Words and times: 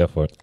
Go 0.00 0.06
for 0.06 0.24
it. 0.24 0.38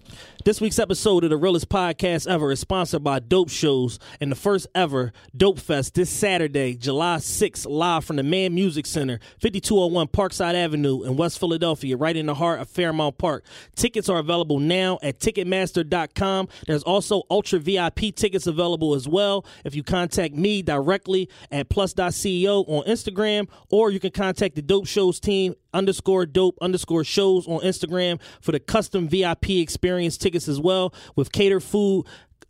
This 0.45 0.61
week's 0.61 0.77
episode 0.77 1.23
of 1.23 1.31
the 1.31 1.35
realest 1.35 1.67
podcast 1.67 2.27
ever 2.27 2.51
is 2.51 2.59
sponsored 2.59 3.03
by 3.03 3.17
Dope 3.17 3.49
Shows 3.49 3.97
and 4.21 4.31
the 4.31 4.35
first 4.35 4.67
ever 4.75 5.11
Dope 5.35 5.57
Fest 5.59 5.95
this 5.95 6.11
Saturday, 6.11 6.75
July 6.75 7.17
6th, 7.17 7.65
live 7.67 8.05
from 8.05 8.17
the 8.17 8.23
Mann 8.23 8.53
Music 8.53 8.85
Center, 8.85 9.19
5201 9.41 10.07
Parkside 10.09 10.53
Avenue 10.53 11.01
in 11.03 11.17
West 11.17 11.39
Philadelphia, 11.39 11.97
right 11.97 12.15
in 12.15 12.27
the 12.27 12.35
heart 12.35 12.59
of 12.59 12.69
Fairmount 12.69 13.17
Park. 13.17 13.45
Tickets 13.75 14.09
are 14.09 14.19
available 14.19 14.59
now 14.59 14.99
at 15.01 15.19
Ticketmaster.com. 15.19 16.49
There's 16.67 16.83
also 16.83 17.23
Ultra 17.31 17.57
VIP 17.57 18.15
tickets 18.15 18.45
available 18.45 18.93
as 18.93 19.07
well. 19.07 19.43
If 19.65 19.73
you 19.73 19.81
contact 19.81 20.35
me 20.35 20.61
directly 20.61 21.29
at 21.51 21.69
plus.ceo 21.69 22.63
on 22.69 22.85
Instagram, 22.85 23.49
or 23.71 23.89
you 23.89 23.99
can 23.99 24.11
contact 24.11 24.53
the 24.53 24.61
Dope 24.61 24.85
Shows 24.85 25.19
team 25.19 25.55
underscore 25.77 26.25
dope 26.25 26.57
underscore 26.61 27.03
shows 27.03 27.47
on 27.47 27.61
Instagram 27.61 28.19
for 28.41 28.51
the 28.51 28.59
custom 28.59 29.07
VIP 29.07 29.51
experience 29.51 30.17
tickets 30.17 30.47
as 30.47 30.59
well 30.59 30.93
with 31.15 31.31
catered 31.31 31.63
food, 31.63 32.05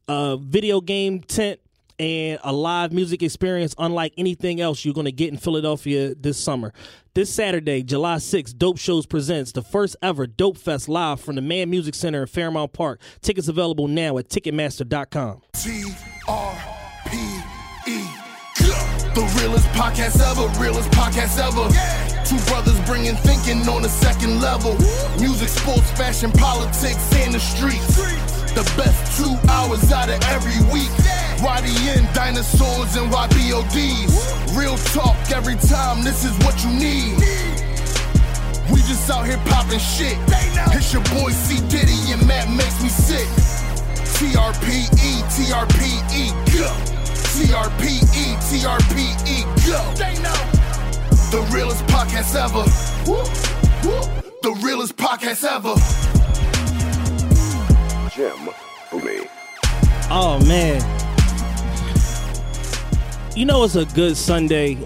uh, 0.08 0.38
video 0.38 0.82
game 0.82 1.20
tent, 1.20 1.60
and 2.00 2.40
a 2.44 2.54
live 2.54 2.94
music 2.94 3.24
experience 3.24 3.74
unlike 3.78 4.14
anything 4.18 4.62
else 4.62 4.86
you're 4.86 4.94
going 4.94 5.06
to 5.06 5.12
get 5.12 5.30
in 5.30 5.38
Philadelphia 5.38 6.14
this 6.16 6.38
summer. 6.38 6.74
This 7.14 7.34
Saturday, 7.34 7.82
July 7.82 8.18
6th, 8.18 8.56
Dope 8.58 8.78
Shows 8.78 9.08
presents 9.08 9.52
the 9.52 9.64
first 9.64 9.96
ever 10.04 10.28
Dope 10.28 10.58
Fest 10.58 10.88
live 10.88 11.20
from 11.20 11.36
the 11.36 11.42
Mann 11.42 11.70
Music 11.70 11.96
Center 11.96 12.22
in 12.22 12.28
Fairmount 12.28 12.74
Park. 12.74 13.02
Tickets 13.22 13.48
available 13.48 13.88
now 13.88 14.20
at 14.20 14.30
Ticketmaster.com. 14.30 15.42
realest 19.38 19.68
podcast 19.70 20.20
ever, 20.22 20.48
realest 20.60 20.90
podcast 20.92 21.38
ever. 21.40 21.66
Two 22.26 22.38
brothers 22.50 22.80
bringing 22.86 23.16
thinking 23.16 23.68
on 23.70 23.86
a 23.86 23.90
second 23.90 24.42
level. 24.42 24.74
Music, 25.20 25.50
sports, 25.50 25.90
fashion, 25.92 26.32
politics, 26.32 27.02
and 27.16 27.34
the 27.34 27.40
streets. 27.40 27.96
The 28.54 28.64
best 28.76 29.18
two 29.18 29.34
hours 29.50 29.92
out 29.92 30.10
of 30.10 30.22
every 30.30 30.60
week. 30.74 30.92
YDN, 31.40 32.12
dinosaurs, 32.14 32.96
and 32.96 33.12
YBODs. 33.12 34.58
Real 34.58 34.78
talk 34.94 35.16
every 35.32 35.56
time, 35.56 36.04
this 36.04 36.26
is 36.26 36.34
what 36.44 36.56
you 36.64 36.72
need. 36.74 37.18
We 38.72 38.80
just 38.90 39.10
out 39.10 39.26
here 39.26 39.42
popping 39.46 39.80
shit. 39.80 40.18
It's 40.74 40.92
your 40.92 41.04
boy 41.16 41.32
C. 41.32 41.62
Diddy, 41.70 42.12
and 42.12 42.26
Matt 42.28 42.50
makes 42.50 42.82
me 42.82 42.90
sick. 42.90 43.28
TRPE, 44.18 45.22
TRPE, 45.30 46.58
go. 46.58 47.07
TRPE, 47.34 48.38
TRPE, 48.50 49.44
go. 49.68 49.94
They 49.96 50.16
know. 50.22 50.58
The 51.32 51.42
realest 51.54 51.86
podcast 51.88 52.36
ever. 52.36 52.64
The 54.42 54.54
realest 54.64 54.96
podcast 54.96 55.44
ever. 55.44 55.76
Jim 58.16 58.50
Boomey. 58.90 59.30
Oh 60.10 60.40
man. 60.48 60.82
You 63.36 63.46
know 63.46 63.64
it's 63.64 63.76
a 63.76 63.86
good 63.86 64.18
Sunday 64.18 64.78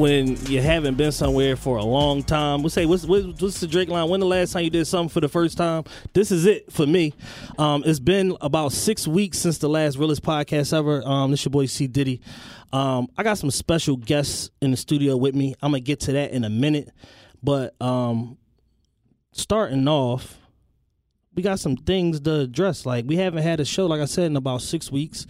when 0.00 0.34
you 0.46 0.62
haven't 0.62 0.94
been 0.94 1.12
somewhere 1.12 1.56
for 1.56 1.76
a 1.76 1.84
long 1.84 2.22
time. 2.22 2.62
We'll 2.62 2.70
say 2.70 2.86
what's 2.86 3.04
what's, 3.04 3.60
the 3.60 3.66
Drake 3.66 3.90
line? 3.90 4.08
When 4.08 4.20
the 4.20 4.26
last 4.26 4.52
time 4.52 4.64
you 4.64 4.70
did 4.70 4.86
something 4.86 5.10
for 5.10 5.20
the 5.20 5.28
first 5.28 5.58
time? 5.58 5.84
This 6.14 6.32
is 6.32 6.46
it 6.46 6.72
for 6.72 6.86
me. 6.86 7.12
Um, 7.58 7.82
it's 7.84 8.00
been 8.00 8.34
about 8.40 8.72
six 8.72 9.06
weeks 9.06 9.36
since 9.36 9.58
the 9.58 9.68
last 9.68 9.98
realest 9.98 10.22
podcast 10.22 10.72
ever. 10.72 11.06
Um, 11.06 11.32
this 11.32 11.44
your 11.44 11.50
boy 11.50 11.66
C 11.66 11.86
Diddy. 11.86 12.22
Um, 12.72 13.08
I 13.18 13.22
got 13.22 13.36
some 13.36 13.50
special 13.50 13.98
guests 13.98 14.48
in 14.62 14.70
the 14.70 14.76
studio 14.78 15.18
with 15.18 15.34
me. 15.34 15.54
I'm 15.60 15.72
gonna 15.72 15.80
get 15.80 16.00
to 16.00 16.12
that 16.12 16.30
in 16.30 16.44
a 16.44 16.50
minute, 16.50 16.90
but 17.42 17.74
um, 17.82 18.38
starting 19.32 19.86
off, 19.86 20.38
we 21.34 21.42
got 21.42 21.60
some 21.60 21.76
things 21.76 22.20
to 22.20 22.40
address. 22.40 22.86
Like 22.86 23.04
we 23.06 23.16
haven't 23.16 23.42
had 23.42 23.60
a 23.60 23.66
show, 23.66 23.84
like 23.84 24.00
I 24.00 24.06
said, 24.06 24.26
in 24.28 24.36
about 24.36 24.62
six 24.62 24.90
weeks. 24.90 25.26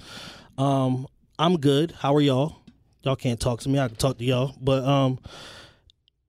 Um, 0.57 1.09
I'm 1.41 1.59
good. 1.59 1.91
How 1.91 2.15
are 2.15 2.21
y'all? 2.21 2.60
Y'all 3.03 3.17
can't 3.17 3.41
talk 3.41 3.61
to 3.61 3.69
me. 3.69 3.79
I 3.79 3.89
can 3.89 3.97
talk 3.97 4.19
to 4.19 4.25
y'all. 4.25 4.55
But 4.61 4.85
um, 4.85 5.19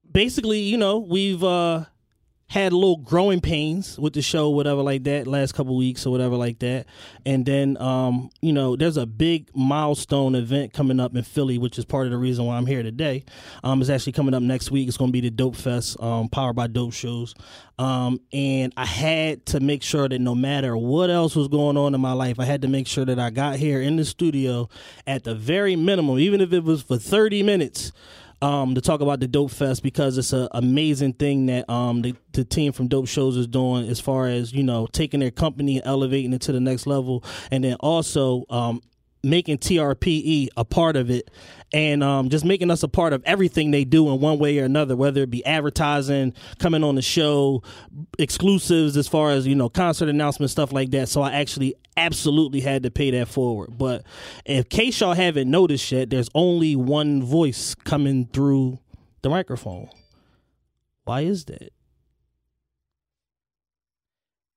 basically, 0.10 0.60
you 0.60 0.78
know, 0.78 1.00
we've 1.00 1.44
uh 1.44 1.86
had 2.52 2.74
little 2.74 2.98
growing 2.98 3.40
pains 3.40 3.98
with 3.98 4.12
the 4.12 4.22
show, 4.22 4.50
whatever 4.50 4.82
like 4.82 5.06
that, 5.06 5.26
last 5.26 5.54
couple 5.54 5.78
weeks 5.78 6.06
or 6.06 6.10
whatever 6.10 6.36
like 6.36 6.60
that. 6.60 6.86
And 7.26 7.46
then 7.46 7.78
um, 7.78 8.30
you 8.42 8.52
know, 8.52 8.76
there's 8.76 8.98
a 8.98 9.06
big 9.06 9.50
milestone 9.56 10.36
event 10.36 10.74
coming 10.74 11.00
up 11.00 11.16
in 11.16 11.24
Philly, 11.24 11.58
which 11.58 11.80
is 11.80 11.86
part 11.86 12.08
of 12.08 12.12
the 12.12 12.18
reason 12.18 12.44
why 12.44 12.58
I'm 12.58 12.66
here 12.66 12.84
today. 12.84 13.24
Um, 13.64 13.80
it's 13.80 13.90
actually 13.90 14.12
coming 14.12 14.34
up 14.34 14.44
next 14.44 14.70
week. 14.70 14.90
It's 14.90 14.98
gonna 14.98 15.14
be 15.14 15.22
the 15.22 15.30
Dope 15.30 15.56
Fest, 15.56 15.96
um, 16.02 16.28
powered 16.28 16.58
by 16.58 16.68
Dope 16.68 16.92
Shows. 16.92 17.36
Um, 17.80 18.20
and 18.34 18.74
I 18.76 18.86
had 18.86 19.46
to 19.48 19.62
make 19.62 19.82
sure 19.82 20.10
that 20.10 20.20
no 20.20 20.36
matter 20.36 20.76
what 20.76 21.10
else 21.10 21.38
was 21.38 21.48
going 21.48 21.78
on 21.78 21.96
in 21.96 22.02
my 22.02 22.12
life, 22.12 22.38
I 22.38 22.44
had 22.44 22.64
to 22.64 22.68
make 22.68 22.86
sure 22.86 23.06
that 23.06 23.18
I 23.18 23.30
got 23.30 23.60
here 23.60 23.82
in 23.82 23.96
the 23.96 24.04
studio 24.04 24.68
at 25.08 25.24
the 25.24 25.36
very 25.36 25.78
minimum, 25.78 26.20
even 26.20 26.42
if 26.42 26.52
it 26.52 26.66
was 26.66 26.82
for 26.82 26.98
30 26.98 27.44
minutes 27.44 27.94
um, 28.42 28.76
to 28.76 28.82
talk 28.82 29.02
about 29.02 29.20
the 29.20 29.28
Dope 29.28 29.52
Fest 29.52 29.84
because 29.84 30.18
it's 30.18 30.34
an 30.34 30.48
amazing 30.52 31.14
thing 31.14 31.46
that 31.48 31.70
um, 31.70 32.02
the, 32.02 32.16
the 32.34 32.44
team 32.44 32.72
from 32.72 32.88
Dope 32.88 33.08
Shows 33.08 33.38
is 33.38 33.48
doing 33.48 33.88
as 33.88 34.00
far 34.00 34.28
as 34.28 34.54
you 34.54 34.64
know 34.64 34.88
taking 34.88 35.20
their 35.20 35.32
company 35.32 35.78
and 35.78 35.88
elevating 35.88 36.34
it 36.34 36.42
to 36.42 36.52
the 36.52 36.60
next 36.60 36.88
level, 36.88 37.24
and 37.52 37.64
then 37.64 37.76
also 37.80 38.46
um, 38.50 38.82
making 39.24 39.58
TRPE 39.58 40.50
a 40.58 40.66
part 40.66 40.96
of 40.96 41.12
it 41.12 41.30
and 41.74 42.04
um, 42.04 42.30
just 42.30 42.44
making 42.44 42.72
us 42.72 42.84
a 42.84 42.88
part 42.88 43.14
of 43.14 43.22
everything 43.26 43.72
they 43.72 43.86
do 43.86 44.10
in 44.10 44.20
one 44.20 44.40
way 44.40 44.58
or 44.60 44.66
another, 44.66 44.96
whether 44.96 45.22
it 45.22 45.30
be 45.30 45.46
advertising, 45.46 46.34
coming 46.60 46.84
on 46.84 46.96
the 46.96 47.02
show, 47.02 47.64
exclusives 48.18 48.98
as 48.98 49.08
far 49.08 49.32
as, 49.32 49.48
you 49.48 49.56
know, 49.56 49.70
concert 49.70 50.10
announcements, 50.10 50.52
stuff 50.52 50.74
like 50.74 50.92
that. 50.92 51.08
So 51.08 51.22
I 51.22 51.34
actually 51.34 51.76
absolutely 51.98 52.62
had 52.62 52.84
to 52.84 52.92
pay 52.92 53.12
that 53.12 53.28
forward. 53.28 53.78
But 53.78 54.04
if 54.46 54.70
y'all 55.02 55.14
haven't 55.14 55.50
noticed 55.50 55.92
yet, 55.92 56.10
there's 56.10 56.30
only 56.34 56.76
one 56.76 57.24
voice 57.24 57.76
coming 57.76 58.28
through 58.32 58.80
the 59.22 59.30
microphone. 59.30 59.90
Why 61.04 61.22
is 61.22 61.46
that? 61.46 61.72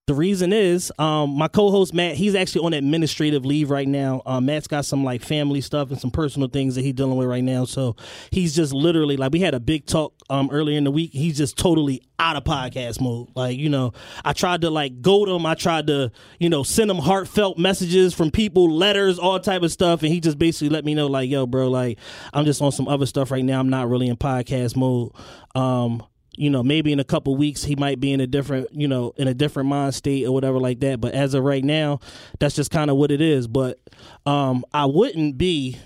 The 0.07 0.13
reason 0.13 0.53
is 0.53 0.93
um, 0.99 1.31
my 1.31 1.47
co-host 1.47 1.91
Matt. 1.91 2.13
He's 2.13 2.35
actually 2.35 2.63
on 2.63 2.73
administrative 2.73 3.43
leave 3.43 3.71
right 3.71 3.87
now. 3.87 4.21
Um, 4.27 4.45
Matt's 4.45 4.67
got 4.67 4.85
some 4.85 5.03
like 5.03 5.23
family 5.23 5.61
stuff 5.61 5.89
and 5.89 5.99
some 5.99 6.11
personal 6.11 6.47
things 6.47 6.75
that 6.75 6.83
he's 6.83 6.93
dealing 6.93 7.17
with 7.17 7.27
right 7.27 7.43
now. 7.43 7.65
So 7.65 7.95
he's 8.29 8.55
just 8.55 8.71
literally 8.71 9.17
like 9.17 9.31
we 9.31 9.39
had 9.39 9.55
a 9.55 9.59
big 9.59 9.87
talk 9.87 10.13
um, 10.29 10.49
earlier 10.51 10.77
in 10.77 10.83
the 10.83 10.91
week. 10.91 11.09
He's 11.11 11.35
just 11.35 11.57
totally 11.57 12.03
out 12.19 12.35
of 12.35 12.43
podcast 12.43 13.01
mode. 13.01 13.29
Like 13.35 13.57
you 13.57 13.67
know, 13.67 13.93
I 14.23 14.33
tried 14.33 14.61
to 14.61 14.69
like 14.69 15.01
goad 15.01 15.27
him. 15.27 15.43
I 15.47 15.55
tried 15.55 15.87
to 15.87 16.11
you 16.37 16.49
know 16.49 16.61
send 16.61 16.91
him 16.91 16.97
heartfelt 16.97 17.57
messages 17.57 18.13
from 18.13 18.29
people, 18.29 18.69
letters, 18.69 19.17
all 19.17 19.39
type 19.39 19.63
of 19.63 19.71
stuff, 19.71 20.03
and 20.03 20.13
he 20.13 20.19
just 20.19 20.37
basically 20.37 20.69
let 20.69 20.85
me 20.85 20.93
know 20.93 21.07
like, 21.07 21.31
yo, 21.31 21.47
bro, 21.47 21.67
like 21.67 21.97
I'm 22.31 22.45
just 22.45 22.61
on 22.61 22.71
some 22.71 22.87
other 22.87 23.07
stuff 23.07 23.31
right 23.31 23.43
now. 23.43 23.59
I'm 23.59 23.69
not 23.69 23.89
really 23.89 24.07
in 24.07 24.17
podcast 24.17 24.75
mode. 24.75 25.13
Um, 25.55 26.03
you 26.37 26.49
know 26.49 26.63
maybe 26.63 26.91
in 26.91 26.99
a 26.99 27.03
couple 27.03 27.35
weeks 27.35 27.63
he 27.63 27.75
might 27.75 27.99
be 27.99 28.11
in 28.11 28.19
a 28.19 28.27
different 28.27 28.67
you 28.71 28.87
know 28.87 29.13
in 29.17 29.27
a 29.27 29.33
different 29.33 29.69
mind 29.69 29.95
state 29.95 30.25
or 30.25 30.31
whatever 30.31 30.59
like 30.59 30.79
that. 30.81 31.01
But 31.01 31.13
as 31.13 31.33
of 31.33 31.43
right 31.43 31.63
now 31.63 31.99
that's 32.39 32.55
just 32.55 32.71
kind 32.71 32.89
of 32.89 32.97
what 32.97 33.11
it 33.11 33.21
is. 33.21 33.47
But 33.47 33.79
um 34.25 34.65
i 34.73 34.85
wouldn't 34.85 35.37
be 35.37 35.77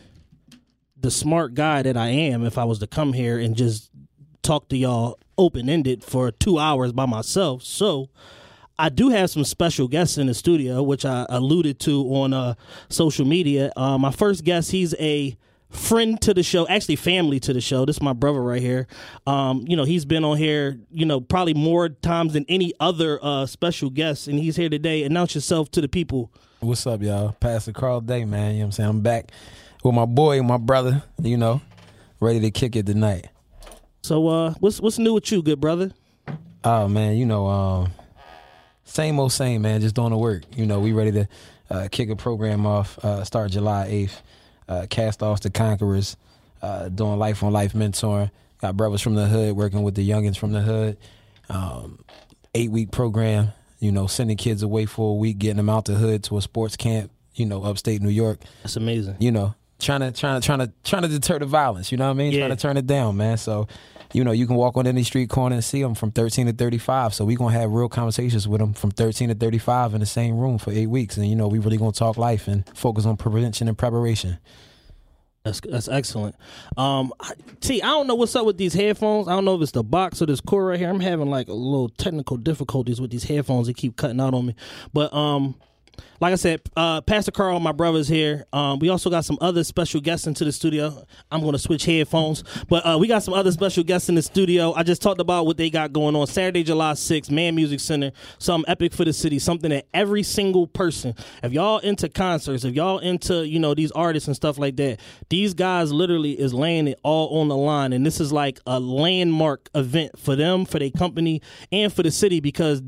the 0.98 1.12
smart 1.12 1.54
guy 1.54 1.82
that 1.82 1.96
i 1.96 2.10
am 2.10 2.46
if 2.46 2.58
i 2.58 2.66
was 2.66 2.80
to 2.80 2.88
come 2.88 3.14
here 3.14 3.40
and 3.40 3.56
just 3.56 3.90
talk 4.42 4.68
to 4.70 4.78
y'all 4.78 5.18
open-ended 5.38 6.04
for 6.04 6.32
two 6.32 6.60
hours 6.60 6.92
by 6.92 7.06
myself. 7.06 7.64
So 7.64 8.10
I 8.78 8.90
do 8.90 9.10
have 9.10 9.30
some 9.30 9.44
special 9.44 9.88
guests 9.88 10.18
in 10.18 10.28
the 10.28 10.34
studio, 10.34 10.84
which 10.84 11.06
I 11.06 11.26
alluded 11.30 11.80
to 11.82 12.02
on 12.14 12.34
uh, 12.34 12.56
social 12.90 13.26
media. 13.26 13.72
Uh, 13.76 13.98
my 13.98 14.12
first 14.12 14.44
guest, 14.44 14.72
he's 14.72 14.94
a 15.00 15.38
friend 15.70 16.20
to 16.22 16.34
the 16.34 16.44
show, 16.44 16.68
actually 16.68 16.96
family 16.96 17.40
to 17.42 17.54
the 17.54 17.62
show. 17.62 17.86
This 17.86 17.98
is 17.98 18.02
my 18.02 18.14
brother 18.14 18.42
right 18.42 18.62
here. 18.62 18.88
Um, 19.28 19.64
you 19.68 19.76
know, 19.76 19.84
he's 19.84 20.06
been 20.06 20.24
on 20.24 20.38
here, 20.38 20.80
you 20.92 21.06
know, 21.06 21.22
probably 21.22 21.54
more 21.54 21.90
times 21.90 22.34
than 22.34 22.46
any 22.50 22.74
other 22.80 23.20
uh, 23.22 23.46
special 23.46 23.90
guest, 23.90 24.28
and 24.28 24.40
he's 24.40 24.56
here 24.56 24.70
today. 24.70 25.04
Announce 25.04 25.36
yourself 25.36 25.70
to 25.72 25.82
the 25.82 25.88
people. 25.88 26.32
What's 26.60 26.86
up, 26.88 27.02
y'all? 27.02 27.34
Pastor 27.40 27.72
Carl 27.72 28.02
Day, 28.02 28.26
man. 28.26 28.52
You 28.52 28.58
know 28.58 28.60
what 28.60 28.66
I'm 28.66 28.72
saying? 28.74 28.90
I'm 28.90 29.02
back 29.02 29.32
with 29.84 29.96
my 29.96 30.06
boy, 30.06 30.42
my 30.44 30.58
brother, 30.58 31.04
you 31.22 31.38
know. 31.38 31.62
ready 32.20 32.40
to 32.42 32.52
kick 32.52 32.76
it 32.76 32.86
tonight. 32.86 33.30
So, 34.02 34.28
uh, 34.28 34.54
what's 34.60 34.80
what's 34.82 34.98
new 35.00 35.14
with 35.14 35.32
you, 35.32 35.42
good 35.42 35.60
brother? 35.60 35.92
Oh 36.64 36.88
man, 36.88 37.16
you 37.16 37.26
know, 37.26 37.48
um, 37.48 37.92
same 38.84 39.20
old 39.20 39.32
same 39.32 39.62
man, 39.62 39.82
just 39.82 39.96
doing 39.96 40.10
the 40.12 40.18
work. 40.18 40.44
You 40.56 40.66
know, 40.66 40.80
we 40.80 40.92
ready 40.92 41.12
to 41.12 41.28
uh, 41.70 41.88
kick 41.92 42.10
a 42.10 42.16
program 42.16 42.66
off. 42.66 42.98
Uh, 43.04 43.24
start 43.24 43.52
July 43.52 43.88
eighth. 43.88 44.22
Uh, 44.70 44.86
cast 44.88 45.22
offs 45.24 45.42
to 45.42 45.50
conquerors, 45.50 46.16
uh, 46.62 46.88
doing 46.90 47.18
life 47.18 47.44
on 47.44 47.52
life 47.52 47.74
mentoring. 47.74 48.30
Got 48.62 48.78
brothers 48.78 49.02
from 49.02 49.16
the 49.16 49.26
hood 49.26 49.56
working 49.56 49.82
with 49.82 49.96
the 49.96 50.08
youngins 50.08 50.38
from 50.38 50.52
the 50.52 50.62
hood. 50.62 50.98
Um, 51.50 52.06
eight 52.54 52.72
week 52.72 52.92
program. 52.92 53.50
You 53.80 53.92
know, 53.92 54.08
sending 54.08 54.38
kids 54.38 54.62
away 54.62 54.86
for 54.86 55.12
a 55.12 55.16
week, 55.16 55.40
getting 55.40 55.58
them 55.58 55.70
out 55.70 55.86
the 55.86 55.94
hood 55.94 56.24
to 56.26 56.38
a 56.38 56.42
sports 56.42 56.76
camp. 56.78 57.12
You 57.34 57.46
know, 57.46 57.64
upstate 57.64 58.02
New 58.02 58.10
York. 58.10 58.42
That's 58.62 58.76
amazing. 58.76 59.16
You 59.20 59.32
know, 59.32 59.56
trying 59.80 60.02
to 60.02 60.12
trying 60.12 60.40
to 60.40 60.46
trying 60.46 60.60
to 60.60 60.72
trying 60.84 61.02
to 61.04 61.08
deter 61.08 61.40
the 61.40 61.46
violence. 61.46 61.92
You 61.92 61.98
know 61.98 62.06
what 62.06 62.12
I 62.12 62.14
mean? 62.14 62.32
Yeah. 62.32 62.42
Trying 62.42 62.58
to 62.58 62.62
turn 62.62 62.78
it 62.78 62.86
down, 62.86 63.18
man. 63.18 63.38
So, 63.38 63.68
you 64.14 64.24
know, 64.24 64.32
you 64.32 64.48
can 64.48 64.56
walk 64.56 64.78
on 64.78 64.88
any 64.88 65.04
street 65.04 65.30
corner 65.30 65.56
and 65.56 65.64
see 65.64 65.82
them 65.82 65.96
from 65.96 66.12
13 66.12 66.48
to 66.48 66.54
35. 66.54 67.14
So 67.14 67.26
we're 67.26 67.38
gonna 67.38 67.58
have 67.58 67.72
real 67.72 67.90
conversations 67.90 68.48
with 68.48 68.60
them 68.60 68.74
from 68.74 68.92
13 68.92 69.30
to 69.30 69.36
35 69.36 69.94
in 69.94 70.00
the 70.00 70.06
same 70.06 70.38
room 70.38 70.58
for 70.58 70.72
eight 70.72 70.88
weeks, 70.88 71.18
and 71.18 71.28
you 71.28 71.36
know, 71.36 71.48
we 71.48 71.60
really 71.60 71.78
gonna 71.78 71.92
talk 71.92 72.18
life 72.18 72.48
and 72.48 72.68
focus 72.76 73.06
on 73.06 73.18
prevention 73.18 73.68
and 73.68 73.78
preparation. 73.78 74.40
That's 75.44 75.62
that's 75.62 75.88
excellent. 75.88 76.36
Um, 76.76 77.14
T, 77.62 77.82
I 77.82 77.88
don't 77.88 78.08
know 78.08 78.16
what's 78.16 78.36
up 78.36 78.46
with 78.46 78.58
these 78.58 78.74
headphones. 78.74 79.28
I 79.28 79.32
don't 79.32 79.46
know 79.46 79.56
if 79.56 79.62
it's 79.62 79.72
the 79.72 79.84
box 79.84 80.22
or 80.22 80.26
this 80.26 80.42
cord 80.42 80.68
right 80.68 80.80
here. 80.80 80.90
I'm 80.90 81.00
having 81.00 81.30
like 81.30 81.48
a 81.48 81.54
little 81.54 81.90
technical 81.90 82.36
difficulties 82.36 83.00
with 83.00 83.10
these 83.12 83.24
headphones. 83.24 83.68
They 83.68 83.74
keep 83.74 83.96
cutting 83.96 84.20
out 84.20 84.34
on 84.34 84.48
me. 84.48 84.56
But 84.94 85.14
um, 85.14 85.56
like 86.20 86.34
I 86.34 86.36
said, 86.36 86.62
uh, 86.76 87.02
Pastor 87.02 87.32
Carl, 87.32 87.60
my 87.60 87.72
brother's 87.72 88.08
here. 88.08 88.46
Um, 88.52 88.80
we 88.80 88.90
also 88.90 89.10
got 89.10 89.26
some 89.26 89.38
other 89.42 89.64
special 89.64 90.02
guests 90.02 90.28
into 90.28 90.44
the 90.44 90.52
studio. 90.52 91.06
I'm 91.32 91.42
going 91.42 91.54
to 91.54 91.60
switch 91.60 91.86
headphones, 91.86 92.44
but 92.68 92.86
uh, 92.86 92.98
we 93.00 93.08
got 93.08 93.24
some 93.24 93.34
other 93.34 93.52
special 93.52 93.84
guests 93.84 94.10
in 94.10 94.16
the 94.16 94.22
studio. 94.22 94.74
I 94.74 94.84
just 94.84 95.02
talked 95.02 95.22
about 95.22 95.46
what 95.46 95.58
they 95.58 95.70
got 95.70 95.94
going 95.94 96.16
on 96.16 96.28
Saturday, 96.28 96.64
July 96.64 96.94
6th, 96.94 97.32
Mann 97.32 97.56
Music 97.56 97.80
Center. 97.80 98.12
Something 98.38 98.70
epic 98.70 98.94
for 98.94 99.06
the 99.06 99.14
city. 99.14 99.40
Something 99.40 99.70
that 99.72 99.88
every 99.94 100.24
single 100.24 100.68
person, 100.68 101.16
if 101.44 101.54
y'all 101.54 101.80
into 101.80 102.10
concerts, 102.10 102.66
if 102.66 102.76
y'all 102.76 103.00
into 103.00 103.48
you 103.48 103.60
know 103.60 103.74
these 103.74 103.92
artists 103.92 104.28
and 104.28 104.36
stuff 104.36 104.58
like 104.58 104.76
that, 104.78 105.00
these 105.30 105.54
guys 105.54 105.92
literally 105.92 106.40
is 106.40 106.54
laying 106.54 106.88
it 106.88 107.00
all 107.04 107.40
on 107.40 107.48
the 107.48 107.58
line, 107.58 107.94
and 107.94 108.06
this 108.06 108.20
is 108.20 108.34
like 108.34 108.60
a 108.68 108.80
landmark 108.80 109.70
event 109.76 110.18
for 110.20 110.36
them, 110.36 110.66
for 110.66 110.80
their 110.80 110.92
company, 110.92 111.42
and 111.72 111.94
for 111.94 112.04
the 112.04 112.12
city 112.12 112.40
because 112.40 112.82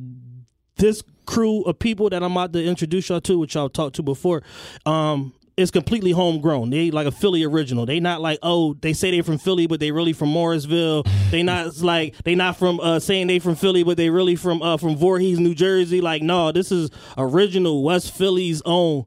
this 0.82 1.04
crew 1.26 1.62
of 1.64 1.80
people 1.80 2.10
that 2.10 2.22
I'm 2.22 2.34
about 2.34 2.52
to 2.54 2.64
introduce 2.64 3.08
y'all 3.08 3.22
to, 3.22 3.40
which 3.40 3.56
y'all 3.56 3.70
talked 3.70 3.96
to 3.96 4.04
before, 4.04 4.44
um, 4.86 5.34
is 5.56 5.72
completely 5.72 6.12
homegrown. 6.12 6.72
They 6.72 6.92
like 6.92 7.08
a 7.08 7.12
Philly 7.12 7.44
original. 7.44 7.86
They 7.86 8.00
not 8.00 8.20
like 8.20 8.40
oh 8.42 8.74
they 8.82 8.94
say 8.94 9.12
they 9.12 9.22
from 9.22 9.38
Philly, 9.38 9.68
but 9.68 9.80
they 9.80 9.92
really 9.92 10.14
from 10.14 10.30
Morrisville. 10.30 11.04
They 11.30 11.44
not 11.44 11.78
like 11.82 12.16
they 12.24 12.36
not 12.36 12.58
from 12.58 12.80
uh, 12.80 13.00
saying 13.00 13.28
they 13.28 13.40
from 13.40 13.56
Philly, 13.56 13.84
but 13.84 13.98
they 13.98 14.10
really 14.10 14.36
from 14.36 14.62
uh, 14.62 14.78
from 14.78 14.98
Voorhees, 14.98 15.40
New 15.40 15.56
Jersey. 15.56 16.02
Like 16.02 16.22
no, 16.22 16.52
this 16.52 16.72
is 16.72 16.90
original 17.18 17.84
West 17.84 18.14
Philly's 18.14 18.62
own 18.66 19.06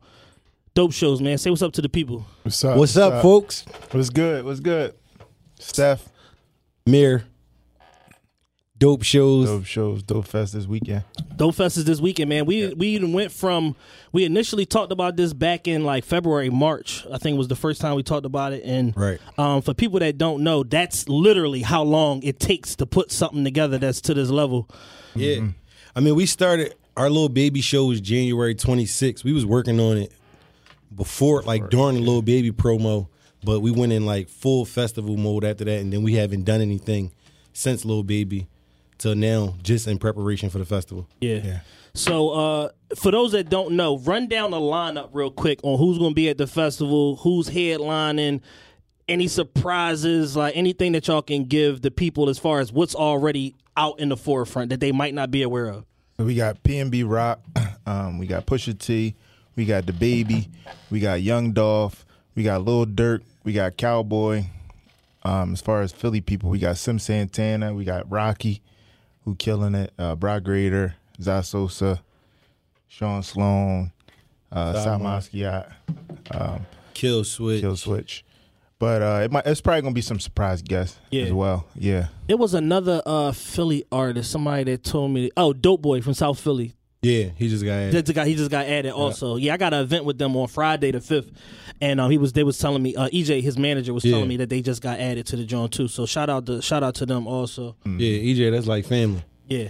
dope 0.74 0.92
shows. 0.92 1.20
Man, 1.20 1.36
say 1.38 1.50
what's 1.50 1.62
up 1.62 1.72
to 1.74 1.82
the 1.82 1.88
people. 1.88 2.24
What's 2.42 2.64
up? 2.64 2.76
What's 2.76 2.96
up, 2.96 3.20
folks? 3.22 3.64
What's 3.90 4.10
good? 4.10 4.44
What's 4.44 4.60
good? 4.60 4.94
Steph, 5.58 6.08
Mir. 6.86 7.24
Dope 8.84 9.02
shows. 9.02 9.48
dope 9.48 9.64
shows, 9.64 10.02
dope 10.02 10.26
fest 10.26 10.52
this 10.52 10.66
weekend. 10.66 11.04
Dope 11.36 11.54
Fest 11.54 11.78
is 11.78 11.86
this 11.86 12.02
weekend, 12.02 12.28
man. 12.28 12.44
We 12.44 12.74
we 12.74 12.88
even 12.88 13.14
went 13.14 13.32
from 13.32 13.76
we 14.12 14.26
initially 14.26 14.66
talked 14.66 14.92
about 14.92 15.16
this 15.16 15.32
back 15.32 15.66
in 15.66 15.84
like 15.84 16.04
February, 16.04 16.50
March. 16.50 17.06
I 17.10 17.16
think 17.16 17.38
was 17.38 17.48
the 17.48 17.56
first 17.56 17.80
time 17.80 17.94
we 17.96 18.02
talked 18.02 18.26
about 18.26 18.52
it. 18.52 18.62
And 18.62 18.94
Right. 18.94 19.18
um, 19.38 19.62
for 19.62 19.72
people 19.72 20.00
that 20.00 20.18
don't 20.18 20.42
know, 20.44 20.64
that's 20.64 21.08
literally 21.08 21.62
how 21.62 21.82
long 21.82 22.22
it 22.24 22.38
takes 22.38 22.76
to 22.76 22.84
put 22.84 23.10
something 23.10 23.42
together 23.42 23.78
that's 23.78 24.02
to 24.02 24.12
this 24.12 24.28
level. 24.28 24.68
Yeah. 25.16 25.46
I 25.96 26.00
mean, 26.00 26.14
we 26.14 26.26
started 26.26 26.74
our 26.94 27.08
little 27.08 27.30
baby 27.30 27.62
show 27.62 27.86
was 27.86 28.02
January 28.02 28.54
26th. 28.54 29.24
We 29.24 29.32
was 29.32 29.46
working 29.46 29.80
on 29.80 29.96
it 29.96 30.12
before, 30.94 31.40
like 31.40 31.70
during 31.70 31.94
the 31.94 32.02
little 32.02 32.20
baby 32.20 32.52
promo, 32.52 33.08
but 33.42 33.60
we 33.60 33.70
went 33.70 33.94
in 33.94 34.04
like 34.04 34.28
full 34.28 34.66
festival 34.66 35.16
mode 35.16 35.42
after 35.42 35.64
that, 35.64 35.80
and 35.80 35.90
then 35.90 36.02
we 36.02 36.16
haven't 36.16 36.44
done 36.44 36.60
anything 36.60 37.12
since 37.54 37.86
little 37.86 38.04
baby 38.04 38.46
till 38.98 39.14
now, 39.14 39.54
just 39.62 39.86
in 39.86 39.98
preparation 39.98 40.50
for 40.50 40.58
the 40.58 40.64
festival. 40.64 41.08
Yeah. 41.20 41.60
So 41.94 42.30
uh, 42.30 42.68
for 42.96 43.12
those 43.12 43.32
that 43.32 43.48
don't 43.48 43.72
know, 43.72 43.98
run 43.98 44.26
down 44.26 44.50
the 44.50 44.58
lineup 44.58 45.10
real 45.12 45.30
quick 45.30 45.60
on 45.62 45.78
who's 45.78 45.98
going 45.98 46.10
to 46.10 46.14
be 46.14 46.28
at 46.28 46.38
the 46.38 46.46
festival, 46.46 47.16
who's 47.16 47.48
headlining, 47.48 48.40
any 49.08 49.28
surprises, 49.28 50.36
like 50.36 50.56
anything 50.56 50.92
that 50.92 51.06
y'all 51.06 51.22
can 51.22 51.44
give 51.44 51.82
the 51.82 51.90
people 51.90 52.28
as 52.28 52.38
far 52.38 52.60
as 52.60 52.72
what's 52.72 52.94
already 52.94 53.54
out 53.76 54.00
in 54.00 54.08
the 54.08 54.16
forefront 54.16 54.70
that 54.70 54.80
they 54.80 54.92
might 54.92 55.14
not 55.14 55.30
be 55.30 55.42
aware 55.42 55.66
of. 55.66 55.84
We 56.18 56.34
got 56.34 56.62
PNB 56.62 57.08
Rock, 57.08 57.40
um, 57.86 58.18
we 58.18 58.26
got 58.26 58.46
Pusha 58.46 58.78
T, 58.78 59.14
we 59.56 59.64
got 59.64 59.86
the 59.86 59.92
Baby, 59.92 60.48
we 60.90 61.00
got 61.00 61.22
Young 61.22 61.52
Dolph, 61.52 62.04
we 62.34 62.42
got 62.42 62.64
Lil 62.64 62.86
Durk, 62.86 63.22
we 63.44 63.52
got 63.52 63.76
Cowboy. 63.76 64.44
Um, 65.22 65.54
as 65.54 65.60
far 65.60 65.80
as 65.80 65.90
Philly 65.90 66.20
people, 66.20 66.50
we 66.50 66.58
got 66.58 66.76
Sim 66.76 66.98
Santana, 66.98 67.72
we 67.72 67.84
got 67.84 68.10
Rocky, 68.10 68.62
who 69.24 69.34
killing 69.36 69.74
it, 69.74 69.92
uh, 69.98 70.14
Brock 70.14 70.42
Grader, 70.44 70.94
Zasosa, 71.20 72.00
Sean 72.88 73.22
Sloan, 73.22 73.92
uh, 74.52 74.72
Sal 74.84 74.98
Mosquiat, 75.00 75.70
um, 76.30 76.66
Kill 76.94 77.24
Switch. 77.24 77.60
Kill 77.60 77.76
Switch. 77.76 78.24
But 78.78 79.02
uh, 79.02 79.20
it 79.24 79.32
might, 79.32 79.46
it's 79.46 79.60
probably 79.60 79.82
gonna 79.82 79.94
be 79.94 80.00
some 80.00 80.20
surprise 80.20 80.60
guests 80.60 80.98
Yeah. 81.10 81.24
as 81.24 81.32
well. 81.32 81.66
Yeah, 81.74 82.08
It 82.28 82.38
was 82.38 82.54
another 82.54 83.00
uh, 83.06 83.32
Philly 83.32 83.84
artist, 83.90 84.30
somebody 84.30 84.64
that 84.64 84.84
told 84.84 85.12
me, 85.12 85.30
oh, 85.36 85.52
Dope 85.52 85.80
Boy 85.82 86.00
from 86.02 86.14
South 86.14 86.38
Philly. 86.38 86.74
Yeah, 87.04 87.24
he 87.36 87.48
just 87.48 87.64
got 87.64 87.72
added. 87.72 87.92
That's 87.94 88.06
the 88.08 88.12
guy. 88.14 88.26
He 88.26 88.34
just 88.34 88.50
got 88.50 88.66
added. 88.66 88.92
Also, 88.92 89.36
yeah, 89.36 89.54
I 89.54 89.56
got 89.56 89.72
an 89.74 89.80
event 89.82 90.04
with 90.04 90.18
them 90.18 90.36
on 90.36 90.48
Friday 90.48 90.90
the 90.90 91.00
fifth, 91.00 91.30
and 91.80 92.00
um, 92.00 92.10
he 92.10 92.18
was 92.18 92.32
they 92.32 92.44
was 92.44 92.58
telling 92.58 92.82
me, 92.82 92.96
uh, 92.96 93.08
EJ, 93.08 93.42
his 93.42 93.58
manager 93.58 93.92
was 93.94 94.04
Yeah. 94.04 94.12
telling 94.12 94.28
me 94.28 94.36
that 94.38 94.48
they 94.48 94.62
just 94.62 94.82
got 94.82 94.98
added 94.98 95.26
to 95.26 95.36
the 95.36 95.44
joint 95.44 95.72
too. 95.72 95.88
So 95.88 96.06
shout 96.06 96.28
out 96.30 96.46
to 96.46 96.62
shout 96.62 96.82
out 96.82 96.94
to 96.96 97.06
them 97.06 97.26
also. 97.26 97.76
Yeah, 97.84 97.90
EJ, 98.18 98.50
that's 98.50 98.66
like 98.66 98.84
family. 98.86 99.22
Yeah, 99.48 99.68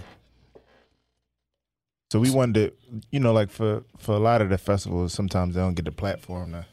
So 2.11 2.19
we 2.19 2.31
wanted 2.31 2.71
to, 2.71 2.73
you 3.11 3.19
know, 3.19 3.33
like 3.33 3.49
for 3.49 3.83
for 3.97 4.13
a 4.15 4.19
lot 4.19 4.41
of 4.41 4.49
the 4.49 4.57
festivals, 4.57 5.13
sometimes 5.13 5.55
they 5.55 5.61
don't 5.61 5.73
get 5.73 5.85
the 5.85 5.91
platform 5.91 6.53
to 6.53 6.65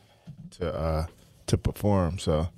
to 0.58 0.74
uh 0.74 1.06
to 1.46 1.58
perform. 1.58 2.18
So 2.18 2.48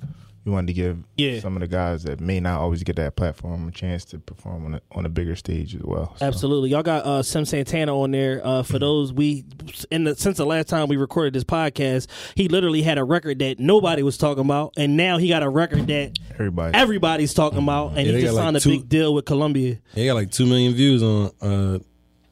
we 0.44 0.52
wanted 0.52 0.66
to 0.66 0.72
give 0.74 0.98
Yeah. 1.16 1.40
some 1.40 1.56
of 1.56 1.60
the 1.60 1.66
guys 1.66 2.02
that 2.02 2.20
may 2.20 2.38
not 2.38 2.60
always 2.60 2.82
get 2.82 2.96
that 2.96 3.16
platform 3.16 3.66
a 3.68 3.70
chance 3.70 4.04
to 4.06 4.18
perform 4.18 4.66
on 4.66 4.74
a, 4.74 4.80
on 4.92 5.06
a 5.06 5.08
bigger 5.08 5.34
stage 5.36 5.74
as 5.74 5.80
well. 5.82 6.14
So, 6.18 6.26
absolutely. 6.26 6.70
Y'all 6.70 6.82
got 6.82 7.04
uh, 7.06 7.22
Sim 7.22 7.44
Santana 7.46 7.98
on 7.98 8.10
there. 8.10 8.40
Uh, 8.44 8.62
for 8.62 8.78
those 8.78 9.12
we 9.12 9.44
in 9.90 10.04
the 10.04 10.14
since 10.16 10.36
the 10.36 10.44
last 10.46 10.68
time 10.68 10.88
we 10.88 10.96
recorded 10.98 11.32
this 11.32 11.44
podcast, 11.44 12.08
he 12.34 12.48
literally 12.48 12.82
had 12.82 12.98
a 12.98 13.04
record 13.04 13.38
that 13.38 13.58
nobody 13.58 14.02
was 14.02 14.18
talking 14.18 14.44
about, 14.44 14.74
and 14.76 14.96
now 14.96 15.16
he 15.18 15.28
got 15.28 15.42
a 15.42 15.48
record 15.48 15.86
that 15.86 16.18
Everybody, 16.32 16.76
everybody's 16.76 17.32
talking 17.32 17.60
about, 17.60 17.96
and 17.96 18.06
Yeah, 18.06 18.12
he 18.14 18.20
just 18.22 18.24
got, 18.24 18.34
like, 18.34 18.44
signed 18.44 18.56
a 18.56 18.60
two- 18.60 18.70
big 18.70 18.88
deal 18.88 19.14
with 19.14 19.24
Columbia. 19.24 19.78
He 19.94 20.04
got 20.06 20.14
like 20.14 20.30
two 20.30 20.46
million 20.46 20.74
views 20.74 21.02
on 21.02 21.30
uh, 21.40 21.78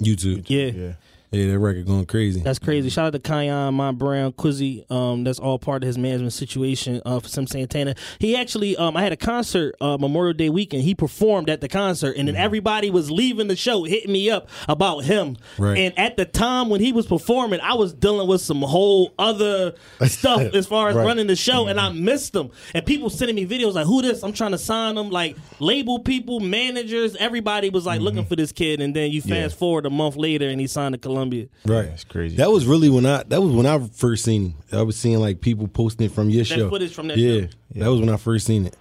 YouTube. 0.01 0.45
Yeah. 0.49 0.67
yeah. 0.67 0.93
Yeah, 1.33 1.47
that 1.53 1.59
record 1.61 1.87
going 1.87 2.05
crazy. 2.05 2.41
That's 2.41 2.59
crazy. 2.59 2.91
Shout 2.91 3.07
out 3.07 3.13
to 3.15 3.19
Kyan, 3.19 3.73
Mont 3.73 3.97
Brown, 3.99 4.33
Quizzy. 4.33 4.85
Um, 4.91 5.25
that's 5.25 5.39
all 5.39 5.59
part 5.59 5.83
of 5.83 5.87
his 5.87 5.97
management 5.97 6.35
situation 6.35 7.01
uh, 7.07 7.21
for 7.21 7.29
Sim 7.29 7.47
Santana. 7.47 7.95
He 8.19 8.37
actually, 8.37 8.77
um, 8.77 8.99
I 8.99 9.03
had 9.03 9.13
a 9.13 9.17
concert 9.17 9.75
uh, 9.81 9.97
Memorial 9.99 10.35
Day 10.35 10.51
weekend. 10.51 10.83
He 10.83 10.95
performed 10.95 11.49
at 11.49 11.63
the 11.63 11.69
concert, 11.69 12.17
and 12.19 12.29
then 12.29 12.37
everybody 12.37 12.91
was 12.91 13.11
leaving 13.11 13.49
the 13.49 13.57
show 13.57 13.85
hitting 13.85 14.13
me 14.13 14.29
up 14.31 14.51
about 14.69 15.05
him. 15.05 15.39
Right. 15.57 15.79
And 15.79 15.99
at 15.99 16.19
the 16.19 16.27
time 16.27 16.69
when 16.69 16.81
he 16.83 16.93
was 16.93 17.07
performing, 17.07 17.61
I 17.61 17.75
was 17.75 17.95
dealing 17.95 18.29
with 18.29 18.43
some 18.43 18.61
whole 18.61 19.15
other 19.19 19.73
stuff 20.05 20.43
as 20.55 20.67
far 20.67 20.91
as 20.91 20.97
Right. 20.97 21.07
running 21.07 21.29
the 21.29 21.37
show, 21.37 21.67
and 21.67 21.81
I 21.81 21.91
missed 21.93 22.35
them. 22.35 22.51
And 22.75 22.85
people 22.85 23.09
sending 23.09 23.37
me 23.37 23.47
videos 23.47 23.73
like, 23.73 23.87
"Who 23.87 24.03
this?" 24.03 24.23
I'm 24.23 24.35
trying 24.35 24.53
to 24.53 24.59
sign 24.59 24.97
them. 24.97 25.09
Like 25.09 25.37
label 25.61 25.99
people, 26.01 26.41
managers, 26.41 27.17
everybody 27.17 27.71
was 27.71 27.87
like 27.87 28.03
looking 28.03 28.27
for 28.27 28.37
this 28.37 28.53
kid, 28.53 28.83
and 28.83 28.95
then 28.95 29.11
you 29.13 29.23
Yeah. 29.25 29.45
fast 29.45 29.59
forward 29.59 29.87
a 29.87 29.91
month 29.91 30.17
later, 30.17 30.47
and 30.51 30.61
he 30.61 30.67
signed 30.67 30.95
a 30.95 30.99
Columbia. 30.99 31.22
Right. 31.31 31.87
It's 31.87 32.05
crazy. 32.05 32.37
That 32.37 32.51
was 32.51 32.67
really 32.67 32.89
when 32.91 33.07
I 33.07 33.23
that 33.25 33.41
was 33.43 33.55
when 33.55 33.67
I 33.67 33.79
first 33.89 34.25
seen 34.25 34.55
him. 34.71 34.79
I 34.79 34.83
was 34.83 34.97
seeing 34.97 35.19
like 35.21 35.41
people 35.41 35.69
posting 35.69 36.07
it 36.07 36.13
from 36.13 36.31
your 36.31 36.45
show. 36.45 36.69
footage 36.69 36.93
from 36.95 37.09
that 37.09 37.17
yeah, 37.19 37.43
show. 37.43 37.49
that 37.77 37.91
was 37.91 38.01
when 38.01 38.09
I 38.09 38.17
first 38.17 38.47
seen 38.47 38.67
it. 38.67 38.77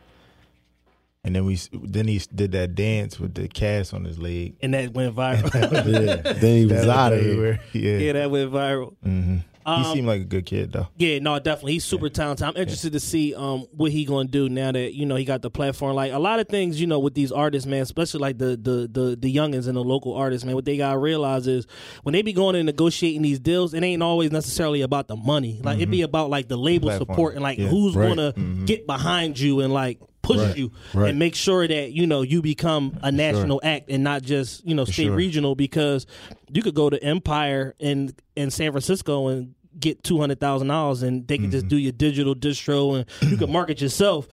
and 1.24 1.36
then 1.36 1.46
we 1.46 1.60
then 1.72 2.08
he 2.08 2.20
did 2.34 2.52
that 2.54 2.74
dance 2.76 3.20
with 3.20 3.34
the 3.36 3.48
cast 3.48 3.94
on 3.94 4.04
his 4.06 4.18
leg. 4.18 4.56
and 4.62 4.74
that 4.74 4.94
went 4.94 5.16
viral. 5.16 5.52
Yeah, 6.24 6.34
then 6.34 6.58
he 6.58 6.66
was 6.66 6.86
That 6.86 6.90
out 6.90 7.14
of 7.14 7.20
here. 7.20 7.30
everywhere. 7.32 7.60
Yeah, 7.74 7.98
yeah, 7.98 8.14
that 8.14 8.32
went 8.32 8.52
viral. 8.52 8.96
hmm 9.04 9.38
Um, 9.66 9.84
he 9.84 9.94
seemed 9.94 10.08
like 10.08 10.22
a 10.22 10.26
good 10.26 10.46
kid 10.46 10.72
though. 10.72 10.88
Yeah, 10.98 11.20
no, 11.20 11.38
definitely. 11.40 11.74
He's 11.74 11.86
super 11.86 12.10
talented. 12.10 12.46
I'm 12.48 12.58
interested 12.58 12.94
to 12.94 13.00
see 13.00 13.36
um 13.36 13.66
what 13.72 13.92
he 13.92 14.06
gonna 14.06 14.28
do 14.28 14.50
now 14.50 14.72
that 14.72 14.94
you 14.96 15.06
know 15.06 15.16
he 15.16 15.26
got 15.26 15.42
the 15.42 15.50
platform. 15.52 15.96
Like 15.96 16.12
a 16.14 16.20
lot 16.20 16.40
of 16.40 16.48
things, 16.48 16.80
you 16.82 16.88
know, 16.88 17.00
with 17.00 17.14
these 17.14 17.32
artists, 17.32 17.68
man, 17.68 17.82
especially 17.82 18.20
like 18.22 18.38
the 18.38 18.58
the 18.62 18.90
the 18.92 19.16
the 19.20 19.34
youngins 19.36 19.68
and 19.68 19.76
the 19.78 19.84
local 19.84 20.14
artists, 20.16 20.46
man. 20.46 20.56
What 20.56 20.66
they 20.66 20.78
gotta 20.78 20.98
realize 20.98 21.48
is 21.48 21.68
when 22.04 22.14
they 22.14 22.22
be 22.22 22.34
going 22.34 22.56
and 22.56 22.66
negotiating 22.66 23.22
these 23.22 23.40
deals, 23.40 23.74
it 23.74 23.84
ain't 23.84 24.02
always 24.04 24.32
necessarily 24.32 24.82
about 24.82 25.08
the 25.08 25.16
money. 25.16 25.60
Like 25.64 25.80
it 25.80 25.90
be 25.92 26.02
about 26.02 26.30
like 26.30 26.48
the 26.48 26.58
label 26.58 26.90
Platform. 26.90 27.08
support 27.16 27.34
and 27.36 27.44
like 27.44 27.58
Yeah. 27.58 27.68
who's 27.68 27.96
Right. 27.96 28.08
gonna 28.10 28.34
get 28.66 28.88
behind 28.88 29.40
you 29.40 29.60
and 29.62 29.72
like 29.74 30.00
push 30.22 30.38
Right, 30.40 30.58
you 30.58 30.72
right. 30.94 31.10
and 31.10 31.20
make 31.20 31.36
sure 31.36 31.68
that 31.68 31.92
you 31.94 32.06
know 32.08 32.22
you 32.22 32.42
become 32.42 32.98
a 33.02 33.12
national 33.12 33.60
act 33.64 33.90
and 33.90 34.04
not 34.04 34.22
just 34.22 34.66
you 34.66 34.76
know 34.76 34.86
stay 34.86 35.06
sure. 35.06 35.16
regional 35.16 35.56
because 35.56 36.06
you 36.52 36.62
could 36.62 36.76
go 36.76 36.90
to 36.90 37.02
Empire 37.04 37.76
in 37.80 38.14
in 38.36 38.52
San 38.52 38.72
Francisco 38.72 39.28
and 39.30 39.56
get 39.80 40.04
two 40.04 40.20
hundred 40.20 40.40
thousand 40.40 40.68
dollars 40.68 41.02
and 41.04 41.28
they 41.28 41.38
could 41.38 41.46
Mm-hmm. 41.46 41.52
just 41.52 41.68
do 41.68 41.78
your 41.78 41.92
digital 41.94 42.36
distro 42.36 42.98
and 43.22 43.32
you 43.32 43.38
could 43.38 43.50
market 43.50 43.82
yourself. 43.82 44.28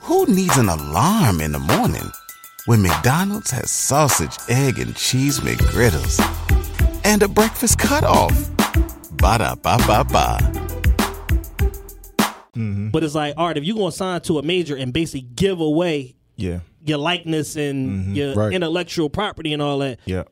Who 0.00 0.26
needs 0.26 0.56
an 0.58 0.68
alarm 0.68 1.40
in 1.40 1.52
the 1.52 1.58
morning 1.58 2.10
when 2.66 2.82
McDonald's 2.82 3.50
has 3.52 3.70
sausage, 3.70 4.36
egg, 4.48 4.78
and 4.78 4.94
cheese 4.94 5.40
McGriddles 5.40 6.20
and 7.04 7.22
a 7.22 7.28
breakfast 7.28 7.78
cutoff? 7.78 8.50
Ba 9.16 9.38
da 9.38 9.54
ba 9.54 9.78
ba 9.86 10.04
ba. 10.04 10.38
But 12.54 13.04
it's 13.04 13.14
like, 13.14 13.34
all 13.36 13.46
right, 13.48 13.56
if 13.56 13.64
you're 13.64 13.76
gonna 13.76 13.92
sign 13.92 14.20
to 14.22 14.38
a 14.38 14.42
major 14.42 14.76
and 14.76 14.92
basically 14.92 15.28
give 15.34 15.60
away 15.60 16.14
Yeah. 16.36 16.60
your 16.84 16.98
likeness 16.98 17.56
and 17.56 18.16
your 18.16 18.34
Right. 18.34 18.52
intellectual 18.52 19.08
property 19.10 19.52
and 19.52 19.60
all 19.62 19.78
that, 19.78 19.98
Yeah. 20.06 20.24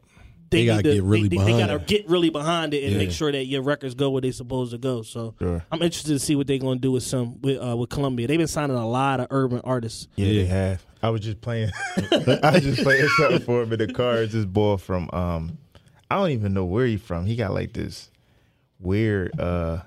they, 0.50 0.60
They 0.60 0.66
gotta 0.66 0.82
to, 0.82 0.94
get 0.94 1.02
really 1.02 1.28
they, 1.28 1.36
they, 1.36 1.44
behind 1.44 1.58
gotta 1.58 1.74
it. 1.76 1.86
get 1.86 2.08
really 2.08 2.30
behind 2.30 2.74
it 2.74 2.82
and 2.84 2.92
Yeah. 2.92 2.98
make 2.98 3.10
sure 3.10 3.32
that 3.32 3.46
your 3.46 3.62
records 3.62 3.94
go 3.94 4.10
where 4.10 4.20
they're 4.20 4.32
supposed 4.32 4.72
to 4.72 4.78
go. 4.78 5.02
So 5.02 5.34
Sure. 5.38 5.64
I'm 5.72 5.80
interested 5.82 6.12
to 6.12 6.18
see 6.18 6.36
what 6.36 6.46
they're 6.46 6.58
gonna 6.58 6.78
do 6.80 6.92
with 6.92 7.02
some 7.04 7.40
with 7.40 7.58
uh, 7.62 7.76
with 7.76 7.88
Columbia. 7.90 8.26
They've 8.26 8.38
been 8.38 8.46
signing 8.46 8.76
a 8.76 8.86
lot 8.88 9.20
of 9.20 9.28
urban 9.30 9.60
artists. 9.64 10.08
Yeah, 10.16 10.26
they 10.26 10.44
have. 10.46 10.84
I 11.02 11.08
was 11.10 11.20
just 11.22 11.40
playing. 11.40 11.70
I 11.96 12.50
was 12.52 12.62
just 12.62 12.82
playing 12.82 13.08
something 13.18 13.40
for 13.40 13.62
him 13.62 13.72
in 13.72 13.78
the 13.78 13.92
car. 13.92 14.22
It's 14.22 14.32
this 14.34 14.44
boy 14.44 14.76
from. 14.76 15.08
um 15.12 15.58
I 16.10 16.16
don't 16.16 16.30
even 16.30 16.52
know 16.52 16.66
where 16.66 16.84
he 16.86 16.98
from. 16.98 17.24
He 17.24 17.34
got 17.36 17.54
like 17.54 17.72
this 17.72 18.10
weird. 18.78 19.38
uh 19.40 19.78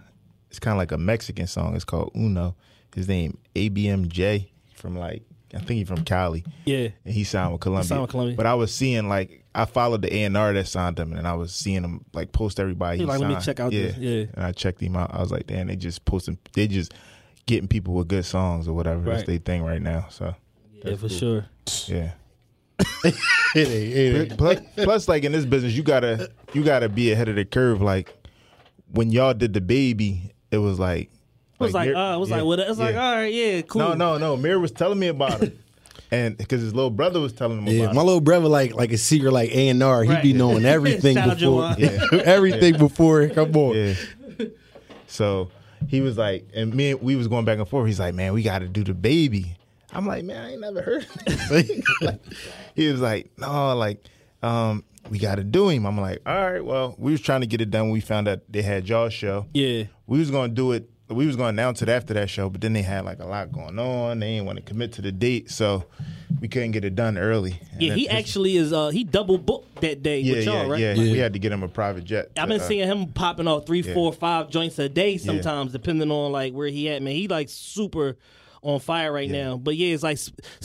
It's 0.55 0.59
kind 0.61 0.71
of 0.71 0.77
like 0.77 0.93
a 0.93 0.97
Mexican 0.97 1.47
song. 1.47 1.75
It's 1.75 1.83
called 1.83 2.11
Uno. 2.15 2.55
His 2.95 3.09
name 3.09 3.37
ABMJ 3.55 4.47
from 4.73 4.97
like 4.97 5.23
I 5.53 5.57
think 5.57 5.79
he's 5.79 5.87
from 5.89 6.05
Cali. 6.05 6.45
Yeah. 6.63 6.87
and 7.03 7.13
he 7.13 7.25
signed 7.25 7.51
with 7.51 7.59
Columbia. 7.59 7.83
signed 7.89 8.01
with 8.03 8.11
Columbia. 8.11 8.37
But 8.37 8.45
I 8.45 8.53
was 8.53 8.73
seeing 8.73 9.09
like 9.09 9.43
I 9.53 9.65
followed 9.65 10.01
the 10.01 10.15
A 10.15 10.23
and 10.23 10.37
R 10.37 10.53
that 10.53 10.69
signed 10.69 10.97
him, 10.97 11.11
and 11.11 11.27
I 11.27 11.33
was 11.33 11.53
seeing 11.53 11.83
him 11.83 12.05
like 12.13 12.31
post 12.31 12.57
everybody. 12.57 12.99
He 12.99 13.03
he 13.03 13.05
like, 13.05 13.19
"Let 13.19 13.29
me 13.29 13.37
check 13.41 13.59
out 13.59 13.73
yeah. 13.73 13.81
this. 13.81 13.97
Yeah. 13.97 14.25
And 14.33 14.45
I 14.45 14.53
checked 14.53 14.81
him 14.81 14.95
out. 14.95 15.13
I 15.13 15.19
was 15.19 15.29
like, 15.29 15.45
damn, 15.45 15.67
they 15.67 15.75
just 15.75 16.05
posting. 16.05 16.37
They 16.53 16.69
just 16.69 16.93
getting 17.47 17.67
people 17.67 17.93
with 17.93 18.07
good 18.07 18.23
songs 18.23 18.69
or 18.69 18.73
whatever. 18.73 19.01
That's 19.01 19.23
their 19.23 19.39
thing 19.39 19.61
right 19.61 19.81
now. 19.81 20.07
So 20.09 20.35
Yeah, 20.85 20.95
for 20.95 21.09
sure. 21.09 21.47
yeah. 21.87 22.11
It 23.55 23.69
ain't, 23.69 23.93
it 23.93 24.31
ain't. 24.31 24.37
plus, 24.37 24.59
plus, 24.75 25.07
like 25.07 25.23
in 25.23 25.31
this 25.33 25.45
business, 25.45 25.73
you 25.73 25.83
gotta 25.83 26.29
you 26.53 26.63
gotta 26.63 26.87
be 26.87 27.11
ahead 27.11 27.27
of 27.27 27.35
the 27.35 27.45
curve. 27.45 27.81
Like 27.81 28.13
when 28.91 29.11
y'all 29.11 29.33
did 29.33 29.53
the 29.53 29.61
baby, 29.61 30.31
it 30.55 30.59
was 30.59 30.79
like 30.79 31.03
It 31.03 31.59
was 31.59 31.73
like, 31.73 31.89
Mir- 31.89 31.95
uh, 31.95 32.15
it 32.15 32.19
was 32.19 32.29
yeah, 32.29 32.35
like, 32.37 32.45
what? 32.45 32.59
It's 32.59 32.79
like, 32.79 32.95
yeah. 32.95 33.05
all 33.09 33.15
right, 33.15 33.33
yeah, 33.33 33.61
cool. 33.61 33.81
No, 33.81 33.93
no, 33.93 34.17
no. 34.17 34.37
Mir 34.37 34.59
was 34.59 34.71
telling 34.71 34.97
me 34.99 35.07
about 35.07 35.41
it, 35.43 35.57
and 36.11 36.37
because 36.37 36.61
his 36.61 36.73
little 36.73 36.89
brother 36.89 37.19
was 37.19 37.33
telling 37.33 37.59
him 37.59 37.67
Yeah, 37.67 37.83
about 37.83 37.95
my 37.95 38.01
it. 38.01 38.05
little 38.05 38.21
brother 38.21 38.47
like 38.47 38.73
like 38.73 38.91
a 38.91 38.97
secret 38.97 39.31
like 39.31 39.51
A 39.55 39.69
and 39.69 39.81
R. 39.83 40.03
he'd 40.03 40.21
be 40.21 40.33
knowing 40.33 40.65
everything 40.77 41.15
Shout 41.15 41.37
before 41.37 41.61
Jawan. 41.71 42.21
everything 42.23 42.77
before 42.77 43.21
it 43.21 43.35
come 43.35 43.55
on. 43.55 43.75
Yeah. 43.75 43.93
So 45.07 45.49
he 45.87 46.01
was 46.01 46.17
like, 46.17 46.47
and 46.53 46.73
me, 46.73 46.91
and 46.91 47.01
we 47.01 47.15
was 47.15 47.27
going 47.27 47.45
back 47.45 47.59
and 47.59 47.67
forth. 47.67 47.87
He's 47.87 47.99
like, 47.99 48.15
man, 48.15 48.33
we 48.33 48.41
got 48.43 48.59
to 48.59 48.67
do 48.67 48.83
the 48.83 48.93
baby. 48.93 49.55
I'm 49.93 50.05
like, 50.05 50.25
man, 50.25 50.43
I 50.43 50.51
ain't 50.53 50.61
never 50.61 50.81
heard. 50.81 51.07
Of. 51.27 51.51
Like, 52.01 52.19
he 52.75 52.91
was 52.91 52.99
like, 52.99 53.29
no, 53.37 53.75
like, 53.77 54.03
um, 54.43 54.83
we 55.09 55.19
got 55.19 55.35
to 55.35 55.43
do 55.43 55.69
him. 55.69 55.85
I'm 55.85 55.99
like, 55.99 56.21
all 56.25 56.51
right, 56.51 56.63
well, 56.63 56.95
we 56.97 57.11
was 57.11 57.21
trying 57.21 57.41
to 57.41 57.47
get 57.47 57.61
it 57.61 57.69
done. 57.71 57.83
when 57.83 57.91
We 57.91 58.01
found 58.01 58.27
out 58.27 58.39
they 58.49 58.61
had 58.61 58.87
y'all 58.89 59.09
show. 59.09 59.47
Yeah. 59.53 59.83
we 60.07 60.19
was 60.19 60.31
gonna 60.31 60.53
do 60.53 60.71
it. 60.71 60.89
We 61.07 61.27
was 61.27 61.35
gonna 61.35 61.49
announce 61.49 61.83
it 61.83 61.89
after 61.89 62.15
that 62.15 62.31
show, 62.31 62.49
but 62.49 62.61
then 62.61 62.73
they 62.73 62.81
had 62.81 63.05
like 63.05 63.19
a 63.19 63.25
lot 63.27 63.51
going 63.51 63.77
on. 63.77 64.19
They 64.19 64.33
didn't 64.33 64.47
want 64.47 64.57
to 64.57 64.63
commit 64.63 64.93
to 64.93 65.03
the 65.03 65.11
date, 65.11 65.51
so 65.51 65.85
we 66.41 66.47
couldn't 66.47 66.71
get 66.71 66.83
it 66.83 66.95
done 66.95 67.17
early. 67.19 67.59
And 67.73 67.81
Yeah, 67.81 67.93
he 67.93 68.07
his- 68.07 68.09
actually 68.17 68.57
is. 68.57 68.73
Uh, 68.73 68.89
he 68.89 69.03
double 69.03 69.37
booked 69.37 69.81
that 69.81 70.01
day 70.01 70.21
yeah, 70.21 70.33
with 70.33 70.45
y'all, 70.45 70.53
yeah, 70.65 70.67
right? 70.71 70.79
yeah, 70.79 70.93
Yeah. 70.95 71.11
We 71.11 71.17
had 71.19 71.33
to 71.33 71.39
get 71.39 71.51
him 71.51 71.61
a 71.61 71.67
private 71.67 72.05
jet. 72.05 72.31
I've 72.35 72.47
been 72.49 72.59
uh, 72.59 72.63
seeing 72.63 72.87
him 72.87 73.07
popping 73.13 73.47
off 73.47 73.67
three, 73.67 73.81
yeah. 73.81 73.93
four, 73.93 74.11
five 74.13 74.49
joints 74.49 74.79
a 74.79 74.89
day 74.89 75.17
sometimes, 75.17 75.71
depending 75.71 76.09
on 76.09 76.31
like 76.31 76.53
where 76.53 76.67
he 76.69 76.89
at. 76.89 77.03
Man, 77.03 77.13
he 77.13 77.27
like 77.27 77.49
super 77.49 78.17
on 78.63 78.79
fire 78.79 79.13
right 79.13 79.29
now. 79.29 79.57
But 79.57 79.75
yeah, 79.77 79.93
it's 79.93 80.01
like 80.01 80.17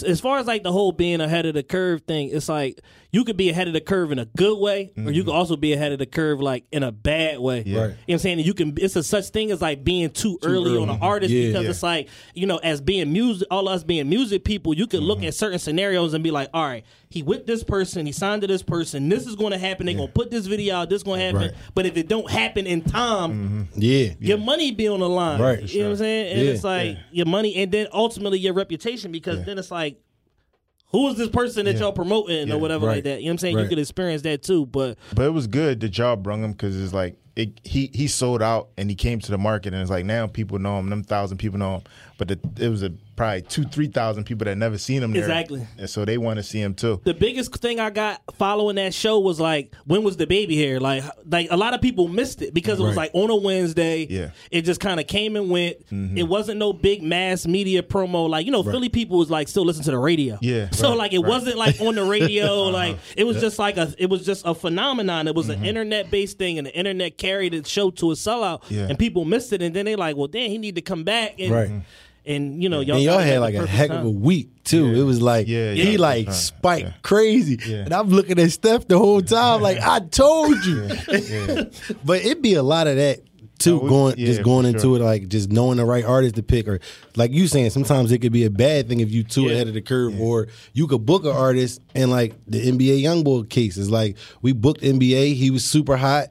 as 0.06 0.20
far 0.22 0.38
as 0.38 0.46
like 0.46 0.62
the 0.62 0.72
whole 0.72 0.90
being 0.92 1.20
ahead 1.20 1.44
of 1.44 1.52
the 1.52 1.62
curve 1.62 2.00
thing, 2.02 2.30
it's 2.32 2.48
like 2.48 2.80
you 3.12 3.24
could 3.24 3.36
be 3.36 3.50
ahead 3.50 3.66
of 3.66 3.74
the 3.74 3.80
curve 3.80 4.12
in 4.12 4.18
a 4.18 4.24
good 4.24 4.58
way, 4.58 4.92
or 4.96 5.10
you 5.10 5.24
could 5.24 5.32
also 5.34 5.56
be 5.56 5.72
ahead 5.72 5.92
of 5.92 5.98
the 5.98 6.06
curve 6.06 6.40
like 6.40 6.64
in 6.70 6.82
a 6.82 6.92
bad 6.92 7.38
way. 7.38 7.60
Mm-hmm. 7.60 7.68
Yeah. 7.70 7.74
You 7.74 7.80
know 7.82 7.88
what 8.06 8.12
I'm 8.12 8.18
saying? 8.18 8.38
You 8.40 8.54
can. 8.54 8.74
It's 8.78 8.96
a 8.96 9.02
such 9.02 9.28
thing 9.30 9.50
as 9.50 9.60
like 9.60 9.82
being 9.84 10.10
too, 10.10 10.38
early, 10.42 10.76
on 10.76 10.88
an 10.90 10.98
artist 11.02 11.32
Yeah. 11.32 11.48
because 11.48 11.64
Yeah. 11.64 11.70
it's 11.70 11.82
like 11.82 12.08
you 12.34 12.46
know, 12.46 12.58
as 12.58 12.80
being 12.80 13.12
music, 13.12 13.48
all 13.50 13.68
us 13.68 13.82
being 13.84 14.08
music 14.08 14.44
people, 14.44 14.74
you 14.74 14.86
can 14.86 15.00
Mm-hmm. 15.00 15.06
look 15.08 15.22
at 15.24 15.34
certain 15.34 15.58
scenarios 15.58 16.14
and 16.14 16.22
be 16.22 16.30
like, 16.30 16.48
all 16.54 16.64
right, 16.64 16.84
he 17.08 17.22
with 17.22 17.46
this 17.46 17.64
person, 17.64 18.06
he 18.06 18.12
signed 18.12 18.42
to 18.42 18.46
this 18.46 18.62
person, 18.62 19.08
this 19.08 19.26
is 19.26 19.34
going 19.34 19.52
to 19.52 19.58
happen. 19.58 19.86
They're 19.86 19.94
gonna 19.96 20.08
put 20.08 20.30
this 20.30 20.46
video 20.46 20.76
out. 20.76 20.90
This 20.90 21.02
going 21.02 21.18
to 21.20 21.26
happen. 21.26 21.40
Right. 21.40 21.52
But 21.74 21.86
if 21.86 21.96
it 21.96 22.08
don't 22.08 22.30
happen 22.30 22.66
in 22.66 22.82
time, 22.82 23.30
Mm-hmm. 23.30 23.62
Yeah. 23.74 24.12
your 24.20 24.38
money 24.38 24.70
be 24.72 24.86
on 24.88 25.00
the 25.00 25.08
line. 25.08 25.40
Right. 25.40 25.62
You 25.62 25.80
know 25.80 25.86
what 25.86 25.90
I'm 25.92 25.98
saying? 25.98 26.32
And 26.38 26.48
it's 26.48 26.64
like 26.64 26.96
your 27.10 27.26
money, 27.26 27.56
and 27.56 27.72
then 27.72 27.88
ultimately 27.92 28.38
your 28.38 28.52
reputation, 28.54 29.10
because 29.10 29.44
then 29.44 29.58
it's 29.58 29.70
like. 29.70 29.98
Who 30.92 31.08
is 31.08 31.16
this 31.16 31.28
person 31.28 31.66
that 31.66 31.76
y'all 31.78 31.92
promoting 31.92 32.48
Yeah. 32.48 32.54
or 32.54 32.58
whatever 32.58 32.86
like 32.86 33.04
that? 33.04 33.20
You 33.20 33.26
know 33.26 33.30
what 33.30 33.34
I'm 33.34 33.38
saying? 33.38 33.58
You 33.58 33.68
could 33.68 33.78
experience 33.78 34.22
that 34.22 34.42
too, 34.42 34.66
but 34.66 34.98
But 35.14 35.26
it 35.26 35.30
was 35.30 35.46
good 35.46 35.80
that 35.80 35.96
y'all 35.96 36.16
brung 36.16 36.42
him 36.42 36.52
because 36.52 36.80
it's 36.80 36.92
like 36.92 37.16
it, 37.36 37.60
he 37.62 37.90
he 37.94 38.08
sold 38.08 38.42
out 38.42 38.70
and 38.76 38.90
he 38.90 38.96
came 38.96 39.20
to 39.20 39.30
the 39.30 39.38
market 39.38 39.72
and 39.72 39.80
it's 39.80 39.90
like 39.90 40.04
now 40.04 40.26
people 40.26 40.58
know 40.58 40.78
him. 40.78 40.90
Them 40.90 41.04
thousand 41.04 41.38
people 41.38 41.58
know 41.58 41.76
him, 41.76 41.82
but 42.18 42.28
the, 42.28 42.38
it 42.58 42.68
was 42.68 42.82
a 42.82 42.92
probably 43.16 43.42
two 43.42 43.64
three 43.64 43.88
thousand 43.88 44.24
people 44.24 44.44
that 44.46 44.56
never 44.56 44.78
seen 44.78 45.02
him 45.02 45.12
there. 45.12 45.22
Exactly. 45.22 45.66
and 45.78 45.90
so 45.90 46.04
they 46.04 46.16
want 46.18 46.38
to 46.38 46.42
see 46.42 46.60
him 46.60 46.74
too. 46.74 47.00
the 47.04 47.12
biggest 47.14 47.54
thing 47.56 47.78
I 47.80 47.90
got 47.90 48.22
following 48.36 48.76
that 48.76 48.94
show 48.94 49.18
was 49.18 49.38
like, 49.38 49.74
when 49.84 50.02
was 50.02 50.16
the 50.16 50.26
baby 50.26 50.54
here? 50.56 50.80
Like, 50.80 51.04
like 51.26 51.48
a 51.50 51.56
lot 51.56 51.74
of 51.74 51.80
people 51.82 52.08
missed 52.08 52.40
it 52.42 52.54
because 52.54 52.80
it 52.80 52.82
was 52.82 52.96
like 52.96 53.10
on 53.12 53.28
a 53.30 53.36
Wednesday. 53.36 54.06
Yeah. 54.08 54.20
Mm-hmm. 54.20 54.34
it 54.52 54.62
just 54.62 54.80
kind 54.80 54.98
of 55.00 55.06
came 55.06 55.36
and 55.36 55.50
went. 55.50 55.76
It 55.90 56.24
wasn't 56.28 56.58
no 56.58 56.72
big 56.72 57.02
mass 57.02 57.46
media 57.46 57.82
promo. 57.82 58.28
Like 58.28 58.46
you 58.46 58.52
know, 58.52 58.62
Philly 58.62 58.88
people 58.88 59.18
was 59.18 59.30
like 59.30 59.48
still 59.48 59.64
listen 59.64 59.84
to 59.84 59.90
the 59.90 59.98
radio. 59.98 60.38
Yeah, 60.40 60.70
so 60.72 60.90
right, 60.90 60.98
like 60.98 61.12
it 61.12 61.18
right. 61.18 61.24
Uh-huh. 61.24 61.30
wasn't 61.38 61.56
like 61.58 61.80
on 61.80 61.94
the 61.96 62.04
radio. 62.04 62.70
Like 62.70 62.96
it 63.16 63.24
was 63.24 63.40
just 63.40 63.58
like 63.58 63.76
a, 63.76 63.92
it 63.98 64.06
was 64.08 64.24
just 64.24 64.46
a 64.46 64.54
phenomenon. 64.54 65.26
It 65.28 65.34
was 65.34 65.48
Mm-hmm. 65.48 65.62
an 65.62 65.68
internet 65.68 66.10
based 66.10 66.38
thing, 66.38 66.58
and 66.58 66.66
the 66.66 66.74
internet 66.74 67.18
carried 67.18 67.52
the 67.52 67.68
show 67.68 67.90
to 67.90 68.12
a 68.12 68.14
sellout, 68.14 68.62
Yeah. 68.70 68.86
and 68.88 68.98
people 68.98 69.24
missed 69.24 69.52
it. 69.52 69.60
And 69.62 69.74
then 69.74 69.84
they 69.86 69.96
like, 69.96 70.16
well, 70.16 70.28
damn, 70.28 70.48
he 70.50 70.58
need 70.58 70.76
to 70.76 70.80
come 70.82 71.02
back. 71.04 71.34
And, 71.40 71.50
Right. 71.52 71.70
And 72.26 72.62
you 72.62 72.68
know, 72.68 72.80
y'all 72.80 72.96
and 72.96 73.04
y'all 73.04 73.14
got 73.14 73.20
it 73.22 73.28
at 73.28 73.32
had 73.32 73.38
like 73.40 73.54
a 73.54 73.66
heck 73.66 73.88
time. 73.88 74.00
of 74.00 74.06
a 74.06 74.10
week 74.10 74.50
too. 74.64 74.94
It 74.94 75.02
was 75.04 75.22
like 75.22 75.48
Yeah, 75.48 75.72
he 75.72 75.92
yeah. 75.92 75.98
like 75.98 76.26
Yeah. 76.26 76.32
spiked 76.32 76.86
Yeah. 76.86 76.92
crazy, 77.02 77.58
Yeah. 77.66 77.76
and 77.78 77.94
I'm 77.94 78.08
looking 78.10 78.38
at 78.38 78.50
Steph 78.52 78.86
the 78.88 78.98
whole 78.98 79.22
time 79.22 79.62
like 79.62 79.78
I 79.80 80.00
told 80.00 80.64
you. 80.64 80.88
but 82.04 82.24
it'd 82.24 82.42
be 82.42 82.54
a 82.54 82.62
lot 82.62 82.86
of 82.86 82.96
that 82.96 83.20
too. 83.58 83.76
No, 83.76 83.82
we- 83.82 83.88
going 83.88 84.14
yeah, 84.18 84.26
just 84.26 84.42
going 84.42 84.66
into 84.66 84.80
sure. 84.80 84.96
it 84.98 85.02
like 85.02 85.28
just 85.28 85.50
knowing 85.50 85.78
the 85.78 85.84
right 85.84 86.04
artist 86.04 86.34
to 86.36 86.42
pick, 86.42 86.68
or 86.68 86.80
like 87.16 87.32
you 87.32 87.46
saying 87.46 87.70
sometimes 87.70 88.12
it 88.12 88.18
could 88.18 88.32
be 88.32 88.44
a 88.44 88.50
bad 88.50 88.88
thing 88.88 89.00
if 89.00 89.10
you 89.10 89.22
too 89.22 89.44
Yeah. 89.44 89.52
ahead 89.52 89.68
of 89.68 89.74
the 89.74 89.82
curve, 89.82 90.18
or 90.20 90.48
you 90.72 90.86
could 90.86 91.04
book 91.06 91.24
an 91.24 91.32
artist 91.32 91.80
and 91.94 92.10
like 92.10 92.34
the 92.46 92.60
NBA 92.70 93.02
YoungBoy 93.02 93.48
case 93.48 93.76
is 93.76 93.90
like 93.90 94.16
we 94.42 94.52
booked 94.52 94.82
NBA, 94.82 95.34
he 95.34 95.50
was 95.50 95.64
super 95.64 95.96
hot. 95.96 96.28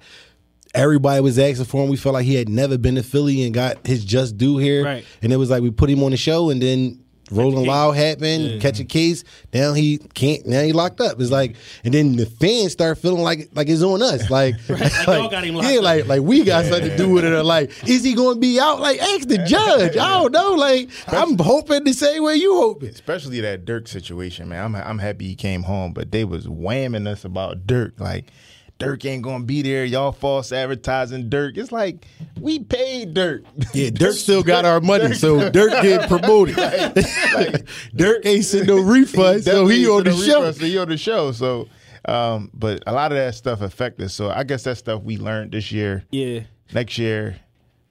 Everybody 0.76 1.22
was 1.22 1.40
asking 1.40 1.66
for 1.66 1.84
him. 1.84 1.90
We 1.90 1.98
felt 1.98 2.14
like 2.14 2.26
he 2.26 2.36
had 2.36 2.48
never 2.48 2.78
been 2.78 2.96
to 2.96 3.04
Philly 3.04 3.44
and 3.44 3.54
got 3.54 3.86
his 3.88 4.06
just 4.06 4.38
due 4.38 4.58
here. 4.58 4.86
Right. 4.86 5.06
And 5.22 5.34
it 5.34 5.38
was 5.38 5.50
like 5.50 5.62
we 5.64 5.72
put 5.72 5.90
him 5.90 6.04
on 6.04 6.12
the 6.12 6.18
show, 6.18 6.50
and 6.50 6.62
then 6.62 7.04
Rolling 7.32 7.60
case. 7.60 7.68
Loud 7.68 7.92
happened, 7.92 8.62
catch 8.62 8.80
a 8.80 8.84
case. 8.84 9.24
Now 9.54 9.74
he 9.74 10.00
can't. 10.14 10.46
Now 10.48 10.64
he 10.64 10.74
locked 10.74 11.00
up. 11.00 11.20
It's 11.22 11.30
like, 11.32 11.56
and 11.84 11.94
then 11.94 12.16
the 12.16 12.26
fans 12.26 12.72
start 12.72 12.98
feeling 12.98 13.22
like 13.22 13.50
like 13.54 13.70
it's 13.70 13.84
on 13.84 14.02
us. 14.02 14.30
Like, 14.30 14.56
Like, 14.70 14.92
y'all 15.06 15.30
got 15.30 15.44
him 15.44 15.56
yeah, 15.56 15.78
up. 15.78 15.84
like 15.84 16.08
like 16.08 16.22
we 16.22 16.44
got 16.44 16.66
something 16.66 16.90
to 16.90 16.98
do 16.98 17.10
with 17.10 17.26
it. 17.26 17.34
Or 17.34 17.44
like, 17.44 17.72
is 17.88 18.04
he 18.04 18.14
going 18.14 18.36
to 18.36 18.40
be 18.40 18.60
out? 18.60 18.80
Like, 18.80 19.00
ask 19.00 19.28
the 19.28 19.38
judge. 19.40 19.96
I 19.98 20.10
don't 20.22 20.32
know. 20.32 20.54
Like, 20.54 20.90
I'm 21.08 21.38
hoping 21.38 21.84
the 21.84 21.94
same 21.94 22.24
way 22.24 22.36
you 22.36 22.56
hoping. 22.56 22.90
Especially 22.90 23.40
that 23.42 23.66
Durk 23.66 23.88
situation, 23.88 24.50
man. 24.50 24.66
I'm 24.66 24.76
I'm 24.76 25.00
happy 25.00 25.28
he 25.28 25.36
came 25.36 25.64
home, 25.64 25.94
but 25.94 26.12
they 26.12 26.24
was 26.24 26.48
whamming 26.48 27.08
us 27.08 27.26
about 27.26 27.68
Durk. 27.68 28.00
Like 28.00 28.32
Durk 28.80 29.06
ain't 29.06 29.22
gonna 29.24 29.44
be 29.44 29.62
there. 29.62 29.84
Y'all 29.84 30.14
false 30.14 30.52
advertising 30.54 31.30
Durk. 31.30 31.58
It's 31.58 31.72
like 31.72 32.06
we 32.40 32.60
paid 32.60 33.14
Durk. 33.14 33.44
Yeah, 33.74 33.90
Durk 33.90 34.14
still 34.14 34.42
got 34.42 34.64
our 34.64 34.80
money, 34.80 35.14
so 35.16 35.38
Durk 35.52 35.82
get 35.82 36.08
promoted. 36.08 36.56
Durk 36.56 38.26
ain't 38.26 38.46
send 38.46 38.68
no 38.68 38.78
refund, 38.80 39.44
so 39.44 39.68
he 39.68 39.88
on 39.88 40.04
the 40.06 40.12
to 40.12 40.18
show. 40.18 40.40
refund, 40.40 40.56
So 40.56 40.66
he 40.66 40.78
on 40.78 40.88
the 40.90 40.98
show. 40.98 41.32
So, 41.34 41.68
um, 42.06 42.50
but 42.54 42.82
a 42.88 42.94
lot 42.94 43.12
of 43.12 43.18
that 43.18 43.36
stuff 43.36 43.62
affected. 43.62 44.10
So 44.12 44.30
I 44.30 44.44
guess 44.44 44.64
that 44.64 44.78
stuff 44.78 45.04
we 45.04 45.18
learned 45.18 45.52
this 45.52 45.72
year. 45.72 46.06
Yeah. 46.12 46.42
Next 46.74 46.98
year, 46.98 47.36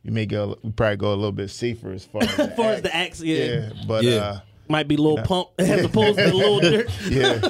we 0.04 0.10
may 0.10 0.24
go. 0.24 0.56
We 0.62 0.70
probably 0.70 0.96
go 0.96 1.08
a 1.12 1.16
little 1.16 1.32
bit 1.32 1.50
safer 1.50 1.90
as 1.92 2.04
far 2.06 2.22
as 2.22 2.38
As 2.38 2.54
far 2.56 2.70
as 2.72 2.82
the 2.82 2.94
acts, 2.96 3.20
yeah. 3.20 3.44
yeah. 3.44 3.70
But 3.86 4.04
Yeah. 4.04 4.16
uh, 4.16 4.40
Might 4.68 4.88
be 4.88 4.96
a 4.96 4.98
Lil 4.98 5.18
Pump 5.22 5.48
as 5.58 5.84
opposed 5.84 6.18
to 6.18 6.34
Lil 6.34 6.60
Dirt. 6.60 6.90
yeah, 7.10 7.40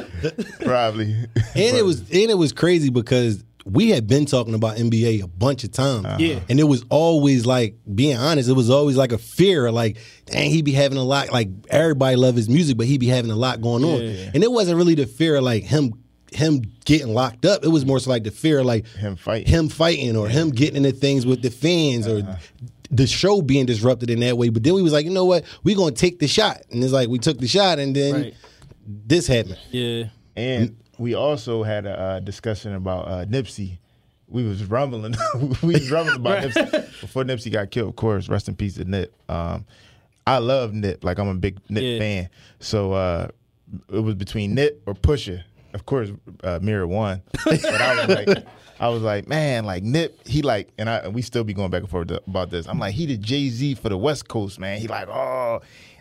probably. 0.60 1.12
and 1.12 1.76
it 1.76 1.84
was 1.84 2.00
and 2.00 2.30
it 2.30 2.38
was 2.38 2.52
crazy 2.52 2.90
because 2.90 3.42
we 3.64 3.90
had 3.90 4.06
been 4.06 4.24
talking 4.24 4.54
about 4.54 4.76
NBA 4.76 5.22
a 5.22 5.26
bunch 5.26 5.62
of 5.64 5.72
times. 5.72 6.06
Uh-huh. 6.06 6.16
Yeah. 6.18 6.40
And 6.48 6.58
it 6.58 6.64
was 6.64 6.84
always 6.88 7.44
like, 7.44 7.76
being 7.94 8.16
honest, 8.16 8.48
it 8.48 8.54
was 8.54 8.70
always 8.70 8.96
like 8.96 9.12
a 9.12 9.18
fear, 9.18 9.70
like, 9.70 9.98
dang, 10.24 10.50
he 10.50 10.62
be 10.62 10.72
having 10.72 10.96
a 10.96 11.04
lot, 11.04 11.30
like 11.32 11.48
everybody 11.68 12.16
love 12.16 12.34
his 12.34 12.48
music, 12.48 12.78
but 12.78 12.86
he 12.86 12.96
be 12.96 13.08
having 13.08 13.30
a 13.30 13.36
lot 13.36 13.60
going 13.60 13.84
on. 13.84 14.00
Yeah. 14.00 14.30
And 14.32 14.42
it 14.42 14.50
wasn't 14.50 14.78
really 14.78 14.94
the 14.94 15.06
fear 15.06 15.36
of 15.36 15.42
like 15.42 15.64
him 15.64 15.92
him 16.32 16.62
getting 16.84 17.14
locked 17.14 17.46
up. 17.46 17.64
It 17.64 17.68
was 17.68 17.86
more 17.86 17.98
so 18.00 18.10
like 18.10 18.24
the 18.24 18.30
fear 18.30 18.58
of 18.60 18.66
like 18.66 18.86
Him 18.86 19.16
fighting. 19.16 19.46
him 19.46 19.68
fighting 19.68 20.16
or 20.16 20.28
him 20.28 20.50
getting 20.50 20.84
into 20.84 20.92
things 20.92 21.24
with 21.24 21.42
the 21.42 21.50
fans 21.50 22.06
or 22.06 22.18
uh-huh. 22.18 22.36
The 22.90 23.06
show 23.06 23.42
being 23.42 23.66
disrupted 23.66 24.08
in 24.10 24.20
that 24.20 24.38
way. 24.38 24.48
But 24.48 24.62
then 24.62 24.74
we 24.74 24.82
was 24.82 24.92
like, 24.92 25.04
you 25.04 25.10
know 25.10 25.24
what? 25.26 25.44
we 25.64 25.74
gonna 25.74 25.92
take 25.92 26.18
the 26.18 26.28
shot. 26.28 26.62
And 26.70 26.82
it's 26.82 26.92
like 26.92 27.08
we 27.08 27.18
took 27.18 27.38
the 27.38 27.48
shot 27.48 27.78
and 27.78 27.94
then 27.94 28.14
Right. 28.14 28.34
this 28.86 29.26
happened. 29.26 29.58
Yeah. 29.70 30.04
And 30.36 30.76
we 30.98 31.14
also 31.14 31.62
had 31.62 31.84
a 31.86 31.98
uh, 32.00 32.20
discussion 32.20 32.74
about 32.74 33.08
uh, 33.08 33.24
Nipsey. 33.26 33.78
We 34.26 34.44
was 34.44 34.64
rumbling. 34.64 35.14
we 35.62 35.74
was 35.74 35.90
rumbling 35.90 36.16
about 36.16 36.42
Nipsey 36.44 37.00
before 37.00 37.24
Nipsey 37.24 37.52
got 37.52 37.70
killed. 37.70 37.90
Of 37.90 37.96
course, 37.96 38.28
rest 38.28 38.48
in 38.48 38.56
peace 38.56 38.74
to 38.74 38.84
Nip. 38.84 39.14
Um, 39.28 39.66
I 40.26 40.38
love 40.38 40.72
Nip. 40.74 41.04
Like 41.04 41.18
I'm 41.18 41.28
a 41.28 41.34
big 41.34 41.58
Nip 41.68 41.82
Yeah. 41.82 41.98
fan. 41.98 42.30
So 42.60 42.92
uh, 42.92 43.28
it 43.92 44.00
was 44.00 44.14
between 44.14 44.54
Nip 44.54 44.82
or 44.86 44.94
Pusha. 44.94 45.42
Of 45.74 45.84
course, 45.86 46.10
uh, 46.42 46.58
Mir 46.62 46.86
won. 46.86 47.22
But 47.44 47.64
I 47.64 48.06
was 48.06 48.16
like, 48.26 48.46
I 48.80 48.88
was 48.88 49.02
like, 49.02 49.26
man, 49.28 49.64
like 49.64 49.82
Nip. 49.82 50.26
He 50.26 50.42
like, 50.42 50.68
and 50.78 50.88
I 50.88 50.98
and 50.98 51.14
we 51.14 51.22
still 51.22 51.44
be 51.44 51.52
going 51.54 51.70
back 51.70 51.82
and 51.82 51.90
forth 51.90 52.10
about 52.10 52.50
this. 52.50 52.66
I'm 52.68 52.78
like, 52.78 52.94
he 52.94 53.06
the 53.06 53.16
Jay 53.16 53.48
Z 53.48 53.74
for 53.76 53.88
the 53.88 53.98
West 53.98 54.28
Coast, 54.28 54.58
man. 54.60 54.80
He 54.80 54.88
like, 54.88 55.08
oh. 55.08 55.60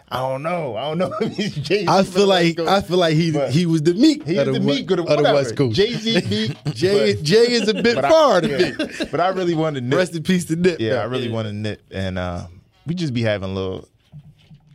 I 0.10 0.19
don't 0.19 0.41
know. 0.41 0.77
I 0.77 0.84
don't 0.88 1.00
know 1.00 1.12
if 1.22 1.36
he's 1.36 1.53
Jay 1.55 1.79
Z. 1.81 1.88
I 1.89 2.01
feel 2.03 2.27
like 2.27 2.57
I 2.62 2.79
feel 2.79 2.96
like 2.98 3.15
he 3.15 3.29
But- 3.34 3.51
he 3.51 3.65
was 3.65 3.81
the 3.84 3.93
meek 3.93 4.25
He 4.25 4.38
of 4.38 4.46
the, 4.53 4.57
meek 4.62 4.89
of 4.89 4.98
the, 4.98 5.03
of 5.03 5.17
the. 5.22 5.34
West 5.34 5.57
Coast. 5.57 5.75
Jay 5.75 5.91
Z 5.96 6.13
meek. 6.29 6.74
Jay 6.74 7.13
but- 7.15 7.24
Jay 7.25 7.51
is 7.51 7.67
a 7.67 7.74
bit 7.74 7.96
but 7.96 8.05
I- 8.05 8.10
far 8.10 8.39
to 8.39 8.48
yeah. 8.48 8.72
me. 8.88 9.05
But 9.12 9.19
I 9.19 9.27
really 9.29 9.53
wanted 9.53 9.84
Nip. 9.84 9.98
Rest 9.98 10.15
in 10.15 10.24
peace 10.24 10.46
to 10.46 10.55
Nip. 10.55 10.79
yeah, 10.79 11.01
I 11.01 11.03
really 11.03 11.27
Yeah. 11.27 11.34
wanted 11.34 11.55
Nip, 11.55 11.81
and 11.91 12.17
uh, 12.17 12.48
we 12.86 12.96
just 12.96 13.13
be 13.13 13.22
having 13.22 13.50
a 13.50 13.53
little 13.53 13.86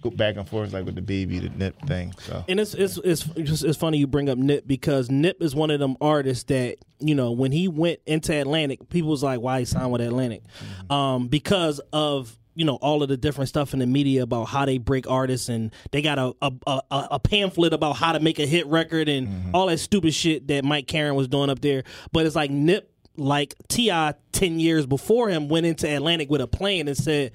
go 0.02 0.10
back 0.10 0.36
and 0.36 0.48
forth 0.48 0.72
like 0.72 0.84
with 0.84 0.94
the 0.96 1.02
baby, 1.02 1.38
the 1.38 1.48
Nip 1.50 1.74
thing. 1.86 2.12
So 2.18 2.44
And 2.48 2.60
it's 2.60 2.74
it's 2.74 2.98
it's 2.98 3.26
it's, 3.36 3.62
it's 3.62 3.78
funny 3.78 3.98
you 3.98 4.06
bring 4.06 4.28
up 4.28 4.36
Nip 4.36 4.66
because 4.66 5.10
Nip 5.10 5.40
is 5.42 5.54
one 5.54 5.70
of 5.70 5.80
them 5.80 5.96
artists 6.00 6.44
that 6.44 6.76
you 6.98 7.14
know 7.14 7.30
when 7.32 7.52
he 7.52 7.68
went 7.68 8.00
into 8.06 8.38
Atlantic, 8.38 8.88
people 8.90 9.10
was 9.10 9.22
like, 9.22 9.40
"Why 9.40 9.60
he 9.60 9.64
signed 9.64 9.92
with 9.92 10.00
Atlantic?" 10.02 10.42
Um, 10.90 11.28
because 11.28 11.80
of 11.92 12.36
you 12.54 12.64
know 12.66 12.76
all 12.76 13.02
of 13.02 13.08
the 13.08 13.16
different 13.16 13.48
stuff 13.48 13.72
in 13.72 13.78
the 13.78 13.86
media 13.86 14.22
about 14.24 14.44
how 14.44 14.66
they 14.66 14.76
break 14.78 15.08
artists 15.08 15.48
and 15.48 15.72
they 15.90 16.02
got 16.02 16.18
a 16.18 16.34
a, 16.42 16.52
a, 16.66 16.82
a 17.12 17.18
pamphlet 17.18 17.72
about 17.72 17.96
how 17.96 18.12
to 18.12 18.20
make 18.20 18.38
a 18.38 18.46
hit 18.46 18.66
record 18.66 19.08
and 19.08 19.54
all 19.54 19.66
that 19.66 19.78
stupid 19.78 20.12
shit 20.12 20.48
that 20.48 20.64
Mike 20.64 20.86
Caren 20.86 21.14
was 21.14 21.28
doing 21.28 21.48
up 21.48 21.60
there. 21.60 21.84
But 22.12 22.26
it's 22.26 22.36
like 22.36 22.50
Nip, 22.50 22.92
like 23.16 23.54
Ti, 23.68 24.10
ten 24.32 24.60
years 24.60 24.84
before 24.86 25.28
him, 25.30 25.48
went 25.48 25.64
into 25.66 25.88
Atlantic 25.88 26.28
with 26.30 26.40
a 26.40 26.46
plan 26.48 26.88
and 26.88 26.96
said. 26.96 27.32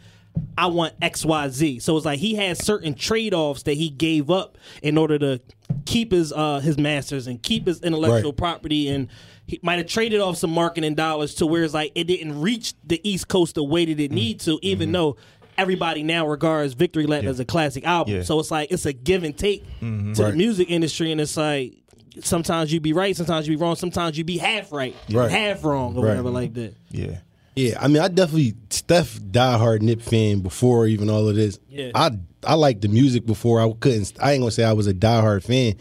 I 0.57 0.67
want 0.67 0.99
XYZ. 0.99 1.81
So 1.81 1.95
it's 1.97 2.05
like 2.05 2.19
he 2.19 2.35
had 2.35 2.57
certain 2.57 2.93
trade 2.93 3.33
offs 3.33 3.63
that 3.63 3.75
he 3.75 3.89
gave 3.89 4.29
up 4.31 4.57
in 4.81 4.97
order 4.97 5.19
to 5.19 5.41
keep 5.85 6.11
his 6.11 6.33
uh 6.33 6.59
his 6.59 6.77
masters 6.77 7.27
and 7.27 7.41
keep 7.41 7.67
his 7.67 7.81
intellectual 7.81 8.31
Right. 8.31 8.37
property 8.37 8.89
and 8.89 9.07
he 9.45 9.59
might 9.63 9.77
have 9.77 9.87
traded 9.87 10.19
off 10.19 10.37
some 10.37 10.51
marketing 10.51 10.95
dollars 10.95 11.35
to 11.35 11.45
where 11.45 11.63
it's 11.63 11.73
like 11.73 11.91
it 11.95 12.05
didn't 12.05 12.41
reach 12.41 12.73
the 12.83 12.99
East 13.09 13.27
Coast 13.29 13.55
the 13.55 13.63
way 13.63 13.85
that 13.85 13.99
it 13.99 14.07
mm-hmm. 14.07 14.15
need 14.15 14.39
to, 14.41 14.59
even 14.61 14.87
mm-hmm. 14.87 14.93
though 14.93 15.17
everybody 15.57 16.03
now 16.03 16.27
regards 16.27 16.73
Victory 16.73 17.05
Lap 17.07 17.23
as 17.23 17.39
a 17.39 17.45
classic 17.45 17.85
album. 17.85 18.15
Yeah. 18.15 18.23
So 18.23 18.39
it's 18.39 18.51
like 18.51 18.71
it's 18.71 18.85
a 18.85 18.93
give 18.93 19.23
and 19.23 19.37
take 19.37 19.65
mm-hmm. 19.79 20.13
to 20.13 20.23
the 20.23 20.31
music 20.33 20.69
industry 20.69 21.11
and 21.11 21.21
it's 21.21 21.37
like 21.37 21.75
sometimes 22.21 22.73
you 22.73 22.79
be 22.79 22.93
right, 22.93 23.15
sometimes 23.15 23.47
you 23.47 23.57
be 23.57 23.61
wrong, 23.61 23.75
sometimes 23.75 24.17
you 24.17 24.23
be 24.23 24.37
half 24.37 24.71
right, 24.71 24.95
Right. 25.09 25.31
half 25.31 25.63
wrong 25.63 25.95
or 25.95 26.03
Right. 26.03 26.09
whatever 26.09 26.29
like 26.29 26.53
that. 26.55 26.75
yeah, 26.91 27.19
Yeah, 27.57 27.77
I 27.81 27.87
mean, 27.87 28.01
I 28.01 28.07
definitely 28.07 28.53
Steph 28.69 29.19
diehard 29.19 29.81
Nip 29.81 30.01
fan 30.01 30.39
before 30.41 30.87
even 30.87 31.09
all 31.09 31.27
of 31.27 31.35
this. 31.35 31.59
Yeah. 31.69 31.91
I 31.95 32.11
I 32.43 32.53
liked 32.53 32.81
the 32.81 32.87
music 32.87 33.25
before. 33.25 33.59
I 33.61 33.71
couldn't. 33.79 34.13
I 34.21 34.33
ain't 34.33 34.41
gonna 34.41 34.51
say 34.51 34.63
I 34.63 34.73
was 34.73 34.87
a 34.87 34.93
diehard 34.93 35.43
fan. 35.43 35.75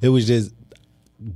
It 0.00 0.10
was 0.10 0.26
just 0.26 0.52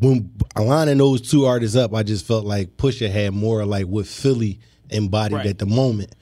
when 0.00 0.30
lining 0.58 0.98
those 0.98 1.20
two 1.22 1.44
artists 1.46 1.76
up, 1.76 1.94
I 1.94 2.02
just 2.02 2.26
felt 2.26 2.44
like 2.44 2.76
Pusha 2.76 3.10
had 3.10 3.32
more 3.32 3.64
like 3.64 3.86
what 3.86 4.06
Philly 4.06 4.58
embodied 4.90 5.32
Right. 5.38 5.46
at 5.46 5.58
the 5.58 5.66
moment. 5.66 6.14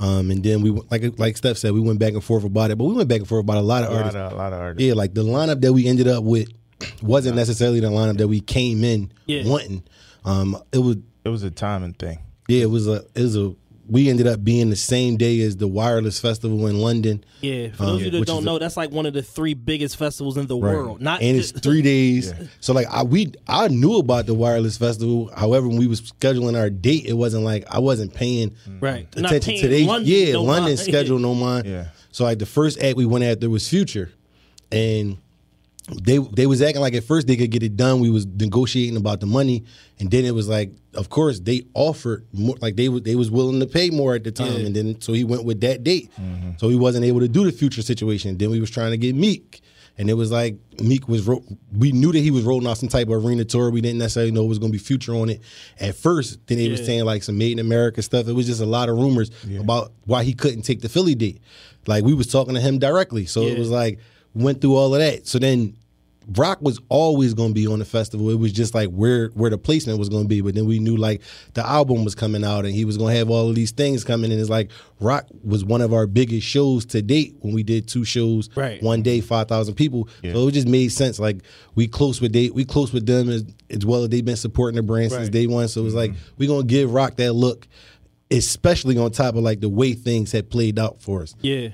Um, 0.00 0.30
and 0.30 0.42
then 0.42 0.62
we 0.62 0.70
like 0.90 1.18
like 1.18 1.36
Steph 1.36 1.58
said, 1.58 1.72
we 1.72 1.80
went 1.80 1.98
back 1.98 2.14
and 2.14 2.24
forth 2.24 2.44
about 2.44 2.70
it, 2.70 2.78
but 2.78 2.84
we 2.84 2.94
went 2.94 3.08
back 3.08 3.18
and 3.20 3.28
forth 3.28 3.44
about 3.44 3.58
a 3.58 3.60
lot 3.60 3.84
of 3.84 3.90
a 3.90 3.92
lot 3.92 3.98
artists. 4.00 4.16
of, 4.16 4.32
a 4.32 4.34
lot 4.34 4.52
of 4.52 4.58
artists. 4.60 4.84
Yeah, 4.86 4.94
like 4.94 5.14
the 5.14 5.22
lineup 5.22 5.60
that 5.60 5.72
we 5.72 5.86
ended 5.86 6.08
up 6.08 6.24
with 6.24 6.48
wasn't 7.02 7.36
necessarily 7.36 7.80
the 7.80 7.88
lineup 7.90 8.16
that 8.18 8.28
we 8.28 8.40
came 8.40 8.82
in 8.82 9.12
Yeah. 9.26 9.46
wanting. 9.46 9.82
Um, 10.24 10.56
it 10.72 10.78
was 10.78 10.96
It 11.24 11.28
was 11.28 11.42
a 11.42 11.50
timing 11.50 11.92
thing. 11.92 12.18
Yeah, 12.50 12.62
it 12.62 12.70
was 12.70 12.86
a 12.88 13.04
it 13.14 13.22
was 13.22 13.36
a 13.36 13.54
we 13.88 14.08
ended 14.08 14.28
up 14.28 14.44
being 14.44 14.70
the 14.70 14.76
same 14.76 15.16
day 15.16 15.40
as 15.40 15.56
the 15.56 15.66
Wireless 15.66 16.20
Festival 16.20 16.68
in 16.68 16.78
London. 16.78 17.24
Yeah, 17.40 17.70
for 17.72 17.82
Um, 17.82 17.88
those 17.88 17.96
of 17.96 18.04
you 18.04 18.10
that 18.20 18.26
don't 18.26 18.38
is 18.38 18.42
a- 18.44 18.46
know, 18.46 18.58
that's 18.60 18.76
like 18.76 18.92
one 18.92 19.04
of 19.04 19.14
the 19.14 19.22
three 19.22 19.54
biggest 19.54 19.96
festivals 19.96 20.36
in 20.36 20.46
the 20.46 20.56
world. 20.56 21.00
Not 21.00 21.22
and 21.22 21.36
just, 21.36 21.56
it's 21.56 21.60
three 21.66 21.82
days. 21.82 22.32
So 22.60 22.72
like 22.72 22.86
I 22.88 23.02
we 23.02 23.32
I 23.48 23.66
knew 23.66 23.96
about 23.98 24.26
the 24.26 24.34
Wireless 24.34 24.76
Festival. 24.76 25.28
However, 25.34 25.66
when 25.66 25.76
we 25.76 25.88
was 25.88 26.02
scheduling 26.02 26.56
our 26.56 26.70
date, 26.70 27.04
it 27.06 27.14
wasn't 27.14 27.42
like 27.42 27.64
I 27.68 27.80
wasn't 27.80 28.14
paying 28.14 28.54
Right. 28.78 29.08
Attention 29.16 29.40
paying 29.40 29.60
to 29.62 29.68
they 29.68 29.84
London 29.84 30.08
yeah 30.12 30.32
no 30.34 30.42
London 30.44 30.64
mind. 30.76 30.78
schedule 30.88 31.18
no 31.18 31.34
mind. 31.34 31.66
Yeah. 31.66 31.86
So 32.12 32.22
like 32.24 32.38
the 32.38 32.46
first 32.46 32.80
act 32.80 32.96
we 32.96 33.06
went 33.06 33.24
after 33.24 33.50
was 33.50 33.68
Future, 33.68 34.12
and 34.70 35.18
they 36.02 36.18
they 36.18 36.46
was 36.46 36.62
acting 36.62 36.80
like 36.80 36.94
at 36.94 37.04
first 37.04 37.26
they 37.26 37.36
could 37.36 37.50
get 37.50 37.62
it 37.62 37.76
done. 37.76 38.00
We 38.00 38.10
was 38.10 38.26
negotiating 38.26 38.96
about 38.96 39.20
the 39.20 39.26
money, 39.26 39.64
and 39.98 40.10
then 40.10 40.24
it 40.24 40.34
was 40.34 40.48
like, 40.48 40.72
of 40.94 41.08
course 41.10 41.40
they 41.40 41.62
offered 41.74 42.26
more, 42.32 42.56
like 42.60 42.76
they 42.76 42.88
was 42.88 43.02
they 43.02 43.14
was 43.16 43.30
willing 43.30 43.60
to 43.60 43.66
pay 43.66 43.90
more 43.90 44.14
at 44.14 44.24
the 44.24 44.32
time, 44.32 44.52
Yeah. 44.60 44.66
and 44.66 44.76
then 44.76 45.00
so 45.00 45.12
he 45.12 45.24
went 45.24 45.44
with 45.44 45.60
that 45.62 45.82
date. 45.84 46.10
Mm-hmm. 46.20 46.52
So 46.58 46.68
he 46.68 46.76
wasn't 46.76 47.04
able 47.04 47.20
to 47.20 47.28
do 47.28 47.44
the 47.44 47.52
Future 47.52 47.82
situation. 47.82 48.38
Then 48.38 48.50
we 48.50 48.60
was 48.60 48.70
trying 48.70 48.90
to 48.92 48.96
get 48.98 49.14
Meek. 49.14 49.60
And 49.98 50.08
it 50.08 50.14
was 50.14 50.30
like 50.30 50.56
Meek 50.80 51.08
was. 51.08 51.26
Ro- 51.26 51.44
we 51.76 51.92
knew 51.92 52.10
that 52.10 52.20
he 52.20 52.30
was 52.30 52.44
rolling 52.44 52.66
off 52.66 52.78
some 52.78 52.88
type 52.88 53.08
of 53.08 53.22
arena 53.22 53.44
tour. 53.44 53.70
We 53.70 53.82
didn't 53.82 53.98
necessarily 53.98 54.30
know 54.32 54.44
it 54.44 54.48
was 54.48 54.58
going 54.58 54.72
to 54.72 54.78
be 54.78 54.82
future 54.82 55.14
on 55.14 55.28
it 55.28 55.42
at 55.78 55.94
first. 55.94 56.38
Then 56.46 56.56
they 56.56 56.70
was 56.70 56.80
Yeah. 56.80 56.86
saying 56.86 57.04
like 57.04 57.22
some 57.22 57.36
Made 57.36 57.52
in 57.52 57.58
America 57.58 58.00
stuff. 58.00 58.26
It 58.26 58.32
was 58.32 58.46
just 58.46 58.62
a 58.62 58.66
lot 58.66 58.88
of 58.88 58.96
rumors 58.96 59.30
about 59.58 59.92
why 60.06 60.24
he 60.24 60.32
couldn't 60.32 60.62
take 60.62 60.80
the 60.80 60.88
Philly 60.88 61.14
date. 61.14 61.42
Like 61.86 62.02
we 62.02 62.14
was 62.14 62.28
talking 62.28 62.54
to 62.54 62.60
him 62.60 62.78
directly, 62.78 63.26
so 63.26 63.42
it 63.42 63.58
was 63.58 63.68
like 63.68 63.98
went 64.32 64.62
through 64.62 64.76
all 64.76 64.94
of 64.94 65.00
that. 65.00 65.26
So 65.26 65.38
then 65.38 65.76
Rock 66.36 66.58
was 66.62 66.80
always 66.88 67.34
going 67.34 67.50
to 67.50 67.54
be 67.54 67.66
on 67.66 67.80
the 67.80 67.84
festival. 67.84 68.30
It 68.30 68.38
was 68.38 68.52
just 68.52 68.74
like 68.74 68.88
where 68.90 69.28
where 69.30 69.50
the 69.50 69.58
placement 69.58 69.98
was 69.98 70.08
going 70.08 70.22
to 70.24 70.28
be. 70.28 70.40
But 70.40 70.54
then 70.54 70.66
we 70.66 70.78
knew 70.78 70.96
like 70.96 71.22
the 71.54 71.66
album 71.66 72.04
was 72.04 72.14
coming 72.14 72.44
out 72.44 72.64
and 72.64 72.74
he 72.74 72.84
was 72.84 72.96
going 72.96 73.12
to 73.12 73.18
have 73.18 73.30
all 73.30 73.48
of 73.48 73.54
these 73.54 73.72
things 73.72 74.04
coming. 74.04 74.30
And 74.30 74.40
it's 74.40 74.50
like 74.50 74.70
Rock 75.00 75.26
was 75.42 75.64
one 75.64 75.80
of 75.80 75.92
our 75.92 76.06
biggest 76.06 76.46
shows 76.46 76.86
to 76.86 77.02
date 77.02 77.34
when 77.40 77.52
we 77.54 77.62
did 77.62 77.88
two 77.88 78.04
shows 78.04 78.48
Right. 78.54 78.82
one 78.82 79.02
day, 79.02 79.20
five 79.20 79.48
thousand 79.48 79.74
people. 79.74 80.08
So 80.22 80.48
it 80.48 80.52
just 80.52 80.68
made 80.68 80.92
sense. 80.92 81.18
Like 81.18 81.42
we 81.74 81.88
close 81.88 82.20
with 82.20 82.32
they 82.32 82.50
we 82.50 82.64
close 82.64 82.92
with 82.92 83.06
them 83.06 83.28
as, 83.28 83.44
as 83.68 83.84
well 83.84 84.02
as 84.04 84.10
they've 84.10 84.24
been 84.24 84.36
supporting 84.36 84.76
the 84.76 84.82
brand 84.82 85.10
since 85.10 85.24
Right. 85.24 85.32
day 85.32 85.46
one. 85.46 85.66
So 85.68 85.80
it 85.80 85.84
was 85.84 85.94
like 85.94 86.12
mm-hmm. 86.12 86.34
we're 86.38 86.48
gonna 86.48 86.64
give 86.64 86.92
Rock 86.92 87.16
that 87.16 87.32
look, 87.32 87.66
especially 88.30 88.96
on 88.98 89.10
top 89.10 89.34
of 89.34 89.42
like 89.42 89.60
the 89.60 89.68
way 89.68 89.94
things 89.94 90.32
had 90.32 90.50
played 90.50 90.78
out 90.78 91.00
for 91.02 91.22
us. 91.22 91.34
yeah. 91.40 91.70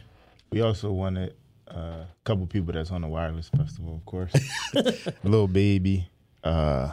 We 0.52 0.60
also 0.60 0.92
wanted 0.92 1.34
uh, 1.70 2.04
a 2.04 2.08
couple 2.24 2.46
people 2.46 2.72
that's 2.72 2.90
on 2.90 3.02
the 3.02 3.08
Wireless 3.08 3.48
Festival, 3.48 3.94
of 3.94 4.04
course. 4.04 4.32
Little 5.24 5.48
Baby, 5.48 6.08
uh, 6.44 6.92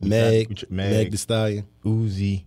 Meg, 0.00 0.48
Meg, 0.70 0.90
Meg, 0.92 1.10
the 1.10 1.18
Stallion. 1.18 1.66
Uzi. 1.84 2.44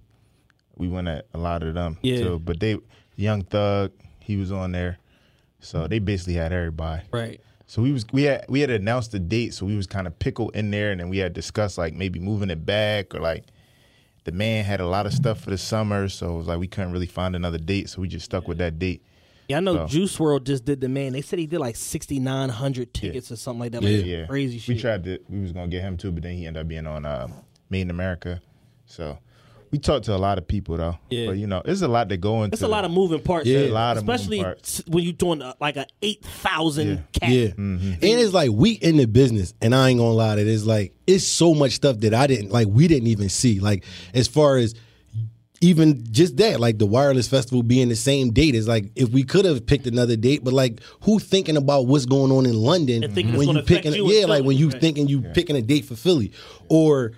We 0.76 0.88
went 0.88 1.08
at 1.08 1.28
a 1.34 1.38
lot 1.38 1.64
of 1.64 1.76
them. 1.76 1.98
Yeah. 2.02 2.18
too. 2.18 2.40
But 2.40 2.60
they, 2.60 2.78
Young 3.16 3.44
Thug, 3.44 3.92
he 4.20 4.38
was 4.38 4.52
on 4.52 4.72
there. 4.72 4.98
So 5.60 5.88
they 5.88 6.00
basically 6.00 6.34
had 6.34 6.52
everybody. 6.52 7.04
Right. 7.12 7.40
So 7.68 7.82
we 7.82 7.92
was 7.92 8.06
we 8.12 8.24
had 8.24 8.46
we 8.50 8.60
had 8.60 8.70
announced 8.70 9.14
the 9.14 9.20
date, 9.20 9.54
so 9.54 9.66
we 9.66 9.76
was 9.76 9.88
kind 9.88 10.06
of 10.06 10.18
pickled 10.20 10.56
in 10.56 10.70
there, 10.72 10.92
and 10.92 11.00
then 11.00 11.10
we 11.10 11.18
had 11.18 11.34
discussed 11.34 11.78
like 11.78 11.94
maybe 11.94 12.20
moving 12.20 12.50
it 12.50 12.66
back 12.66 13.16
or 13.16 13.20
like 13.20 13.46
the 14.26 14.32
Mann 14.32 14.64
had 14.64 14.80
a 14.80 14.86
lot 14.88 15.06
of 15.06 15.14
stuff 15.14 15.42
for 15.42 15.50
the 15.50 15.58
summer, 15.58 16.10
so 16.10 16.34
it 16.34 16.38
was 16.38 16.48
like 16.48 16.60
we 16.60 16.68
couldn't 16.68 16.92
really 16.92 17.08
find 17.08 17.36
another 17.36 17.58
date, 17.58 17.90
so 17.90 18.02
we 18.02 18.08
just 18.08 18.26
stuck 18.26 18.48
with 18.48 18.58
that 18.60 18.80
date. 18.80 19.04
Yeah, 19.50 19.58
I 19.58 19.60
know 19.60 19.76
So- 19.76 19.88
Juice 19.88 20.18
WRLD 20.18 20.44
just 20.46 20.66
did 20.66 20.82
the 20.82 20.90
Mann. 20.90 21.14
They 21.14 21.22
said 21.22 21.40
he 21.40 21.48
did 21.48 21.60
like 21.60 21.76
sixty 21.76 22.20
nine 22.20 22.50
hundred 22.50 22.94
tickets 22.94 23.32
or 23.32 23.36
something 23.36 23.60
like 23.60 23.72
that. 23.74 23.84
Like 23.84 24.06
Yeah, 24.06 24.26
crazy 24.26 24.58
shit. 24.60 24.76
We 24.76 24.82
tried 24.82 25.04
to 25.06 25.20
we 25.30 25.42
was 25.42 25.52
gonna 25.52 25.68
get 25.68 25.82
him 25.82 25.98
too, 25.98 26.12
but 26.12 26.24
then 26.24 26.36
he 26.36 26.46
ended 26.48 26.62
up 26.62 26.68
being 26.68 26.88
on 26.88 27.06
uh, 27.06 27.28
Made 27.70 27.82
in 27.82 27.90
America. 27.90 28.42
So 28.86 29.18
we 29.72 29.80
talked 29.80 30.06
to 30.06 30.16
a 30.16 30.18
lot 30.18 30.38
of 30.38 30.48
people 30.48 30.78
though. 30.78 30.98
Yeah. 31.10 31.26
But 31.28 31.38
you 31.38 31.48
know, 31.48 31.62
it's 31.66 31.82
a 31.82 31.88
lot 31.88 32.08
to 32.10 32.18
go 32.18 32.44
into. 32.44 32.54
It's 32.54 32.62
a 32.62 32.68
lot 32.68 32.86
of 32.86 32.92
moving 32.92 33.22
parts. 33.22 33.48
Yeah, 33.48 33.60
a 33.62 33.70
lot 33.70 33.98
of 33.98 34.04
moving 34.04 34.14
especially 34.16 34.44
parts. 34.44 34.80
s- 34.80 34.86
when 34.88 35.04
you're 35.04 35.14
doing 35.14 35.42
uh, 35.42 35.54
like 35.60 35.78
a 35.78 35.88
eight 36.02 36.24
thousand 36.24 37.04
cap. 37.20 37.30
Yeah. 37.30 37.48
And 37.58 37.98
it's 38.02 38.34
like 38.34 38.52
we 38.52 38.72
in 38.74 38.98
the 38.98 39.08
business, 39.08 39.54
and 39.62 39.74
I 39.74 39.90
ain't 39.90 40.00
gonna 40.00 40.12
lie, 40.12 40.36
that 40.36 40.48
it's 40.48 40.64
like 40.66 40.94
it's 41.08 41.26
so 41.28 41.54
much 41.54 41.72
stuff 41.74 41.98
that 42.00 42.14
I 42.14 42.28
didn't 42.28 42.52
like 42.52 42.68
we 42.68 42.88
didn't 42.88 43.08
even 43.08 43.30
see. 43.30 43.60
Like 43.60 43.84
as 44.14 44.28
far 44.28 44.58
as 44.58 44.76
even 45.64 46.04
just 46.12 46.38
that, 46.38 46.60
like 46.60 46.78
the 46.78 46.86
wireless 46.86 47.28
festival 47.28 47.64
being 47.64 47.88
the 47.88 47.96
same 47.96 48.32
date 48.32 48.54
is 48.54 48.68
like 48.68 48.92
if 48.96 49.10
we 49.10 49.24
could 49.24 49.46
have 49.46 49.66
picked 49.66 49.88
another 49.88 50.18
date, 50.18 50.44
but 50.44 50.54
like 50.54 50.82
who 51.04 51.20
thinking 51.20 51.56
about 51.56 51.88
what's 51.88 52.06
going 52.06 52.32
on 52.32 52.46
in 52.46 52.54
London 52.54 53.04
And 53.04 53.14
thinking 53.14 53.34
it's 53.34 53.46
when 53.46 53.56
you 53.56 53.62
picking 53.64 53.94
you 53.94 54.10
in 54.10 54.22
yeah, 54.22 54.26
like 54.26 54.44
when 54.44 54.58
you 54.58 54.70
right. 54.70 54.82
thinking 54.82 55.08
you 55.08 55.22
picking 55.34 55.56
a 55.56 55.62
date 55.62 55.86
for 55.86 55.96
Philly 55.96 56.34
or 56.70 57.14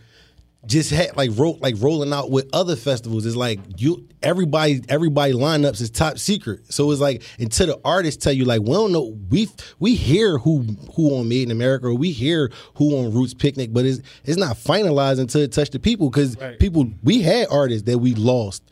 just 0.67 0.89
had 0.89 1.15
like 1.15 1.32
wrote 1.34 1.62
like 1.62 1.75
rolling 1.80 2.13
out 2.13 2.32
with 2.32 2.49
other 2.54 2.75
festivals. 2.75 3.25
It's 3.25 3.36
like 3.36 3.60
you 3.78 4.08
everybody 4.23 4.82
everybody 4.89 5.34
lineups 5.34 5.82
is 5.82 5.89
top 5.89 6.17
secret. 6.17 6.71
So 6.73 6.91
it's 6.91 7.01
like 7.01 7.23
until 7.39 7.67
the 7.67 7.80
artists 7.84 8.23
tell 8.23 8.34
you 8.34 8.45
like 8.45 8.62
we 8.62 8.73
don't 8.73 8.91
know 8.91 9.17
we 9.30 9.47
we 9.80 9.95
hear 9.95 10.38
who 10.38 10.63
who 10.95 11.15
on 11.17 11.30
Made 11.30 11.43
in 11.43 11.51
America 11.51 11.88
or 11.88 11.95
we 11.95 12.12
hear 12.12 12.51
who 12.75 12.97
on 12.97 13.13
Roots 13.13 13.34
Picnic, 13.34 13.73
but 13.73 13.86
it's 13.86 14.01
it's 14.23 14.38
not 14.38 14.58
finalized 14.58 15.19
until 15.19 15.41
it 15.41 15.51
touched 15.51 15.73
the 15.73 15.80
people 15.80 16.10
because 16.10 16.38
people 16.60 16.91
we 17.04 17.21
had 17.21 17.47
artists 17.51 17.84
that 17.84 17.99
we 17.99 18.15
lost. 18.15 18.63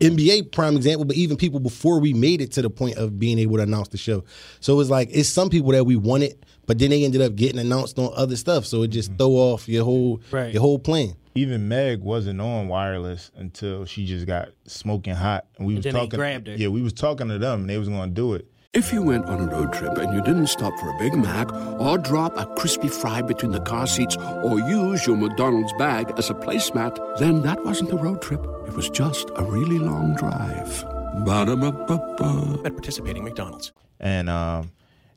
NBA 0.00 0.50
prime 0.50 0.76
example, 0.76 1.04
but 1.04 1.14
even 1.14 1.36
people 1.36 1.60
before 1.60 2.00
we 2.00 2.12
made 2.12 2.40
it 2.40 2.50
to 2.52 2.62
the 2.62 2.70
point 2.70 2.96
of 2.96 3.20
being 3.20 3.38
able 3.38 3.58
to 3.58 3.62
announce 3.62 3.88
the 3.88 3.98
show. 3.98 4.24
So 4.58 4.80
it's 4.80 4.90
like 4.90 5.08
it's 5.12 5.28
some 5.28 5.48
people 5.48 5.70
that 5.72 5.84
we 5.84 5.94
wanted, 5.94 6.44
but 6.66 6.78
then 6.78 6.90
they 6.90 7.04
ended 7.04 7.20
up 7.20 7.36
getting 7.36 7.60
announced 7.60 7.98
on 7.98 8.12
other 8.16 8.36
stuff. 8.36 8.66
So 8.66 8.82
it 8.82 8.88
just 8.88 9.10
mm-hmm. 9.10 9.18
throw 9.18 9.30
off 9.30 9.68
your 9.68 9.84
whole 9.84 10.20
Right. 10.32 10.52
your 10.52 10.60
whole 10.60 10.78
plan. 10.78 11.14
Even 11.34 11.68
Meg 11.68 12.00
wasn't 12.00 12.40
on 12.40 12.68
wireless 12.68 13.30
until 13.36 13.84
she 13.84 14.06
just 14.06 14.26
got 14.26 14.50
smoking 14.66 15.14
hot, 15.14 15.46
and 15.58 15.66
we 15.66 15.74
was 15.76 15.84
then 15.84 15.94
talking. 15.94 16.18
grabbed 16.18 16.46
her. 16.46 16.54
Yeah, 16.54 16.68
we 16.68 16.82
was 16.82 16.92
talking 16.92 17.28
to 17.28 17.38
them, 17.38 17.62
and 17.62 17.70
they 17.70 17.78
was 17.78 17.88
gonna 17.88 18.12
do 18.12 18.34
it. 18.34 18.46
If 18.74 18.90
you 18.90 19.02
went 19.02 19.26
on 19.26 19.38
a 19.38 19.46
road 19.52 19.70
trip 19.74 19.98
and 19.98 20.14
you 20.14 20.22
didn't 20.22 20.46
stop 20.46 20.72
for 20.80 20.88
a 20.88 20.98
Big 20.98 21.14
Mac 21.14 21.52
or 21.78 21.98
drop 21.98 22.38
a 22.38 22.46
crispy 22.56 22.88
fry 22.88 23.20
between 23.20 23.52
the 23.52 23.60
car 23.60 23.86
seats 23.86 24.16
or 24.16 24.60
use 24.60 25.06
your 25.06 25.18
McDonald's 25.18 25.74
bag 25.74 26.10
as 26.16 26.30
a 26.30 26.34
placemat, 26.34 27.18
then 27.18 27.42
that 27.42 27.62
wasn't 27.66 27.92
a 27.92 27.96
road 27.96 28.22
trip. 28.22 28.40
It 28.66 28.72
was 28.72 28.88
just 28.88 29.28
a 29.36 29.44
really 29.44 29.78
long 29.78 30.14
drive. 30.14 30.86
Ba-da-ba-ba-ba. 31.26 32.62
At 32.64 32.72
participating 32.72 33.24
McDonald's. 33.24 33.72
And 34.00 34.30
um, 34.30 34.72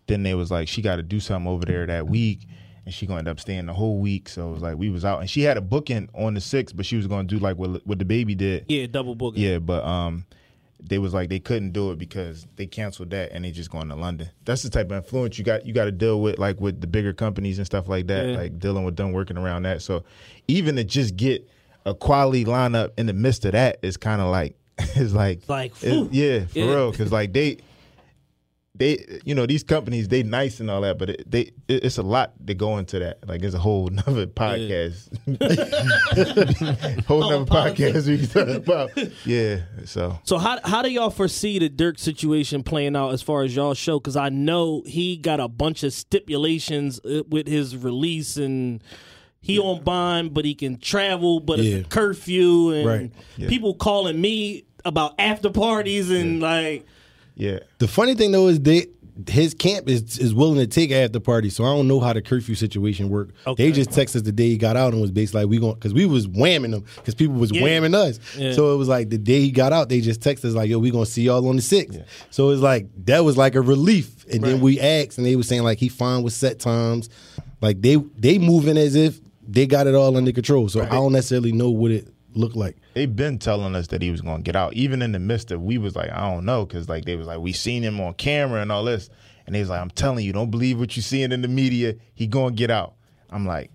then 0.08 0.24
they 0.24 0.34
was 0.34 0.52
like, 0.52 0.68
she 0.68 0.82
got 0.82 0.98
to 0.98 1.04
do 1.04 1.22
something 1.22 1.50
over 1.50 1.64
there 1.64 1.86
that 1.86 2.08
week, 2.08 2.46
and 2.86 2.94
she 2.94 3.06
gonna 3.08 3.20
end 3.20 3.28
up 3.28 3.40
staying 3.40 3.66
the 3.66 3.74
whole 3.74 4.00
week. 4.00 4.30
So 4.30 4.50
it 4.50 4.54
was 4.54 4.62
like 4.62 4.78
we 4.78 4.90
was 4.90 5.04
out, 5.06 5.20
and 5.22 5.30
she 5.30 5.42
had 5.42 5.58
a 5.58 5.62
booking 5.62 6.10
on 6.14 6.34
the 6.36 6.42
sixth, 6.42 6.76
but 6.76 6.86
she 6.86 6.96
was 6.96 7.08
gonna 7.08 7.28
do 7.28 7.40
like 7.40 7.58
what 7.58 7.86
what 7.86 8.00
the 8.00 8.06
baby 8.06 8.36
did. 8.36 8.66
Yeah, 8.68 8.86
double 8.88 9.16
booking. 9.16 9.42
Yeah, 9.44 9.60
but 9.60 9.84
um, 9.84 10.26
they 10.88 11.00
was 11.00 11.14
like 11.14 11.30
they 11.30 11.40
couldn't 11.40 11.72
do 11.72 11.92
it 11.92 11.98
because 11.98 12.46
they 12.58 12.68
canceled 12.68 13.10
that 13.10 13.32
and 13.32 13.44
they 13.44 13.52
just 13.52 13.72
going 13.72 13.88
to 13.90 13.96
London. 13.96 14.30
That's 14.46 14.62
the 14.62 14.70
type 14.70 14.88
of 14.92 14.98
influence 14.98 15.38
you 15.40 15.44
got. 15.44 15.66
You 15.66 15.74
got 15.74 15.86
to 15.86 15.92
deal 15.92 16.22
with 16.22 16.38
like 16.38 16.60
with 16.62 16.80
the 16.82 16.88
bigger 16.88 17.14
companies 17.14 17.58
and 17.58 17.66
stuff 17.66 17.88
like 17.88 18.08
that. 18.08 18.28
Yeah. 18.30 18.38
Like 18.38 18.60
dealing 18.60 18.84
with 18.84 18.96
them 18.96 19.12
working 19.14 19.38
around 19.38 19.64
that. 19.64 19.82
So 19.82 20.04
even 20.48 20.76
to 20.76 20.84
just 20.84 21.16
get 21.16 21.48
a 21.88 21.94
quality 21.96 22.46
lineup 22.46 22.92
in 22.98 23.06
the 23.08 23.14
midst 23.14 23.46
of 23.46 23.54
that 23.54 23.80
is 23.82 23.98
kind 23.98 24.22
of 24.22 24.28
like 24.28 24.56
it's 24.78 25.14
like 25.14 25.42
Like, 25.48 25.72
it- 25.84 25.92
whew. 25.92 26.10
yeah, 26.12 26.46
for 26.46 26.60
Yeah. 26.60 26.66
real. 26.66 26.92
Because 26.92 27.12
like 27.12 27.34
they. 27.34 27.58
They, 28.78 29.20
you 29.24 29.34
know, 29.36 29.46
these 29.46 29.64
companies, 29.64 30.10
they 30.10 30.22
nice 30.24 30.60
and 30.60 30.70
all 30.70 30.82
that, 30.82 30.98
but 30.98 31.10
it, 31.12 31.32
they, 31.32 31.52
it, 31.70 31.86
it's 31.86 31.98
a 31.98 32.04
lot 32.04 32.34
that 32.46 32.56
go 32.56 32.78
into 32.78 33.00
that. 33.00 33.26
Like, 33.28 33.42
it's 33.42 33.56
a 33.56 33.60
whole 33.60 33.88
nother 34.06 34.28
podcast, 34.28 35.08
whole 37.06 37.22
nother 37.30 37.46
podcast 37.46 38.08
we 38.08 38.18
can 38.18 38.28
talk 38.28 38.48
about. 38.50 38.92
Yeah, 39.26 39.62
so 39.86 40.20
So 40.24 40.38
how 40.38 40.60
how 40.64 40.82
do 40.82 40.90
y'all 40.92 41.10
foresee 41.10 41.60
the 41.60 41.70
Durk 41.70 42.00
situation 42.00 42.64
playing 42.64 42.96
out 42.96 43.14
as 43.14 43.22
far 43.22 43.44
as 43.44 43.56
y'all 43.56 43.74
show? 43.74 44.00
Because 44.00 44.16
I 44.16 44.30
know 44.30 44.84
he 44.86 45.18
got 45.18 45.40
a 45.40 45.48
bunch 45.48 45.84
of 45.84 45.94
stipulations 45.94 47.00
uh, 47.06 47.24
with 47.30 47.48
his 47.48 47.76
release, 47.78 48.38
and 48.38 48.84
he 49.42 49.60
on 49.60 49.84
bond, 49.84 50.34
but 50.34 50.44
he 50.46 50.56
can 50.56 50.78
travel, 50.80 51.40
but 51.40 51.60
Yeah. 51.60 51.78
it's 51.78 51.86
a 51.88 51.90
curfew, 51.90 52.72
and 52.72 52.86
Right. 52.86 53.48
people 53.50 53.74
calling 53.76 54.20
me 54.20 54.66
about 54.84 55.16
after 55.18 55.50
parties 55.50 56.12
and 56.12 56.40
like 56.42 56.86
yeah, 57.36 57.60
The 57.80 57.88
funny 57.88 58.16
thing 58.16 58.32
though 58.32 58.48
is 58.48 58.60
they 58.60 58.88
his 59.30 59.54
camp 59.54 59.88
is 59.88 60.18
is 60.20 60.34
willing 60.34 60.58
to 60.60 60.68
take 60.68 60.92
after 60.92 61.22
party, 61.22 61.50
so 61.50 61.64
I 61.64 61.68
don't 61.68 61.88
know 61.88 62.02
how 62.02 62.12
the 62.12 62.22
curfew 62.22 62.54
situation 62.54 63.08
worked. 63.10 63.34
Okay. 63.48 63.64
They 63.68 63.72
just 63.72 63.90
texted 63.92 64.18
us 64.18 64.22
the 64.24 64.34
day 64.34 64.50
he 64.50 64.58
got 64.58 64.76
out 64.76 64.92
and 64.92 65.02
was 65.02 65.12
basically 65.12 65.44
like 65.44 65.50
we 65.50 65.58
going 65.60 65.76
because 65.76 65.94
we 65.94 66.06
was 66.06 66.28
whamming 66.28 66.72
them 66.72 66.84
because 66.98 67.16
people 67.16 67.36
was 67.36 67.50
Yeah. 67.52 67.62
whamming 67.62 67.94
us. 67.96 68.20
Yeah. 68.38 68.52
So 68.52 68.74
it 68.74 68.78
was 68.78 68.90
like 68.90 69.10
the 69.10 69.18
day 69.18 69.40
he 69.40 69.52
got 69.52 69.72
out, 69.72 69.88
they 69.88 70.02
just 70.02 70.20
texted 70.20 70.46
us 70.46 70.54
like 70.54 70.70
yo 70.70 70.80
we 70.80 70.92
gonna 70.92 71.06
see 71.06 71.22
y'all 71.24 71.48
on 71.48 71.56
the 71.56 71.62
sixth. 71.62 71.98
So 72.30 72.50
it's 72.50 72.62
like 72.62 72.88
that 73.06 73.24
was 73.24 73.38
like 73.38 73.56
a 73.56 73.62
relief, 73.62 74.26
and 74.32 74.44
then 74.44 74.60
we 74.60 74.82
asked 74.82 75.18
and 75.18 75.26
they 75.26 75.38
was 75.38 75.48
saying 75.48 75.64
like 75.64 75.78
he 75.78 75.88
fine 75.88 76.22
with 76.22 76.34
set 76.34 76.60
times, 76.60 77.10
like 77.62 77.82
they 77.82 77.96
they 78.18 78.38
moving 78.38 78.78
as 78.78 78.96
if 78.96 79.22
they 79.48 79.66
got 79.66 79.88
it 79.88 79.96
all 79.96 80.18
under 80.18 80.34
control. 80.34 80.68
So 80.68 80.82
I 80.82 80.88
don't 80.90 81.14
necessarily 81.14 81.54
know 81.54 81.70
what 81.70 81.92
it 81.92 82.08
looked 82.36 82.56
like. 82.56 82.78
they 82.94 83.06
been 83.06 83.40
telling 83.40 83.76
us 83.76 83.88
that 83.88 84.02
he 84.02 84.12
was 84.12 84.22
gonna 84.22 84.44
get 84.44 84.56
out, 84.56 84.74
even 84.74 85.02
in 85.02 85.12
the 85.12 85.20
midst 85.20 85.52
of 85.52 85.62
we 85.62 85.78
was 85.78 85.96
like, 85.96 86.10
I 86.12 86.32
don't 86.32 86.46
know, 86.46 86.66
because 86.66 86.90
like 86.90 87.06
they 87.06 87.16
was 87.16 87.28
like 87.28 87.40
we 87.40 87.54
seen 87.54 87.84
him 87.84 88.00
on 88.00 88.14
camera 88.16 88.62
and 88.62 88.72
all 88.72 88.84
this, 88.84 89.10
and 89.46 89.56
they 89.56 89.60
was 89.60 89.70
like, 89.70 89.82
I'm 89.82 89.92
telling 89.92 90.26
you, 90.26 90.34
don't 90.34 90.52
believe 90.52 90.80
what 90.80 90.96
you 90.96 91.02
seeing 91.02 91.32
in 91.32 91.42
the 91.42 91.48
media. 91.48 91.96
He 92.14 92.28
gonna 92.28 92.56
get 92.56 92.72
out. 92.72 92.96
I'm 93.30 93.46
like, 93.46 93.72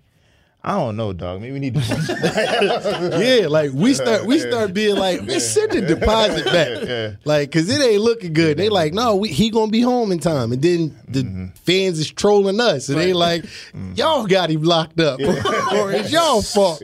I 0.63 0.73
don't 0.77 0.95
know, 0.95 1.11
dog. 1.11 1.41
Maybe 1.41 1.53
we 1.53 1.59
need 1.59 1.73
to. 1.73 1.79
yeah, 3.41 3.47
like 3.47 3.71
we 3.73 3.93
start 3.95 4.25
we 4.27 4.37
start 4.37 4.73
being 4.75 4.95
like, 4.95 5.23
man, 5.23 5.39
send 5.39 5.71
the 5.71 5.81
deposit 5.81 6.45
back, 6.45 7.17
like 7.25 7.49
because 7.49 7.67
it 7.69 7.81
ain't 7.81 8.01
looking 8.01 8.31
good. 8.33 8.57
They 8.57 8.69
like, 8.69 8.93
no, 8.93 9.15
we, 9.15 9.29
he 9.29 9.49
gonna 9.49 9.71
be 9.71 9.81
home 9.81 10.11
in 10.11 10.19
time, 10.19 10.51
and 10.51 10.61
then 10.61 10.95
the 11.07 11.21
Mm-hmm. 11.23 11.45
fans 11.65 11.99
is 11.99 12.11
trolling 12.11 12.59
us, 12.59 12.89
and 12.89 12.99
they 12.99 13.11
like, 13.13 13.43
y'all 13.95 14.25
got 14.27 14.49
him 14.51 14.61
locked 14.63 14.99
up, 14.99 15.19
or 15.73 15.91
it's 15.91 16.11
y'all 16.11 16.41
fault. 16.43 16.81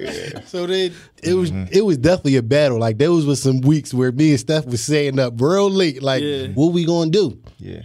So 0.48 0.66
then 0.66 0.92
it 1.22 1.34
was 1.36 1.52
Mm-hmm. 1.52 1.66
it 1.72 1.86
was 1.86 1.98
definitely 1.98 2.38
a 2.38 2.44
battle. 2.44 2.80
Like 2.80 2.98
there 2.98 3.12
was 3.12 3.26
was 3.28 3.42
some 3.42 3.62
weeks 3.62 3.94
where 3.94 4.12
me 4.12 4.32
and 4.32 4.40
Steph 4.40 4.66
was 4.66 4.84
staying 4.84 5.20
up 5.20 5.40
real 5.40 5.70
late, 5.70 6.02
like, 6.02 6.24
Yeah. 6.24 6.48
what 6.48 6.74
we 6.74 6.84
gonna 6.86 7.12
do? 7.12 7.40
yeah, 7.60 7.82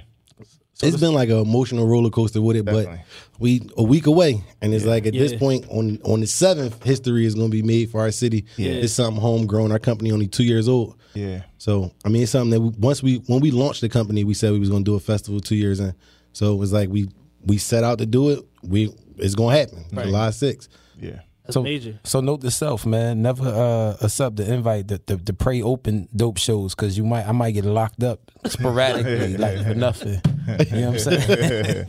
it's 0.83 0.97
been 0.97 1.13
like 1.15 1.29
an 1.29 1.39
emotional 1.39 1.87
roller 1.87 2.11
coaster 2.11 2.41
with 2.43 2.57
it, 2.57 2.65
Definitely. 2.65 2.97
but 2.97 3.32
we 3.43 3.69
a 3.77 3.83
week 3.83 4.07
away, 4.07 4.43
and 4.63 4.73
it's 4.73 4.85
like 4.85 5.05
at 5.05 5.13
this 5.13 5.35
point 5.35 5.67
on 5.69 5.99
on 6.05 6.21
the 6.21 6.27
seventh, 6.27 6.83
history 6.83 7.27
is 7.27 7.35
going 7.35 7.51
to 7.51 7.53
be 7.53 7.63
made 7.63 7.91
for 7.91 8.01
our 8.01 8.13
city. 8.13 8.47
Yeah. 8.57 8.71
It's 8.71 8.95
something 8.95 9.21
homegrown. 9.21 9.73
Our 9.73 9.79
company 9.79 10.13
only 10.13 10.29
two 10.29 10.45
years 10.45 10.69
old, 10.69 10.97
yeah. 11.13 11.43
so 11.59 11.93
I 12.05 12.09
mean 12.09 12.23
it's 12.23 12.33
something 12.33 12.51
that 12.51 12.61
we, 12.61 12.71
once 12.79 13.03
we 13.03 13.17
when 13.27 13.41
we 13.41 13.51
launched 13.51 13.81
the 13.81 13.89
company, 13.89 14.25
we 14.25 14.35
said 14.35 14.53
we 14.53 14.61
was 14.61 14.71
going 14.71 14.85
to 14.85 14.91
do 14.91 14.95
a 14.95 15.01
festival 15.01 15.41
two 15.41 15.57
years 15.57 15.81
in. 15.81 15.95
So 16.33 16.55
it 16.55 16.57
was 16.57 16.73
like 16.73 16.89
we 16.89 17.09
we 17.45 17.59
set 17.59 17.85
out 17.85 17.99
to 17.99 18.07
do 18.07 18.31
it. 18.31 18.47
We 18.63 18.95
it's 19.19 19.35
going 19.35 19.55
to 19.55 19.61
happen 19.61 19.85
July 20.05 20.31
sixth. 20.31 20.69
Yeah. 20.99 21.21
That's 21.45 21.55
so, 21.55 21.63
major. 21.63 21.99
So 22.05 22.21
note 22.21 22.41
to 22.43 22.51
self, 22.53 22.87
man. 22.87 23.23
Never 23.23 23.49
uh, 23.49 23.97
accept 24.05 24.37
the 24.37 24.53
invite 24.53 24.89
to, 24.89 24.99
to, 24.99 25.17
to 25.17 25.33
pray 25.33 25.61
open 25.61 26.09
dope 26.15 26.39
shows 26.39 26.75
because 26.75 26.97
you 26.97 27.05
might 27.05 27.27
I 27.27 27.33
might 27.33 27.51
get 27.51 27.65
locked 27.65 28.05
up 28.05 28.21
sporadically, 28.47 29.37
like 29.39 29.63
for 29.65 29.75
nothing. 29.75 30.21
You 30.43 30.81
know 30.81 30.91
what 30.91 31.07
I'm 31.07 31.21
saying? 31.23 31.87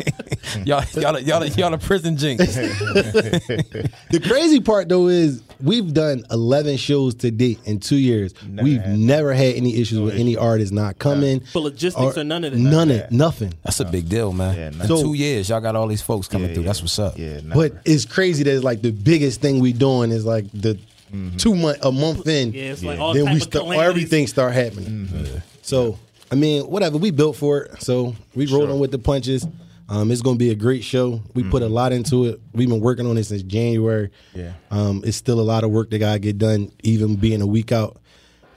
y'all, 0.63 0.84
y'all, 0.94 1.20
y'all, 1.20 1.44
y'all 1.44 1.74
a 1.74 1.80
prison 1.80 2.18
jinx. 2.18 2.54
The 2.54 4.22
crazy 4.24 4.60
part 4.60 4.89
though 4.89 5.08
is 5.08 5.42
we've 5.63 5.93
done 5.93 6.26
11 6.30 6.78
shows 6.78 7.15
to 7.15 7.32
date 7.32 7.60
in 7.65 7.80
two 7.80 7.95
years. 7.95 8.34
we've 8.62 8.82
had 8.82 8.99
never 8.99 9.34
had 9.34 9.56
any 9.56 9.80
issues 9.80 9.99
with 9.99 10.15
any 10.15 10.36
artist 10.36 10.73
not 10.73 10.99
coming. 10.99 11.39
For 11.39 11.62
logistics 11.62 12.17
or 12.17 12.23
none 12.23 12.43
of 12.43 12.52
that? 12.52 12.58
None 12.58 12.91
of 12.91 13.12
nothing. 13.12 13.54
That's 13.63 13.80
a 13.80 13.86
big 13.86 14.10
deal, 14.10 14.34
man. 14.34 14.56
Yeah, 14.56 14.67
In. 14.67 14.88
So- 14.88 15.02
two 15.02 15.13
years, 15.13 15.49
y'all 15.49 15.62
got 15.62 15.76
all 15.76 15.88
these 15.88 16.02
folks 16.02 16.28
coming 16.28 16.49
Yeah, 16.49 16.54
through. 16.56 16.63
yeah. 16.63 16.67
That's 16.67 16.82
what's 16.82 16.99
up. 16.99 17.17
Yeah, 17.17 17.39
never. 17.41 17.56
But 17.56 17.82
it's 17.86 18.06
crazy 18.06 18.43
that 18.43 18.54
it's 18.54 18.63
like 18.63 18.82
the 18.82 18.91
biggest 18.91 19.41
thing 19.41 19.60
we 19.60 19.73
doing 19.73 20.12
is 20.12 20.26
like 20.26 20.45
the 20.52 20.78
mm-hmm. 21.13 21.38
two 21.38 21.56
month 21.56 21.84
a 21.84 21.91
month 21.91 22.28
in. 22.28 22.52
Yeah, 22.52 22.63
it's 22.63 22.84
like 22.84 22.99
all 22.99 23.13
then 23.13 23.26
type 23.26 23.34
we 23.34 23.39
start 23.39 23.78
everything 23.78 24.28
start 24.28 24.54
happening. 24.54 25.08
Mm-hmm. 25.08 25.38
So 25.62 25.97
I 26.32 26.36
mean, 26.36 26.63
whatever 26.63 26.97
we 26.97 27.12
built 27.12 27.36
for 27.36 27.63
it. 27.63 27.82
So 27.82 28.15
we 28.36 28.47
rolling 28.47 28.80
with 28.80 28.91
the 28.91 28.97
punches. 28.97 29.45
Um, 29.93 30.10
it's 30.10 30.23
gonna 30.23 30.38
be 30.38 30.49
a 30.49 30.56
great 30.56 30.84
show. 30.84 31.21
We 31.36 31.43
put 31.43 31.62
a 31.62 31.67
lot 31.67 31.93
into 31.93 32.25
it. 32.25 32.41
We've 32.51 32.67
been 32.67 32.79
working 32.79 33.06
on 33.06 33.15
it 33.15 33.25
since 33.25 33.43
January. 33.43 34.10
Yeah. 34.34 34.53
Um, 34.71 35.03
it's 35.06 35.17
still 35.17 35.39
a 35.39 35.43
lot 35.43 35.63
of 35.63 35.69
work 35.69 35.91
that 35.91 35.99
gotta 35.99 36.17
get 36.17 36.39
done, 36.39 36.71
even 36.82 37.15
being 37.15 37.43
a 37.43 37.45
week 37.45 37.71
out. 37.71 37.97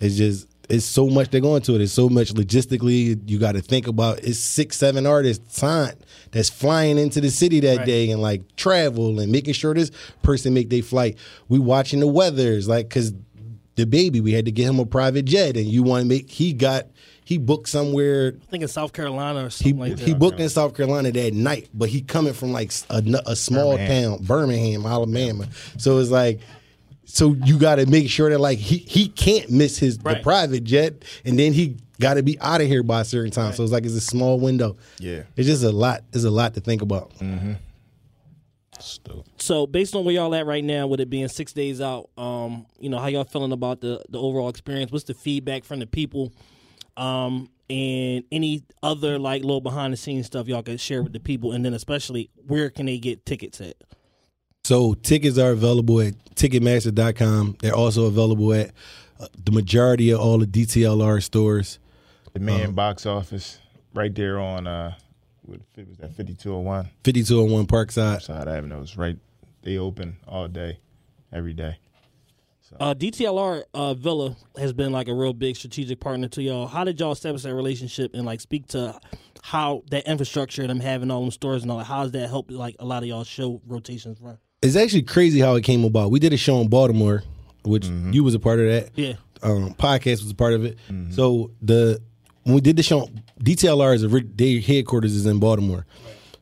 It's 0.00 0.16
just 0.16 0.48
it's 0.70 0.86
so 0.86 1.08
much 1.08 1.28
that 1.30 1.42
go 1.42 1.54
into 1.56 1.74
it. 1.74 1.82
It's 1.82 1.92
so 1.92 2.08
much 2.08 2.32
logistically 2.32 3.20
you 3.28 3.38
got 3.38 3.52
to 3.52 3.60
think 3.60 3.86
about. 3.86 4.20
It's 4.20 4.38
six, 4.38 4.78
seven 4.78 5.06
artists 5.06 5.58
signed 5.58 5.96
that's 6.32 6.48
flying 6.48 6.96
into 6.96 7.20
the 7.20 7.30
city 7.30 7.60
that 7.60 7.84
day 7.84 8.10
and 8.10 8.22
like 8.22 8.56
travel 8.56 9.20
and 9.20 9.30
making 9.30 9.54
sure 9.54 9.74
this 9.74 9.90
person 10.22 10.54
make 10.54 10.70
their 10.70 10.82
flight. 10.82 11.18
We 11.48 11.58
watching 11.58 12.00
the 12.00 12.06
weathers 12.06 12.66
like 12.66 12.88
because 12.88 13.12
the 13.74 13.84
baby 13.84 14.22
we 14.22 14.32
had 14.32 14.46
to 14.46 14.50
get 14.52 14.64
him 14.64 14.78
a 14.78 14.86
private 14.86 15.26
jet 15.26 15.58
and 15.58 15.66
you 15.66 15.82
want 15.82 16.02
to 16.02 16.08
make 16.08 16.30
he 16.30 16.54
got 16.54 16.86
he 17.26 17.38
booked 17.38 17.68
somewhere 17.68 18.34
I 18.40 18.46
think 18.52 18.62
in 18.62 18.68
South 18.68 18.92
Carolina 18.92 19.40
or 19.40 19.44
he, 19.46 19.50
something 19.50 19.78
like 19.80 19.96
that. 19.96 20.06
he 20.06 20.14
booked 20.14 20.38
in 20.38 20.48
South 20.48 20.76
Carolina 20.76 21.10
that 21.10 21.34
night, 21.34 21.68
but 21.74 21.88
he 21.88 22.00
coming 22.00 22.32
from 22.32 22.52
like 22.52 22.70
a 22.88 23.34
small 23.34 23.76
town, 23.76 24.22
Birmingham, 24.22 24.86
Alabama. 24.86 25.48
So 25.76 25.98
it's 25.98 26.10
like, 26.10 26.38
so 27.04 27.34
you 27.44 27.58
got 27.58 27.76
to 27.76 27.86
make 27.86 28.08
sure 28.08 28.30
that 28.30 28.38
like 28.38 28.58
he 28.60 28.76
he 28.78 29.08
can't 29.08 29.50
miss 29.50 29.76
his 29.76 29.98
the 29.98 30.04
Right. 30.10 30.22
private 30.22 30.62
jet, 30.62 31.04
and 31.24 31.36
then 31.36 31.52
he 31.52 31.76
got 31.98 32.14
to 32.14 32.22
be 32.22 32.38
out 32.40 32.60
of 32.60 32.68
here 32.68 32.84
by 32.84 33.00
a 33.00 33.04
certain 33.04 33.32
time. 33.32 33.52
So 33.54 33.64
it's 33.64 33.72
like 33.72 33.84
it's 33.84 33.94
a 33.94 34.00
small 34.00 34.38
window. 34.38 34.76
Yeah. 35.00 35.22
it's 35.34 35.48
just 35.48 35.64
a 35.64 35.72
lot. 35.72 36.04
It's 36.12 36.22
a 36.24 36.30
lot 36.30 36.54
to 36.54 36.60
think 36.60 36.80
about. 36.80 37.10
Mm-hmm. 37.18 37.54
So 39.38 39.66
based 39.66 39.94
on 39.96 40.04
where 40.04 40.14
y'all 40.14 40.34
at 40.34 40.46
right 40.46 40.62
now, 40.62 40.86
with 40.86 41.00
it 41.00 41.08
being 41.10 41.28
six 41.28 41.52
days 41.52 41.80
out, 41.80 42.10
um, 42.18 42.66
you 42.78 42.88
know 42.88 42.98
how 42.98 43.06
y'all 43.06 43.24
feeling 43.24 43.52
about 43.52 43.80
the 43.80 44.04
the 44.10 44.20
overall 44.20 44.48
experience? 44.48 44.92
What's 44.92 45.04
the 45.04 45.14
feedback 45.14 45.64
from 45.64 45.80
the 45.80 45.86
people? 45.86 46.32
Um, 46.96 47.50
and 47.68 48.24
any 48.30 48.62
other 48.82 49.18
like 49.18 49.42
little 49.42 49.60
behind 49.60 49.92
the 49.92 49.96
scenes 49.96 50.26
stuff 50.26 50.46
y'all 50.46 50.62
can 50.62 50.76
share 50.76 51.02
with 51.02 51.12
the 51.12 51.20
people, 51.20 51.52
and 51.52 51.64
then 51.64 51.74
especially 51.74 52.30
where 52.46 52.70
can 52.70 52.86
they 52.86 52.98
get 52.98 53.26
tickets 53.26 53.60
at? 53.60 53.74
So 54.64 54.94
tickets 54.94 55.38
are 55.38 55.50
available 55.50 56.00
at 56.00 56.14
Ticketmaster.com. 56.34 57.56
They're 57.60 57.74
also 57.74 58.06
available 58.06 58.52
at 58.52 58.72
uh, 59.18 59.26
the 59.44 59.52
majority 59.52 60.10
of 60.10 60.20
all 60.20 60.38
the 60.38 60.46
DTLR 60.46 61.22
stores. 61.22 61.78
The 62.32 62.40
main 62.40 62.72
box 62.72 63.06
office 63.06 63.58
right 63.94 64.14
there 64.14 64.38
on 64.38 64.66
uh, 64.66 64.94
what 65.42 65.60
it 65.76 65.88
was 65.88 65.96
that 65.98 66.14
fifty 66.14 66.34
two 66.34 66.54
oh 66.54 66.58
one 66.58 66.90
5201 67.04 67.66
Parkside. 67.66 68.22
side 68.22 68.46
Avenue. 68.48 68.82
It's 68.82 68.96
right. 68.96 69.16
They 69.62 69.78
open 69.78 70.18
all 70.28 70.46
day, 70.48 70.78
every 71.32 71.54
day. 71.54 71.78
Uh, 72.80 72.94
DTLR 72.94 73.62
uh, 73.74 73.94
Villa 73.94 74.36
has 74.58 74.72
been 74.72 74.92
like 74.92 75.08
a 75.08 75.14
real 75.14 75.32
big 75.32 75.56
strategic 75.56 76.00
partner 76.00 76.28
to 76.28 76.42
y'all. 76.42 76.66
How 76.66 76.84
did 76.84 76.98
y'all 77.00 77.12
establish 77.12 77.42
that 77.42 77.54
relationship 77.54 78.12
and 78.14 78.24
like 78.24 78.40
speak 78.40 78.66
to 78.68 78.98
how 79.42 79.82
that 79.90 80.06
infrastructure 80.06 80.62
and 80.62 80.70
them 80.70 80.80
having 80.80 81.10
all 81.10 81.20
them 81.20 81.30
stores 81.30 81.62
and 81.62 81.70
all 81.70 81.78
that? 81.78 81.84
How 81.84 82.02
does 82.02 82.12
that 82.12 82.28
help 82.28 82.50
like 82.50 82.76
a 82.80 82.84
lot 82.84 83.02
of 83.02 83.08
y'all 83.08 83.24
show 83.24 83.60
rotations 83.66 84.20
run? 84.20 84.38
It's 84.62 84.76
actually 84.76 85.02
crazy 85.02 85.38
how 85.40 85.54
it 85.54 85.62
came 85.62 85.84
about. 85.84 86.10
We 86.10 86.18
did 86.18 86.32
a 86.32 86.36
show 86.36 86.60
in 86.60 86.68
Baltimore, 86.68 87.22
which 87.64 87.86
you 87.86 88.24
was 88.24 88.34
a 88.34 88.40
part 88.40 88.58
of 88.58 88.66
that. 88.66 88.90
Yeah. 88.96 89.14
um, 89.42 89.74
podcast 89.74 90.22
was 90.22 90.30
a 90.30 90.34
part 90.34 90.54
of 90.54 90.64
it. 90.64 90.78
So 91.10 91.52
the 91.62 92.00
when 92.44 92.54
we 92.54 92.60
did 92.60 92.76
the 92.76 92.82
show, 92.82 93.08
DTLR 93.40 93.94
is 93.96 94.02
a, 94.04 94.08
ri- 94.08 94.28
their 94.34 94.60
headquarters 94.60 95.14
is 95.14 95.26
in 95.26 95.38
Baltimore. 95.40 95.84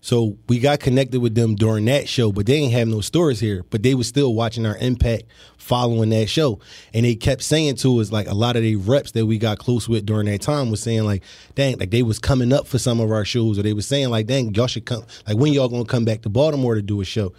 So 0.04 0.36
we 0.50 0.58
got 0.58 0.80
connected 0.80 1.22
with 1.22 1.34
them 1.34 1.54
during 1.54 1.86
that 1.86 2.10
show, 2.10 2.30
but 2.30 2.44
they 2.44 2.56
ain't 2.56 2.74
have 2.74 2.88
no 2.88 3.00
stores 3.00 3.40
here. 3.40 3.64
But 3.70 3.82
they 3.82 3.94
was 3.94 4.06
still 4.06 4.34
watching 4.34 4.66
our 4.66 4.76
impact 4.76 5.22
following 5.56 6.10
that 6.10 6.28
show, 6.28 6.60
and 6.92 7.06
they 7.06 7.14
kept 7.14 7.40
saying 7.40 7.76
to 7.76 8.00
us 8.00 8.12
like 8.12 8.28
a 8.28 8.34
lot 8.34 8.56
of 8.56 8.62
the 8.62 8.76
reps 8.76 9.12
that 9.12 9.24
we 9.24 9.38
got 9.38 9.58
close 9.58 9.88
with 9.88 10.04
during 10.04 10.26
that 10.26 10.42
time 10.42 10.70
was 10.70 10.82
saying 10.82 11.04
like, 11.04 11.22
dang, 11.54 11.78
like 11.78 11.90
they 11.90 12.02
was 12.02 12.18
coming 12.18 12.52
up 12.52 12.66
for 12.66 12.76
some 12.76 13.00
of 13.00 13.10
our 13.10 13.24
shows, 13.24 13.58
or 13.58 13.62
they 13.62 13.72
was 13.72 13.86
saying 13.86 14.10
like, 14.10 14.26
dang, 14.26 14.54
y'all 14.54 14.66
should 14.66 14.84
come. 14.84 15.06
Like 15.26 15.38
when 15.38 15.54
y'all 15.54 15.70
gonna 15.70 15.86
come 15.86 16.04
back 16.04 16.20
to 16.20 16.28
Baltimore 16.28 16.74
to 16.74 16.82
do 16.82 17.00
a 17.00 17.04
show? 17.06 17.32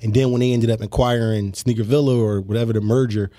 And 0.00 0.14
then 0.14 0.30
when 0.30 0.38
they 0.38 0.52
ended 0.52 0.70
up 0.70 0.80
acquiring 0.80 1.54
Sneaker 1.54 1.82
Villa 1.82 2.16
or 2.16 2.40
whatever 2.40 2.72
the 2.72 2.80
merger, 2.80 3.32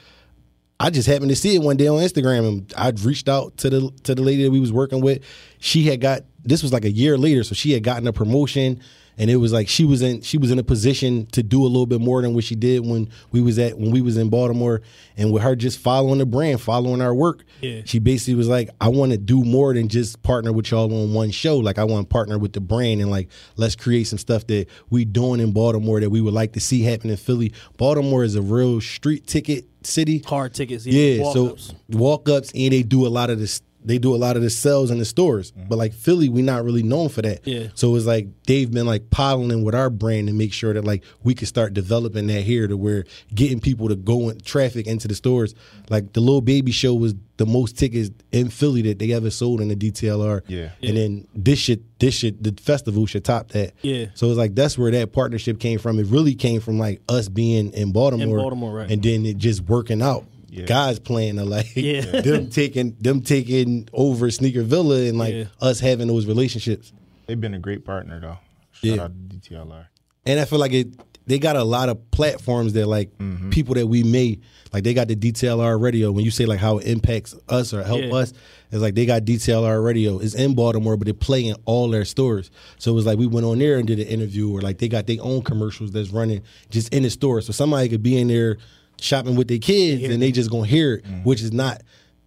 I 0.78 0.89
just 0.89 1.08
happened 1.08 1.30
to 1.30 1.38
see 1.38 1.56
it 1.56 1.62
one 1.62 1.78
day 1.78 1.88
on 1.88 2.00
Instagram, 2.00 2.46
and 2.46 2.74
I 2.76 2.91
reached 3.02 3.30
out 3.30 3.56
to 3.60 3.69
the 3.69 3.91
to 4.04 4.13
the 4.13 4.22
lady 4.22 4.43
that 4.43 4.52
we 4.52 4.60
was 4.60 4.74
working 4.74 5.00
with. 5.00 5.24
She 5.60 5.84
had 5.84 6.02
got 6.02 6.24
this 6.43 6.62
was 6.63 6.73
like 6.73 6.86
a 6.86 6.91
year 6.91 7.17
later, 7.17 7.43
so 7.43 7.56
she 7.56 7.71
had 7.71 7.84
gotten 7.84 8.06
a 8.08 8.13
promotion, 8.13 8.79
and 9.17 9.29
it 9.29 9.36
was 9.38 9.53
like 9.53 9.67
she 9.69 9.86
was 9.86 10.01
in 10.01 10.21
she 10.21 10.38
was 10.38 10.49
in 10.51 10.58
a 10.60 10.63
position 10.63 11.25
to 11.27 11.43
do 11.43 11.62
a 11.63 11.67
little 11.67 11.86
bit 11.86 12.01
more 12.01 12.21
than 12.21 12.34
what 12.34 12.43
she 12.43 12.56
did 12.56 12.86
when 12.86 13.10
we 13.32 13.41
was 13.41 13.60
at 13.60 13.77
when 13.77 13.91
we 13.91 14.01
was 14.01 14.17
in 14.17 14.29
Baltimore, 14.29 14.82
and 15.15 15.32
with 15.32 15.43
her 15.43 15.56
just 15.56 15.79
following 15.79 16.17
the 16.19 16.25
brand, 16.25 16.60
following 16.60 17.01
our 17.01 17.13
work, 17.13 17.45
Yeah. 17.62 17.82
she 17.86 17.99
basically 17.99 18.36
was 18.36 18.47
like, 18.47 18.69
I 18.82 18.89
want 18.89 19.12
to 19.12 19.17
do 19.17 19.43
more 19.45 19.73
than 19.73 19.88
just 19.88 20.21
partner 20.23 20.51
with 20.51 20.71
y'all 20.71 20.91
on 20.93 21.13
one 21.13 21.32
show. 21.32 21.58
Like 21.60 21.77
I 21.77 21.84
want 21.84 22.10
to 22.10 22.13
partner 22.13 22.38
with 22.39 22.53
the 22.53 22.62
brand 22.62 23.01
and 23.01 23.10
like 23.12 23.29
let's 23.56 23.75
create 23.75 24.06
some 24.08 24.19
stuff 24.19 24.47
that 24.47 24.67
we 24.89 25.06
doing 25.06 25.39
in 25.39 25.53
Baltimore 25.53 25.99
that 26.01 26.10
we 26.10 26.19
would 26.21 26.34
like 26.34 26.53
to 26.53 26.60
see 26.60 26.82
happen 26.82 27.10
in 27.10 27.17
Philly. 27.17 27.53
Baltimore 27.77 28.23
is 28.23 28.36
a 28.36 28.41
real 28.41 28.82
street 28.82 29.27
ticket 29.27 29.65
city. 29.84 30.23
Hard 30.25 30.53
tickets, 30.56 30.86
Yeah, 30.86 31.21
walk-ups. 31.21 31.67
so 31.67 31.73
walk 31.97 32.27
ups 32.29 32.51
and 32.56 32.73
they 32.73 32.82
do 32.84 33.06
a 33.06 33.10
lot 33.10 33.29
of 33.29 33.39
this. 33.39 33.62
They 33.86 33.98
do 33.98 34.15
a 34.15 34.17
lot 34.17 34.36
of 34.36 34.41
the 34.41 34.50
sales 34.50 34.91
in 34.91 34.98
the 34.98 35.06
stores, 35.06 35.52
mm-hmm. 35.52 35.67
but 35.67 35.78
like 35.78 35.93
Philly, 35.93 36.30
we're 36.30 36.43
not 36.43 36.63
really 36.63 36.84
known 36.84 37.10
for 37.10 37.22
that. 37.22 37.46
Yeah. 37.46 37.67
So 37.76 37.96
it's 37.96 38.06
like 38.06 38.28
they've 38.48 38.72
been 38.72 38.86
like 38.86 39.10
piling 39.10 39.63
with 39.63 39.76
our 39.76 39.89
brand 39.89 40.28
to 40.28 40.34
make 40.34 40.54
sure 40.54 40.74
that 40.74 40.84
like 40.84 41.04
we 41.24 41.36
could 41.36 41.48
start 41.48 41.74
developing 41.74 42.28
that 42.28 42.41
here 42.41 42.67
to 42.67 42.78
where 42.78 43.06
getting 43.34 43.60
people 43.60 43.89
to 43.89 43.96
go 43.96 44.30
in 44.30 44.39
traffic 44.41 44.88
into 44.88 45.08
the 45.08 45.15
stores. 45.15 45.56
Like 45.89 46.13
the 46.13 46.22
little 46.22 46.41
baby 46.41 46.72
show 46.72 46.93
was 46.93 47.15
the 47.38 47.46
most 47.46 47.78
tickets 47.78 48.12
in 48.32 48.50
Philly 48.50 48.84
that 48.84 49.00
they 49.00 49.12
ever 49.12 49.32
sold 49.32 49.60
in 49.60 49.67
the 49.67 49.76
DTLR. 49.76 50.41
Yeah. 50.48 50.69
And 50.82 50.98
then 50.98 51.28
this 51.34 51.60
shit, 51.60 51.82
this 52.00 52.13
shit, 52.13 52.43
the 52.43 52.54
festival 52.62 53.06
should 53.06 53.26
top 53.26 53.50
that. 53.50 53.74
Yeah. 53.82 54.08
So 54.13 54.28
it's 54.28 54.38
like 54.38 54.56
that's 54.56 54.78
where 54.78 54.91
that 54.91 55.13
partnership 55.13 55.60
came 55.60 55.80
from. 55.80 56.00
It 56.00 56.08
really 56.08 56.36
came 56.36 56.62
from 56.62 56.78
like 56.78 57.02
us 57.10 57.30
being 57.30 57.74
in 57.74 57.91
Baltimore, 57.91 58.38
In 58.38 58.43
Baltimore, 58.43 58.74
right. 58.74 58.91
and 58.91 59.02
then 59.02 59.26
it 59.26 59.38
just 59.38 59.62
working 59.62 60.02
out. 60.02 60.26
Yeah. 60.54 60.66
Guys 60.66 61.00
playing 61.00 61.38
the 61.38 61.46
like 61.46 61.76
Yeah. 61.76 62.02
them 62.22 62.50
taking 62.50 62.96
them 63.00 63.22
taking 63.22 63.89
over 63.92 64.30
Sneaker 64.30 64.63
Villa 64.63 65.02
and 65.08 65.18
like 65.18 65.34
Yeah. 65.34 65.44
us 65.62 65.80
having 65.80 66.08
those 66.08 66.26
relationships. 66.26 66.94
They've 67.26 67.39
been 67.39 67.54
a 67.54 67.60
great 67.60 67.86
partner 67.86 68.20
though. 68.20 68.38
Shout 68.72 68.98
Yeah. 68.98 69.04
out 69.04 69.12
to 69.30 69.36
DTLR. 69.38 69.88
And 70.26 70.39
I 70.39 70.46
feel 70.46 70.60
like 70.60 70.74
it 70.74 70.88
they 71.26 71.39
got 71.39 71.56
a 71.56 71.63
lot 71.63 71.88
of 71.89 72.12
platforms 72.12 72.74
that 72.74 72.86
like 72.86 73.18
mm-hmm. 73.18 73.50
people 73.50 73.76
that 73.76 73.88
we 73.88 74.04
may 74.04 74.39
like 74.74 74.84
they 74.84 74.94
got 74.94 75.08
the 75.08 75.16
DTLR 75.16 75.80
radio. 75.80 76.12
When 76.12 76.26
you 76.26 76.32
say 76.32 76.46
like 76.46 76.60
how 76.60 76.80
it 76.80 76.88
impacts 76.88 77.34
us 77.48 77.74
or 77.74 77.84
help 77.84 78.02
Yeah. 78.02 78.13
us, 78.16 78.34
it's 78.72 78.82
like 78.82 78.96
they 78.96 79.06
got 79.06 79.24
DTLR 79.24 79.84
radio. 79.84 80.20
It's 80.20 80.34
in 80.36 80.54
Baltimore, 80.54 80.98
but 80.98 81.06
they 81.06 81.13
play 81.13 81.46
in 81.48 81.56
all 81.66 81.89
their 81.89 82.06
stores. 82.06 82.52
So 82.78 82.92
it 82.92 82.96
was 82.96 83.06
like 83.06 83.18
we 83.18 83.28
went 83.28 83.46
on 83.46 83.60
there 83.60 83.78
and 83.78 83.88
did 83.88 84.00
an 84.00 84.08
interview 84.08 84.52
or 84.52 84.62
like 84.62 84.80
they 84.80 84.88
got 84.88 85.08
their 85.08 85.18
own 85.22 85.44
commercials 85.44 85.92
that's 85.92 86.10
running 86.10 86.42
just 86.70 86.94
in 86.94 87.04
the 87.04 87.10
store. 87.10 87.42
So 87.42 87.54
somebody 87.54 87.88
could 87.89 88.04
be 88.04 88.18
in 88.18 88.28
there 88.28 88.58
shopping 89.04 89.36
with 89.36 89.48
their 89.48 89.58
kids 89.60 90.04
and 90.04 90.22
they 90.22 90.32
just 90.32 90.50
gonna 90.50 90.66
hear 90.66 90.96
it, 90.96 91.06
which 91.24 91.42
is 91.42 91.52
not 91.52 91.82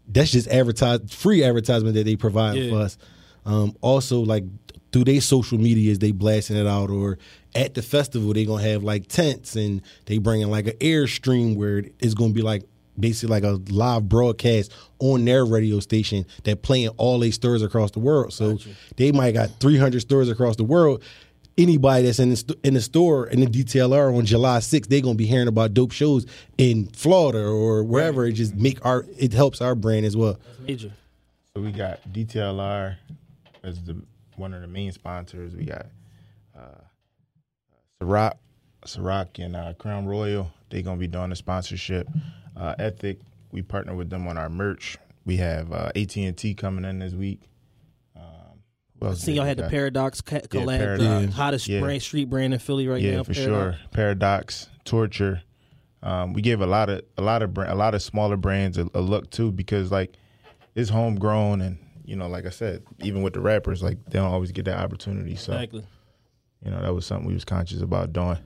that's 0.08 0.30
just 0.30 0.46
advertised 0.48 1.12
free 1.12 1.42
advertisement 1.42 1.94
that 1.94 2.04
they 2.04 2.14
provide 2.14 2.56
Yeah. 2.56 2.70
for 2.70 2.76
us. 2.76 2.96
Um, 3.44 3.74
also, 3.80 4.20
like 4.20 4.44
through 4.92 5.04
their 5.04 5.20
social 5.20 5.58
medias, 5.58 5.98
they 5.98 6.12
blasting 6.12 6.56
it 6.56 6.66
out, 6.66 6.90
or 6.90 7.18
at 7.54 7.74
the 7.74 7.82
festival, 7.82 8.32
they 8.32 8.44
gonna 8.44 8.62
have 8.62 8.84
like 8.84 9.08
tents 9.08 9.56
and 9.56 9.82
they 10.04 10.18
bringing 10.18 10.48
like 10.50 10.66
an 10.68 10.76
airstream 10.80 11.56
where 11.56 11.84
it's 12.00 12.14
gonna 12.14 12.32
be 12.32 12.42
like 12.42 12.62
basically 12.98 13.28
like 13.28 13.44
a 13.44 13.60
live 13.72 14.08
broadcast 14.08 14.72
on 15.00 15.24
their 15.24 15.44
radio 15.44 15.80
station 15.80 16.24
that 16.44 16.62
playing 16.62 16.88
all 16.96 17.18
their 17.18 17.32
stores 17.32 17.60
across 17.62 17.90
the 17.90 17.98
world. 17.98 18.32
So 18.32 18.58
they 18.96 19.12
might 19.12 19.32
got 19.32 19.50
300 19.60 20.00
stores 20.00 20.28
across 20.30 20.56
the 20.56 20.64
world. 20.64 21.02
Anybody 21.58 22.04
that's 22.04 22.18
in 22.18 22.30
the, 22.30 22.36
st- 22.36 22.58
in 22.64 22.74
the 22.74 22.82
store 22.82 23.28
in 23.28 23.40
the 23.40 23.46
DTLR 23.46 24.14
on 24.14 24.26
July 24.26 24.58
6th, 24.58 24.88
they're 24.88 25.00
gonna 25.00 25.14
be 25.14 25.26
hearing 25.26 25.48
about 25.48 25.72
dope 25.72 25.90
shows 25.92 26.26
in 26.58 26.86
Florida 26.88 27.46
or 27.46 27.82
wherever. 27.82 28.26
It 28.26 28.32
just 28.32 28.54
make 28.54 28.84
our 28.84 29.06
it 29.18 29.32
helps 29.32 29.62
our 29.62 29.74
brand 29.74 30.04
as 30.04 30.16
well. 30.16 30.38
Major. 30.66 30.92
So 31.54 31.62
we 31.62 31.72
got 31.72 32.00
DTLR 32.12 32.96
as 33.62 33.82
the 33.82 34.02
one 34.36 34.52
of 34.52 34.60
the 34.60 34.66
main 34.66 34.92
sponsors. 34.92 35.54
We 35.54 35.64
got 35.64 35.86
uh, 36.54 36.82
Ciroc, 38.02 38.34
Ciroc 38.84 39.42
and 39.42 39.56
uh, 39.56 39.72
Crown 39.78 40.04
Royal. 40.06 40.50
They're 40.68 40.82
gonna 40.82 40.98
be 40.98 41.06
doing 41.06 41.30
the 41.30 41.36
sponsorship. 41.36 42.06
Uh, 42.54 42.74
Ethic, 42.78 43.18
we 43.50 43.62
partner 43.62 43.94
with 43.94 44.10
them 44.10 44.28
on 44.28 44.36
our 44.36 44.50
merch. 44.50 44.98
We 45.24 45.38
have 45.38 45.72
uh, 45.72 45.90
AT 45.96 46.16
and 46.16 46.36
T 46.36 46.54
coming 46.54 46.84
in 46.84 46.98
this 46.98 47.14
week. 47.14 47.40
Um, 49.00 49.06
who 49.08 49.12
else 49.12 49.20
See, 49.20 49.32
y'all 49.34 49.44
we 49.44 49.48
had 49.48 49.58
the 49.58 49.62
got? 49.62 49.70
Paradox 49.70 50.20
ca- 50.20 50.40
collab, 50.40 50.78
Paradox. 50.78 51.26
the 51.26 51.32
hottest 51.32 51.68
Yeah. 51.68 51.80
brand, 51.80 52.02
street 52.02 52.30
brand 52.30 52.52
in 52.54 52.58
Philly 52.60 52.88
right 52.88 53.00
yeah, 53.02 53.16
now. 53.16 53.22
for 53.24 53.34
Paradox. 53.34 53.76
sure. 53.78 53.86
Paradox, 53.92 54.68
Torture. 54.84 55.42
Um, 56.02 56.32
we 56.32 56.42
gave 56.42 56.60
a 56.60 56.66
lot 56.66 56.88
of 56.88 57.02
a 57.18 57.22
lot 57.22 57.42
of 57.42 57.52
brand, 57.54 57.72
a 57.72 57.74
lot 57.74 57.94
of 57.94 58.02
smaller 58.02 58.36
brands 58.36 58.78
a, 58.78 58.88
a 58.94 59.00
look 59.00 59.30
too 59.30 59.50
because 59.50 59.90
like 59.90 60.12
it's 60.74 60.90
homegrown 60.90 61.60
and 61.62 61.78
you 62.04 62.14
know 62.16 62.28
like 62.28 62.46
I 62.46 62.50
said 62.50 62.82
even 63.02 63.22
with 63.22 63.32
the 63.32 63.40
rappers 63.40 63.82
like 63.82 63.98
they 64.04 64.18
don't 64.18 64.30
always 64.30 64.52
get 64.52 64.66
that 64.66 64.78
opportunity 64.78 65.34
so 65.34 65.52
Exactly. 65.54 65.84
you 66.64 66.70
know 66.70 66.80
that 66.82 66.94
was 66.94 67.06
something 67.06 67.26
we 67.26 67.34
was 67.34 67.44
conscious 67.44 67.80
about 67.80 68.12
doing. 68.12 68.38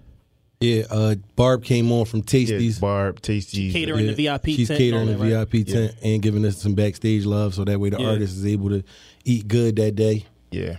Yeah, 0.60 0.84
uh, 0.90 1.14
Barb 1.36 1.64
came 1.64 1.90
on 1.90 2.04
from 2.04 2.20
Yeah, 2.20 2.24
Tasties. 2.24 2.80
Barb, 2.80 3.20
Tasties, 3.22 3.72
Catering 3.72 4.04
Yeah, 4.06 4.10
the 4.12 4.16
VIP 4.26 4.46
She's 4.56 4.68
tent. 4.68 4.78
catering 4.78 5.06
the 5.06 5.16
right? 5.16 5.46
VIP 5.48 5.66
tent 5.66 5.94
and 6.02 6.20
giving 6.22 6.44
us 6.44 6.58
some 6.58 6.74
backstage 6.74 7.24
love, 7.24 7.54
so 7.54 7.64
that 7.64 7.80
way 7.80 7.88
the 7.90 7.98
Yeah. 8.00 8.10
artist 8.10 8.36
is 8.36 8.44
able 8.46 8.68
to 8.68 8.82
eat 9.24 9.48
good 9.48 9.76
that 9.76 9.94
day. 9.96 10.26
Yeah. 10.50 10.76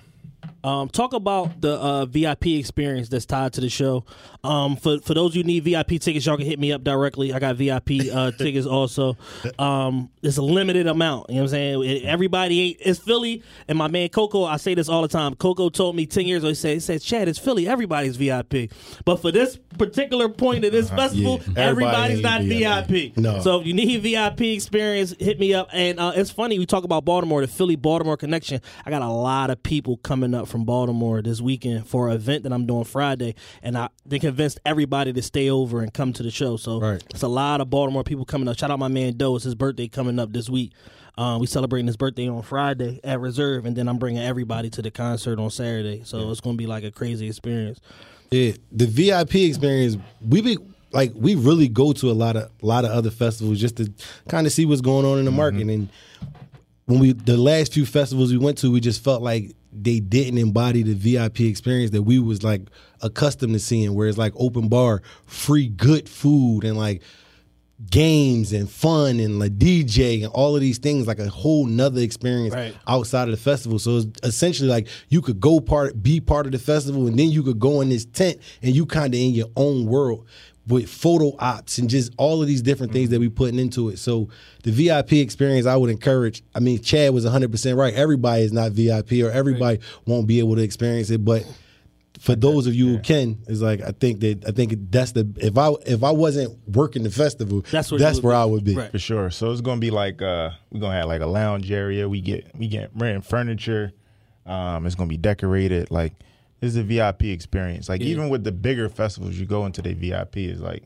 Um, 0.63 0.89
talk 0.89 1.13
about 1.13 1.59
the 1.61 1.73
uh, 1.73 2.05
VIP 2.05 2.47
experience 2.47 3.09
that's 3.09 3.25
tied 3.25 3.53
to 3.53 3.61
the 3.61 3.69
show. 3.69 4.05
Um, 4.43 4.75
for 4.75 4.99
for 4.99 5.13
those 5.13 5.33
who 5.33 5.43
need 5.43 5.63
VIP 5.63 5.99
tickets, 5.99 6.25
y'all 6.25 6.37
can 6.37 6.45
hit 6.45 6.59
me 6.59 6.71
up 6.71 6.83
directly. 6.83 7.33
I 7.33 7.39
got 7.39 7.55
VIP 7.55 7.91
uh, 8.13 8.31
tickets 8.37 8.65
also. 8.67 9.17
Um, 9.59 10.09
it's 10.21 10.37
a 10.37 10.41
limited 10.41 10.87
amount. 10.87 11.29
You 11.29 11.35
know 11.35 11.41
what 11.41 11.53
I'm 11.53 11.83
saying? 11.83 12.05
Everybody 12.05 12.61
ain't. 12.61 12.77
It's 12.81 12.99
Philly, 12.99 13.43
and 13.67 13.77
my 13.77 13.87
man 13.87 14.09
Coco. 14.09 14.43
I 14.43 14.57
say 14.57 14.73
this 14.75 14.89
all 14.89 15.01
the 15.01 15.07
time. 15.07 15.35
Coco 15.35 15.69
told 15.69 15.95
me 15.95 16.05
ten 16.05 16.25
years 16.25 16.43
ago. 16.43 16.49
He 16.49 16.55
said, 16.55 16.73
"He 16.73 16.79
said, 16.79 17.01
Chad, 17.01 17.27
it's 17.27 17.39
Philly. 17.39 17.67
Everybody's 17.67 18.17
VIP, 18.17 18.71
but 19.05 19.17
for 19.17 19.31
this 19.31 19.57
particular 19.77 20.29
point 20.29 20.65
of 20.65 20.71
this 20.71 20.89
festival, 20.89 21.35
Uh-huh. 21.35 21.51
Yeah. 21.55 21.67
Everybody 21.71 22.13
everybody's 22.13 22.21
not 22.21 22.41
ain't 22.41 22.87
VIP. 22.89 23.17
No. 23.17 23.39
So 23.41 23.59
if 23.61 23.67
you 23.67 23.73
need 23.73 24.01
VIP 24.01 24.41
experience, 24.41 25.15
hit 25.19 25.39
me 25.39 25.53
up. 25.53 25.69
And 25.73 25.99
uh, 25.99 26.13
it's 26.15 26.29
funny 26.31 26.59
we 26.59 26.65
talk 26.65 26.83
about 26.83 27.05
Baltimore, 27.05 27.41
the 27.41 27.47
Philly 27.47 27.75
Baltimore 27.75 28.17
connection. 28.17 28.61
I 28.85 28.89
got 28.89 29.01
a 29.01 29.07
lot 29.09 29.49
of 29.49 29.61
people 29.63 29.97
coming 29.97 30.33
up 30.33 30.47
from 30.51 30.65
Baltimore 30.65 31.21
this 31.21 31.41
weekend 31.41 31.87
for 31.87 32.09
an 32.09 32.15
event 32.15 32.43
that 32.43 32.53
I'm 32.53 32.65
doing 32.67 32.83
Friday, 32.83 33.33
and 33.63 33.77
I 33.77 33.89
they 34.05 34.19
convinced 34.19 34.59
everybody 34.65 35.13
to 35.13 35.21
stay 35.21 35.49
over 35.49 35.81
and 35.81 35.91
come 35.93 36.13
to 36.13 36.21
the 36.23 36.29
show. 36.31 36.57
So 36.57 36.79
Right. 36.79 37.03
it's 37.09 37.23
a 37.23 37.27
lot 37.27 37.61
of 37.61 37.69
Baltimore 37.69 38.03
people 38.03 38.25
coming 38.25 38.47
up. 38.47 38.59
Shout 38.59 38.69
out 38.69 38.77
my 38.79 38.87
man 38.89 39.17
Doe. 39.17 39.35
It's 39.35 39.45
his 39.45 39.55
birthday 39.55 39.87
coming 39.87 40.19
up 40.19 40.31
this 40.33 40.49
week. 40.49 40.73
Uh, 41.17 41.37
we 41.39 41.45
celebrating 41.47 41.87
his 41.87 41.97
birthday 41.97 42.27
on 42.27 42.41
Friday 42.41 42.99
at 43.03 43.19
Reserve, 43.19 43.65
and 43.65 43.75
then 43.75 43.87
I'm 43.87 43.97
bringing 43.97 44.21
everybody 44.21 44.69
to 44.71 44.81
the 44.81 44.91
concert 44.91 45.39
on 45.39 45.49
Saturday. 45.49 46.01
So 46.05 46.29
it's 46.31 46.41
going 46.41 46.55
to 46.55 46.61
be 46.61 46.67
like 46.67 46.83
a 46.83 46.91
crazy 46.91 47.27
experience. 47.27 47.79
Yeah, 48.31 48.53
the 48.71 48.85
VIP 48.87 49.35
experience. 49.35 49.97
We 50.25 50.41
be 50.41 50.57
like 50.93 51.11
we 51.15 51.35
really 51.35 51.67
go 51.67 51.91
to 51.93 52.11
a 52.11 52.13
lot 52.13 52.35
of 52.35 52.49
a 52.61 52.65
lot 52.65 52.85
of 52.85 52.91
other 52.91 53.11
festivals 53.11 53.59
just 53.59 53.77
to 53.77 53.91
kind 54.29 54.47
of 54.47 54.53
see 54.53 54.65
what's 54.65 54.81
going 54.81 55.05
on 55.05 55.19
in 55.19 55.25
the 55.25 55.31
market. 55.31 55.67
And 55.67 55.89
when 56.85 56.99
we 56.99 57.11
the 57.13 57.37
last 57.37 57.73
few 57.73 57.85
festivals 57.85 58.31
we 58.31 58.37
went 58.37 58.57
to, 58.59 58.71
we 58.71 58.79
just 58.79 59.03
felt 59.03 59.21
like 59.21 59.51
they 59.73 59.99
didn't 59.99 60.37
embody 60.37 60.83
the 60.83 60.93
VIP 60.93 61.41
experience 61.41 61.91
that 61.91 62.03
we 62.03 62.19
was 62.19 62.43
like 62.43 62.61
accustomed 63.01 63.53
to 63.53 63.59
seeing, 63.59 63.93
where 63.93 64.07
it's 64.07 64.17
like 64.17 64.33
open 64.35 64.67
bar, 64.67 65.01
free 65.25 65.67
good 65.67 66.07
food, 66.09 66.63
and 66.63 66.77
like 66.77 67.01
games 67.89 68.53
and 68.53 68.69
fun 68.69 69.19
and 69.19 69.39
like 69.39 69.57
DJ 69.57 70.23
and 70.23 70.31
all 70.33 70.55
of 70.55 70.61
these 70.61 70.77
things, 70.77 71.07
like 71.07 71.17
a 71.17 71.27
whole 71.29 71.65
nother 71.65 72.01
experience 72.01 72.53
Right. 72.53 72.75
outside 72.87 73.23
of 73.23 73.31
the 73.31 73.37
festival. 73.41 73.79
So 73.79 73.97
it's 73.97 74.07
essentially 74.21 74.69
like 74.69 74.87
you 75.09 75.19
could 75.21 75.39
go 75.39 75.59
part, 75.59 76.01
be 76.03 76.19
part 76.19 76.45
of 76.45 76.51
the 76.51 76.59
festival, 76.59 77.07
and 77.07 77.17
then 77.17 77.29
you 77.31 77.41
could 77.41 77.59
go 77.59 77.81
in 77.81 77.89
this 77.89 78.05
tent 78.05 78.37
and 78.61 78.75
you 78.75 78.85
kind 78.85 79.13
of 79.15 79.19
in 79.19 79.31
your 79.31 79.47
own 79.55 79.85
world 79.87 80.27
with 80.71 80.89
photo 80.89 81.35
ops 81.37 81.77
and 81.77 81.89
just 81.89 82.13
all 82.17 82.41
of 82.41 82.47
these 82.47 82.61
different 82.61 82.93
things 82.93 83.09
that 83.09 83.19
we 83.19 83.29
putting 83.29 83.59
into 83.59 83.89
it. 83.89 83.99
So 83.99 84.29
the 84.63 84.71
VIP 84.71 85.13
experience, 85.13 85.65
I 85.65 85.75
would 85.75 85.89
encourage. 85.89 86.43
I 86.55 86.59
mean, 86.59 86.81
Chad 86.81 87.13
was 87.13 87.25
100 87.25 87.51
percent 87.51 87.77
right. 87.77 87.93
Everybody 87.93 88.43
is 88.43 88.53
not 88.53 88.71
VIP 88.71 89.13
or 89.23 89.29
everybody 89.31 89.79
won't 90.05 90.27
be 90.27 90.39
able 90.39 90.55
to 90.55 90.63
experience 90.63 91.09
it, 91.09 91.23
but 91.23 91.45
for 92.19 92.35
those 92.35 92.67
of 92.67 92.75
you 92.75 92.87
who 92.87 92.99
can, 92.99 93.39
it's 93.47 93.61
like 93.61 93.81
I 93.81 93.91
think 93.91 94.19
that 94.19 94.47
I 94.47 94.51
think 94.51 94.75
that's 94.91 95.11
the 95.13 95.27
if 95.37 95.57
I 95.57 95.71
if 95.85 96.03
I 96.03 96.11
wasn't 96.11 96.57
working 96.67 97.03
the 97.03 97.09
festival, 97.09 97.61
That's 97.71 97.91
where 97.91 97.99
that's 97.99 98.21
where 98.21 98.33
be. 98.33 98.37
I 98.37 98.45
would 98.45 98.63
be. 98.63 98.75
Right. 98.75 98.91
for 98.91 98.99
sure. 98.99 99.31
So 99.31 99.51
it's 99.51 99.61
gonna 99.61 99.81
be 99.81 99.91
like 99.91 100.21
uh 100.21 100.51
we're 100.71 100.79
gonna 100.79 100.97
have 100.97 101.07
like 101.07 101.21
a 101.21 101.25
lounge 101.25 101.71
area. 101.71 102.07
We 102.07 102.21
get 102.21 102.55
we 102.55 102.67
get 102.67 102.91
renting 102.95 103.23
furniture. 103.23 103.91
Um, 104.45 104.85
it's 104.85 104.95
gonna 104.95 105.09
be 105.09 105.17
decorated. 105.17 105.89
Like 105.89 106.13
this 106.61 106.69
is 106.69 106.77
a 106.77 106.83
VIP 106.83 107.23
experience. 107.23 107.89
Like 107.89 107.99
even 108.01 108.29
with 108.29 108.43
the 108.45 108.51
bigger 108.53 108.87
festivals, 108.87 109.35
you 109.35 109.45
go 109.45 109.65
into 109.65 109.81
the 109.81 109.93
VIP 109.93 110.37
is 110.37 110.61
like 110.61 110.83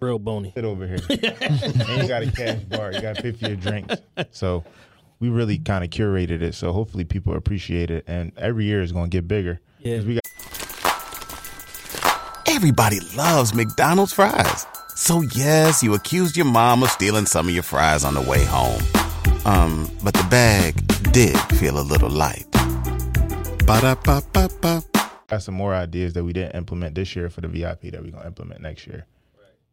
Real 0.00 0.18
bony. 0.18 0.50
sit 0.56 0.64
over 0.64 0.84
here. 0.86 0.98
and 1.10 2.02
you 2.02 2.08
got 2.08 2.22
a 2.24 2.32
cash 2.32 2.58
bar. 2.64 2.90
You 2.92 3.00
got 3.00 3.14
to 3.16 3.22
pay 3.22 3.30
for 3.30 3.46
your 3.46 3.56
drinks. 3.56 3.94
So 4.32 4.64
we 5.20 5.28
really 5.28 5.58
kind 5.58 5.84
of 5.84 5.90
curated 5.90 6.42
it. 6.42 6.56
So 6.56 6.72
hopefully 6.72 7.04
people 7.04 7.36
appreciate 7.36 7.88
it. 7.92 8.02
And 8.08 8.32
every 8.36 8.64
year 8.64 8.82
is 8.82 8.90
going 8.90 9.10
to 9.10 9.16
get 9.16 9.28
bigger. 9.28 9.60
Yeah. 9.78 9.98
'Cause 9.98 10.06
We 10.06 10.14
got 10.14 10.22
Everybody 12.48 12.98
loves 13.16 13.54
McDonald's 13.54 14.12
fries. 14.12 14.66
So 14.96 15.20
yes, 15.34 15.82
you 15.82 15.94
accused 15.94 16.36
your 16.36 16.46
mom 16.46 16.82
of 16.82 16.90
stealing 16.90 17.26
some 17.26 17.46
of 17.48 17.54
your 17.54 17.62
fries 17.62 18.04
on 18.04 18.14
the 18.14 18.20
way 18.22 18.44
home. 18.44 18.80
Um, 19.44 19.90
but 20.02 20.14
the 20.14 20.24
bag 20.30 20.74
did 21.12 21.36
feel 21.58 21.78
a 21.78 21.82
little 21.82 22.10
light. 22.10 22.46
Ba-da-ba-ba-ba. 23.66 24.82
Got 25.32 25.42
some 25.42 25.54
more 25.54 25.74
ideas 25.74 26.12
that 26.12 26.24
we 26.24 26.32
didn't 26.32 26.54
implement 26.54 26.94
this 26.94 27.16
year 27.16 27.30
for 27.30 27.40
the 27.40 27.48
VIP 27.48 27.82
that 27.92 28.02
we're 28.02 28.10
going 28.10 28.22
to 28.22 28.26
implement 28.26 28.60
next 28.60 28.86
year. 28.86 29.06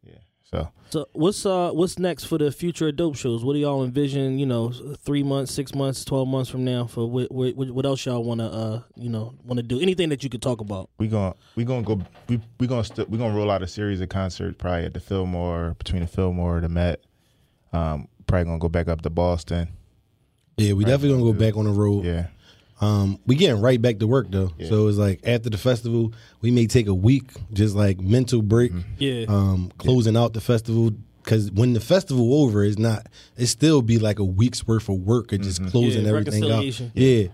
Yeah. 0.03 0.13
So 0.49 0.69
So 0.89 1.07
what's 1.11 1.45
uh 1.45 1.71
what's 1.71 1.99
next 1.99 2.23
for 2.25 2.37
the 2.37 2.49
future 2.51 2.87
of 2.87 2.95
dope 2.95 3.17
shows? 3.17 3.43
What 3.43 3.53
do 3.53 3.59
y'all 3.59 3.83
envision? 3.83 4.39
You 4.39 4.45
know, 4.45 4.71
three 5.03 5.21
months, 5.21 5.53
six 5.53 5.75
months, 5.75 6.05
twelve 6.05 6.29
months 6.29 6.49
from 6.49 6.63
now. 6.63 6.87
For 6.87 7.05
what 7.05 7.29
what, 7.31 7.55
what 7.55 7.85
else 7.85 8.05
y'all 8.05 8.23
want 8.23 8.39
to 8.39 8.45
uh 8.45 8.81
you 8.95 9.09
know 9.09 9.33
want 9.43 9.57
to 9.57 9.63
do? 9.63 9.81
Anything 9.81 10.09
that 10.09 10.23
you 10.23 10.29
could 10.29 10.41
talk 10.41 10.61
about? 10.61 10.89
we 10.97 11.07
going 11.07 11.33
to 11.33 11.37
we 11.55 11.65
going 11.65 11.83
to 11.83 11.95
go 11.95 12.01
we 12.29 12.39
we 12.59 12.65
going 12.67 12.83
to 12.83 12.87
st- 12.87 13.09
we 13.09 13.17
going 13.17 13.31
to 13.31 13.37
roll 13.37 13.51
out 13.51 13.61
a 13.61 13.67
series 13.67 13.99
of 13.99 14.07
concerts 14.09 14.55
probably 14.57 14.85
at 14.85 14.93
the 14.93 14.99
Fillmore, 15.01 15.75
between 15.77 16.01
the 16.01 16.07
Fillmore, 16.07 16.55
and 16.55 16.63
the 16.63 16.69
Met. 16.69 17.01
Um 17.73 18.07
probably 18.27 18.45
going 18.45 18.59
to 18.59 18.61
go 18.61 18.69
back 18.69 18.87
up 18.87 19.01
to 19.01 19.09
Boston. 19.09 19.67
Yeah, 20.57 20.73
we 20.73 20.83
definitely 20.83 21.17
gonna 21.17 21.31
go 21.31 21.33
back 21.33 21.55
on 21.55 21.65
the 21.65 21.71
road. 21.71 22.03
Yeah. 22.03 22.27
Um, 22.81 23.19
we 23.27 23.35
getting 23.35 23.61
right 23.61 23.81
back 23.81 23.99
to 23.99 24.07
work 24.07 24.27
though. 24.29 24.51
So 24.67 24.87
it's 24.87 24.97
like 24.97 25.19
after 25.25 25.49
the 25.49 25.57
festival, 25.57 26.13
we 26.41 26.51
may 26.51 26.65
take 26.65 26.87
a 26.87 26.93
week, 26.93 27.31
just 27.53 27.75
like 27.75 27.99
mental 27.99 28.41
break. 28.41 28.71
Yeah. 28.97 29.25
Um, 29.27 29.71
closing 29.77 30.15
out 30.15 30.33
the 30.33 30.41
festival 30.41 30.91
because 31.23 31.51
when 31.51 31.73
the 31.73 31.81
festival 31.81 32.41
over, 32.41 32.63
it's 32.63 32.79
not. 32.79 33.07
It 33.37 33.47
still 33.47 33.81
be 33.81 33.99
like 33.99 34.19
a 34.19 34.23
week's 34.23 34.65
worth 34.65 34.87
of 34.89 34.95
work 35.01 35.33
of 35.33 35.41
just 35.41 35.59
closing 35.67 36.03
Yeah, 36.03 36.09
everything 36.09 36.43
out. 36.45 36.49
reconciliation. 36.63 36.91
Yeah. 36.95 37.27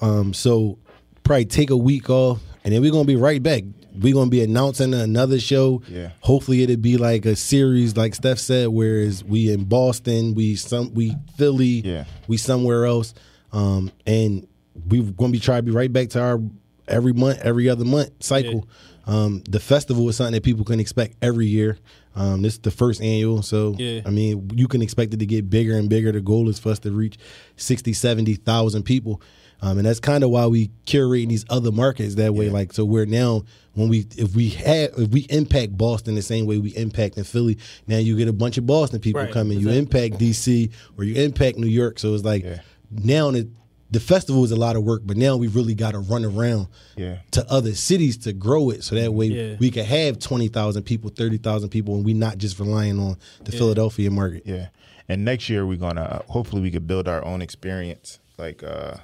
Um, 0.00 0.32
so 0.32 0.78
probably 1.24 1.44
take 1.46 1.70
a 1.70 1.76
week 1.76 2.08
off, 2.08 2.40
and 2.64 2.72
then 2.72 2.80
we're 2.80 2.92
gonna 2.92 3.04
be 3.04 3.16
right 3.16 3.42
back. 3.42 3.64
We're 4.00 4.14
gonna 4.14 4.30
be 4.30 4.42
announcing 4.42 4.94
another 4.94 5.38
show. 5.40 5.82
Yeah. 5.88 6.12
Hopefully 6.20 6.62
it'll 6.62 6.76
be 6.76 6.96
like 6.96 7.26
a 7.26 7.34
series, 7.36 7.96
like 7.96 8.14
Steph 8.14 8.38
said, 8.38 8.68
whereas 8.68 9.22
we 9.24 9.52
in 9.52 9.64
Boston, 9.64 10.34
we 10.34 10.54
some 10.56 10.94
we 10.94 11.14
Philly, 11.36 11.82
Yeah. 11.84 12.04
we 12.28 12.36
somewhere 12.36 12.86
else. 12.86 13.12
Um, 13.52 13.90
and 14.06 14.46
we're 14.88 15.02
gonna 15.02 15.32
be 15.32 15.40
trying 15.40 15.58
to 15.58 15.62
be 15.62 15.70
right 15.70 15.92
back 15.92 16.08
to 16.10 16.20
our 16.20 16.40
every 16.88 17.12
month, 17.12 17.38
every 17.42 17.68
other 17.68 17.84
month 17.84 18.10
cycle. 18.20 18.68
Um, 19.06 19.42
the 19.48 19.58
festival 19.60 20.08
is 20.08 20.16
something 20.16 20.34
that 20.34 20.42
people 20.44 20.64
can 20.64 20.78
expect 20.80 21.16
every 21.22 21.46
year. 21.46 21.78
Um, 22.14 22.42
this 22.42 22.54
is 22.54 22.58
the 22.60 22.70
first 22.70 23.00
annual, 23.02 23.42
so 23.42 23.74
Yeah. 23.78 24.00
I 24.06 24.10
mean, 24.10 24.50
you 24.54 24.68
can 24.68 24.82
expect 24.82 25.12
it 25.14 25.16
to 25.18 25.26
get 25.26 25.48
bigger 25.50 25.76
and 25.76 25.88
bigger. 25.88 26.12
The 26.12 26.20
goal 26.20 26.48
is 26.48 26.58
for 26.58 26.70
us 26.70 26.78
to 26.80 26.90
reach 26.92 27.16
60, 27.56 27.92
70,000 27.94 28.82
people. 28.84 29.20
Um, 29.60 29.78
and 29.78 29.86
that's 29.86 30.00
kind 30.00 30.24
of 30.24 30.30
why 30.30 30.46
we 30.46 30.70
curating 30.86 31.28
these 31.28 31.44
other 31.48 31.70
markets 31.72 32.16
that 32.16 32.34
way. 32.34 32.50
Like, 32.50 32.72
so 32.72 32.84
we're 32.84 33.06
now 33.06 33.42
when 33.74 33.88
we 33.88 34.06
if 34.16 34.34
we 34.34 34.48
have 34.50 34.90
if 34.98 35.08
we 35.10 35.20
impact 35.30 35.76
Boston 35.78 36.16
the 36.16 36.22
same 36.22 36.46
way 36.46 36.58
we 36.58 36.70
impact 36.76 37.16
in 37.16 37.22
Philly, 37.24 37.58
now 37.86 37.98
you 37.98 38.16
get 38.16 38.26
a 38.28 38.32
bunch 38.32 38.58
of 38.58 38.66
Boston 38.66 38.98
people 39.00 39.20
Right, 39.22 39.32
coming. 39.32 39.58
You 39.60 39.70
impact 39.70 40.18
DC 40.18 40.70
or 40.98 41.04
you 41.04 41.14
impact 41.14 41.58
New 41.58 41.68
York. 41.68 41.98
So 42.00 42.12
it's 42.14 42.24
like 42.24 42.42
Yeah. 42.44 42.60
now 42.90 43.30
the, 43.30 43.48
the 43.92 44.00
festival 44.00 44.42
is 44.42 44.50
a 44.50 44.56
lot 44.56 44.74
of 44.74 44.82
work, 44.82 45.02
but 45.04 45.16
now 45.16 45.36
we 45.36 45.46
really 45.48 45.74
got 45.74 45.92
to 45.92 45.98
run 46.00 46.24
around 46.24 46.66
Yeah. 46.96 47.18
to 47.32 47.48
other 47.52 47.74
cities 47.74 48.16
to 48.18 48.32
grow 48.32 48.70
it, 48.70 48.82
so 48.82 48.94
that 48.96 49.12
way 49.14 49.26
Yeah. 49.26 49.56
we 49.60 49.70
can 49.70 49.84
have 49.84 50.18
twenty 50.18 50.48
thousand 50.48 50.82
people, 50.84 51.10
thirty 51.10 51.36
thousand 51.38 51.68
people, 51.68 51.94
and 51.94 52.04
we're 52.04 52.16
not 52.16 52.38
just 52.38 52.58
relying 52.58 52.98
on 52.98 53.16
the 53.44 53.52
Philadelphia 53.52 54.10
market. 54.10 54.42
Yeah. 54.46 54.68
And 55.08 55.24
next 55.24 55.48
year 55.50 55.66
we're 55.66 55.76
gonna 55.78 56.00
uh, 56.00 56.22
hopefully 56.32 56.62
we 56.62 56.70
could 56.70 56.86
build 56.86 57.06
our 57.06 57.24
own 57.24 57.42
experience, 57.42 58.18
like 58.38 58.62
uh, 58.64 58.94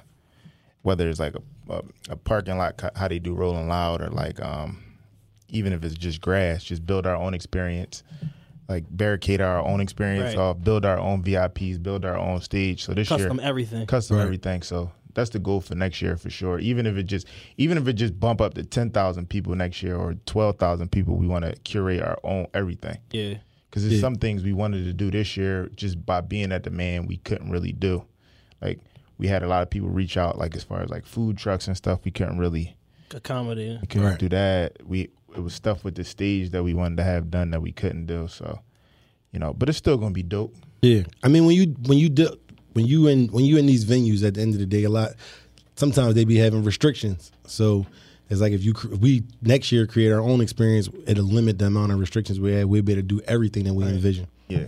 whether 0.81 1.07
it's 1.07 1.19
like 1.19 1.35
a, 1.35 1.73
a, 1.73 1.81
a 2.09 2.15
parking 2.15 2.57
lot, 2.57 2.77
ca- 2.77 2.89
how 2.95 3.07
they 3.07 3.19
do 3.19 3.33
Rolling 3.35 3.67
Loud, 3.67 4.01
or 4.01 4.09
like 4.09 4.41
um, 4.41 4.81
even 5.49 5.71
if 5.73 5.83
it's 5.83 5.95
just 5.95 6.19
grass, 6.19 6.63
just 6.63 6.85
build 6.85 7.05
our 7.05 7.15
own 7.15 7.33
experience, 7.35 8.01
like 8.69 8.85
barricade 8.91 9.41
our 9.41 9.65
own 9.65 9.81
experience 9.81 10.35
Right. 10.35 10.37
off, 10.37 10.63
build 10.63 10.85
our 10.85 10.99
own 10.99 11.23
VIPs, 11.23 11.81
build 11.81 12.05
our 12.05 12.17
own 12.17 12.39
stage. 12.41 12.85
So 12.85 12.93
this 12.93 13.09
year. 13.09 13.17
Custom 13.19 13.37
year, 13.39 13.47
everything. 13.47 13.85
custom 13.87 14.17
Right. 14.17 14.23
everything. 14.23 14.61
So 14.61 14.91
that's 15.15 15.31
the 15.31 15.39
goal 15.39 15.59
for 15.59 15.73
next 15.75 16.01
year 16.01 16.15
for 16.15 16.29
sure. 16.29 16.59
Even 16.59 16.85
if 16.85 16.95
it 16.95 17.03
just 17.03 17.27
even 17.57 17.77
if 17.79 17.87
it 17.87 17.93
just 17.93 18.19
bump 18.19 18.39
up 18.41 18.53
to 18.53 18.63
ten 18.63 18.91
thousand 18.91 19.27
people 19.27 19.55
next 19.55 19.81
year 19.81 19.95
or 19.97 20.13
twelve 20.27 20.57
thousand 20.59 20.91
people, 20.91 21.15
we 21.17 21.25
want 21.27 21.45
to 21.45 21.53
curate 21.63 22.01
our 22.01 22.19
own 22.23 22.45
everything 22.53 22.97
Yeah. 23.11 23.35
because 23.69 23.81
there's 23.83 23.95
Yeah. 23.95 24.01
some 24.01 24.15
things 24.15 24.43
we 24.43 24.53
wanted 24.53 24.85
to 24.85 24.93
do 24.93 25.09
this 25.09 25.35
year 25.35 25.69
just 25.75 26.05
by 26.05 26.21
being 26.21 26.51
at 26.51 26.63
the 26.63 26.69
Mann 26.69 27.07
we 27.07 27.17
couldn't 27.17 27.49
really 27.49 27.71
do 27.71 28.03
like 28.61 28.79
we 29.17 29.27
had 29.27 29.41
a 29.43 29.47
lot 29.47 29.63
of 29.63 29.69
people 29.71 29.89
reach 29.89 30.15
out 30.15 30.37
like 30.37 30.55
as 30.55 30.63
far 30.63 30.81
as 30.83 30.89
like 30.89 31.05
food 31.07 31.37
trucks 31.37 31.67
and 31.67 31.75
stuff 31.75 32.01
we 32.05 32.11
couldn't 32.11 32.37
really 32.37 32.75
Accommodate. 33.13 33.81
we 33.81 33.87
couldn't 33.87 34.07
Right. 34.07 34.19
do 34.19 34.29
that 34.29 34.77
we 34.87 35.09
it 35.35 35.39
was 35.41 35.53
stuff 35.53 35.83
with 35.83 35.95
the 35.95 36.03
stage 36.03 36.49
that 36.51 36.63
we 36.63 36.73
wanted 36.73 36.97
to 36.97 37.03
have 37.03 37.29
done 37.29 37.51
that 37.51 37.61
we 37.61 37.71
couldn't 37.71 38.05
do 38.05 38.27
so 38.27 38.59
you 39.31 39.39
know 39.39 39.53
but 39.53 39.69
it's 39.69 39.77
still 39.77 39.97
gonna 39.97 40.11
be 40.11 40.23
dope 40.23 40.55
Yeah, 40.81 41.03
I 41.23 41.27
mean 41.27 41.45
when 41.45 41.55
you 41.55 41.75
when 41.87 41.97
you 41.97 42.09
do 42.09 42.29
when 42.73 42.85
you 42.85 43.07
in 43.07 43.27
when 43.29 43.45
you 43.45 43.57
in 43.57 43.65
these 43.65 43.85
venues 43.85 44.25
at 44.25 44.35
the 44.35 44.41
end 44.41 44.53
of 44.53 44.59
the 44.59 44.65
day, 44.65 44.83
a 44.83 44.89
lot 44.89 45.11
sometimes 45.75 46.13
they 46.15 46.23
be 46.23 46.37
having 46.37 46.63
restrictions. 46.63 47.31
So 47.47 47.85
it's 48.29 48.41
like 48.41 48.53
if 48.53 48.63
you 48.63 48.73
cr- 48.73 48.95
we 48.95 49.23
next 49.41 49.71
year 49.71 49.87
create 49.87 50.11
our 50.11 50.21
own 50.21 50.39
experience, 50.39 50.87
it'll 51.07 51.25
limit 51.25 51.57
the 51.57 51.65
amount 51.65 51.91
of 51.91 51.99
restrictions 51.99 52.39
we 52.39 52.53
have. 52.53 52.69
We'll 52.69 52.83
be 52.83 52.93
able 52.93 53.01
to 53.01 53.07
do 53.07 53.21
everything 53.27 53.63
that 53.65 53.73
we 53.73 53.83
envision. 53.85 54.27
yeah 54.47 54.67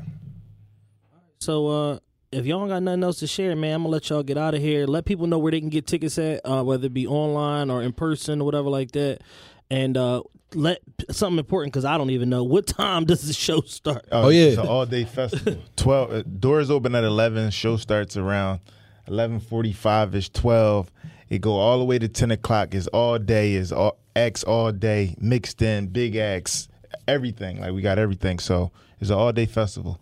So 1.40 1.68
uh 1.68 2.00
if 2.32 2.46
y'all 2.46 2.68
got 2.68 2.82
nothing 2.82 3.04
else 3.04 3.20
to 3.20 3.28
share, 3.28 3.56
man, 3.56 3.76
I'm 3.76 3.82
gonna 3.84 3.92
let 3.92 4.10
y'all 4.10 4.24
get 4.24 4.38
out 4.38 4.54
of 4.54 4.62
here. 4.62 4.86
Let 4.88 5.06
people 5.06 5.28
know 5.28 5.38
where 5.38 5.52
they 5.52 5.60
can 5.60 5.70
get 5.70 5.86
tickets 5.86 6.18
at, 6.18 6.40
uh, 6.46 6.64
whether 6.64 6.86
it 6.86 6.94
be 6.94 7.06
online 7.06 7.70
or 7.70 7.82
in 7.82 7.92
person 7.92 8.42
or 8.42 8.46
whatever 8.46 8.70
like 8.70 8.92
that. 8.94 9.20
And 9.72 9.98
uh 9.98 10.22
let 10.54 10.82
something 11.10 11.40
important 11.40 11.74
because 11.74 11.86
I 11.86 11.98
don't 11.98 12.10
even 12.10 12.30
know. 12.30 12.44
What 12.44 12.68
time 12.68 13.06
does 13.06 13.26
the 13.26 13.34
show 13.34 13.62
start. 13.62 14.06
Oh, 14.12 14.30
yeah. 14.30 14.44
it's 14.44 14.58
an 14.58 14.68
all 14.68 14.86
day 14.86 15.06
festival. 15.06 15.58
12 15.78 16.12
uh, 16.12 16.24
doors 16.24 16.70
open 16.70 16.94
at 16.94 17.04
11 17.04 17.52
show 17.52 17.78
starts 17.78 18.18
around 18.18 18.60
11:45 19.08 20.16
ish 20.16 20.30
12 20.30 20.92
it 21.30 21.40
go 21.40 21.54
all 21.54 21.80
the 21.80 21.86
way 21.86 21.98
to 21.98 22.10
10 22.10 22.32
o'clock. 22.32 22.76
It's 22.76 22.88
all 22.88 23.18
day. 23.18 23.54
Is 23.54 23.72
all 23.72 23.98
acts 24.16 24.44
all 24.44 24.74
day 24.74 25.16
mixed 25.18 25.62
in 25.62 25.88
big 25.88 26.18
X 26.18 26.68
everything. 27.08 27.62
Like 27.62 27.72
we 27.72 27.82
got 27.82 27.98
everything. 27.98 28.40
So 28.40 28.72
it's 29.00 29.10
an 29.10 29.16
all 29.16 29.32
day 29.32 29.46
festival. 29.46 30.00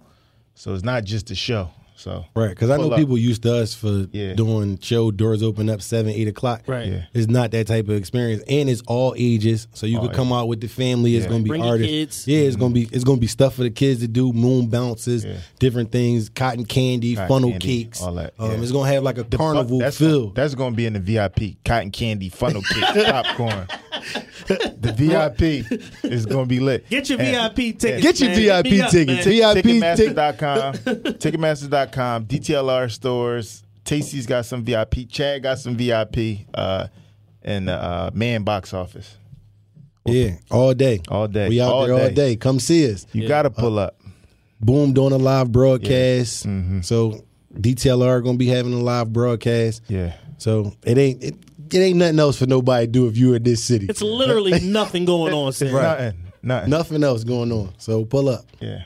So 0.55 0.73
it's 0.73 0.83
not 0.83 1.03
just 1.03 1.29
a 1.29 1.35
show 1.35 1.69
so 1.99 2.25
Right, 2.35 2.49
because 2.49 2.69
I 2.69 2.77
know 2.77 2.91
up. 2.91 2.97
people 2.97 3.17
used 3.17 3.43
to 3.43 3.53
us 3.55 3.73
for 3.73 4.07
Yeah. 4.11 4.33
doing 4.33 4.79
show 4.81 5.11
doors 5.11 5.43
open 5.43 5.69
up 5.69 5.81
seven, 5.81 6.11
eight 6.13 6.27
o'clock. 6.27 6.63
Right. 6.65 6.87
Yeah. 6.87 7.01
It's 7.13 7.27
not 7.27 7.51
that 7.51 7.67
type 7.67 7.89
of 7.89 7.95
experience, 7.95 8.41
and 8.47 8.69
it's 8.69 8.81
all 8.87 9.13
ages, 9.17 9.67
so 9.73 9.85
you 9.85 9.97
All 9.99 10.07
could 10.07 10.15
come 10.15 10.31
out 10.31 10.47
with 10.47 10.61
the 10.61 10.67
family. 10.67 11.15
It's 11.15 11.25
Yeah. 11.25 11.31
gonna 11.31 11.43
be 11.43 11.49
Bring 11.49 11.61
your 11.63 11.71
artists. 11.73 11.91
kids. 11.91 12.27
Yeah, 12.27 12.39
it's 12.39 12.55
gonna 12.55 12.73
be 12.73 12.87
it's 12.91 13.03
gonna 13.03 13.19
be 13.19 13.27
stuff 13.27 13.55
for 13.55 13.63
the 13.63 13.69
kids 13.69 13.99
to 14.01 14.07
do, 14.07 14.31
moon 14.33 14.67
bounces, 14.67 15.25
Yeah. 15.25 15.33
different 15.59 15.91
things, 15.91 16.29
cotton 16.29 16.65
candy, 16.65 17.15
Cotton 17.15 17.27
funnel 17.29 17.51
candy, 17.51 17.83
cakes. 17.83 18.01
all 18.01 18.13
that, 18.15 18.33
Um, 18.39 18.51
yeah. 18.51 18.57
it's 18.61 18.71
gonna 18.71 18.89
have 18.91 19.03
like 19.03 19.17
a 19.17 19.23
The 19.23 19.31
fu- 19.31 19.37
carnival 19.37 19.79
that's 19.79 19.97
feel. 19.97 20.21
Gonna, 20.21 20.33
that's 20.35 20.55
going 20.55 20.71
to 20.73 20.77
be 20.77 20.85
in 20.85 20.93
the 20.93 20.99
VIP. 20.99 21.57
Cotton 21.65 21.91
candy, 21.91 22.29
funnel 22.29 22.61
cake, 22.61 23.05
popcorn. 23.05 23.67
the 24.47 24.93
VIP 24.97 25.65
is 26.03 26.25
going 26.25 26.45
to 26.45 26.49
be 26.49 26.59
lit. 26.59 26.89
Get 26.89 27.09
your 27.09 27.19
And- 27.19 27.27
VIP 27.55 27.73
tickets. 27.77 28.01
Get 28.03 28.19
your 28.19 28.29
man. 28.29 28.37
VIP 28.63 28.65
Hit 28.67 28.71
me 28.75 28.81
up, 28.81 28.91
tickets. 28.91 29.25
man. 29.25 29.35
VIP 29.35 29.63
tickets. 29.63 31.19
Ticketmaster.com, 31.19 31.88
Ticketmaster.com, 31.91 32.25
DTLR 32.25 32.91
stores, 32.91 33.63
Tasty's 33.83 34.25
got 34.25 34.45
some 34.45 34.63
VIP. 34.63 35.09
Chad 35.09 35.43
got 35.43 35.59
some 35.59 35.75
VIP. 35.75 36.47
Uh, 36.53 36.87
in 37.41 37.65
the 37.65 37.73
uh, 37.73 38.11
Mann 38.13 38.43
box 38.43 38.73
office. 38.73 39.17
Yeah, 40.05 40.35
all 40.51 40.73
day. 40.73 41.01
All 41.07 41.27
day. 41.27 41.49
We 41.49 41.61
out 41.61 41.71
All 41.71 41.85
there 41.85 41.93
all 41.93 42.07
day. 42.09 42.13
day. 42.13 42.35
Come 42.35 42.59
see 42.59 42.91
us. 42.91 43.05
You 43.13 43.27
gotta 43.27 43.49
pull 43.49 43.77
up. 43.79 43.99
Boom 44.59 44.93
doing 44.93 45.13
a 45.13 45.17
live 45.17 45.51
broadcast. 45.51 46.45
Mm-hmm. 46.47 46.81
So 46.81 47.23
DTLR 47.53 48.23
gonna 48.23 48.37
be 48.37 48.47
having 48.47 48.73
a 48.73 48.79
live 48.79 49.13
broadcast. 49.13 49.83
Yeah. 49.87 50.15
So 50.37 50.73
it 50.83 50.97
ain't 50.97 51.23
it, 51.23 51.35
it 51.71 51.77
ain't 51.77 51.97
nothing 51.97 52.19
else 52.19 52.37
for 52.37 52.45
nobody 52.45 52.87
to 52.87 52.91
do 52.91 53.07
if 53.07 53.17
you're 53.17 53.35
in 53.35 53.43
this 53.43 53.63
city. 53.63 53.85
It's 53.87 54.01
literally 54.01 54.59
nothing 54.63 55.05
going 55.05 55.33
on. 55.33 55.53
Sam. 55.53 55.71
Nothing. 55.73 56.13
Nothing. 56.41 56.69
Nothing 56.69 57.03
else 57.03 57.23
going 57.23 57.51
on. 57.51 57.73
So 57.77 58.05
pull 58.05 58.29
up. 58.29 58.45
Yeah. 58.59 58.83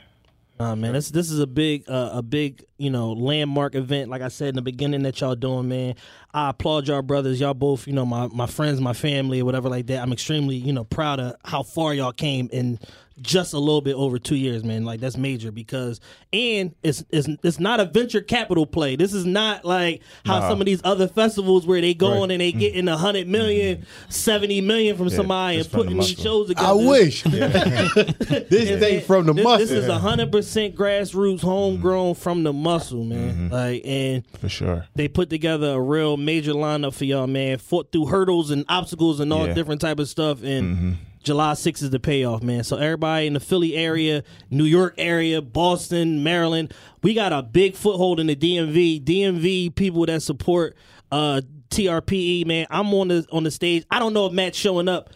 Nah, 0.58 0.76
man, 0.76 0.92
this 0.92 1.10
this 1.10 1.32
is 1.32 1.40
a 1.40 1.48
big 1.48 1.84
uh, 1.88 2.10
a 2.12 2.22
big 2.22 2.64
you 2.78 2.88
know 2.88 3.12
landmark 3.12 3.74
event. 3.74 4.08
Like 4.08 4.22
I 4.22 4.28
said 4.28 4.50
in 4.50 4.54
the 4.54 4.62
beginning, 4.62 5.02
that 5.02 5.20
y'all 5.20 5.34
doing, 5.34 5.68
man. 5.68 5.96
I 6.32 6.50
applaud 6.50 6.86
y'all 6.86 7.02
brothers. 7.02 7.40
Y'all 7.40 7.54
both, 7.54 7.88
you 7.88 7.92
know, 7.92 8.06
my 8.06 8.28
my 8.28 8.46
friends, 8.46 8.80
my 8.80 8.92
family, 8.92 9.42
whatever 9.42 9.68
like 9.68 9.88
that. 9.88 10.00
I'm 10.00 10.12
extremely 10.12 10.54
you 10.54 10.72
know 10.72 10.84
proud 10.84 11.18
of 11.18 11.34
how 11.44 11.64
far 11.64 11.92
y'all 11.92 12.12
came 12.12 12.48
in 12.52 12.78
just 13.22 13.52
a 13.52 13.58
little 13.58 13.80
bit 13.80 13.94
over 13.94 14.18
two 14.18 14.34
years, 14.36 14.64
man. 14.64 14.84
Like 14.84 15.00
that's 15.00 15.16
major 15.16 15.52
because 15.52 16.00
and 16.32 16.74
it's 16.82 17.04
it's 17.10 17.28
it's 17.44 17.60
not 17.60 17.78
a 17.80 17.84
venture 17.84 18.20
capital 18.20 18.66
play. 18.66 18.96
This 18.96 19.12
is 19.14 19.24
not 19.24 19.64
like 19.64 20.02
how 20.26 20.40
Nah. 20.40 20.48
some 20.48 20.60
of 20.60 20.66
these 20.66 20.80
other 20.84 21.06
festivals 21.08 21.66
where 21.66 21.80
they 21.80 21.94
going 21.94 22.20
Right. 22.22 22.30
and 22.32 22.40
they 22.40 22.52
getting 22.52 22.88
a 22.88 22.96
hundred 22.96 23.28
million, 23.28 23.86
seventy 24.08 24.60
million 24.60 24.96
from 24.96 25.10
somebody 25.10 25.58
and 25.60 25.70
putting 25.70 25.96
the 25.96 26.02
these 26.02 26.18
shows 26.20 26.48
together. 26.48 26.66
I 26.68 26.72
wish. 26.72 27.22
this 27.94 28.78
thing 28.80 29.00
from 29.02 29.26
the 29.26 29.32
this, 29.32 29.44
muscle. 29.44 29.66
This 29.66 29.70
is 29.84 29.90
hundred 29.90 30.32
percent 30.32 30.74
grassroots, 30.74 31.40
homegrown 31.40 32.14
from 32.14 32.42
the 32.42 32.52
muscle, 32.52 33.04
man. 33.04 33.48
Like, 33.50 33.82
and 33.84 34.24
For 34.40 34.48
sure. 34.48 34.86
they 34.94 35.08
put 35.08 35.30
together 35.30 35.68
a 35.74 35.80
real 35.80 36.16
major 36.16 36.52
lineup 36.52 36.94
for 36.94 37.04
y'all, 37.04 37.26
man. 37.26 37.58
Fought 37.58 37.92
through 37.92 38.06
hurdles 38.06 38.50
and 38.50 38.64
obstacles 38.68 39.20
and 39.20 39.32
all 39.32 39.46
Yeah. 39.46 39.54
different 39.54 39.80
type 39.80 39.98
of 39.98 40.08
stuff. 40.08 40.42
And 40.42 40.96
July 41.24 41.52
6th 41.52 41.82
is 41.82 41.90
the 41.90 41.98
payoff, 41.98 42.42
man. 42.42 42.62
So 42.64 42.76
everybody 42.76 43.26
in 43.26 43.32
the 43.32 43.40
Philly 43.40 43.74
area, 43.74 44.22
New 44.50 44.64
York 44.64 44.94
area, 44.98 45.40
Boston, 45.40 46.22
Maryland, 46.22 46.72
we 47.02 47.14
got 47.14 47.32
a 47.32 47.42
big 47.42 47.74
foothold 47.74 48.20
in 48.20 48.26
the 48.26 48.36
DMV. 48.36 49.02
DMV 49.02 49.74
people 49.74 50.06
that 50.06 50.22
support 50.22 50.76
uh 51.10 51.40
TRPE, 51.70 52.46
man. 52.46 52.66
I'm 52.70 52.92
on 52.94 53.08
the 53.08 53.26
on 53.32 53.42
the 53.42 53.50
stage. 53.50 53.84
I 53.90 53.98
don't 53.98 54.12
know 54.12 54.26
if 54.26 54.32
Matt's 54.32 54.58
showing 54.58 54.88
up. 54.88 55.10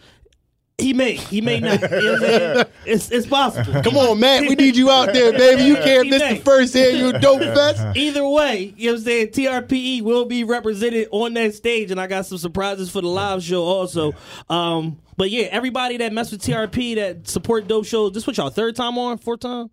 He 0.79 0.93
may, 0.93 1.15
he 1.15 1.41
may 1.41 1.59
not. 1.59 1.81
You 1.81 1.89
know 1.89 2.11
what 2.13 2.13
I'm 2.13 2.19
saying? 2.19 2.65
It's 2.85 3.11
it's 3.11 3.27
possible. 3.27 3.81
Come 3.81 3.97
on, 3.97 4.19
Matt. 4.19 4.41
We 4.41 4.55
need 4.55 4.75
you 4.75 4.89
out 4.89 5.13
there, 5.13 5.31
baby. 5.31 5.63
You 5.63 5.75
care 5.83 6.03
if 6.03 6.09
this 6.09 6.37
the 6.37 6.43
first 6.43 6.75
annual 6.75 7.11
Dope 7.19 7.41
Fest? 7.41 7.83
Either 7.97 8.27
way, 8.27 8.73
you 8.77 8.87
know 8.87 8.93
what 8.93 8.99
I'm 8.99 9.05
saying? 9.05 9.27
TRPE 9.27 10.01
will 10.01 10.25
be 10.25 10.43
represented 10.43 11.07
on 11.11 11.33
that 11.35 11.53
stage, 11.53 11.91
and 11.91 11.99
I 11.99 12.07
got 12.07 12.25
some 12.25 12.37
surprises 12.37 12.89
for 12.89 13.01
the 13.01 13.07
live 13.07 13.43
show 13.43 13.63
also. 13.63 14.13
Um, 14.49 14.99
but 15.17 15.29
yeah, 15.29 15.47
everybody 15.51 15.97
that 15.97 16.13
mess 16.13 16.31
with 16.31 16.41
TRP 16.41 16.95
that 16.95 17.27
support 17.27 17.67
dope 17.67 17.85
shows, 17.85 18.13
this 18.13 18.25
what 18.25 18.37
y'all 18.37 18.49
third 18.49 18.75
time 18.75 18.97
on, 18.97 19.17
fourth 19.17 19.41
time? 19.41 19.69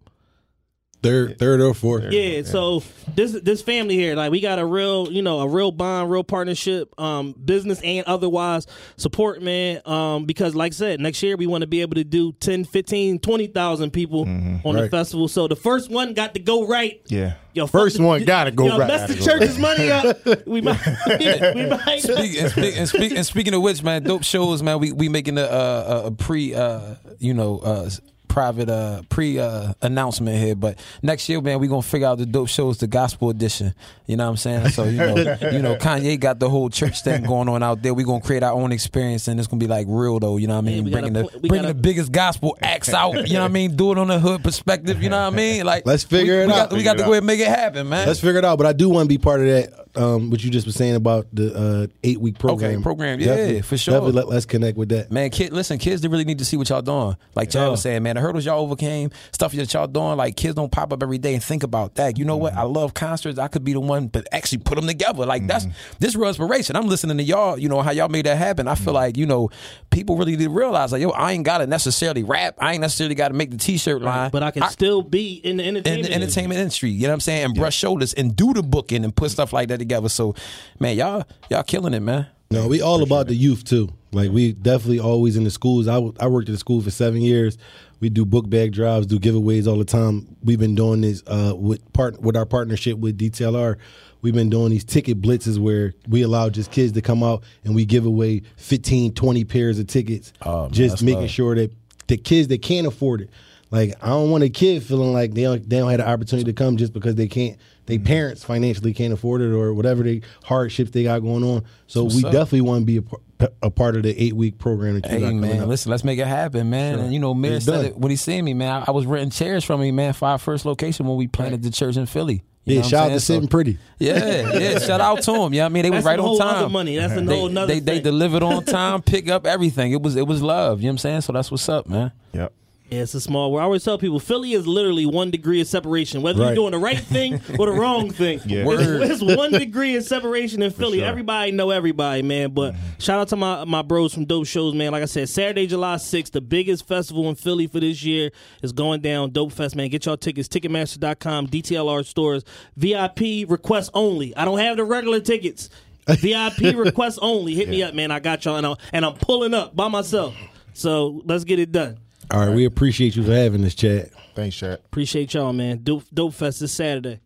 Third, 1.07 1.39
third 1.39 1.61
or 1.61 1.75
fourth. 1.75 2.13
Yeah, 2.13 2.43
so 2.43 2.83
this 3.15 3.33
this 3.33 3.63
family 3.63 3.95
here, 3.95 4.15
like 4.15 4.31
we 4.31 4.41
got 4.41 4.59
a 4.59 4.67
real, 4.67 5.11
you 5.11 5.23
know, 5.23 5.41
a 5.41 5.49
real 5.49 5.73
bond, 5.73 6.11
real 6.11 6.25
partnership, 6.25 6.93
um, 7.01 7.33
business 7.33 7.81
and 7.83 8.05
otherwise 8.07 8.67
support, 8.97 9.43
man. 9.43 9.81
Um, 9.87 10.25
because 10.25 10.55
like 10.55 10.73
I 10.73 10.75
said, 10.75 11.01
next 11.01 11.23
year 11.23 11.37
we 11.37 11.47
want 11.47 11.63
to 11.63 11.67
be 11.67 11.81
able 11.81 11.95
to 11.95 12.05
do 12.05 12.33
10, 12.33 12.65
15, 12.65 13.19
20,000 13.21 13.91
people 13.93 14.23
on 14.65 14.75
the 14.77 14.89
festival. 14.91 15.29
So 15.29 15.49
the 15.49 15.57
first 15.57 15.91
one 15.91 16.15
got 16.15 16.35
to 16.35 16.41
go 16.41 16.67
right. 16.67 17.01
Yeah. 17.07 17.35
Yo, 17.57 17.67
First 17.67 17.97
the- 17.97 18.03
one 18.03 18.23
gotta 18.25 18.51
go 18.51 18.67
yo, 18.67 18.79
right. 18.79 18.87
Mess 18.87 19.09
the 19.09 19.15
Gotta 19.15 19.39
church's 19.39 19.59
money 19.59 19.91
up. 19.91 20.19
We 20.47 20.61
might. 20.61 20.79
we 21.55 21.67
might. 21.67 22.01
Speak, 22.03 22.39
and, 22.39 22.51
speak, 22.51 22.77
and, 22.77 22.89
speak, 22.89 23.13
and 23.17 23.25
speaking 23.27 23.55
of 23.55 23.63
which, 23.63 23.83
man, 23.83 24.03
dope 24.03 24.25
shows, 24.25 24.63
man. 24.63 24.79
We 24.79 24.93
we 24.93 25.09
making 25.09 25.39
a 25.39 25.43
a, 25.45 26.07
a 26.07 26.11
pre, 26.11 26.55
uh, 26.55 26.97
you 27.19 27.33
know, 27.33 27.59
uh, 27.61 27.89
private 28.37 28.69
uh 28.69 29.01
pre 29.09 29.39
uh 29.39 29.73
announcement 29.81 30.37
here. 30.37 30.55
But 30.55 30.79
next 31.03 31.27
year, 31.27 31.41
man, 31.41 31.59
we 31.59 31.69
gonna 31.69 31.81
figure 31.81 32.07
out 32.07 32.19
the 32.19 32.27
dope 32.27 32.49
shows, 32.49 32.77
the 32.77 32.87
gospel 32.87 33.31
edition. 33.31 33.73
You 34.05 34.19
know 34.19 34.25
what 34.25 34.31
I'm 34.33 34.37
saying? 34.37 34.69
So 34.69 34.85
you 34.85 34.99
know, 34.99 35.17
you 35.53 35.63
know, 35.63 35.77
Kanye 35.77 36.21
got 36.21 36.39
the 36.39 36.51
whole 36.51 36.69
church 36.69 37.01
thing 37.03 37.23
going 37.23 37.49
on 37.49 37.63
out 37.63 37.81
there. 37.83 37.95
We 37.95 38.05
gonna 38.05 38.21
create 38.21 38.43
our 38.43 38.53
own 38.53 38.73
experience, 38.73 39.27
and 39.27 39.41
it's 39.41 39.47
gonna 39.49 39.59
be 39.59 39.67
like 39.67 39.87
real 39.89 40.19
though. 40.21 40.37
You 40.37 40.49
know 40.49 40.57
what 40.61 40.67
I 40.67 40.69
Yeah, 40.69 40.83
mean? 40.83 40.93
gotta 40.93 41.03
bringing 41.11 41.13
the 41.15 41.39
bringing 41.39 41.63
gotta- 41.63 41.69
the 41.69 41.81
biggest 41.81 42.13
gospel 42.13 42.59
acts 42.61 42.93
out. 42.93 43.27
You 43.27 43.35
know 43.37 43.41
what 43.41 43.47
I 43.47 43.55
mean? 43.55 43.75
Do 43.75 43.93
it 43.93 43.97
on 43.99 44.09
the 44.09 44.19
hood 44.19 44.45
perspective. 44.45 45.03
You 45.03 45.09
know 45.09 45.25
what 45.25 45.33
I 45.33 45.37
mean? 45.37 45.65
Like 45.65 45.87
Let's 45.87 46.05
figure 46.05 46.37
we, 46.37 46.43
it 46.43 46.47
we 46.49 46.53
out. 46.53 46.69
Got, 46.69 46.77
we 46.77 46.83
got 46.83 46.93
to 46.99 47.05
go 47.05 47.13
ahead 47.13 47.17
and 47.23 47.27
make 47.27 47.41
it 47.41 47.49
happen, 47.49 47.89
man. 47.89 48.07
Let's 48.07 48.21
figure 48.21 48.39
it 48.39 48.45
out. 48.45 48.59
But 48.59 48.67
I 48.67 48.75
do 48.75 48.91
want 48.91 49.07
to 49.07 49.09
be 49.09 49.17
part 49.17 49.41
of 49.41 49.47
that. 49.47 49.86
Um, 49.97 50.31
what 50.31 50.43
you 50.45 50.51
just 50.51 50.67
were 50.67 50.73
saying 50.73 50.95
about 50.95 51.27
the 51.33 51.55
uh, 51.55 51.87
eight 52.05 52.21
week 52.21 52.39
program. 52.39 52.83
program. 52.83 53.19
Yeah, 53.21 53.27
Definitely- 53.29 53.63
for 53.63 53.77
sure. 53.79 53.95
Definitely 53.95 54.13
let, 54.13 54.29
let's 54.29 54.47
connect 54.47 54.77
with 54.77 54.89
that. 54.91 55.11
Man, 55.11 55.31
kid, 55.31 55.53
listen, 55.53 55.79
kids, 55.79 56.03
they 56.03 56.09
really 56.09 56.25
need 56.25 56.39
to 56.39 56.45
see 56.45 56.57
what 56.57 56.69
y'all 56.69 56.83
doing. 56.83 57.17
Like 57.35 57.51
Chad 57.51 57.71
was 57.71 57.83
saying, 57.83 58.03
man, 58.03 58.17
the 58.17 58.21
hurdles 58.23 58.45
y'all 58.45 58.61
overcame, 58.61 59.11
stuff 59.33 59.53
that 59.53 59.73
y'all 59.73 59.87
doing. 59.87 60.17
Like 60.17 60.37
kids 60.37 60.55
don't 60.55 60.71
pop 60.71 60.93
up 60.93 61.03
every 61.03 61.19
day 61.19 61.35
and 61.35 61.43
think 61.43 61.63
about 61.63 61.95
that. 61.97 62.19
You 62.19 62.25
know 62.25 62.37
what? 62.37 62.55
I 62.55 62.63
love 62.63 62.95
concerts. 62.95 63.39
I 63.39 63.49
could 63.49 63.65
be 63.65 63.73
the 63.73 63.81
one, 63.81 64.09
but 64.09 64.27
actually 64.33 64.59
put 64.59 64.77
them 64.77 64.87
together. 64.87 65.25
Like 65.27 65.47
that's 65.47 65.67
this 65.99 66.15
real 66.15 66.29
inspiration. 66.29 66.77
I'm 66.77 66.87
listening 66.89 67.17
to 67.19 67.23
y'all. 67.23 67.59
You 67.59 67.69
know 67.69 67.81
how 67.83 67.91
y'all 67.91 68.09
made 68.09 68.27
that 68.27 68.37
happen. 68.39 68.69
I 68.69 68.75
feel 68.75 68.93
like 68.95 69.17
you 69.17 69.27
know 69.27 69.51
people 69.91 70.17
really 70.17 70.37
did 70.37 70.51
realize 70.51 70.93
like 70.93 71.01
yo, 71.03 71.11
I 71.11 71.33
ain't 71.33 71.45
got 71.45 71.59
to 71.59 71.67
necessarily 71.67 72.23
rap. 72.23 72.57
I 72.59 72.73
ain't 72.73 72.81
necessarily 72.83 73.15
got 73.15 73.29
to 73.29 73.35
make 73.35 73.51
the 73.51 73.57
t-shirt 73.57 74.03
line, 74.03 74.31
But 74.31 74.43
I 74.43 74.51
can 74.51 74.63
still 74.71 75.03
be 75.03 75.35
in 75.43 75.57
the 75.57 75.63
in 75.65 75.77
entertainment. 75.77 76.07
the 76.09 76.15
entertainment 76.15 76.61
industry. 76.61 76.91
You 76.91 77.03
know 77.03 77.09
what 77.09 77.15
I'm 77.15 77.21
saying? 77.21 77.45
And 77.47 77.55
brush 77.55 77.77
shoulders 77.77 78.13
and 78.13 78.37
do 78.37 78.53
the 78.53 78.63
booking 78.63 79.05
and 79.05 79.15
put 79.17 79.31
stuff 79.31 79.53
like 79.53 79.69
that 79.69 79.79
together. 79.79 79.86
So, 80.09 80.35
man, 80.79 80.97
y'all 80.97 81.25
y'all 81.51 81.63
killing 81.63 81.95
it, 81.95 82.01
man. 82.01 82.27
No, 82.51 82.69
we 82.69 82.81
all 82.81 83.03
about 83.03 83.27
the 83.27 83.35
youth 83.35 83.65
too. 83.65 83.89
Like 84.13 84.31
we 84.31 84.53
definitely 84.53 85.01
always 85.01 85.37
in 85.37 85.45
the 85.45 85.51
schools. 85.51 85.89
I, 85.89 85.95
w- 85.95 86.15
I 86.21 86.29
worked 86.29 86.49
at 86.49 86.53
the 86.53 86.59
school 86.59 86.81
for 86.81 86.91
seven 86.91 87.21
years. 87.21 87.59
We 87.99 88.09
do 88.09 88.25
book 88.25 88.49
bag 88.49 88.73
drives, 88.73 89.07
do 89.07 89.19
giveaways 89.19 89.67
all 89.67 89.79
the 89.79 89.85
time. 89.85 90.37
We've 90.43 90.59
been 90.59 90.75
doing 90.75 91.01
this 91.01 91.23
uh, 91.27 91.55
with 91.57 91.93
part 91.93 92.21
with 92.21 92.37
our 92.37 92.47
partnership 92.47 92.99
with 92.99 93.19
DTLR. 93.19 93.77
We've 94.23 94.35
been 94.35 94.51
doing 94.51 94.71
these 94.71 94.85
ticket 94.85 95.21
blitzes 95.21 95.59
where 95.59 95.93
we 96.09 96.23
allow 96.23 96.49
just 96.49 96.71
kids 96.71 96.93
to 96.93 97.03
come 97.03 97.23
out 97.23 97.45
and 97.65 97.75
we 97.75 97.85
give 97.85 98.07
away 98.07 98.43
15, 98.57 99.15
20 99.15 99.45
pairs 99.45 99.79
of 99.79 99.87
tickets. 99.87 100.33
Oh, 100.43 100.69
just 100.69 101.03
making 101.03 101.23
love. 101.23 101.31
sure 101.31 101.55
that 101.55 101.73
the 102.07 102.17
kids 102.17 102.49
that 102.49 102.63
can't 102.63 102.87
afford 102.87 103.23
it. 103.23 103.31
Like 103.71 103.95
I 104.03 104.09
don't 104.09 104.31
want 104.31 104.45
a 104.45 104.49
kid 104.49 104.83
feeling 104.83 105.13
like 105.13 105.35
they 105.35 105.43
don't, 105.43 105.69
they 105.69 105.79
don't 105.79 105.91
have 105.91 105.99
the 105.99 106.09
opportunity 106.09 106.45
to 106.45 106.53
come 106.53 106.77
just 106.77 106.93
because 106.93 107.17
they 107.17 107.29
can't. 107.29 107.59
They 107.87 107.97
Mm-hmm. 107.97 108.05
parents 108.07 108.45
financially 108.45 108.93
can't 108.93 109.13
afford 109.13 109.41
it 109.43 109.53
or 109.53 109.73
whatever 109.73 110.03
the 110.03 110.23
hardships 110.45 110.91
they 110.91 111.05
got 111.05 111.21
going 111.21 111.43
on. 111.45 111.65
So 111.87 112.05
What's 112.05 112.17
we 112.17 112.25
up? 112.25 112.33
definitely 112.33 112.63
want 112.63 112.83
to 112.83 113.01
be 113.01 113.09
a, 113.41 113.49
a 113.63 113.71
part 113.71 113.97
of 113.97 114.03
the 114.03 114.11
eight 114.23 114.33
week 114.35 114.59
program 114.59 114.95
that 115.01 115.07
Hey 115.07 115.19
man, 115.33 115.61
up. 115.61 115.69
listen, 115.69 115.91
let's 115.91 116.05
make 116.05 116.19
it 116.19 116.27
happen, 116.27 116.69
man. 116.71 116.99
And 116.99 117.13
you 117.13 117.19
know, 117.21 117.33
Mayor 117.35 117.57
It's 117.57 117.65
said 117.65 117.85
it 117.87 117.97
when 117.97 118.11
he 118.11 118.17
seen 118.17 118.45
me, 118.45 118.55
man. 118.55 118.83
I, 118.83 118.85
I 118.89 118.91
was 118.91 119.07
renting 119.07 119.31
chairs 119.31 119.65
from 119.65 119.81
him, 119.83 119.95
man, 119.97 120.13
for 120.15 120.27
our 120.29 120.39
first 120.39 120.65
location 120.65 121.07
when 121.07 121.17
we 121.17 121.27
planted 121.29 121.63
the 121.63 121.71
church 121.71 121.97
in 121.97 122.07
Philly. 122.07 122.43
You 122.65 122.75
yeah, 122.75 122.81
I'm 122.83 122.89
shout 122.89 123.01
out 123.05 123.05
to 123.15 123.21
saying? 123.21 123.37
Sitting 123.43 123.49
Pretty. 123.49 123.79
Yeah, 124.01 124.59
yeah. 124.59 124.79
Shout 124.81 125.01
out 125.01 125.23
to 125.23 125.35
him. 125.37 125.55
Yeah, 125.55 125.67
I 125.67 125.69
mean 125.69 125.85
they 125.85 125.91
was 125.91 125.99
That's 126.03 126.07
right 126.07 126.19
a 126.19 126.23
on 126.23 126.27
whole 126.29 126.39
time. 126.39 126.57
other 126.57 126.69
money. 126.69 126.97
That's 126.97 127.13
a 127.17 127.21
they, 127.21 127.39
whole 127.39 127.49
nother 127.49 127.73
they, 127.75 127.79
they 127.79 128.01
delivered 128.01 128.43
on 128.43 128.65
time, 128.65 129.03
pick 129.03 129.29
up 129.29 129.47
everything. 129.47 129.93
It 129.93 130.03
was 130.03 130.17
it 130.17 130.27
was 130.27 130.43
love. 130.43 130.81
You 130.81 130.87
know 130.87 130.89
what 130.89 130.93
I'm 130.95 130.99
saying? 130.99 131.21
So 131.21 131.33
that's 131.33 131.49
what's 131.53 131.69
up, 131.69 131.87
man. 131.89 132.11
Yep. 132.33 132.53
Yeah, 132.91 133.03
it's 133.03 133.15
a 133.15 133.21
small 133.21 133.51
world. 133.51 133.63
I 133.63 133.65
always 133.65 133.83
tell 133.83 133.99
people 133.99 134.21
Philly 134.21 134.53
is 134.53 134.65
literally 134.65 135.07
one 135.07 135.33
degree 135.33 135.61
of 135.61 135.67
separation, 135.67 136.23
whether 136.23 136.45
you're 136.45 136.55
doing 136.55 136.71
the 136.71 136.79
right 136.79 136.99
thing 136.99 137.41
or 137.59 137.67
the 137.67 137.73
wrong 137.73 138.11
thing. 138.11 138.41
Yeah. 138.47 138.65
It's, 138.69 139.23
it's 139.23 139.37
one 139.37 139.51
degree 139.51 139.97
of 139.97 140.05
separation 140.05 140.63
in 140.63 140.71
Philly. 140.71 140.99
sure. 140.99 141.07
Everybody 141.07 141.51
know 141.51 141.71
everybody, 141.71 142.23
man. 142.23 142.53
But 142.53 142.75
mm-hmm. 142.75 142.99
shout 142.99 143.19
out 143.19 143.29
to 143.29 143.37
my 143.37 143.65
my 143.65 143.83
bros 143.83 144.15
from 144.15 144.25
Dope 144.25 144.47
Shows, 144.47 144.75
man. 144.75 144.93
Like 144.93 145.03
I 145.03 145.07
said, 145.07 145.29
Saturday, 145.29 145.67
July 145.67 145.97
6th, 145.97 146.31
the 146.31 146.41
biggest 146.41 146.87
festival 146.87 147.29
in 147.29 147.35
Philly 147.35 147.67
for 147.67 147.81
this 147.81 148.05
year 148.05 148.31
is 148.63 148.73
going 148.73 149.01
down. 149.01 149.31
Dope 149.31 149.53
Fest, 149.53 149.75
man. 149.75 149.89
Get 149.89 150.07
y'all 150.07 150.17
tickets, 150.17 150.49
Ticketmaster.com, 150.49 151.49
DTLR 151.49 152.05
stores, 152.05 152.45
VIP 152.77 153.49
request 153.49 153.91
only. 153.95 154.37
I 154.37 154.45
don't 154.45 154.59
have 154.59 154.77
the 154.77 154.85
regular 154.85 155.21
tickets. 155.21 155.71
VIP 156.09 156.77
request 156.77 157.19
only. 157.21 157.55
Hit 157.55 157.69
me 157.69 157.83
up, 157.83 157.95
man. 157.95 158.13
I 158.13 158.21
got 158.21 158.45
y'all, 158.45 158.57
and 158.57 158.67
I'm, 158.67 158.77
and 158.93 159.05
I'm 159.05 159.15
pulling 159.15 159.55
up 159.55 159.75
by 159.75 159.89
myself. 159.89 160.37
So 160.73 161.23
let's 161.25 161.45
get 161.45 161.59
it 161.59 161.73
done. 161.73 161.99
All 162.31 162.47
right, 162.47 162.55
we 162.55 162.65
appreciate 162.65 163.17
you 163.17 163.23
for 163.23 163.33
having 163.33 163.65
us, 163.65 163.75
Chad. 163.75 164.11
Thanks, 164.35 164.57
Chad. 164.57 164.81
Appreciate 164.87 165.33
y'all, 165.35 165.53
man. 165.53 165.83
Dope, 165.83 166.05
Dope 166.13 166.35
Fest 166.35 166.61
this 166.61 166.73
Saturday. 166.73 167.21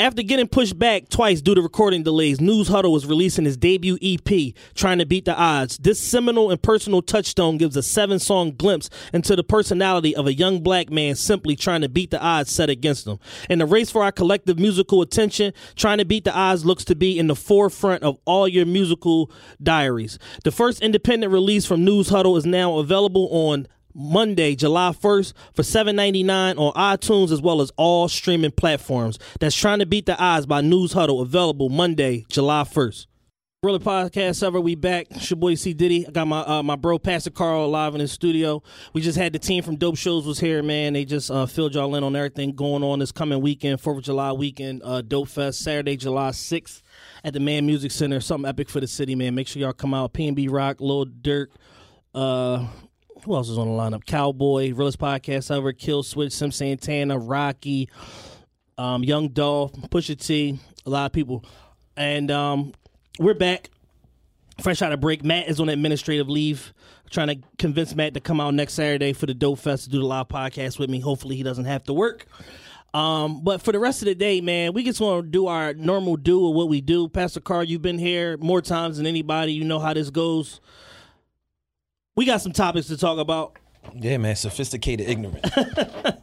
After 0.00 0.22
getting 0.22 0.46
pushed 0.46 0.78
back 0.78 1.08
twice 1.08 1.40
due 1.40 1.56
to 1.56 1.60
recording 1.60 2.04
delays, 2.04 2.40
News 2.40 2.68
Huddle 2.68 2.94
is 2.94 3.04
releasing 3.04 3.44
his 3.44 3.56
debut 3.56 3.98
EP, 4.00 4.54
Trying 4.76 4.98
to 4.98 5.06
Beat 5.06 5.24
the 5.24 5.34
Odds. 5.36 5.76
This 5.76 5.98
seminal 5.98 6.52
and 6.52 6.62
personal 6.62 7.02
touchstone 7.02 7.56
gives 7.56 7.76
a 7.76 7.82
seven 7.82 8.20
song 8.20 8.52
glimpse 8.52 8.90
into 9.12 9.34
the 9.34 9.42
personality 9.42 10.14
of 10.14 10.28
a 10.28 10.32
young 10.34 10.60
black 10.60 10.88
man 10.88 11.16
simply 11.16 11.56
trying 11.56 11.80
to 11.80 11.88
beat 11.88 12.12
the 12.12 12.20
odds 12.22 12.52
set 12.52 12.70
against 12.70 13.08
him. 13.08 13.18
In 13.50 13.58
the 13.58 13.66
race 13.66 13.90
for 13.90 14.04
our 14.04 14.12
collective 14.12 14.56
musical 14.56 15.02
attention, 15.02 15.52
Trying 15.74 15.98
to 15.98 16.04
Beat 16.04 16.22
the 16.22 16.32
Odds 16.32 16.64
looks 16.64 16.84
to 16.84 16.94
be 16.94 17.18
in 17.18 17.26
the 17.26 17.34
forefront 17.34 18.04
of 18.04 18.18
all 18.24 18.46
your 18.46 18.66
musical 18.66 19.32
diaries. 19.60 20.16
The 20.44 20.52
first 20.52 20.80
independent 20.80 21.32
release 21.32 21.66
from 21.66 21.84
News 21.84 22.10
Huddle 22.10 22.36
is 22.36 22.46
now 22.46 22.78
available 22.78 23.28
on 23.32 23.66
Monday, 23.98 24.54
July 24.54 24.90
1st 24.92 25.32
for 25.54 25.62
$7.99 25.62 26.56
on 26.56 26.72
iTunes 26.74 27.32
as 27.32 27.42
well 27.42 27.60
as 27.60 27.72
all 27.76 28.08
streaming 28.08 28.52
platforms. 28.52 29.18
That's 29.40 29.56
Trying 29.56 29.80
to 29.80 29.86
Beat 29.86 30.06
the 30.06 30.16
Odds 30.16 30.46
by 30.46 30.60
News 30.60 30.92
Huddle, 30.92 31.20
available 31.20 31.68
Monday, 31.68 32.24
July 32.30 32.62
1st. 32.62 33.06
Really 33.64 33.80
podcast 33.80 34.46
ever. 34.46 34.60
We 34.60 34.76
back. 34.76 35.08
It's 35.10 35.28
your 35.30 35.36
boy 35.36 35.56
C 35.56 35.72
Diddy. 35.74 36.06
I 36.06 36.12
got 36.12 36.28
my 36.28 36.42
uh, 36.42 36.62
my 36.62 36.76
bro 36.76 36.96
Pastor 37.00 37.30
Carl 37.30 37.68
live 37.68 37.92
in 37.96 37.98
the 37.98 38.06
studio. 38.06 38.62
We 38.92 39.00
just 39.00 39.18
had 39.18 39.32
the 39.32 39.40
team 39.40 39.64
from 39.64 39.74
Dope 39.74 39.96
Shows 39.96 40.24
was 40.28 40.38
here, 40.38 40.62
man. 40.62 40.92
They 40.92 41.04
just 41.04 41.28
uh, 41.28 41.44
filled 41.46 41.74
y'all 41.74 41.92
in 41.96 42.04
on 42.04 42.14
everything 42.14 42.52
going 42.54 42.84
on 42.84 43.00
this 43.00 43.10
coming 43.10 43.40
weekend, 43.40 43.80
Fourth 43.80 43.98
of 43.98 44.04
July 44.04 44.30
weekend, 44.30 44.82
uh, 44.84 45.02
Dope 45.02 45.26
Fest, 45.26 45.58
Saturday, 45.62 45.96
July 45.96 46.30
sixth 46.30 46.84
at 47.24 47.32
the 47.32 47.40
Mann 47.40 47.66
Music 47.66 47.90
Center. 47.90 48.20
Something 48.20 48.48
epic 48.48 48.68
for 48.68 48.78
the 48.78 48.86
city, 48.86 49.16
man. 49.16 49.34
Make 49.34 49.48
sure 49.48 49.60
y'all 49.60 49.72
come 49.72 49.92
out. 49.92 50.12
PnB 50.12 50.48
Rock, 50.52 50.76
Lil 50.80 51.06
Durk, 51.06 51.48
Uh, 52.14 52.64
who 53.24 53.34
else 53.34 53.48
is 53.48 53.58
on 53.58 53.68
the 53.68 53.74
lineup? 53.74 54.04
Cowboy, 54.04 54.72
realest 54.72 54.98
podcast 54.98 55.54
ever. 55.54 55.72
Kill 55.72 56.02
Switch, 56.02 56.32
Sim 56.32 56.50
Santana, 56.50 57.18
Rocky, 57.18 57.88
um, 58.76 59.02
Young 59.04 59.28
Dolph, 59.28 59.72
Pusha 59.90 60.18
T. 60.18 60.58
A 60.86 60.90
lot 60.90 61.06
of 61.06 61.12
people, 61.12 61.44
and 61.96 62.30
um, 62.30 62.72
we're 63.18 63.34
back. 63.34 63.70
Fresh 64.62 64.82
out 64.82 64.92
of 64.92 65.00
break. 65.00 65.24
Matt 65.24 65.48
is 65.48 65.60
on 65.60 65.68
administrative 65.68 66.28
leave. 66.28 66.72
Trying 67.10 67.28
to 67.28 67.36
convince 67.58 67.94
Matt 67.94 68.14
to 68.14 68.20
come 68.20 68.40
out 68.40 68.52
next 68.54 68.74
Saturday 68.74 69.12
for 69.12 69.26
the 69.26 69.34
Dope 69.34 69.60
Fest 69.60 69.84
to 69.84 69.90
do 69.90 69.98
the 69.98 70.04
live 70.04 70.28
podcast 70.28 70.78
with 70.78 70.90
me. 70.90 71.00
Hopefully, 71.00 71.36
he 71.36 71.42
doesn't 71.42 71.64
have 71.64 71.84
to 71.84 71.92
work. 71.92 72.26
Um, 72.94 73.42
but 73.42 73.62
for 73.62 73.72
the 73.72 73.78
rest 73.78 74.02
of 74.02 74.06
the 74.06 74.14
day, 74.14 74.40
man, 74.40 74.72
we 74.72 74.82
just 74.82 75.00
want 75.00 75.24
to 75.24 75.30
do 75.30 75.46
our 75.46 75.74
normal 75.74 76.16
do 76.16 76.48
of 76.48 76.54
what 76.54 76.68
we 76.68 76.80
do. 76.80 77.08
Pastor 77.08 77.40
Carl, 77.40 77.64
you've 77.64 77.82
been 77.82 77.98
here 77.98 78.36
more 78.38 78.62
times 78.62 78.96
than 78.96 79.06
anybody. 79.06 79.52
You 79.52 79.64
know 79.64 79.78
how 79.78 79.94
this 79.94 80.10
goes. 80.10 80.60
We 82.18 82.24
got 82.24 82.40
some 82.40 82.50
topics 82.50 82.88
to 82.88 82.96
talk 82.96 83.20
about. 83.20 83.56
Yeah, 83.94 84.16
man, 84.16 84.34
sophisticated 84.34 85.08
ignorant. 85.08 85.46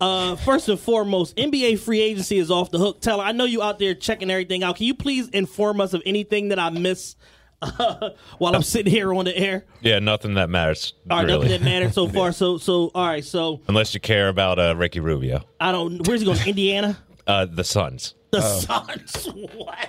Uh, 0.00 0.36
first 0.36 0.68
and 0.68 0.78
foremost, 0.78 1.36
NBA 1.36 1.80
free 1.80 2.00
agency 2.00 2.38
is 2.38 2.52
off 2.52 2.70
the 2.70 2.78
hook. 2.78 3.00
Teller, 3.00 3.24
I 3.24 3.32
know 3.32 3.46
you 3.46 3.60
out 3.64 3.80
there 3.80 3.96
checking 3.96 4.30
everything 4.30 4.62
out. 4.62 4.76
Can 4.76 4.86
you 4.86 4.94
please 4.94 5.28
inform 5.30 5.80
us 5.80 5.92
of 5.92 6.02
anything 6.06 6.50
that 6.50 6.58
I 6.60 6.70
miss 6.70 7.16
uh, 7.60 8.10
while 8.38 8.54
I'm 8.54 8.62
sitting 8.62 8.92
here 8.92 9.12
on 9.12 9.24
the 9.24 9.36
air? 9.36 9.64
Yeah, 9.80 9.98
nothing 9.98 10.34
that 10.34 10.50
matters. 10.50 10.94
All 11.10 11.16
right, 11.16 11.26
really. 11.26 11.48
nothing 11.48 11.50
that 11.50 11.64
matters 11.64 11.94
so 11.94 12.06
far. 12.16 12.30
So, 12.30 12.58
so 12.58 12.92
all 12.94 13.08
right. 13.08 13.24
So 13.24 13.60
Unless 13.66 13.92
you 13.92 13.98
care 13.98 14.28
about 14.28 14.60
uh, 14.60 14.76
Ricky 14.76 15.00
Rubio, 15.00 15.42
I 15.58 15.72
don't. 15.72 16.06
Where's 16.06 16.20
he 16.20 16.26
going? 16.26 16.38
Indiana. 16.46 16.96
uh, 17.26 17.46
the 17.46 17.64
Suns. 17.64 18.14
The 18.30 18.40
Suns. 18.40 19.26
What? 19.56 19.88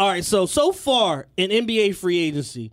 All 0.00 0.08
right. 0.08 0.24
So 0.24 0.46
so 0.46 0.72
far 0.72 1.28
in 1.36 1.50
NBA 1.50 1.94
free 1.94 2.18
agency, 2.18 2.72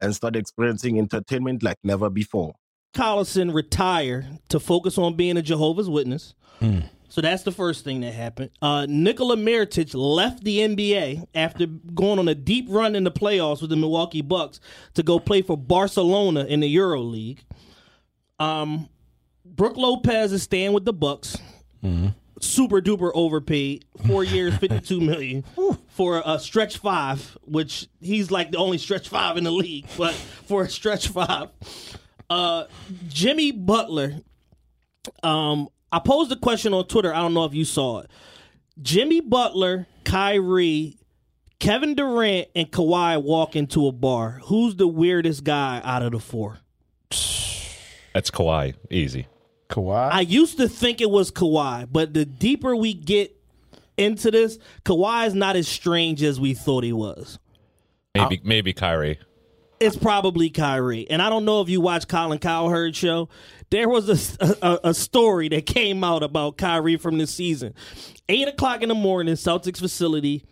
and 0.00 0.14
start 0.14 0.36
experiencing 0.36 0.98
entertainment 0.98 1.62
like 1.62 1.78
never 1.82 2.10
before. 2.10 2.54
Collison 2.94 3.54
retired 3.54 4.26
to 4.48 4.58
focus 4.58 4.98
on 4.98 5.14
being 5.14 5.36
a 5.36 5.42
Jehovah's 5.42 5.88
Witness. 5.88 6.34
So 7.08 7.20
that's 7.20 7.42
the 7.42 7.50
first 7.52 7.82
thing 7.84 8.02
that 8.02 8.14
happened. 8.14 8.50
Uh, 8.62 8.86
Nikola 8.88 9.36
Mirotic 9.36 9.94
left 9.94 10.44
the 10.44 10.58
NBA 10.58 11.26
after 11.34 11.66
going 11.66 12.18
on 12.20 12.28
a 12.28 12.34
deep 12.36 12.66
run 12.68 12.94
in 12.94 13.02
the 13.04 13.10
playoffs 13.10 13.60
with 13.60 13.70
the 13.70 13.76
Milwaukee 13.76 14.22
Bucks 14.22 14.60
to 14.94 15.02
go 15.02 15.18
play 15.18 15.42
for 15.42 15.56
Barcelona 15.56 16.44
in 16.44 16.60
the 16.60 16.68
Euro 16.68 17.00
League. 17.00 17.42
Um, 18.38 18.88
Brooke 19.44 19.76
Lopez 19.76 20.32
is 20.32 20.42
staying 20.44 20.72
with 20.72 20.84
the 20.84 20.92
Bucks. 20.92 21.36
Super 22.40 22.80
duper 22.80 23.10
overpaid. 23.14 23.84
Four 24.06 24.22
years, 24.24 24.56
fifty-two 24.56 25.00
million 25.00 25.44
for 26.00 26.22
a 26.24 26.38
stretch 26.38 26.78
five, 26.78 27.36
which 27.42 27.86
he's 28.00 28.30
like 28.30 28.52
the 28.52 28.56
only 28.56 28.78
stretch 28.78 29.10
five 29.10 29.36
in 29.36 29.44
the 29.44 29.50
league. 29.50 29.84
But 29.98 30.14
for 30.46 30.62
a 30.62 30.68
stretch 30.70 31.08
five, 31.08 31.50
uh, 32.30 32.64
Jimmy 33.08 33.52
Butler. 33.52 34.14
Um, 35.22 35.68
I 35.92 35.98
posed 35.98 36.32
a 36.32 36.36
question 36.36 36.72
on 36.72 36.86
Twitter. 36.86 37.12
I 37.12 37.18
don't 37.18 37.34
know 37.34 37.44
if 37.44 37.52
you 37.52 37.66
saw 37.66 37.98
it. 37.98 38.10
Jimmy 38.80 39.20
Butler, 39.20 39.88
Kyrie, 40.04 40.96
Kevin 41.58 41.94
Durant, 41.94 42.48
and 42.56 42.70
Kawhi 42.72 43.22
walk 43.22 43.54
into 43.54 43.86
a 43.86 43.92
bar. 43.92 44.40
Who's 44.44 44.76
the 44.76 44.88
weirdest 44.88 45.44
guy 45.44 45.82
out 45.84 46.02
of 46.02 46.12
the 46.12 46.18
four? 46.18 46.60
That's 48.14 48.30
Kawhi. 48.30 48.72
Easy. 48.88 49.26
Kawhi. 49.68 50.08
I 50.10 50.20
used 50.20 50.56
to 50.56 50.66
think 50.66 51.02
it 51.02 51.10
was 51.10 51.30
Kawhi, 51.30 51.88
but 51.92 52.14
the 52.14 52.24
deeper 52.24 52.74
we 52.74 52.94
get 52.94 53.36
into 54.00 54.30
this, 54.30 54.58
Kawhi 54.84 55.26
is 55.26 55.34
not 55.34 55.56
as 55.56 55.68
strange 55.68 56.22
as 56.22 56.40
we 56.40 56.54
thought 56.54 56.82
he 56.84 56.92
was. 56.92 57.38
Maybe 58.14 58.40
maybe 58.42 58.72
Kyrie. 58.72 59.18
It's 59.78 59.96
probably 59.96 60.50
Kyrie. 60.50 61.08
And 61.08 61.22
I 61.22 61.30
don't 61.30 61.44
know 61.44 61.62
if 61.62 61.68
you 61.68 61.80
watch 61.80 62.06
Colin 62.08 62.38
Cowherd 62.38 62.94
show. 62.94 63.28
There 63.70 63.88
was 63.88 64.36
a, 64.40 64.56
a, 64.62 64.80
a 64.90 64.94
story 64.94 65.48
that 65.50 65.64
came 65.64 66.02
out 66.04 66.22
about 66.22 66.58
Kyrie 66.58 66.96
from 66.96 67.18
this 67.18 67.32
season. 67.32 67.74
Eight 68.28 68.48
o'clock 68.48 68.82
in 68.82 68.88
the 68.88 68.94
morning, 68.94 69.34
Celtics 69.36 69.78
facility. 69.78 70.44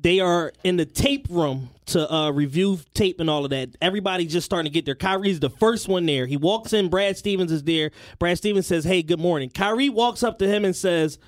They 0.00 0.20
are 0.20 0.52
in 0.62 0.76
the 0.76 0.86
tape 0.86 1.26
room 1.28 1.70
to 1.86 2.10
uh, 2.10 2.30
review 2.30 2.78
tape 2.94 3.18
and 3.18 3.28
all 3.28 3.44
of 3.44 3.50
that. 3.50 3.70
Everybody's 3.82 4.32
just 4.32 4.44
starting 4.44 4.70
to 4.70 4.74
get 4.74 4.86
there. 4.86 4.94
Kyrie's 4.94 5.40
the 5.40 5.50
first 5.50 5.88
one 5.88 6.06
there. 6.06 6.26
He 6.26 6.36
walks 6.36 6.72
in. 6.72 6.88
Brad 6.88 7.16
Stevens 7.16 7.50
is 7.50 7.64
there. 7.64 7.90
Brad 8.20 8.38
Stevens 8.38 8.68
says, 8.68 8.84
"Hey, 8.84 9.02
good 9.02 9.18
morning." 9.18 9.50
Kyrie 9.50 9.88
walks 9.88 10.22
up 10.22 10.38
to 10.38 10.46
him 10.46 10.64
and 10.64 10.76
says, 10.76 11.18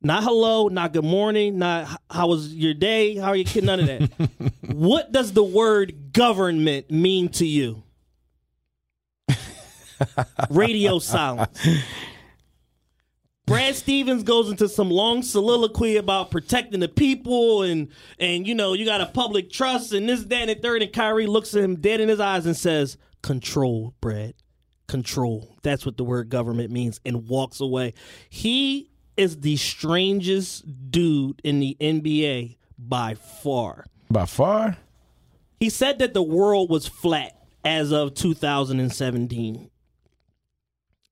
"Not 0.00 0.22
hello, 0.22 0.68
not 0.68 0.92
good 0.92 1.04
morning, 1.04 1.58
not 1.58 2.00
how 2.10 2.28
was 2.28 2.54
your 2.54 2.74
day, 2.74 3.16
how 3.16 3.28
are 3.28 3.36
you 3.36 3.44
kid? 3.44 3.64
None 3.64 3.80
of 3.80 3.86
that. 3.86 4.52
what 4.72 5.12
does 5.12 5.32
the 5.32 5.44
word 5.44 6.12
government 6.12 6.90
mean 6.90 7.28
to 7.30 7.46
you?" 7.46 7.82
Radio 10.50 10.98
silence. 10.98 11.58
Brad 13.48 13.74
Stevens 13.74 14.24
goes 14.24 14.50
into 14.50 14.68
some 14.68 14.90
long 14.90 15.22
soliloquy 15.22 15.96
about 15.96 16.30
protecting 16.30 16.80
the 16.80 16.88
people 16.88 17.62
and 17.62 17.88
and 18.18 18.46
you 18.46 18.54
know 18.54 18.74
you 18.74 18.84
got 18.84 19.00
a 19.00 19.06
public 19.06 19.50
trust 19.50 19.94
and 19.94 20.06
this 20.06 20.22
that 20.24 20.48
and 20.48 20.50
the 20.50 20.54
third 20.54 20.82
and 20.82 20.92
Kyrie 20.92 21.26
looks 21.26 21.54
at 21.54 21.64
him 21.64 21.76
dead 21.76 22.00
in 22.00 22.10
his 22.10 22.20
eyes 22.20 22.44
and 22.44 22.54
says 22.54 22.98
control 23.22 23.94
Brad 24.02 24.34
control 24.86 25.56
that's 25.62 25.86
what 25.86 25.96
the 25.96 26.04
word 26.04 26.28
government 26.28 26.70
means 26.70 27.00
and 27.06 27.26
walks 27.26 27.58
away 27.60 27.94
he 28.28 28.90
is 29.18 29.40
the 29.40 29.56
strangest 29.56 30.90
dude 30.90 31.40
in 31.44 31.60
the 31.60 31.76
NBA 31.80 32.56
by 32.78 33.14
far 33.14 33.84
By 34.10 34.24
far. 34.26 34.76
he 35.60 35.68
said 35.70 35.98
that 35.98 36.14
the 36.14 36.22
world 36.22 36.70
was 36.70 36.86
flat 36.86 37.34
as 37.64 37.92
of 37.92 38.14
2017 38.14 39.70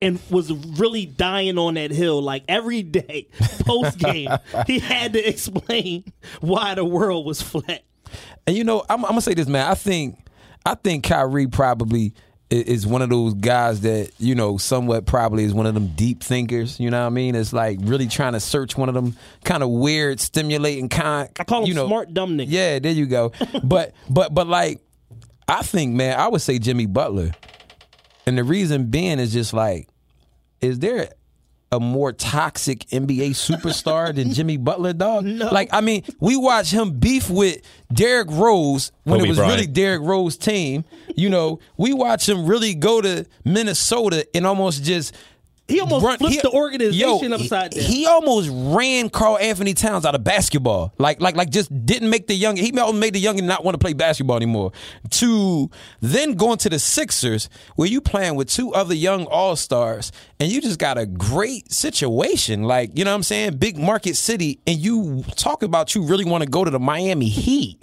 and 0.02 0.20
was 0.30 0.52
really 0.78 1.06
dying 1.06 1.58
on 1.58 1.74
that 1.74 1.90
hill 1.90 2.20
like 2.22 2.44
every 2.48 2.82
day 2.82 3.28
post 3.60 3.98
game 3.98 4.30
he 4.66 4.78
had 4.78 5.12
to 5.14 5.28
explain 5.28 6.04
why 6.40 6.74
the 6.74 6.84
world 6.84 7.24
was 7.26 7.40
flat 7.42 7.82
And 8.46 8.56
you 8.56 8.62
know, 8.64 8.84
I'm, 8.88 9.04
I'm 9.04 9.10
gonna 9.12 9.20
say 9.22 9.34
this, 9.34 9.48
man. 9.48 9.66
I 9.68 9.74
think, 9.74 10.18
I 10.64 10.74
think 10.76 11.04
Kyrie 11.04 11.48
probably 11.48 12.12
i- 12.14 12.20
is 12.50 12.86
one 12.86 13.02
of 13.02 13.10
those 13.10 13.34
guys 13.34 13.80
that 13.80 14.10
you 14.18 14.34
know, 14.34 14.56
somewhat 14.56 15.06
probably 15.06 15.44
is 15.44 15.52
one 15.52 15.66
of 15.66 15.74
them 15.74 15.88
deep 15.88 16.22
thinkers. 16.22 16.78
You 16.78 16.90
know 16.90 17.00
what 17.00 17.06
I 17.06 17.10
mean? 17.10 17.34
It's 17.34 17.52
like 17.52 17.78
really 17.82 18.06
trying 18.06 18.34
to 18.34 18.40
search 18.40 18.76
one 18.76 18.88
of 18.88 18.94
them 18.94 19.16
kind 19.44 19.62
of 19.62 19.70
weird, 19.70 20.20
stimulating 20.20 20.88
kind. 20.88 21.28
I 21.38 21.44
call 21.44 21.62
him 21.62 21.68
you 21.68 21.74
know, 21.74 21.86
smart 21.86 22.14
dumb 22.14 22.38
nigga. 22.38 22.46
Yeah, 22.48 22.78
there 22.78 22.92
you 22.92 23.06
go. 23.06 23.32
but 23.64 23.94
but 24.08 24.32
but 24.32 24.46
like, 24.46 24.80
I 25.48 25.62
think, 25.62 25.94
man, 25.94 26.18
I 26.18 26.28
would 26.28 26.42
say 26.42 26.58
Jimmy 26.58 26.86
Butler. 26.86 27.32
And 28.26 28.36
the 28.36 28.44
reason 28.44 28.90
being 28.90 29.20
is 29.20 29.32
just 29.32 29.52
like, 29.52 29.88
is 30.60 30.80
there 30.80 31.10
a 31.72 31.80
more 31.80 32.12
toxic 32.12 32.80
NBA 32.90 33.30
superstar 33.30 34.14
than 34.14 34.32
Jimmy 34.32 34.56
Butler, 34.56 34.92
dog? 34.92 35.24
No. 35.24 35.50
Like, 35.50 35.68
I 35.72 35.80
mean, 35.80 36.04
we 36.20 36.36
watch 36.36 36.70
him 36.70 36.98
beef 36.98 37.28
with 37.28 37.60
Derrick 37.92 38.28
Rose 38.30 38.92
when 39.04 39.18
Kobe 39.18 39.26
it 39.26 39.28
was 39.28 39.38
Bryant. 39.38 39.54
really 39.54 39.66
Derrick 39.66 40.02
Rose 40.02 40.36
team. 40.36 40.84
You 41.16 41.28
know, 41.28 41.58
we 41.76 41.92
watch 41.92 42.28
him 42.28 42.46
really 42.46 42.74
go 42.74 43.00
to 43.00 43.26
Minnesota 43.44 44.26
and 44.34 44.46
almost 44.46 44.84
just 44.84 45.14
He 45.68 45.80
almost 45.80 46.04
run- 46.04 46.18
flipped 46.18 46.34
he- 46.34 46.40
the 46.42 46.50
organization 46.50 47.30
yo, 47.30 47.36
upside 47.36 47.72
down. 47.72 47.84
He 47.84 48.06
almost 48.06 48.48
ran 48.52 49.10
Karl-Anthony 49.10 49.74
Towns 49.74 50.06
out 50.06 50.14
of 50.14 50.22
basketball. 50.22 50.92
Like, 50.98 51.20
like, 51.20 51.34
like, 51.36 51.50
just 51.50 51.70
didn't 51.84 52.08
make 52.08 52.28
the 52.28 52.34
young. 52.34 52.56
He 52.56 52.70
almost 52.78 53.00
made 53.00 53.14
the 53.14 53.18
young 53.18 53.36
not 53.44 53.64
want 53.64 53.74
to 53.74 53.78
play 53.78 53.92
basketball 53.92 54.36
anymore. 54.36 54.70
To 55.10 55.68
then 56.00 56.34
going 56.34 56.58
to 56.58 56.70
the 56.70 56.78
Sixers, 56.78 57.48
where 57.74 57.88
you 57.88 58.00
playing 58.00 58.36
with 58.36 58.48
two 58.48 58.72
other 58.74 58.94
young 58.94 59.24
all 59.26 59.56
stars, 59.56 60.12
and 60.38 60.52
you 60.52 60.60
just 60.60 60.78
got 60.78 60.98
a 60.98 61.06
great 61.06 61.72
situation. 61.72 62.62
Like, 62.62 62.96
you 62.96 63.04
know 63.04 63.10
what 63.10 63.16
I'm 63.16 63.22
saying? 63.24 63.56
Big 63.56 63.76
market 63.76 64.16
city, 64.16 64.60
and 64.66 64.78
you 64.78 65.24
talk 65.34 65.64
about 65.64 65.94
you 65.96 66.02
really 66.02 66.24
want 66.24 66.44
to 66.44 66.48
go 66.48 66.64
to 66.64 66.70
the 66.70 66.78
Miami 66.80 67.28
Heat. 67.28 67.82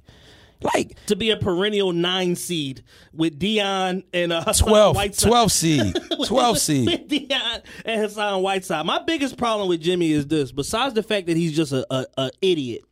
Like 0.64 0.98
to 1.08 1.16
be 1.16 1.32
a 1.32 1.38
perennial 1.38 1.92
nine 1.92 2.36
seed 2.36 2.84
with 3.14 3.38
Dion 3.38 4.04
and 4.14 4.32
uh, 4.32 4.44
Hassan 4.44 4.68
12, 4.70 4.96
Whiteside. 4.96 5.30
12 5.30 5.52
seed, 5.52 5.98
12 6.28 6.58
seed. 6.58 6.86
with 6.88 7.08
Dion 7.30 7.62
and 7.86 8.02
Hassan 8.02 8.42
Whiteside. 8.42 8.86
My 8.86 9.02
biggest 9.04 9.38
problem 9.38 9.68
with 9.70 9.82
Jimmy 9.82 10.12
is 10.12 10.28
this: 10.28 10.52
besides 10.52 10.94
the 10.94 11.04
fact 11.04 11.28
that 11.28 11.38
he's 11.38 11.56
just 11.56 11.72
a, 11.74 11.86
a, 11.94 12.06
a 12.18 12.32
idiot, 12.42 12.84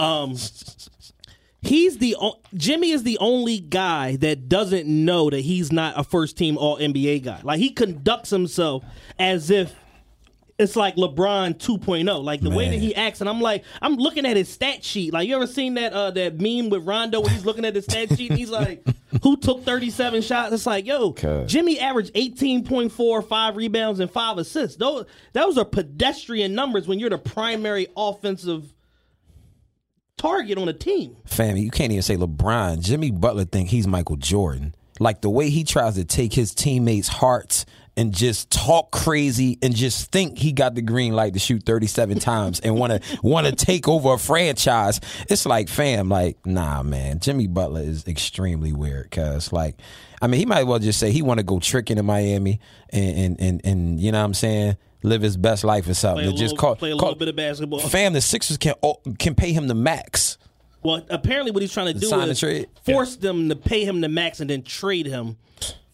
um, 0.00 0.34
he's 1.62 1.98
the 1.98 2.16
o- 2.20 2.40
Jimmy 2.54 2.90
is 2.90 3.02
the 3.02 3.18
only 3.18 3.58
guy 3.60 4.16
that 4.16 4.48
doesn't 4.48 4.86
know 4.86 5.30
that 5.30 5.40
he's 5.40 5.72
not 5.72 5.98
a 5.98 6.04
first 6.04 6.36
team 6.36 6.56
All 6.58 6.78
NBA 6.78 7.22
guy. 7.24 7.40
Like 7.42 7.58
he 7.58 7.70
conducts 7.70 8.30
himself 8.30 8.84
as 9.18 9.50
if. 9.50 9.74
It's 10.58 10.74
like 10.74 10.96
LeBron 10.96 11.58
2.0, 11.58 12.24
like 12.24 12.40
the 12.40 12.50
way 12.50 12.68
that 12.68 12.78
he 12.78 12.92
acts, 12.92 13.20
and 13.20 13.30
I'm 13.30 13.40
like, 13.40 13.64
I'm 13.80 13.94
looking 13.94 14.26
at 14.26 14.36
his 14.36 14.48
stat 14.48 14.84
sheet. 14.84 15.12
Like, 15.12 15.28
you 15.28 15.36
ever 15.36 15.46
seen 15.46 15.74
that 15.74 15.92
uh, 15.92 16.10
that 16.10 16.40
meme 16.40 16.68
with 16.68 16.84
Rondo 16.84 17.20
where 17.20 17.30
he's 17.30 17.44
looking 17.46 17.64
at 17.64 17.76
his 17.76 17.84
stat 17.84 18.16
sheet 18.16 18.30
and 18.30 18.38
he's 18.38 18.50
like, 18.50 18.84
"Who 19.22 19.36
took 19.36 19.62
37 19.62 20.20
shots?" 20.22 20.52
It's 20.52 20.66
like, 20.66 20.84
yo. 20.84 21.12
Jimmy 21.46 21.78
averaged 21.78 22.12
18.4, 22.14 23.28
five 23.28 23.56
rebounds 23.56 24.00
and 24.00 24.10
five 24.10 24.36
assists. 24.38 24.76
Those 24.76 25.06
those 25.32 25.58
are 25.58 25.64
pedestrian 25.64 26.56
numbers 26.56 26.88
when 26.88 26.98
you're 26.98 27.10
the 27.10 27.18
primary 27.18 27.86
offensive 27.96 28.74
target 30.16 30.58
on 30.58 30.68
a 30.68 30.72
team. 30.72 31.16
Fam, 31.24 31.56
you 31.56 31.70
can't 31.70 31.92
even 31.92 32.02
say 32.02 32.16
LeBron. 32.16 32.80
Jimmy 32.80 33.12
Butler 33.12 33.44
think 33.44 33.68
he's 33.68 33.86
Michael 33.86 34.16
Jordan. 34.16 34.74
Like 34.98 35.20
the 35.20 35.30
way 35.30 35.50
he 35.50 35.62
tries 35.62 35.94
to 35.94 36.04
take 36.04 36.32
his 36.32 36.52
teammates' 36.52 37.06
hearts 37.06 37.64
and 37.98 38.14
just 38.14 38.50
talk 38.50 38.90
crazy 38.92 39.58
and 39.60 39.74
just 39.76 40.10
think 40.12 40.38
he 40.38 40.52
got 40.52 40.74
the 40.74 40.80
green 40.82 41.12
light 41.14 41.34
to 41.34 41.38
shoot 41.38 41.64
37 41.64 42.18
times 42.20 42.60
and 42.60 42.76
want 42.78 42.92
to 43.02 43.18
want 43.22 43.46
to 43.46 43.52
take 43.54 43.88
over 43.88 44.14
a 44.14 44.18
franchise. 44.18 45.00
It's 45.28 45.44
like, 45.44 45.68
fam, 45.68 46.08
like, 46.08 46.46
nah, 46.46 46.82
man. 46.82 47.18
Jimmy 47.20 47.46
Butler 47.48 47.82
is 47.82 48.06
extremely 48.06 48.72
weird 48.72 49.10
cuz 49.10 49.52
like 49.52 49.76
I 50.22 50.26
mean, 50.28 50.40
he 50.40 50.46
might 50.46 50.60
as 50.60 50.64
well 50.66 50.78
just 50.78 50.98
say 50.98 51.10
he 51.12 51.22
want 51.22 51.38
to 51.38 51.44
go 51.44 51.58
tricking 51.60 51.98
in 51.98 52.06
Miami 52.06 52.60
and 52.90 53.18
and 53.18 53.40
and, 53.40 53.60
and 53.64 54.00
you 54.00 54.12
know 54.12 54.18
what 54.20 54.24
I'm 54.24 54.34
saying? 54.34 54.76
Live 55.02 55.22
his 55.22 55.36
best 55.36 55.62
life 55.62 55.86
or 55.88 55.94
something. 55.94 56.22
Play 56.22 56.26
a 56.26 56.28
And 56.30 56.38
just 56.38 56.52
little- 56.54 56.56
call, 56.68 56.76
play 56.76 56.90
a 56.90 56.96
call- 56.96 57.08
little 57.10 57.18
bit 57.18 57.28
of 57.28 57.36
basketball. 57.36 57.80
Fam, 57.80 58.14
the 58.14 58.20
Sixers 58.20 58.56
can 58.56 58.74
oh, 58.82 58.96
can 59.18 59.34
pay 59.34 59.52
him 59.52 59.68
the 59.68 59.74
max. 59.74 60.38
Well, 60.82 61.04
apparently, 61.10 61.50
what 61.50 61.62
he's 61.62 61.72
trying 61.72 61.92
to 61.92 61.98
The 61.98 62.06
do 62.08 62.20
is 62.20 62.38
trade? 62.38 62.68
force 62.84 63.16
them 63.16 63.48
to 63.48 63.56
pay 63.56 63.84
him 63.84 64.00
the 64.00 64.08
max 64.08 64.38
and 64.40 64.48
then 64.48 64.62
trade 64.62 65.06
him 65.06 65.36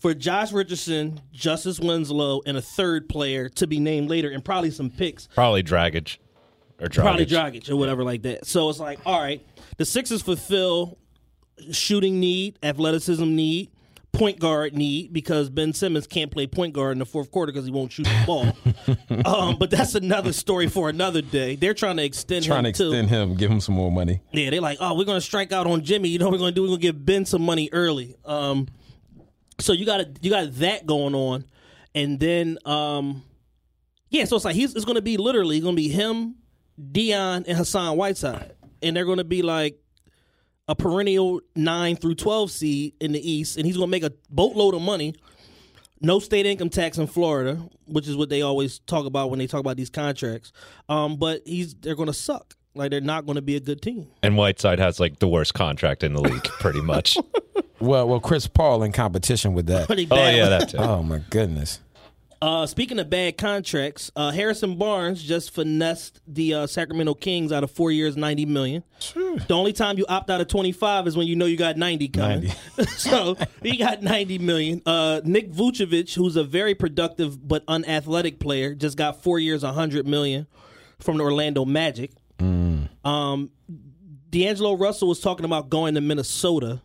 for 0.04 0.12
Josh 0.12 0.52
Richardson, 0.52 1.18
Justice 1.32 1.80
Winslow, 1.80 2.42
and 2.44 2.58
a 2.58 2.60
third 2.60 3.08
player 3.08 3.48
to 3.48 3.66
be 3.66 3.80
named 3.80 4.10
later, 4.10 4.28
and 4.28 4.44
probably 4.44 4.70
some 4.70 4.90
picks. 4.90 5.28
Probably 5.28 5.62
Dragic 5.62 6.18
or 6.78 6.88
Dragic. 6.88 7.00
Probably 7.00 7.24
Dragic 7.24 7.70
or 7.70 7.76
whatever 7.76 8.04
like 8.04 8.20
that. 8.24 8.44
So 8.44 8.68
it's 8.68 8.78
like, 8.78 8.98
all 9.06 9.18
right, 9.18 9.42
the 9.78 9.86
Sixers 9.86 10.20
fulfill 10.20 10.98
shooting 11.70 12.20
need, 12.20 12.58
athleticism 12.62 13.34
need, 13.34 13.70
point 14.12 14.38
guard 14.38 14.76
need 14.76 15.14
because 15.14 15.48
Ben 15.48 15.72
Simmons 15.72 16.06
can't 16.06 16.30
play 16.30 16.46
point 16.46 16.74
guard 16.74 16.92
in 16.92 16.98
the 16.98 17.06
fourth 17.06 17.30
quarter 17.30 17.50
because 17.50 17.64
he 17.64 17.72
won't 17.72 17.90
shoot 17.90 18.04
the 18.04 18.24
ball. 18.26 18.54
um, 19.24 19.56
but 19.56 19.70
that's 19.70 19.94
another 19.94 20.34
story 20.34 20.68
for 20.68 20.90
another 20.90 21.22
day. 21.22 21.56
They're 21.56 21.72
trying 21.72 21.96
to 21.96 22.04
extend 22.04 22.44
Trying 22.44 22.64
to 22.64 22.68
him 22.68 22.74
too. 22.74 22.88
extend 22.88 23.08
him, 23.08 23.36
give 23.36 23.50
him 23.50 23.60
some 23.60 23.74
more 23.74 23.90
money. 23.90 24.20
Yeah, 24.32 24.50
they're 24.50 24.60
like, 24.60 24.76
oh, 24.82 24.98
we're 24.98 25.06
gonna 25.06 25.22
strike 25.22 25.50
out 25.50 25.66
on 25.66 25.82
Jimmy. 25.82 26.10
You 26.10 26.18
know 26.18 26.26
what 26.26 26.32
we're 26.32 26.40
gonna 26.40 26.52
do? 26.52 26.60
We're 26.60 26.68
gonna 26.68 26.80
give 26.80 27.06
Ben 27.06 27.24
some 27.24 27.40
money 27.40 27.70
early. 27.72 28.16
Um, 28.26 28.68
so 29.58 29.72
you 29.72 29.86
got 29.86 30.24
you 30.24 30.30
got 30.30 30.52
that 30.54 30.86
going 30.86 31.14
on, 31.14 31.44
and 31.94 32.18
then 32.18 32.58
um, 32.64 33.22
yeah, 34.10 34.24
so 34.24 34.36
it's 34.36 34.44
like 34.44 34.54
he's 34.56 34.74
it's 34.74 34.84
gonna 34.84 35.02
be 35.02 35.16
literally 35.16 35.60
gonna 35.60 35.76
be 35.76 35.88
him, 35.88 36.36
Dion, 36.92 37.44
and 37.46 37.56
Hassan 37.56 37.96
Whiteside, 37.96 38.54
and 38.82 38.96
they're 38.96 39.04
gonna 39.04 39.24
be 39.24 39.42
like 39.42 39.78
a 40.68 40.74
perennial 40.74 41.40
nine 41.54 41.96
through 41.96 42.14
twelve 42.14 42.50
seed 42.50 42.94
in 43.00 43.12
the 43.12 43.30
East, 43.30 43.56
and 43.56 43.66
he's 43.66 43.76
gonna 43.76 43.88
make 43.88 44.04
a 44.04 44.12
boatload 44.30 44.74
of 44.74 44.82
money. 44.82 45.14
No 46.00 46.18
state 46.18 46.44
income 46.44 46.68
tax 46.68 46.98
in 46.98 47.06
Florida, 47.06 47.56
which 47.86 48.08
is 48.08 48.16
what 48.16 48.28
they 48.28 48.42
always 48.42 48.78
talk 48.80 49.06
about 49.06 49.30
when 49.30 49.38
they 49.38 49.46
talk 49.46 49.60
about 49.60 49.76
these 49.76 49.90
contracts. 49.90 50.52
Um, 50.88 51.16
but 51.16 51.42
he's 51.46 51.74
they're 51.74 51.94
gonna 51.94 52.12
suck. 52.12 52.56
Like 52.74 52.90
they're 52.90 53.00
not 53.00 53.26
gonna 53.26 53.42
be 53.42 53.56
a 53.56 53.60
good 53.60 53.82
team. 53.82 54.08
And 54.22 54.36
Whiteside 54.36 54.78
has 54.78 54.98
like 54.98 55.18
the 55.18 55.28
worst 55.28 55.54
contract 55.54 56.02
in 56.02 56.12
the 56.12 56.20
league, 56.20 56.44
pretty 56.44 56.80
much. 56.80 57.16
Well, 57.80 58.08
well, 58.08 58.20
Chris 58.20 58.46
Paul 58.46 58.82
in 58.82 58.92
competition 58.92 59.52
with 59.52 59.66
that. 59.66 59.86
Pretty 59.86 60.06
oh 60.10 60.16
bad. 60.16 60.36
yeah, 60.36 60.48
that 60.48 60.68
too. 60.70 60.78
Oh 60.78 61.02
my 61.02 61.18
goodness. 61.28 61.80
Uh, 62.40 62.66
speaking 62.66 62.98
of 62.98 63.08
bad 63.08 63.38
contracts, 63.38 64.10
uh, 64.16 64.30
Harrison 64.30 64.76
Barnes 64.76 65.22
just 65.22 65.50
finessed 65.50 66.20
the 66.26 66.54
uh, 66.54 66.66
Sacramento 66.66 67.14
Kings 67.14 67.52
out 67.52 67.64
of 67.64 67.70
four 67.70 67.90
years, 67.90 68.16
ninety 68.16 68.46
million. 68.46 68.84
The 69.14 69.54
only 69.54 69.72
time 69.72 69.98
you 69.98 70.06
opt 70.08 70.30
out 70.30 70.40
of 70.40 70.48
twenty 70.48 70.72
five 70.72 71.06
is 71.06 71.16
when 71.16 71.26
you 71.26 71.36
know 71.36 71.46
you 71.46 71.56
got 71.56 71.76
ninety 71.76 72.08
coming. 72.08 72.52
so 72.96 73.36
he 73.62 73.76
got 73.76 74.02
ninety 74.02 74.38
million. 74.38 74.80
Uh, 74.86 75.20
Nick 75.24 75.50
Vucevic, 75.50 76.14
who's 76.14 76.36
a 76.36 76.44
very 76.44 76.74
productive 76.74 77.46
but 77.46 77.64
unathletic 77.66 78.40
player, 78.40 78.74
just 78.74 78.96
got 78.96 79.22
four 79.22 79.38
years, 79.38 79.62
hundred 79.62 80.06
million 80.06 80.46
from 80.98 81.18
the 81.18 81.24
Orlando 81.24 81.64
Magic. 81.64 82.12
Um, 83.04 83.50
D'Angelo 84.30 84.74
Russell 84.74 85.08
was 85.08 85.20
talking 85.20 85.44
about 85.44 85.68
going 85.70 85.94
to 85.94 86.00
Minnesota 86.00 86.80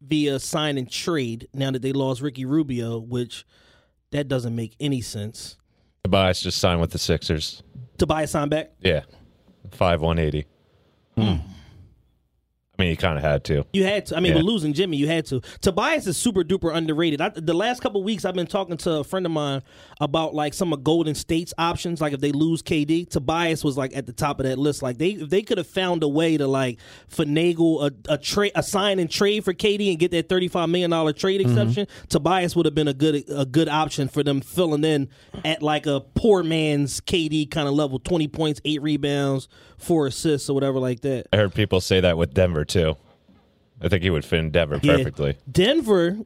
via 0.00 0.38
sign 0.38 0.78
and 0.78 0.90
trade 0.90 1.48
now 1.54 1.70
that 1.70 1.82
they 1.82 1.92
lost 1.92 2.20
Ricky 2.20 2.44
Rubio, 2.44 2.98
which 2.98 3.46
that 4.10 4.28
doesn't 4.28 4.54
make 4.54 4.74
any 4.80 5.00
sense. 5.00 5.56
Tobias 6.04 6.40
just 6.40 6.58
signed 6.58 6.80
with 6.80 6.90
the 6.90 6.98
Sixers. 6.98 7.62
Tobias 7.98 8.30
signed 8.30 8.50
back. 8.50 8.72
Yeah, 8.80 9.02
five 9.72 10.00
one 10.00 10.18
eighty. 10.18 10.46
I 12.78 12.82
mean, 12.82 12.90
you 12.90 12.96
kind 12.96 13.18
of 13.18 13.24
had 13.24 13.42
to. 13.44 13.64
You 13.72 13.82
had 13.82 14.06
to. 14.06 14.16
I 14.16 14.20
mean, 14.20 14.32
Yeah. 14.32 14.38
with 14.38 14.46
losing 14.46 14.72
Jimmy, 14.72 14.98
you 14.98 15.08
had 15.08 15.26
to. 15.26 15.40
Tobias 15.60 16.06
is 16.06 16.16
super 16.16 16.44
duper 16.44 16.72
underrated. 16.72 17.20
I, 17.20 17.30
the 17.30 17.54
last 17.54 17.82
couple 17.82 18.04
weeks, 18.04 18.24
I've 18.24 18.36
been 18.36 18.46
talking 18.46 18.76
to 18.78 18.98
a 18.98 19.04
friend 19.04 19.26
of 19.26 19.32
mine 19.32 19.62
about 20.00 20.32
like 20.32 20.54
some 20.54 20.72
of 20.72 20.84
Golden 20.84 21.16
State's 21.16 21.52
options. 21.58 22.00
Like 22.00 22.12
if 22.12 22.20
they 22.20 22.30
lose 22.30 22.62
KD, 22.62 23.10
Tobias 23.10 23.64
was 23.64 23.76
like 23.76 23.96
at 23.96 24.06
the 24.06 24.12
top 24.12 24.38
of 24.38 24.46
that 24.46 24.58
list. 24.58 24.80
Like 24.80 24.98
they 24.98 25.10
if 25.10 25.28
they 25.28 25.42
could 25.42 25.58
have 25.58 25.66
found 25.66 26.04
a 26.04 26.08
way 26.08 26.36
to 26.36 26.46
like 26.46 26.78
finagle 27.10 27.90
a 27.90 28.12
a 28.12 28.16
trade, 28.16 28.52
a 28.54 28.62
sign 28.62 29.00
and 29.00 29.10
trade 29.10 29.44
for 29.44 29.52
KD 29.52 29.90
and 29.90 29.98
get 29.98 30.12
that 30.12 30.28
thirty 30.28 30.46
five 30.46 30.68
million 30.68 30.90
dollar 30.90 31.12
trade 31.12 31.40
mm-hmm. 31.40 31.50
exception, 31.50 31.88
Tobias 32.08 32.54
would 32.54 32.66
have 32.66 32.76
been 32.76 32.88
a 32.88 32.94
good 32.94 33.24
a 33.28 33.44
good 33.44 33.68
option 33.68 34.06
for 34.06 34.22
them 34.22 34.40
filling 34.40 34.84
in 34.84 35.08
at 35.44 35.62
like 35.64 35.86
a 35.86 36.00
poor 36.14 36.44
man's 36.44 37.00
KD 37.00 37.50
kind 37.50 37.66
of 37.66 37.74
level, 37.74 37.98
twenty 37.98 38.28
points, 38.28 38.60
eight 38.64 38.82
rebounds, 38.82 39.48
four 39.78 40.06
assists, 40.06 40.50
or 40.50 40.54
whatever 40.54 40.78
like 40.78 41.00
that. 41.00 41.26
I 41.32 41.36
heard 41.36 41.54
people 41.54 41.80
say 41.80 42.00
that 42.00 42.18
with 42.18 42.34
Denver 42.34 42.64
too. 42.64 42.96
I 43.80 43.88
think 43.88 44.02
he 44.02 44.10
would 44.10 44.24
fit 44.24 44.40
in 44.40 44.50
Denver 44.50 44.80
Yeah. 44.82 44.96
perfectly. 44.96 45.36
Denver 45.50 46.18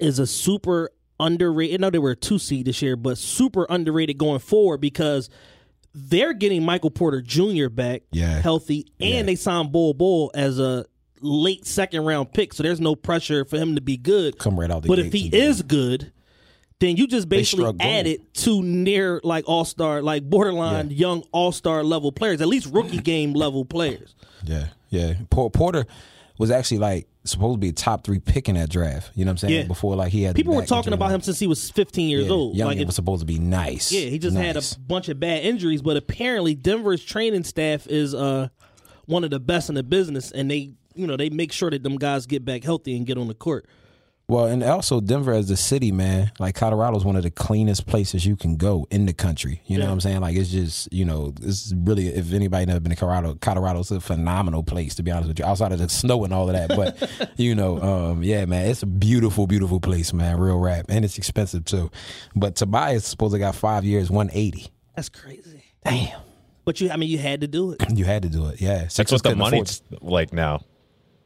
is 0.00 0.18
a 0.18 0.26
super 0.26 0.90
underrated. 1.20 1.80
No, 1.80 1.86
know 1.86 1.90
they 1.90 1.98
were 1.98 2.12
a 2.12 2.16
two 2.16 2.38
seed 2.38 2.66
this 2.66 2.80
year, 2.82 2.96
but 2.96 3.18
super 3.18 3.66
underrated 3.68 4.16
going 4.18 4.38
forward 4.38 4.80
because 4.80 5.28
they're 5.94 6.32
getting 6.34 6.64
Michael 6.64 6.90
Porter 6.90 7.20
Jr. 7.20 7.68
back, 7.68 8.02
Yeah. 8.12 8.40
healthy, 8.40 8.86
and 9.00 9.26
they 9.28 9.34
signed 9.34 9.72
Bol 9.72 9.94
Bol 9.94 10.30
as 10.34 10.60
a 10.60 10.84
late 11.20 11.66
second 11.66 12.04
round 12.04 12.32
pick. 12.32 12.54
So 12.54 12.62
there's 12.62 12.80
no 12.80 12.94
pressure 12.94 13.44
for 13.44 13.56
him 13.56 13.74
to 13.74 13.80
be 13.80 13.96
good. 13.96 14.38
Come 14.38 14.60
right 14.60 14.70
out 14.70 14.82
the 14.82 14.88
But 14.88 15.00
if 15.00 15.12
he 15.12 15.24
and 15.24 15.34
is 15.34 15.62
good, 15.62 16.12
then 16.80 16.96
you 16.96 17.06
just 17.06 17.28
basically 17.28 17.72
added 17.80 18.20
two 18.34 18.62
near 18.62 19.20
like 19.24 19.48
all 19.48 19.64
star, 19.64 20.00
like 20.02 20.22
borderline 20.22 20.90
young 20.90 21.22
all 21.32 21.52
star 21.52 21.82
level 21.82 22.12
players, 22.12 22.40
at 22.40 22.48
least 22.48 22.66
rookie 22.72 22.98
game 22.98 23.32
level 23.32 23.64
players. 23.64 24.14
Yeah, 24.44 24.68
yeah. 24.88 25.14
Por- 25.30 25.50
Porter 25.50 25.86
was 26.38 26.50
actually 26.50 26.78
like 26.78 27.08
supposed 27.24 27.56
to 27.56 27.58
be 27.58 27.68
a 27.68 27.72
top 27.72 28.04
three 28.04 28.20
pick 28.20 28.48
in 28.48 28.54
that 28.54 28.70
draft. 28.70 29.10
You 29.14 29.24
know 29.24 29.30
what 29.30 29.32
I'm 29.32 29.48
saying? 29.48 29.54
Yeah. 29.54 29.62
Before 29.64 29.96
like 29.96 30.12
he 30.12 30.22
had 30.22 30.36
People 30.36 30.54
were 30.54 30.64
talking 30.64 30.92
about 30.92 31.10
him 31.10 31.20
since 31.20 31.38
he 31.38 31.46
was 31.46 31.70
15 31.70 32.08
years 32.08 32.26
Yeah, 32.26 32.32
old. 32.32 32.56
Young 32.56 32.68
like 32.68 32.86
was 32.86 32.94
supposed 32.94 33.20
to 33.20 33.26
be 33.26 33.38
nice. 33.38 33.90
Yeah, 33.92 34.08
he 34.08 34.18
just 34.18 34.36
had 34.36 34.56
a 34.56 34.62
bunch 34.86 35.08
of 35.08 35.18
bad 35.18 35.44
injuries, 35.44 35.82
but 35.82 35.96
apparently 35.96 36.54
Denver's 36.54 37.04
training 37.04 37.44
staff 37.44 37.86
is 37.88 38.14
uh 38.14 38.48
one 39.06 39.24
of 39.24 39.30
the 39.30 39.40
best 39.40 39.68
in 39.68 39.74
the 39.74 39.82
business, 39.82 40.30
and 40.30 40.50
they 40.50 40.72
you 40.94 41.06
know 41.06 41.16
they 41.16 41.28
make 41.30 41.50
sure 41.52 41.70
that 41.70 41.82
them 41.82 41.96
guys 41.96 42.26
get 42.26 42.44
back 42.44 42.62
healthy 42.62 42.96
and 42.96 43.04
get 43.06 43.18
on 43.18 43.26
the 43.26 43.34
court. 43.34 43.66
Well, 44.30 44.44
and 44.44 44.62
also 44.62 45.00
Denver 45.00 45.32
as 45.32 45.48
a 45.50 45.56
city, 45.56 45.90
man, 45.90 46.30
like 46.38 46.54
Colorado's 46.54 47.02
one 47.02 47.16
of 47.16 47.22
the 47.22 47.30
cleanest 47.30 47.86
places 47.86 48.26
you 48.26 48.36
can 48.36 48.56
go 48.56 48.86
in 48.90 49.06
the 49.06 49.14
country. 49.14 49.62
You 49.64 49.78
know 49.78 49.86
what 49.86 49.92
I'm 49.92 50.00
saying? 50.00 50.20
Like 50.20 50.36
it's 50.36 50.50
just, 50.50 50.92
you 50.92 51.06
know, 51.06 51.32
it's 51.40 51.72
really 51.74 52.08
if 52.08 52.34
anybody 52.34 52.66
never 52.66 52.78
been 52.78 52.90
to 52.90 52.96
Colorado, 52.96 53.36
Colorado's 53.36 53.90
a 53.90 54.00
phenomenal 54.00 54.62
place 54.62 54.94
to 54.96 55.02
be 55.02 55.10
honest 55.10 55.28
with 55.28 55.38
you. 55.38 55.46
Outside 55.46 55.72
of 55.72 55.78
the 55.78 55.88
snow 55.88 56.24
and 56.24 56.34
all 56.34 56.50
of 56.50 56.54
that, 56.54 56.76
but 56.76 57.32
you 57.38 57.54
know, 57.54 57.80
um, 57.80 58.22
yeah, 58.22 58.44
man, 58.44 58.66
it's 58.66 58.82
a 58.82 58.86
beautiful, 58.86 59.46
beautiful 59.46 59.80
place, 59.80 60.12
man. 60.12 60.38
Real 60.38 60.58
rap, 60.58 60.86
and 60.90 61.06
it's 61.06 61.16
expensive 61.16 61.64
too. 61.64 61.90
But 62.36 62.54
Tobias 62.54 63.06
supposed 63.06 63.32
to 63.32 63.38
got 63.38 63.54
five 63.54 63.86
years, 63.86 64.10
180. 64.10 64.68
That's 64.94 65.08
crazy. 65.08 65.64
Damn. 65.84 66.20
But 66.66 66.82
you, 66.82 66.90
I 66.90 66.96
mean, 66.96 67.08
you 67.08 67.16
had 67.16 67.40
to 67.40 67.48
do 67.48 67.72
it. 67.72 67.82
You 67.96 68.04
had 68.04 68.24
to 68.24 68.28
do 68.28 68.46
it, 68.48 68.60
yeah. 68.60 68.80
That's 68.80 68.94
Sixers 68.94 69.16
what 69.16 69.22
the 69.22 69.28
couldn't 69.30 69.40
afford 69.40 69.52
money's 69.52 69.82
like 70.02 70.34
now. 70.34 70.60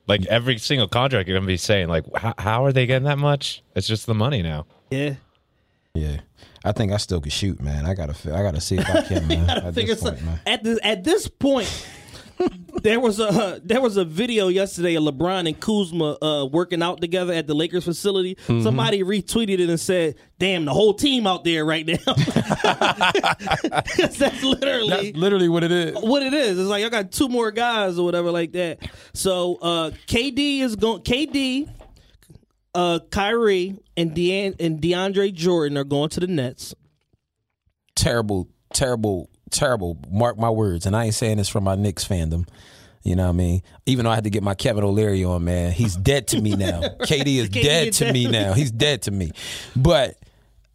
Like 0.06 0.26
every 0.26 0.58
single 0.58 0.88
contract, 0.88 1.28
you're 1.28 1.36
gonna 1.38 1.46
be 1.46 1.56
saying 1.56 1.88
like, 1.88 2.04
how, 2.16 2.34
how 2.38 2.64
are 2.64 2.72
they 2.72 2.86
getting 2.86 3.04
that 3.06 3.18
much? 3.18 3.62
It's 3.76 3.86
just 3.86 4.06
the 4.06 4.14
money 4.14 4.42
now. 4.42 4.66
Yeah. 4.90 5.14
Yeah, 5.94 6.20
I 6.64 6.72
think 6.72 6.90
I 6.90 6.96
still 6.96 7.20
could 7.20 7.32
shoot, 7.32 7.60
man. 7.60 7.84
I 7.84 7.92
gotta, 7.92 8.14
I 8.34 8.42
gotta 8.42 8.62
see 8.62 8.78
if 8.78 8.88
I 8.88 9.02
can, 9.02 9.26
man. 9.28 9.46
gotta 9.46 9.66
at 9.66 9.74
this 9.74 10.00
point, 10.02 10.16
some- 10.18 10.26
man. 10.26 10.40
at 10.46 10.64
this 10.64 10.78
at 10.82 11.04
this 11.04 11.28
point. 11.28 11.86
There 12.82 12.98
was 13.00 13.20
a 13.20 13.60
there 13.64 13.80
was 13.80 13.96
a 13.96 14.04
video 14.04 14.48
yesterday 14.48 14.94
of 14.96 15.04
LeBron 15.04 15.46
and 15.46 15.58
Kuzma 15.60 16.16
uh, 16.22 16.46
working 16.46 16.82
out 16.82 17.00
together 17.00 17.32
at 17.32 17.46
the 17.46 17.54
Lakers 17.54 17.84
facility. 17.84 18.36
Mhm. 18.46 18.62
Somebody 18.62 19.02
retweeted 19.02 19.58
it 19.60 19.68
and 19.68 19.78
said, 19.80 20.16
"Damn, 20.38 20.64
the 20.64 20.72
whole 20.72 20.94
team 20.94 21.26
out 21.26 21.44
there 21.44 21.64
right 21.64 21.86
now." 21.86 21.96
that's 24.18 24.42
literally 24.42 24.88
That's 24.88 25.16
literally 25.16 25.48
what 25.48 25.64
it 25.64 25.72
is. 25.72 25.94
what 26.00 26.22
it 26.22 26.34
is. 26.34 26.58
It's 26.58 26.68
like 26.68 26.84
I 26.84 26.88
got 26.88 27.12
two 27.12 27.28
more 27.28 27.50
guys 27.50 27.98
or 27.98 28.04
whatever 28.04 28.30
like 28.30 28.52
that. 28.52 28.78
So 29.14 29.56
uh, 29.62 29.90
KD 30.06 30.60
is 30.60 30.76
going. 30.76 31.02
KD, 31.02 31.68
uh, 32.74 33.00
Kyrie, 33.10 33.78
and 33.96 34.14
Dean 34.14 34.54
and 34.58 34.80
DeAndre 34.80 35.32
Jordan 35.32 35.76
are 35.78 35.84
going 35.84 36.08
to 36.10 36.20
the 36.20 36.26
Nets. 36.26 36.74
terrible, 37.94 38.48
terrible, 38.72 39.28
terrible. 39.52 39.98
Mark 40.10 40.38
my 40.38 40.50
words, 40.50 40.86
and 40.86 40.96
I 40.96 41.06
ain't 41.06 41.14
saying 41.14 41.36
this 41.38 41.48
from 41.48 41.64
my 41.64 41.74
Knicks 41.74 42.06
fandom. 42.06 42.48
You 43.02 43.16
know 43.16 43.24
what 43.24 43.30
I 43.30 43.32
mean? 43.32 43.62
Even 43.86 44.04
though 44.04 44.12
I 44.12 44.14
had 44.14 44.24
to 44.24 44.30
get 44.30 44.42
my 44.42 44.54
Kevin 44.54 44.84
O'Leary 44.84 45.24
on, 45.24 45.44
man, 45.44 45.72
he's 45.72 45.96
dead 45.96 46.28
to 46.28 46.40
me 46.40 46.54
now. 46.54 46.80
KD 47.00 47.26
is 47.36 47.48
KD 47.48 47.62
dead 47.62 47.88
is 47.88 47.98
to 47.98 48.04
dead. 48.04 48.14
me 48.14 48.28
now. 48.28 48.52
He's 48.52 48.70
dead 48.70 49.02
to 49.02 49.10
me. 49.10 49.32
But 49.74 50.16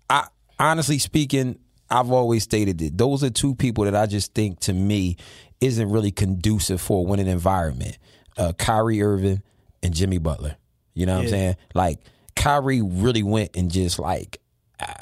I, 0.09 0.27
honestly 0.59 0.99
speaking, 0.99 1.57
I've 1.89 2.11
always 2.11 2.43
stated 2.43 2.79
that 2.79 2.97
those 2.97 3.23
are 3.23 3.29
two 3.29 3.55
people 3.55 3.85
that 3.85 3.95
I 3.95 4.07
just 4.07 4.33
think 4.33 4.59
to 4.61 4.73
me 4.73 5.15
isn't 5.61 5.89
really 5.89 6.11
conducive 6.11 6.81
for 6.81 6.99
a 6.99 7.09
winning 7.09 7.27
environment. 7.27 7.97
Uh, 8.37 8.51
Kyrie 8.53 9.01
Irving 9.01 9.41
and 9.81 9.93
Jimmy 9.93 10.17
Butler. 10.17 10.57
You 10.93 11.05
know 11.05 11.15
what 11.15 11.23
I'm 11.23 11.29
saying? 11.29 11.55
Like 11.73 11.99
Kyrie 12.35 12.81
really 12.81 13.23
went 13.23 13.55
and 13.55 13.71
just 13.71 13.99
like 13.99 14.41
I 14.79 14.95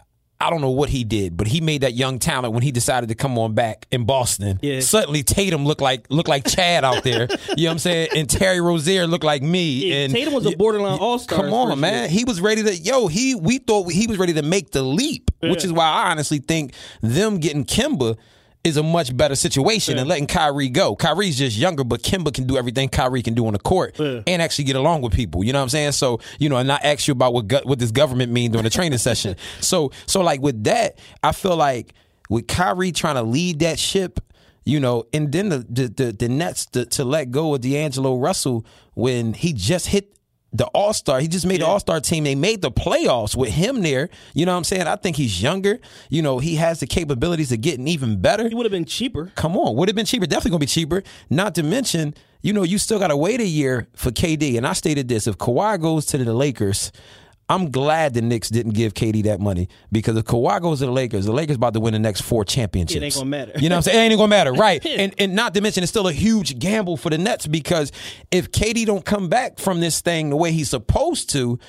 don't 0.49 0.61
know 0.61 0.69
what 0.71 0.89
he 0.89 1.03
did, 1.03 1.37
but 1.37 1.47
he 1.47 1.61
made 1.61 1.81
that 1.81 1.93
young 1.93 2.19
talent 2.19 2.53
when 2.53 2.63
he 2.63 2.71
decided 2.71 3.09
to 3.09 3.15
come 3.15 3.37
on 3.37 3.53
back 3.53 3.85
in 3.91 4.05
Boston. 4.05 4.59
Yeah. 4.61 4.79
Suddenly 4.79 5.23
Tatum 5.23 5.65
looked 5.65 5.81
like 5.81 6.05
looked 6.09 6.29
like 6.29 6.47
Chad 6.47 6.83
out 6.83 7.03
there. 7.03 7.27
you 7.57 7.65
know 7.65 7.69
what 7.69 7.71
I'm 7.71 7.79
saying? 7.79 8.09
And 8.15 8.29
Terry 8.29 8.61
Rozier 8.61 9.07
looked 9.07 9.23
like 9.23 9.41
me. 9.41 9.89
Yeah, 9.89 9.95
and 10.05 10.13
Tatum 10.13 10.33
was 10.33 10.45
a 10.45 10.55
borderline 10.55 10.99
all 10.99 11.19
star. 11.19 11.39
Come 11.41 11.53
on, 11.53 11.79
man. 11.79 12.09
He 12.09 12.23
was 12.23 12.41
ready 12.41 12.63
to 12.63 12.75
yo, 12.75 13.07
he 13.07 13.35
we 13.35 13.57
thought 13.59 13.91
he 13.91 14.07
was 14.07 14.17
ready 14.17 14.33
to 14.33 14.41
make 14.41 14.71
the 14.71 14.81
leap, 14.83 15.31
which 15.41 15.63
is 15.63 15.71
why 15.71 15.85
I 15.85 16.11
honestly 16.11 16.39
think 16.39 16.73
them 17.01 17.39
getting 17.39 17.65
Kemba 17.65 18.17
is 18.66 18.76
a 18.78 18.84
much 18.84 19.16
better 19.16 19.36
situation 19.36 19.95
than 19.95 20.07
letting 20.07 20.28
Kyrie 20.28 20.70
go. 20.70 20.95
Kyrie's 20.95 21.38
just 21.38 21.55
younger, 21.55 21.84
but 21.84 22.01
Kemba 22.01 22.34
can 22.34 22.45
do 22.47 22.57
everything 22.57 22.89
Kyrie 22.89 23.22
can 23.22 23.34
do 23.36 23.45
on 23.47 23.53
the 23.53 23.59
court 23.59 23.95
Yeah. 23.99 24.22
and 24.28 24.41
actually 24.41 24.66
get 24.66 24.76
along 24.76 25.01
with 25.03 25.13
people. 25.13 25.43
You 25.43 25.53
know 25.53 25.59
what 25.59 25.63
I'm 25.63 25.70
saying? 25.70 25.91
So, 25.93 26.20
you 26.39 26.49
know, 26.49 26.57
and 26.57 26.68
not 26.68 26.84
ask 26.84 27.07
you 27.07 27.11
about 27.13 27.34
what 27.34 27.47
go- 27.47 27.61
what 27.63 27.80
this 27.80 27.91
government 27.91 28.32
mean 28.32 28.51
during 28.51 28.63
the 28.63 28.70
training 28.70 28.97
session. 28.97 29.36
So, 29.61 29.91
so 30.07 30.22
like 30.22 30.41
with 30.41 30.63
that, 30.66 30.97
I 31.24 31.32
feel 31.32 31.55
like 31.55 31.93
with 32.30 32.47
Kyrie 32.47 32.91
trying 32.91 33.16
to 33.16 33.24
lead 33.24 33.59
that 33.59 33.78
ship, 33.80 34.20
you 34.66 34.80
know, 34.80 35.03
and 35.13 35.32
then 35.32 35.49
the 35.49 35.59
the 35.70 35.88
the, 35.88 36.11
the 36.11 36.28
Nets 36.30 36.66
to, 36.68 36.86
to 36.86 37.05
let 37.05 37.30
go 37.32 37.53
of 37.53 37.61
D'Angelo 37.61 38.18
Russell 38.18 38.66
when 38.95 39.34
he 39.34 39.53
just 39.53 39.88
hit 39.88 40.14
the 40.58 40.66
All 40.68 40.93
Star. 40.93 41.20
He 41.20 41.28
just 41.28 41.45
made 41.45 41.62
the 41.62 41.66
All 41.66 41.80
Star 41.80 41.99
team. 41.99 42.24
They 42.24 42.36
made 42.36 42.62
the 42.62 42.72
playoffs 42.72 43.36
with 43.36 43.51
him 43.51 43.82
there. 43.82 44.10
You 44.34 44.45
know 44.45 44.53
what 44.53 44.60
I'm 44.60 44.64
saying? 44.64 44.88
I 44.88 44.95
think 44.95 45.18
he's 45.18 45.41
younger. 45.41 45.80
You 46.10 46.22
know, 46.22 46.39
he 46.39 46.56
has 46.56 46.80
the 46.80 46.88
capabilities 46.88 47.51
of 47.51 47.62
getting 47.62 47.88
even 47.88 48.22
better. 48.22 48.47
He 48.47 48.56
would 48.56 48.66
have 48.66 48.72
been 48.72 48.86
cheaper. 48.86 49.32
Come 49.36 49.58
on, 49.58 49.76
would 49.76 49.89
have 49.89 49.95
been 49.95 50.06
cheaper. 50.06 50.26
Definitely 50.26 50.51
gonna 50.51 50.60
be 50.60 50.66
cheaper. 50.68 51.03
Not 51.30 51.56
to 51.56 51.64
mention, 51.64 52.14
you 52.41 52.53
know, 52.53 52.64
you 52.64 52.78
still 52.78 52.99
gotta 52.99 53.18
wait 53.18 53.41
a 53.41 53.45
year 53.45 53.88
for 53.95 54.12
KD. 54.12 54.58
And 54.58 54.66
I 54.66 54.74
stated 54.74 55.08
this: 55.08 55.28
if 55.28 55.38
Kawhi 55.38 55.80
goes 55.82 56.06
to 56.08 56.18
the 56.18 56.34
Lakers. 56.34 56.91
I'm 57.47 57.69
glad 57.69 58.15
the 58.15 58.21
Knicks 58.23 58.49
didn't 58.49 58.73
give 58.73 58.95
KD 58.95 59.23
that 59.25 59.39
money 59.39 59.69
because 59.91 60.17
if 60.17 60.25
Kawhi 60.25 60.59
goes 60.61 60.79
to 60.79 60.87
the 60.87 60.91
Lakers, 60.91 61.25
the 61.25 61.31
Lakers 61.31 61.57
about 61.57 61.73
to 61.75 61.79
win 61.79 61.93
the 61.93 61.99
next 61.99 62.21
four 62.21 62.43
championships. 62.43 62.95
It 62.99 63.03
ain't 63.05 63.13
gonna 63.13 63.25
matter. 63.27 63.51
You 63.59 63.69
know 63.69 63.75
what 63.75 63.87
I'm 63.87 63.91
saying? 63.93 63.99
It 63.99 64.13
ain't 64.13 64.17
gonna 64.17 64.27
matter, 64.29 64.53
right? 64.67 64.83
and 64.85 65.13
and 65.19 65.35
not 65.35 65.53
to 65.53 65.61
mention 65.61 65.83
it's 65.83 65.91
still 65.91 66.07
a 66.07 66.11
huge 66.13 66.57
gamble 66.57 66.97
for 66.97 67.11
the 67.11 67.17
Nets 67.19 67.45
because 67.45 67.91
if 68.31 68.51
KD 68.51 68.85
don't 68.87 69.05
come 69.05 69.29
back 69.29 69.59
from 69.59 69.79
this 69.79 70.01
thing 70.01 70.31
the 70.31 70.35
way 70.35 70.51
he's 70.51 70.69
supposed 70.71 71.29
to, 71.31 71.59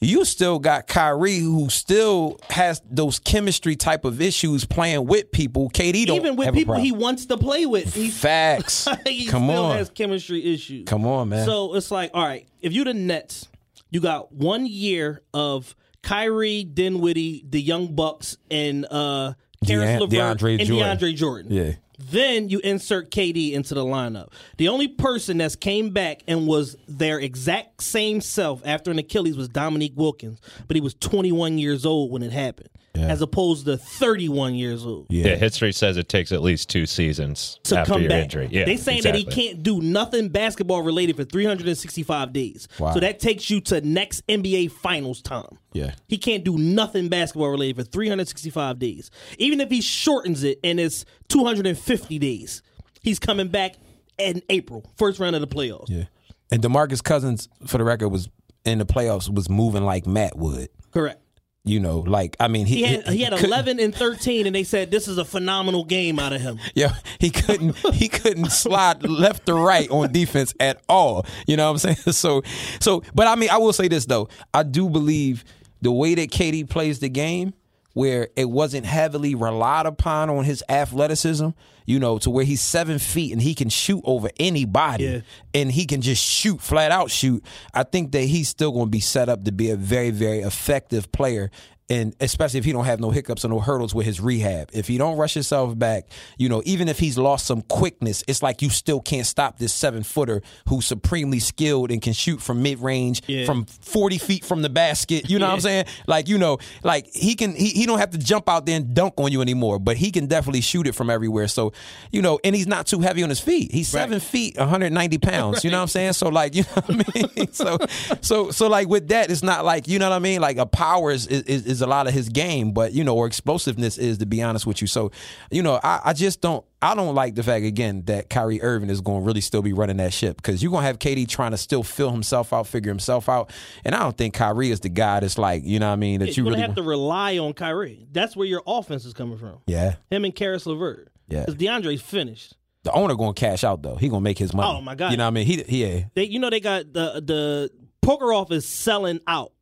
you 0.00 0.24
still 0.24 0.60
got 0.60 0.86
Kyrie 0.86 1.40
who 1.40 1.68
still 1.68 2.38
has 2.50 2.80
those 2.88 3.18
chemistry 3.18 3.74
type 3.74 4.04
of 4.04 4.20
issues 4.20 4.64
playing 4.64 5.04
with 5.06 5.32
people. 5.32 5.68
KD 5.70 6.06
don't 6.06 6.16
Even 6.16 6.36
with 6.36 6.54
people 6.54 6.76
he 6.76 6.92
wants 6.92 7.26
to 7.26 7.36
play 7.36 7.66
with. 7.66 7.92
He, 7.92 8.08
Facts. 8.10 8.86
he 9.04 9.26
Come 9.26 9.48
still 9.48 9.64
on. 9.64 9.76
has 9.78 9.90
chemistry 9.90 10.54
issues. 10.54 10.84
Come 10.86 11.04
on, 11.08 11.30
man. 11.30 11.44
So 11.44 11.74
it's 11.74 11.90
like, 11.90 12.12
all 12.14 12.24
right, 12.24 12.46
if 12.60 12.72
you 12.72 12.84
the 12.84 12.94
Nets, 12.94 13.48
you 13.90 14.00
got 14.00 14.32
one 14.32 14.66
year 14.66 15.22
of 15.32 15.74
Kyrie, 16.02 16.64
Dinwiddie, 16.64 17.44
the 17.48 17.60
Young 17.60 17.94
Bucks, 17.94 18.36
and 18.50 18.86
uh 18.90 19.34
Caris 19.66 20.00
LeVert 20.00 20.38
DeAndre 20.38 20.58
and 20.60 20.68
Jordan. 20.68 20.98
DeAndre 20.98 21.16
Jordan. 21.16 21.52
Yeah. 21.52 21.72
Then 21.98 22.48
you 22.48 22.60
insert 22.60 23.10
KD 23.10 23.52
into 23.52 23.74
the 23.74 23.84
lineup. 23.84 24.28
The 24.56 24.68
only 24.68 24.86
person 24.86 25.38
that's 25.38 25.56
came 25.56 25.90
back 25.90 26.22
and 26.28 26.46
was 26.46 26.76
their 26.86 27.18
exact 27.18 27.82
same 27.82 28.20
self 28.20 28.62
after 28.64 28.92
an 28.92 29.00
Achilles 29.00 29.36
was 29.36 29.48
Dominique 29.48 29.94
Wilkins, 29.96 30.40
but 30.68 30.76
he 30.76 30.80
was 30.80 30.94
21 30.94 31.58
years 31.58 31.84
old 31.84 32.12
when 32.12 32.22
it 32.22 32.30
happened, 32.30 32.68
as 33.04 33.22
opposed 33.22 33.66
to 33.66 33.76
31 33.76 34.54
years 34.54 34.84
old. 34.84 35.06
Yeah. 35.10 35.36
history 35.36 35.72
says 35.72 35.96
it 35.96 36.08
takes 36.08 36.32
at 36.32 36.42
least 36.42 36.68
two 36.68 36.86
seasons 36.86 37.58
to 37.64 37.78
after 37.78 37.92
come 37.92 38.02
your 38.02 38.10
back. 38.10 38.24
injury. 38.24 38.48
Yeah, 38.50 38.64
they 38.64 38.76
saying 38.76 38.98
exactly. 38.98 39.24
that 39.24 39.32
he 39.32 39.48
can't 39.48 39.62
do 39.62 39.80
nothing 39.80 40.28
basketball 40.28 40.82
related 40.82 41.16
for 41.16 41.24
365 41.24 42.32
days. 42.32 42.68
Wow. 42.78 42.94
So 42.94 43.00
that 43.00 43.20
takes 43.20 43.48
you 43.50 43.60
to 43.62 43.80
next 43.80 44.26
NBA 44.26 44.72
Finals 44.72 45.22
time. 45.22 45.58
Yeah. 45.72 45.92
He 46.08 46.18
can't 46.18 46.44
do 46.44 46.58
nothing 46.58 47.08
basketball 47.08 47.50
related 47.50 47.76
for 47.76 47.84
365 47.84 48.78
days. 48.78 49.10
Even 49.38 49.60
if 49.60 49.70
he 49.70 49.80
shortens 49.80 50.42
it 50.42 50.58
and 50.64 50.80
it's 50.80 51.04
250 51.28 52.18
days, 52.18 52.62
he's 53.02 53.18
coming 53.18 53.48
back 53.48 53.76
in 54.18 54.42
April, 54.48 54.90
first 54.96 55.20
round 55.20 55.36
of 55.36 55.40
the 55.40 55.46
playoffs. 55.46 55.88
Yeah. 55.88 56.04
And 56.50 56.62
DeMarcus 56.62 57.02
Cousins, 57.02 57.48
for 57.66 57.78
the 57.78 57.84
record, 57.84 58.08
was 58.08 58.28
in 58.64 58.78
the 58.78 58.86
playoffs 58.86 59.32
was 59.32 59.48
moving 59.48 59.84
like 59.84 60.06
Matt 60.06 60.36
would. 60.36 60.68
Correct. 60.92 61.20
You 61.68 61.80
know, 61.80 61.98
like 61.98 62.36
I 62.40 62.48
mean, 62.48 62.64
he 62.66 62.76
He 62.76 62.82
had, 62.84 63.08
he 63.08 63.22
had 63.22 63.32
11 63.34 63.78
and 63.78 63.94
13, 63.94 64.46
and 64.46 64.54
they 64.56 64.64
said 64.64 64.90
this 64.90 65.06
is 65.06 65.18
a 65.18 65.24
phenomenal 65.24 65.84
game 65.84 66.18
out 66.18 66.32
of 66.32 66.40
him. 66.40 66.58
Yeah, 66.74 66.94
he 67.18 67.30
couldn't 67.30 67.76
he 67.94 68.08
couldn't 68.08 68.50
slide 68.50 69.02
left 69.02 69.48
or 69.48 69.54
right 69.54 69.90
on 69.90 70.12
defense 70.12 70.54
at 70.60 70.80
all. 70.88 71.26
You 71.46 71.56
know 71.56 71.66
what 71.72 71.84
I'm 71.84 71.94
saying? 71.94 71.96
So 72.14 72.42
so 72.80 73.02
but 73.14 73.26
I 73.26 73.34
mean 73.34 73.50
I 73.50 73.58
will 73.58 73.72
say 73.72 73.88
this 73.88 74.06
though. 74.06 74.28
I 74.54 74.62
do 74.62 74.88
believe 74.88 75.44
the 75.82 75.92
way 75.92 76.14
that 76.14 76.30
KD 76.30 76.68
plays 76.68 77.00
the 77.00 77.08
game 77.08 77.52
where 77.94 78.28
it 78.36 78.48
wasn't 78.50 78.86
heavily 78.86 79.34
relied 79.34 79.86
upon 79.86 80.30
on 80.30 80.44
his 80.44 80.62
athleticism, 80.68 81.48
you 81.86 81.98
know, 81.98 82.18
to 82.18 82.30
where 82.30 82.44
he's 82.44 82.60
seven 82.60 82.98
feet 82.98 83.32
and 83.32 83.42
he 83.42 83.54
can 83.54 83.68
shoot 83.68 84.00
over 84.04 84.30
anybody 84.38 85.04
Yeah. 85.04 85.20
and 85.54 85.72
he 85.72 85.84
can 85.86 86.00
just 86.00 86.22
shoot, 86.22 86.60
flat 86.60 86.92
out 86.92 87.10
shoot. 87.10 87.42
I 87.74 87.82
think 87.82 88.12
that 88.12 88.22
he's 88.24 88.48
still 88.48 88.72
going 88.72 88.86
to 88.86 88.90
be 88.90 89.00
set 89.00 89.28
up 89.28 89.44
to 89.44 89.52
be 89.52 89.70
a 89.70 89.76
very, 89.76 90.10
very 90.10 90.40
effective 90.40 91.10
player. 91.12 91.50
And 91.90 92.14
especially 92.20 92.58
if 92.58 92.64
he 92.66 92.72
don't 92.72 92.84
have 92.84 93.00
no 93.00 93.10
hiccups 93.10 93.44
or 93.44 93.48
no 93.48 93.60
hurdles 93.60 93.94
with 93.94 94.04
his 94.04 94.20
rehab. 94.20 94.68
If 94.74 94.88
he 94.88 94.98
don't 94.98 95.16
rush 95.16 95.32
himself 95.34 95.78
back, 95.78 96.04
you 96.36 96.48
know, 96.50 96.62
even 96.66 96.86
if 96.88 96.98
he's 96.98 97.16
lost 97.16 97.46
some 97.46 97.62
quickness, 97.62 98.22
it's 98.28 98.42
like 98.42 98.60
you 98.60 98.68
still 98.68 99.00
can't 99.00 99.26
stop 99.26 99.58
this 99.58 99.72
seven 99.72 100.02
footer 100.02 100.42
who's 100.68 100.84
supremely 100.86 101.38
skilled 101.40 101.90
and 101.90 102.02
can 102.02 102.12
shoot 102.12 102.42
from 102.42 102.62
mid 102.62 102.80
range, 102.80 103.22
Yeah. 103.26 103.46
from 103.46 103.64
40 103.64 104.18
feet 104.18 104.44
from 104.44 104.60
the 104.60 104.68
basket. 104.68 105.30
You 105.30 105.38
know 105.38 105.46
what 105.46 105.54
I'm 105.54 105.60
saying? 105.60 105.86
Like, 106.06 106.28
you 106.28 106.36
know, 106.36 106.58
like 106.82 107.06
he 107.14 107.34
can, 107.34 107.54
he, 107.54 107.70
he 107.70 107.86
don't 107.86 107.98
have 108.00 108.10
to 108.10 108.18
jump 108.18 108.48
out 108.50 108.66
there 108.66 108.76
and 108.76 108.92
dunk 108.94 109.14
on 109.16 109.32
you 109.32 109.40
anymore, 109.40 109.78
but 109.78 109.96
he 109.96 110.10
can 110.10 110.26
definitely 110.26 110.60
shoot 110.60 110.86
it 110.86 110.94
from 110.94 111.08
everywhere. 111.08 111.48
So, 111.48 111.72
you 112.12 112.20
know, 112.20 112.38
and 112.44 112.54
he's 112.54 112.66
not 112.66 112.86
too 112.86 113.00
heavy 113.00 113.22
on 113.22 113.30
his 113.30 113.40
feet. 113.40 113.72
He's 113.72 113.88
seven 113.88 114.20
feet, 114.20 114.58
190 114.58 115.18
pounds. 115.18 115.64
You 115.64 115.70
know 115.70 115.78
what 115.78 115.82
I'm 115.82 115.88
saying? 115.88 116.12
So, 116.12 116.28
like, 116.28 116.54
you 116.54 116.64
know 116.64 116.82
what 116.84 117.06
I 117.16 117.34
mean? 117.36 117.52
so, 117.52 117.78
so, 118.20 118.50
so, 118.50 118.68
like 118.68 118.88
with 118.88 119.08
that, 119.08 119.30
it's 119.30 119.42
not 119.42 119.64
like, 119.64 119.88
you 119.88 119.98
know 119.98 120.10
what 120.10 120.16
I 120.16 120.18
mean? 120.18 120.40
Like 120.42 120.58
a 120.58 120.66
power 120.66 121.10
is, 121.10 121.26
is, 121.26 121.64
is 121.66 121.77
is 121.78 121.82
a 121.82 121.86
lot 121.86 122.06
of 122.06 122.12
his 122.12 122.28
game, 122.28 122.72
but 122.72 122.92
you 122.92 123.04
know, 123.04 123.16
or 123.16 123.26
explosiveness 123.26 123.98
is 123.98 124.18
to 124.18 124.26
be 124.26 124.42
honest 124.42 124.66
with 124.66 124.80
you. 124.80 124.86
So, 124.86 125.10
you 125.50 125.62
know, 125.62 125.80
I, 125.82 126.00
I 126.06 126.12
just 126.12 126.40
don't 126.40 126.64
I 126.82 126.94
don't 126.94 127.14
like 127.14 127.34
the 127.34 127.42
fact 127.42 127.64
again 127.64 128.02
that 128.06 128.28
Kyrie 128.30 128.60
Irving 128.62 128.90
is 128.90 129.00
going 129.00 129.22
to 129.22 129.26
really 129.26 129.40
still 129.40 129.62
be 129.62 129.72
running 129.72 129.96
that 129.98 130.12
ship 130.12 130.36
because 130.36 130.62
you're 130.62 130.70
going 130.70 130.82
to 130.82 130.86
have 130.86 130.98
KD 130.98 131.28
trying 131.28 131.52
to 131.52 131.56
still 131.56 131.82
fill 131.82 132.10
himself 132.10 132.52
out, 132.52 132.66
figure 132.66 132.90
himself 132.90 133.28
out, 133.28 133.50
and 133.84 133.94
I 133.94 134.00
don't 134.00 134.16
think 134.16 134.34
Kyrie 134.34 134.70
is 134.70 134.80
the 134.80 134.88
guy 134.88 135.20
that's 135.20 135.38
like 135.38 135.64
you 135.64 135.78
know 135.78 135.86
what 135.86 135.94
I 135.94 135.96
mean 135.96 136.20
that 136.20 136.36
You're 136.36 136.46
you 136.46 136.50
really 136.50 136.62
have 136.62 136.74
to 136.74 136.82
rely 136.82 137.38
on 137.38 137.52
Kyrie. 137.54 138.06
That's 138.12 138.36
where 138.36 138.46
your 138.46 138.62
offense 138.66 139.04
is 139.04 139.14
coming 139.14 139.38
from. 139.38 139.58
yeah. 139.66 139.94
Him 140.10 140.24
and 140.24 140.34
Caris 140.34 140.66
LeVert. 140.66 141.08
Yeah. 141.28 141.40
Because 141.40 141.56
DeAndre's 141.56 142.02
finished. 142.02 142.54
The 142.84 142.92
owner 142.92 143.14
going 143.16 143.34
to 143.34 143.40
cash 143.40 143.64
out 143.64 143.82
though. 143.82 143.96
He 143.96 144.08
going 144.08 144.20
to 144.20 144.24
make 144.24 144.38
his 144.38 144.54
money. 144.54 144.78
Oh, 144.78 144.80
my 144.80 144.94
God. 144.94 145.10
You 145.10 145.16
know 145.18 145.24
what 145.24 145.28
I 145.28 145.32
mean? 145.32 145.46
He 145.46 145.62
he 145.62 145.84
yeah. 145.84 146.04
They, 146.14 146.24
you 146.24 146.38
know, 146.38 146.48
they 146.48 146.60
got 146.60 146.92
the 146.92 147.20
the 147.24 147.70
Prokhorov 148.04 148.50
is 148.52 148.66
selling 148.66 149.20
out. 149.26 149.52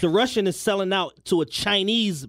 The 0.00 0.08
Russian 0.08 0.46
is 0.46 0.58
selling 0.58 0.92
out 0.92 1.12
to 1.26 1.40
a 1.40 1.46
Chinese 1.46 2.26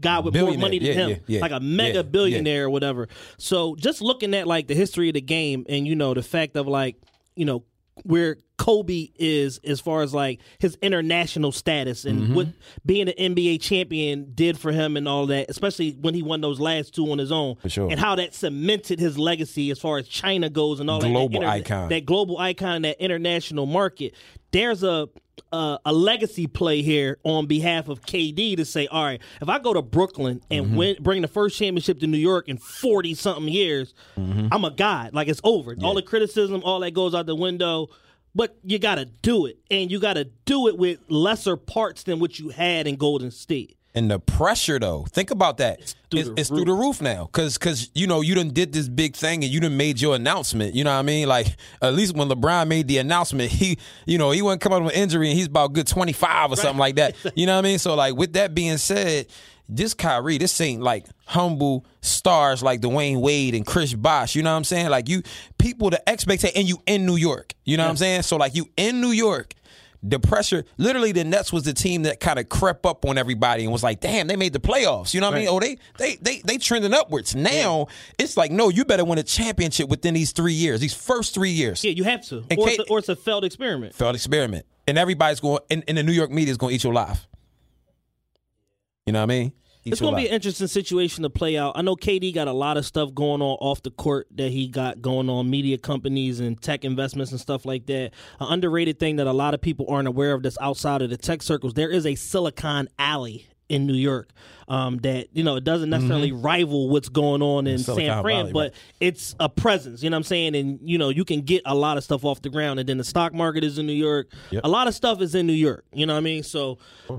guy 0.00 0.20
with 0.20 0.34
more 0.34 0.56
money 0.56 0.78
than 0.78 0.86
Yeah, 0.88 0.92
him, 0.94 1.10
yeah, 1.10 1.16
yeah. 1.26 1.40
like 1.40 1.50
a 1.52 1.60
mega 1.60 2.04
billionaire 2.04 2.66
or 2.66 2.70
whatever. 2.70 3.08
So 3.36 3.74
just 3.76 4.00
looking 4.00 4.34
at 4.34 4.46
like 4.46 4.68
the 4.68 4.74
history 4.74 5.08
of 5.08 5.14
the 5.14 5.20
game 5.20 5.66
and 5.68 5.86
you 5.86 5.96
know 5.96 6.14
the 6.14 6.22
fact 6.22 6.56
of 6.56 6.68
like 6.68 6.96
you 7.34 7.44
know 7.44 7.64
where 8.04 8.36
Kobe 8.58 9.08
is 9.16 9.58
as 9.64 9.80
far 9.80 10.02
as 10.02 10.12
like 10.12 10.40
his 10.58 10.76
international 10.82 11.52
status 11.52 12.04
and 12.04 12.18
Mm-hmm. 12.20 12.34
what 12.34 12.48
being 12.84 13.08
an 13.08 13.34
NBA 13.34 13.62
champion 13.62 14.32
did 14.34 14.58
for 14.58 14.72
him 14.72 14.96
and 14.96 15.08
all 15.08 15.26
that, 15.26 15.48
especially 15.48 15.92
when 15.92 16.12
he 16.12 16.22
won 16.22 16.40
those 16.42 16.58
last 16.60 16.94
two 16.94 17.10
on 17.10 17.18
his 17.18 17.32
own, 17.32 17.56
sure. 17.68 17.88
and 17.90 17.98
how 17.98 18.16
that 18.16 18.34
cemented 18.34 18.98
his 19.00 19.16
legacy 19.16 19.70
as 19.70 19.78
far 19.78 19.96
as 19.98 20.06
China 20.08 20.50
goes 20.50 20.80
and 20.80 20.90
all 20.90 21.00
that- 21.00 21.08
Global 21.08 21.40
that, 21.40 21.46
interna- 21.46 21.50
icon. 21.50 21.88
that 21.88 22.04
global 22.04 22.36
icon, 22.38 22.82
that 22.82 23.00
international 23.02 23.64
market. 23.66 24.12
There's 24.50 24.82
a 24.82 25.08
a, 25.52 25.78
a 25.86 25.92
legacy 25.92 26.48
play 26.48 26.82
here 26.82 27.18
on 27.22 27.46
behalf 27.46 27.88
of 27.88 28.00
KD 28.00 28.56
to 28.56 28.64
say, 28.64 28.88
all 28.88 29.04
right, 29.04 29.22
if 29.40 29.48
I 29.48 29.60
go 29.60 29.72
to 29.72 29.80
Brooklyn 29.82 30.40
and 30.50 30.66
Mm-hmm. 30.66 30.76
win, 30.76 30.96
bring 31.00 31.22
the 31.22 31.28
first 31.28 31.56
championship 31.56 32.00
to 32.00 32.08
New 32.08 32.18
York 32.18 32.48
in 32.48 32.56
forty 32.58 33.14
something 33.14 33.46
years, 33.46 33.94
Mm-hmm. 34.18 34.48
I'm 34.50 34.64
a 34.64 34.70
god. 34.72 35.14
Like 35.14 35.28
it's 35.28 35.40
over. 35.44 35.76
All 35.82 35.94
the 35.94 36.02
criticism, 36.02 36.62
all 36.64 36.80
that 36.80 36.90
goes 36.92 37.14
out 37.14 37.26
the 37.26 37.36
window. 37.36 37.86
But 38.34 38.56
you 38.62 38.78
got 38.78 38.96
to 38.96 39.04
do 39.06 39.46
it, 39.46 39.58
and 39.70 39.90
you 39.90 39.98
got 39.98 40.14
to 40.14 40.24
do 40.44 40.68
it 40.68 40.78
with 40.78 41.00
lesser 41.08 41.56
parts 41.56 42.02
than 42.04 42.20
what 42.20 42.38
you 42.38 42.50
had 42.50 42.86
in 42.86 42.96
Golden 42.96 43.30
State. 43.30 43.78
And 43.94 44.10
the 44.10 44.20
pressure, 44.20 44.78
though, 44.78 45.06
think 45.10 45.30
about 45.30 45.56
that. 45.56 45.80
It's, 45.80 45.96
through 46.10 46.34
it's, 46.36 46.50
the 46.50 46.56
through 46.56 46.66
the 46.66 46.72
roof 46.72 47.00
now, 47.00 47.24
because 47.24 47.58
because 47.58 47.90
you 47.94 48.06
know 48.06 48.20
you 48.20 48.34
done 48.34 48.50
did 48.50 48.72
this 48.72 48.88
big 48.88 49.16
thing 49.16 49.42
and 49.42 49.52
you 49.52 49.60
done 49.60 49.76
made 49.76 50.00
your 50.00 50.14
announcement. 50.14 50.74
You 50.74 50.84
know 50.84 50.92
what 50.92 51.00
I 51.00 51.02
mean? 51.02 51.26
Like 51.26 51.56
at 51.82 51.94
least 51.94 52.14
when 52.14 52.28
LeBron 52.28 52.68
made 52.68 52.86
the 52.86 52.98
announcement, 52.98 53.50
he 53.50 53.78
you 54.06 54.18
know 54.18 54.30
he 54.30 54.40
wasn't 54.40 54.60
coming 54.60 54.84
with 54.84 54.94
an 54.94 55.00
injury 55.00 55.30
and 55.30 55.36
he's 55.36 55.46
about 55.46 55.72
good 55.72 55.86
twenty 55.86 56.12
five 56.12 56.52
or 56.52 56.56
something 56.56 56.78
like 56.78 56.96
that. 56.96 57.16
You 57.34 57.46
know 57.46 57.54
what 57.54 57.64
I 57.64 57.68
mean? 57.68 57.78
So 57.78 57.94
like 57.94 58.14
with 58.14 58.34
that 58.34 58.54
being 58.54 58.78
said, 58.78 59.26
this 59.68 59.94
Kyrie, 59.94 60.38
this 60.38 60.60
ain't 60.60 60.82
like 60.82 61.06
humble 61.26 61.84
stars 62.00 62.62
like 62.62 62.80
Dwyane 62.80 63.20
Wade 63.20 63.54
and 63.54 63.66
Chris 63.66 63.92
Bosh. 63.92 64.34
You 64.34 64.42
know 64.42 64.50
what 64.50 64.56
I'm 64.56 64.64
saying? 64.64 64.88
Like 64.88 65.08
you 65.08 65.22
people, 65.58 65.90
the 65.90 66.08
expectation, 66.08 66.56
and 66.58 66.68
you 66.68 66.78
in 66.86 67.06
New 67.06 67.16
York. 67.16 67.54
You 67.64 67.76
know 67.76 67.84
what 67.84 67.90
I'm 67.90 67.96
saying? 67.96 68.22
So 68.22 68.36
like 68.36 68.54
you 68.54 68.68
in 68.76 69.00
New 69.00 69.10
York 69.10 69.54
the 70.02 70.18
pressure 70.20 70.64
literally 70.76 71.12
the 71.12 71.24
Nets 71.24 71.52
was 71.52 71.64
the 71.64 71.72
team 71.72 72.02
that 72.02 72.20
kind 72.20 72.38
of 72.38 72.48
crept 72.48 72.86
up 72.86 73.04
on 73.04 73.18
everybody 73.18 73.64
and 73.64 73.72
was 73.72 73.82
like, 73.82 74.00
damn, 74.00 74.26
they 74.26 74.36
made 74.36 74.52
the 74.52 74.60
playoffs. 74.60 75.12
You 75.12 75.20
know 75.20 75.28
what 75.28 75.36
I 75.36 75.40
mean? 75.40 75.48
Oh, 75.48 75.60
they 75.60 75.78
they 75.98 76.16
they 76.16 76.40
they 76.44 76.58
trending 76.58 76.94
upwards. 76.94 77.34
Now 77.34 77.88
it's 78.18 78.36
like, 78.36 78.50
no, 78.50 78.68
you 78.68 78.84
better 78.84 79.04
win 79.04 79.18
a 79.18 79.22
championship 79.22 79.88
within 79.88 80.14
these 80.14 80.32
three 80.32 80.52
years, 80.52 80.80
these 80.80 80.94
first 80.94 81.34
three 81.34 81.50
years. 81.50 81.82
Yeah, 81.82 81.92
you 81.92 82.04
have 82.04 82.24
to, 82.28 82.38
or, 82.38 82.42
Kate- 82.48 82.58
it's 82.58 82.78
a, 82.78 82.92
or 82.92 82.98
it's 82.98 83.08
a 83.08 83.16
failed 83.16 83.44
experiment. 83.44 83.94
Failed 83.94 84.14
experiment. 84.14 84.66
And 84.86 84.96
everybody's 84.96 85.40
going 85.40 85.60
and, 85.70 85.84
and 85.88 85.98
the 85.98 86.02
New 86.02 86.12
York 86.12 86.30
media 86.30 86.52
is 86.52 86.58
gonna 86.58 86.72
eat 86.72 86.84
you 86.84 86.90
alive. 86.90 87.26
You 89.08 89.12
know 89.12 89.20
what 89.20 89.32
I 89.32 89.38
mean? 89.38 89.52
It's 89.86 90.02
going 90.02 90.12
to 90.12 90.20
be 90.20 90.28
an 90.28 90.34
interesting 90.34 90.66
situation 90.66 91.22
to 91.22 91.30
play 91.30 91.56
out. 91.56 91.72
I 91.74 91.80
know 91.80 91.96
KD 91.96 92.34
got 92.34 92.46
a 92.46 92.52
lot 92.52 92.76
of 92.76 92.84
stuff 92.84 93.14
going 93.14 93.40
on 93.40 93.56
off 93.58 93.82
the 93.82 93.90
court 93.90 94.26
that 94.34 94.50
he 94.50 94.68
got 94.68 95.00
going 95.00 95.30
on, 95.30 95.48
media 95.48 95.78
companies 95.78 96.40
and 96.40 96.60
tech 96.60 96.84
investments 96.84 97.32
and 97.32 97.40
stuff 97.40 97.64
like 97.64 97.86
that. 97.86 98.10
An 98.38 98.48
underrated 98.52 98.98
thing 98.98 99.16
that 99.16 99.26
a 99.26 99.32
lot 99.32 99.54
of 99.54 99.62
people 99.62 99.86
aren't 99.88 100.06
aware 100.06 100.34
of 100.34 100.42
that's 100.42 100.58
outside 100.60 101.00
of 101.00 101.08
the 101.08 101.16
tech 101.16 101.40
circles, 101.40 101.72
there 101.72 101.90
is 101.90 102.04
a 102.04 102.16
Silicon 102.16 102.88
Alley 102.98 103.46
in 103.70 103.86
New 103.86 103.94
York 103.94 104.30
um, 104.68 104.98
that, 104.98 105.28
you 105.32 105.44
know, 105.44 105.56
it 105.56 105.64
doesn't 105.64 105.90
necessarily 105.90 106.32
rival 106.32 106.88
what's 106.88 107.08
going 107.08 107.42
on 107.42 107.66
in 107.66 107.76
Mm-hmm. 107.76 107.82
Silicon 107.82 108.06
San 108.06 108.22
Fran, 108.22 108.36
Valley, 108.36 108.52
but 108.52 108.74
it's 109.00 109.34
a 109.40 109.48
presence, 109.48 110.02
you 110.02 110.10
know 110.10 110.16
what 110.16 110.20
I'm 110.20 110.24
saying? 110.24 110.54
And, 110.54 110.78
you 110.82 110.98
know, 110.98 111.10
you 111.10 111.24
can 111.24 111.42
get 111.42 111.62
a 111.64 111.74
lot 111.74 111.96
of 111.96 112.04
stuff 112.04 112.24
off 112.24 112.42
the 112.42 112.50
ground. 112.50 112.80
And 112.80 112.88
then 112.88 112.98
the 112.98 113.04
stock 113.04 113.34
market 113.34 113.64
is 113.64 113.78
in 113.78 113.86
New 113.86 113.92
York. 113.92 114.28
Yep. 114.50 114.62
A 114.64 114.68
lot 114.68 114.86
of 114.88 114.94
stuff 114.94 115.20
is 115.20 115.34
in 115.34 115.46
New 115.46 115.52
York, 115.52 115.84
you 115.92 116.06
know 116.06 116.14
what 116.14 116.18
I 116.18 116.22
mean? 116.22 116.42
So, 116.42 116.78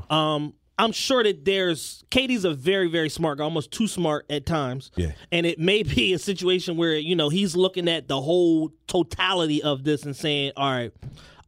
um, 0.09 0.53
I'm 0.79 0.93
sure 0.93 1.21
that 1.23 1.43
there's 1.43 2.05
KD's 2.09 2.45
a 2.45 2.53
very, 2.53 2.87
very 2.87 3.09
smart 3.09 3.37
guy, 3.37 3.43
almost 3.43 3.71
too 3.71 3.87
smart 3.87 4.25
at 4.29 4.45
times. 4.45 4.91
Yeah. 4.95 5.11
And 5.31 5.45
it 5.45 5.59
may 5.59 5.83
be 5.83 6.13
a 6.13 6.19
situation 6.19 6.77
where, 6.77 6.95
you 6.95 7.15
know, 7.15 7.27
he's 7.27 7.55
looking 7.55 7.89
at 7.89 8.07
the 8.07 8.19
whole 8.19 8.71
totality 8.87 9.61
of 9.61 9.83
this 9.83 10.03
and 10.03 10.15
saying, 10.15 10.53
All 10.55 10.71
right, 10.71 10.93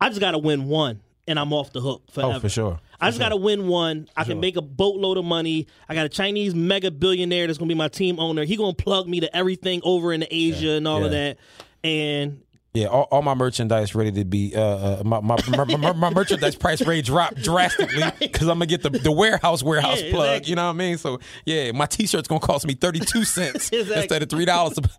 I 0.02 0.10
just 0.10 0.20
gotta 0.20 0.38
win 0.38 0.68
one 0.68 1.02
and 1.28 1.40
I'm 1.40 1.54
off 1.54 1.72
the 1.72 1.80
hook 1.80 2.04
forever. 2.12 2.34
Oh, 2.36 2.40
for 2.42 2.50
sure. 2.50 2.80
I 3.00 3.08
just 3.08 3.20
gotta 3.20 3.38
win 3.38 3.68
one. 3.68 4.10
I 4.18 4.26
can 4.26 4.40
make 4.40 4.58
a 4.58 4.62
boatload 4.62 5.18
of 5.18 5.26
money. 5.26 5.68
I 5.88 5.96
got 5.96 6.06
a 6.06 6.10
Chinese 6.10 6.54
mega 6.54 6.92
billionaire 6.92 7.48
that's 7.48 7.58
gonna 7.58 7.70
be 7.70 7.74
my 7.74 7.88
team 7.88 8.20
owner. 8.20 8.44
He 8.44 8.58
gonna 8.58 8.74
plug 8.74 9.08
me 9.08 9.22
to 9.22 9.36
everything 9.36 9.82
over 9.84 10.12
in 10.14 10.26
Asia 10.30 10.72
and 10.72 10.88
all 10.88 11.04
of 11.06 11.12
that. 11.12 11.38
And 11.84 12.42
Yeah, 12.74 12.86
all, 12.86 13.03
all 13.11 13.22
my 13.22 13.34
merchandise 13.34 13.93
ready 13.93 14.13
to 14.13 14.24
be 14.24 14.55
uh, 14.55 14.61
uh 14.61 15.03
my, 15.03 15.19
my, 15.19 15.38
my, 15.78 15.91
my, 15.91 16.09
merchandise 16.09 16.55
price 16.55 16.82
rate 16.86 17.03
drop 17.03 17.36
drastically 17.36 18.03
because 18.19 18.47
I'm 18.47 18.55
gonna 18.59 18.65
get 18.65 18.82
the, 18.82 18.89
the 18.89 19.11
warehouse 19.11 19.61
warehouse 19.61 20.01
Yeah, 20.01 20.11
plug. 20.11 20.28
exactly. 20.30 20.49
You 20.51 20.55
know 20.55 20.65
what 20.67 20.69
I 20.69 20.78
mean? 20.78 20.97
So 20.97 21.19
yeah, 21.45 21.74
my 21.74 21.86
t-shirt's 21.86 22.30
gonna 22.30 22.39
cost 22.39 22.65
me 22.65 22.74
thirty 22.74 22.99
two 23.01 23.26
cents 23.26 23.69
Exactly. 23.74 23.95
instead 24.03 24.24
of 24.24 24.30
three 24.30 24.45
dollars. 24.45 24.80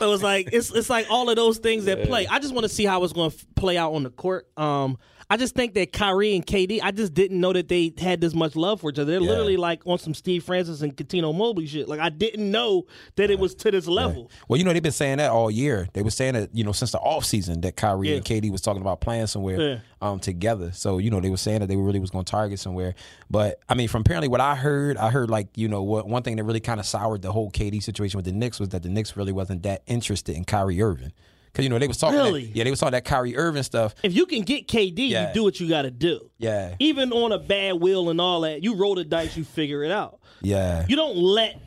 So 0.00 0.12
it's 0.12 0.24
like 0.24 0.48
it's 0.52 0.72
it's 0.72 0.90
like 0.90 1.06
all 1.08 1.30
of 1.30 1.36
those 1.36 1.58
things 1.58 1.84
that 1.84 2.02
play. 2.02 2.26
I 2.26 2.40
just 2.40 2.52
want 2.52 2.64
to 2.64 2.68
see 2.68 2.84
how 2.84 3.04
it's 3.04 3.12
going 3.12 3.30
to 3.30 3.46
play 3.54 3.78
out 3.78 3.92
on 3.92 4.02
the 4.02 4.10
court. 4.10 4.48
Um, 4.56 4.98
I 5.28 5.36
just 5.36 5.56
think 5.56 5.74
that 5.74 5.92
Kyrie 5.92 6.36
and 6.36 6.46
KD, 6.46 6.78
I 6.82 6.92
just 6.92 7.12
didn't 7.12 7.40
know 7.40 7.52
that 7.52 7.66
they 7.68 7.92
had 7.98 8.20
this 8.20 8.32
much 8.32 8.54
love 8.54 8.80
for 8.80 8.90
each 8.90 8.98
other. 9.00 9.10
They're 9.10 9.20
Yeah. 9.20 9.28
literally 9.28 9.56
like 9.56 9.82
on 9.84 9.98
some 9.98 10.14
Steve 10.14 10.44
Francis 10.44 10.82
and 10.82 10.96
Cuttino 10.96 11.34
Mobley 11.36 11.66
shit. 11.66 11.88
Like 11.88 11.98
I 11.98 12.10
didn't 12.10 12.48
know 12.48 12.84
that 13.16 13.28
it 13.28 13.38
was 13.40 13.54
to 13.56 13.72
this 13.72 13.88
level. 13.88 14.30
Well, 14.46 14.56
you 14.58 14.64
know 14.64 14.72
they've 14.72 14.80
been 14.82 14.92
saying 14.92 15.18
that 15.18 15.32
all 15.32 15.50
year. 15.50 15.88
They 15.94 16.02
were 16.02 16.10
saying 16.12 16.34
that 16.34 16.54
you 16.54 16.62
know 16.62 16.70
since 16.70 16.92
the 16.92 16.98
off 16.98 17.24
season 17.24 17.60
that 17.62 17.74
Kyrie 17.76 18.10
Yeah. 18.10 18.16
and 18.16 18.24
KD 18.24 18.50
was 18.52 18.60
talking 18.60 18.80
about 18.82 19.00
playing 19.00 19.26
somewhere 19.26 19.60
Yeah. 19.60 19.78
um 20.00 20.20
together. 20.20 20.70
So 20.72 20.98
you 20.98 21.10
know 21.10 21.20
they 21.20 21.30
were 21.30 21.36
saying 21.36 21.58
that 21.60 21.66
they 21.66 21.76
really 21.76 21.98
was 21.98 22.10
going 22.10 22.24
to 22.24 22.30
target 22.30 22.60
somewhere. 22.60 22.94
But 23.28 23.58
I 23.68 23.74
mean, 23.74 23.88
from 23.88 24.02
apparently 24.02 24.28
what 24.28 24.40
I 24.40 24.54
heard, 24.54 24.96
I 24.96 25.10
heard 25.10 25.28
like 25.28 25.48
you 25.56 25.66
know 25.66 25.82
what 25.82 26.08
one 26.08 26.22
thing 26.22 26.36
that 26.36 26.44
really 26.44 26.60
kind 26.60 26.78
of 26.78 26.86
soured 26.86 27.22
the 27.22 27.32
whole 27.32 27.50
KD 27.50 27.82
situation 27.82 28.16
with 28.16 28.26
the 28.26 28.32
Knicks 28.32 28.60
was 28.60 28.68
that 28.68 28.84
the 28.84 28.88
Knicks 28.90 29.16
really 29.16 29.32
wasn't 29.32 29.64
that 29.64 29.82
interested 29.88 30.36
in 30.36 30.44
Kyrie 30.44 30.80
Irving. 30.80 31.12
Because 31.56 31.64
you 31.64 31.70
know 31.70 31.78
they 31.78 31.88
was 31.88 31.96
talking, 31.96 32.18
Really? 32.18 32.44
that, 32.48 32.54
yeah, 32.56 32.64
they 32.64 32.70
was 32.70 32.78
talking 32.80 32.92
that 32.92 33.06
Kyrie 33.06 33.34
Irving 33.34 33.62
stuff. 33.62 33.94
If 34.02 34.14
you 34.14 34.26
can 34.26 34.42
get 34.42 34.68
KD, 34.68 35.08
Yeah. 35.08 35.28
you 35.28 35.34
do 35.34 35.42
what 35.42 35.58
you 35.58 35.66
got 35.66 35.82
to 35.82 35.90
do. 35.90 36.28
Yeah, 36.36 36.74
Even 36.80 37.12
on 37.14 37.32
a 37.32 37.38
bad 37.38 37.80
will 37.80 38.10
and 38.10 38.20
all 38.20 38.42
that, 38.42 38.62
you 38.62 38.74
roll 38.74 38.94
the 38.94 39.04
dice, 39.04 39.38
you 39.38 39.44
figure 39.44 39.82
it 39.82 39.90
out. 39.90 40.18
yeah, 40.42 40.84
You 40.86 40.96
don't 40.96 41.16
let 41.16 41.58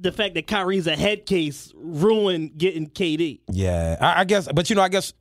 the 0.00 0.12
fact 0.12 0.34
that 0.34 0.46
Kyrie's 0.46 0.86
a 0.86 0.96
head 0.96 1.26
case 1.26 1.72
ruin 1.76 2.50
getting 2.56 2.88
KD. 2.88 3.40
yeah. 3.50 3.96
I, 4.00 4.20
I 4.20 4.24
guess, 4.24 4.48
but 4.52 4.68
you 4.70 4.76
know, 4.76 4.82
I 4.82 4.88
guess 4.88 5.12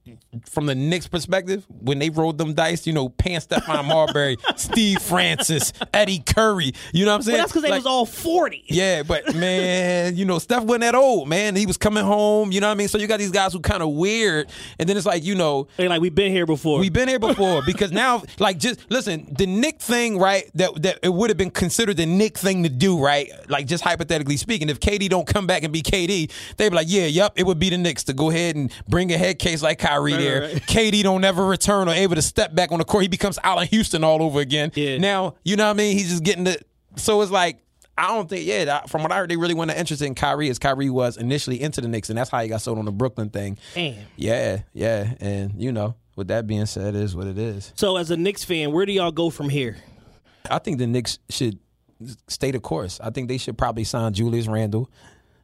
from 0.49 0.65
the 0.65 0.75
Knicks' 0.75 1.07
perspective, 1.07 1.65
when 1.69 1.99
they 1.99 2.09
rolled 2.09 2.37
them 2.37 2.53
dice, 2.53 2.85
you 2.87 2.93
know, 2.93 3.09
Pan 3.09 3.39
Stephon 3.41 3.85
Marbury, 3.85 4.37
Steve 4.55 5.01
Francis, 5.01 5.73
Eddie 5.93 6.19
Curry, 6.19 6.73
you 6.93 7.05
know 7.05 7.11
what 7.11 7.17
I'm 7.17 7.21
saying? 7.23 7.35
But 7.37 7.41
that's 7.41 7.51
because 7.51 7.63
they 7.63 7.69
Like- 7.69 7.79
was 7.79 7.85
all 7.85 8.05
40. 8.05 8.63
Yeah, 8.67 9.03
but 9.03 9.35
man, 9.35 10.15
you 10.15 10.25
know, 10.25 10.39
Steph 10.39 10.63
wasn't 10.63 10.81
that 10.81 10.95
old, 10.95 11.27
man. 11.29 11.55
He 11.55 11.65
was 11.65 11.77
coming 11.77 12.03
home, 12.03 12.51
you 12.51 12.59
know 12.61 12.67
what 12.67 12.71
I 12.73 12.75
mean? 12.75 12.87
So 12.87 12.97
you 12.97 13.07
got 13.07 13.19
these 13.19 13.31
guys 13.31 13.53
who 13.53 13.59
kind 13.59 13.83
of 13.83 13.89
weird, 13.89 14.49
and 14.79 14.87
then 14.89 14.97
it's 14.97 15.05
like, 15.05 15.23
you 15.23 15.35
know, 15.35 15.67
They 15.77 15.87
like, 15.87 16.01
we've 16.01 16.15
been 16.15 16.31
here 16.31 16.45
before. 16.45 16.79
we've 16.79 16.93
been 16.93 17.07
here 17.07 17.19
before 17.31 17.61
because 17.65 17.91
now, 17.91 18.23
like, 18.39 18.57
just 18.57 18.79
listen, 18.89 19.27
the 19.37 19.45
Knick 19.45 19.79
thing, 19.81 20.17
right? 20.19 20.49
That 20.55 20.81
that 20.81 20.99
it 21.03 21.13
would 21.13 21.29
have 21.29 21.37
been 21.37 21.51
considered 21.51 21.97
the 21.97 22.05
Knick 22.05 22.37
thing 22.37 22.63
to 22.63 22.69
do, 22.69 22.99
right? 22.99 23.29
Like, 23.49 23.67
just 23.67 23.83
hypothetically 23.83 24.37
speaking, 24.37 24.62
if 24.69 24.79
KD 24.79 25.09
don't 25.09 25.27
come 25.27 25.47
back 25.47 25.63
and 25.63 25.71
be 25.71 25.81
KD, 25.81 26.31
they'd 26.57 26.69
be 26.69 26.75
like, 26.75 26.87
yeah, 26.89 27.05
yep, 27.05 27.33
it 27.35 27.45
would 27.45 27.59
be 27.59 27.69
the 27.69 27.77
Knicks 27.77 28.03
to 28.05 28.13
go 28.13 28.29
ahead 28.29 28.55
and 28.55 28.71
bring 28.87 29.11
a 29.11 29.17
head 29.17 29.39
case 29.39 29.61
like 29.61 29.79
Kyrie 29.79 30.13
there. 30.13 30.41
right, 30.41 30.53
right. 30.53 30.61
KD 30.63 31.03
don't 31.03 31.23
ever 31.23 31.45
return 31.45 31.87
or 31.87 31.93
able 31.93 32.15
to 32.15 32.21
step 32.21 32.53
back 32.55 32.71
on 32.71 32.79
the 32.79 32.85
court. 32.85 33.03
He 33.03 33.07
becomes 33.07 33.39
Allan 33.43 33.67
Houston 33.67 34.03
all 34.03 34.21
over 34.21 34.39
again. 34.39 34.71
Yeah. 34.75 34.97
Now, 34.97 35.35
you 35.43 35.55
know 35.55 35.65
what 35.65 35.71
I 35.71 35.73
mean? 35.73 35.97
He's 35.97 36.09
just 36.09 36.23
getting 36.23 36.43
the. 36.45 36.57
So 36.95 37.21
it's 37.21 37.31
like. 37.31 37.59
I 37.95 38.07
don't 38.07 38.27
think, 38.27 38.47
yeah. 38.47 38.81
From 38.87 39.03
what 39.03 39.11
I 39.11 39.17
heard, 39.17 39.29
they 39.29 39.37
really 39.37 39.53
weren't 39.53 39.69
interested 39.69 40.05
in 40.05 40.15
Kyrie 40.15 40.49
as 40.49 40.57
Kyrie 40.57 40.89
was 40.89 41.15
initially 41.15 41.61
into 41.61 41.79
the 41.79 41.87
Knicks, 41.87 42.09
and 42.09 42.17
that's 42.17 42.31
how 42.31 42.41
he 42.41 42.47
got 42.47 42.59
sold 42.59 42.79
on 42.79 42.85
the 42.85 42.91
Brooklyn 42.91 43.29
thing. 43.29 43.59
Damn. 43.75 44.07
Yeah, 44.15 44.63
yeah, 44.73 45.13
and 45.19 45.53
you 45.61 45.71
know, 45.71 45.93
with 46.15 46.29
that 46.29 46.47
being 46.47 46.65
said, 46.65 46.95
it 46.95 47.01
is 47.01 47.15
what 47.15 47.27
it 47.27 47.37
is. 47.37 47.71
So, 47.75 47.97
as 47.97 48.09
a 48.09 48.17
Knicks 48.17 48.43
fan, 48.43 48.71
where 48.71 48.87
do 48.87 48.93
y'all 48.93 49.11
go 49.11 49.29
from 49.29 49.47
here? 49.47 49.77
I 50.49 50.57
think 50.57 50.79
the 50.79 50.87
Knicks 50.87 51.19
should 51.29 51.59
stay 52.27 52.51
the 52.51 52.59
course. 52.59 52.99
I 53.01 53.09
think 53.09 53.27
they 53.27 53.37
should 53.37 53.57
probably 53.57 53.83
sign 53.83 54.13
Julius 54.13 54.47
Randle. 54.47 54.89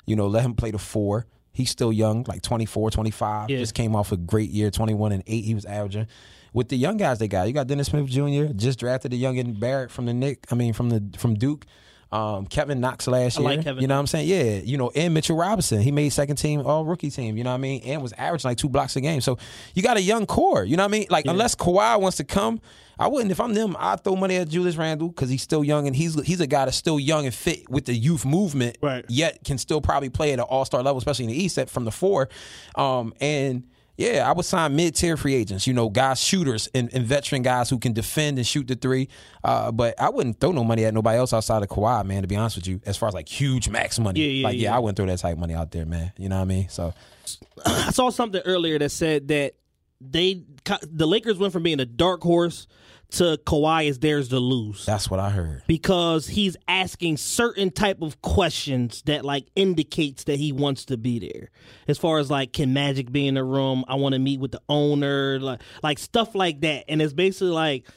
You 0.05 0.15
know, 0.15 0.27
let 0.27 0.43
him 0.43 0.53
play 0.55 0.71
the 0.71 0.77
four. 0.79 1.25
He's 1.51 1.69
still 1.69 1.91
young, 1.91 2.23
like 2.27 2.41
24, 2.41 2.91
25. 2.91 3.49
Yeah. 3.49 3.57
Just 3.57 3.73
came 3.73 3.95
off 3.95 4.11
a 4.11 4.17
great 4.17 4.49
year, 4.49 4.71
21 4.71 5.11
and 5.11 5.23
8 5.27 5.43
he 5.43 5.53
was 5.55 5.65
averaging. 5.65 6.07
with 6.53 6.69
the 6.69 6.77
young 6.77 6.97
guys 6.97 7.19
they 7.19 7.27
got. 7.27 7.47
You 7.47 7.53
got 7.53 7.67
Dennis 7.67 7.87
Smith 7.87 8.07
Jr. 8.07 8.53
just 8.55 8.79
drafted 8.79 9.11
the 9.11 9.17
young 9.17 9.37
and 9.37 9.59
Barrett 9.59 9.91
from 9.91 10.05
the 10.05 10.13
Knick. 10.13 10.45
I 10.51 10.55
mean 10.55 10.73
from 10.73 10.89
the 10.89 11.03
from 11.17 11.35
Duke. 11.35 11.65
Um, 12.11 12.47
Kevin 12.47 12.79
Knox 12.79 13.07
last 13.07 13.37
I 13.37 13.41
year. 13.41 13.49
like 13.51 13.63
Kevin 13.63 13.81
you 13.83 13.87
know 13.87 13.93
what 13.95 13.99
I'm 13.99 14.07
saying? 14.07 14.27
Yeah. 14.27 14.61
You 14.63 14.77
know, 14.77 14.91
and 14.95 15.13
Mitchell 15.13 15.37
Robinson. 15.37 15.81
He 15.81 15.91
made 15.91 16.09
second 16.09 16.37
team 16.37 16.61
all 16.61 16.83
rookie 16.83 17.11
team, 17.11 17.37
you 17.37 17.43
know 17.43 17.51
what 17.51 17.55
I 17.57 17.59
mean? 17.59 17.81
And 17.85 18.01
was 18.01 18.13
averaging 18.13 18.49
like 18.49 18.57
two 18.57 18.67
blocks 18.69 18.95
a 18.95 19.01
game. 19.01 19.21
So 19.21 19.37
you 19.75 19.83
got 19.83 19.95
a 19.97 20.01
young 20.01 20.25
core, 20.25 20.63
you 20.63 20.75
know 20.75 20.83
what 20.83 20.89
I 20.89 20.91
mean? 20.91 21.05
Like 21.11 21.25
unless 21.25 21.53
Kawhi 21.55 22.01
wants 22.01 22.17
to 22.17 22.23
come, 22.23 22.61
I 22.97 23.07
wouldn't 23.07 23.31
if 23.31 23.39
I'm 23.39 23.53
them, 23.53 23.75
I'd 23.79 24.03
throw 24.03 24.15
money 24.15 24.37
at 24.37 24.49
Julius 24.49 24.75
Randle 24.75 25.09
because 25.09 25.29
he's 25.29 25.43
still 25.43 25.63
young 25.63 25.85
and 25.85 25.95
he's 25.95 26.19
he's 26.25 26.41
a 26.41 26.47
guy 26.47 26.65
that's 26.65 26.75
still 26.77 26.99
young 26.99 27.25
and 27.25 27.33
fit 27.33 27.69
with 27.69 27.85
the 27.85 27.93
youth 27.93 28.25
movement, 28.25 28.77
Right. 28.81 29.05
yet 29.07 29.43
can 29.45 29.57
still 29.59 29.79
probably 29.79 30.09
play 30.09 30.33
at 30.33 30.39
an 30.39 30.45
all 30.45 30.65
star 30.65 30.81
level, 30.81 30.97
especially 30.97 31.25
in 31.25 31.31
the 31.31 31.41
East 31.41 31.59
at 31.59 31.69
from 31.69 31.85
the 31.85 31.91
four. 31.91 32.27
Um, 32.75 33.13
and 33.21 33.63
yeah, 33.99 34.29
I 34.29 34.31
would 34.31 34.45
sign 34.45 34.77
mid 34.77 34.95
tier 34.95 35.17
free 35.17 35.35
agents, 35.35 35.67
you 35.67 35.73
know, 35.73 35.89
guys, 35.89 36.21
shooters, 36.21 36.69
and, 36.73 36.89
and 36.93 37.05
veteran 37.05 37.41
guys 37.41 37.69
who 37.69 37.77
can 37.77 37.91
defend 37.91 38.37
and 38.37 38.47
shoot 38.47 38.65
the 38.65 38.75
three. 38.75 39.09
Uh, 39.43 39.73
but 39.73 39.99
I 39.99 40.09
wouldn't 40.09 40.39
throw 40.39 40.53
no 40.53 40.63
money 40.63 40.85
at 40.85 40.93
nobody 40.93 41.17
else 41.17 41.33
outside 41.33 41.63
of 41.63 41.67
Kawhi, 41.67 42.05
man, 42.05 42.21
to 42.21 42.27
be 42.29 42.37
honest 42.37 42.55
with 42.55 42.65
you, 42.65 42.79
as 42.85 42.95
far 42.95 43.09
as 43.09 43.13
like 43.13 43.27
huge 43.27 43.67
max 43.67 43.99
money. 43.99 44.21
Yeah, 44.21 44.27
yeah, 44.27 44.47
like, 44.47 44.57
yeah. 44.57 44.73
I 44.73 44.79
wouldn't 44.79 44.95
throw 44.95 45.05
that 45.05 45.19
type 45.19 45.33
of 45.33 45.39
money 45.39 45.53
out 45.53 45.71
there, 45.71 45.85
man. 45.85 46.13
You 46.17 46.29
know 46.29 46.37
what 46.37 46.43
I 46.43 46.45
mean? 46.45 46.69
So, 46.69 46.93
I 47.65 47.91
saw 47.91 48.09
something 48.09 48.41
earlier 48.45 48.79
that 48.79 48.91
said 48.91 49.27
that 49.27 49.55
they 49.99 50.43
the 50.89 51.05
Lakers 51.05 51.37
went 51.37 51.51
from 51.51 51.63
being 51.63 51.81
a 51.81 51.85
dark 51.85 52.21
horse 52.21 52.67
to 53.11 53.39
Kawhi 53.45 53.87
is 53.87 53.99
theirs 53.99 54.29
to 54.29 54.39
lose 54.39 54.85
that's 54.85 55.09
what 55.09 55.19
I 55.19 55.29
heard. 55.31 55.63
because 55.67 56.27
he's 56.27 56.55
asking 56.67 57.17
certain 57.17 57.71
type 57.71 58.01
of 58.01 58.21
questions 58.21 59.01
that 59.07 59.25
like 59.25 59.47
indicates 59.55 60.25
that 60.25 60.37
he 60.39 60.51
wants 60.51 60.85
to 60.85 60.97
be 60.97 61.19
there. 61.19 61.49
As 61.87 61.97
far 61.97 62.19
as 62.19 62.29
like 62.29 62.53
can 62.53 62.73
Magic 62.73 63.11
be 63.11 63.27
in 63.27 63.33
the 63.33 63.43
room? 63.43 63.83
I 63.87 63.95
want 63.95 64.13
to 64.13 64.19
meet 64.19 64.39
with 64.39 64.51
the 64.51 64.61
owner, 64.69 65.39
like 65.39 65.61
like 65.81 65.99
stuff 65.99 66.35
like 66.35 66.61
that. 66.61 66.85
And 66.87 67.01
it's 67.01 67.13
basically 67.13 67.49
like 67.49 67.87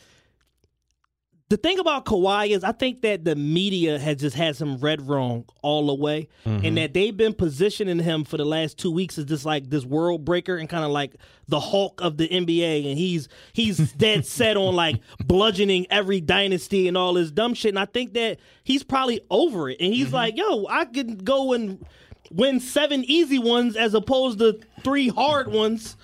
the 1.52 1.58
thing 1.58 1.78
about 1.78 2.06
Kawhi 2.06 2.48
is 2.48 2.64
I 2.64 2.72
think 2.72 3.02
that 3.02 3.26
the 3.26 3.36
media 3.36 3.98
has 3.98 4.16
just 4.16 4.34
had 4.34 4.56
some 4.56 4.78
red 4.78 5.06
wrong 5.06 5.44
all 5.60 5.88
the 5.88 5.94
way, 5.94 6.30
and 6.46 6.62
mm-hmm. 6.62 6.74
that 6.76 6.94
they've 6.94 7.14
been 7.14 7.34
positioning 7.34 7.98
him 7.98 8.24
for 8.24 8.38
the 8.38 8.44
last 8.46 8.78
two 8.78 8.90
weeks 8.90 9.18
as 9.18 9.26
just 9.26 9.44
like 9.44 9.68
this 9.68 9.84
world 9.84 10.24
breaker 10.24 10.56
and 10.56 10.66
kind 10.66 10.82
of 10.82 10.90
like 10.90 11.14
the 11.48 11.60
Hulk 11.60 12.00
of 12.00 12.16
the 12.16 12.26
NBA, 12.26 12.88
and 12.88 12.96
he's 12.96 13.28
he's 13.52 13.92
dead 13.98 14.24
set 14.24 14.56
on 14.56 14.74
like 14.74 15.02
bludgeoning 15.26 15.86
every 15.90 16.22
dynasty 16.22 16.88
and 16.88 16.96
all 16.96 17.12
this 17.12 17.30
dumb 17.30 17.52
shit. 17.52 17.68
And 17.68 17.78
I 17.78 17.84
think 17.84 18.14
that 18.14 18.38
he's 18.64 18.82
probably 18.82 19.20
over 19.28 19.68
it, 19.68 19.76
and 19.78 19.92
he's 19.92 20.06
mm-hmm. 20.06 20.14
like, 20.14 20.38
"Yo, 20.38 20.66
I 20.70 20.86
can 20.86 21.18
go 21.18 21.52
and 21.52 21.84
win 22.30 22.60
seven 22.60 23.04
easy 23.04 23.38
ones 23.38 23.76
as 23.76 23.92
opposed 23.92 24.38
to 24.38 24.58
three 24.82 25.08
hard 25.08 25.48
ones, 25.48 25.98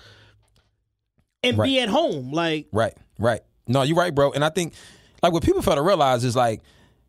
and 1.41 1.57
be 1.57 1.79
at 1.79 1.89
home." 1.89 2.31
Like, 2.31 2.67
Right, 2.71 2.95
right. 3.17 3.41
No, 3.67 3.81
you're 3.81 3.97
right, 3.97 4.13
bro. 4.13 4.31
And 4.31 4.45
I 4.45 4.49
think 4.49 4.73
like 5.23 5.33
what 5.33 5.43
people 5.43 5.61
fail 5.61 5.75
to 5.75 5.81
realize 5.81 6.23
is 6.23 6.35
like, 6.35 6.61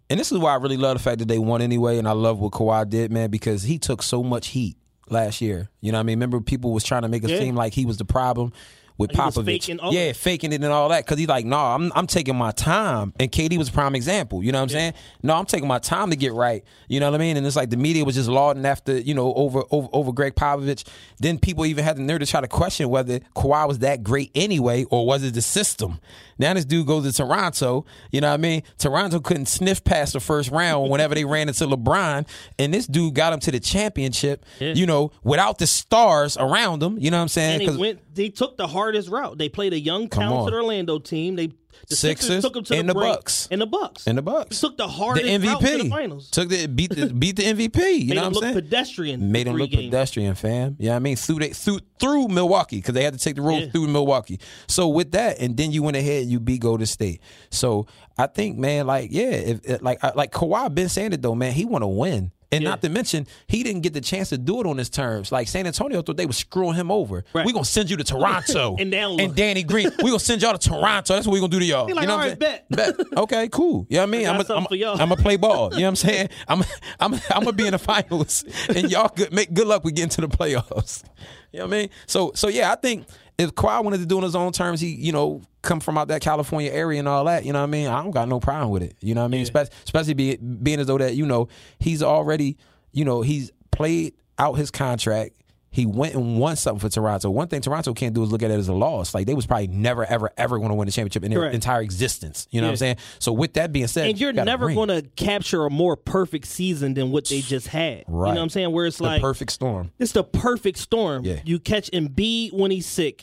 and 0.09 0.19
this 0.19 0.33
is 0.33 0.39
why 0.39 0.53
I 0.53 0.57
really 0.57 0.77
love 0.77 0.97
the 0.97 1.03
fact 1.03 1.19
that 1.21 1.29
they 1.29 1.39
won 1.39 1.63
anyway, 1.63 1.99
and 1.99 2.09
I 2.09 2.13
love 2.13 2.39
what 2.41 2.53
Kawhi 2.53 2.89
did, 2.89 3.13
man, 3.13 3.31
because 3.31 3.63
he 3.63 3.79
took 3.79 4.03
so 4.03 4.23
much 4.23 4.49
heat 4.49 4.77
last 5.09 5.41
year. 5.41 5.69
You 5.81 5.93
know 5.93 5.99
what 5.99 6.03
I 6.03 6.05
mean? 6.05 6.19
Remember 6.19 6.41
people 6.41 6.73
was 6.73 6.85
trying 6.85 7.03
to 7.03 7.09
make 7.09 7.23
it 7.25 7.31
Yeah. 7.31 7.39
seem 7.39 7.55
like 7.55 7.73
he 7.75 7.85
was 7.85 7.97
the 7.97 8.05
problem 8.05 8.53
with 8.99 9.11
Like 9.11 9.17
he 9.17 9.39
was 9.39 9.47
Popovich. 9.47 9.63
faking 9.65 9.79
yeah, 9.93 10.13
faking 10.13 10.53
it 10.53 10.57
and 10.63 10.67
all 10.73 10.91
that. 10.91 11.07
Cause 11.07 11.17
he's 11.19 11.27
like, 11.29 11.47
no, 11.47 11.57
I'm 11.57 11.91
I'm 11.95 12.07
taking 12.07 12.37
my 12.37 12.51
time. 12.51 13.15
And 13.19 13.33
KD 13.33 13.57
was 13.57 13.71
a 13.71 13.73
prime 13.73 13.95
example. 13.95 14.43
You 14.45 14.53
know 14.53 14.59
what 14.59 14.65
I'm 14.65 14.69
saying? 14.69 14.93
No, 15.23 15.35
I'm 15.37 15.47
taking 15.47 15.67
my 15.69 15.79
time 15.79 16.11
to 16.11 16.17
get 16.17 16.33
right. 16.35 16.63
You 16.89 17.01
know 17.01 17.11
what 17.11 17.15
I 17.19 17.25
mean? 17.25 17.37
And 17.39 17.47
it's 17.47 17.57
like 17.57 17.71
the 17.71 17.79
media 17.79 18.05
was 18.05 18.15
just 18.17 18.29
lauding 18.29 18.67
after, 18.67 18.99
you 18.99 19.15
know, 19.15 19.33
over 19.35 19.63
over 19.71 19.89
over 19.93 20.13
Gregg 20.13 20.35
Popovich. 20.35 20.87
Then 21.19 21.39
people 21.39 21.65
even 21.65 21.83
had 21.83 21.97
the 21.97 22.03
nerve 22.03 22.21
to 22.21 22.27
try 22.27 22.43
to 22.43 22.49
question 22.49 22.91
whether 22.91 23.21
Kawhi 23.35 23.67
was 23.67 23.79
that 23.79 24.03
great 24.03 24.31
anyway, 24.35 24.85
or 24.91 25.07
was 25.07 25.23
it 25.25 25.33
the 25.35 25.43
system? 25.43 25.99
Now 26.41 26.55
this 26.55 26.65
dude 26.65 26.87
goes 26.87 27.05
to 27.05 27.13
Toronto. 27.13 27.85
You 28.11 28.23
know 28.23 28.29
what 28.29 28.35
I 28.35 28.39
mean? 28.39 28.63
Toronto 28.79 29.21
couldn't 29.21 29.47
sniff 29.47 29.85
past 29.85 30.15
the 30.15 30.21
first 30.21 30.51
round 30.51 30.91
whenever 30.91 31.15
they 31.15 31.25
ran 31.25 31.49
into 31.49 31.67
LeBron, 31.67 32.27
and 32.59 32.75
this 32.75 32.87
dude 32.87 33.15
got 33.15 33.33
him 33.33 33.41
to 33.41 33.51
the 33.53 33.61
championship. 33.61 34.45
You 34.59 34.87
know, 34.87 35.13
without 35.23 35.59
the 35.59 35.67
stars 35.67 36.37
around 36.37 36.83
him. 36.83 36.99
You 36.99 37.11
know 37.11 37.19
what 37.19 37.23
I'm 37.23 37.29
saying? 37.29 37.61
And 37.61 37.75
they 37.75 37.79
went. 37.79 38.15
They 38.15 38.31
took 38.31 38.57
the 38.57 38.67
hardest 38.67 39.09
route. 39.09 39.39
They 39.39 39.49
played 39.49 39.73
a 39.73 39.79
young, 39.79 40.09
talented. 40.09 40.55
Orlando 40.55 40.99
team. 40.99 41.37
They 41.37 41.53
the 41.89 41.97
Sixers, 41.97 42.27
Sixers 42.27 42.45
took 42.45 42.55
them 42.55 42.65
to 42.65 42.75
and 42.77 42.89
the, 42.89 42.95
the. 42.95 43.01
Bucks. 43.01 43.49
and 43.51 43.61
the 43.61 43.67
Bucks 43.67 44.07
and 44.07 44.19
the 44.19 44.23
Bucks. 44.23 44.61
took 44.61 44.77
the 44.77 44.85
the 44.87 44.89
hardest 44.93 45.27
route 45.27 45.61
to 45.61 45.79
the 45.83 45.89
finals. 45.91 46.31
took 46.31 46.49
the 46.49 46.67
beat 46.67 46.95
the 46.95 47.07
beat 47.13 47.37
the 47.37 47.43
MVP. 47.43 47.77
You 47.77 48.09
Made 48.09 48.15
know 48.15 48.23
what 48.23 48.27
I'm 48.27 48.35
saying? 48.35 48.55
pedestrian. 48.55 49.33
Made 49.33 49.47
them 49.47 49.57
look 49.57 49.71
games. 49.71 49.85
pedestrian, 49.87 50.35
fam. 50.35 50.77
Yeah, 50.79 50.97
I 50.97 50.99
mean 50.99 51.17
through 51.17 51.39
they 51.41 51.51
through 51.51 51.81
through 51.99 52.29
Milwaukee 52.29 52.77
because 52.77 52.95
they 52.95 53.03
had 53.05 53.15
to 53.15 53.19
take 53.21 53.37
the 53.37 53.43
road 53.43 53.63
Yeah. 53.65 53.71
through 53.71 53.89
Milwaukee. 53.89 54.41
So 54.69 54.89
with 54.89 55.13
that, 55.13 55.39
and 55.41 55.57
then 55.57 55.73
you 55.73 55.83
went 55.83 55.97
ahead 55.97 56.23
and 56.23 56.31
you 56.31 56.41
beat 56.41 56.61
Golden 56.61 56.87
State. 56.87 57.21
So 57.51 57.87
I 58.19 58.27
think, 58.27 58.59
man, 58.59 58.87
like 58.87 59.11
yeah, 59.13 59.31
if, 59.31 59.61
if- 59.65 59.83
like 59.83 60.03
I- 60.05 60.13
like 60.15 60.33
Kawhi 60.33 60.75
been 60.75 60.89
saying 60.89 61.13
it 61.13 61.23
though, 61.23 61.35
man, 61.35 61.53
he 61.53 61.65
want 61.65 61.83
to 61.83 61.89
win. 61.89 62.33
And 62.53 62.65
not 62.65 62.83
to 62.83 62.89
mention, 62.89 63.27
he 63.47 63.63
didn't 63.63 63.83
get 63.83 63.93
the 63.93 64.01
chance 64.01 64.31
to 64.31 64.39
do 64.39 64.61
it 64.61 64.67
on 64.67 64.77
his 64.77 64.91
terms. 64.91 65.31
Like 65.31 65.47
San 65.47 65.67
Antonio 65.69 66.03
thought 66.03 66.17
they 66.17 66.27
were 66.27 66.33
screwing 66.33 66.75
him 66.75 66.91
over. 66.91 67.25
Right. 67.33 67.47
We're 67.47 67.53
gonna 67.53 67.65
send 67.65 67.91
you 67.91 67.97
to 67.97 68.05
Toronto. 68.05 68.77
And 68.81 68.93
and. 68.93 69.35
Danny 69.37 69.63
Green, 69.63 69.91
we're 70.03 70.11
gonna 70.11 70.19
send 70.19 70.43
y'all 70.43 70.57
to 70.57 70.69
Toronto. 70.69 71.15
That's 71.15 71.27
what 71.27 71.33
we're 71.33 71.41
gonna 71.41 71.51
do 71.51 71.61
to 71.61 71.65
y'all. 71.65 71.87
Like, 71.87 72.01
you 72.03 72.07
know 72.09 72.13
"All 72.15 72.19
what 72.19 72.25
I'm 72.25 72.39
right, 72.41 72.65
saying? 72.77 72.95
bet. 72.97 73.19
Okay, 73.19 73.49
cool. 73.51 73.87
You 73.89 73.97
know 73.97 74.03
what 74.03 74.09
I 74.09 74.11
mean? 74.11 74.21
I 74.23 74.33
got 74.33 74.41
I'm 74.41 74.47
something 74.47 74.67
for 74.69 74.75
y'all. 74.75 74.93
I'm 75.01 75.09
gonna 75.11 75.17
play 75.17 75.37
ball. 75.37 75.73
You 75.73 75.81
know 75.81 75.85
what 75.85 75.89
I'm 75.89 75.97
saying? 75.97 76.29
I'm 76.49 76.63
I'm 76.99 77.15
I'm 77.15 77.45
gonna 77.45 77.53
be 77.53 77.67
in 77.67 77.73
the 77.73 77.79
finals, 77.79 78.45
and 78.69 78.91
y'all 78.91 79.11
good 79.15 79.33
make 79.33 79.53
good 79.55 79.67
luck 79.67 79.85
with 79.85 79.95
getting 79.95 80.11
to 80.11 80.21
the 80.23 80.29
playoffs. 80.29 81.05
You 81.53 81.61
know 81.61 81.67
what 81.67 81.75
I 81.75 81.79
mean? 81.81 81.91
So 82.07 82.33
so 82.35 82.49
yeah, 82.49 82.73
I 82.73 82.77
think 82.77 83.07
if 83.39 83.55
Kawhi 83.55 83.83
wanted 83.85 83.99
to 83.99 84.07
do 84.07 84.17
it 84.17 84.19
on 84.19 84.25
his 84.25 84.37
own 84.37 84.53
terms, 84.53 84.81
he 84.81 84.89
you 84.89 85.13
know 85.13 85.43
come 85.63 85.81
from 85.81 85.99
out 85.99 86.09
that 86.09 86.21
California 86.23 86.71
area 86.71 86.99
and 86.99 87.09
all 87.09 87.25
that. 87.25 87.45
You 87.45 87.53
know 87.53 87.61
what 87.61 87.65
I 87.65 87.71
mean? 87.71 87.89
I 87.89 88.03
don't 88.03 88.11
got 88.13 88.29
no 88.29 88.41
problem 88.41 88.71
with 88.71 88.83
it. 88.83 88.97
You 89.01 89.15
know 89.15 89.23
what 89.23 89.27
I 89.27 89.29
mean? 89.29 89.43
Especially, 89.43 89.73
especially 89.85 90.15
be, 90.15 90.37
being 90.37 90.81
as 90.81 90.87
though 90.87 90.99
that 90.99 91.15
you 91.15 91.27
know 91.27 91.49
he's 91.79 92.03
already 92.03 92.57
you 92.93 93.05
know 93.05 93.23
he's 93.23 93.51
played 93.71 94.15
out 94.39 94.55
his 94.55 94.71
contract. 94.71 95.37
He 95.73 95.87
went 95.87 96.17
and 96.17 96.41
won 96.41 96.57
something 96.57 96.81
for 96.81 96.93
Toronto. 96.93 97.31
One 97.31 97.47
thing 97.47 97.61
Toronto 97.61 97.95
can't 97.95 98.13
do 98.13 98.25
is 98.25 98.33
look 98.33 98.43
at 98.43 98.51
it 98.51 98.59
as 98.59 98.67
a 98.67 98.73
loss. 98.73 99.15
Like 99.15 99.29
they 99.29 99.35
was 99.35 99.47
probably 99.47 99.69
never, 99.69 100.05
ever, 100.05 100.33
ever 100.37 100.59
going 100.59 100.71
to 100.71 100.75
win 100.75 100.89
a 100.89 100.91
championship 100.91 101.23
in 101.23 101.31
their 101.31 101.43
Correct. 101.43 101.55
entire 101.55 101.81
existence. 101.81 102.49
You 102.51 102.61
know 102.61 102.67
what 102.67 102.73
I'm 102.73 102.77
saying? 102.79 102.97
So 103.21 103.33
with 103.33 103.53
that 103.53 103.73
being 103.73 103.87
said, 103.87 104.09
And 104.09 104.19
you're 104.19 104.33
you 104.33 104.45
never 104.45 104.75
going 104.75 104.89
to 104.89 105.03
capture 105.15 105.65
a 105.67 105.71
more 105.71 105.97
perfect 105.97 106.47
season 106.47 106.95
than 106.95 107.13
what 107.13 107.27
they 107.27 107.41
just 107.41 107.69
had. 107.69 108.03
Right. 108.09 108.31
You 108.31 108.35
know 108.35 108.41
what 108.41 108.43
I'm 108.43 108.49
saying? 108.49 108.73
Where 108.73 108.85
it's 108.85 108.97
the 108.97 109.05
like 109.05 109.21
perfect 109.21 109.53
storm. 109.53 109.93
It's 110.01 110.11
the 110.11 110.25
perfect 110.25 110.77
storm. 110.77 111.25
Yeah. 111.25 111.39
You 111.45 111.61
catch 111.61 111.89
Embiid 111.93 112.53
when 112.53 112.73
he's 112.73 112.87
sick. 112.87 113.23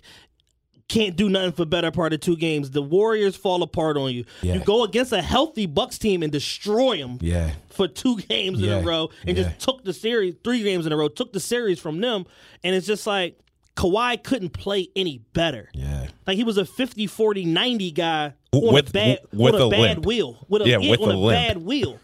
Can't 0.89 1.17
do 1.17 1.27
nothing 1.29 1.51
for 1.51 1.65
better 1.65 1.91
part 1.91 2.13
of 2.13 2.21
two 2.21 2.37
games. 2.37 2.71
The 2.71 2.81
Warriors 2.81 3.35
fall 3.35 3.61
apart 3.61 3.97
on 3.97 4.13
you. 4.13 4.23
Yeah. 4.41 4.53
You 4.55 4.59
go 4.61 4.83
against 4.85 5.11
a 5.11 5.21
healthy 5.21 5.65
Bucks 5.65 5.97
team 5.97 6.23
and 6.23 6.31
destroy 6.31 6.97
them 6.97 7.17
Yeah. 7.21 7.51
for 7.69 7.89
two 7.89 8.15
games 8.29 8.61
in 8.63 8.69
a 8.69 8.81
row 8.81 9.09
and 9.25 9.37
Yeah. 9.37 9.43
just 9.43 9.59
took 9.59 9.83
the 9.83 9.91
series, 9.93 10.35
three 10.45 10.63
games 10.63 10.85
in 10.85 10.93
a 10.93 10.97
row, 10.97 11.09
took 11.09 11.33
the 11.33 11.41
series 11.41 11.79
from 11.79 11.99
them. 11.99 12.25
And 12.63 12.73
it's 12.73 12.87
just 12.87 13.05
like 13.05 13.37
Kawhi 13.75 14.23
couldn't 14.23 14.51
play 14.51 14.87
any 14.95 15.17
better. 15.33 15.69
Yeah. 15.73 16.07
Like 16.25 16.37
he 16.37 16.43
was 16.45 16.57
a 16.57 16.63
50, 16.65 17.05
40, 17.05 17.43
90 17.45 17.91
guy 17.91 18.33
on 18.53 18.73
With- 18.73 18.89
a 18.89 18.91
bad, 18.93 19.19
with 19.33 19.55
on 19.55 19.61
a, 19.61 19.65
a 19.65 19.69
bad 19.69 19.79
limp. 19.79 20.05
wheel. 20.05 20.45
With 20.47 20.61
a, 20.61 20.69
Yeah, 20.69 20.77
yeah, 20.79 20.91
with 20.91 21.01
on 21.01 21.09
a 21.15 21.19
a, 21.19 21.29
bad 21.29 21.57
wheel. 21.57 21.99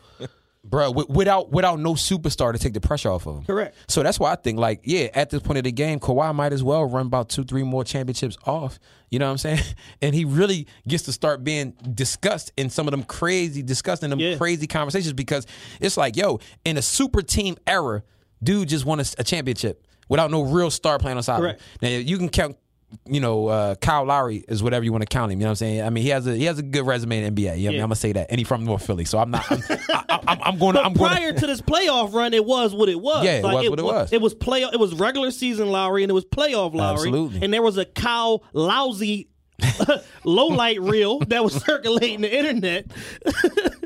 Bro, 0.66 0.92
without 1.10 1.52
without 1.52 1.80
no 1.80 1.94
superstar 1.94 2.54
to 2.54 2.58
take 2.58 2.74
the 2.74 2.80
pressure 2.80 3.12
off 3.12 3.28
of 3.28 3.38
him. 3.40 3.44
Correct. 3.44 3.76
So 3.90 4.02
that's 4.02 4.18
why 4.18 4.32
I 4.32 4.36
think, 4.36 4.58
like, 4.58 4.80
yeah, 4.86 5.10
at 5.14 5.30
this 5.30 5.42
point 5.42 5.58
of 5.58 5.66
the 5.66 5.74
game, 5.74 6.00
Kawhi 6.00 6.34
might 6.34 6.54
as 6.54 6.64
well 6.64 6.86
run 6.86 7.06
about 7.08 7.28
two, 7.28 7.44
three 7.44 7.64
more 7.64 7.84
championships 7.84 8.38
off. 8.46 8.80
You 9.12 9.20
know 9.20 9.26
what 9.26 9.32
I'm 9.34 9.38
saying? 9.40 9.60
And 10.02 10.16
he 10.16 10.24
really 10.26 10.68
gets 10.88 11.04
to 11.04 11.12
start 11.12 11.44
being 11.44 11.72
discussed 11.94 12.54
in 12.58 12.70
some 12.70 12.88
of 12.88 12.92
them 12.92 13.04
crazy, 13.04 13.62
discussing 13.62 14.10
them 14.10 14.20
Yeah. 14.20 14.38
crazy 14.38 14.66
conversations 14.66 15.14
because 15.14 15.46
it's 15.82 15.98
like, 15.98 16.16
yo, 16.16 16.40
in 16.64 16.78
a 16.78 16.82
super 16.82 17.22
team 17.22 17.58
era, 17.68 18.04
dude 18.42 18.70
just 18.70 18.86
won 18.86 19.00
a, 19.02 19.06
a 19.18 19.24
championship 19.24 19.86
without 20.10 20.32
no 20.32 20.42
real 20.44 20.72
star 20.72 20.98
playing 20.98 21.18
on 21.18 21.24
side. 21.24 21.58
Now 21.82 21.90
you 21.90 22.18
can 22.18 22.30
count. 22.30 22.58
You 23.06 23.20
know, 23.20 23.48
uh, 23.48 23.76
Kyle 23.76 24.06
Lowry 24.06 24.44
is 24.48 24.64
whatever 24.64 24.86
you 24.86 24.92
want 24.92 25.02
to 25.02 25.08
count 25.08 25.32
him. 25.32 25.40
You 25.40 25.46
know 25.46 25.50
what 25.50 25.52
I'm 25.52 25.56
saying? 25.56 25.82
I 25.84 25.90
mean, 25.90 26.04
he 26.04 26.10
has 26.10 26.28
a 26.28 26.36
he 26.36 26.46
has 26.46 26.60
a 26.60 26.64
good 26.64 26.86
resume 26.86 27.24
in 27.24 27.34
the 27.34 27.42
NBA. 27.44 27.44
You 27.44 27.46
know 27.46 27.50
what 27.50 27.54
I 27.54 27.56
mean? 27.56 27.64
Yeah. 27.64 27.84
I'm 27.84 27.90
gonna 27.90 27.96
say 27.96 28.12
that, 28.14 28.28
and 28.30 28.40
he's 28.40 28.48
from 28.48 28.64
North 28.66 28.86
Philly, 28.86 29.06
so 29.06 29.18
I'm 29.18 29.32
not. 29.32 29.50
I'm, 29.52 29.64
I, 29.90 30.20
I'm, 30.28 30.42
I'm 30.42 30.58
going. 30.58 30.74
But 30.74 30.86
I'm 30.86 30.94
going. 30.94 31.10
prior 31.12 31.34
to 31.34 31.48
this 31.48 31.62
playoff 31.62 32.14
run, 32.14 32.34
it 32.34 32.46
was 32.46 32.74
what 32.74 32.90
it 32.90 33.00
was. 33.00 33.26
Yeah, 33.26 33.38
it 33.38 33.44
was 33.44 33.70
what 33.70 33.80
it 33.80 33.86
was. 33.86 34.14
It 34.14 34.22
was 34.22 34.34
play. 34.34 34.64
It 34.64 34.80
was 34.80 34.94
regular 34.94 35.32
season 35.32 35.70
Lowry, 35.70 36.04
and 36.04 36.10
it 36.10 36.14
was 36.14 36.26
playoff 36.26 36.74
Lowry. 36.74 36.94
Absolutely. 36.94 37.42
And 37.44 37.54
there 37.54 37.62
was 37.62 37.78
a 37.78 37.86
Kyle 37.86 38.44
lousy 38.54 39.30
low 40.24 40.48
light 40.48 40.82
reel 40.82 41.20
that 41.20 41.44
was 41.44 41.54
circulating 41.54 42.22
the 42.22 42.36
internet. 42.38 42.86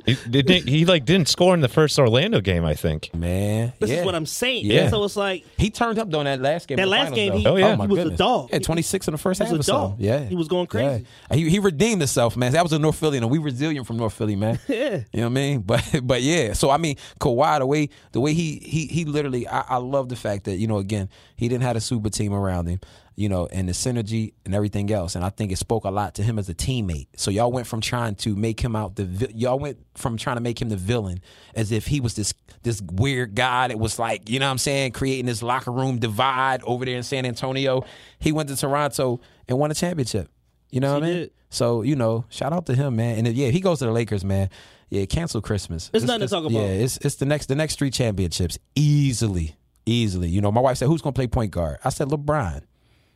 He, 0.05 0.15
didn't, 0.29 0.67
he 0.69 0.85
like 0.85 1.03
didn't 1.03 1.27
score 1.27 1.53
in 1.53 1.59
the 1.59 1.67
first 1.67 1.99
Orlando 1.99 2.39
game. 2.39 2.63
I 2.63 2.75
think. 2.75 3.13
Man, 3.13 3.73
This 3.79 3.89
yeah. 3.89 3.97
is 3.97 4.05
what 4.05 4.15
I'm 4.15 4.25
saying. 4.25 4.65
Yeah. 4.65 4.89
So 4.89 5.03
it's 5.03 5.17
like 5.17 5.43
He 5.57 5.69
turned 5.69 5.99
up 5.99 6.09
though 6.09 6.21
in 6.21 6.25
that 6.25 6.39
last 6.39 6.67
game. 6.69 6.77
That 6.77 6.87
last 6.87 7.09
finals, 7.09 7.15
game, 7.15 7.43
though. 7.43 7.51
Oh, 7.51 7.55
he- 7.57 7.63
Oh, 7.63 7.67
yeah. 7.67 7.75
my 7.75 7.85
he 7.87 7.93
was 7.93 8.05
a 8.05 8.15
dog. 8.15 8.49
Yeah, 8.53 8.59
26 8.59 9.07
in 9.07 9.11
the 9.11 9.17
first 9.17 9.39
He 9.41 9.45
half 9.45 9.57
was 9.57 9.67
a 9.67 9.71
dog. 9.71 9.95
Yeah, 9.99 10.19
He 10.23 10.35
was 10.35 10.47
going 10.47 10.67
crazy. 10.67 11.05
Yeah. 11.29 11.35
He 11.35 11.49
he 11.49 11.59
redeemed 11.59 11.99
himself, 12.01 12.37
man. 12.37 12.53
That 12.53 12.63
was 12.63 12.71
a 12.71 12.79
North 12.79 12.95
Philly, 12.97 13.17
and 13.17 13.29
we 13.29 13.37
resilient 13.37 13.85
from 13.85 13.97
North 13.97 14.13
Philly, 14.13 14.35
man. 14.35 14.59
Yeah. 14.67 15.01
You 15.11 15.19
know 15.21 15.23
what 15.23 15.25
I 15.25 15.29
mean? 15.29 15.59
But 15.61 15.83
but 16.03 16.21
yeah. 16.21 16.53
So 16.53 16.69
I 16.69 16.77
mean, 16.77 16.95
Kawhi, 17.19 17.59
the 17.59 17.65
way 17.65 17.89
the 18.13 18.21
way 18.21 18.33
he 18.33 18.59
he 18.63 18.85
he 18.87 19.03
literally, 19.05 19.47
I, 19.47 19.61
I 19.61 19.77
love 19.77 20.07
the 20.09 20.15
fact 20.15 20.45
that 20.45 20.55
you 20.57 20.67
know 20.67 20.77
again 20.77 21.09
he 21.35 21.47
didn't 21.49 21.63
have 21.63 21.75
a 21.75 21.81
super 21.81 22.09
team 22.09 22.33
around 22.33 22.67
him. 22.67 22.79
You 23.17 23.27
know, 23.27 23.47
and 23.47 23.67
the 23.67 23.73
synergy 23.73 24.33
and 24.45 24.53
everything 24.53 24.91
else. 24.91 25.15
And 25.15 25.25
I 25.25 25.29
think 25.29 25.51
it 25.51 25.57
spoke 25.57 25.85
a 25.85 25.89
lot 25.89 26.13
to 26.15 26.23
him 26.23 26.37
as 26.37 26.47
a 26.49 26.53
teammate. 26.53 27.07
So 27.15 27.31
y'all 27.31 27.51
went 27.51 27.65
from 27.65 27.81
trying 27.81 28.13
to 28.15 28.35
make 28.35 28.59
him 28.59 28.75
out 28.75 28.95
the 28.95 29.31
y'all 29.33 29.57
went 29.57 29.79
from 29.95 30.17
trying 30.17 30.37
to 30.37 30.41
make 30.41 30.61
him 30.61 30.69
the 30.69 30.77
villain 30.77 31.19
as 31.55 31.71
if 31.71 31.87
he 31.87 31.99
was 31.99 32.13
this 32.13 32.35
this 32.61 32.79
weird 32.79 33.33
guy 33.33 33.69
that 33.69 33.79
was 33.79 33.97
like, 33.97 34.29
you 34.29 34.39
know 34.39 34.45
what 34.45 34.51
I'm 34.51 34.57
saying, 34.59 34.91
creating 34.91 35.25
this 35.25 35.41
locker 35.41 35.71
room 35.71 35.97
divide 35.97 36.61
over 36.63 36.85
there 36.85 36.95
in 36.95 37.01
San 37.01 37.25
Antonio. 37.25 37.83
He 38.19 38.31
went 38.31 38.49
to 38.49 38.55
Toronto 38.55 39.19
and 39.47 39.57
won 39.57 39.71
a 39.71 39.73
championship. 39.73 40.29
You 40.69 40.79
know 40.79 40.93
what 40.93 41.03
I 41.03 41.07
mean? 41.07 41.29
So, 41.49 41.81
you 41.81 41.95
know, 41.95 42.25
shout 42.29 42.53
out 42.53 42.67
to 42.67 42.75
him, 42.75 42.97
man. 42.97 43.25
And 43.25 43.35
yeah, 43.35 43.47
if 43.47 43.53
he 43.53 43.61
goes 43.61 43.79
to 43.79 43.85
the 43.85 43.91
Lakers, 43.91 44.23
man. 44.23 44.49
Yeah, 44.89 45.05
cancel 45.05 45.41
Christmas. 45.41 45.89
There's 45.89 46.05
nothing 46.05 46.21
to 46.21 46.27
talk 46.29 46.45
about. 46.45 46.53
Yeah, 46.53 46.67
it's 46.67 46.95
it's 46.97 47.15
the 47.15 47.25
next 47.25 47.47
the 47.47 47.55
next 47.55 47.77
three 47.77 47.89
championships 47.89 48.57
easily, 48.73 49.57
easily. 49.85 50.29
You 50.29 50.39
know, 50.39 50.49
my 50.49 50.61
wife 50.61 50.77
said, 50.77 50.87
"Who's 50.87 51.01
going 51.01 51.13
to 51.13 51.17
play 51.17 51.27
point 51.27 51.51
guard?" 51.51 51.79
I 51.83 51.89
said, 51.89 52.07
"LeBron." 52.07 52.63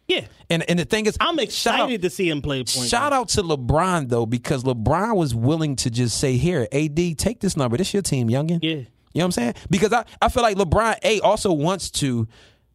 Yeah, 0.07 0.25
and 0.49 0.69
and 0.69 0.77
the 0.77 0.85
thing 0.85 1.05
is, 1.05 1.15
I'm 1.19 1.39
excited 1.39 2.01
to 2.01 2.09
see 2.09 2.29
him 2.29 2.41
play 2.41 2.63
point. 2.63 2.89
Shout 2.89 3.13
out 3.13 3.29
to 3.29 3.43
LeBron 3.43 4.09
though, 4.09 4.25
because 4.25 4.63
LeBron 4.63 5.15
was 5.15 5.33
willing 5.33 5.75
to 5.77 5.89
just 5.89 6.19
say, 6.19 6.37
"Here, 6.37 6.67
AD, 6.71 7.17
take 7.17 7.39
this 7.39 7.55
number. 7.55 7.77
This 7.77 7.87
is 7.89 7.93
your 7.93 8.03
team, 8.03 8.27
youngin." 8.27 8.59
Yeah, 8.61 8.71
you 8.71 8.75
know 8.79 8.85
what 9.13 9.23
I'm 9.25 9.31
saying? 9.31 9.53
Because 9.69 9.93
I 9.93 10.05
I 10.21 10.29
feel 10.29 10.43
like 10.43 10.57
LeBron 10.57 10.97
a 11.03 11.21
also 11.21 11.53
wants 11.53 11.89
to, 11.91 12.27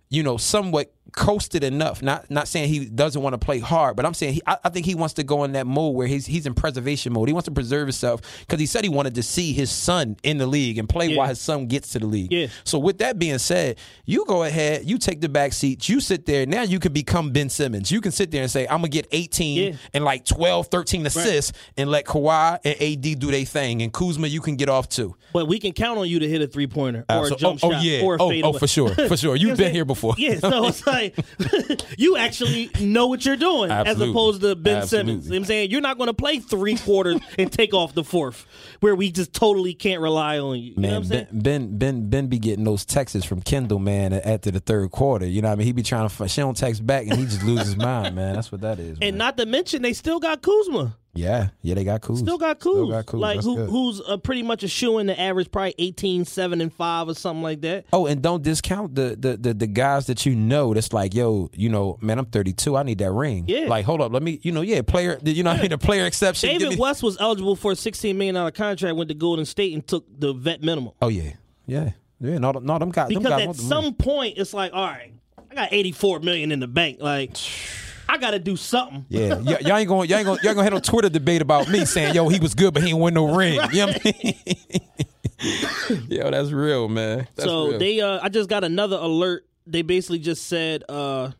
you 0.08 0.22
know, 0.22 0.38
somewhat 0.38 0.94
coasted 1.16 1.64
enough. 1.64 2.02
Not 2.02 2.30
not 2.30 2.46
saying 2.46 2.68
he 2.68 2.84
doesn't 2.86 3.20
want 3.20 3.32
to 3.32 3.38
play 3.38 3.58
hard, 3.58 3.96
but 3.96 4.06
I'm 4.06 4.14
saying 4.14 4.34
he, 4.34 4.42
I, 4.46 4.58
I 4.64 4.68
think 4.68 4.86
he 4.86 4.94
wants 4.94 5.14
to 5.14 5.24
go 5.24 5.42
in 5.42 5.52
that 5.52 5.66
mode 5.66 5.96
where 5.96 6.06
he's 6.06 6.26
he's 6.26 6.46
in 6.46 6.54
preservation 6.54 7.12
mode. 7.12 7.26
He 7.28 7.32
wants 7.32 7.46
to 7.46 7.50
preserve 7.50 7.88
himself 7.88 8.20
because 8.40 8.60
he 8.60 8.66
said 8.66 8.84
he 8.84 8.90
wanted 8.90 9.16
to 9.16 9.22
see 9.24 9.52
his 9.52 9.70
son 9.72 10.16
in 10.22 10.38
the 10.38 10.46
league 10.46 10.78
and 10.78 10.88
play 10.88 11.08
Yeah. 11.08 11.16
while 11.16 11.28
his 11.28 11.40
son 11.40 11.66
gets 11.66 11.90
to 11.94 11.98
the 11.98 12.06
league. 12.06 12.30
Yeah. 12.30 12.46
So 12.64 12.78
with 12.78 12.98
that 12.98 13.18
being 13.18 13.38
said, 13.38 13.78
you 14.04 14.24
go 14.26 14.44
ahead, 14.44 14.84
you 14.88 14.98
take 14.98 15.20
the 15.20 15.28
back 15.28 15.52
seat, 15.52 15.88
you 15.88 16.00
sit 16.00 16.26
there. 16.26 16.46
Now 16.46 16.62
you 16.62 16.78
can 16.78 16.92
become 16.92 17.32
Ben 17.32 17.48
Simmons. 17.48 17.90
You 17.90 18.00
can 18.00 18.12
sit 18.12 18.30
there 18.30 18.42
and 18.42 18.50
say, 18.50 18.66
I'm 18.66 18.78
gonna 18.78 18.88
get 18.88 19.08
18 19.10 19.78
and 19.94 20.04
like 20.04 20.24
12, 20.26 20.68
13 20.68 21.06
assists 21.06 21.52
and 21.76 21.90
let 21.90 22.04
Kawhi 22.04 22.58
and 22.64 22.80
AD 22.80 23.18
do 23.18 23.30
their 23.30 23.44
thing. 23.44 23.82
And 23.82 23.92
Kuzma, 23.92 24.26
you 24.28 24.40
can 24.42 24.56
get 24.56 24.68
off 24.68 24.88
too. 24.88 25.16
But 25.32 25.48
we 25.48 25.58
can 25.58 25.72
count 25.72 25.98
on 25.98 26.08
you 26.08 26.18
to 26.18 26.28
hit 26.28 26.42
a 26.42 26.46
three 26.46 26.66
pointer 26.66 27.04
or 27.08 27.26
a 27.28 27.30
jump 27.30 27.60
oh, 27.62 27.68
oh, 27.68 27.72
shot 27.72 27.82
yeah. 27.82 28.02
or 28.02 28.16
a 28.16 28.22
Oh, 28.22 28.28
fade 28.28 28.44
oh, 28.44 28.52
for 28.52 28.66
sure. 28.66 28.94
For 28.94 29.16
sure. 29.16 29.36
You 29.46 29.48
know 29.48 29.50
You've 29.50 29.58
been 29.58 29.72
here 29.72 29.84
before. 29.84 30.14
Yeah, 30.18 30.38
so 30.38 30.66
it's 30.66 30.86
like 30.86 31.05
you 31.98 32.16
actually 32.16 32.70
know 32.80 33.06
what 33.06 33.24
you're 33.24 33.36
doing 33.36 33.70
as 33.70 34.00
opposed 34.00 34.40
to 34.42 34.54
Ben 34.54 34.78
Absolutely. 34.78 35.12
Simmons. 35.12 35.24
You 35.26 35.30
know 35.30 35.34
what 35.34 35.40
I'm 35.40 35.44
saying 35.46 35.70
you're 35.70 35.80
not 35.80 35.98
going 35.98 36.08
to 36.08 36.14
play 36.14 36.38
three 36.38 36.76
quarters 36.76 37.20
and 37.38 37.52
take 37.52 37.74
off 37.74 37.94
the 37.94 38.04
fourth, 38.04 38.46
where 38.80 38.94
we 38.94 39.10
just 39.10 39.32
totally 39.32 39.74
can't 39.74 40.00
rely 40.00 40.38
on 40.38 40.58
you. 40.58 40.74
You 40.76 40.82
know 40.82 41.00
what 41.00 41.04
I'm 41.04 41.08
Man, 41.08 41.28
ben, 41.32 41.42
ben 41.42 41.78
Ben 41.78 42.10
Ben 42.10 42.26
be 42.28 42.38
getting 42.38 42.64
those 42.64 42.84
texts 42.84 43.24
from 43.24 43.42
Kendall, 43.42 43.78
man, 43.78 44.12
after 44.12 44.50
the 44.50 44.60
third 44.60 44.90
quarter. 44.90 45.26
You 45.26 45.42
know 45.42 45.48
what 45.48 45.54
I 45.54 45.56
mean? 45.56 45.66
He 45.66 45.72
be 45.72 45.82
trying 45.82 46.08
to 46.08 46.28
she 46.28 46.40
don't 46.40 46.56
text 46.56 46.86
back 46.86 47.06
and 47.06 47.18
he 47.18 47.24
just 47.24 47.42
loses 47.42 47.66
his 47.66 47.76
mind, 47.76 48.14
man. 48.14 48.34
That's 48.34 48.50
what 48.50 48.60
that 48.62 48.78
is. 48.78 48.98
And 49.00 49.18
not 49.18 49.36
to 49.36 49.46
mention 49.46 49.82
they 49.82 49.92
still 49.92 50.20
got 50.20 50.42
Kuzma. 50.42 50.96
Yeah, 51.16 51.48
yeah, 51.62 51.74
they 51.74 51.84
got 51.84 52.00
cool. 52.00 52.16
Still 52.16 52.38
got 52.38 52.60
cool. 52.60 52.74
Still 52.74 52.90
got 52.90 53.06
Kuz. 53.06 53.18
Like 53.20 53.36
That's 53.36 53.46
who, 53.46 53.56
good. 53.56 53.70
who's 53.70 54.00
uh, 54.00 54.16
pretty 54.18 54.42
much 54.42 54.62
a 54.62 54.68
shoe 54.68 54.98
in 54.98 55.06
the 55.06 55.18
average, 55.18 55.50
probably 55.50 55.74
18, 55.78 56.24
7, 56.24 56.60
and 56.60 56.72
5 56.72 57.08
or 57.08 57.14
something 57.14 57.42
like 57.42 57.60
that. 57.62 57.86
Oh, 57.92 58.06
and 58.06 58.22
don't 58.22 58.42
discount 58.42 58.94
the, 58.94 59.16
the 59.18 59.36
the 59.36 59.54
the 59.54 59.66
guys 59.66 60.06
that 60.06 60.26
you 60.26 60.34
know. 60.34 60.74
That's 60.74 60.92
like, 60.92 61.14
yo, 61.14 61.50
you 61.54 61.68
know, 61.68 61.98
man, 62.00 62.18
I'm 62.18 62.26
32. 62.26 62.76
I 62.76 62.82
need 62.82 62.98
that 62.98 63.10
ring. 63.12 63.44
Yeah. 63.48 63.66
Like, 63.68 63.84
hold 63.84 64.00
up, 64.00 64.12
let 64.12 64.22
me, 64.22 64.40
you 64.42 64.52
know, 64.52 64.60
yeah, 64.60 64.82
player. 64.82 65.18
You 65.22 65.42
know, 65.42 65.50
what 65.50 65.58
I 65.58 65.62
mean, 65.62 65.70
the 65.70 65.78
player 65.78 66.04
exception. 66.06 66.50
David 66.50 66.70
me- 66.70 66.76
West 66.76 67.02
was 67.02 67.16
eligible 67.20 67.56
for 67.56 67.72
a 67.72 67.74
$16 67.74 68.14
million 68.14 68.52
contract, 68.52 68.96
went 68.96 69.08
to 69.08 69.14
Golden 69.14 69.44
State 69.44 69.74
and 69.74 69.86
took 69.86 70.04
the 70.18 70.32
vet 70.32 70.62
minimum. 70.62 70.92
Oh 71.00 71.08
yeah, 71.08 71.32
yeah, 71.66 71.90
yeah. 72.20 72.38
No, 72.38 72.52
no, 72.52 72.78
them 72.78 72.90
guys. 72.90 73.08
them 73.08 73.22
Because 73.22 73.46
guys 73.46 73.48
at 73.48 73.56
some 73.56 73.94
point, 73.94 74.38
it's 74.38 74.54
like, 74.54 74.72
all 74.72 74.86
right, 74.86 75.12
I 75.50 75.54
got 75.54 75.72
84 75.72 76.20
million 76.20 76.52
in 76.52 76.60
the 76.60 76.68
bank. 76.68 76.98
Like, 77.00 77.36
I 78.08 78.18
got 78.18 78.30
to 78.32 78.38
do 78.38 78.56
something. 78.56 79.04
Yeah, 79.08 79.34
y- 79.36 79.58
y'all 79.60 79.76
ain't 79.76 79.88
going, 79.88 80.08
y'all 80.08 80.18
ain't 80.18 80.26
going, 80.26 80.38
y'all 80.42 80.48
ain't 80.50 80.56
gonna 80.56 80.62
have 80.64 80.72
no 80.72 80.78
Twitter 80.80 81.08
debate 81.08 81.42
about 81.42 81.68
me 81.68 81.84
saying, 81.84 82.14
yo, 82.14 82.28
he 82.28 82.38
was 82.38 82.54
good, 82.54 82.72
but 82.74 82.82
he 82.82 82.90
ain't 82.90 82.98
win 82.98 83.14
no 83.14 83.34
ring. 83.36 83.54
You 83.72 83.86
know 83.86 83.92
what 83.92 84.02
I 84.06 84.12
mean? 84.22 86.06
yo, 86.08 86.30
that's 86.30 86.50
real, 86.50 86.88
man. 86.88 87.26
That's 87.34 87.48
so 87.48 87.68
real. 87.68 87.78
they, 87.78 88.00
uh, 88.00 88.20
I 88.22 88.28
just 88.28 88.48
got 88.48 88.64
another 88.64 88.96
alert. 88.96 89.46
They 89.66 89.82
basically 89.82 90.20
just 90.20 90.46
said, 90.46 90.84
uh, 90.88 91.32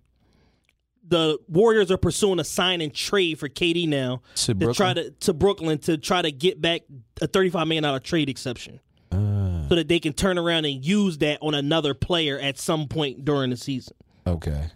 the 1.09 1.39
Warriors 1.49 1.91
are 1.93 1.97
pursuing 1.97 2.41
a 2.41 2.45
sign 2.45 2.81
and 2.81 2.93
trade 2.93 3.39
for 3.39 3.49
KD 3.49 3.89
now 3.89 4.23
To 4.35 4.55
try 4.55 4.93
Brooklyn? 4.95 4.95
to 4.97 5.11
to 5.21 5.33
Brooklyn 5.33 5.79
to 5.79 5.97
try 5.99 6.21
to 6.21 6.33
get 6.33 6.61
back 6.61 6.81
a 7.23 7.29
thirty 7.29 7.49
five 7.49 7.69
million 7.69 7.85
dollar 7.85 8.01
trade 8.01 8.29
exception, 8.29 8.81
Uh. 9.13 9.69
so 9.69 9.77
that 9.77 9.87
they 9.87 10.01
can 10.01 10.13
turn 10.15 10.37
around 10.37 10.65
and 10.65 10.85
use 10.85 11.19
that 11.19 11.39
on 11.43 11.55
another 11.55 11.95
player 11.95 12.39
at 12.41 12.59
some 12.59 12.89
point 12.89 13.25
during 13.25 13.51
the 13.51 13.57
season. 13.57 13.95
okay. 14.27 14.71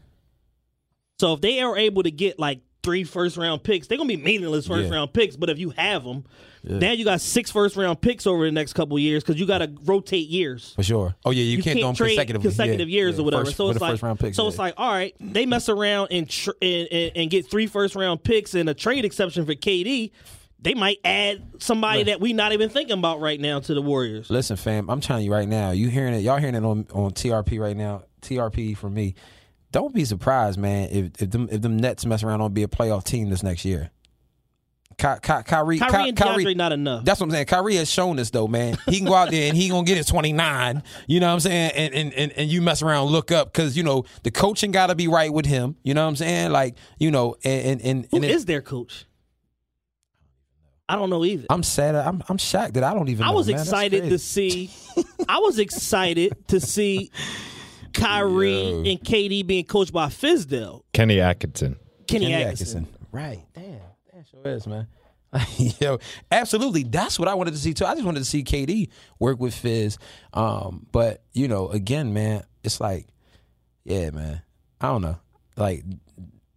So 1.21 1.35
if 1.35 1.43
they 1.43 1.61
are 1.61 1.77
able 1.77 2.03
to 2.03 2.11
get 2.11 2.39
like 2.39 2.61
three 2.83 3.05
first 3.05 3.37
round 3.37 3.63
picks, 3.63 3.87
they're 3.87 3.99
gonna 3.99 4.09
be 4.09 4.17
meaningless 4.17 4.67
first 4.67 4.89
Yeah. 4.89 4.95
round 4.97 5.13
picks. 5.13 5.37
But 5.37 5.51
if 5.51 5.59
you 5.59 5.69
have 5.77 6.03
them, 6.03 6.25
Yeah. 6.65 6.79
now 6.79 6.93
you 6.93 7.05
got 7.05 7.21
six 7.21 7.51
first 7.51 7.77
round 7.77 8.01
picks 8.01 8.27
over 8.27 8.47
the 8.47 8.51
next 8.53 8.73
couple 8.73 8.97
of 8.97 9.03
years 9.03 9.23
because 9.23 9.39
you 9.39 9.45
got 9.45 9.59
to 9.59 9.71
rotate 9.85 10.29
years. 10.29 10.73
For 10.77 10.83
sure. 10.83 11.15
Oh 11.27 11.31
yeah, 11.31 11.43
you, 11.43 11.63
can't, 11.63 11.77
do 11.79 11.83
them 11.85 11.95
trade 11.95 12.13
consecutively. 12.17 12.49
consecutive 12.49 12.89
Yeah, 12.89 12.95
years 12.97 13.19
or 13.19 13.25
whatever. 13.25 13.45
First- 13.45 13.59
so 13.59 13.69
it's 13.69 13.81
like 13.83 14.19
picks. 14.19 14.37
so 14.39 14.49
it's 14.49 14.59
like 14.59 14.73
all 14.79 14.91
right, 14.91 15.15
they 15.21 15.45
mess 15.45 15.69
around 15.69 16.09
and, 16.11 16.27
tr- 16.27 16.51
and, 16.63 16.89
and 16.91 17.13
and 17.17 17.31
get 17.31 17.51
three 17.51 17.67
first 17.67 17.95
round 17.95 18.25
picks 18.25 18.55
and 18.55 18.69
a 18.71 18.75
trade 18.75 19.05
exception 19.05 19.45
for 19.45 19.55
KD. 19.55 20.13
They 20.63 20.73
might 20.75 20.99
add 21.05 21.43
somebody 21.59 22.03
that 22.05 22.21
we 22.21 22.33
not 22.33 22.53
even 22.53 22.69
thinking 22.71 22.99
about 22.99 23.21
right 23.21 23.41
now 23.41 23.61
to 23.61 23.75
the 23.75 23.81
Warriors. 23.83 24.29
Listen, 24.31 24.57
fam, 24.57 24.89
I'm 24.91 25.01
telling 25.03 25.25
you 25.27 25.33
right 25.33 25.49
now. 25.49 25.71
You 25.71 25.89
hearing 25.89 26.15
it? 26.15 26.19
Y'all 26.21 26.39
hearing 26.39 26.55
it 26.55 26.65
on 26.65 26.87
on 26.95 27.11
TRP 27.13 27.59
right 27.61 27.77
now? 27.77 28.05
TRP 28.23 28.75
for 28.75 28.89
me. 28.91 29.15
Don't 29.73 29.95
be 29.95 30.05
surprised, 30.05 30.59
man. 30.59 30.89
If 30.91 31.23
if 31.23 31.31
them 31.31 31.49
if 31.51 31.63
them 31.63 31.77
Nets 31.77 32.05
mess 32.05 32.23
around 32.23 32.41
and 32.41 32.53
be 32.55 32.63
a 32.63 32.69
playoff 32.69 33.05
team 33.05 33.31
this 33.31 33.43
next 33.43 33.65
year. 33.65 33.91
Ky, 34.99 35.07
Ky, 35.23 35.43
Kyrie, 35.45 35.79
Kyrie 35.79 35.79
Ky- 35.79 36.09
and 36.11 36.17
Kyrie, 36.19 36.45
DeAndre 36.45 36.57
not 36.57 36.73
enough. 36.73 37.05
That's 37.07 37.21
what 37.21 37.27
I'm 37.27 37.31
saying. 37.31 37.47
Kyrie 37.47 37.77
has 37.77 37.91
shown 37.91 38.19
us 38.19 38.29
though, 38.31 38.47
man. 38.49 38.77
He 38.87 38.99
can 38.99 39.07
go 39.07 39.15
out 39.15 39.31
there 39.31 39.49
and 39.49 39.57
he 39.57 39.69
gonna 39.71 39.85
get 39.87 39.97
his 39.97 40.05
29. 40.07 40.83
You 41.07 41.21
know 41.21 41.29
what 41.29 41.33
I'm 41.35 41.41
saying? 41.41 41.71
And 41.75 41.95
and 41.95 42.13
and, 42.15 42.33
and 42.33 42.51
you 42.51 42.61
mess 42.61 42.83
around, 42.83 43.07
look 43.07 43.31
up 43.31 43.53
because 43.53 43.77
you 43.77 43.83
know 43.83 44.05
the 44.25 44.31
coaching 44.31 44.73
got 44.73 44.89
to 44.89 44.95
be 44.95 45.09
right 45.09 45.33
with 45.33 45.47
him. 45.47 45.77
You 45.85 45.95
know 45.95 46.03
what 46.03 46.09
I'm 46.09 46.17
saying? 46.17 46.51
Like 46.51 46.77
you 46.99 47.11
know, 47.11 47.37
and 47.45 47.71
and 47.71 47.81
and, 47.83 48.09
Who 48.11 48.17
and 48.17 48.25
is 48.27 48.43
it- 48.43 48.47
their 48.47 48.61
coach? 48.61 49.07
I 50.89 50.97
don't 50.97 51.09
know 51.09 51.25
either. 51.25 51.47
I'm 51.49 51.63
sad. 51.63 51.95
I'm 51.95 52.21
I'm 52.29 52.37
shocked 52.37 52.75
that 52.75 52.83
I 52.83 52.93
don't 52.93 53.09
even. 53.09 53.25
I 53.25 53.31
was. 53.31 53.49
Excited 53.49 54.11
to 54.11 54.19
see. 54.19 54.71
I 55.29 55.39
was 55.39 55.61
excited 55.61 56.35
to 56.49 56.59
see 56.61 57.13
Kyrie 57.93 58.53
Yo. 58.53 58.79
and 58.79 59.01
KD 59.01 59.47
being 59.47 59.65
coached 59.65 59.93
by 59.93 60.07
Fizdale, 60.07 60.83
Kenny 60.93 61.21
Atkinson. 61.21 61.77
Kenny, 62.07 62.27
Kenny 62.27 62.45
Atkinson. 62.45 62.87
Right. 63.13 63.41
Damn. 63.55 63.81
That 64.13 64.27
sure 64.31 64.41
is, 64.45 64.67
man. 64.67 64.87
Yo, 65.81 65.99
absolutely. 66.31 66.83
That's 66.83 67.19
what 67.19 67.29
I 67.29 67.35
wanted 67.35 67.53
to 67.53 67.59
see 67.59 67.73
too. 67.73 67.85
I 67.87 67.95
just 67.95 68.05
wanted 68.05 68.19
to 68.21 68.25
see 68.25 68.43
KD 68.43 68.89
work 69.19 69.39
with 69.39 69.55
Fizz. 69.55 69.99
Um, 70.33 70.87
but 70.91 71.23
you 71.33 71.47
know, 71.49 71.69
again, 71.69 72.13
man, 72.13 72.43
it's 72.65 72.81
like, 72.81 73.07
yeah, 73.85 74.11
man. 74.11 74.43
I 74.81 74.89
don't 74.89 75.03
know. 75.03 75.19
Like 75.57 75.85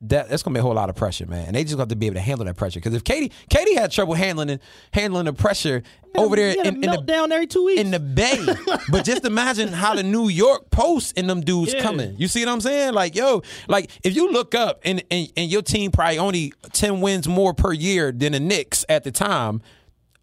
that 0.09 0.29
that's 0.29 0.43
gonna 0.43 0.53
be 0.53 0.59
a 0.59 0.63
whole 0.63 0.73
lot 0.73 0.89
of 0.89 0.95
pressure, 0.95 1.25
man. 1.25 1.47
And 1.47 1.55
they 1.55 1.63
just 1.63 1.77
got 1.77 1.89
to 1.89 1.95
be 1.95 2.05
able 2.07 2.15
to 2.15 2.21
handle 2.21 2.45
that 2.45 2.55
pressure. 2.57 2.79
Because 2.79 2.93
if 2.93 3.03
KD 3.03 3.31
KD 3.49 3.75
had 3.75 3.91
trouble 3.91 4.13
handling 4.13 4.59
handling 4.91 5.25
the 5.25 5.33
pressure 5.33 5.83
over 6.15 6.35
there 6.35 6.51
He 6.51 6.57
had 6.57 6.65
a 6.65 6.69
in, 6.69 6.83
in 6.83 6.91
the 6.91 7.29
every 7.33 7.47
two 7.47 7.65
weeks 7.65 7.81
in 7.81 7.91
the 7.91 7.99
Bay. 7.99 8.45
but 8.89 9.03
just 9.05 9.25
imagine 9.25 9.69
how 9.69 9.95
the 9.95 10.03
New 10.03 10.27
York 10.29 10.69
Post 10.69 11.17
and 11.17 11.29
them 11.29 11.41
dudes 11.41 11.73
Yeah. 11.73 11.81
coming. 11.81 12.15
You 12.17 12.27
see 12.27 12.45
what 12.45 12.51
I'm 12.51 12.61
saying? 12.61 12.93
Like, 12.93 13.15
yo, 13.15 13.41
like 13.67 13.89
if 14.03 14.15
you 14.15 14.31
look 14.31 14.53
up 14.55 14.81
and, 14.85 15.03
and 15.09 15.31
and 15.37 15.49
your 15.49 15.61
team 15.61 15.91
probably 15.91 16.19
only 16.19 16.53
10 16.73 17.01
wins 17.01 17.27
more 17.27 17.53
per 17.53 17.71
year 17.73 18.11
than 18.11 18.33
the 18.33 18.39
Knicks 18.39 18.85
at 18.89 19.03
the 19.03 19.11
time, 19.11 19.61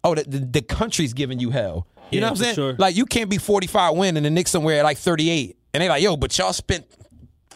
oh, 0.03 0.15
the, 0.15 0.23
the, 0.23 0.39
the 0.39 0.61
country's 0.61 1.13
giving 1.13 1.39
you 1.39 1.49
hell. 1.49 1.87
You 2.11 2.17
Yeah, 2.17 2.19
know 2.21 2.25
what 2.27 2.29
I'm 2.31 2.43
saying? 2.43 2.55
sure. 2.55 2.75
Like 2.77 2.95
you 2.95 3.05
can't 3.05 3.29
be 3.29 3.37
45 3.37 3.95
win 3.95 4.15
and 4.17 4.25
the 4.25 4.29
Knicks 4.29 4.51
somewhere 4.51 4.79
at 4.79 4.83
like 4.83 4.97
38. 4.97 5.57
And 5.73 5.81
they 5.81 5.89
like, 5.89 6.03
yo, 6.03 6.17
but 6.17 6.37
y'all 6.37 6.53
spent 6.53 6.85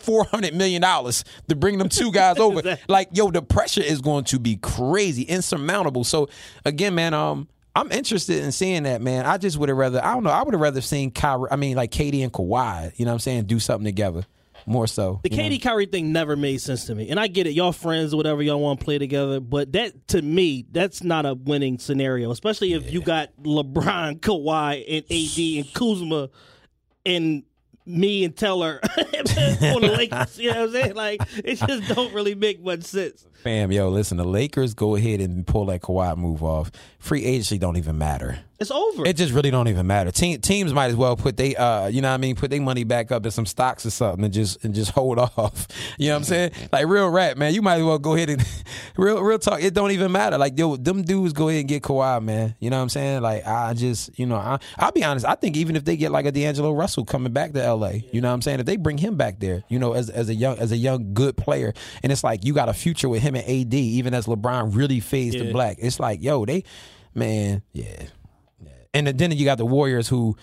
four 0.06 0.26
hundred 0.26 0.54
million 0.54 0.82
dollars 0.82 1.24
to 1.50 1.56
bring 1.56 1.78
them 1.78 1.90
two 1.90 2.12
guys 2.12 2.38
over. 2.38 2.78
Like, 2.88 3.10
yo, 3.14 3.32
the 3.32 3.42
pressure 3.42 3.82
is 3.82 4.02
going 4.02 4.26
to 4.26 4.40
be 4.40 4.58
crazy, 4.58 5.24
insurmountable. 5.24 6.04
So 6.04 6.30
again, 6.66 6.94
man, 6.94 7.14
um, 7.14 7.48
I'm 7.76 7.92
interested 7.92 8.44
in 8.44 8.52
seeing 8.52 8.84
that, 8.84 9.02
man. 9.02 9.26
I 9.26 9.38
just 9.38 9.58
would 9.58 9.70
have 9.70 9.78
rather, 9.78 10.04
I 10.04 10.14
don't 10.14 10.24
know, 10.24 10.30
I 10.30 10.44
would 10.44 10.54
have 10.54 10.62
rather 10.62 10.82
seen 10.82 11.12
Kyrie, 11.12 11.50
I 11.52 11.58
mean, 11.58 11.76
like 11.76 11.92
KD 11.92 12.24
and 12.24 12.32
Kawhi, 12.32 12.98
you 12.98 13.06
know 13.06 13.12
what 13.12 13.16
I'm 13.16 13.20
saying, 13.20 13.46
do 13.46 13.60
something 13.60 13.86
together. 13.86 14.26
More 14.68 14.88
so. 14.88 15.20
The 15.24 15.30
you 15.30 15.50
know? 15.50 15.58
Kyrie 15.60 15.86
thing 15.86 16.12
never 16.12 16.36
made 16.36 16.60
sense 16.60 16.86
to 16.86 16.96
me, 16.96 17.10
and 17.10 17.20
I 17.20 17.28
get 17.28 17.46
it. 17.46 17.52
Y'all 17.52 17.72
friends 17.72 18.14
or 18.14 18.18
whatever, 18.18 18.42
y'all 18.42 18.60
want 18.60 18.80
to 18.80 18.84
play 18.84 18.98
together, 18.98 19.40
but 19.40 19.74
that 19.74 20.08
to 20.08 20.22
me, 20.24 20.66
that's 20.72 21.04
not 21.04 21.28
a 21.28 21.36
winning 21.36 21.78
scenario. 21.78 22.32
Especially 22.32 22.74
if 22.74 22.92
you 22.92 23.02
got 23.02 23.30
LeBron, 23.44 24.22
Kawhi, 24.22 24.84
and 24.88 25.06
AD 25.06 25.66
and 25.66 25.74
Kuzma, 25.76 26.30
and 27.06 27.44
me 27.86 28.24
and 28.24 28.36
Teller 28.36 28.80
on 28.98 29.82
the 29.82 29.96
Lakers. 29.98 30.40
You 30.40 30.52
know 30.52 30.62
what 30.62 30.68
I'm 30.68 30.72
saying? 30.74 30.96
Like 30.96 31.22
it 31.44 31.56
just 31.56 31.96
don't 31.96 32.14
really 32.14 32.36
make 32.36 32.64
much 32.64 32.84
sense. 32.84 33.26
Fam, 33.44 33.72
yo, 33.72 33.90
listen, 33.90 34.18
the 34.18 34.24
Lakers 34.24 34.74
go 34.74 34.96
ahead 34.96 35.22
and 35.22 35.46
pull 35.46 35.66
that 35.68 35.82
Kawhi 35.82 36.18
move 36.18 36.44
off. 36.44 36.72
Free 37.00 37.24
agency 37.24 37.58
don't 37.60 37.78
even 37.78 37.98
matter. 37.98 38.40
It's 38.58 38.72
over. 38.72 39.06
It 39.06 39.18
just 39.18 39.34
really 39.34 39.52
don't 39.52 39.68
even 39.68 39.86
matter. 39.86 40.12
Team, 40.12 40.40
teams 40.40 40.74
might 40.74 40.88
as 40.88 40.96
well 40.96 41.18
put 41.18 41.36
they 41.36 41.56
uh 41.56 41.88
you 41.88 42.02
know 42.02 42.08
what 42.08 42.14
I 42.14 42.18
mean 42.18 42.36
put 42.36 42.52
their 42.52 42.62
money 42.62 42.86
back 42.86 43.12
up 43.12 43.26
in 43.26 43.32
some 43.32 43.46
stocks 43.46 43.86
or 43.86 43.90
something 43.90 44.24
and 44.24 44.34
just 44.34 44.64
and 44.64 44.74
just 44.74 44.92
hold 44.92 45.20
off. 45.38 45.68
You 45.98 46.08
know 46.08 46.14
what 46.14 46.18
I'm 46.20 46.24
saying? 46.24 46.52
Like 46.72 46.88
real 46.88 47.10
rap, 47.10 47.36
man. 47.36 47.54
You 47.54 47.62
might 47.62 47.76
as 47.76 47.84
well 47.84 48.00
go 48.00 48.16
ahead 48.16 48.30
and 48.30 48.46
real 48.98 49.22
real 49.22 49.40
talk. 49.40 49.62
It 49.62 49.74
don't 49.74 49.92
even 49.92 50.12
matter. 50.12 50.38
Like 50.38 50.58
yo, 50.58 50.78
them 50.78 51.02
dudes 51.02 51.34
go 51.34 51.50
ahead 51.50 51.62
and 51.62 51.68
get 51.68 51.84
Kawhi, 51.84 52.24
man. 52.24 52.56
You 52.60 52.70
know 52.70 52.78
what 52.78 52.84
I'm 52.84 52.90
saying? 52.90 53.22
Like 53.22 53.46
I 53.46 53.74
just 53.74 54.18
you 54.18 54.26
know 54.26 54.38
I 54.38 54.60
I'll 54.78 54.94
be 54.94 55.04
honest. 55.04 55.26
I 55.26 55.36
think 55.36 55.58
even 55.58 55.76
if 55.76 55.84
they 55.84 55.98
get 55.98 56.12
like 56.12 56.26
a 56.26 56.32
D'Angelo 56.32 56.72
Russell 56.72 57.04
coming 57.04 57.34
back 57.34 57.52
to 57.54 57.64
L.A., 57.64 58.06
you 58.14 58.22
know 58.22 58.30
what 58.30 58.36
I'm 58.36 58.42
saying? 58.42 58.62
If 58.62 58.66
they 58.66 58.78
bring 58.78 58.98
him 58.98 59.18
back 59.18 59.40
there, 59.42 59.64
you 59.68 59.80
know, 59.80 59.94
as 59.94 60.10
as 60.10 60.30
a 60.30 60.36
young 60.36 60.58
as 60.60 60.72
a 60.72 60.78
young 60.78 61.14
good 61.14 61.36
player, 61.36 61.74
and 62.04 62.12
it's 62.12 62.24
like 62.24 62.46
you 62.46 62.54
got 62.54 62.70
a 62.70 62.74
future 62.74 63.10
with 63.10 63.22
him 63.22 63.36
and 63.36 63.44
AD, 63.44 63.74
even 63.74 64.14
as 64.14 64.28
LeBron 64.28 64.76
really 64.76 65.02
fades 65.02 65.36
to 65.36 65.52
black. 65.52 65.76
It's 65.80 66.00
like 66.00 66.24
yo, 66.24 66.46
they 66.46 66.64
man, 67.14 67.62
yeah. 67.74 68.06
And 68.96 69.08
then 69.08 69.32
you 69.32 69.46
got 69.46 69.58
the 69.58 69.66
Warriors 69.66 70.08
who 70.08 70.36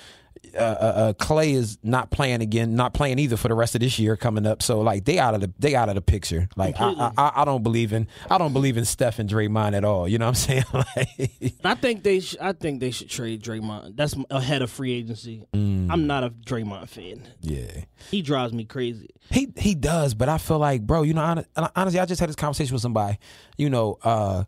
uh, 0.54 0.58
uh, 0.58 0.62
uh, 0.62 1.12
Clay 1.14 1.52
is 1.52 1.78
not 1.82 2.10
playing 2.10 2.42
again, 2.42 2.74
not 2.74 2.92
playing 2.92 3.18
either 3.20 3.36
for 3.36 3.48
the 3.48 3.54
rest 3.54 3.74
of 3.76 3.80
this 3.80 3.98
year 3.98 4.16
coming 4.16 4.44
up. 4.44 4.60
So 4.62 4.80
like 4.80 5.04
they 5.04 5.18
out 5.18 5.34
of 5.34 5.40
the 5.40 5.52
they 5.58 5.74
out 5.74 5.88
of 5.88 5.94
the 5.94 6.02
picture. 6.02 6.48
Like 6.56 6.78
I, 6.80 6.90
I 6.92 7.12
I- 7.16 7.32
I 7.42 7.44
don't 7.44 7.62
believe 7.62 7.92
in 7.92 8.08
I 8.28 8.38
don't 8.38 8.52
believe 8.52 8.76
in 8.76 8.84
Steph 8.84 9.18
and 9.18 9.30
Draymond 9.30 9.74
at 9.74 9.84
all. 9.84 10.06
You 10.08 10.18
know 10.18 10.26
what 10.26 10.30
I'm 10.30 10.34
saying? 10.62 10.64
Like 10.74 11.54
I 11.64 11.74
think 11.76 12.02
they. 12.02 12.20
Sh- 12.20 12.36
I 12.40 12.52
think 12.52 12.80
they 12.80 12.90
should 12.90 13.08
trade 13.08 13.42
Draymond. 13.42 13.96
That's 13.96 14.14
ahead 14.30 14.62
of 14.62 14.70
free 14.70 14.92
agency. 14.92 15.46
Mm. 15.54 15.88
I'm 15.90 16.06
not 16.06 16.24
a 16.24 16.30
Draymond 16.30 16.88
fan. 16.88 17.22
yeah. 17.40 17.84
He 18.10 18.20
drives 18.20 18.52
me 18.52 18.64
crazy. 18.64 19.08
He 19.30 19.48
he 19.56 19.74
does, 19.74 20.12
but 20.14 20.28
I 20.28 20.38
feel 20.38 20.58
like, 20.58 20.82
bro, 20.82 21.02
you 21.02 21.14
know, 21.14 21.42
honestly, 21.76 22.00
I 22.00 22.04
just 22.04 22.20
had 22.20 22.28
this 22.28 22.36
conversation 22.36 22.74
with 22.74 22.82
somebody. 22.82 23.18
You 23.56 23.70
know, 23.70 23.96
uh, 24.02 24.42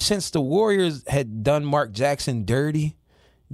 since 0.00 0.30
the 0.30 0.40
Warriors 0.40 1.04
had 1.06 1.42
done 1.44 1.64
Mark 1.64 1.92
Jackson 1.92 2.44
dirty, 2.44 2.96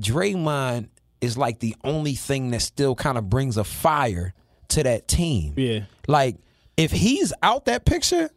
Draymond 0.01 0.89
is 1.21 1.37
like 1.37 1.59
the 1.61 1.75
only 1.85 2.15
thing 2.15 2.51
that 2.51 2.61
still 2.63 2.95
kind 2.95 3.19
of 3.19 3.29
brings 3.29 3.57
a 3.57 3.65
fire 3.65 4.35
to 4.69 4.83
that 4.83 5.09
team. 5.09 5.55
Yeah. 5.57 5.81
Like 6.07 6.37
if 6.77 6.91
he's 6.93 7.33
out 7.43 7.65
that 7.67 7.85
picture, 7.85 8.31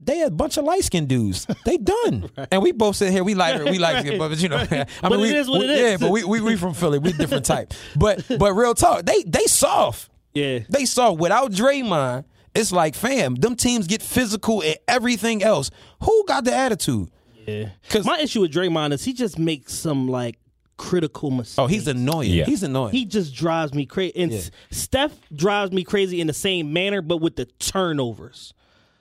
they 0.00 0.22
a 0.22 0.30
bunch 0.30 0.56
of 0.56 0.64
light 0.64 0.84
skinned 0.84 1.08
dudes. 1.08 1.46
They 1.64 1.76
done. 1.76 2.30
And 2.50 2.62
we 2.62 2.72
both 2.72 2.96
sit 2.96 3.12
here, 3.12 3.24
we 3.24 3.34
like 3.34 3.62
we 3.64 3.78
like 3.78 4.06
Right. 4.06 4.18
but 4.18 4.38
you 4.38 4.48
know 4.48 4.56
I 4.70 4.86
But 5.02 5.10
mean 5.10 5.20
it 5.20 5.22
we, 5.22 5.34
is 5.36 5.48
what 5.50 5.58
we- 5.60 5.64
it 5.66 5.70
is. 5.70 5.80
Yeah, 5.80 5.96
but 5.98 6.10
we, 6.10 6.24
we 6.24 6.40
we 6.40 6.56
from 6.56 6.72
Philly. 6.74 6.98
We 6.98 7.12
different 7.12 7.44
type. 7.44 7.74
But 7.96 8.24
but 8.38 8.52
real 8.54 8.74
talk, 8.74 9.04
they 9.04 9.22
they 9.24 9.44
soft. 9.44 10.10
Yeah. 10.34 10.60
They 10.68 10.84
soft. 10.84 11.18
Without 11.20 11.50
Draymond, 11.52 12.24
it's 12.54 12.72
like 12.72 12.94
fam, 12.94 13.34
them 13.36 13.56
teams 13.56 13.86
get 13.86 14.02
physical 14.02 14.62
and 14.62 14.76
everything 14.86 15.42
else. 15.42 15.70
Who 16.02 16.24
got 16.26 16.44
the 16.44 16.54
attitude? 16.54 17.10
Yeah. 17.46 17.70
My 18.04 18.18
issue 18.20 18.42
with 18.42 18.52
Draymond 18.52 18.92
is 18.92 19.04
he 19.04 19.12
just 19.12 19.38
makes 19.38 19.72
some 19.74 20.08
like 20.08 20.38
critical 20.76 21.30
mistakes. 21.30 21.58
Oh, 21.58 21.66
he's 21.66 21.88
annoying. 21.88 22.30
Yeah. 22.30 22.44
He's 22.44 22.62
annoying. 22.62 22.92
He 22.92 23.04
just 23.04 23.34
drives 23.34 23.72
me 23.74 23.86
crazy. 23.86 24.12
And 24.16 24.32
Yeah. 24.32 24.40
Steph 24.70 25.12
drives 25.34 25.72
me 25.72 25.82
crazy 25.82 26.20
in 26.20 26.26
the 26.26 26.32
same 26.34 26.72
manner, 26.72 27.00
but 27.02 27.18
with 27.18 27.36
the 27.36 27.46
turnovers. 27.58 28.52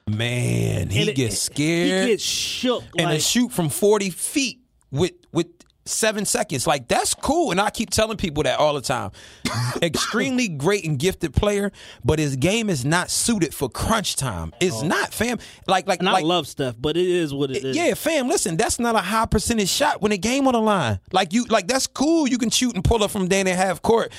Man, 0.09 0.89
he 0.89 1.09
it- 1.09 1.15
gets 1.15 1.37
scared. 1.39 2.03
He 2.05 2.11
gets 2.13 2.23
shook. 2.23 2.83
and 2.97 3.07
to 3.07 3.13
like, 3.15 3.21
shoot 3.21 3.51
from 3.51 3.69
40 3.69 4.09
feet 4.11 4.59
with 4.91 5.11
with 5.33 5.47
seven 5.87 6.25
seconds 6.25 6.67
like 6.67 6.87
that's 6.87 7.13
cool 7.13 7.51
and 7.51 7.59
i 7.59 7.69
keep 7.69 7.89
telling 7.89 8.17
people 8.17 8.43
that 8.43 8.59
all 8.59 8.73
the 8.73 8.81
time 8.81 9.11
extremely 9.81 10.47
great 10.47 10.85
and 10.85 10.99
gifted 10.99 11.33
player 11.33 11.71
but 12.03 12.19
his 12.19 12.35
game 12.35 12.69
is 12.69 12.85
not 12.85 13.09
suited 13.09 13.53
for 13.53 13.69
crunch 13.69 14.15
time 14.15 14.53
it's 14.59 14.81
oh. 14.81 14.87
not 14.87 15.13
fam 15.13 15.37
like 15.67 15.87
like 15.87 15.99
and 15.99 16.07
like 16.13 16.23
I 16.23 16.27
love 16.27 16.47
Steph, 16.47 16.75
but 16.79 16.97
it 16.97 17.05
is 17.07 17.33
what 17.33 17.51
it 17.51 17.63
is. 17.63 17.75
yeah, 17.75 17.93
fam. 17.93 18.27
Listen, 18.27 18.57
that's 18.57 18.79
not 18.79 18.95
a 18.95 18.99
high 18.99 19.25
percentage 19.25 19.69
shot 19.69 20.01
when 20.01 20.11
the 20.11 20.17
game 20.17 20.47
on 20.47 20.53
the 20.53 20.61
line. 20.61 20.99
Like 21.11 21.33
you, 21.33 21.45
like 21.45 21.67
that's 21.67 21.87
cool. 21.87 22.27
You 22.27 22.37
can 22.37 22.49
shoot 22.49 22.75
and 22.75 22.83
pull 22.83 23.03
up 23.03 23.11
from 23.11 23.27
down 23.27 23.47
at 23.47 23.55
half 23.55 23.81
court 23.81 24.11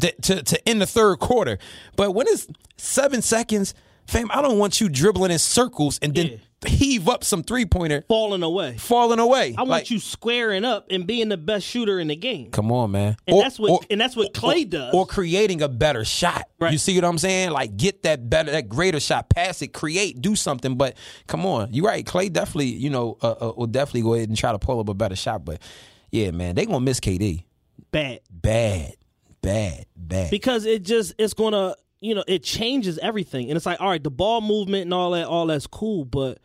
to, 0.00 0.12
to 0.12 0.42
to 0.42 0.68
end 0.68 0.80
the 0.80 0.86
third 0.86 1.18
quarter. 1.18 1.58
But 1.96 2.12
when 2.12 2.26
it's 2.28 2.46
seven 2.76 3.22
seconds, 3.22 3.74
fam, 4.06 4.30
I 4.32 4.42
don't 4.42 4.58
want 4.58 4.80
you 4.80 4.88
dribbling 4.88 5.30
in 5.30 5.38
circles 5.38 5.98
and 6.02 6.14
then 6.14 6.40
heave 6.66 7.08
up 7.08 7.24
some 7.24 7.42
three 7.42 7.64
pointer, 7.64 8.04
falling 8.08 8.42
away, 8.42 8.76
falling 8.76 9.18
away. 9.18 9.54
I 9.56 9.62
want 9.62 9.70
Like, 9.70 9.90
you 9.90 9.98
squaring 9.98 10.64
up 10.64 10.86
and 10.90 11.06
being 11.06 11.28
the 11.30 11.36
best 11.38 11.66
shooter 11.66 11.98
in 11.98 12.08
the 12.08 12.16
game. 12.16 12.50
Come 12.50 12.70
on, 12.70 12.90
man. 12.90 13.16
And 13.26 13.36
Or- 13.36 13.42
that's 13.42 13.58
what 13.58 13.70
or- 13.70 13.80
and 13.90 14.00
that's 14.00 14.14
what 14.14 14.34
Clay 14.34 14.64
does. 14.64 14.92
or 14.92 15.06
creating 15.06 15.62
a 15.62 15.68
better 15.68 16.04
shot. 16.04 16.44
Right. 16.58 16.72
You 16.72 16.78
see 16.78 16.94
what 16.96 17.04
I'm 17.06 17.16
saying? 17.18 17.50
Like 17.50 17.76
get 17.76 18.02
that 18.02 18.28
better, 18.28 18.50
that 18.52 18.68
greater 18.68 19.00
shot, 19.00 19.30
pass 19.30 19.62
it, 19.62 19.68
create, 19.72 20.20
do 20.20 20.36
something. 20.36 20.76
But 20.76 20.96
come 21.26 21.46
on, 21.46 21.72
you're 21.72 21.86
right. 21.86 22.04
Clay 22.04 22.28
definitely, 22.28 22.66
you 22.66 22.90
know, 22.90 23.16
uh, 23.22 23.30
uh, 23.40 23.52
will 23.56 23.66
definitely 23.66 24.02
go 24.02 24.14
ahead 24.14 24.28
and 24.28 24.36
try 24.36 24.52
to 24.52 24.58
pull 24.58 24.80
up 24.80 24.88
a 24.88 24.94
better 24.94 25.16
shot. 25.16 25.44
But 25.44 25.60
yeah, 26.10 26.30
man, 26.30 26.54
they 26.56 26.66
gonna 26.66 26.80
miss 26.80 27.00
KD. 27.00 27.44
Bad. 27.90 28.20
Bad, 28.30 28.94
bad, 29.42 29.86
bad. 29.96 30.30
because 30.30 30.66
it 30.66 30.82
just 30.82 31.14
it's 31.18 31.32
gonna 31.34 31.74
you 32.00 32.14
know 32.14 32.24
it 32.26 32.42
changes 32.42 32.98
everything. 32.98 33.48
And 33.48 33.56
it's 33.56 33.66
like 33.66 33.80
all 33.80 33.88
right 33.88 34.02
the 34.02 34.10
ball 34.10 34.40
movement 34.40 34.84
and 34.84 34.94
all 34.94 35.12
that 35.12 35.26
all 35.26 35.46
that's 35.46 35.66
cool 35.66 36.04
but 36.04 36.38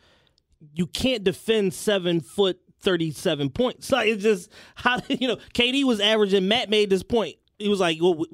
you 0.74 0.86
can't 0.86 1.24
defend 1.24 1.74
seven 1.74 2.20
foot 2.20 2.60
37 2.80 3.50
points. 3.50 3.90
Like 3.96 4.08
it's 4.08 4.22
just 4.22 4.50
how 4.74 5.00
you 5.08 5.28
know 5.28 5.36
KD 5.54 5.84
was 5.84 6.00
averaging 6.00 6.48
Matt 6.48 6.70
made 6.70 6.90
this 6.90 7.02
point. 7.02 7.36
He 7.58 7.70
was 7.70 7.80
like 7.80 7.98
well, 8.00 8.26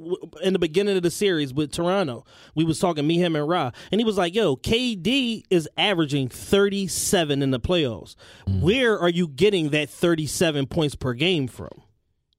in 0.42 0.52
the 0.52 0.58
beginning 0.58 0.96
of 0.96 1.04
the 1.04 1.10
series 1.10 1.54
with 1.54 1.70
Toronto 1.70 2.24
we 2.56 2.64
was 2.64 2.80
talking 2.80 3.06
me 3.06 3.18
him 3.18 3.36
and 3.36 3.48
Ra. 3.48 3.70
And 3.92 4.00
he 4.00 4.04
was 4.04 4.18
like 4.18 4.34
yo 4.34 4.56
KD 4.56 5.44
is 5.50 5.68
averaging 5.76 6.28
37 6.28 7.42
in 7.42 7.50
the 7.52 7.60
playoffs. 7.60 8.16
Mm. 8.48 8.60
Where 8.62 8.98
are 8.98 9.08
you 9.08 9.28
getting 9.28 9.70
that 9.70 9.88
37 9.88 10.66
points 10.66 10.96
per 10.96 11.14
game 11.14 11.46
from 11.46 11.82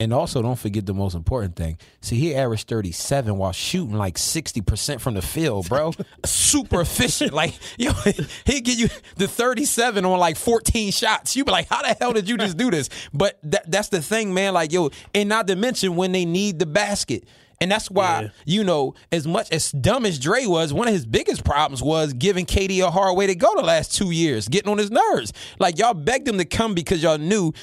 And 0.03 0.11
also, 0.11 0.41
don't 0.41 0.59
forget 0.59 0.85
the 0.85 0.93
most 0.93 1.15
important 1.15 1.55
thing. 1.55 1.77
See, 2.01 2.17
he 2.17 2.35
averaged 2.35 2.67
37 2.67 3.37
while 3.37 3.53
shooting 3.53 3.95
like 3.95 4.17
60% 4.17 4.99
from 4.99 5.13
the 5.13 5.21
field, 5.21 5.69
bro. 5.69 5.93
Super 6.25 6.81
efficient. 6.81 7.31
Like, 7.31 7.53
yo, 7.77 7.93
he 8.45 8.59
give 8.59 8.77
you 8.77 8.89
the 9.15 9.29
37 9.29 10.03
on 10.03 10.19
like 10.19 10.35
14 10.35 10.91
shots. 10.91 11.37
You 11.37 11.45
be 11.45 11.51
like, 11.51 11.69
how 11.69 11.81
the 11.83 11.95
hell 11.97 12.11
did 12.11 12.27
you 12.27 12.35
just 12.35 12.57
do 12.57 12.69
this? 12.69 12.89
But 13.13 13.39
that, 13.43 13.71
that's 13.71 13.87
the 13.87 14.01
thing, 14.01 14.33
man. 14.33 14.53
Like, 14.53 14.73
yo, 14.73 14.89
and 15.15 15.29
not 15.29 15.47
to 15.47 15.55
mention 15.55 15.95
when 15.95 16.11
they 16.11 16.25
need 16.25 16.59
the 16.59 16.65
basket. 16.65 17.25
And 17.61 17.71
that's 17.71 17.89
why, 17.89 18.29
you 18.43 18.61
know, 18.65 18.93
as 19.09 19.25
much 19.25 19.49
as 19.51 19.71
dumb 19.71 20.05
as 20.05 20.19
Dre 20.19 20.45
was, 20.45 20.73
one 20.73 20.89
of 20.89 20.93
his 20.93 21.05
biggest 21.05 21.45
problems 21.45 21.81
was 21.81 22.11
giving 22.11 22.45
KD 22.45 22.85
a 22.85 22.91
hard 22.91 23.15
way 23.15 23.27
to 23.27 23.35
go 23.35 23.55
the 23.55 23.61
last 23.61 23.95
two 23.95 24.11
years, 24.11 24.49
getting 24.49 24.69
on 24.69 24.77
his 24.77 24.91
nerves. 24.91 25.31
Like, 25.59 25.77
y'all 25.77 25.93
begged 25.93 26.27
him 26.27 26.39
to 26.39 26.45
come 26.45 26.73
because 26.73 27.01
y'all 27.01 27.17
knew 27.17 27.53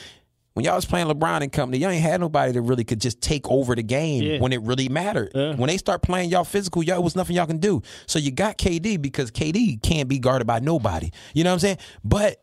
when 0.55 0.65
y'all 0.65 0.75
was 0.75 0.85
playing 0.85 1.07
LeBron 1.07 1.43
and 1.43 1.53
company, 1.53 1.79
y'all 1.79 1.91
ain't 1.91 2.03
had 2.03 2.21
nobody 2.21 2.53
that 2.53 2.61
really 2.63 2.85
could 2.85 3.01
just 3.01 3.21
take 3.21 3.49
over 3.49 3.75
the 3.75 3.83
game 3.83 4.23
Yeah. 4.23 4.39
when 4.41 4.53
it 4.53 4.61
really 4.63 4.89
mattered. 4.89 5.31
When 5.35 5.69
they 5.69 5.77
start 5.77 6.03
playing 6.03 6.31
y'all 6.31 6.45
physical, 6.45 6.83
y'all 6.83 6.97
it 6.99 7.03
was 7.05 7.15
nothing 7.17 7.37
y'all 7.37 7.47
can 7.47 7.59
do. 7.59 7.83
So 8.07 8.19
you 8.19 8.31
got 8.33 8.59
KD 8.59 9.01
because 9.01 9.31
KD 9.31 9.83
can't 9.83 10.09
be 10.09 10.19
guarded 10.19 10.47
by 10.47 10.59
nobody. 10.59 11.11
You 11.35 11.45
know 11.45 11.51
what 11.51 11.55
I'm 11.55 11.61
saying? 11.61 11.79
But 12.05 12.43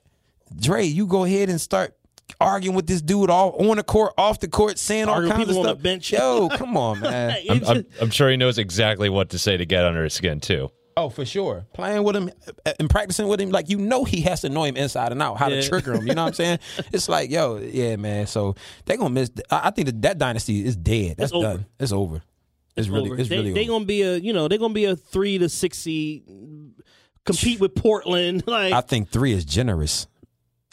Dre, 0.55 0.85
you 0.85 1.05
go 1.07 1.25
ahead 1.25 1.49
and 1.49 1.59
start 1.59 1.93
arguing 2.41 2.75
with 2.75 2.87
this 2.87 3.01
dude 3.01 3.29
all 3.29 3.69
on 3.69 3.77
the 3.77 3.83
court, 3.83 4.13
off 4.17 4.39
the 4.39 4.47
court, 4.47 4.77
saying 4.77 5.07
all 5.09 5.19
kinds 5.21 5.31
of 5.31 5.37
people 5.37 5.57
on 5.59 5.63
stuff. 5.65 5.77
the 5.77 5.83
bench. 5.83 6.11
Yo, 6.11 6.49
come 6.53 6.77
on, 6.77 6.99
man. 7.01 7.37
I'm, 7.49 7.65
I'm, 7.65 7.85
I'm 8.01 8.09
sure 8.09 8.29
he 8.29 8.37
knows 8.37 8.57
exactly 8.57 9.09
what 9.09 9.29
to 9.31 9.39
say 9.39 9.57
to 9.57 9.65
get 9.65 9.83
under 9.85 10.03
his 10.03 10.13
skin 10.13 10.39
too. 10.39 10.69
Oh, 10.97 11.09
for 11.09 11.25
sure. 11.25 11.65
Playing 11.73 12.03
with 12.03 12.15
him 12.15 12.31
uh, 12.65 12.73
and 12.79 12.89
practicing 12.89 13.27
with 13.27 13.39
him, 13.39 13.51
like 13.51 13.69
you 13.69 13.77
know 13.77 14.03
he 14.03 14.21
has 14.21 14.41
to 14.41 14.49
know 14.49 14.63
him 14.63 14.75
inside 14.75 15.11
and 15.11 15.21
out, 15.21 15.37
how 15.37 15.47
Yeah. 15.47 15.61
to 15.61 15.69
trigger 15.69 15.93
him. 15.93 16.07
You 16.07 16.15
know 16.15 16.23
what 16.23 16.29
I'm 16.29 16.33
saying? 16.33 16.59
it's 16.91 17.07
like, 17.07 17.29
yo, 17.29 17.57
yeah, 17.57 17.95
man. 17.97 18.25
So 18.27 18.55
they 18.85 18.97
gonna 18.97 19.11
miss. 19.11 19.29
I 19.51 19.67
I 19.67 19.69
think 19.71 19.85
that 19.85 20.01
that 20.01 20.17
dynasty 20.17 20.65
is 20.65 20.75
dead. 20.75 21.17
That's 21.17 21.31
It's 21.31 21.33
over. 21.33 21.45
done. 21.47 21.65
It's 21.79 21.91
over. 21.91 22.21
It's, 22.75 22.87
really, 22.89 23.09
over. 23.11 23.19
it's 23.19 23.29
they, 23.29 23.37
really 23.37 23.53
they 23.53 23.61
over. 23.63 23.73
gonna 23.73 23.85
be 23.85 24.01
a 24.01 24.17
you 24.17 24.33
know 24.33 24.47
they're 24.47 24.57
gonna 24.57 24.73
be 24.73 24.85
a 24.85 24.95
three 24.95 25.37
to 25.37 25.49
six 25.49 25.77
seed, 25.77 26.23
compete 27.25 27.59
with 27.59 27.75
Portland. 27.75 28.43
Like 28.47 28.73
I 28.73 28.81
think 28.81 29.09
three 29.09 29.33
is 29.33 29.45
generous. 29.45 30.07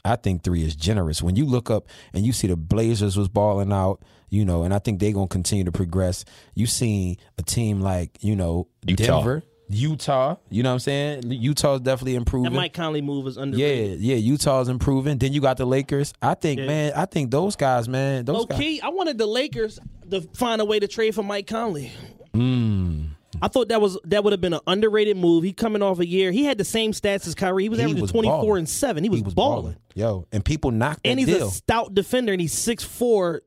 I 0.06 0.16
think 0.16 0.42
three 0.42 0.62
is 0.64 0.76
generous. 0.76 1.22
When 1.22 1.34
you 1.36 1.46
look 1.46 1.70
up 1.70 1.86
and 2.12 2.24
you 2.26 2.32
see 2.32 2.46
the 2.46 2.56
Blazers 2.56 3.16
was 3.16 3.28
balling 3.28 3.72
out, 3.72 4.02
you 4.28 4.44
know, 4.44 4.62
and 4.62 4.74
I 4.74 4.78
think 4.78 5.00
they're 5.00 5.12
gonna 5.12 5.28
continue 5.28 5.64
to 5.64 5.72
progress. 5.72 6.24
You 6.54 6.66
see 6.66 7.18
a 7.38 7.42
team 7.42 7.80
like 7.80 8.18
you 8.22 8.36
know 8.36 8.68
Utah. 8.86 9.04
Denver, 9.20 9.42
Utah. 9.70 10.36
You 10.50 10.62
know 10.62 10.70
what 10.70 10.74
I'm 10.74 10.78
saying? 10.80 11.22
Utah's 11.32 11.80
definitely 11.80 12.12
that 12.12 12.18
improving. 12.18 12.52
Mike 12.52 12.74
Conley 12.74 13.00
move 13.00 13.26
is 13.26 13.36
underrated. 13.36 14.00
yeah, 14.00 14.14
yeah, 14.14 14.20
Utah's 14.20 14.68
improving. 14.68 15.18
Then 15.18 15.32
you 15.32 15.40
got 15.40 15.56
the 15.56 15.64
Lakers. 15.66 16.12
I 16.20 16.34
think, 16.34 16.60
Yeah. 16.60 16.66
man, 16.66 16.92
I 16.94 17.06
think 17.06 17.30
those 17.30 17.56
guys, 17.56 17.88
man, 17.88 18.24
those 18.24 18.46
guys. 18.46 18.58
Okay, 18.58 18.80
I 18.80 18.88
wanted 18.90 19.18
the 19.18 19.26
Lakers 19.26 19.78
to 20.10 20.20
find 20.34 20.60
a 20.60 20.64
way 20.64 20.78
to 20.80 20.86
trade 20.88 21.14
for 21.14 21.22
Mike 21.22 21.46
Conley. 21.46 21.92
Mm. 22.34 23.08
I 23.42 23.48
thought 23.48 23.68
that 23.68 23.80
was 23.80 23.98
that 24.04 24.22
would 24.22 24.32
have 24.32 24.40
been 24.40 24.52
an 24.54 24.60
underrated 24.66 25.16
move. 25.16 25.42
He 25.42 25.52
coming 25.52 25.82
off 25.82 25.98
a 25.98 26.06
year. 26.06 26.30
He 26.30 26.44
had 26.44 26.56
the 26.56 26.64
same 26.64 26.92
stats 26.92 27.26
as 27.26 27.34
Kyrie. 27.34 27.64
He 27.64 27.68
was 27.68 27.78
He 27.78 27.82
averaging 27.84 28.02
was 28.02 28.12
twenty 28.12 28.28
four 28.28 28.40
balling. 28.42 28.58
and 28.60 28.68
seven. 28.68 29.02
He 29.02 29.10
was, 29.10 29.22
balling. 29.34 29.76
Yo, 29.94 30.26
and 30.30 30.44
people 30.44 30.70
knocked 30.70 31.02
that 31.02 31.10
and 31.10 31.18
he's 31.18 31.28
deal. 31.28 31.48
a 31.48 31.50
stout 31.50 31.94
defender, 31.94 32.32
and 32.32 32.40
he's 32.40 32.54
6'4", 32.54 33.40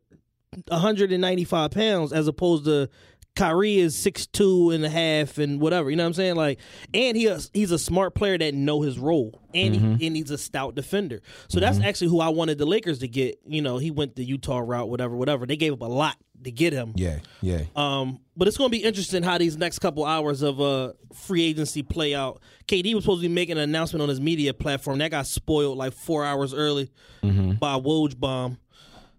195 0.69 1.71
pounds, 1.71 2.13
as 2.13 2.27
opposed 2.27 2.65
to 2.65 2.89
Kyrie 3.37 3.77
is 3.77 3.95
six 3.95 4.25
two 4.27 4.71
and 4.71 4.83
a 4.83 4.89
half 4.89 5.37
and 5.37 5.61
whatever. 5.61 5.89
You 5.89 5.95
know 5.95 6.03
what 6.03 6.07
I'm 6.07 6.13
saying? 6.15 6.35
Like, 6.35 6.59
and 6.93 7.15
he 7.15 7.33
he's 7.53 7.71
a 7.71 7.79
smart 7.79 8.15
player 8.15 8.37
that 8.37 8.53
know 8.53 8.81
his 8.81 8.97
role, 8.99 9.39
and 9.53 9.75
Mhm. 9.75 9.99
he, 9.99 10.07
and 10.07 10.15
he's 10.15 10.31
a 10.31 10.37
stout 10.37 10.75
defender. 10.75 11.21
So 11.47 11.59
that's 11.59 11.77
Mhm. 11.77 11.83
actually 11.85 12.07
who 12.09 12.19
I 12.19 12.29
wanted 12.29 12.57
the 12.57 12.65
Lakers 12.65 12.99
to 12.99 13.07
get. 13.07 13.39
You 13.47 13.61
know, 13.61 13.77
he 13.77 13.91
went 13.91 14.15
the 14.15 14.25
Utah 14.25 14.59
route, 14.59 14.89
whatever, 14.89 15.15
whatever. 15.15 15.45
They 15.45 15.55
gave 15.55 15.73
up 15.73 15.81
a 15.81 15.85
lot 15.85 16.17
to 16.43 16.51
get 16.51 16.73
him. 16.73 16.93
Yeah, 16.95 17.19
yeah. 17.41 17.61
Um, 17.75 18.19
but 18.35 18.47
it's 18.47 18.57
going 18.57 18.69
to 18.71 18.77
be 18.77 18.83
interesting 18.83 19.23
how 19.23 19.37
these 19.37 19.57
next 19.57 19.79
couple 19.79 20.03
hours 20.05 20.41
of 20.41 20.59
uh 20.61 20.93
free 21.13 21.43
agency 21.43 21.83
play 21.83 22.13
out. 22.15 22.41
KD 22.67 22.93
was 22.95 23.03
supposed 23.03 23.21
to 23.23 23.27
be 23.27 23.33
making 23.33 23.57
an 23.57 23.63
announcement 23.63 24.01
on 24.03 24.09
his 24.09 24.19
media 24.21 24.53
platform 24.53 24.97
that 24.99 25.11
got 25.11 25.25
spoiled 25.27 25.77
like 25.77 25.93
four 25.93 26.25
hours 26.25 26.53
early 26.53 26.89
Mhm. 27.23 27.59
by 27.59 27.73
Woj 27.79 28.19
bomb. 28.19 28.57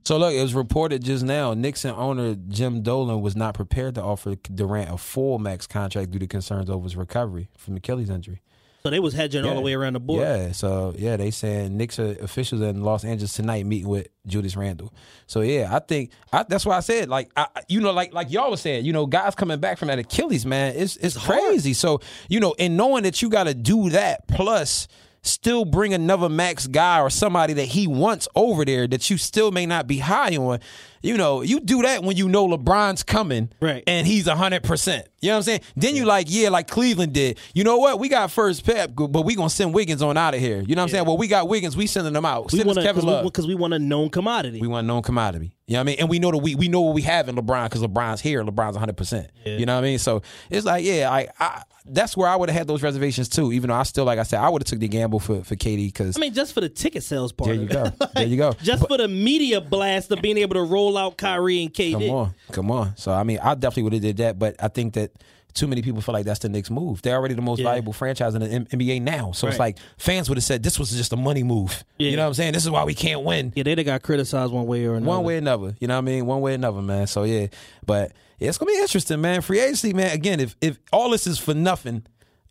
So 0.09 0.16
look, 0.16 0.32
it 0.32 0.40
was 0.40 0.55
reported 0.55 1.05
just 1.05 1.22
now. 1.22 1.52
Knicks 1.52 1.85
owner 1.85 2.35
Jim 2.48 2.80
Dolan 2.80 3.20
was 3.20 3.36
not 3.36 3.52
prepared 3.52 3.97
to 3.97 4.02
offer 4.02 4.36
Durant 4.36 4.90
a 4.90 4.97
full 4.97 5.39
max 5.39 5.66
contract 5.66 6.12
due 6.12 6.18
to 6.18 6.26
concerns 6.26 6.70
over 6.70 6.85
his 6.85 6.97
recovery 6.97 7.51
from 7.59 7.76
Achilles 7.76 8.09
injury. 8.09 8.40
So 8.82 8.89
they 8.89 9.01
was 9.01 9.12
hedging 9.12 9.44
all 9.44 9.55
the 9.55 9.60
way 9.60 9.74
around 9.74 9.93
the 9.93 10.01
board. 10.01 10.22
Yeah, 10.22 10.52
so 10.52 10.94
yeah, 10.97 11.18
they 11.18 11.30
saying 11.30 11.76
Knicks 11.76 11.98
officials 11.98 12.62
in 12.62 12.82
Los 12.82 13.05
Angeles 13.05 13.35
tonight 13.35 13.66
meeting 13.66 13.89
with 13.89 14.09
Julius 14.26 14.56
Randle. 14.56 14.94
So 15.26 15.43
yeah, 15.43 15.76
I 15.76 15.80
think 15.80 16.10
I, 16.32 16.43
that's 16.44 16.64
why 16.64 16.78
I 16.78 16.80
said 16.80 17.10
like 17.10 17.30
I, 17.36 17.47
you 17.68 17.82
know 17.82 17.93
like 17.93 18.14
like 18.14 18.32
y'all 18.32 18.51
was 18.51 18.62
saying, 18.62 18.86
you 18.86 18.94
know, 18.94 19.05
guys 19.05 19.35
coming 19.35 19.60
back 19.60 19.76
from 19.76 19.89
that 19.89 19.98
Achilles, 19.98 20.47
man, 20.47 20.72
it's 20.74 20.97
it's 20.97 21.18
crazy. 21.18 21.74
So 21.74 22.01
you 22.30 22.40
know, 22.40 22.55
and 22.59 22.78
knowing 22.78 23.02
that 23.02 23.20
you 23.20 23.28
got 23.28 23.44
to 23.44 23.52
do 23.52 23.90
that 23.90 24.26
plus 24.26 24.89
still 25.23 25.65
bring 25.65 25.95
another 25.95 26.28
max 26.28 26.66
guy 26.66 27.01
or 27.01 27.11
somebody 27.11 27.53
that 27.55 27.66
he 27.66 27.86
wants 27.86 28.28
over 28.35 28.65
there 28.65 28.86
that 28.86 29.11
you 29.11 29.19
still 29.19 29.51
may 29.51 29.66
not 29.66 29.86
be 29.86 29.99
high 29.99 30.36
on. 30.36 30.61
You 31.01 31.16
know, 31.16 31.43
you 31.43 31.61
do 31.61 31.82
that 31.82 32.03
when 32.03 32.16
you 32.16 32.28
know 32.28 32.49
LeBron's 32.49 33.05
coming, 33.05 33.51
right? 33.61 33.85
And 33.86 34.05
he's 34.05 34.27
hundred 34.27 34.65
percent. 34.65 35.07
You 35.20 35.28
know 35.28 35.35
what 35.35 35.39
I'm 35.39 35.43
saying? 35.45 35.61
Then 35.77 35.95
you 35.95 36.05
like, 36.05 36.27
yeah, 36.28 36.49
like 36.49 36.66
Cleveland 36.66 37.12
did. 37.12 37.39
You 37.55 37.62
know 37.62 37.78
what? 37.78 38.01
We 38.01 38.09
got 38.09 38.32
first 38.32 38.65
pep, 38.66 38.90
but 38.95 39.23
we 39.23 39.36
gonna 39.36 39.49
send 39.49 39.74
Wiggins 39.74 40.03
on 40.03 40.16
out 40.16 40.35
of 40.35 40.40
here. 40.40 40.61
You 40.61 40.74
know 40.74 40.82
what 40.82 40.86
I'm 40.86 40.89
saying? 40.90 41.05
Well, 41.05 41.16
we 41.16 41.28
got 41.28 41.49
Wiggins, 41.49 41.77
we 41.77 41.86
sending 41.86 42.15
them 42.15 42.24
out. 42.24 42.53
We 42.53 42.65
want 42.65 42.78
Kevin 42.78 43.05
Love. 43.05 43.24
because 43.24 43.47
we, 43.47 43.55
want 43.55 43.74
a 43.74 43.78
known 43.78 44.11
commodity. 44.11 44.61
We 44.61 44.66
want 44.66 44.86
a 44.86 44.89
known 44.89 45.03
commodity. 45.03 45.53
You 45.66 45.74
know 45.74 45.81
what 45.81 45.82
I 45.82 45.85
mean? 45.85 45.97
And 46.01 46.09
we 46.09 46.19
know 46.19 46.32
that 46.32 46.39
we 46.39 46.57
we 46.57 46.69
know 46.69 46.81
what 46.81 46.95
we 46.95 47.03
have 47.03 47.28
in 47.28 47.36
LeBron 47.36 47.66
because 47.66 47.82
LeBron's 47.82 48.20
here. 48.20 48.43
LeBron's 48.43 48.74
100. 48.74 48.97
percent 48.97 49.31
You 49.45 49.66
know 49.66 49.74
what 49.77 49.85
I 49.85 49.89
mean? 49.89 49.99
So 49.99 50.23
it's 50.51 50.66
like, 50.66 50.85
yeah, 50.85 51.11
I, 51.12 51.28
I 51.39 51.62
that's 51.90 52.16
where 52.16 52.28
I 52.28 52.36
would 52.36 52.48
have 52.48 52.56
had 52.56 52.66
those 52.66 52.82
reservations 52.82 53.28
too. 53.28 53.52
Even 53.52 53.69
though 53.69 53.77
I 53.77 53.82
still, 53.82 54.05
like 54.05 54.19
I 54.19 54.23
said, 54.23 54.40
I 54.40 54.48
would 54.48 54.62
have 54.62 54.66
took 54.66 54.78
the 54.78 54.89
gamble 54.89 55.20
for 55.20 55.43
for 55.44 55.56
KD 55.56 55.86
because 55.89 56.16
I 56.16 56.20
mean, 56.20 56.35
just 56.35 56.52
for 56.52 56.60
the 56.60 56.69
ticket 56.69 57.02
sales 57.02 57.32
part. 57.32 57.48
there 57.51 57.56
you 57.60 57.66
go, 57.66 57.93
there 58.15 58.27
you 58.27 58.36
go. 58.36 58.52
just 58.62 58.86
for 58.89 58.97
the 58.98 59.09
media 59.09 59.60
blast 59.60 60.10
of 60.10 60.23
being 60.23 60.39
able 60.39 60.55
to 60.55 60.62
roll 60.62 60.97
out 60.97 61.16
Kyrie 61.16 61.62
and 61.62 61.73
KD. 61.73 62.09
Come 62.09 62.16
on, 62.16 62.35
come 62.52 62.70
on. 62.70 62.97
So 62.97 63.12
I 63.12 63.23
mean, 63.23 63.39
I 63.43 63.55
definitely 63.55 63.85
would 63.85 63.93
have 63.94 64.02
did 64.02 64.16
that, 64.19 64.39
but 64.39 64.56
I 64.62 64.69
think 64.69 64.94
that 64.94 65.12
too 65.59 65.66
many 65.66 65.82
people 65.82 66.01
feel 66.01 66.12
like 66.12 66.24
that's 66.24 66.39
the 66.40 66.48
Knicks 66.48 66.70
move. 66.70 67.02
They're 67.02 67.16
already 67.16 67.35
the 67.35 67.43
most 67.43 67.59
Yeah. 67.59 67.64
valuable 67.66 67.93
franchise 67.93 68.35
in 68.35 68.40
the 68.43 68.48
M- 68.48 68.66
NBA 68.66 69.01
now. 69.02 69.32
So 69.32 69.48
it's 69.48 69.59
like 69.59 69.76
fans 69.98 70.28
would 70.28 70.39
have 70.39 70.44
said 70.44 70.62
this 70.62 70.78
was 70.78 70.90
just 70.90 71.12
a 71.12 71.16
money 71.16 71.43
move. 71.43 71.85
You 71.98 72.16
know 72.16 72.22
what 72.22 72.28
I'm 72.28 72.35
saying? 72.35 72.52
This 72.52 72.64
is 72.64 72.70
why 72.70 72.85
we 72.85 72.94
can't 72.94 73.22
win. 73.24 73.52
Yeah, 73.56 73.64
they 73.64 73.82
got 73.85 74.02
criticized 74.02 74.52
one 74.52 74.66
way 74.66 74.85
or 74.86 74.94
another. 74.94 75.09
One 75.09 75.24
way 75.24 75.35
or 75.35 75.39
another. 75.39 75.74
You 75.80 75.89
know 75.89 75.94
what 75.94 75.98
I 75.98 76.02
mean? 76.02 76.26
One 76.26 76.40
way 76.40 76.52
or 76.52 76.55
another, 76.55 76.80
man. 76.82 77.06
So 77.06 77.24
yeah. 77.24 77.48
But 77.85 78.12
yeah, 78.39 78.48
it's 78.48 78.59
gonna 78.59 78.70
be 78.72 78.78
interesting, 78.78 79.20
man. 79.20 79.40
Free 79.43 79.59
agency, 79.60 79.93
man. 79.93 80.12
Again, 80.12 80.40
if 80.40 80.56
if 80.60 80.78
all 80.93 81.10
this 81.10 81.26
is 81.26 81.39
for 81.39 81.55
nothing, 81.55 82.05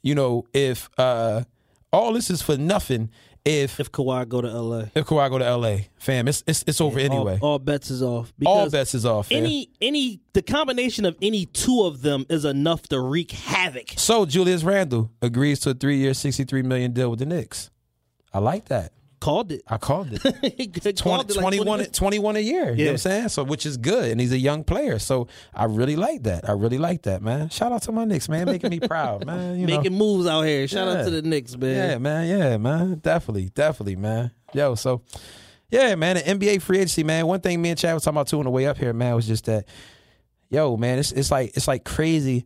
you 0.03 0.13
know, 0.15 0.45
if 0.53 0.89
uh 0.97 1.43
all 1.93 2.11
this 2.13 2.29
is 2.29 2.41
for 2.41 2.57
nothing, 2.57 3.09
if 3.47 3.79
if 3.79 3.91
Kawhi 3.91 4.27
go 4.27 4.41
to 4.41 4.47
LA. 4.47 4.85
If 4.93 5.05
Kawhi 5.05 5.29
go 5.29 5.37
to 5.37 5.55
LA, 5.55 5.77
fam, 5.97 6.27
it's 6.27 6.43
it's, 6.45 6.63
it's 6.67 6.81
over 6.81 6.99
anyway. 6.99 7.39
All, 7.41 7.51
all 7.51 7.59
bets 7.59 7.89
is 7.89 8.03
off. 8.03 8.33
All 8.45 8.69
bets 8.69 8.93
is 8.93 9.05
off. 9.05 9.27
Fam. 9.27 9.37
Any 9.37 9.69
any 9.81 10.19
the 10.33 10.41
combination 10.41 11.05
of 11.05 11.15
any 11.21 11.45
two 11.45 11.83
of 11.83 12.01
them 12.01 12.25
is 12.29 12.45
enough 12.45 12.83
to 12.89 12.99
wreak 12.99 13.31
havoc. 13.31 13.93
So 13.95 14.25
Julius 14.25 14.63
Randle 14.63 15.11
agrees 15.21 15.59
to 15.61 15.71
a 15.71 15.73
three 15.73 15.97
year, 15.97 16.13
sixty 16.13 16.43
three 16.43 16.61
million 16.61 16.91
deal 16.91 17.09
with 17.09 17.19
the 17.19 17.25
Knicks. 17.25 17.69
I 18.33 18.39
like 18.39 18.65
that. 18.65 18.91
Called 19.19 19.51
it. 19.51 19.63
I 19.67 19.77
called 19.77 20.09
it. 20.13 20.21
He 20.57 20.67
20, 20.67 20.93
called 21.01 21.29
it 21.31 21.35
like 21.37 21.41
21, 21.41 21.85
21 21.85 22.35
a 22.35 22.39
year. 22.39 22.69
You 22.71 22.77
know 22.77 22.83
what 22.85 22.91
I'm 22.91 22.97
saying? 22.99 23.29
So 23.29 23.43
which 23.43 23.65
is 23.65 23.75
good. 23.77 24.11
And 24.11 24.21
he's 24.21 24.31
a 24.31 24.37
young 24.37 24.63
player. 24.63 24.99
So 24.99 25.27
I 25.55 25.65
really 25.65 25.95
like 25.95 26.23
that. 26.23 26.47
I 26.47 26.51
really 26.53 26.77
like 26.77 27.01
that, 27.03 27.23
man. 27.23 27.49
Shout 27.49 27.71
out 27.71 27.81
to 27.83 27.91
my 27.91 28.05
Knicks, 28.05 28.29
man. 28.29 28.45
Making 28.45 28.69
me 28.69 28.79
proud, 28.79 29.25
man. 29.27 29.59
You 29.59 29.65
know. 29.65 29.77
Making 29.77 29.97
moves 29.97 30.27
out 30.27 30.43
here. 30.43 30.67
Shout 30.67 30.87
Yeah. 30.87 31.01
out 31.01 31.05
to 31.05 31.09
the 31.09 31.21
Knicks, 31.23 31.57
man. 31.57 31.89
Yeah, 31.89 31.97
man. 31.97 32.27
Yeah, 32.27 32.57
man. 32.57 32.99
Definitely, 32.99 33.49
definitely, 33.55 33.95
man. 33.95 34.31
Yo, 34.53 34.75
so 34.75 35.01
yeah, 35.71 35.95
man. 35.95 36.17
The 36.17 36.21
NBA 36.21 36.61
free 36.61 36.77
agency, 36.77 37.03
man. 37.03 37.25
One 37.25 37.41
thing 37.41 37.59
me 37.61 37.69
and 37.71 37.79
Chad 37.79 37.95
was 37.95 38.03
talking 38.03 38.17
about 38.17 38.27
too 38.27 38.37
on 38.37 38.45
the 38.45 38.51
way 38.51 38.67
up 38.67 38.77
here, 38.77 38.93
man, 38.93 39.15
was 39.15 39.25
just 39.27 39.45
that. 39.45 39.65
Yo, 40.49 40.77
man, 40.77 40.99
it's 40.99 41.11
it's 41.11 41.31
like 41.31 41.57
it's 41.57 41.67
like 41.67 41.83
crazy. 41.83 42.45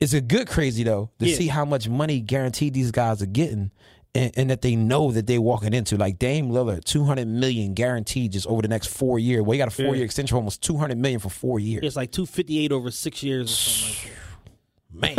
It's 0.00 0.12
a 0.12 0.20
good 0.20 0.46
crazy 0.48 0.84
though 0.84 1.10
to 1.18 1.26
Yeah. 1.26 1.36
see 1.36 1.46
how 1.48 1.64
much 1.64 1.88
money 1.88 2.20
guaranteed 2.20 2.72
these 2.72 2.90
guys 2.90 3.20
are 3.20 3.26
getting. 3.26 3.70
And, 4.16 4.30
and 4.36 4.50
that 4.50 4.62
they 4.62 4.76
know 4.76 5.10
that 5.10 5.26
they're 5.26 5.40
walking 5.40 5.74
into 5.74 5.96
like 5.96 6.20
Dame 6.20 6.48
Lillard, 6.48 6.84
two 6.84 7.02
hundred 7.02 7.26
million 7.26 7.74
guaranteed 7.74 8.30
just 8.30 8.46
over 8.46 8.62
the 8.62 8.68
next 8.68 8.86
four 8.86 9.18
years. 9.18 9.42
Well, 9.42 9.52
he 9.52 9.58
got 9.58 9.66
a 9.66 9.72
four 9.72 9.96
year 9.96 10.04
extension, 10.04 10.34
for 10.34 10.38
almost 10.38 10.62
two 10.62 10.76
hundred 10.76 10.98
million 10.98 11.18
for 11.18 11.30
four 11.30 11.58
years. 11.58 11.82
It's 11.82 11.96
like 11.96 12.12
two 12.12 12.24
fifty 12.24 12.60
eight 12.60 12.70
over 12.70 12.92
six 12.92 13.24
years 13.24 13.50
or 13.50 13.54
something 13.54 14.06
like 14.06 14.14
Man, 14.94 15.16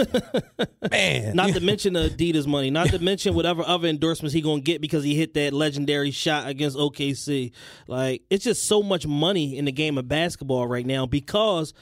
man. 0.91 1.35
Not 1.35 1.53
to 1.53 1.59
mention 1.61 1.93
the 1.93 2.09
Adidas 2.09 2.47
money. 2.47 2.71
Not 2.71 2.89
to 2.89 2.99
mention 2.99 3.35
whatever 3.35 3.63
other 3.65 3.87
endorsements 3.87 4.33
he 4.33 4.41
gonna 4.41 4.61
get 4.61 4.81
because 4.81 5.03
he 5.03 5.15
hit 5.15 5.33
that 5.33 5.53
legendary 5.53 6.11
shot 6.11 6.47
against 6.47 6.77
OKC. 6.77 7.51
Like 7.87 8.23
it's 8.29 8.45
just 8.45 8.67
so 8.67 8.81
much 8.81 9.05
money 9.05 9.57
in 9.57 9.65
the 9.65 9.71
game 9.71 9.97
of 9.97 10.07
basketball 10.07 10.67
right 10.67 10.85
now 10.85 11.05
because 11.05 11.73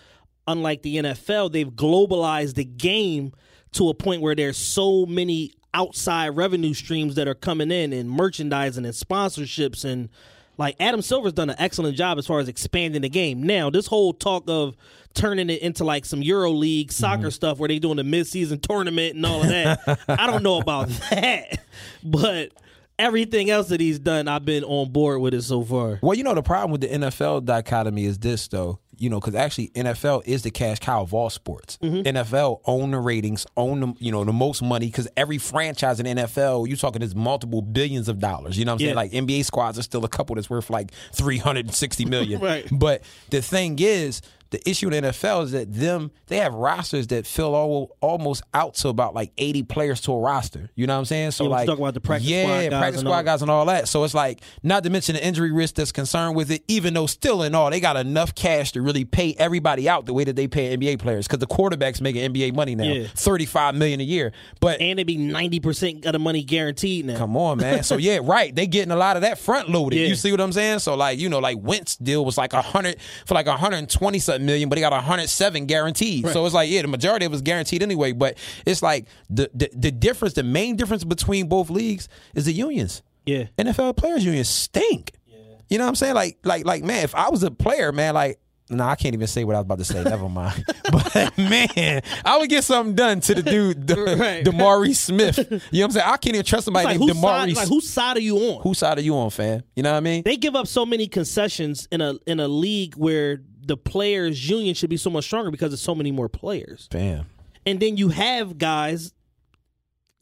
unlike 0.48 0.82
the 0.82 0.98
NFL, 0.98 1.52
they've 1.52 1.70
globalized 1.70 2.56
the 2.56 2.66
game 2.66 3.32
to 3.74 3.90
a 3.90 3.94
point 3.94 4.22
where 4.22 4.36
there's 4.36 4.58
so 4.58 5.06
many 5.06 5.54
outside 5.74 6.30
revenue 6.30 6.74
streams 6.74 7.16
that 7.16 7.28
are 7.28 7.36
coming 7.36 7.72
in 7.72 7.94
and 7.94 8.10
merchandising 8.10 8.86
and 8.86 8.94
sponsorships 8.94 9.86
and 9.86 10.10
like 10.58 10.76
Adam 10.80 11.02
Silver's 11.02 11.34
done 11.34 11.50
an 11.50 11.56
excellent 11.58 11.98
job 11.98 12.18
as 12.18 12.28
far 12.28 12.40
as 12.40 12.48
expanding 12.48 13.02
the 13.02 13.10
game. 13.10 13.42
Now, 13.42 13.70
this 13.70 13.88
whole 13.88 14.14
talk 14.14 14.44
of 14.48 14.76
turning 15.14 15.50
it 15.50 15.62
into 15.62 15.84
like 15.84 16.06
some 16.06 16.22
Euro 16.22 16.52
League 16.52 16.90
mm-hmm. 16.90 16.94
soccer 16.94 17.32
stuff 17.32 17.58
where 17.58 17.68
they 17.68 17.80
doing 17.80 17.98
the 17.98 18.04
midseason 18.04 18.62
tournament 18.62 19.16
and 19.16 19.26
all 19.26 19.42
of 19.42 19.48
that. 19.48 20.00
I 20.08 20.28
don't 20.28 20.44
know 20.44 20.60
about 20.60 20.90
that. 21.10 21.60
But 22.04 22.52
everything 23.00 23.50
else 23.50 23.70
that 23.70 23.80
he's 23.80 23.98
done, 23.98 24.28
I've 24.28 24.46
been 24.46 24.64
on 24.64 24.92
board 24.92 25.22
with 25.22 25.34
it 25.34 25.42
so 25.42 25.64
far. 25.64 25.98
Well, 26.04 26.16
you 26.16 26.24
know, 26.24 26.36
the 26.36 26.44
problem 26.44 26.72
with 26.72 26.82
the 26.82 26.88
NFL 26.88 27.46
dichotomy 27.46 28.06
is 28.06 28.20
this, 28.20 28.48
though. 28.48 28.80
You 29.04 29.10
know, 29.10 29.20
because 29.20 29.36
actually 29.36 29.68
NFL 29.70 30.24
is 30.26 30.44
the 30.44 30.52
cash 30.52 30.80
cow 30.80 31.02
of 31.02 31.14
all 31.14 31.30
sports. 31.30 31.78
Mm-hmm. 31.84 32.16
NFL 32.18 32.62
own 32.66 32.92
the 32.92 33.00
ratings, 33.00 33.46
own 33.58 33.80
the 33.82 33.94
you 34.00 34.12
know 34.12 34.24
the 34.24 34.32
most 34.34 34.62
money 34.62 34.86
because 34.88 35.08
every 35.18 35.38
franchise 35.38 36.00
in 36.00 36.06
NFL, 36.06 36.68
you 36.70 36.76
talking 36.78 37.02
is 37.02 37.14
multiple 37.14 37.62
billions 37.62 38.08
of 38.08 38.20
dollars. 38.20 38.58
You 38.58 38.66
know 38.66 38.74
what 38.74 38.82
I'm 38.82 38.88
Yeah. 38.88 38.94
saying? 38.94 38.96
Like 38.96 39.12
NBA 39.12 39.44
squads 39.46 39.78
are 39.78 39.84
still 39.84 40.06
a 40.06 40.10
couple 40.10 40.36
that's 40.36 40.50
worth 40.50 40.70
like 40.70 40.92
three 41.14 41.38
hundred 41.38 41.66
and 41.66 41.76
sixty 41.76 42.06
million. 42.06 42.40
Right. 42.54 42.66
But 42.72 43.04
the 43.30 43.42
thing 43.42 43.78
is, 43.80 44.22
the 44.54 44.70
issue 44.70 44.88
in 44.90 45.04
the 45.04 45.10
NFL 45.10 45.44
is 45.44 45.52
that 45.52 45.74
them 45.74 46.12
they 46.28 46.38
have 46.38 46.54
rosters 46.54 47.08
that 47.08 47.28
fill 47.28 47.54
all, 47.56 47.98
almost 48.00 48.42
out 48.54 48.76
to 48.76 48.88
about 48.88 49.14
like 49.14 49.32
80 49.38 49.64
players 49.64 50.00
to 50.02 50.14
a 50.14 50.20
roster. 50.20 50.70
You 50.76 50.88
know 50.88 50.94
what 50.94 51.00
I'm 51.00 51.06
saying? 51.06 51.32
So 51.32 51.44
Yeah, 51.44 51.50
like 51.50 51.68
talk 51.68 51.78
about 51.80 51.94
the 51.96 52.00
practice 52.02 52.30
yeah, 52.30 52.44
squad 52.46 52.70
guys 52.70 52.70
practice 52.80 53.00
and 53.02 53.08
squad 53.08 53.18
all- 53.18 53.24
guys 53.24 53.42
and 53.42 53.52
all 53.52 53.66
that. 53.66 53.88
So 53.90 54.04
it's 54.06 54.14
like 54.14 54.42
not 54.64 54.84
to 54.84 54.90
mention 54.90 55.16
the 55.16 55.26
injury 55.26 55.52
risk 55.52 55.76
that's 55.76 55.92
concerned 55.92 56.36
with 56.36 56.50
it. 56.52 56.64
Even 56.70 56.94
though 56.94 57.08
still 57.08 57.44
in 57.44 57.54
all 57.56 57.70
they 57.70 57.80
got 57.80 57.98
enough 57.98 58.34
cash 58.36 58.72
to 58.74 58.82
really 58.82 59.04
pay 59.04 59.36
everybody 59.38 59.90
out 59.90 60.06
the 60.06 60.14
way 60.14 60.24
that 60.24 60.36
they 60.36 60.48
pay 60.48 60.78
NBA 60.78 61.00
players 61.00 61.28
because 61.28 61.40
the 61.40 61.48
quarterbacks 61.48 62.00
making 62.00 62.32
NBA 62.34 62.54
money 62.54 62.76
now, 62.76 62.86
Yeah. 62.86 63.08
35 63.16 63.76
million 63.76 64.00
a 64.00 64.04
year. 64.04 64.32
But 64.62 64.80
and 64.82 64.98
they 65.00 65.04
be 65.04 65.18
ninety 65.18 65.60
percent 65.60 66.06
of 66.06 66.14
the 66.14 66.20
money 66.20 66.44
guaranteed 66.44 67.06
now. 67.06 67.18
Come 67.18 67.36
on, 67.36 67.58
man. 67.58 67.84
So 67.84 67.98
yeah, 67.98 68.20
right. 68.24 68.54
They 68.56 68.68
getting 68.68 68.92
a 68.92 68.96
lot 68.96 69.16
of 69.18 69.24
that 69.24 69.40
front 69.40 69.70
loaded. 69.70 69.98
Yeah. 70.00 70.08
You 70.08 70.16
see 70.16 70.32
what 70.32 70.40
I'm 70.40 70.54
saying? 70.54 70.80
So 70.80 70.96
like, 70.96 71.20
you 71.20 71.28
know, 71.30 71.40
like 71.40 71.58
Wentz 71.60 71.96
deal 71.96 72.24
was 72.24 72.38
like 72.38 72.54
a 72.54 72.62
hundred 72.62 72.98
for 73.26 73.34
like 73.34 73.48
a 73.48 73.58
hundred 73.58 73.78
and 73.78 73.90
twenty 73.90 74.20
something 74.20 74.43
million, 74.46 74.70
but 74.70 74.78
he 74.78 74.82
got 74.82 74.94
a 74.94 75.02
hundred 75.02 75.30
seven 75.30 75.66
guaranteed. 75.66 76.28
So 76.30 76.46
it's 76.46 76.54
like, 76.54 76.70
yeah, 76.70 76.82
the 76.84 76.88
majority 76.88 77.26
of 77.26 77.32
it 77.32 77.34
was 77.34 77.42
guaranteed 77.42 77.82
anyway. 77.84 78.12
But 78.12 78.38
it's 78.66 78.82
like 78.82 79.08
the, 79.30 79.50
the 79.54 79.70
the 79.74 79.92
difference, 79.92 80.34
the 80.36 80.44
main 80.44 80.76
difference 80.76 81.04
between 81.04 81.48
both 81.48 81.70
leagues 81.70 82.08
is 82.36 82.46
the 82.46 82.54
unions. 82.54 83.02
Yeah. 83.26 83.46
NFL 83.58 83.98
players 83.98 84.26
unions 84.26 84.50
stink. 84.50 85.12
Yeah. 85.28 85.38
You 85.70 85.78
know 85.78 85.86
what 85.86 85.90
I'm 85.90 85.96
saying? 85.96 86.16
Like, 86.16 86.38
like, 86.44 86.66
like, 86.66 86.84
man, 86.84 87.04
if 87.04 87.16
I 87.16 87.30
was 87.30 87.44
a 87.44 87.52
player, 87.52 87.92
man, 87.92 88.14
like, 88.14 88.40
no, 88.70 88.86
I 88.86 88.96
can't 88.96 89.14
even 89.14 89.28
say 89.28 89.44
what 89.44 89.56
I 89.56 89.60
was 89.60 89.66
about 89.66 89.80
to 89.80 89.86
say. 89.86 90.04
Never 90.04 90.30
mind. 90.30 90.64
But 90.92 91.38
man, 91.38 92.02
I 92.24 92.38
would 92.38 92.50
get 92.50 92.64
something 92.64 92.96
done 92.96 93.20
to 93.22 93.34
the 93.36 93.42
dude, 93.42 93.88
the, 93.88 93.96
Right. 94.20 94.46
Demari 94.46 94.96
Smith. 94.96 95.38
You 95.50 95.50
know 95.50 95.60
what 95.60 95.84
I'm 95.84 95.92
saying? 95.92 96.06
I 96.08 96.18
can't 96.18 96.36
even 96.36 96.46
trust 96.46 96.66
somebody 96.66 96.88
It's 96.90 97.00
like, 97.00 97.08
named 97.08 97.20
Demari. 97.20 97.22
side, 97.24 97.56
like 97.56 97.68
whose 97.68 97.90
side 97.90 98.18
are 98.18 98.22
you 98.22 98.38
on? 98.38 98.62
Whose 98.62 98.78
side 98.78 98.98
are 98.98 99.02
you 99.02 99.16
on, 99.16 99.30
fam? 99.32 99.64
You 99.76 99.84
know 99.84 99.92
what 99.92 99.98
I 99.98 100.02
mean? 100.02 100.24
They 100.24 100.38
give 100.38 100.56
up 100.56 100.68
so 100.68 100.86
many 100.86 101.08
concessions 101.08 101.88
in 101.92 102.02
a 102.02 102.16
in 102.28 102.40
a 102.40 102.48
league 102.48 102.96
where 102.96 103.42
the 103.66 103.78
players 103.78 104.50
union 104.50 104.76
should 104.76 104.90
be 104.90 104.98
so 104.98 105.10
much 105.10 105.26
stronger 105.26 105.52
because 105.52 105.72
there's 105.72 105.82
so 105.82 105.96
many 105.96 106.12
more 106.12 106.30
players. 106.30 106.88
Bam. 106.92 107.26
And 107.66 107.80
then 107.80 107.98
you 107.98 108.10
have 108.10 108.58
guys 108.58 109.14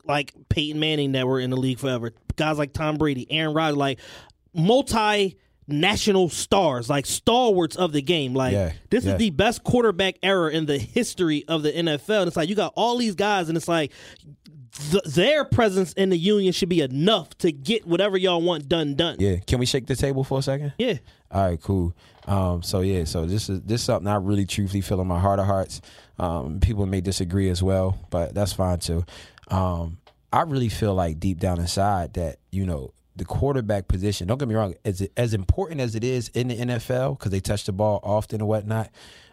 like 0.05 0.33
Peyton 0.49 0.79
Manning 0.79 1.13
that 1.13 1.27
were 1.27 1.39
in 1.39 1.49
the 1.49 1.57
league 1.57 1.79
forever. 1.79 2.13
Guys 2.35 2.57
like 2.57 2.73
Tom 2.73 2.97
Brady, 2.97 3.27
Aaron 3.31 3.53
Rodgers, 3.53 3.77
like 3.77 3.99
multi 4.53 5.37
national 5.67 6.29
stars, 6.29 6.89
like 6.89 7.05
stalwarts 7.05 7.75
of 7.75 7.93
the 7.93 8.01
game. 8.01 8.33
Like 8.33 8.53
Yeah, 8.53 8.73
this 8.89 9.05
yeah. 9.05 9.13
is 9.13 9.17
the 9.17 9.29
best 9.31 9.63
quarterback 9.63 10.15
era 10.21 10.51
in 10.51 10.65
the 10.65 10.77
history 10.77 11.43
of 11.47 11.63
the 11.63 11.71
NFL. 11.71 12.19
And 12.19 12.27
it's 12.27 12.37
like 12.37 12.49
you 12.49 12.55
got 12.55 12.73
all 12.75 12.97
these 12.97 13.15
guys, 13.15 13.49
and 13.49 13.57
it's 13.57 13.67
like 13.67 13.91
th- 14.91 15.03
their 15.03 15.45
presence 15.45 15.93
in 15.93 16.09
the 16.09 16.17
union 16.17 16.53
should 16.53 16.69
be 16.69 16.81
enough 16.81 17.37
to 17.39 17.51
get 17.51 17.85
whatever 17.85 18.17
y'all 18.17 18.41
want 18.41 18.67
done 18.67 18.95
done. 18.95 19.17
Yeah. 19.19 19.37
Can 19.45 19.59
we 19.59 19.65
shake 19.65 19.87
the 19.87 19.95
table 19.95 20.23
for 20.23 20.39
a 20.39 20.41
second? 20.41 20.73
Yeah. 20.77 20.95
All 21.31 21.49
right, 21.49 21.61
cool. 21.61 21.95
Um, 22.27 22.61
so 22.61 22.81
yeah, 22.81 23.05
so 23.05 23.25
this 23.25 23.49
is 23.49 23.61
this 23.61 23.81
is 23.81 23.85
something 23.85 24.07
I 24.07 24.15
really 24.15 24.45
truthfully 24.45 24.81
feel 24.81 25.01
in 25.01 25.07
my 25.07 25.19
heart 25.19 25.39
of 25.39 25.45
hearts. 25.45 25.81
Um, 26.19 26.59
people 26.59 26.85
may 26.85 27.01
disagree 27.01 27.49
as 27.49 27.63
well, 27.63 27.97
but 28.09 28.33
that's 28.33 28.53
fine 28.53 28.79
too. 28.79 29.05
Um, 29.47 29.97
I 30.31 30.41
really 30.43 30.69
feel 30.69 30.93
like 30.93 31.19
deep 31.19 31.39
down 31.39 31.59
inside 31.59 32.13
that 32.13 32.37
you 32.51 32.65
know 32.65 32.93
the 33.15 33.25
quarterback 33.25 33.87
position. 33.87 34.27
Don't 34.27 34.37
get 34.37 34.47
me 34.47 34.55
wrong, 34.55 34.75
as 34.85 35.07
as 35.17 35.33
important 35.33 35.81
as 35.81 35.95
it 35.95 36.03
is 36.03 36.29
in 36.29 36.49
the 36.49 36.57
NFL 36.57 37.17
because 37.17 37.31
they 37.31 37.39
touch 37.39 37.65
the 37.65 37.73
ball 37.73 37.99
often 38.03 38.41
and 38.41 38.47
whatnot. 38.47 38.89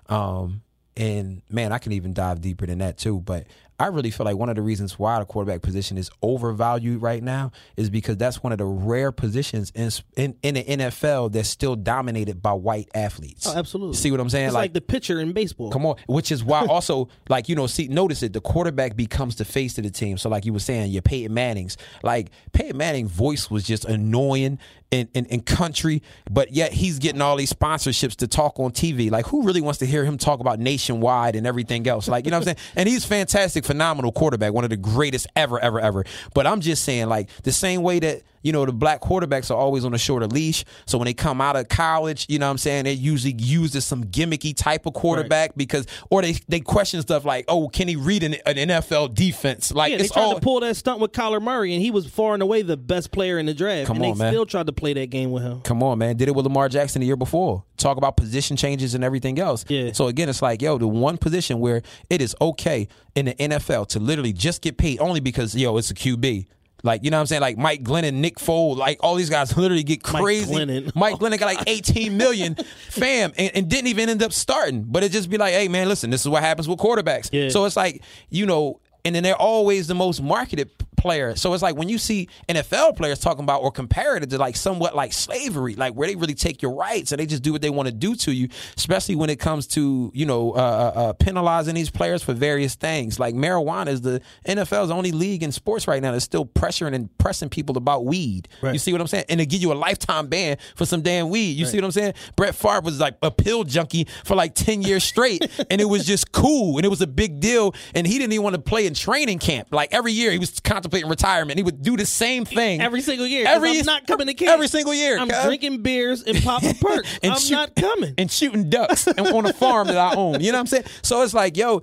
Um, 0.09 0.63
and 0.97 1.43
man, 1.51 1.73
I 1.73 1.79
can 1.79 1.93
even 1.93 2.13
dive 2.13 2.41
deeper 2.41 2.67
than 2.67 2.79
that 2.79 2.99
too. 2.99 3.21
But 3.21 3.47
I 3.81 3.87
really 3.87 4.11
feel 4.11 4.25
like 4.25 4.37
one 4.37 4.49
of 4.49 4.57
the 4.57 4.63
reasons 4.63 4.99
why 4.99 5.21
the 5.21 5.25
quarterback 5.25 5.63
position 5.63 5.99
is 5.99 6.11
overvalued 6.21 7.01
right 7.01 7.23
now 7.23 7.53
is 7.77 7.91
because 7.91 8.17
that's 8.17 8.43
one 8.43 8.51
of 8.51 8.59
the 8.59 8.65
rare 8.65 9.13
positions 9.13 9.71
in 9.75 9.91
in, 10.17 10.37
in 10.43 10.55
the 10.55 10.65
NFL 10.65 11.31
that's 11.33 11.49
still 11.49 11.77
dominated 11.77 12.43
by 12.43 12.53
white 12.53 12.89
athletes. 12.95 13.47
Oh, 13.47 13.57
absolutely. 13.57 13.97
See 13.97 14.11
what 14.11 14.19
I'm 14.19 14.31
saying? 14.31 14.47
It's 14.47 14.55
like, 14.55 14.73
the 14.73 14.81
pitcher 14.81 15.21
in 15.21 15.33
baseball. 15.33 15.71
Come 15.71 15.87
on, 15.87 15.97
which 16.07 16.33
is 16.33 16.43
why 16.43 16.67
also 16.69 17.09
like 17.29 17.49
you 17.49 17.55
know 17.55 17.69
see 17.69 17.87
notice 17.87 18.23
it 18.23 18.33
the 18.33 18.41
quarterback 18.41 18.97
becomes 18.97 19.37
the 19.37 19.45
face 19.45 19.79
of 19.79 19.85
the 19.85 19.91
team. 19.91 20.19
So 20.19 20.29
like 20.29 20.45
you 20.45 20.53
were 20.53 20.59
saying, 20.59 20.91
your 20.91 21.03
Peyton 21.03 21.33
Manning's 21.33 21.77
like 22.03 22.31
Peyton 22.53 22.77
Manning 22.77 23.07
voice 23.07 23.49
was 23.49 23.63
just 23.63 23.85
annoying 23.85 24.59
in, 24.91 25.09
in 25.15 25.27
in 25.27 25.41
country, 25.41 26.03
but 26.31 26.53
yet 26.53 26.73
he's 26.73 26.99
getting 26.99 27.21
all 27.21 27.37
these 27.37 27.53
sponsorships 27.53 28.17
to 28.17 28.27
talk 28.27 28.59
on 28.59 28.71
TV. 28.71 29.11
Like 29.11 29.27
who 29.27 29.43
really 29.43 29.61
wants 29.61 29.79
to 29.81 29.87
hear 29.87 30.05
him 30.05 30.17
talk 30.17 30.41
about 30.41 30.59
nationwide 30.59 31.37
and 31.37 31.47
everything 31.47 31.87
else? 31.87 32.09
Like 32.09 32.25
you 32.25 32.31
know 32.31 32.39
what 32.39 32.49
I'm 32.49 32.57
saying? 32.57 32.73
And 32.77 32.89
he's 32.89 33.05
fantastic, 33.05 33.65
phenomenal 33.65 34.13
quarterback, 34.13 34.53
one 34.53 34.65
of 34.65 34.71
the 34.71 34.77
greatest 34.77 35.27
ever, 35.37 35.59
ever, 35.61 35.81
ever. 35.81 36.05
But 36.35 36.47
I'm 36.47 36.61
just 36.61 36.85
saying 36.85 37.09
like 37.09 37.29
the 37.43 37.53
same 37.53 37.83
way 37.83 37.99
that 38.01 38.23
you 38.43 38.53
know 38.53 38.65
the 38.65 38.73
black 38.73 39.01
quarterbacks 39.01 39.51
are 39.51 39.57
always 39.57 39.85
on 39.85 39.95
a 39.95 39.99
shorter 39.99 40.27
leash. 40.27 40.65
So 40.87 40.99
when 40.99 41.07
they 41.07 41.15
come 41.15 41.41
out 41.41 41.57
of 41.57 41.69
college, 41.69 42.27
you 42.29 42.39
know 42.39 42.47
what 42.47 42.53
I'm 42.53 42.59
saying, 42.59 42.85
they 42.85 42.93
usually 42.93 43.35
used 43.39 43.77
as 43.77 43.85
some 43.85 44.05
gimmicky 44.05 44.55
type 44.57 44.87
of 44.87 44.95
quarterback 44.95 45.57
because 45.57 45.87
or 46.11 46.23
they 46.23 46.33
they 46.49 46.61
question 46.61 47.03
stuff 47.03 47.25
like, 47.25 47.45
oh, 47.49 47.69
can 47.69 47.89
he 47.89 47.97
read 47.97 48.23
an, 48.23 48.35
an 48.47 48.57
NFL 48.57 49.15
defense? 49.15 49.73
Like 49.73 49.91
yeah, 49.91 49.99
they 49.99 50.05
it's 50.05 50.13
tried 50.13 50.23
all 50.23 50.35
to 50.35 50.41
pull 50.41 50.61
that 50.61 50.77
stunt 50.77 51.01
with 51.01 51.13
Kyler 51.13 51.43
Murray, 51.43 51.75
and 51.75 51.83
he 51.83 51.91
was 51.91 52.07
far 52.07 52.35
and 52.35 52.43
away 52.43 52.63
the 52.63 52.77
best 52.77 53.11
player 53.11 53.39
in 53.39 53.47
the 53.47 53.55
draft. 53.55 53.87
Come 53.87 53.97
and 53.99 54.07
on, 54.07 54.19
they 54.19 54.25
man. 54.25 54.33
still 54.33 54.47
tried 54.47 54.67
to 54.67 54.73
play 54.73 54.93
that 54.95 55.11
game 55.11 55.31
with 55.31 55.43
him. 55.43 55.61
Come 55.63 55.83
on, 55.83 55.99
man. 55.99 56.17
Did 56.17 56.29
it 56.29 56.35
with 56.35 56.45
Lamar 56.45 56.69
Jackson 56.69 57.01
the 57.01 57.07
year 57.07 57.17
before. 57.17 57.65
Talk 57.77 57.97
about 57.97 58.17
position 58.17 58.57
changes 58.57 58.95
and 58.95 59.05
everything 59.05 59.39
else. 59.39 59.65
Yeah. 59.69 59.93
So 59.93 60.09
again, 60.09 60.29
it's 60.29 60.43
like, 60.43 60.63
yo, 60.63 60.79
the 60.79 60.89
one 60.89 61.17
position 61.17 61.61
where 61.61 61.83
it 62.11 62.21
is 62.21 62.35
okay 62.41 62.89
in 63.15 63.27
the 63.27 63.35
NFL 63.35 63.89
to 63.89 64.01
literally 64.01 64.33
just 64.33 64.63
get 64.63 64.79
paid 64.79 65.01
only 65.01 65.21
because, 65.21 65.55
yo, 65.55 65.77
it's 65.77 65.91
a 65.91 65.95
QB. 65.95 66.47
Like, 66.83 67.03
you 67.05 67.11
know 67.11 67.17
what 67.17 67.23
I'm 67.23 67.27
saying? 67.27 67.43
Like 67.43 67.59
Mike 67.59 67.83
Glennon, 67.83 68.15
Nick 68.15 68.37
Foles, 68.37 68.77
like 68.77 68.99
all 69.01 69.15
these 69.17 69.31
guys 69.31 69.57
literally 69.57 69.83
get 69.83 70.01
Mike 70.13 70.23
crazy. 70.23 70.55
Glennon. 70.55 70.95
Mike 70.95 71.17
Glennon 71.17 71.39
got 71.39 71.47
like 71.47 71.63
18 71.67 72.17
million, 72.17 72.55
fam, 72.91 73.33
and, 73.37 73.51
and 73.55 73.69
didn't 73.69 73.89
even 73.89 74.09
end 74.09 74.23
up 74.23 74.33
starting. 74.33 74.85
But 74.85 75.03
it 75.03 75.13
just 75.13 75.29
be 75.29 75.39
like, 75.39 75.55
hey, 75.55 75.69
man, 75.69 75.89
listen, 75.89 76.11
this 76.11 76.21
is 76.21 76.29
what 76.29 76.43
happens 76.43 76.69
with 76.69 76.79
quarterbacks. 76.79 77.31
Yeah. 77.33 77.49
So 77.49 77.65
it's 77.65 77.77
like, 77.77 78.03
you 78.31 78.47
know, 78.47 78.81
and 79.05 79.15
then 79.15 79.23
they're 79.23 79.37
always 79.37 79.87
the 79.87 79.95
most 79.95 80.23
marketed 80.23 80.71
player. 80.99 81.35
So 81.37 81.55
it's 81.55 81.63
like 81.63 81.77
when 81.77 81.89
you 81.89 81.97
see 81.97 82.29
NFL 82.49 82.97
players 82.97 83.21
talking 83.21 83.45
about 83.45 83.63
or 83.63 83.71
compare 83.71 84.17
it 84.17 84.29
to 84.29 84.39
like 84.39 84.57
somewhat 84.57 84.95
like 84.95 85.13
slavery, 85.13 85.75
like 85.75 85.95
where 85.95 86.09
they 86.09 86.17
really 86.17 86.35
take 86.35 86.61
your 86.61 86.75
rights 86.75 87.13
and 87.13 87.21
they 87.21 87.27
just 87.27 87.43
do 87.43 87.53
what 87.53 87.63
they 87.63 87.71
want 87.71 87.87
to 87.87 87.95
do 87.95 88.15
to 88.17 88.33
you, 88.33 88.49
especially 88.77 89.15
when 89.15 89.31
it 89.31 89.39
comes 89.39 89.67
to, 89.69 90.11
you 90.13 90.27
know, 90.27 90.53
uh, 90.53 90.57
uh, 90.57 90.99
uh, 90.99 91.13
penalizing 91.15 91.75
these 91.75 91.89
players 91.89 92.23
for 92.23 92.35
various 92.35 92.75
things. 92.75 93.19
Like 93.19 93.35
marijuana 93.35 93.89
is 93.89 94.01
the 94.03 94.21
NFL's 94.47 94.91
only 94.91 95.13
league 95.13 95.43
in 95.43 95.53
sports 95.53 95.87
right 95.87 96.03
now 96.03 96.13
that's 96.13 96.25
still 96.25 96.45
pressuring 96.45 96.95
and 96.95 97.17
pressing 97.19 97.49
people 97.49 97.79
about 97.79 98.05
weed. 98.05 98.49
You 98.75 98.79
see 98.79 98.93
what 98.93 99.01
I'm 99.01 99.07
saying? 99.07 99.25
And 99.29 99.41
they 99.41 99.47
give 99.47 99.63
you 99.63 99.73
a 99.73 99.75
lifetime 99.75 100.27
ban 100.27 100.59
for 100.75 100.85
some 100.85 101.01
damn 101.03 101.31
weed. 101.31 101.53
You 101.53 101.65
see 101.67 101.77
what 101.79 101.85
I'm 101.85 101.93
saying? 101.93 102.15
Brett 102.37 102.55
Favre 102.57 102.81
was 102.81 102.99
like 103.01 103.17
a 103.23 103.31
pill 103.31 103.63
junkie 103.65 104.09
for 104.25 104.35
like 104.35 104.55
10 104.57 104.83
years 104.83 105.05
straight 105.05 105.49
and 105.71 105.81
it 105.81 105.85
was 105.87 106.05
just 106.05 106.33
cool 106.33 106.77
and 106.77 106.85
it 106.85 106.89
was 106.89 107.01
a 107.01 107.07
big 107.07 107.39
deal 107.39 107.73
and 107.95 108.05
he 108.07 108.19
didn't 108.19 108.33
even 108.33 108.43
want 108.43 108.57
to 108.57 108.63
play 108.63 108.87
in 108.89 108.95
training 108.95 109.39
camp. 109.39 109.69
Like 109.71 109.93
every 109.93 110.11
year 110.13 110.33
he 110.33 110.39
was 110.39 110.59
contemplating 110.59 111.09
retirement. 111.09 111.57
He 111.59 111.63
would 111.63 111.83
do 111.83 111.97
the 111.97 112.05
same 112.07 112.45
thing 112.45 112.81
Every 112.81 113.01
single 113.03 113.27
year. 113.27 113.47
Every 113.47 113.79
I'm 113.79 113.87
not 113.87 114.07
coming 114.09 114.27
to 114.27 114.35
camp. 114.35 114.51
every 114.51 114.67
single 114.67 114.93
year. 114.95 115.17
I'm 115.19 115.29
cuz. 115.29 115.45
drinking 115.45 115.83
beers 115.83 116.23
and 116.25 116.43
popping 116.43 116.75
perks. 116.81 117.21
And 117.23 117.33
I'm 117.35 117.39
shoot- 117.39 117.53
not 117.55 117.77
coming. 117.77 118.15
and 118.19 118.31
shooting 118.31 118.69
ducks 118.69 119.07
and 119.07 119.21
on 119.21 119.47
a 119.47 119.53
farm 119.53 119.87
that 119.87 119.97
I 119.99 120.15
own. 120.17 120.41
You 120.41 120.51
know 120.51 120.59
what 120.59 120.63
I'm 120.63 120.67
saying? 120.67 120.85
So 121.03 121.23
it's 121.23 121.35
like, 121.35 121.57
yo, 121.57 121.83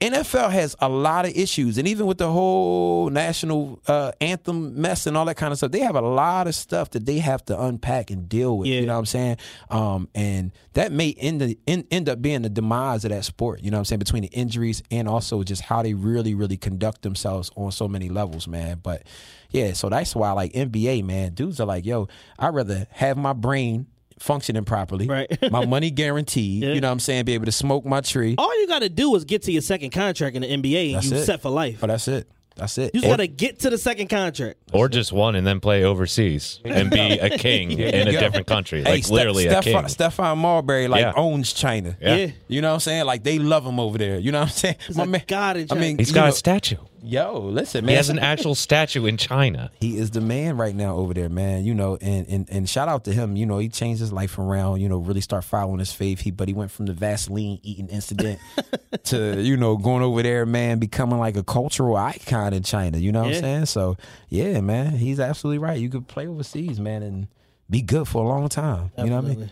NFL 0.00 0.52
has 0.52 0.76
a 0.78 0.88
lot 0.88 1.26
of 1.26 1.36
issues, 1.36 1.76
and 1.76 1.88
even 1.88 2.06
with 2.06 2.18
the 2.18 2.30
whole 2.30 3.10
national 3.10 3.80
uh, 3.88 4.12
anthem 4.20 4.80
mess 4.80 5.08
and 5.08 5.16
all 5.16 5.24
that 5.24 5.36
kind 5.36 5.50
of 5.50 5.58
stuff, 5.58 5.72
they 5.72 5.80
have 5.80 5.96
a 5.96 6.00
lot 6.00 6.46
of 6.46 6.54
stuff 6.54 6.90
that 6.90 7.04
they 7.04 7.18
have 7.18 7.44
to 7.46 7.60
unpack 7.60 8.12
and 8.12 8.28
deal 8.28 8.58
with. 8.58 8.68
Yeah. 8.68 8.80
You 8.80 8.86
know 8.86 8.92
what 8.92 9.00
I'm 9.00 9.06
saying? 9.06 9.36
Um, 9.70 10.08
and 10.14 10.52
that 10.74 10.92
may 10.92 11.14
end, 11.14 11.40
the, 11.40 11.58
end 11.66 11.86
end 11.90 12.08
up 12.08 12.22
being 12.22 12.42
the 12.42 12.48
demise 12.48 13.04
of 13.04 13.10
that 13.10 13.24
sport. 13.24 13.60
You 13.60 13.72
know 13.72 13.78
what 13.78 13.80
I'm 13.80 13.84
saying? 13.86 13.98
Between 13.98 14.22
the 14.22 14.28
injuries 14.28 14.84
and 14.92 15.08
also 15.08 15.42
just 15.42 15.62
how 15.62 15.82
they 15.82 15.94
really, 15.94 16.34
really 16.34 16.56
conduct 16.56 17.02
themselves 17.02 17.50
on 17.56 17.72
so 17.72 17.88
many 17.88 18.08
levels, 18.08 18.46
man. 18.46 18.78
But 18.80 19.02
yeah, 19.50 19.72
so 19.72 19.88
that's 19.88 20.14
why 20.14 20.30
like 20.30 20.52
NBA, 20.52 21.02
man, 21.04 21.34
dudes 21.34 21.58
are 21.58 21.66
like, 21.66 21.84
yo, 21.84 22.06
I'd 22.38 22.54
rather 22.54 22.86
have 22.92 23.16
my 23.16 23.32
brain 23.32 23.88
functioning 24.20 24.64
properly, 24.64 25.06
Right. 25.06 25.28
my 25.50 25.64
money 25.66 25.90
guaranteed. 25.90 26.62
You 26.62 26.80
know 26.80 26.88
what 26.88 26.92
I'm 26.92 27.00
saying? 27.00 27.24
Be 27.24 27.34
able 27.34 27.46
to 27.46 27.52
smoke 27.52 27.84
my 27.84 28.00
tree. 28.00 28.34
All 28.38 28.60
you 28.60 28.66
got 28.66 28.80
to 28.80 28.88
do 28.88 29.14
is 29.16 29.24
get 29.24 29.42
to 29.42 29.52
your 29.52 29.62
second 29.62 29.90
contract 29.90 30.36
in 30.36 30.42
the 30.42 30.48
NBA, 30.48 30.86
and 30.88 30.94
That's 30.96 31.10
you 31.10 31.16
it. 31.18 31.24
set 31.24 31.42
for 31.42 31.50
life. 31.50 31.78
Oh, 31.82 31.86
that's 31.86 32.08
it. 32.08 32.28
That's 32.56 32.76
it. 32.76 32.90
You 32.92 33.02
just 33.02 33.10
got 33.12 33.18
to 33.18 33.28
get 33.28 33.60
to 33.60 33.70
the 33.70 33.78
second 33.78 34.08
contract. 34.08 34.58
Or 34.72 34.88
just 34.88 35.12
one 35.12 35.36
and 35.36 35.46
then 35.46 35.60
play 35.60 35.84
overseas 35.84 36.58
and 36.64 36.90
be 36.90 36.98
a 36.98 37.30
king 37.38 37.70
in 37.70 38.08
a 38.08 38.12
go. 38.12 38.18
different 38.18 38.48
country. 38.48 38.82
Hey, 38.82 38.90
Like 38.94 39.04
Ste- 39.04 39.12
literally 39.12 39.46
a 39.46 39.62
king. 39.62 39.76
Stephon, 39.76 39.84
Stephon 39.84 40.38
Marbury 40.38 40.88
like 40.88 41.02
Yeah. 41.02 41.12
owns 41.14 41.52
China. 41.52 41.96
Yeah. 42.00 42.16
Yeah. 42.16 42.30
You 42.48 42.60
know 42.60 42.70
what 42.70 42.74
I'm 42.74 42.80
saying? 42.80 43.04
Like 43.06 43.22
they 43.22 43.38
love 43.38 43.64
him 43.64 43.78
over 43.78 43.96
there. 43.96 44.18
You 44.18 44.32
know 44.32 44.40
what 44.40 44.48
I'm 44.48 44.54
saying? 44.54 44.74
He's 44.88 44.96
like 44.98 45.28
God 45.28 45.56
in 45.56 45.68
I 45.70 45.74
mean, 45.76 45.98
He's 45.98 46.08
you 46.08 46.14
got 46.16 46.22
know- 46.24 46.28
a 46.30 46.32
statue. 46.32 46.78
Yo, 47.02 47.38
listen, 47.40 47.84
man. 47.84 47.90
He 47.90 47.96
has 47.96 48.08
an 48.08 48.18
actual 48.18 48.54
statue 48.54 49.06
in 49.06 49.16
China. 49.16 49.70
he 49.80 49.96
is 49.98 50.10
the 50.10 50.20
man 50.20 50.56
right 50.56 50.74
now 50.74 50.96
over 50.96 51.14
there, 51.14 51.28
man. 51.28 51.64
You 51.64 51.74
know, 51.74 51.96
and, 52.00 52.26
and 52.28 52.48
and 52.50 52.68
shout 52.68 52.88
out 52.88 53.04
to 53.04 53.12
him. 53.12 53.36
You 53.36 53.46
know, 53.46 53.58
he 53.58 53.68
changed 53.68 54.00
his 54.00 54.12
life 54.12 54.38
around. 54.38 54.80
You 54.80 54.88
know, 54.88 54.98
really 54.98 55.20
start 55.20 55.44
following 55.44 55.78
his 55.78 55.92
faith. 55.92 56.20
He 56.20 56.30
but 56.30 56.48
he 56.48 56.54
went 56.54 56.70
from 56.70 56.86
the 56.86 56.92
Vaseline 56.92 57.60
eating 57.62 57.88
incident 57.88 58.40
to 59.04 59.40
you 59.40 59.56
know 59.56 59.76
going 59.76 60.02
over 60.02 60.22
there, 60.22 60.44
man, 60.46 60.78
becoming 60.78 61.18
like 61.18 61.36
a 61.36 61.44
cultural 61.44 61.96
icon 61.96 62.52
in 62.52 62.62
China. 62.62 62.98
You 62.98 63.12
know 63.12 63.22
what 63.22 63.30
Yeah. 63.30 63.36
I'm 63.36 63.42
saying? 63.42 63.66
So 63.66 63.96
yeah, 64.28 64.60
man, 64.60 64.92
he's 64.96 65.20
absolutely 65.20 65.58
right. 65.58 65.78
You 65.78 65.88
could 65.90 66.08
play 66.08 66.26
overseas, 66.26 66.80
man, 66.80 67.02
and 67.02 67.28
be 67.70 67.82
good 67.82 68.08
for 68.08 68.24
a 68.24 68.28
long 68.28 68.48
time. 68.48 68.90
You 68.98 69.04
know 69.06 69.16
what 69.16 69.24
I 69.24 69.28
mean? 69.34 69.50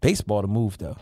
Baseball 0.00 0.42
to 0.42 0.48
move 0.48 0.78
though. 0.78 0.96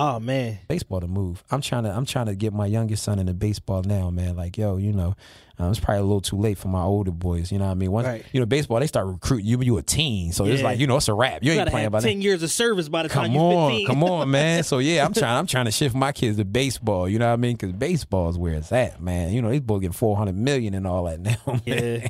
Oh 0.00 0.20
man, 0.20 0.60
baseball 0.68 1.00
to 1.00 1.08
move. 1.08 1.42
I'm 1.50 1.60
trying 1.60 1.82
to 1.82 1.90
I'm 1.90 2.04
trying 2.06 2.26
to 2.26 2.36
get 2.36 2.52
my 2.52 2.66
youngest 2.66 3.02
son 3.02 3.18
into 3.18 3.34
baseball 3.34 3.82
now, 3.82 4.10
man. 4.10 4.36
Like, 4.36 4.56
yo, 4.56 4.76
you 4.76 4.92
know, 4.92 5.16
um, 5.58 5.70
it's 5.72 5.80
probably 5.80 5.98
a 5.98 6.04
little 6.04 6.20
too 6.20 6.36
late 6.36 6.56
for 6.56 6.68
my 6.68 6.82
older 6.82 7.10
boys. 7.10 7.50
You 7.50 7.58
know 7.58 7.64
what 7.64 7.72
I 7.72 7.74
mean? 7.74 7.90
Once 7.90 8.06
Right. 8.06 8.24
you 8.32 8.38
know 8.38 8.46
baseball, 8.46 8.78
they 8.78 8.86
start 8.86 9.08
recruiting 9.08 9.46
you. 9.46 9.60
You 9.60 9.76
a 9.78 9.82
teen, 9.82 10.30
so 10.32 10.44
it's 10.44 10.62
like 10.62 10.78
you 10.78 10.86
know 10.86 10.98
it's 10.98 11.08
a 11.08 11.14
wrap. 11.14 11.42
You, 11.42 11.52
you 11.52 11.58
ain't 11.60 11.68
playing 11.70 11.90
by 11.90 11.98
ten 12.00 12.18
that. 12.18 12.22
years 12.22 12.44
of 12.44 12.50
service 12.52 12.88
by 12.88 13.02
the 13.02 13.08
time 13.08 13.24
Come 13.24 13.32
you're 13.34 13.42
on, 13.42 13.70
15. 13.72 13.86
come 13.88 14.04
on, 14.04 14.30
man. 14.30 14.62
So 14.68 14.78
yeah, 14.78 15.04
I'm 15.04 15.12
trying. 15.12 15.36
I'm 15.36 15.46
trying 15.48 15.64
to 15.64 15.72
shift 15.72 15.96
my 15.96 16.12
kids 16.12 16.36
to 16.36 16.44
baseball. 16.44 17.08
You 17.08 17.18
know 17.18 17.26
what 17.26 17.32
I 17.32 17.36
mean? 17.36 17.56
Because 17.56 17.72
baseball 17.72 18.30
is 18.30 18.38
where 18.38 18.54
it's 18.54 18.70
at, 18.70 19.02
man. 19.02 19.32
You 19.32 19.42
know 19.42 19.50
these 19.50 19.60
boys 19.62 19.80
getting 19.80 19.92
400 19.94 20.36
million 20.36 20.74
and 20.74 20.86
all 20.86 21.04
that 21.06 21.18
now. 21.18 21.36
Man. 21.46 21.60
Yeah. 21.66 22.08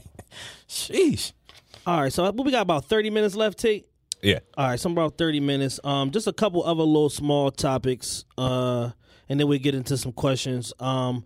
Sheesh. 0.69 1.33
All 1.87 2.03
right, 2.03 2.13
so 2.13 2.31
we 2.33 2.51
got 2.51 2.61
about 2.61 2.85
thirty 2.85 3.09
minutes 3.09 3.35
left. 3.35 3.59
Tate. 3.59 3.87
Yeah. 4.23 4.41
All 4.57 4.69
right, 4.69 4.81
so 4.81 4.91
about 4.91 5.17
thirty 5.17 5.41
minutes. 5.41 5.79
Um, 5.85 6.11
just 6.11 6.27
a 6.27 6.33
couple 6.33 6.63
other 6.65 6.83
little 6.83 7.11
small 7.11 7.51
topics. 7.51 8.25
Uh, 8.37 8.91
and 9.29 9.39
then 9.39 9.47
we 9.47 9.59
get 9.59 9.75
into 9.75 9.97
some 9.97 10.13
questions. 10.13 10.73
Um, 10.81 11.25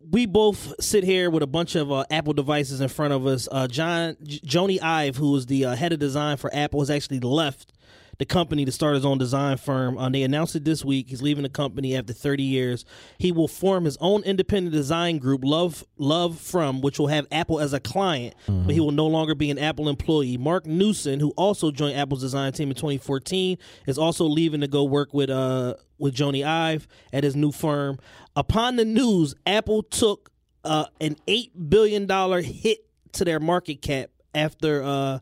we 0.00 0.26
both 0.26 0.74
sit 0.82 1.04
here 1.04 1.30
with 1.30 1.42
a 1.42 1.46
bunch 1.46 1.74
of 1.74 1.90
uh, 1.92 2.04
Apple 2.10 2.32
devices 2.32 2.80
in 2.80 2.88
front 2.88 3.12
of 3.12 3.26
us. 3.26 3.48
Uh, 3.50 3.66
John 3.66 4.16
J- 4.22 4.40
Jony 4.40 4.82
Ive, 4.82 5.16
who 5.16 5.34
is 5.36 5.46
the 5.46 5.66
uh, 5.66 5.74
head 5.74 5.92
of 5.92 5.98
design 5.98 6.36
for 6.36 6.54
Apple, 6.54 6.80
has 6.80 6.90
actually 6.90 7.20
left 7.20 7.72
the 8.18 8.26
company 8.26 8.64
to 8.64 8.72
start 8.72 8.94
his 8.94 9.04
own 9.04 9.16
design 9.16 9.56
firm. 9.56 9.96
Uh, 9.96 10.08
they 10.08 10.22
announced 10.22 10.56
it 10.56 10.64
this 10.64 10.84
week. 10.84 11.08
He's 11.08 11.22
leaving 11.22 11.44
the 11.44 11.48
company 11.48 11.96
after 11.96 12.12
30 12.12 12.42
years. 12.42 12.84
He 13.16 13.32
will 13.32 13.48
form 13.48 13.84
his 13.84 13.96
own 14.00 14.22
independent 14.24 14.74
design 14.74 15.18
group, 15.18 15.42
Love 15.44 15.84
Love 15.96 16.38
From, 16.38 16.80
which 16.80 16.98
will 16.98 17.06
have 17.06 17.26
Apple 17.30 17.60
as 17.60 17.72
a 17.72 17.80
client, 17.80 18.34
but 18.46 18.74
he 18.74 18.80
will 18.80 18.90
no 18.90 19.06
longer 19.06 19.34
be 19.34 19.50
an 19.50 19.58
Apple 19.58 19.88
employee. 19.88 20.36
Marc 20.36 20.66
Newson, 20.66 21.20
who 21.20 21.30
also 21.36 21.70
joined 21.70 21.96
Apple's 21.96 22.20
design 22.20 22.52
team 22.52 22.70
in 22.70 22.74
2014, 22.74 23.56
is 23.86 23.98
also 23.98 24.24
leaving 24.24 24.60
to 24.60 24.68
go 24.68 24.84
work 24.84 25.14
with 25.14 25.30
uh 25.30 25.74
with 25.98 26.14
Jony 26.14 26.44
Ive 26.46 26.86
at 27.12 27.24
his 27.24 27.34
new 27.34 27.50
firm. 27.52 27.98
Upon 28.36 28.76
the 28.76 28.84
news, 28.84 29.34
Apple 29.46 29.82
took 29.82 30.30
uh, 30.64 30.86
an 31.00 31.16
eight 31.26 31.70
billion 31.70 32.06
dollar 32.06 32.40
hit 32.40 32.78
to 33.12 33.24
their 33.24 33.40
market 33.40 33.82
cap 33.82 34.10
after 34.34 34.82
uh, 34.82 35.18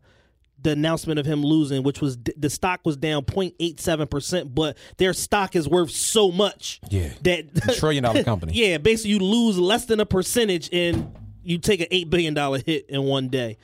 the 0.66 0.72
announcement 0.72 1.18
of 1.20 1.26
him 1.26 1.42
losing, 1.44 1.82
which 1.84 2.00
was 2.00 2.18
the 2.36 2.50
stock 2.50 2.80
was 2.84 2.96
down 2.96 3.22
0.87 3.24 4.10
percent, 4.10 4.54
but 4.54 4.76
their 4.96 5.12
stock 5.12 5.54
is 5.56 5.68
worth 5.68 5.90
so 5.92 6.30
much. 6.32 6.80
Yeah. 6.90 7.10
that 7.22 7.76
trillion 7.78 8.02
dollar 8.02 8.22
company. 8.32 8.52
yeah, 8.54 8.78
basically 8.78 9.12
you 9.12 9.18
lose 9.20 9.58
less 9.58 9.84
than 9.86 10.00
a 10.00 10.06
percentage 10.06 10.68
and 10.72 11.14
you 11.44 11.58
take 11.58 11.80
an 11.80 11.86
eight 11.92 12.10
billion 12.10 12.34
dollar 12.34 12.58
hit 12.64 12.86
in 12.90 13.04
one 13.04 13.28
day. 13.28 13.58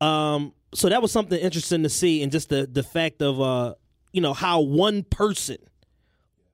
Um, 0.00 0.54
so 0.74 0.88
that 0.88 1.02
was 1.02 1.12
something 1.12 1.38
interesting 1.38 1.82
to 1.82 1.88
see, 1.88 2.22
and 2.22 2.32
just 2.32 2.48
the 2.48 2.66
the 2.70 2.82
fact 2.82 3.20
of 3.22 3.40
uh, 3.40 3.74
you 4.12 4.20
know 4.20 4.32
how 4.34 4.60
one 4.60 5.02
person, 5.02 5.58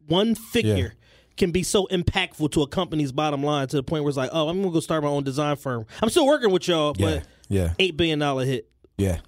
one 0.07 0.35
figure. 0.35 0.77
Yeah. 0.77 0.89
Can 1.37 1.51
be 1.51 1.65
so 1.65 1.89
impactful 1.91 2.53
to 2.53 2.63
a 2.63 2.69
company's 2.69 3.11
bottom 3.11 3.43
line 3.43 3.67
to 3.67 3.75
the 3.77 3.83
point 3.83 4.05
where 4.05 4.09
it's 4.09 4.17
like, 4.17 4.31
oh, 4.33 4.49
I'm 4.49 4.63
gonna 4.63 4.73
go 4.73 4.79
start 4.79 5.03
my 5.03 5.09
own 5.09 5.25
design 5.25 5.57
firm. 5.57 5.85
I'm 6.01 6.09
still 6.09 6.27
working 6.29 6.53
with 6.53 6.69
y'all, 6.69 6.95
Yeah, 6.97 7.07
but 7.17 7.27
yeah. 7.49 7.73
eight 7.81 7.97
billion 7.97 8.21
dollar 8.21 8.45
hit. 8.45 8.71
Yeah. 8.97 9.19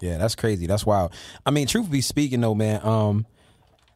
Yeah, 0.00 0.18
that's 0.18 0.34
crazy. 0.34 0.66
That's 0.66 0.86
wild. 0.86 1.12
I 1.44 1.50
mean, 1.50 1.66
truth 1.66 1.90
be 1.90 2.00
speaking 2.00 2.40
though, 2.40 2.54
man, 2.54 2.84
um, 2.84 3.26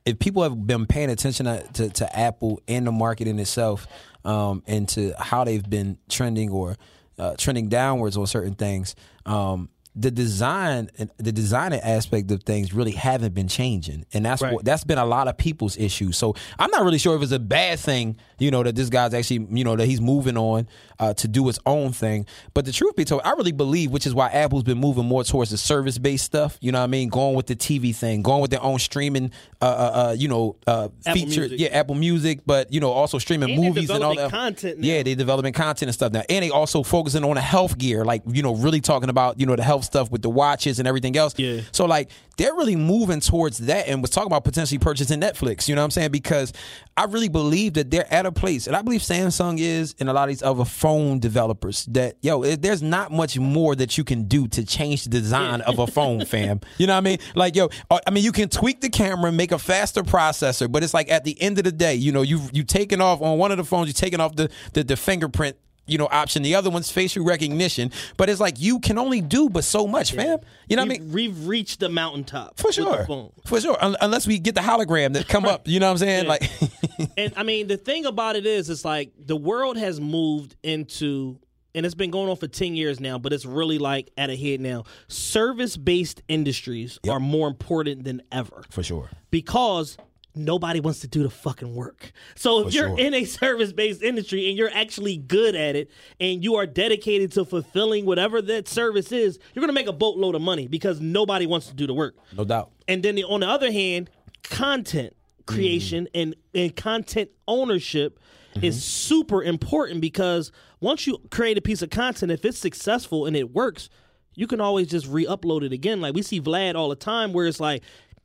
if 0.05 0.19
people 0.19 0.43
have 0.43 0.66
been 0.66 0.87
paying 0.87 1.11
attention 1.11 1.47
to, 1.47 1.62
to, 1.74 1.89
to 1.91 2.19
Apple 2.19 2.61
and 2.66 2.87
the 2.87 2.93
market 2.93 3.29
in 3.29 3.39
itself, 3.39 3.87
um, 4.24 4.62
and 4.66 4.89
to 4.91 5.15
how 5.19 5.45
they've 5.45 5.69
been 5.69 5.99
trending 6.09 6.51
or 6.51 6.77
uh, 7.19 7.35
trending 7.37 7.69
downwards 7.69 8.16
on 8.16 8.27
certain 8.27 8.55
things, 8.55 8.95
um, 9.27 9.69
the 9.94 10.10
design 10.10 10.90
the 11.19 11.32
design 11.32 11.73
aspect 11.74 12.31
of 12.31 12.43
things 12.44 12.73
really 12.73 12.93
haven't 12.93 13.35
been 13.35 13.48
changing. 13.48 14.06
And 14.14 14.24
that's 14.24 14.40
Right. 14.40 14.55
what 14.55 14.64
that's 14.64 14.85
been 14.85 14.97
a 14.98 15.05
lot 15.05 15.28
of 15.28 15.36
people's 15.36 15.77
issue 15.77 16.12
so 16.12 16.35
i'm 16.59 16.70
not 16.70 16.82
really 16.82 16.98
sure 16.98 17.14
if 17.14 17.23
it's 17.23 17.32
a 17.32 17.39
bad 17.39 17.78
thing 17.78 18.16
you 18.39 18.51
know 18.51 18.62
that 18.62 18.74
this 18.74 18.89
guy's 18.89 19.12
actually 19.14 19.47
you 19.51 19.64
know 19.64 19.77
that 19.77 19.86
he's 19.86 20.01
moving 20.01 20.36
on 20.39 20.66
uh, 20.98 21.12
to 21.14 21.27
do 21.27 21.47
his 21.48 21.59
own 21.66 21.90
thing. 21.93 22.24
But 22.55 22.64
the 22.64 22.73
truth 22.73 22.94
be 22.97 23.05
told 23.05 23.23
i 23.24 23.32
really 23.32 23.52
believe 23.52 23.90
which 23.90 24.06
is 24.06 24.14
why 24.14 24.28
apple's 24.31 24.62
been 24.62 24.78
moving 24.78 25.05
more 25.05 25.24
towards 25.24 25.51
the 25.51 25.59
service 25.59 25.98
based 25.98 26.24
stuff 26.24 26.56
you 26.60 26.73
know 26.73 26.78
what 26.78 26.85
i 26.85 26.89
mean? 26.89 27.09
Going 27.09 27.35
with 27.35 27.47
the 27.47 27.56
tv 27.56 27.94
thing 27.94 28.23
going 28.23 28.40
with 28.40 28.51
their 28.51 28.62
own 28.62 28.78
streaming 28.78 29.31
uh, 29.60 29.64
uh, 29.64 29.69
uh 30.09 30.14
you 30.16 30.28
know 30.28 30.56
uh 30.66 30.89
feature 31.12 31.44
yeah 31.47 31.69
apple 31.69 31.94
music 31.97 32.40
but 32.47 32.73
you 32.73 32.81
know 32.81 32.90
also 32.93 33.19
streaming 33.19 33.51
And 33.51 33.62
movies 33.62 33.90
and 33.90 34.02
all 34.02 34.14
that. 34.16 34.31
content 34.31 34.78
now. 34.78 34.86
yeah 34.86 35.02
they're 35.02 35.14
developing 35.16 35.52
content 35.52 35.89
and 35.89 35.94
stuff 35.94 36.12
now. 36.12 36.23
And 36.31 36.43
they 36.44 36.51
also 36.51 36.82
focusing 36.82 37.24
on 37.24 37.35
the 37.35 37.40
health 37.40 37.77
gear 37.78 38.05
like 38.05 38.23
you 38.27 38.43
know 38.43 38.55
really 38.55 38.81
talking 38.81 39.09
about 39.10 39.39
you 39.39 39.47
know 39.47 39.56
the 39.56 39.62
health 39.62 39.82
stuff 39.85 40.11
with 40.11 40.23
the 40.23 40.31
watches 40.31 40.79
and 40.79 40.87
everything 40.89 41.17
else. 41.17 41.35
Yeah. 41.39 41.61
so 41.73 41.85
like 41.87 42.11
they're 42.39 42.55
really 42.55 42.77
moving 42.77 43.21
towards 43.21 43.59
that 43.59 43.87
and 43.89 44.01
was 44.01 44.11
talking 44.11 44.27
about 44.29 44.43
potentially 44.45 44.79
purchasing 44.79 45.21
netflix 45.21 45.69
you 45.69 45.75
know 45.75 45.83
what 45.83 45.85
i'm 45.87 45.91
saying? 45.91 46.11
Because 46.11 46.53
i 46.97 47.05
really 47.05 47.29
believe 47.29 47.75
that 47.75 47.91
they're 47.91 48.11
at 48.13 48.25
a 48.27 48.33
place 48.33 48.67
and 48.67 48.75
i 48.75 48.83
believe 48.83 49.01
samsung 49.03 49.59
is 49.59 49.95
and 50.01 50.09
a 50.09 50.13
lot 50.13 50.25
of 50.25 50.29
these 50.29 50.43
other 50.43 50.65
phone 50.65 51.19
developers 51.21 51.85
that 51.87 52.17
yo 52.23 52.43
it- 52.43 52.63
there's 52.63 52.83
not 52.83 53.13
much 53.13 53.39
more 53.39 53.75
that 53.77 53.97
you 53.99 54.05
can 54.05 54.25
do 54.25 54.49
to 54.49 54.65
change 54.65 55.05
the 55.05 55.11
design 55.11 55.61
of 55.63 55.79
a 55.79 55.87
phone 55.87 56.25
fam. 56.33 56.61
You 56.79 56.87
know 56.87 56.95
what 56.95 56.99
i 56.99 57.01
mean? 57.03 57.19
Like 57.35 57.55
yo 57.55 57.69
uh, 57.91 57.99
i 58.07 58.11
mean 58.11 58.25
you 58.25 58.33
can 58.33 58.49
tweak 58.49 58.81
the 58.81 58.89
camera 58.91 59.29
and 59.29 59.37
make 59.37 59.53
a 59.53 59.59
faster 59.59 60.03
processor 60.03 60.71
but 60.71 60.83
it's 60.83 60.95
like 60.95 61.11
at 61.11 61.25
the 61.25 61.41
end 61.41 61.59
of 61.59 61.65
the 61.65 61.73
day 61.73 61.95
you 61.95 62.13
know 62.13 62.23
you 62.23 62.41
you 62.53 62.65
taking 62.65 63.01
off 63.01 63.21
on 63.21 63.37
one 63.39 63.51
of 63.51 63.59
the 63.59 63.65
phones 63.65 63.89
you 63.89 63.93
taking 63.93 64.21
off 64.21 64.35
the 64.37 64.51
the, 64.73 64.83
the 64.85 64.97
fingerprint 64.97 65.57
you 65.93 65.98
know, 65.98 66.09
option. 66.10 66.43
The 66.43 66.55
other 66.55 66.70
one's 66.70 66.90
facial 66.90 67.24
recognition. 67.24 67.93
But 68.16 68.31
it's 68.31 68.40
like 68.40 68.59
you 68.59 68.81
can 68.81 68.98
only 68.98 69.20
do 69.20 69.48
but 69.48 69.64
so 69.64 69.86
much, 69.86 70.12
fam. 70.12 70.39
You 70.69 70.77
know 70.77 70.82
what 70.82 70.86
I 70.86 70.98
mean? 70.98 71.12
We've, 71.12 71.36
we've 71.36 71.47
reached 71.47 71.81
the 71.81 71.89
mountaintop 71.89 72.59
For 72.59 72.73
sure. 72.73 73.06
For 73.47 73.60
sure. 73.60 73.77
Un- 73.85 73.97
unless 74.01 74.27
we 74.27 74.39
get 74.39 74.55
the 74.55 74.60
hologram 74.62 75.12
that 75.12 75.28
come 75.28 75.44
up. 75.44 75.69
You 75.69 75.78
know 75.81 75.86
what 75.86 75.93
I'm 75.93 75.98
saying? 75.98 76.24
Yeah. 76.24 76.28
Like 76.31 76.51
and 77.16 77.32
I 77.36 77.43
mean, 77.43 77.66
the 77.69 77.77
thing 77.77 78.06
about 78.06 78.36
it 78.36 78.47
is, 78.47 78.70
it's 78.70 78.85
like 78.85 79.12
the 79.19 79.36
world 79.36 79.77
has 79.77 80.01
moved 80.01 80.56
into, 80.62 81.39
and 81.74 81.85
it's 81.85 81.94
been 81.94 82.10
going 82.10 82.28
on 82.31 82.36
for 82.36 82.48
10 82.48 82.74
years 82.74 83.01
now, 83.01 83.19
but 83.19 83.32
it's 83.32 83.44
really 83.44 83.78
like 83.78 84.10
at 84.16 84.31
a 84.31 84.36
head 84.36 84.60
now. 84.60 84.85
Service 85.09 85.77
based 85.77 86.23
industries 86.28 86.98
are 87.09 87.20
more 87.20 87.48
important 87.48 88.05
than 88.05 88.23
ever 88.32 88.62
For 88.70 88.82
sure. 88.82 89.10
because 89.31 89.97
nobody 90.35 90.81
wants 90.81 91.01
to 91.01 91.09
do 91.09 91.23
the 91.23 91.31
fucking 91.31 91.75
work. 91.75 92.13
So 92.35 92.61
if 92.61 92.67
For 92.67 92.71
you're 92.73 92.89
sure. 92.89 92.99
in 92.99 93.15
a 93.15 93.25
service 93.27 93.73
based 93.73 94.03
industry 94.03 94.49
and 94.49 94.57
you're 94.57 94.73
actually 94.73 95.17
good 95.17 95.55
at 95.55 95.77
it 95.77 95.91
and 96.21 96.43
you 96.43 96.57
are 96.57 96.67
dedicated 96.67 97.33
to 97.33 97.45
fulfilling 97.45 98.07
whatever 98.07 98.41
that 98.43 98.69
service 98.69 99.13
is, 99.13 99.39
you're 99.55 99.61
going 99.61 99.69
to 99.69 99.75
make 99.75 99.89
a 99.89 99.93
boatload 99.93 100.35
of 100.35 100.43
money 100.43 100.69
because 100.69 101.01
nobody 101.01 101.47
wants 101.47 101.67
to 101.69 101.75
do 101.75 101.87
the 101.87 101.95
work. 101.95 102.17
No 102.37 102.45
doubt. 102.45 102.71
And 102.89 103.03
then 103.03 103.15
the, 103.15 103.25
on 103.25 103.41
the 103.41 103.49
other 103.49 103.71
hand, 103.71 104.11
content 104.43 105.15
creation 105.47 106.05
mm-hmm. 106.05 106.21
and, 106.21 106.37
and 106.55 106.77
content 106.77 107.31
ownership 107.47 108.19
mm-hmm. 108.55 108.65
is 108.65 108.83
super 108.83 109.43
important 109.43 110.01
because 110.01 110.53
once 110.81 111.07
you 111.07 111.19
create 111.31 111.59
a 111.59 111.63
piece 111.63 111.83
of 111.83 111.91
content, 111.91 112.33
if 112.33 112.45
it's 112.45 112.59
successful 112.59 113.27
and 113.27 113.37
it 113.37 113.53
works, 113.53 113.89
you 114.35 114.47
can 114.47 114.61
always 114.61 114.89
just 114.89 115.07
re-upload 115.07 115.63
it 115.63 115.73
again. 115.73 116.01
Like 116.01 116.15
we 116.15 116.23
see 116.23 116.41
Vlad 116.41 116.75
all 116.75 116.89
the 116.89 116.97
time, 116.97 117.33
where 117.33 117.47
it's 117.47 117.61
like 117.61 117.83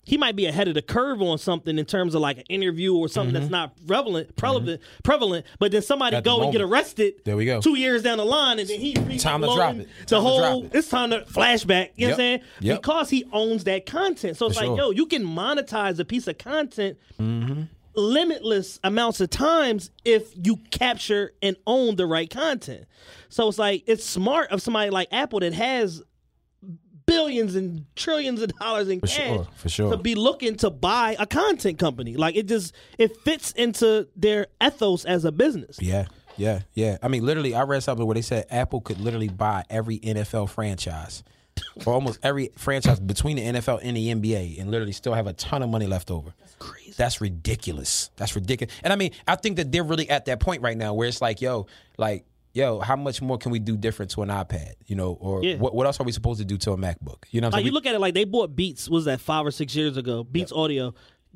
he 0.07 0.17
might 0.17 0.35
be 0.37 0.45
ahead 0.45 0.67
of 0.69 0.73
the 0.73 0.81
curve 0.81 1.21
on 1.21 1.37
something 1.37 1.77
in 1.77 1.85
terms 1.85 2.15
of 2.15 2.21
like 2.21 2.37
an 2.37 2.45
interview 2.47 2.95
or 2.95 3.09
something 3.09 3.33
that's 3.33 3.49
not 3.49 3.73
prevalent, 3.85 4.35
prevalent, 4.37 4.81
prevalent. 5.03 5.45
But 5.59 5.73
then 5.73 5.81
somebody 5.81 6.15
At 6.15 6.23
the 6.23 6.29
go 6.29 6.41
and 6.43 6.51
get 6.53 6.61
arrested. 6.61 7.15
There 7.25 7.35
we 7.35 7.43
go. 7.45 7.59
Two 7.59 7.75
years 7.77 8.03
down 8.03 8.17
the 8.17 8.25
line, 8.25 8.57
and 8.57 8.69
then 8.69 8.79
he 8.79 8.93
Time 9.17 9.41
to 9.41 9.47
drop 9.53 9.75
it. 9.75 9.87
The 9.99 10.05
Time 10.05 10.05
to 10.07 10.19
whole 10.21 10.61
drop 10.61 10.73
it. 10.73 10.77
it's 10.77 10.87
time 10.89 11.09
to 11.09 11.21
flashback. 11.25 11.89
You 11.95 12.07
know 12.07 12.11
what 12.11 12.13
I'm 12.13 12.17
saying? 12.19 12.41
Yep. 12.61 12.81
Because 12.81 13.09
he 13.09 13.25
owns 13.33 13.65
that 13.65 13.85
content. 13.85 14.37
So 14.37 14.45
it's 14.47 14.57
For 14.57 14.65
like, 14.65 14.69
sure. 14.69 14.77
yo, 14.77 14.91
you 14.91 15.05
can 15.07 15.23
monetize 15.25 15.99
a 15.99 16.05
piece 16.05 16.27
of 16.27 16.37
content 16.37 16.97
Mm-hmm. 17.19 17.63
limitless 17.95 18.79
amounts 18.83 19.19
of 19.21 19.29
times 19.29 19.91
if 20.05 20.31
you 20.41 20.57
capture 20.71 21.33
and 21.41 21.57
own 21.65 21.95
the 21.95 22.05
right 22.05 22.29
content. 22.29 22.85
So 23.29 23.47
it's 23.47 23.57
like 23.59 23.83
it's 23.87 24.05
smart 24.05 24.51
of 24.51 24.61
somebody 24.61 24.89
like 24.91 25.07
Apple 25.11 25.39
that 25.41 25.53
has 25.53 26.01
billions 27.07 27.55
and 27.55 27.85
trillions 27.95 28.41
of 28.43 28.55
dollars 28.59 28.89
in 28.89 28.99
For 28.99 29.07
cash 29.07 29.15
sure, 29.15 29.47
for 29.55 29.69
sure. 29.69 29.91
to 29.91 29.97
be 29.97 30.13
looking 30.13 30.55
to 30.57 30.69
buy 30.69 31.15
a 31.17 31.25
content 31.25 31.79
company. 31.79 32.15
Like 32.15 32.35
it 32.35 32.47
just 32.47 32.75
it 32.99 33.17
fits 33.21 33.51
into 33.53 34.07
their 34.15 34.47
ethos 34.63 35.05
as 35.05 35.25
a 35.25 35.31
business. 35.31 35.77
Yeah. 35.81 36.05
Yeah. 36.35 36.59
Yeah. 36.75 36.97
I 37.01 37.07
mean, 37.07 37.25
literally, 37.25 37.55
I 37.55 37.63
read 37.63 37.81
something 37.81 38.05
where 38.05 38.13
they 38.13 38.21
said 38.21 38.45
Apple 38.51 38.81
could 38.81 38.99
literally 38.99 39.29
buy 39.29 39.63
every 39.71 39.97
NFL 39.99 40.49
franchise. 40.49 41.23
or 41.87 41.93
almost 41.93 42.19
every 42.21 42.51
franchise 42.55 42.99
between 42.99 43.37
the 43.37 43.41
NFL 43.41 43.79
and 43.81 43.97
the 43.97 44.13
NBA 44.13 44.61
and 44.61 44.69
literally 44.69 44.91
still 44.91 45.15
have 45.15 45.25
a 45.25 45.33
ton 45.33 45.63
of 45.63 45.69
money 45.69 45.87
left 45.87 46.11
over. 46.11 46.31
That's 46.39 46.53
crazy. 46.59 46.93
That's 46.95 47.19
ridiculous. 47.19 48.11
That's 48.15 48.35
ridiculous. 48.35 48.71
And 48.83 48.93
I 48.93 48.95
mean, 48.95 49.11
I 49.27 49.37
think 49.37 49.57
that 49.57 49.71
they're 49.71 49.83
really 49.83 50.07
at 50.07 50.25
that 50.25 50.39
point 50.39 50.61
right 50.61 50.77
now 50.77 50.93
where 50.93 51.07
it's 51.07 51.19
like, 51.19 51.41
yo, 51.41 51.65
like, 51.97 52.25
yo, 52.57 52.79
how 52.79 52.95
much 52.95 53.21
more 53.21 53.37
can 53.37 53.51
we 53.51 53.59
do 53.59 53.77
different 53.77 54.09
to 54.11 54.23
an 54.23 54.29
iPad? 54.29 54.73
You 54.87 54.95
know, 54.95 55.11
or 55.19 55.43
Yeah. 55.43 55.57
what, 55.57 55.75
what 55.75 55.85
else 55.85 55.99
are 55.99 56.03
we 56.03 56.11
supposed 56.11 56.39
to 56.39 56.45
do 56.45 56.57
to 56.57 56.71
a 56.71 56.77
MacBook? 56.77 57.23
You 57.31 57.39
know 57.41 57.47
what 57.47 57.53
I'm 57.53 57.59
Like 57.59 57.59
saying? 57.59 57.65
you 57.67 57.71
look 57.71 57.85
at 57.85 57.93
it 57.95 57.99
like 57.99 58.13
they 58.15 58.25
bought 58.25 58.55
Beats 58.55 58.89
was 58.89 59.05
that 59.05 59.21
five 59.21 59.45
or 59.45 59.51
six 59.51 59.75
years 59.75 59.95
ago. 59.95 60.23
Beats 60.23 60.51
Audio. 60.51 60.93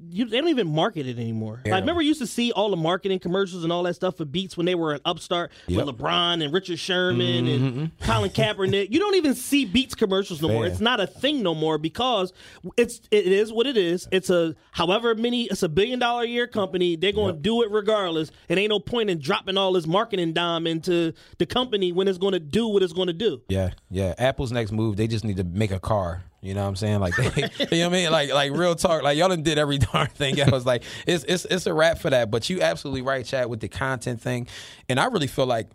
You, 0.10 0.26
they 0.26 0.40
don't 0.40 0.50
even 0.50 0.68
market 0.74 1.06
it 1.08 1.18
anymore. 1.18 1.62
Yeah. 1.66 1.74
Like 1.74 1.82
remember, 1.82 2.02
you 2.02 2.10
used 2.10 2.22
to 2.22 2.28
see 2.28 2.52
all 2.52 2.70
the 2.70 2.76
marketing 2.78 3.20
commercials 3.20 3.64
and 3.64 3.72
all 3.72 3.84
that 3.84 3.94
stuff 3.96 4.18
for 4.18 4.26
Beats 4.26 4.58
when 4.58 4.66
they 4.66 4.76
were 4.76 4.94
an 4.94 5.02
upstart 5.06 5.52
Yep. 5.68 5.86
with 5.86 5.96
LeBron 5.98 6.44
and 6.44 6.54
Richard 6.54 6.80
Sherman 6.80 7.46
Mhm. 7.46 7.56
and 7.78 8.00
Colin 8.02 8.30
Kaepernick. 8.32 8.92
You 8.92 9.00
don't 9.00 9.16
even 9.16 9.36
see 9.36 9.66
Beats 9.66 9.96
commercials 9.96 10.42
no 10.42 10.48
more. 10.50 10.66
It's 10.66 10.80
not 10.80 11.00
a 11.00 11.08
thing 11.08 11.44
no 11.44 11.54
more 11.54 11.78
because 11.78 12.34
it's 12.78 13.02
it 13.12 13.28
is 13.28 13.52
what 13.54 13.68
it 13.68 13.78
is. 13.78 14.08
It's 14.12 14.30
a 14.30 14.56
however 14.72 15.14
many. 15.16 15.44
It's 15.44 15.64
a 15.64 15.70
billion 15.70 16.00
dollar 16.00 16.24
a 16.24 16.28
year 16.28 16.48
company. 16.48 16.96
They're 16.96 17.12
going 17.12 17.36
to 17.36 17.42
do 17.42 17.62
it 17.64 17.72
regardless. 17.72 18.32
It 18.50 18.58
ain't 18.58 18.70
no 18.70 18.80
point 18.80 19.10
in 19.10 19.20
dropping 19.20 19.58
all 19.58 19.74
this 19.74 19.88
marketing 19.88 20.34
dime 20.34 20.68
into 20.68 21.14
the 21.38 21.46
company 21.46 21.92
when 21.92 22.08
it's 22.08 22.18
going 22.18 22.34
to 22.34 22.40
do 22.40 22.68
what 22.68 22.84
it's 22.84 22.94
going 22.94 23.08
to 23.08 23.14
do. 23.14 23.42
Yeah, 23.50 23.72
yeah. 23.90 24.14
Apple's 24.18 24.52
next 24.52 24.72
move, 24.72 24.98
they 24.98 25.08
just 25.08 25.24
need 25.26 25.38
to 25.38 25.44
make 25.44 25.72
a 25.72 25.80
car. 25.80 26.24
You 26.42 26.56
know 26.56 26.64
what 26.64 26.70
I'm 26.70 26.76
saying? 26.76 27.00
Like, 27.00 27.16
they, 27.16 27.24
you 27.72 27.84
know 27.84 27.90
what 27.90 27.96
I 27.96 28.02
mean? 28.02 28.12
Like, 28.12 28.34
like 28.34 28.52
real 28.52 28.74
talk. 28.76 29.04
Like, 29.04 29.18
y'all 29.18 29.30
done 29.30 29.44
did 29.44 29.58
every 29.60 29.78
darn 29.94 30.08
thing. 30.08 30.42
I 30.42 30.50
was 30.50 30.66
like, 30.66 30.84
it's 31.06 31.24
it's 31.26 31.46
it's 31.46 31.68
a 31.68 31.74
wrap 31.74 32.00
for 32.00 32.10
that. 32.10 32.32
But 32.32 32.50
you 32.50 32.62
absolutely 32.62 33.04
right, 33.04 33.26
Chad, 33.26 33.48
with 33.48 33.60
the 33.60 33.68
content 33.68 34.22
thing. 34.22 34.48
And 34.90 35.00
I 35.00 35.06
really 35.06 35.28
feel 35.28 35.46
like, 35.46 35.68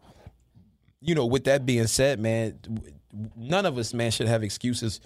you 1.00 1.14
know, 1.14 1.26
with 1.26 1.44
that 1.44 1.64
being 1.66 1.86
said, 1.86 2.18
man, 2.18 2.58
none 3.36 3.64
of 3.64 3.78
us, 3.78 3.94
man, 3.94 4.10
should 4.10 4.26
have 4.28 4.42
excuses 4.42 5.00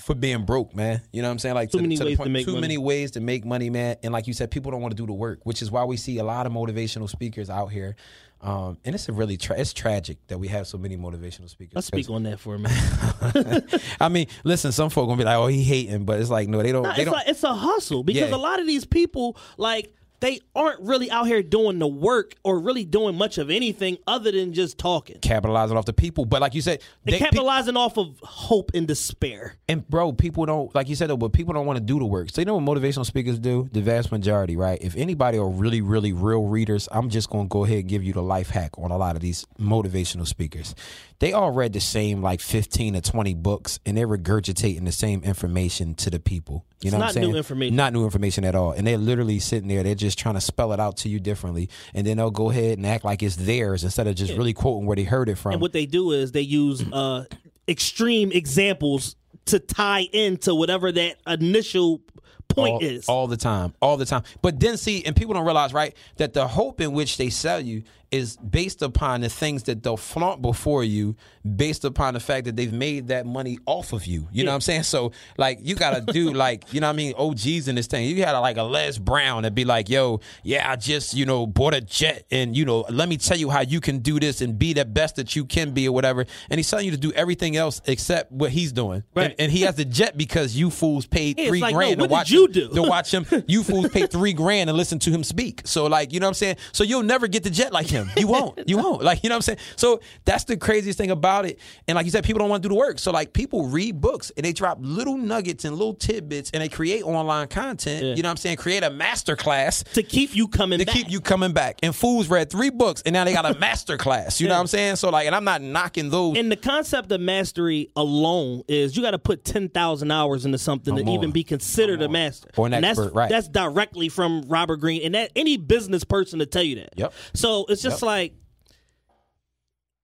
for 0.00 0.14
being 0.14 0.44
broke, 0.44 0.74
man. 0.74 1.00
You 1.12 1.22
know 1.22 1.28
what 1.28 1.32
I'm 1.32 1.38
saying? 1.38 1.54
Like 1.54 1.70
Too 1.70 1.78
to, 1.78 1.82
many 1.82 1.96
the 1.96 2.04
ways 2.04 2.16
to 2.16 2.18
point, 2.18 2.30
make 2.32 2.44
too 2.46 2.52
money. 2.52 2.60
many 2.60 2.78
ways 2.78 3.12
to 3.12 3.20
make 3.20 3.44
money, 3.44 3.70
man. 3.70 3.96
And 4.02 4.12
like 4.12 4.26
you 4.26 4.32
said, 4.32 4.50
people 4.50 4.70
don't 4.72 4.80
want 4.82 4.92
to 4.92 5.00
do 5.00 5.06
the 5.06 5.12
work, 5.12 5.40
which 5.44 5.62
is 5.62 5.70
why 5.70 5.84
we 5.84 5.96
see 5.96 6.18
a 6.18 6.24
lot 6.24 6.46
of 6.46 6.52
motivational 6.52 7.08
speakers 7.08 7.48
out 7.48 7.68
here. 7.68 7.96
Um, 8.44 8.76
and 8.84 8.94
it's 8.94 9.08
a 9.08 9.12
really 9.12 9.38
tra- 9.38 9.58
it's 9.58 9.72
tragic 9.72 10.18
that 10.28 10.38
we 10.38 10.48
have 10.48 10.66
so 10.66 10.76
many 10.76 10.98
motivational 10.98 11.48
speakers. 11.48 11.74
Let's 11.76 11.86
speak 11.86 12.10
on 12.10 12.24
that 12.24 12.38
for 12.38 12.56
a 12.56 12.58
minute. 12.58 13.82
I 14.00 14.10
mean, 14.10 14.26
listen, 14.44 14.70
some 14.70 14.90
folk 14.90 15.06
gonna 15.08 15.16
be 15.18 15.24
like, 15.24 15.36
"Oh, 15.36 15.46
he 15.46 15.62
hating," 15.64 16.04
but 16.04 16.20
it's 16.20 16.28
like, 16.28 16.46
no, 16.48 16.62
they 16.62 16.70
don't. 16.70 16.82
No, 16.82 16.90
they 16.92 16.96
it's 17.02 17.04
don't. 17.06 17.14
like 17.14 17.28
it's 17.28 17.42
a 17.42 17.54
hustle 17.54 18.02
because 18.04 18.28
Yeah. 18.28 18.36
a 18.36 18.38
lot 18.38 18.60
of 18.60 18.66
these 18.66 18.84
people 18.84 19.36
like 19.56 19.94
they 20.20 20.40
aren't 20.54 20.80
really 20.80 21.10
out 21.10 21.26
here 21.26 21.42
doing 21.42 21.78
the 21.78 21.86
work 21.86 22.34
or 22.44 22.58
really 22.58 22.84
doing 22.84 23.16
much 23.16 23.36
of 23.38 23.50
anything 23.50 23.98
other 24.06 24.30
than 24.32 24.52
just 24.54 24.78
talking. 24.78 25.18
capitalizing 25.20 25.76
off 25.76 25.84
the 25.84 25.92
people. 25.92 26.24
But 26.24 26.40
like 26.40 26.54
you 26.54 26.62
said, 26.62 26.80
They're 27.04 27.12
they, 27.12 27.18
pe- 27.18 27.24
capitalizing 27.26 27.76
off 27.76 27.98
of 27.98 28.18
hope 28.20 28.70
and 28.74 28.86
despair. 28.88 29.56
and 29.68 29.86
bro, 29.88 30.12
people 30.12 30.46
don't 30.46 30.74
like 30.74 30.88
you 30.88 30.94
said, 30.96 31.10
though, 31.10 31.16
but 31.16 31.32
people 31.32 31.52
don't 31.52 31.66
want 31.66 31.76
to 31.78 31.84
do 31.84 31.98
the 31.98 32.06
work. 32.06 32.30
So 32.30 32.40
you 32.40 32.46
know 32.46 32.56
what 32.56 32.64
motivational 32.78 33.04
speakers 33.04 33.38
do? 33.38 33.68
The 33.72 33.82
vast 33.82 34.10
majority, 34.12 34.56
right? 34.56 34.78
If 34.80 34.96
anybody 34.96 35.36
are 35.38 35.48
really, 35.48 35.80
really 35.82 36.12
real 36.12 36.44
readers, 36.44 36.88
I'm 36.90 37.10
just 37.10 37.28
gonna 37.28 37.48
go 37.48 37.64
ahead 37.64 37.78
and 37.80 37.88
give 37.88 38.02
you 38.02 38.12
the 38.12 38.22
life 38.22 38.48
hack 38.50 38.78
on 38.78 38.90
a 38.90 38.96
lot 38.96 39.16
of 39.16 39.22
these 39.22 39.44
motivational 39.60 40.26
speakers. 40.26 40.74
They 41.20 41.32
all 41.32 41.50
read 41.52 41.72
the 41.72 41.80
same 41.80 42.22
like 42.22 42.40
15 42.40 42.96
or 42.96 43.00
20 43.00 43.34
books, 43.34 43.78
and 43.86 43.96
they're 43.96 44.08
regurgitating 44.08 44.84
the 44.84 44.92
same 44.92 45.22
information 45.22 45.94
to 45.96 46.10
the 46.10 46.18
people. 46.20 46.64
You 46.82 46.88
It's 46.88 46.92
know 46.92 46.98
what 46.98 47.00
not 47.04 47.08
I'm 47.08 47.14
saying? 47.14 47.30
new 47.30 47.36
information. 47.36 47.76
Not 47.76 47.92
new 47.92 48.04
information 48.04 48.44
at 48.44 48.54
all. 48.54 48.72
And 48.72 48.86
they're 48.86 48.98
literally 48.98 49.38
sitting 49.38 49.68
there. 49.68 49.82
They're 49.82 49.94
just 49.94 50.03
trying 50.12 50.34
to 50.34 50.40
spell 50.40 50.72
it 50.72 50.80
out 50.80 50.98
to 50.98 51.08
you 51.08 51.18
differently, 51.20 51.70
and 51.94 52.06
then 52.06 52.16
they'll 52.18 52.30
go 52.30 52.50
ahead 52.50 52.76
and 52.78 52.86
act 52.86 53.04
like 53.04 53.22
it's 53.22 53.36
theirs 53.36 53.84
instead 53.84 54.06
of 54.06 54.14
just 54.16 54.32
Yeah. 54.32 54.38
really 54.38 54.52
quoting 54.52 54.86
where 54.86 54.96
they 54.96 55.04
heard 55.04 55.28
it 55.28 55.36
from. 55.36 55.52
And 55.52 55.60
what 55.62 55.72
they 55.72 55.86
do 55.86 56.12
is 56.12 56.32
they 56.32 56.40
use 56.42 56.82
uh, 56.92 57.24
extreme 57.68 58.32
examples 58.32 59.16
to 59.46 59.58
tie 59.58 60.08
into 60.12 60.54
whatever 60.54 60.90
that 60.92 61.16
initial 61.26 62.00
point 62.48 62.74
all, 62.74 62.82
is. 62.82 63.08
all 63.08 63.26
the 63.26 63.36
time, 63.36 63.74
all 63.80 63.96
the 63.96 64.04
time. 64.04 64.22
But 64.42 64.60
then 64.60 64.76
see, 64.76 65.04
and 65.04 65.16
people 65.16 65.34
don't 65.34 65.44
realize, 65.44 65.72
right, 65.72 65.94
that 66.16 66.32
the 66.34 66.46
hope 66.46 66.80
in 66.80 66.92
which 66.92 67.16
they 67.16 67.30
sell 67.30 67.60
you 67.60 67.82
is 68.10 68.36
based 68.36 68.82
upon 68.82 69.20
the 69.20 69.28
things 69.28 69.64
that 69.64 69.82
they'll 69.82 69.96
flaunt 69.96 70.42
before 70.42 70.84
you, 70.84 71.16
based 71.56 71.84
upon 71.84 72.14
the 72.14 72.20
fact 72.20 72.46
that 72.46 72.56
they've 72.56 72.72
made 72.72 73.08
that 73.08 73.26
money 73.26 73.58
off 73.66 73.92
of 73.92 74.06
you. 74.06 74.28
You 74.32 74.44
know 74.44 74.50
what 74.50 74.56
I'm 74.56 74.60
saying? 74.60 74.84
So, 74.84 75.12
like, 75.36 75.58
you 75.62 75.74
gotta 75.74 76.00
do 76.00 76.32
like, 76.34 76.72
you 76.72 76.80
know 76.80 76.88
what 76.88 76.94
I 76.94 76.96
mean, 76.96 77.14
OGs 77.16 77.68
in 77.68 77.74
this 77.74 77.86
thing. 77.86 78.08
You 78.08 78.16
gotta 78.16 78.40
like 78.40 78.56
a 78.56 78.62
Les 78.62 78.98
Brown 78.98 79.42
that 79.42 79.54
be 79.54 79.64
like, 79.64 79.88
yo, 79.88 80.20
yeah, 80.42 80.70
I 80.70 80.76
just, 80.76 81.14
you 81.14 81.26
know, 81.26 81.46
bought 81.46 81.74
a 81.74 81.80
jet 81.80 82.26
and 82.30 82.56
you 82.56 82.64
know, 82.64 82.84
let 82.90 83.08
me 83.08 83.16
tell 83.16 83.36
you 83.36 83.50
how 83.50 83.60
you 83.60 83.80
can 83.80 83.98
do 83.98 84.18
this 84.20 84.40
and 84.40 84.58
be 84.58 84.72
the 84.72 84.84
best 84.84 85.16
that 85.16 85.36
you 85.36 85.44
can 85.44 85.72
be 85.72 85.88
or 85.88 85.92
whatever. 85.92 86.26
And 86.50 86.58
he's 86.58 86.70
telling 86.70 86.86
you 86.86 86.92
to 86.92 86.96
do 86.96 87.12
everything 87.12 87.56
else 87.56 87.80
except 87.86 88.32
what 88.32 88.50
he's 88.50 88.72
doing. 88.72 89.02
Right. 89.14 89.30
And, 89.30 89.34
and 89.38 89.52
he 89.52 89.62
has 89.62 89.76
the 89.76 89.84
jet 89.84 90.16
because 90.16 90.56
you 90.56 90.70
fools 90.70 91.06
paid 91.06 91.38
Yeah, 91.38 91.44
it's 91.44 91.50
three 91.50 91.60
like, 91.60 91.72
no, 91.72 91.78
grand 91.78 92.00
what 92.00 92.06
to 92.08 92.12
watch 92.12 92.30
you 92.30 92.48
do? 92.48 92.68
to 92.68 92.82
watch 92.82 93.12
him. 93.12 93.26
You 93.46 93.62
fools 93.62 93.88
pay 93.88 94.06
three 94.06 94.32
grand 94.32 94.70
and 94.70 94.76
listen 94.76 94.98
to 95.00 95.10
him 95.10 95.24
speak. 95.24 95.62
So 95.64 95.86
like, 95.86 96.12
you 96.12 96.20
know 96.20 96.26
what 96.26 96.30
I'm 96.30 96.34
saying? 96.34 96.56
So 96.72 96.84
you'll 96.84 97.02
never 97.02 97.26
get 97.26 97.42
the 97.42 97.50
jet 97.50 97.72
like 97.72 97.88
him. 97.94 98.10
You 98.16 98.26
won't. 98.28 98.58
You 98.66 98.78
won't. 98.78 99.02
Like, 99.02 99.22
you 99.22 99.28
know 99.28 99.34
what 99.34 99.48
I'm 99.48 99.56
saying? 99.56 99.58
So 99.76 100.00
that's 100.24 100.44
the 100.44 100.56
craziest 100.56 100.96
thing 100.98 101.10
about 101.10 101.44
it. 101.44 101.58
And 101.86 101.96
like 101.96 102.06
you 102.06 102.10
said, 102.10 102.24
people 102.24 102.38
don't 102.40 102.48
want 102.48 102.62
to 102.62 102.68
do 102.68 102.74
the 102.74 102.78
work. 102.78 102.98
So 102.98 103.10
like 103.12 103.32
people 103.32 103.66
read 103.68 104.00
books 104.00 104.32
and 104.36 104.44
they 104.44 104.52
drop 104.52 104.78
little 104.80 105.16
nuggets 105.18 105.64
and 105.64 105.76
little 105.76 105.94
tidbits 105.94 106.50
and 106.52 106.62
they 106.62 106.68
create 106.68 107.02
online 107.04 107.48
content. 107.48 108.16
You 108.16 108.22
know 108.22 108.28
what 108.28 108.32
I'm 108.32 108.36
saying? 108.38 108.56
Create 108.56 108.82
a 108.82 108.90
master 108.90 109.36
class 109.36 109.82
to 109.94 110.02
keep 110.02 110.34
you 110.34 110.48
coming 110.48 110.78
to 110.78 110.86
back. 110.86 110.94
keep 110.94 111.10
you 111.10 111.20
coming 111.20 111.52
back. 111.52 111.78
And 111.82 111.94
fools 111.94 112.28
read 112.28 112.50
three 112.50 112.70
books 112.70 113.02
and 113.04 113.12
now 113.12 113.24
they 113.24 113.32
got 113.34 113.44
a 113.44 113.58
master 113.58 113.96
class. 113.98 114.40
You 114.40 114.48
know 114.48 114.54
what 114.54 114.60
I'm 114.60 114.66
saying? 114.66 114.96
So 114.96 115.10
like, 115.10 115.26
and 115.26 115.34
I'm 115.34 115.44
not 115.44 115.60
knocking 115.62 116.08
those. 116.10 116.36
And 116.38 116.50
the 116.50 116.56
concept 116.56 117.12
of 117.12 117.20
mastery 117.20 117.90
alone 117.96 118.62
is 118.66 118.96
you 118.96 119.02
got 119.02 119.12
to 119.12 119.18
put 119.18 119.44
10,000 119.44 120.10
hours 120.10 120.46
into 120.46 120.58
something 120.58 120.94
Or 120.94 120.98
to 120.98 121.04
more. 121.04 121.14
even 121.18 121.30
be 121.32 121.44
considered 121.44 122.00
a 122.02 122.08
master. 122.08 122.48
Or 122.56 122.66
an 122.66 122.74
and 122.74 122.84
expert, 122.84 123.04
that's, 123.04 123.14
right. 123.14 123.30
That's 123.30 123.48
directly 123.48 124.08
from 124.08 124.42
Robert 124.48 124.76
Greene. 124.76 125.02
And 125.02 125.14
that 125.14 125.30
any 125.36 125.56
business 125.58 126.02
person 126.04 126.38
to 126.38 126.46
tell 126.46 126.62
you 126.62 126.76
that. 126.76 126.90
Yep. 126.96 127.12
So 127.34 127.66
it's 127.68 127.82
just 127.84 128.02
Yep. 128.02 128.06
like, 128.06 128.34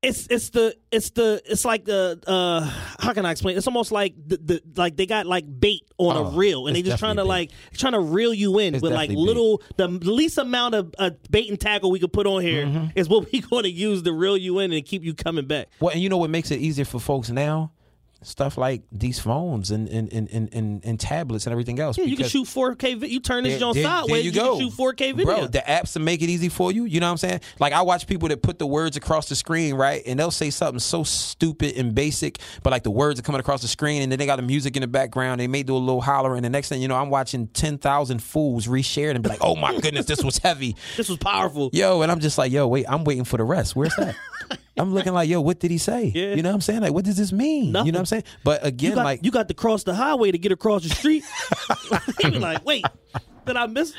it's 0.03 0.27
it's 0.29 0.49
the 0.49 0.75
it's 0.91 1.11
the 1.11 1.43
it's 1.45 1.63
like 1.67 1.85
the 1.85 2.19
uh 2.27 2.61
how 2.99 3.13
can 3.13 3.27
I 3.27 3.33
explain? 3.33 3.59
It's 3.59 3.67
almost 3.67 3.93
like 3.93 4.15
the, 4.27 4.39
the 4.39 4.63
like 4.77 4.97
they 4.97 5.05
got 5.05 5.27
like 5.27 5.45
bait 5.61 5.83
on 5.99 6.17
Oh, 6.17 6.25
a 6.29 6.31
reel 6.31 6.67
and 6.69 6.75
they 6.75 6.81
just 6.81 6.99
trying 6.99 7.17
to 7.17 7.23
definitely 7.25 7.29
like 7.29 7.51
trying 7.75 7.93
to 7.93 8.01
reel 8.01 8.33
you 8.33 8.59
in 8.61 8.75
It's 8.77 8.83
with 8.83 8.93
like 8.93 9.11
definitely 9.11 9.17
bait. 9.27 9.29
little 9.29 9.63
the 9.77 9.89
least 10.11 10.39
amount 10.39 10.75
of 10.75 10.95
uh, 10.99 11.11
bait 11.31 11.51
and 11.51 11.61
tackle 11.61 11.91
we 11.91 11.99
could 12.01 12.15
put 12.15 12.27
on 12.27 12.41
here 12.41 12.63
is 12.95 13.09
Mm-hmm. 13.09 13.15
what 13.15 13.31
we 13.31 13.41
going 13.51 13.65
to 13.65 13.71
use 13.71 14.01
to 14.05 14.13
reel 14.15 14.39
you 14.39 14.61
in 14.61 14.73
and 14.73 14.83
keep 14.87 15.05
you 15.05 15.13
coming 15.13 15.47
back. 15.47 15.67
Well, 15.81 15.91
and 15.93 16.01
you 16.01 16.09
know 16.09 16.17
what 16.17 16.31
makes 16.31 16.51
it 16.51 16.61
easier 16.61 16.87
for 16.87 16.99
folks 16.99 17.29
now? 17.29 17.73
Stuff 18.23 18.59
like 18.59 18.83
these 18.93 19.19
phones 19.19 19.71
and 19.71 19.89
and, 19.89 20.13
and, 20.13 20.29
and, 20.31 20.85
and, 20.85 21.01
tablets 21.01 21.47
and 21.47 21.53
everything 21.53 21.81
else. 21.81 21.97
Yeah, 21.97 22.05
you 22.05 22.19
can 22.19 22.29
shoot 22.29 22.47
4K. 22.47 22.99
Vi- 22.99 23.07
you 23.09 23.21
turn 23.21 23.45
this 23.45 23.59
there- 23.59 23.73
sideways. 23.73 24.11
there 24.11 24.21
you 24.21 24.33
go. 24.33 24.59
can 24.59 24.69
shoot 24.69 24.77
4K 24.77 25.17
video. 25.17 25.25
Bro, 25.25 25.47
the 25.47 25.61
apps 25.61 25.95
to 25.95 26.01
make 26.01 26.21
it 26.21 26.29
easy 26.29 26.51
for 26.51 26.71
you. 26.71 26.85
You 26.85 27.01
know 27.01 27.07
what 27.07 27.13
I'm 27.13 27.17
saying? 27.17 27.41
Like 27.59 27.73
I 27.73 27.81
watch 27.81 28.07
people 28.07 28.29
that 28.29 28.43
put 28.43 28.59
the 28.59 28.67
words 28.67 28.99
across 28.99 29.31
the 29.31 29.35
screen, 29.37 29.75
right? 29.75 30.03
And 30.07 30.21
they'll 30.21 30.31
say 30.31 30.51
something 30.51 30.81
so 30.81 31.03
stupid 31.03 31.77
and 31.79 31.95
basic, 31.95 32.39
but 32.63 32.73
like 32.73 32.83
the 32.83 32.91
words 32.91 33.19
are 33.19 33.23
coming 33.23 33.41
across 33.41 33.63
the 33.63 33.69
screen 33.69 34.03
and 34.03 34.13
then 34.13 34.19
they 34.19 34.27
got 34.27 34.37
the 34.37 34.43
music 34.43 34.77
in 34.77 34.83
the 34.83 34.87
background. 34.89 35.41
They 35.41 35.49
may 35.49 35.63
do 35.63 35.75
a 35.75 35.79
little 35.79 36.03
holler 36.03 36.35
and 36.37 36.45
the 36.45 36.51
next 36.51 36.69
thing 36.69 36.83
you 36.83 36.89
know, 36.89 36.97
I'm 36.97 37.09
watching 37.09 37.47
10,000 37.47 38.23
fools 38.23 38.67
reshare 38.67 39.09
it 39.09 39.17
and 39.17 39.23
be 39.23 39.31
like, 39.31 39.41
oh 39.41 39.57
my 39.57 39.79
goodness, 39.81 40.05
this 40.05 40.23
was 40.23 40.37
heavy. 40.37 40.77
this 40.99 41.09
was 41.09 41.17
powerful. 41.17 41.71
Yo, 41.73 42.03
and 42.03 42.13
I'm 42.13 42.21
just 42.21 42.37
like, 42.37 42.53
yo, 42.53 42.69
wait, 42.69 42.85
I'm 42.87 43.05
waiting 43.05 43.25
for 43.25 43.39
the 43.39 43.45
rest. 43.45 43.75
Where's 43.75 43.97
that? 43.97 44.15
I'm 44.77 44.95
looking 44.95 45.13
like, 45.13 45.29
yo, 45.29 45.41
what 45.43 45.61
did 45.61 45.71
he 45.71 45.77
say? 45.79 46.11
Yeah. 46.15 46.35
You 46.35 46.43
know 46.43 46.49
what 46.49 46.55
I'm 46.55 46.61
saying? 46.63 46.81
Like, 46.81 46.93
what 46.95 47.05
does 47.05 47.17
this 47.17 47.33
mean? 47.33 47.67
You 47.67 47.73
know 47.73 47.83
what 47.83 47.97
I'm 47.97 48.07
saying? 48.11 48.25
But 48.45 48.65
again, 48.67 48.91
you 48.91 48.95
got, 48.97 49.05
like, 49.05 49.25
you 49.25 49.31
got 49.31 49.49
to 49.49 49.55
cross 49.55 49.85
the 49.85 49.95
highway 49.95 50.31
to 50.31 50.39
get 50.39 50.53
across 50.53 50.83
the 50.83 50.91
street. 50.95 51.25
you 52.23 52.31
be 52.31 52.39
like, 52.39 52.65
wait, 52.65 52.85
did 53.47 53.57
I 53.57 53.67
miss? 53.67 53.95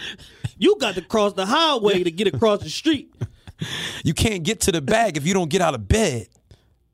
You 0.58 0.78
got 0.80 0.96
to 0.96 1.02
cross 1.02 1.34
the 1.34 1.46
highway 1.46 2.04
to 2.04 2.12
get 2.12 2.28
across 2.28 2.62
the 2.62 2.70
street. 2.70 3.14
you 4.04 4.14
can't 4.14 4.44
get 4.44 4.62
to 4.62 4.72
the 4.72 4.82
bag 4.82 5.18
if 5.18 5.26
you 5.26 5.34
don't 5.34 5.50
get 5.50 5.62
out 5.62 5.74
of 5.74 5.88
bed. 5.88 6.28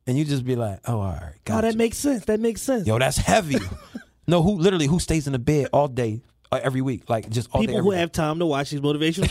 And 0.06 0.16
you 0.16 0.24
just 0.24 0.44
be 0.44 0.56
like, 0.56 0.80
oh, 0.86 1.00
all 1.00 1.12
right, 1.12 1.34
Oh, 1.50 1.60
that 1.60 1.74
makes 1.74 1.98
sense. 1.98 2.24
That 2.24 2.40
makes 2.40 2.62
sense. 2.62 2.86
Yo, 2.86 2.98
that's 2.98 3.18
heavy. 3.18 3.56
no, 4.26 4.42
who 4.42 4.52
literally 4.58 4.86
who 4.86 4.98
stays 4.98 5.26
in 5.26 5.34
the 5.34 5.38
bed 5.38 5.68
all 5.70 5.86
day, 5.86 6.22
every 6.52 6.80
week, 6.80 7.08
like 7.10 7.28
just 7.28 7.48
all 7.52 7.60
People 7.60 7.74
day. 7.76 7.80
who 7.80 7.86
every 7.88 7.96
day? 7.96 8.00
have 8.00 8.12
time 8.12 8.38
to 8.38 8.46
watch 8.46 8.70
these 8.70 8.80
motivational. 8.80 9.28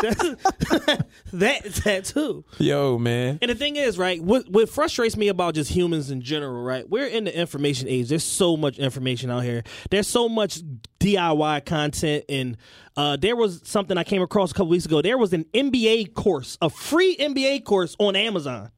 That's- 0.00 0.36
that 1.32 1.64
that 1.84 2.04
too. 2.04 2.44
Yo, 2.58 2.98
man. 2.98 3.38
And 3.42 3.50
the 3.50 3.54
thing 3.54 3.76
is, 3.76 3.98
right, 3.98 4.22
what 4.22 4.48
what 4.48 4.68
frustrates 4.68 5.16
me 5.16 5.28
about 5.28 5.54
just 5.54 5.70
humans 5.70 6.10
in 6.10 6.20
general, 6.22 6.62
right? 6.62 6.88
We're 6.88 7.06
in 7.06 7.24
the 7.24 7.38
information 7.38 7.88
age. 7.88 8.08
There's 8.08 8.24
so 8.24 8.56
much 8.56 8.78
information 8.78 9.30
out 9.30 9.40
here. 9.44 9.62
There's 9.90 10.06
so 10.06 10.28
much 10.28 10.60
DIY 11.00 11.64
content 11.66 12.24
and 12.28 12.56
uh, 12.96 13.16
there 13.16 13.36
was 13.36 13.60
something 13.64 13.96
I 13.96 14.04
came 14.04 14.22
across 14.22 14.50
a 14.50 14.54
couple 14.54 14.68
weeks 14.68 14.84
ago. 14.86 15.00
There 15.02 15.18
was 15.18 15.32
an 15.32 15.44
MBA 15.54 16.14
course, 16.14 16.58
a 16.60 16.68
free 16.70 17.16
MBA 17.16 17.64
course 17.64 17.94
on 17.98 18.16
Amazon. 18.16 18.70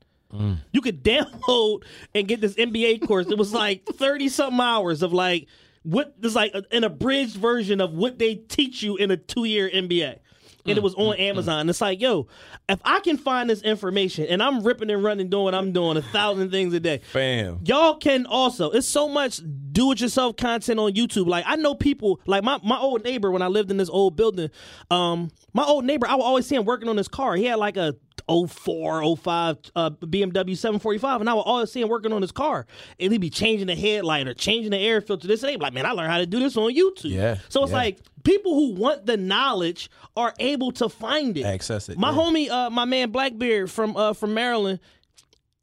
You 0.73 0.81
could 0.81 1.03
download 1.05 1.83
and 2.15 2.29
get 2.29 2.41
this 2.41 2.55
MBA 2.55 3.07
course. 3.07 3.27
It 3.29 3.37
was 3.39 3.53
like 3.53 3.85
30 3.87 4.29
something 4.29 4.61
hours 4.61 5.03
of 5.03 5.13
like 5.13 5.49
what 5.83 6.15
there's 6.21 6.35
like 6.35 6.55
a- 6.55 6.65
an 6.73 6.85
abridged 6.85 7.37
version 7.37 7.81
of 7.81 7.93
what 7.93 8.19
they 8.19 8.35
teach 8.35 8.83
you 8.83 8.97
in 8.97 9.11
a 9.11 9.17
two 9.17 9.45
year 9.45 9.69
MBA. 9.69 10.19
And 10.67 10.77
it 10.77 10.81
mm, 10.83 10.85
was 10.85 10.95
on 10.95 11.17
mm, 11.17 11.21
mm. 11.21 11.31
Amazon. 11.31 11.71
It's 11.71 11.81
like, 11.81 12.03
yo, 12.03 12.29
if 12.69 12.81
I 12.85 13.01
can 13.01 13.17
find 13.17 13.49
this 13.49 13.63
information 13.63 14.27
and 14.27 14.43
I'm 14.43 14.63
ripping 14.63 14.91
and 14.91 15.03
running, 15.03 15.31
doing 15.31 15.45
what 15.45 15.55
I'm 15.55 15.73
doing, 15.73 15.97
a 15.97 16.03
thousand 16.03 16.51
things 16.51 16.75
a 16.75 16.81
day. 16.81 17.01
Bam. 17.15 17.61
Y'all 17.65 17.97
can 17.97 18.27
also. 18.27 18.71
It's 18.71 18.87
so 18.87 19.09
much 19.09 19.41
do-it-yourself 19.73 20.37
content 20.37 20.79
on 20.79 20.93
YouTube. 20.93 21.27
Like 21.27 21.45
I 21.47 21.57
know 21.57 21.75
people, 21.75 22.21
like 22.27 22.45
my, 22.45 22.61
my 22.63 22.77
old 22.79 23.05
neighbor 23.05 23.31
when 23.31 23.41
I 23.41 23.47
lived 23.47 23.71
in 23.71 23.79
this 23.79 23.89
old 23.89 24.17
building. 24.17 24.51
Um, 24.91 25.31
my 25.55 25.65
old 25.65 25.87
neighbor, 25.87 26.07
I 26.07 26.15
would 26.15 26.25
always 26.25 26.47
see 26.47 26.57
him 26.57 26.67
working 26.67 26.91
on 26.91 26.99
his 26.99 27.09
car. 27.09 27.37
He 27.37 27.47
had 27.47 27.59
like 27.59 27.79
a 27.79 27.95
04, 28.29 29.17
05 29.17 29.59
uh, 29.77 29.91
BMW 29.91 30.57
745, 30.57 31.21
and 31.21 31.31
I 31.31 31.35
would 31.35 31.41
always 31.41 31.71
see 31.71 31.81
him 31.81 31.89
working 31.89 32.13
on 32.13 32.23
his 32.23 32.33
car. 32.33 32.67
And 32.99 33.13
he'd 33.13 33.21
be 33.21 33.31
changing 33.31 33.67
the 33.67 33.75
headlight 33.75 34.29
or 34.29 34.35
changing 34.35 34.71
the 34.71 34.79
air 34.79 35.01
filter. 35.01 35.27
This 35.29 35.43
and 35.43 35.53
be 35.59 35.63
like, 35.63 35.73
man, 35.73 35.87
I 35.87 35.93
learned 35.93 36.11
how 36.11 36.19
to 36.19 36.27
do 36.27 36.39
this 36.39 36.57
on 36.57 36.75
YouTube. 36.75 37.11
Yeah, 37.11 37.39
So 37.49 37.63
it's 37.63 37.71
yeah. 37.71 37.77
like 37.79 38.01
people 38.25 38.55
who 38.55 38.75
want 38.75 39.07
the 39.07 39.17
knowledge 39.17 39.91
are 40.17 40.35
able 40.39 40.73
to 40.73 40.89
find 40.89 41.37
it. 41.37 41.45
Access 41.45 41.89
it, 41.89 41.99
My 41.99 42.11
yeah. 42.11 42.17
homie, 42.17 42.51
uh, 42.51 42.71
my 42.71 42.85
man 42.85 43.11
Blackbeard 43.11 43.71
from 43.71 43.97
uh, 43.97 44.13
from 44.13 44.35
Maryland, 44.35 44.81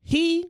he 0.04 0.46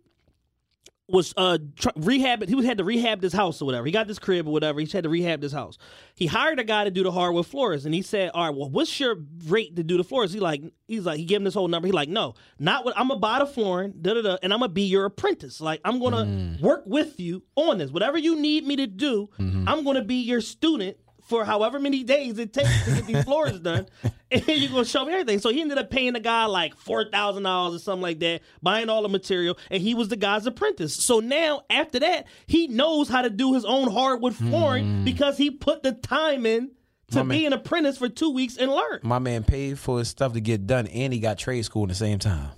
was 1.10 1.34
uh 1.38 1.58
tr- 1.78 1.90
rehab. 1.96 2.46
He 2.48 2.54
was 2.56 2.66
had 2.66 2.80
to 2.80 2.84
rehab 2.84 3.22
this 3.22 3.32
house 3.32 3.62
or 3.62 3.66
whatever. 3.66 3.86
He 3.86 3.92
got 3.94 4.08
this 4.08 4.20
crib 4.20 4.46
or 4.48 4.52
whatever. 4.52 4.80
He 4.82 4.88
had 4.92 5.04
to 5.04 5.10
rehab 5.10 5.40
this 5.40 5.54
house. 5.54 5.78
He 6.16 6.26
hired 6.26 6.60
a 6.60 6.64
guy 6.66 6.84
to 6.84 6.92
do 6.92 7.04
the 7.04 7.12
hardwood 7.12 7.48
floors, 7.48 7.86
and 7.86 7.94
he 7.96 8.02
said, 8.02 8.32
"All 8.34 8.46
right, 8.46 8.56
well, 8.56 8.70
what's 8.70 9.00
your 9.00 9.16
rate 9.46 9.76
to 9.78 9.84
do 9.84 9.96
the 9.96 10.04
floors?" 10.04 10.34
He 10.34 10.40
like, 10.42 10.64
he's 10.88 11.06
like, 11.06 11.18
he 11.18 11.24
gave 11.26 11.38
him 11.38 11.44
this 11.46 11.54
whole 11.54 11.70
number. 11.70 11.86
He 11.88 11.94
like, 11.94 12.10
no, 12.10 12.34
not 12.60 12.84
what 12.84 12.94
I'm 12.98 13.08
gonna 13.08 13.20
buy 13.22 13.40
the 13.40 13.46
flooring, 13.46 13.94
da 14.02 14.16
da 14.16 14.22
da, 14.22 14.38
and 14.44 14.54
I'm 14.54 14.60
gonna 14.60 14.74
be 14.74 14.84
your 14.84 15.06
apprentice. 15.06 15.62
Like, 15.62 15.80
I'm 15.86 16.00
gonna 16.00 16.58
work 16.62 16.84
with 16.86 17.20
you 17.20 17.44
on 17.56 17.78
this. 17.78 17.90
Whatever 17.92 18.18
you 18.18 18.36
need 18.40 18.66
me 18.66 18.76
to 18.76 18.88
do, 18.88 19.30
I'm 19.40 19.84
gonna 19.86 20.04
be 20.04 20.16
your 20.16 20.42
student 20.42 20.98
for 21.28 21.46
however 21.46 21.80
many 21.80 22.04
days 22.04 22.40
it 22.40 22.54
takes 22.54 22.86
to 22.86 22.96
get 22.96 23.06
these 23.06 23.24
floors 23.24 23.60
done, 23.60 23.88
and 24.32 24.48
you're 24.48 24.72
gonna 24.72 24.86
show 24.86 25.06
me 25.06 25.14
everything. 25.14 25.40
So 25.40 25.50
he 25.50 25.62
ended 25.62 25.78
up 25.78 25.90
paying 25.90 26.14
the 26.14 26.20
guy 26.20 26.46
like 26.46 26.76
four 26.76 27.06
thousand 27.10 27.44
dollars 27.44 27.76
or 27.76 27.80
something 27.80 28.02
like 28.02 28.20
that, 28.20 28.42
buying 28.62 28.90
all 28.90 29.02
the 29.02 29.10
material, 29.10 29.58
and 29.70 29.84
he 29.84 29.94
was 29.94 30.08
the 30.08 30.16
guy's 30.16 30.46
apprentice. 30.46 30.96
So 30.96 31.20
now 31.20 31.64
after 31.70 32.00
that, 32.00 32.28
he 32.48 32.68
knows 32.68 33.10
how 33.10 33.22
to 33.22 33.30
do 33.30 33.54
his 33.54 33.66
own 33.66 33.92
hardwood 33.92 34.36
flooring 34.36 34.86
hmm. 34.86 35.04
because 35.04 35.38
he 35.38 35.52
put 35.52 35.84
the 35.84 35.92
time 35.92 36.46
in 36.46 36.72
to 37.12 37.24
My 37.24 37.36
be 37.36 37.44
man- 37.44 37.54
an 37.54 37.60
apprentice 37.60 37.98
for 37.98 38.10
two 38.10 38.32
weeks 38.32 38.58
and 38.58 38.72
learn. 38.72 39.00
My 39.04 39.20
man 39.20 39.44
paid 39.44 39.80
for 39.80 40.00
his 40.00 40.08
stuff 40.08 40.34
to 40.34 40.42
get 40.42 40.66
done, 40.68 40.88
and 40.88 41.14
he 41.14 41.20
got 41.20 41.38
trade 41.38 41.64
school 41.64 41.84
at 41.84 41.90
the 41.90 41.96
same 41.96 42.20
time. 42.20 42.50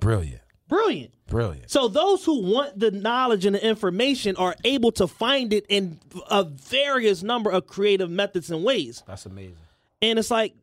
Brilliant, 0.00 0.42
Brilliant. 0.68 1.12
brilliant. 1.28 1.70
So 1.70 1.86
those 1.88 2.24
who 2.24 2.42
want 2.42 2.78
the 2.78 2.90
knowledge 2.90 3.46
and 3.46 3.54
the 3.54 3.64
information 3.64 4.34
are 4.36 4.54
able 4.64 4.90
to 4.92 5.06
find 5.06 5.52
it 5.52 5.64
in 5.68 6.00
a 6.30 6.42
various 6.44 7.22
number 7.22 7.50
of 7.50 7.66
creative 7.66 8.10
methods 8.10 8.50
and 8.50 8.64
ways. 8.64 9.02
That's 9.06 9.26
amazing. 9.26 9.56
And 10.02 10.18
it's 10.18 10.30
like 10.30 10.54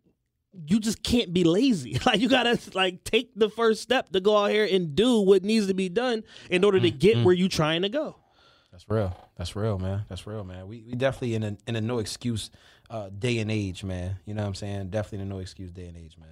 you 0.68 0.80
just 0.80 1.02
can't 1.04 1.34
be 1.34 1.44
lazy. 1.44 1.98
Like 2.06 2.20
you 2.20 2.28
gotta 2.30 2.60
like 2.74 3.04
take 3.06 3.32
the 3.36 3.50
first 3.50 3.82
step 3.82 4.10
to 4.10 4.20
go 4.20 4.38
out 4.38 4.52
here 4.52 4.68
and 4.70 4.94
do 4.96 5.22
what 5.22 5.44
needs 5.44 5.68
to 5.68 5.74
be 5.74 5.90
done 5.90 6.24
in 6.50 6.64
order 6.64 6.80
to 6.80 6.92
get 6.92 7.16
Mm-hmm. 7.16 7.24
where 7.26 7.34
you're 7.34 7.50
trying 7.50 7.82
to 7.84 7.90
go. 7.90 8.18
That's 8.72 8.90
real. 8.90 9.16
That's 9.38 9.56
real, 9.56 9.80
man. 9.80 10.04
That's 10.10 10.28
real, 10.28 10.44
man. 10.44 10.68
We 10.68 10.84
we 10.86 10.96
definitely 10.96 11.36
in 11.36 11.44
a 11.44 11.58
in 11.68 11.76
a 11.76 11.82
no 11.82 12.00
excuse 12.00 12.52
uh, 12.90 13.10
day 13.10 13.40
and 13.40 13.50
age, 13.50 13.84
man. 13.84 14.18
You 14.26 14.34
know 14.34 14.42
what 14.42 14.48
I'm 14.50 14.56
saying? 14.56 14.90
Definitely 14.90 15.20
in 15.26 15.32
a 15.32 15.34
no 15.34 15.40
excuse 15.40 15.72
day 15.72 15.88
and 15.88 15.96
age, 15.98 16.18
man. 16.20 16.30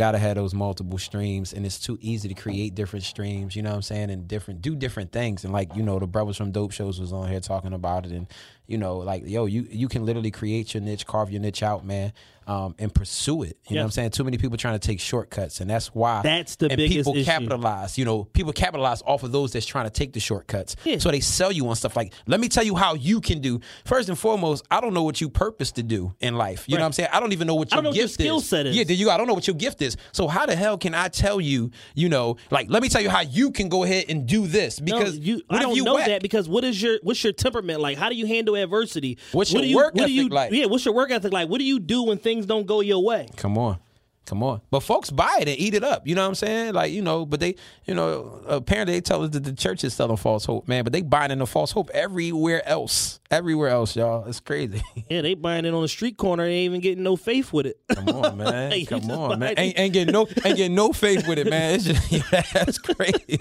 Gotta 0.00 0.16
have 0.16 0.36
those 0.36 0.54
multiple 0.54 0.96
streams, 0.96 1.52
and 1.52 1.66
it's 1.66 1.78
too 1.78 1.98
easy 2.00 2.26
to 2.26 2.34
create 2.34 2.74
different 2.74 3.04
streams. 3.04 3.54
You 3.54 3.60
know 3.60 3.68
what 3.68 3.76
I'm 3.76 3.82
saying? 3.82 4.10
And 4.10 4.26
different 4.26 4.62
do 4.62 4.74
different 4.74 5.12
things. 5.12 5.44
And 5.44 5.52
like 5.52 5.76
you 5.76 5.82
know, 5.82 5.98
the 5.98 6.06
brothers 6.06 6.38
from 6.38 6.52
Dope 6.52 6.72
Shows 6.72 6.98
was 6.98 7.12
on 7.12 7.28
here 7.28 7.38
talking 7.38 7.74
about 7.74 8.06
it, 8.06 8.12
and 8.12 8.26
you 8.70 8.78
know, 8.78 8.98
like 8.98 9.22
yo, 9.26 9.46
you 9.46 9.66
you 9.70 9.88
can 9.88 10.04
literally 10.06 10.30
create 10.30 10.74
your 10.74 10.82
niche, 10.82 11.06
carve 11.06 11.30
your 11.30 11.40
niche 11.40 11.62
out, 11.62 11.84
man, 11.84 12.12
um, 12.46 12.74
and 12.78 12.92
pursue 12.92 13.42
it. 13.42 13.58
You 13.68 13.76
know 13.76 13.82
what 13.82 13.86
I'm 13.86 13.90
saying? 13.92 14.10
Too 14.10 14.24
many 14.24 14.38
people 14.38 14.56
trying 14.56 14.78
to 14.78 14.84
take 14.84 14.98
shortcuts, 15.00 15.60
and 15.60 15.70
that's 15.70 15.88
why 15.94 16.22
That's 16.22 16.56
the 16.56 16.66
and 16.66 16.76
biggest 16.76 16.98
people 16.98 17.14
issue. 17.16 17.24
capitalize. 17.24 17.96
You 17.98 18.04
know, 18.04 18.24
people 18.24 18.52
capitalize 18.52 19.02
off 19.02 19.22
of 19.22 19.30
those 19.32 19.52
that's 19.52 19.66
trying 19.66 19.84
to 19.84 19.90
take 19.90 20.12
the 20.12 20.20
shortcuts. 20.20 20.74
So 20.98 21.10
they 21.10 21.20
sell 21.20 21.52
you 21.52 21.68
on 21.68 21.76
stuff 21.76 21.94
like, 21.96 22.12
let 22.26 22.40
me 22.40 22.48
tell 22.48 22.64
you 22.64 22.74
how 22.74 22.94
you 22.94 23.20
can 23.20 23.40
do. 23.40 23.60
First 23.84 24.08
and 24.08 24.18
foremost, 24.18 24.64
I 24.70 24.80
don't 24.80 24.94
know 24.94 25.02
what 25.02 25.20
you 25.20 25.28
purpose 25.28 25.72
to 25.72 25.82
do 25.82 26.14
in 26.20 26.36
life. 26.36 26.64
You 26.66 26.76
know 26.76 26.82
what 26.82 26.86
I'm 26.86 26.92
saying? 26.92 27.10
I 27.12 27.20
don't 27.20 27.32
even 27.32 27.46
know 27.46 27.54
what 27.54 27.72
I 27.72 27.76
your 27.76 27.84
what 27.84 27.94
your 27.94 28.04
gift 28.04 28.14
skill 28.14 28.38
is. 28.38 28.48
set 28.48 28.66
is. 28.66 28.76
Yeah, 28.76 28.84
there 28.84 28.96
you 28.96 29.06
go. 29.06 29.10
I 29.12 29.16
don't 29.16 29.26
know 29.26 29.34
what 29.34 29.46
your 29.46 29.56
gift 29.56 29.80
is. 29.82 29.96
So 30.12 30.26
how 30.28 30.46
the 30.46 30.56
hell 30.56 30.76
can 30.78 30.94
I 30.94 31.08
tell 31.08 31.40
you? 31.40 31.70
You 31.94 32.08
know, 32.08 32.36
like 32.50 32.68
let 32.68 32.82
me 32.82 32.88
tell 32.88 33.02
you 33.02 33.10
how 33.10 33.20
you 33.20 33.52
can 33.52 33.68
go 33.68 33.84
ahead 33.84 34.06
and 34.08 34.26
do 34.26 34.46
this 34.46 34.80
because 34.80 35.18
no, 35.18 35.24
you, 35.24 35.42
I 35.50 35.62
don't 35.62 35.76
you 35.76 35.84
know 35.84 35.94
whack. 35.94 36.06
that 36.06 36.22
because 36.22 36.48
what 36.48 36.64
is 36.64 36.80
your 36.82 36.98
what's 37.02 37.22
your 37.22 37.32
temperament 37.32 37.80
like? 37.80 37.96
How 37.96 38.08
do 38.08 38.16
you 38.16 38.26
handle 38.26 38.56
adversity? 38.60 39.18
What's 39.32 39.52
What 39.52 39.58
your 39.58 39.62
do 39.62 39.68
you, 39.68 39.76
work 39.76 39.94
what 39.94 40.06
do 40.06 40.12
you, 40.12 40.22
ethic 40.22 40.32
like? 40.32 40.52
Yeah, 40.52 40.66
what's 40.66 40.84
your 40.84 40.94
work 40.94 41.10
ethic 41.10 41.32
like? 41.32 41.48
What 41.48 41.58
do 41.58 41.64
you 41.64 41.78
do 41.80 42.04
when 42.04 42.18
things 42.18 42.46
don't 42.46 42.66
go 42.66 42.80
your 42.80 43.02
way? 43.02 43.28
Come 43.36 43.58
on. 43.58 43.78
Come 44.26 44.44
on. 44.44 44.60
But 44.70 44.80
folks 44.80 45.10
buy 45.10 45.38
it 45.40 45.48
and 45.48 45.58
eat 45.58 45.74
it 45.74 45.82
up. 45.82 46.06
You 46.06 46.14
know 46.14 46.22
what 46.22 46.28
I'm 46.28 46.34
saying? 46.36 46.74
Like, 46.74 46.92
you 46.92 47.02
know, 47.02 47.26
but 47.26 47.40
they, 47.40 47.56
you 47.84 47.94
know, 47.94 48.40
apparently 48.46 48.94
they 48.94 49.00
tell 49.00 49.24
us 49.24 49.30
that 49.30 49.42
the 49.42 49.52
church 49.52 49.82
is 49.82 49.92
selling 49.92 50.18
false 50.18 50.44
hope, 50.44 50.68
man, 50.68 50.84
but 50.84 50.92
they 50.92 51.02
buying 51.02 51.32
into 51.32 51.46
false 51.46 51.72
hope 51.72 51.90
everywhere 51.92 52.64
else. 52.68 53.18
Everywhere 53.32 53.70
else, 53.70 53.96
y'all. 53.96 54.24
It's 54.26 54.38
crazy. 54.38 54.82
Yeah, 55.10 55.22
they 55.22 55.34
buying 55.34 55.64
it 55.64 55.74
on 55.74 55.82
the 55.82 55.88
street 55.88 56.16
corner. 56.16 56.44
They 56.44 56.52
ain't 56.52 56.66
even 56.66 56.80
getting 56.80 57.02
no 57.02 57.16
faith 57.16 57.52
with 57.52 57.66
it. 57.66 57.80
Come 57.92 58.08
on, 58.10 58.36
man. 58.36 58.86
Come 58.86 59.10
on, 59.10 59.40
man. 59.40 59.54
Ain't, 59.56 59.76
ain't 59.76 59.92
getting 59.92 60.12
no 60.12 60.28
ain't 60.44 60.56
getting 60.56 60.74
no 60.76 60.92
faith 60.92 61.26
with 61.26 61.38
it, 61.38 61.48
man. 61.50 61.74
It's 61.74 61.84
just 61.84 62.12
yeah, 62.32 62.42
that's 62.52 62.78
crazy. 62.78 63.38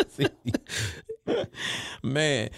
man, 2.02 2.50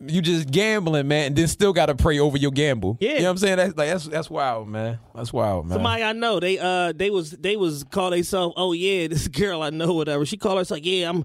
you 0.00 0.22
just 0.22 0.50
gambling, 0.50 1.06
man, 1.06 1.26
and 1.26 1.36
then 1.36 1.48
still 1.48 1.72
gotta 1.72 1.94
pray 1.94 2.18
over 2.18 2.38
your 2.38 2.50
gamble. 2.50 2.96
Yeah. 3.00 3.10
You 3.10 3.18
know 3.18 3.24
what 3.24 3.30
I'm 3.30 3.36
saying? 3.38 3.56
That's 3.58 3.76
like 3.76 3.88
that's 3.90 4.04
that's 4.06 4.30
wild, 4.30 4.68
man. 4.68 4.98
That's 5.14 5.32
wild, 5.32 5.66
man. 5.66 5.76
Somebody 5.76 6.02
I 6.02 6.12
know, 6.12 6.40
they 6.40 6.58
uh 6.58 6.92
they 6.92 7.10
was 7.10 7.32
they 7.32 7.56
was 7.56 7.84
call 7.84 8.10
themselves, 8.10 8.54
oh 8.56 8.72
yeah, 8.72 9.06
this 9.08 9.28
girl 9.28 9.62
I 9.62 9.70
know, 9.70 9.92
whatever. 9.92 10.24
She 10.24 10.36
called 10.36 10.58
herself, 10.58 10.76
like, 10.78 10.86
yeah, 10.86 11.10
I'm 11.10 11.24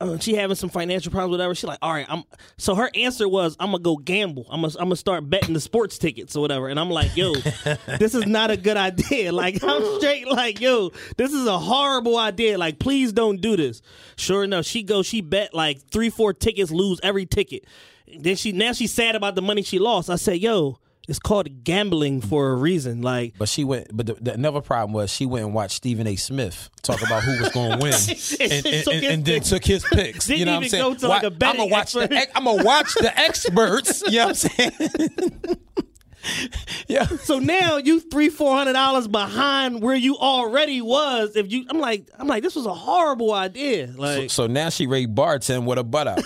uh, 0.00 0.18
she 0.18 0.34
having 0.34 0.56
some 0.56 0.70
financial 0.70 1.12
problems, 1.12 1.32
whatever. 1.32 1.54
She 1.54 1.66
like, 1.66 1.78
all 1.82 1.92
right, 1.92 2.06
I'm 2.08 2.24
so 2.56 2.74
her 2.74 2.90
answer 2.94 3.28
was, 3.28 3.56
I'm 3.60 3.72
gonna 3.72 3.82
go 3.82 3.96
gamble. 3.96 4.46
I'm 4.50 4.62
gonna 4.62 4.72
I'm 4.78 4.86
gonna 4.86 4.96
start 4.96 5.28
betting 5.28 5.52
the 5.52 5.60
sports 5.60 5.98
tickets 5.98 6.34
or 6.34 6.40
whatever. 6.40 6.68
And 6.68 6.80
I'm 6.80 6.90
like, 6.90 7.14
yo, 7.16 7.34
this 7.98 8.14
is 8.14 8.26
not 8.26 8.50
a 8.50 8.56
good 8.56 8.76
idea. 8.76 9.32
Like 9.42 9.62
I'm 9.64 9.98
straight 9.98 10.28
like, 10.28 10.60
yo, 10.60 10.90
this 11.16 11.32
is 11.32 11.46
a 11.46 11.58
horrible 11.58 12.16
idea. 12.18 12.58
Like, 12.58 12.78
please 12.78 13.12
don't 13.12 13.40
do 13.40 13.56
this. 13.56 13.82
Sure 14.16 14.44
enough, 14.44 14.66
she 14.66 14.82
goes, 14.82 15.06
she 15.06 15.20
bet 15.20 15.52
like 15.54 15.80
three, 15.90 16.10
four 16.10 16.32
tickets, 16.32 16.70
lose 16.70 17.00
every 17.02 17.26
ticket. 17.26 17.64
Then 18.18 18.36
she 18.36 18.52
now 18.52 18.72
she's 18.72 18.92
sad 18.92 19.14
about 19.16 19.34
the 19.34 19.42
money 19.42 19.62
she 19.62 19.78
lost. 19.78 20.10
I 20.10 20.16
said, 20.16 20.38
yo. 20.38 20.78
It's 21.08 21.18
called 21.18 21.64
gambling 21.64 22.20
for 22.20 22.50
a 22.50 22.54
reason. 22.54 23.02
Like, 23.02 23.34
But 23.36 23.48
she 23.48 23.64
went. 23.64 23.88
But 23.92 24.06
the, 24.06 24.14
the 24.14 24.34
another 24.34 24.60
problem 24.60 24.92
was 24.92 25.12
she 25.12 25.26
went 25.26 25.44
and 25.44 25.52
watched 25.52 25.74
Stephen 25.74 26.06
A. 26.06 26.14
Smith 26.14 26.70
talk 26.82 27.02
about 27.02 27.24
who 27.24 27.40
was 27.42 27.48
going 27.48 27.72
to 27.76 27.78
win, 27.78 27.92
and, 27.92 28.66
and, 28.66 28.86
and, 28.86 29.04
and 29.06 29.24
then 29.24 29.40
took 29.40 29.64
his 29.64 29.84
picks. 29.92 30.28
Didn't 30.28 30.38
you 30.38 30.44
know 30.44 30.52
what 30.52 30.56
I'm 30.58 30.62
even 30.62 30.70
saying? 30.70 30.82
go 30.92 30.94
to, 30.94 31.08
like, 31.08 31.22
a 31.24 31.26
I'm 31.26 31.38
gonna 31.56 31.66
watch 31.66 31.96
expert. 31.96 32.08
the. 32.10 32.36
I'm 32.38 32.44
gonna 32.44 32.62
watch 32.62 32.94
the 32.94 33.18
experts. 33.18 34.04
You 34.12 34.18
know 34.18 34.26
what 34.26 34.28
I'm 34.28 34.70
saying? 34.70 35.58
yeah. 36.86 37.06
So 37.06 37.40
now 37.40 37.78
you 37.78 37.98
three 37.98 38.28
four 38.28 38.56
hundred 38.56 38.74
dollars 38.74 39.08
behind 39.08 39.82
where 39.82 39.96
you 39.96 40.16
already 40.18 40.80
was. 40.82 41.34
If 41.34 41.50
you, 41.50 41.66
I'm 41.68 41.80
like, 41.80 42.08
I'm 42.16 42.28
like, 42.28 42.44
this 42.44 42.54
was 42.54 42.66
a 42.66 42.74
horrible 42.74 43.34
idea. 43.34 43.92
So, 43.92 43.98
Like 44.00 44.30
so 44.30 44.46
now 44.46 44.68
she 44.68 44.86
rate 44.86 45.12
bartend 45.14 45.64
with 45.64 45.78
a 45.78 45.84
butt 45.84 46.06
out. 46.06 46.22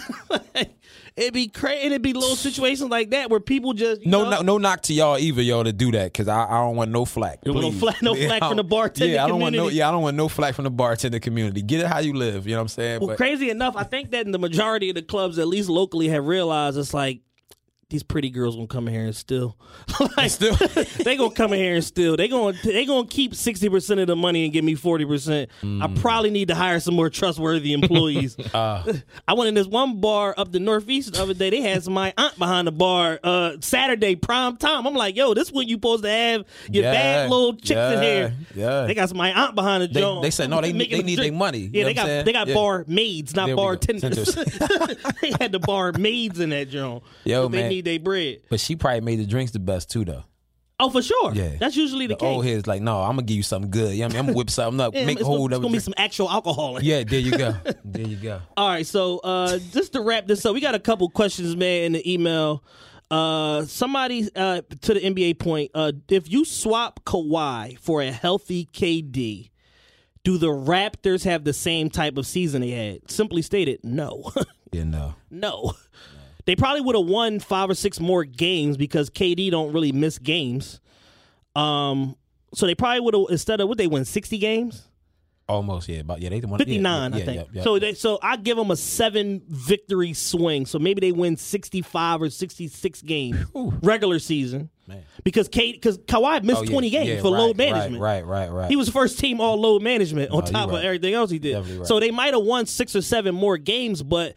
It'd 1.17 1.33
be 1.35 1.49
crazy. 1.49 1.87
It'd 1.87 2.03
be 2.03 2.13
little 2.13 2.37
situations 2.37 2.91
like 2.91 3.11
that 3.11 3.31
where 3.31 3.41
people 3.41 3.73
just 3.73 4.05
No, 4.05 4.25
know, 4.25 4.31
no, 4.31 4.43
no 4.43 4.59
knock 4.59 4.83
to 4.83 4.93
y'all 4.93 5.19
either, 5.19 5.41
y'all 5.43 5.65
to 5.65 5.73
do 5.73 5.91
that 5.93 6.13
because 6.13 6.29
I, 6.29 6.45
I 6.45 6.59
don't 6.61 6.77
want 6.77 6.91
no 6.91 7.05
flack. 7.05 7.39
You 7.45 7.53
don't 7.53 7.63
want 7.63 7.75
no 7.75 7.81
flack- 7.81 8.03
no 8.03 8.15
flack 8.27 8.43
from 8.43 8.57
the 8.57 8.65
bartender 8.65 9.15
Yeah, 9.15 9.25
I 9.25 9.29
don't 9.29 9.41
want 9.41 9.53
no. 9.55 9.59
community. 9.61 9.77
Yeah, 9.79 9.89
I 9.89 9.93
don't 9.93 10.03
want 10.03 10.17
no 10.17 10.29
flack 10.29 10.55
from 10.55 10.65
the 10.65 10.71
bartender 10.71 11.19
community. 11.19 11.63
Get 11.63 11.81
it 11.81 11.87
how 11.87 11.99
you 12.01 12.13
live. 12.15 12.47
You 12.47 12.53
know 12.53 12.59
what 12.59 12.63
I'm 12.63 12.69
saying? 12.69 13.01
Well, 13.01 13.09
But- 13.09 13.17
crazy 13.17 13.51
enough, 13.51 13.75
I 13.77 13.85
think 13.85 14.11
that 14.11 14.27
in 14.27 14.33
the 14.33 14.39
majority 14.39 14.89
of 14.91 14.95
the 14.95 15.03
clubs, 15.03 15.39
at 15.39 15.49
least 15.49 15.69
locally, 15.69 16.09
have 16.09 16.27
realized 16.27 16.77
it's 16.79 16.93
like 16.95 17.21
these 17.89 18.03
pretty 18.03 18.31
girls 18.31 18.57
gonna 18.57 18.67
come 18.67 18.89
in 18.89 18.95
here 18.95 19.05
and 19.05 19.15
steal. 19.15 19.57
like, 20.17 20.29
Still, 20.31 20.57
they 21.05 21.17
gonna 21.17 21.33
come 21.33 21.53
in 21.53 21.61
here 21.61 21.77
and 21.77 21.85
steal. 21.85 22.17
They 22.17 22.27
gonna 22.27 22.59
they 22.65 22.85
gonna 22.85 23.07
keep 23.07 23.33
sixty 23.33 23.69
percent 23.69 24.01
of 24.01 24.09
the 24.09 24.17
money 24.17 24.43
and 24.45 24.53
give 24.53 24.65
me 24.65 24.75
forty 24.75 25.05
percent. 25.05 25.51
I 25.63 25.67
Mm. 25.67 26.01
probably 26.01 26.31
need 26.31 26.49
to 26.49 26.57
hire 26.57 26.81
some 26.81 26.95
more 26.97 27.09
trustworthy 27.11 27.73
employees. 27.73 28.37
Uh. 28.57 28.93
I 29.29 29.35
went 29.35 29.49
in 29.49 29.55
this 29.55 29.67
one 29.67 30.01
bar 30.01 30.35
up 30.37 30.51
the 30.51 30.59
northeast 30.61 31.13
the 31.15 31.23
other 31.23 31.35
day. 31.35 31.51
They 31.51 31.61
had 31.61 31.87
my 31.89 32.13
aunt 32.17 32.39
behind 32.39 32.67
the 32.67 32.73
bar 32.73 33.21
uh, 33.23 33.57
Saturday 33.61 34.17
prime 34.17 34.57
time. 34.57 34.87
I'm 34.87 34.95
like, 34.95 35.15
yo, 35.15 35.35
this 35.35 35.53
when 35.53 35.69
you 35.69 35.75
supposed 35.77 36.05
to 36.05 36.11
have 36.11 36.45
your 36.71 36.85
Yeah, 36.85 36.93
bad 36.93 37.31
little 37.31 37.55
chicks 37.55 37.71
in 37.95 38.03
here. 38.03 38.35
yeah. 38.55 38.87
They 38.87 38.95
got 38.95 39.13
my 39.15 39.31
aunt 39.33 39.55
behind 39.55 39.83
the 39.83 39.89
They- 39.89 40.01
joint. 40.01 40.23
they 40.23 40.31
said, 40.31 40.49
no, 40.49 40.61
they 40.61 40.73
need- 40.73 40.91
they 40.91 41.03
need 41.03 41.19
their 41.19 41.33
money. 41.33 41.59
You 41.59 41.71
Yeah, 41.73 41.83
know 41.83 41.89
they 41.89 41.95
what 41.95 42.01
I'm 42.01 42.17
got 42.19 42.25
they 42.25 42.33
got 42.33 42.49
bar 42.55 42.85
maids, 42.89 43.35
not 43.37 43.55
bartenders. 43.55 44.35
they 45.21 45.33
had 45.39 45.53
the 45.53 45.61
bar 45.61 45.93
maids 45.93 46.41
in 46.41 46.51
that 46.51 46.71
joint. 46.71 47.03
Yo, 47.25 47.49
man. 47.49 47.76
Need 47.77 47.85
their 47.85 47.99
bread. 48.01 48.41
but 48.51 48.61
she 48.61 48.77
probably 48.77 49.01
made 49.03 49.19
the 49.21 49.27
drinks 49.27 49.53
the 49.53 49.59
best 49.59 49.91
too, 49.91 50.05
though. 50.05 50.25
Oh, 50.79 50.91
for 50.91 51.01
sure. 51.01 51.33
Yeah. 51.33 51.53
That's 51.59 51.75
usually 51.75 52.07
the, 52.07 52.15
The 52.17 52.21
case. 52.21 52.27
old 52.27 52.45
heads 52.45 52.67
like, 52.67 52.83
no, 52.83 53.01
I'm 53.01 53.13
gonna 53.13 53.23
give 53.23 53.39
you 53.39 53.43
something 53.43 53.71
good. 53.71 53.95
Yeah, 53.95 54.05
I 54.05 54.09
mean, 54.09 54.19
I'm 54.19 54.27
gonna 54.27 54.37
whip 54.37 54.51
something 54.51 54.79
up, 54.79 54.95
Yeah, 54.95 55.07
make 55.07 55.17
a 55.17 55.21
it's 55.21 55.27
whole 55.27 55.49
gonna, 55.49 55.57
it's 55.57 55.63
gonna 55.63 55.73
be 55.73 55.79
some 55.79 55.95
actual 55.97 56.29
alcohol 56.29 56.77
in. 56.77 56.85
Yeah, 56.85 57.03
there 57.05 57.19
you 57.21 57.31
go. 57.39 57.55
there 57.85 58.07
you 58.07 58.17
go. 58.17 58.41
All 58.59 58.69
right, 58.69 58.87
so 58.87 59.19
uh, 59.21 59.59
just 59.73 59.95
to 59.95 60.03
wrap 60.03 60.27
this 60.27 60.45
up, 60.45 60.53
we 60.53 60.61
got 60.61 60.75
a 60.75 60.79
couple 60.79 61.09
questions, 61.09 61.57
man, 61.57 61.85
in 61.85 61.93
the 61.93 62.13
email. 62.13 62.63
Uh, 63.11 63.65
somebody 63.65 64.29
uh, 64.37 64.61
to 64.83 64.93
the 64.95 65.01
NBA 65.01 65.39
point: 65.39 65.71
uh, 65.75 65.93
if 66.09 66.31
you 66.31 66.45
swap 66.45 67.05
Kawhi 67.05 67.79
for 67.79 68.03
a 68.03 68.11
healthy 68.11 68.69
KD, 68.73 69.51
do 70.25 70.37
the 70.37 70.49
Raptors 70.49 71.25
have 71.25 71.45
the 71.45 71.53
same 71.55 71.89
type 71.89 72.19
of 72.19 72.27
season 72.27 72.61
they 72.63 72.71
had? 72.71 73.11
Simply 73.11 73.41
stated, 73.43 73.81
no, 73.85 74.31
Yeah, 74.73 74.83
no. 74.85 75.15
no. 75.31 75.73
They 76.47 76.57
probably 76.57 76.81
would 76.81 76.97
have 76.97 77.07
won 77.07 77.41
five 77.41 77.69
or 77.69 77.75
six 77.75 78.01
more 78.01 78.25
games 78.25 78.77
because 78.77 79.11
KD 79.11 79.51
don't 79.51 79.73
really 79.73 79.93
miss 79.93 80.19
games. 80.19 80.81
Um, 81.55 82.17
so 82.55 82.67
they 82.67 82.75
probably 82.75 83.01
would 83.01 83.15
have 83.15 83.25
instead 83.31 83.61
of 83.61 83.69
what 83.69 83.79
they 83.79 83.87
win 83.87 84.05
sixty 84.05 84.39
games. 84.39 84.85
Almost, 85.49 85.89
yeah. 85.89 86.03
But 86.03 86.21
yeah, 86.21 86.31
they 86.31 86.41
the 86.41 86.49
one. 86.49 86.59
59, 86.59 87.13
yeah, 87.13 87.17
I 87.17 87.25
think. 87.25 87.37
Yeah, 87.37 87.45
yeah, 87.53 87.63
So 87.63 87.79
they, 87.79 87.95
so 87.95 88.19
I 88.21 88.37
give 88.37 88.57
them 88.57 88.73
a 88.73 88.77
seven 88.77 89.43
victory 89.49 90.13
swing. 90.13 90.67
So 90.67 90.81
maybe 90.81 91.01
they 91.01 91.13
win 91.13 91.37
65 91.37 92.23
or 92.23 92.31
66 92.31 93.03
games 93.03 93.37
regular 93.55 94.19
season. 94.19 94.71
Because 95.23 95.47
Kate, 95.49 95.77
because 95.77 95.99
Kawhi 95.99 96.43
missed 96.43 96.61
Oh, 96.61 96.65
yeah, 96.65 96.71
20 96.71 96.91
games 96.91 97.09
yeah, 97.09 97.21
for 97.21 97.33
right, 97.33 97.39
load 97.39 97.57
management. 97.57 98.03
Right, 98.03 98.25
right, 98.27 98.49
right, 98.49 98.59
right. 98.63 98.71
He 98.71 98.75
was 98.75 98.89
first 98.89 99.21
team 99.21 99.41
all 99.41 99.61
load 99.61 99.83
management 99.83 100.33
on 100.33 100.45
No, 100.45 100.51
top 100.51 100.71
of 100.71 100.83
everything 100.83 101.15
else 101.15 101.31
he 101.31 101.39
did. 101.39 101.57
Right. 101.57 101.87
So 101.87 102.01
they 102.01 102.11
might 102.11 102.35
have 102.35 102.43
won 102.43 102.67
six 102.67 102.97
or 102.97 103.03
seven 103.03 103.35
more 103.35 103.57
games, 103.57 104.03
but 104.03 104.35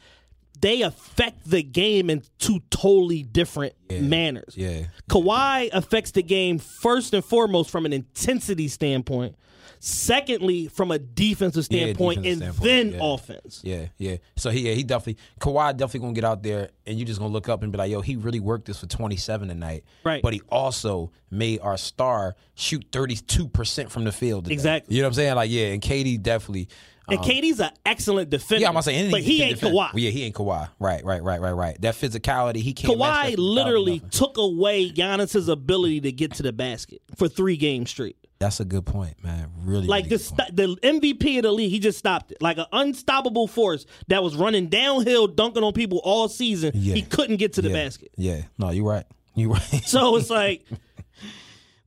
they 0.61 0.81
affect 0.81 1.49
the 1.49 1.64
game 1.64 2.10
in 2.10 2.23
two 2.38 2.60
totally 2.69 3.23
different 3.23 3.73
manners. 3.90 4.53
Yeah. 4.56 4.86
Kawhi 5.10 5.69
affects 5.73 6.11
the 6.11 6.23
game 6.23 6.57
first 6.60 7.14
and 7.14 7.23
foremost 7.23 7.69
from 7.69 7.86
an 7.86 7.94
intensity 7.94 8.68
standpoint. 8.68 9.36
Secondly, 9.81 10.68
from 10.68 10.91
a 10.91 10.99
defensive 10.99 11.65
Yeah, 11.69 11.84
standpoint, 11.84 12.23
defensive 12.23 12.48
and 12.48 12.53
standpoint, 12.56 12.91
then 12.91 12.91
yeah. 13.02 13.14
offense. 13.14 13.61
Yeah, 13.64 13.86
yeah. 13.98 14.18
So 14.36 14.49
he, 14.49 14.68
yeah, 14.68 14.73
he 14.73 14.84
definitely 14.84 15.18
Kawhi 15.40 15.72
definitely 15.77 16.02
gonna 16.02 16.14
get 16.14 16.26
out 16.26 16.44
there, 16.44 16.69
and 16.86 16.99
you 16.99 17.06
just 17.06 17.18
gonna 17.19 17.31
look 17.31 17.48
up 17.48 17.64
and 17.64 17.72
be 17.72 17.77
like, 17.77 17.90
yo, 17.90 18.02
he 18.02 18.18
really 18.18 18.41
worked 18.41 18.65
this 18.65 18.80
for 18.80 18.88
twenty 18.88 19.15
seven 19.15 19.48
tonight. 19.48 19.86
Right. 20.03 20.22
But 20.22 20.34
he 20.34 20.41
also 20.49 21.11
made 21.31 21.61
our 21.61 21.77
star 21.77 22.36
shoot 22.56 22.86
thirty 22.91 23.15
two 23.15 23.48
percent 23.48 23.90
from 23.90 24.03
the 24.03 24.11
field. 24.11 24.45
today. 24.45 24.53
Exactly. 24.56 24.98
You 24.98 25.02
know 25.02 25.07
what 25.07 25.11
I'm 25.11 25.15
saying? 25.15 25.36
Like, 25.36 25.49
yeah, 25.49 25.68
and 25.68 25.81
KD 25.81 26.22
definitely. 26.22 26.68
And 27.11 27.19
um, 27.19 27.26
KD's 27.26 27.60
an 27.60 27.72
excellent 27.86 28.30
defender. 28.30 28.61
Yeah, 28.61 28.68
I'm 28.68 28.73
gonna 28.73 28.84
say 28.84 28.95
anything. 28.95 29.11
but 29.11 29.22
he 29.22 29.38
can 29.38 29.48
ain't 29.49 29.60
defend. 29.60 29.76
Kawhi. 29.76 29.94
Well, 29.94 29.99
yeah, 29.99 30.10
he 30.11 30.23
ain't 30.23 30.36
Kawhi. 30.36 30.69
Right, 30.80 31.03
right, 31.03 31.23
right, 31.23 31.41
right, 31.41 31.52
right. 31.52 31.81
That 31.81 31.95
physicality, 31.95 32.57
he 32.57 32.73
can't. 32.73 32.94
Kawhi 32.98 33.36
literally 33.38 33.99
took 34.11 34.38
away 34.38 34.91
Giannis's 34.91 35.49
ability 35.49 36.02
to 36.02 36.11
get 36.11 36.34
to 36.36 36.44
the 36.44 36.53
basket 36.53 37.02
for 37.15 37.27
three 37.27 37.57
games 37.57 37.90
straight. 37.90 38.15
That's 38.40 38.61
a 38.61 38.65
good 38.65 38.86
point, 38.86 39.22
man. 39.22 39.52
Really, 39.64 39.86
Like 39.88 40.06
really 40.06 40.15
the 40.15 40.23
st- 40.23 40.56
the 40.56 40.68
MVP 40.81 41.38
of 41.38 41.44
the 41.44 41.52
league, 41.52 41.72
he 41.72 41.80
just 41.80 41.99
stopped 41.99 42.31
it. 42.31 42.41
Like 42.41 42.57
an 42.57 42.68
unstoppable 42.72 43.48
force 43.48 43.86
that 44.07 44.23
was 44.23 44.36
running 44.36 44.68
downhill, 44.68 45.27
dunking 45.27 45.61
on 45.61 45.73
people 45.73 45.99
all 46.06 46.30
season. 46.30 46.72
Yeah. 46.73 46.95
He 46.95 47.02
couldn't 47.02 47.36
get 47.36 47.53
to 47.53 47.61
the 47.61 47.69
yeah, 47.69 47.76
basket. 47.86 48.11
Yeah, 48.15 48.41
no, 48.57 48.69
you're 48.69 48.86
right. 48.86 49.06
You're 49.36 49.49
right. 49.53 49.84
So 49.86 50.15
it's 50.15 50.30
like 50.30 50.65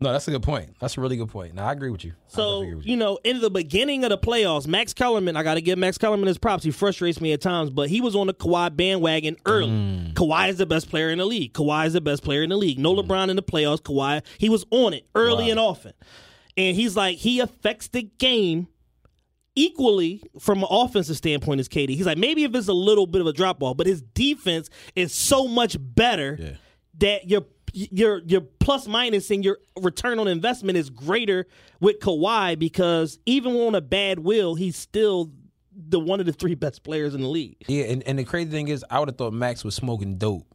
No, 0.02 0.12
that's 0.12 0.26
a 0.28 0.30
good 0.30 0.42
point. 0.42 0.76
That's 0.80 0.96
a 0.96 1.00
really 1.00 1.16
good 1.16 1.28
point. 1.28 1.54
Now 1.54 1.66
I 1.66 1.72
agree 1.72 1.90
with 1.90 2.04
you. 2.04 2.12
So 2.28 2.62
agree 2.62 2.74
with 2.74 2.86
you 2.86 2.96
know, 2.96 3.18
in 3.24 3.40
the 3.40 3.50
beginning 3.50 4.04
of 4.04 4.10
the 4.10 4.18
playoffs, 4.18 4.66
Max 4.66 4.92
Kellerman, 4.92 5.36
I 5.36 5.42
got 5.42 5.54
to 5.54 5.62
give 5.62 5.78
Max 5.78 5.98
Kellerman 5.98 6.26
his 6.26 6.38
props. 6.38 6.64
He 6.64 6.70
frustrates 6.70 7.20
me 7.20 7.32
at 7.32 7.40
times, 7.40 7.70
but 7.70 7.88
he 7.88 8.00
was 8.00 8.16
on 8.16 8.26
the 8.26 8.34
Kawhi 8.34 8.74
bandwagon 8.74 9.36
early. 9.46 9.70
Mm. 9.70 10.14
Kawhi 10.14 10.48
is 10.48 10.58
the 10.58 10.66
best 10.66 10.90
player 10.90 11.10
in 11.10 11.18
the 11.18 11.26
league. 11.26 11.52
Kawhi 11.52 11.86
is 11.86 11.92
the 11.92 12.00
best 12.00 12.22
player 12.22 12.42
in 12.42 12.50
the 12.50 12.56
league. 12.56 12.78
No 12.78 12.94
LeBron 12.94 13.28
in 13.28 13.36
the 13.36 13.42
playoffs. 13.42 13.80
Kawhi, 13.80 14.22
he 14.38 14.48
was 14.48 14.64
on 14.70 14.94
it 14.94 15.06
early 15.14 15.50
and 15.50 15.60
often, 15.60 15.92
and 16.56 16.76
he's 16.76 16.96
like 16.96 17.18
he 17.18 17.40
affects 17.40 17.88
the 17.88 18.02
game 18.18 18.68
equally 19.54 20.22
from 20.38 20.60
an 20.60 20.68
offensive 20.70 21.16
standpoint 21.16 21.60
as 21.60 21.68
KD. 21.68 21.90
He's 21.90 22.06
like 22.06 22.18
maybe 22.18 22.44
if 22.44 22.54
it's 22.54 22.68
a 22.68 22.72
little 22.72 23.06
bit 23.06 23.20
of 23.20 23.26
a 23.26 23.32
drop 23.32 23.58
ball, 23.58 23.74
but 23.74 23.86
his 23.86 24.02
defense 24.02 24.68
is 24.94 25.14
so 25.14 25.46
much 25.46 25.76
better 25.78 26.58
that 26.98 27.28
your 27.28 27.42
your 27.72 28.20
your 28.26 28.42
plus 28.42 28.86
minus 28.86 29.30
and 29.30 29.44
your 29.44 29.58
return 29.80 30.18
on 30.18 30.28
investment 30.28 30.78
is 30.78 30.90
greater 30.90 31.46
with 31.80 32.00
Kawhi 32.00 32.58
because 32.58 33.18
even 33.26 33.54
on 33.56 33.74
a 33.74 33.80
bad 33.80 34.20
will, 34.20 34.54
he's 34.54 34.76
still 34.76 35.30
the 35.74 35.98
one 35.98 36.20
of 36.20 36.26
the 36.26 36.32
three 36.32 36.54
best 36.54 36.82
players 36.82 37.14
in 37.14 37.22
the 37.22 37.28
league. 37.28 37.56
Yeah, 37.66 37.84
and, 37.84 38.02
and 38.04 38.18
the 38.18 38.24
crazy 38.24 38.50
thing 38.50 38.68
is, 38.68 38.84
I 38.90 38.98
would 38.98 39.08
have 39.08 39.16
thought 39.16 39.32
Max 39.32 39.64
was 39.64 39.74
smoking 39.74 40.16
dope, 40.18 40.46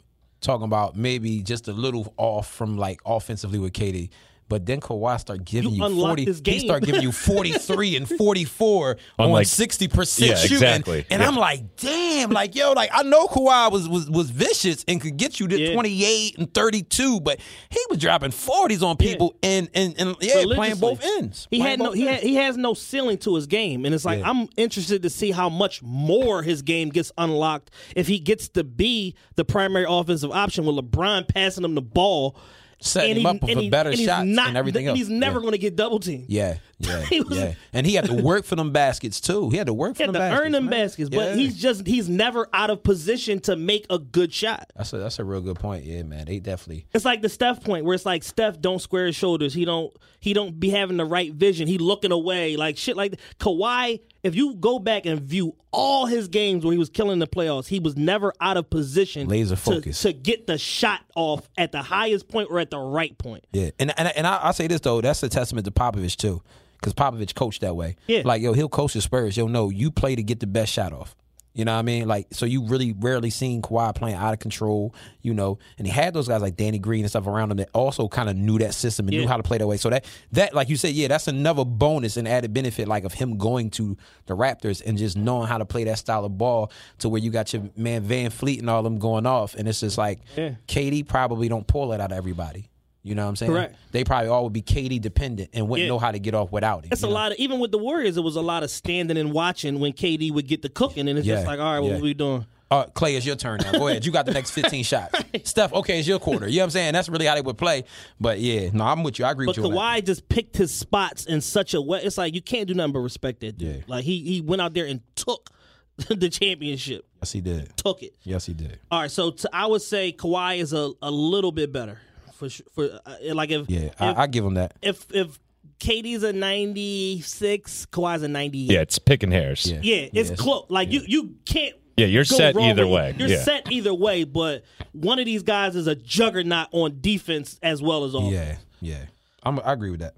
talking 0.41 0.65
about 0.65 0.95
maybe 0.95 1.41
just 1.41 1.68
a 1.68 1.73
little 1.73 2.14
off 2.18 2.52
from 2.52 2.77
like 2.77 2.99
offensively 3.06 3.60
with 3.60 3.73
KD. 3.73 4.10
But 4.49 4.65
then 4.65 4.80
Kawhi 4.80 5.19
start 5.19 5.44
giving 5.44 5.72
You 5.72 5.78
you, 5.80 5.84
unlocked 5.86 6.07
forty. 6.10 6.26
his 6.26 6.41
He 6.45 6.60
start 6.60 6.84
giving 6.84 7.02
you 7.02 7.11
forty 7.11 7.52
three 7.52 7.98
and 7.98 8.07
forty 8.07 8.45
four 8.45 8.98
On, 9.19 9.26
on 9.26 9.32
like- 9.34 9.48
sixty 9.48 9.90
percent 9.90 10.30
Yeah, 10.32 10.36
shooting, 10.38 10.56
exactly. 10.56 11.06
and 11.10 11.22
Yeah. 11.22 11.28
I'm 11.28 11.36
like, 11.36 11.76
damn, 11.76 12.30
like 12.30 12.56
yo, 12.56 12.72
like 12.72 12.90
I 12.94 13.03
know 13.03 13.28
Kawhi 13.28 13.72
was 13.72 13.90
was 13.90 14.10
was 14.10 14.30
vicious 14.30 14.86
and 14.88 15.02
could 15.02 15.18
get 15.18 15.40
you 15.41 15.49
to 15.49 15.60
Yeah. 15.60 15.74
twenty 15.74 16.06
eight 16.06 16.38
and 16.38 16.53
thirty 16.53 16.82
two, 16.82 17.19
but 17.19 17.40
he 17.69 17.80
was 17.90 17.99
dropping 17.99 18.32
forties 18.32 18.82
on 18.82 18.95
people 18.95 19.36
and 19.44 19.69
and 19.74 19.95
and 19.99 20.15
yeah, 20.22 20.44
playing 20.45 20.78
both 20.78 21.03
ends. 21.03 21.48
He 21.52 21.60
had 21.60 21.80
no 21.80 21.91
he 21.91 22.06
had, 22.06 22.22
he 22.24 22.36
has 22.36 22.56
no 22.56 22.74
ceiling 22.74 23.18
to 23.19 23.36
his 23.36 23.48
game, 23.48 23.84
and 23.86 23.94
it's 23.94 24.06
like 24.06 24.19
Yeah. 24.19 24.30
I'm 24.30 24.48
interested 24.56 25.02
to 25.03 25.10
see 25.10 25.32
how 25.32 25.49
much 25.49 25.84
more 25.84 26.41
his 26.41 26.61
game 26.61 26.88
gets 26.88 27.11
unlocked 27.18 27.72
if 27.98 28.07
he 28.07 28.18
gets 28.18 28.48
to 28.49 28.64
be 28.64 29.14
the 29.36 29.44
primary 29.44 29.86
offensive 29.90 30.32
option 30.32 30.65
with 30.65 30.78
LeBron 30.78 31.28
passing 31.28 31.65
him 31.65 31.76
the 31.76 31.82
ball. 31.82 32.38
Setting 32.79 33.11
and 33.11 33.17
him 33.17 33.21
he- 33.21 33.27
up 33.27 33.39
for 33.39 33.61
he- 33.61 33.69
better 33.69 33.95
shots 33.95 34.21
and 34.21 34.35
not- 34.35 34.55
everything 34.55 34.87
else. 34.87 34.97
He's 34.97 35.09
never 35.09 35.39
Yeah. 35.39 35.41
going 35.41 35.51
to 35.53 35.57
get 35.57 35.75
double 35.75 35.99
teamed. 35.99 36.25
Yeah, 36.27 36.57
yeah, 36.79 37.05
was- 37.23 37.37
yeah. 37.37 37.53
And 37.73 37.85
he 37.87 37.95
had 37.95 38.05
to 38.05 38.13
work 38.21 38.45
for 38.45 38.55
them 38.55 38.71
baskets 38.71 39.19
too. 39.21 39.49
He 39.49 39.57
had 39.57 39.67
to 39.67 39.73
work 39.73 39.95
for 39.95 39.97
He 39.97 40.03
had 40.03 40.09
them 40.09 40.13
to 40.15 40.19
baskets. 40.19 40.45
earn 40.45 40.51
them 40.51 40.65
man. 40.65 40.71
baskets, 40.71 41.09
but 41.09 41.17
Yeah. 41.19 41.35
he's 41.35 41.55
just 41.55 41.85
he's 41.87 42.07
never 42.09 42.47
out 42.53 42.69
of 42.69 42.83
position 42.83 43.39
to 43.41 43.55
make 43.55 43.85
a 43.89 43.97
good 43.99 44.33
shot. 44.33 44.71
That's 44.75 44.93
a 44.93 44.97
that's 44.97 45.19
a 45.19 45.23
real 45.23 45.41
good 45.41 45.57
point. 45.59 45.85
Yeah, 45.85 46.03
man. 46.03 46.25
They 46.25 46.39
definitely 46.39 46.85
It's 46.93 47.05
like 47.05 47.21
the 47.21 47.29
Steph 47.29 47.63
point 47.63 47.85
where 47.85 47.95
it's 47.95 48.05
like 48.05 48.23
Steph 48.23 48.59
don't 48.61 48.79
square 48.81 49.07
his 49.07 49.15
shoulders. 49.15 49.53
He 49.53 49.65
don't 49.65 49.95
he 50.19 50.33
don't 50.33 50.59
be 50.59 50.69
having 50.69 50.97
the 50.97 51.05
right 51.05 51.31
vision. 51.33 51.67
He 51.67 51.77
looking 51.77 52.11
away 52.11 52.55
like 52.57 52.77
shit 52.77 52.95
like 52.97 53.11
that. 53.11 53.19
Kawhi. 53.39 54.01
If 54.23 54.35
you 54.35 54.55
go 54.55 54.77
back 54.77 55.05
and 55.05 55.21
view 55.21 55.55
all 55.71 56.05
his 56.05 56.27
games 56.27 56.65
where 56.65 56.73
he 56.73 56.77
was 56.77 56.89
killing 56.89 57.19
the 57.19 57.27
playoffs, 57.27 57.67
he 57.67 57.79
was 57.79 57.95
never 57.95 58.33
out 58.41 58.57
of 58.57 58.69
position 58.69 59.29
Laser 59.29 59.55
to- 59.55 59.61
focus. 59.61 60.01
to, 60.01 60.11
get 60.11 60.47
the 60.47 60.57
shot 60.57 60.99
off 61.15 61.47
at 61.57 61.71
the 61.71 61.81
highest 61.81 62.27
point 62.27 62.49
or 62.51 62.59
at 62.59 62.69
the 62.69 62.79
right 62.79 63.17
point. 63.17 63.45
Yeah, 63.53 63.69
and 63.79 63.93
and 63.97 64.09
and 64.17 64.27
I, 64.27 64.47
I 64.47 64.51
say 64.51 64.67
this 64.67 64.81
though, 64.81 64.99
that's 64.99 65.23
a 65.23 65.29
testament 65.29 65.63
to 65.65 65.71
Popovich 65.71 66.17
too, 66.17 66.41
because 66.79 66.93
Popovich 66.93 67.35
coached 67.35 67.61
that 67.61 67.75
way. 67.75 67.95
Yeah. 68.07 68.21
like 68.25 68.41
yo, 68.41 68.53
he'll 68.53 68.69
coach 68.69 68.93
the 68.93 69.01
Spurs. 69.01 69.35
Yo, 69.37 69.47
no, 69.47 69.69
you 69.69 69.91
play 69.91 70.15
to 70.15 70.23
get 70.23 70.39
the 70.39 70.47
best 70.47 70.71
shot 70.71 70.93
off. 70.93 71.15
You 71.53 71.65
know 71.65 71.73
what 71.73 71.79
I 71.79 71.81
mean? 71.81 72.07
Like, 72.07 72.27
so 72.33 72.45
you 72.45 72.67
really 72.67 72.93
rarely 72.93 73.31
seen 73.31 73.63
Kawhi 73.63 73.95
playing 73.95 74.15
out 74.15 74.31
of 74.31 74.37
control. 74.37 74.93
You 75.23 75.33
know, 75.33 75.57
and 75.79 75.87
he 75.87 75.91
had 75.91 76.13
those 76.13 76.27
guys 76.27 76.39
like 76.39 76.55
Danny 76.55 76.77
Green 76.77 76.99
and 77.01 77.09
stuff 77.09 77.25
around 77.25 77.49
him 77.49 77.57
that 77.57 77.69
also 77.73 78.07
kind 78.07 78.29
of 78.29 78.35
knew 78.35 78.59
that 78.59 78.75
system 78.75 79.07
and 79.07 79.15
Yeah. 79.15 79.21
knew 79.21 79.27
how 79.27 79.37
to 79.37 79.41
play 79.43 79.57
that 79.57 79.65
way. 79.65 79.77
So 79.77 79.89
that 79.89 80.05
that 80.33 80.53
like 80.53 80.69
you 80.69 80.75
said, 80.75 80.93
yeah, 80.93 81.07
that's 81.07 81.27
another 81.27 81.65
bonus 81.65 82.15
and 82.15 82.27
added 82.27 82.53
benefit 82.53 82.87
like 82.87 83.05
of 83.05 83.13
him 83.13 83.37
going 83.39 83.71
to 83.71 83.97
the 84.27 84.35
Raptors 84.37 84.83
and 84.85 84.99
just 84.99 85.17
knowing 85.17 85.47
how 85.47 85.57
to 85.57 85.65
play 85.65 85.83
that 85.85 85.97
style 85.97 86.25
of 86.25 86.37
ball 86.37 86.71
to 86.99 87.09
where 87.09 87.19
you 87.19 87.31
got 87.31 87.51
your 87.51 87.63
man 87.75 88.03
VanVleet 88.05 88.59
and 88.59 88.69
all 88.69 88.83
them 88.83 88.99
going 88.99 89.25
off, 89.25 89.55
and 89.55 89.67
it's 89.67 89.79
just 89.79 89.97
like 89.97 90.19
Yeah. 90.35 90.51
KD 90.67 91.07
probably 91.07 91.49
don't 91.49 91.65
pull 91.65 91.91
it 91.91 91.99
out 91.99 92.11
of 92.11 92.17
everybody. 92.19 92.69
You 93.07 93.15
know 93.15 93.23
what 93.23 93.29
I'm 93.29 93.35
saying? 93.38 93.51
Correct. 93.51 93.75
They 93.91 94.03
probably 94.03 94.29
all 94.29 94.43
would 94.43 94.53
be 94.53 94.61
KD 94.61 94.99
dependent 95.01 95.49
and 95.53 95.67
wouldn't 95.69 95.85
Yeah. 95.85 95.89
know 95.93 95.99
how 95.99 96.11
to 96.11 96.19
get 96.19 96.34
off 96.35 96.51
without 96.51 96.85
it. 96.85 96.91
It's 96.91 97.03
a 97.03 97.07
know? 97.07 97.13
lot 97.13 97.31
of 97.31 97.38
even 97.39 97.59
with 97.59 97.71
the 97.71 97.77
Warriors, 97.77 98.17
it 98.17 98.21
was 98.21 98.35
a 98.35 98.41
lot 98.41 98.63
of 98.63 98.69
standing 98.69 99.17
and 99.17 99.31
watching 99.31 99.79
when 99.79 99.93
KD 99.93 100.31
would 100.31 100.47
get 100.47 100.61
the 100.61 100.69
cooking, 100.69 101.07
and 101.07 101.17
it's 101.17 101.25
just 101.27 101.47
like, 101.47 101.59
all 101.59 101.73
right, 101.73 101.79
what 101.79 101.93
yeah. 101.93 101.99
we 102.01 102.13
doing? 102.13 102.45
Uh, 102.69 102.84
Clay, 102.84 103.15
it's 103.15 103.25
your 103.25 103.38
turn 103.38 103.61
now. 103.63 103.71
Go 103.71 103.88
ahead. 103.88 104.05
You 104.05 104.11
got 104.11 104.25
the 104.25 104.34
next 104.34 104.51
15 104.59 104.84
shots. 104.84 105.17
Steph, 105.45 105.71
okay, 105.71 105.99
it's 105.99 106.07
your 106.07 106.19
quarter. 106.19 106.49
You 106.49 106.57
know 106.57 106.63
what 106.63 106.65
I'm 106.65 106.69
saying? 106.71 106.91
That's 106.93 107.07
really 107.07 107.25
how 107.25 107.35
they 107.35 107.41
would 107.41 107.57
play. 107.57 107.85
But 108.19 108.39
yeah, 108.41 108.71
no, 108.73 108.84
I'm 108.84 109.03
with 109.03 109.19
you. 109.19 109.23
I 109.25 109.31
agree 109.31 109.45
But 109.45 109.55
with 109.55 109.65
you. 109.67 109.71
that. 109.71 109.77
Kawhi 109.79 110.05
just 110.05 110.27
picked 110.27 110.57
his 110.57 110.73
spots 110.73 111.25
in 111.25 111.39
such 111.39 111.73
a 111.73 111.79
way. 111.81 112.01
It's 112.03 112.17
like 112.17 112.35
you 112.35 112.41
can't 112.41 112.67
do 112.67 112.73
nothing 112.73 112.91
but 112.91 112.99
respect 112.99 113.39
that 113.39 113.57
dude. 113.57 113.75
Yeah. 113.77 113.81
Like 113.88 114.03
he 114.03 114.19
he 114.21 114.41
went 114.41 114.61
out 114.61 114.73
there 114.73 114.85
and 114.85 114.99
took 115.15 115.49
the 116.09 116.29
championship, 116.29 117.05
Yes, 117.21 117.31
he 117.31 117.39
did. 117.39 117.75
took 117.77 118.03
it. 118.03 118.13
Yes, 118.23 118.45
he 118.45 118.53
did. 118.53 118.79
All 118.91 118.99
right, 118.99 119.09
so 119.11 119.31
t- 119.31 119.47
I 119.53 119.65
would 119.65 119.81
say 119.81 120.11
Kawhi 120.11 120.57
is 120.59 120.73
a, 120.73 120.91
a 121.01 121.09
little 121.09 121.51
bit 121.53 121.71
better 121.71 121.99
for 122.38 122.49
for 122.73 122.99
uh, 123.05 123.15
like 123.34 123.49
if 123.51 123.69
Yeah, 123.69 123.80
if, 123.88 124.01
I, 124.01 124.14
I 124.23 124.27
give 124.27 124.45
him 124.45 124.53
that. 124.55 124.73
if 124.81 125.05
if 125.11 125.39
KD's 125.80 126.23
a 126.23 126.34
ninety 126.34 127.22
six, 127.22 127.85
Kawhi's 127.88 128.23
a 128.23 128.27
ninety 128.27 128.65
eight. 128.65 128.72
Yeah, 128.72 128.81
it's 128.81 128.99
picking 128.99 129.31
hairs. 129.31 129.69
Yeah. 129.69 129.80
Yeah, 129.84 130.07
it's 130.14 130.30
Yes. 130.31 130.39
close. 130.39 130.65
Like 130.69 130.91
you, 130.91 131.01
you 131.05 131.35
can't. 131.45 131.76
Yeah, 131.97 132.05
you're 132.05 132.26
set 132.26 132.55
either 132.55 132.85
with- 132.85 132.93
way. 132.93 133.15
You're 133.18 133.27
Yeah. 133.30 133.43
set 133.43 133.72
either 133.72 133.93
way, 133.93 134.23
but 134.23 134.64
one 134.93 135.19
of 135.19 135.26
these 135.26 135.43
guys 135.43 135.76
is 135.76 135.88
a 135.88 135.95
juggernaut 135.95 136.68
on 136.72 136.99
defense 137.01 137.59
as 137.64 137.81
well 137.81 138.03
as 138.05 138.14
offense. 138.14 138.31
Yeah, 138.34 138.57
yeah. 138.81 139.05
I'm, 139.43 139.59
I 139.59 139.73
agree 139.73 139.89
with 139.91 140.01
that. 140.01 140.14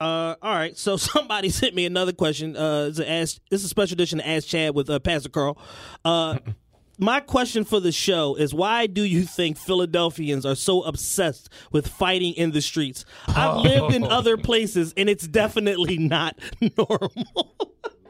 Uh, 0.00 0.34
all 0.42 0.54
right. 0.54 0.76
So 0.76 0.96
somebody 0.98 1.48
sent 1.50 1.74
me 1.74 1.86
another 1.86 2.12
question. 2.12 2.56
Uh, 2.56 2.86
it's 2.88 2.98
a 2.98 3.08
ask, 3.10 3.38
this 3.50 3.60
is 3.60 3.66
a 3.66 3.68
special 3.68 3.94
edition 3.94 4.20
of 4.20 4.26
Ask 4.26 4.48
Chad 4.48 4.74
with 4.74 4.90
uh, 4.90 4.98
Pastor 4.98 5.28
Carl. 5.28 5.56
Uh, 6.04 6.38
my 7.02 7.20
question 7.20 7.64
for 7.64 7.80
the 7.80 7.92
show 7.92 8.34
is 8.36 8.54
why 8.54 8.86
do 8.86 9.02
you 9.02 9.22
think 9.24 9.58
Philadelphians 9.58 10.46
are 10.46 10.54
so 10.54 10.82
obsessed 10.82 11.48
with 11.72 11.88
fighting 11.88 12.34
in 12.34 12.52
the 12.52 12.62
streets? 12.62 13.04
I've 13.28 13.56
lived 13.56 13.94
in 13.94 14.04
other 14.04 14.36
places 14.38 14.94
and 14.96 15.08
it's 15.10 15.26
definitely 15.26 15.98
not 15.98 16.38
normal. 16.76 17.54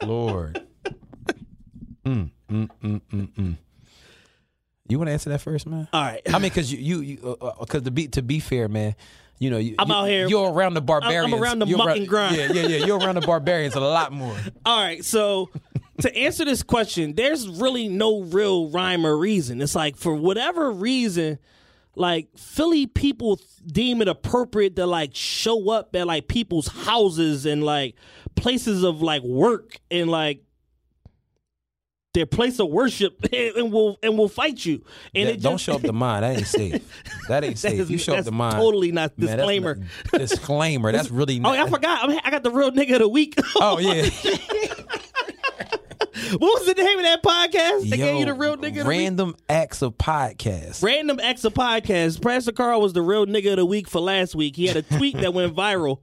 Lord. 0.04 0.62
mm, 2.04 2.30
mm, 2.50 2.70
mm, 2.82 3.00
mm, 3.12 3.32
mm. 3.32 3.56
You 4.88 4.98
want 4.98 5.08
to 5.08 5.12
answer 5.12 5.30
that 5.30 5.40
first, 5.40 5.66
man? 5.66 5.88
All 5.92 6.02
right. 6.02 6.20
I 6.28 6.32
mean, 6.32 6.42
because 6.42 6.72
you, 6.72 7.00
you, 7.00 7.36
because 7.60 7.82
to 7.84 7.90
be 7.90 8.08
to 8.08 8.22
be 8.22 8.40
fair, 8.40 8.68
man, 8.68 8.94
you 9.38 9.48
know, 9.48 9.56
you, 9.58 9.74
I'm 9.78 9.88
you- 9.88 9.94
out 9.94 10.04
here- 10.04 10.26
You're 10.28 10.52
around 10.52 10.74
the 10.74 10.82
barbarians. 10.82 11.32
I'm 11.32 11.42
around 11.42 11.60
the 11.60 11.66
You're 11.66 11.78
muck 11.78 11.96
and 11.96 12.06
grind. 12.06 12.36
Yeah, 12.36 12.52
yeah, 12.52 12.66
yeah. 12.66 12.84
You're 12.84 12.98
around 12.98 13.14
the 13.14 13.22
barbarians 13.22 13.74
a 13.74 13.80
lot 13.80 14.12
more. 14.12 14.36
All 14.66 14.82
right, 14.84 15.02
so 15.04 15.48
to 16.00 16.16
answer 16.16 16.44
this 16.44 16.62
question, 16.62 17.14
there's 17.14 17.46
really 17.48 17.88
no 17.88 18.22
real 18.22 18.70
rhyme 18.70 19.04
or 19.06 19.16
reason. 19.16 19.60
It's 19.60 19.74
like 19.74 19.96
for 19.96 20.14
whatever 20.14 20.70
reason, 20.70 21.38
like 21.94 22.28
Philly 22.38 22.86
people 22.86 23.38
deem 23.66 24.00
it 24.00 24.08
appropriate 24.08 24.76
to 24.76 24.86
like 24.86 25.10
show 25.14 25.70
up 25.70 25.94
at 25.94 26.06
like 26.06 26.28
people's 26.28 26.68
houses 26.68 27.44
and 27.46 27.62
like 27.62 27.94
places 28.34 28.82
of 28.82 29.02
like 29.02 29.22
work 29.22 29.76
and 29.90 30.08
like 30.10 30.42
their 32.14 32.26
place 32.26 32.58
of 32.58 32.68
worship 32.68 33.18
and 33.32 33.72
will 33.72 33.98
and 34.02 34.16
will 34.18 34.28
fight 34.28 34.64
you. 34.64 34.82
And 35.14 35.28
That- 35.28 35.34
it 35.36 35.42
don't 35.42 35.58
show 35.58 35.74
up 35.74 35.82
the 35.82 35.92
mind. 35.92 36.24
That 36.24 36.36
ain't 36.38 36.46
safe. 36.46 37.02
That 37.28 37.44
ain't 37.44 37.58
safe. 37.58 37.80
is- 37.80 37.90
you 37.90 37.98
show 37.98 38.12
up 38.12 38.16
that's 38.18 38.26
the 38.26 38.32
mind. 38.32 38.54
totally 38.56 38.92
not 38.92 39.16
Man, 39.18 39.26
that's 39.26 39.36
disclaimer. 39.38 39.74
not- 40.12 40.20
disclaimer. 40.20 40.92
That's 40.92 41.10
really. 41.10 41.40
Oh, 41.44 41.50
I 41.50 41.68
forgot. 41.68 42.08
I'm- 42.08 42.20
I 42.24 42.30
got 42.30 42.42
the 42.42 42.50
real 42.50 42.70
nigga 42.70 42.94
of 42.94 42.98
the 43.00 43.08
week. 43.08 43.34
Oh 43.56 43.78
yeah. 43.78 44.08
What 46.30 46.60
was 46.60 46.66
the 46.66 46.74
name 46.82 46.98
of 46.98 47.04
that 47.04 47.22
podcast? 47.22 47.88
They 47.90 47.96
Yo, 47.96 48.04
gave 48.04 48.16
you 48.20 48.24
the 48.26 48.34
real 48.34 48.56
nigga 48.56 48.80
of? 48.82 48.86
Random 48.86 49.34
acts 49.48 49.82
of 49.82 49.96
podcast. 49.98 50.82
Random 50.82 51.18
acts 51.20 51.44
of 51.44 51.54
podcast. 51.54 52.22
Pastor 52.22 52.52
Carl 52.52 52.80
was 52.80 52.92
the 52.92 53.02
real 53.02 53.26
nigga 53.26 53.50
of 53.52 53.56
the 53.56 53.66
week 53.66 53.88
for 53.88 54.00
last 54.00 54.34
week. 54.34 54.56
He 54.56 54.66
had 54.66 54.76
a 54.76 54.82
tweet 54.82 55.16
that 55.18 55.34
went 55.34 55.54
viral. 55.54 55.98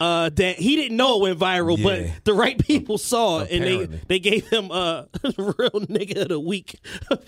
Uh, 0.00 0.30
that 0.30 0.56
he 0.56 0.76
didn't 0.76 0.96
know 0.96 1.16
it 1.18 1.20
went 1.20 1.38
viral, 1.38 1.76
Yeah. 1.76 1.84
but 2.14 2.24
the 2.24 2.32
right 2.32 2.58
people 2.58 2.96
saw 2.96 3.40
it, 3.40 3.50
and 3.50 3.62
they 3.64 3.84
they 4.08 4.18
gave 4.18 4.48
him 4.48 4.70
uh 4.70 5.02
real 5.36 5.70
nigga 5.88 6.22
of 6.22 6.28
the 6.28 6.40
week. 6.40 6.80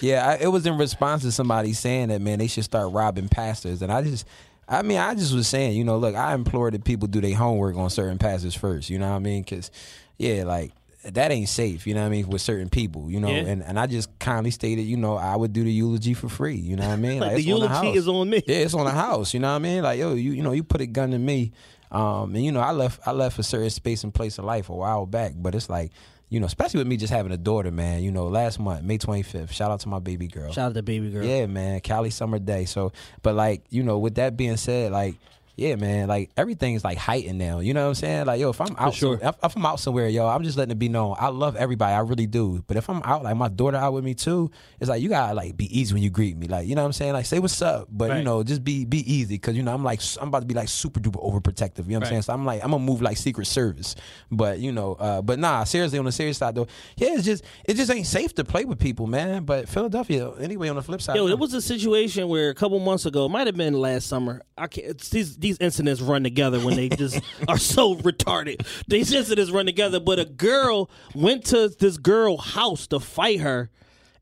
Yeah, 0.00 0.30
I, 0.30 0.42
it 0.42 0.48
was 0.48 0.66
in 0.66 0.76
response 0.78 1.22
to 1.22 1.30
somebody 1.30 1.72
saying 1.72 2.08
that 2.08 2.20
man 2.20 2.40
they 2.40 2.48
should 2.48 2.64
start 2.64 2.92
robbing 2.92 3.28
pastors, 3.28 3.82
and 3.82 3.92
I 3.92 4.02
just, 4.02 4.26
I 4.68 4.82
mean, 4.82 4.98
I 4.98 5.14
just 5.14 5.32
was 5.32 5.46
saying, 5.46 5.76
you 5.76 5.84
know, 5.84 5.96
look, 5.96 6.16
I 6.16 6.34
implore 6.34 6.72
that 6.72 6.82
people 6.82 7.06
do 7.06 7.20
their 7.20 7.36
homework 7.36 7.76
on 7.76 7.88
certain 7.88 8.18
pastors 8.18 8.56
first. 8.56 8.90
You 8.90 8.98
know 8.98 9.08
what 9.08 9.14
I 9.14 9.20
mean? 9.20 9.42
Because, 9.44 9.70
yeah, 10.18 10.42
like 10.42 10.72
that 11.14 11.30
ain't 11.30 11.48
safe. 11.48 11.86
You 11.86 11.94
know 11.94 12.00
what 12.00 12.06
I 12.06 12.10
mean 12.10 12.28
with 12.28 12.40
certain 12.42 12.68
people. 12.68 13.10
You 13.10 13.20
know, 13.20 13.28
Yeah. 13.28 13.46
and 13.50 13.62
and 13.62 13.78
I 13.78 13.86
just 13.86 14.16
kindly 14.18 14.50
stated, 14.50 14.82
you 14.82 14.96
know, 14.96 15.16
I 15.16 15.36
would 15.36 15.52
do 15.52 15.64
the 15.64 15.72
eulogy 15.72 16.14
for 16.14 16.28
free. 16.28 16.56
You 16.56 16.76
know 16.76 16.86
what 16.86 16.92
I 16.92 16.96
mean? 16.96 17.20
Like, 17.26 17.30
the 17.32 17.36
it's 17.38 17.46
on 17.46 17.48
eulogy 17.56 17.74
house. 17.74 17.96
is 17.96 18.08
on 18.08 18.30
me. 18.30 18.42
Yeah, 18.46 18.56
it's 18.58 18.74
on 18.74 18.84
the 18.84 18.90
house. 18.90 19.34
You 19.34 19.40
know 19.40 19.48
what 19.50 19.56
I 19.56 19.58
mean? 19.60 19.82
Like 19.82 19.98
yo, 19.98 20.14
you 20.14 20.32
you 20.32 20.42
know, 20.42 20.52
you 20.52 20.62
put 20.64 20.80
a 20.80 20.86
gun 20.86 21.10
to 21.12 21.18
me. 21.18 21.52
Um, 21.90 22.34
and 22.34 22.44
you 22.44 22.50
know, 22.52 22.60
I 22.60 22.72
left 22.72 23.00
I 23.06 23.12
left 23.12 23.38
a 23.38 23.42
certain 23.42 23.70
space 23.70 24.02
and 24.04 24.12
place 24.12 24.38
in 24.38 24.44
life 24.44 24.68
a 24.68 24.74
while 24.74 25.06
back, 25.06 25.34
but 25.36 25.54
it's 25.54 25.70
like 25.70 25.92
you 26.28 26.40
know, 26.40 26.46
especially 26.46 26.78
with 26.78 26.88
me 26.88 26.96
just 26.96 27.12
having 27.12 27.30
a 27.30 27.36
daughter, 27.36 27.70
man. 27.70 28.02
You 28.02 28.10
know, 28.10 28.26
last 28.26 28.58
month, 28.58 28.82
May 28.82 28.98
25th, 28.98 29.52
shout 29.52 29.70
out 29.70 29.78
to 29.80 29.88
my 29.88 30.00
baby 30.00 30.26
girl. 30.26 30.50
Shout 30.52 30.70
out 30.70 30.74
to 30.74 30.82
baby 30.82 31.08
girl. 31.10 31.24
Yeah, 31.24 31.46
man, 31.46 31.78
Cali 31.80 32.10
summer 32.10 32.40
day. 32.40 32.64
So, 32.64 32.90
but 33.22 33.36
like, 33.36 33.62
you 33.70 33.84
know, 33.84 33.98
with 33.98 34.16
that 34.16 34.36
being 34.36 34.56
said, 34.56 34.90
like, 34.90 35.14
yeah, 35.56 35.74
man, 35.76 36.06
like 36.08 36.30
everything 36.36 36.74
is 36.74 36.84
like 36.84 36.98
heightened 36.98 37.38
now. 37.38 37.60
You 37.60 37.72
know 37.72 37.82
what 37.84 37.88
I'm 37.88 37.94
saying? 37.94 38.26
Like, 38.26 38.40
yo, 38.40 38.50
if 38.50 38.60
I'm 38.60 38.76
out, 38.78 38.94
sure. 38.94 39.18
some- 39.18 39.28
if, 39.28 39.34
if 39.42 39.56
I'm 39.56 39.64
out 39.64 39.80
somewhere, 39.80 40.06
yo, 40.08 40.26
I'm 40.28 40.42
just 40.42 40.58
letting 40.58 40.72
it 40.72 40.78
be 40.78 40.88
known. 40.90 41.16
I 41.18 41.28
love 41.28 41.56
everybody, 41.56 41.94
I 41.94 42.00
really 42.00 42.26
do. 42.26 42.62
But 42.66 42.76
if 42.76 42.90
I'm 42.90 43.02
out, 43.04 43.22
like 43.24 43.36
my 43.36 43.48
daughter 43.48 43.78
out 43.78 43.94
with 43.94 44.04
me 44.04 44.14
too, 44.14 44.50
it's 44.80 44.90
like 44.90 45.00
you 45.00 45.08
gotta 45.08 45.32
like 45.34 45.56
be 45.56 45.66
easy 45.80 45.94
when 45.94 46.02
you 46.02 46.10
greet 46.10 46.36
me. 46.36 46.46
Like, 46.46 46.68
you 46.68 46.74
know 46.74 46.82
what 46.82 46.86
I'm 46.86 46.92
saying? 46.92 47.14
Like, 47.14 47.24
say 47.26 47.38
what's 47.38 47.60
up, 47.62 47.88
but 47.90 48.10
you 48.18 48.24
know, 48.24 48.42
just 48.42 48.62
be 48.64 48.84
be 48.84 48.98
easy 49.10 49.34
because 49.36 49.56
you 49.56 49.62
know 49.62 49.72
I'm 49.72 49.82
like 49.82 50.00
I'm 50.20 50.28
about 50.28 50.40
to 50.40 50.46
be 50.46 50.54
like 50.54 50.68
super 50.68 51.00
duper 51.00 51.22
overprotective. 51.24 51.86
You 51.86 51.92
know 51.92 51.98
what 52.00 52.06
I'm 52.06 52.10
saying? 52.10 52.22
So 52.22 52.34
I'm 52.34 52.44
like 52.44 52.62
I'm 52.62 52.70
gonna 52.72 52.84
move 52.84 53.00
like 53.00 53.16
Secret 53.16 53.46
Service. 53.46 53.94
But 54.30 54.58
you 54.58 54.72
know, 54.72 54.92
uh, 54.94 55.22
but 55.22 55.38
nah, 55.38 55.64
seriously 55.64 55.98
on 55.98 56.04
the 56.04 56.12
serious 56.12 56.38
side 56.38 56.54
though, 56.54 56.66
yeah, 56.96 57.14
it's 57.14 57.24
just 57.24 57.44
it 57.64 57.74
just 57.76 57.90
ain't 57.90 58.06
safe 58.06 58.34
to 58.34 58.44
play 58.44 58.64
with 58.66 58.78
people, 58.78 59.06
man. 59.06 59.44
But 59.44 59.68
Philadelphia, 59.68 60.32
anyway, 60.38 60.68
on 60.68 60.76
the 60.76 60.82
flip 60.82 61.00
side, 61.00 61.16
Yo, 61.16 61.28
it 61.28 61.38
was 61.38 61.54
a 61.54 61.62
situation 61.62 62.28
where 62.28 62.50
a 62.50 62.54
couple 62.54 62.78
months 62.78 63.06
ago, 63.06 63.24
it 63.24 63.30
might 63.30 63.46
have 63.46 63.56
been 63.56 63.72
last 63.74 64.06
summer. 64.06 64.42
I 64.58 64.66
can't. 64.66 64.86
It's, 64.88 65.08
these 65.08 65.36
these 65.46 65.58
incidents 65.58 66.00
run 66.00 66.24
together 66.24 66.58
when 66.58 66.74
they 66.74 66.88
just 66.88 67.20
are 67.48 67.56
so 67.58 67.94
retarded. 67.94 68.66
These 68.88 69.12
incidents 69.12 69.52
run 69.52 69.66
together. 69.66 70.00
But 70.00 70.18
a 70.18 70.24
girl 70.24 70.90
went 71.14 71.44
to 71.46 71.68
this 71.68 71.98
girl 71.98 72.36
house 72.36 72.88
to 72.88 72.98
fight 72.98 73.40
her, 73.40 73.70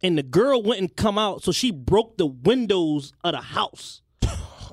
and 0.03 0.19
the 0.19 0.23
girl 0.23 0.63
wouldn't 0.63 0.97
come 0.97 1.17
out, 1.17 1.43
so 1.43 1.51
she 1.51 1.71
broke 1.71 2.19
the 2.19 2.27
windows 2.27 3.15
of 3.25 3.33
the 3.33 3.41
house. 3.41 4.03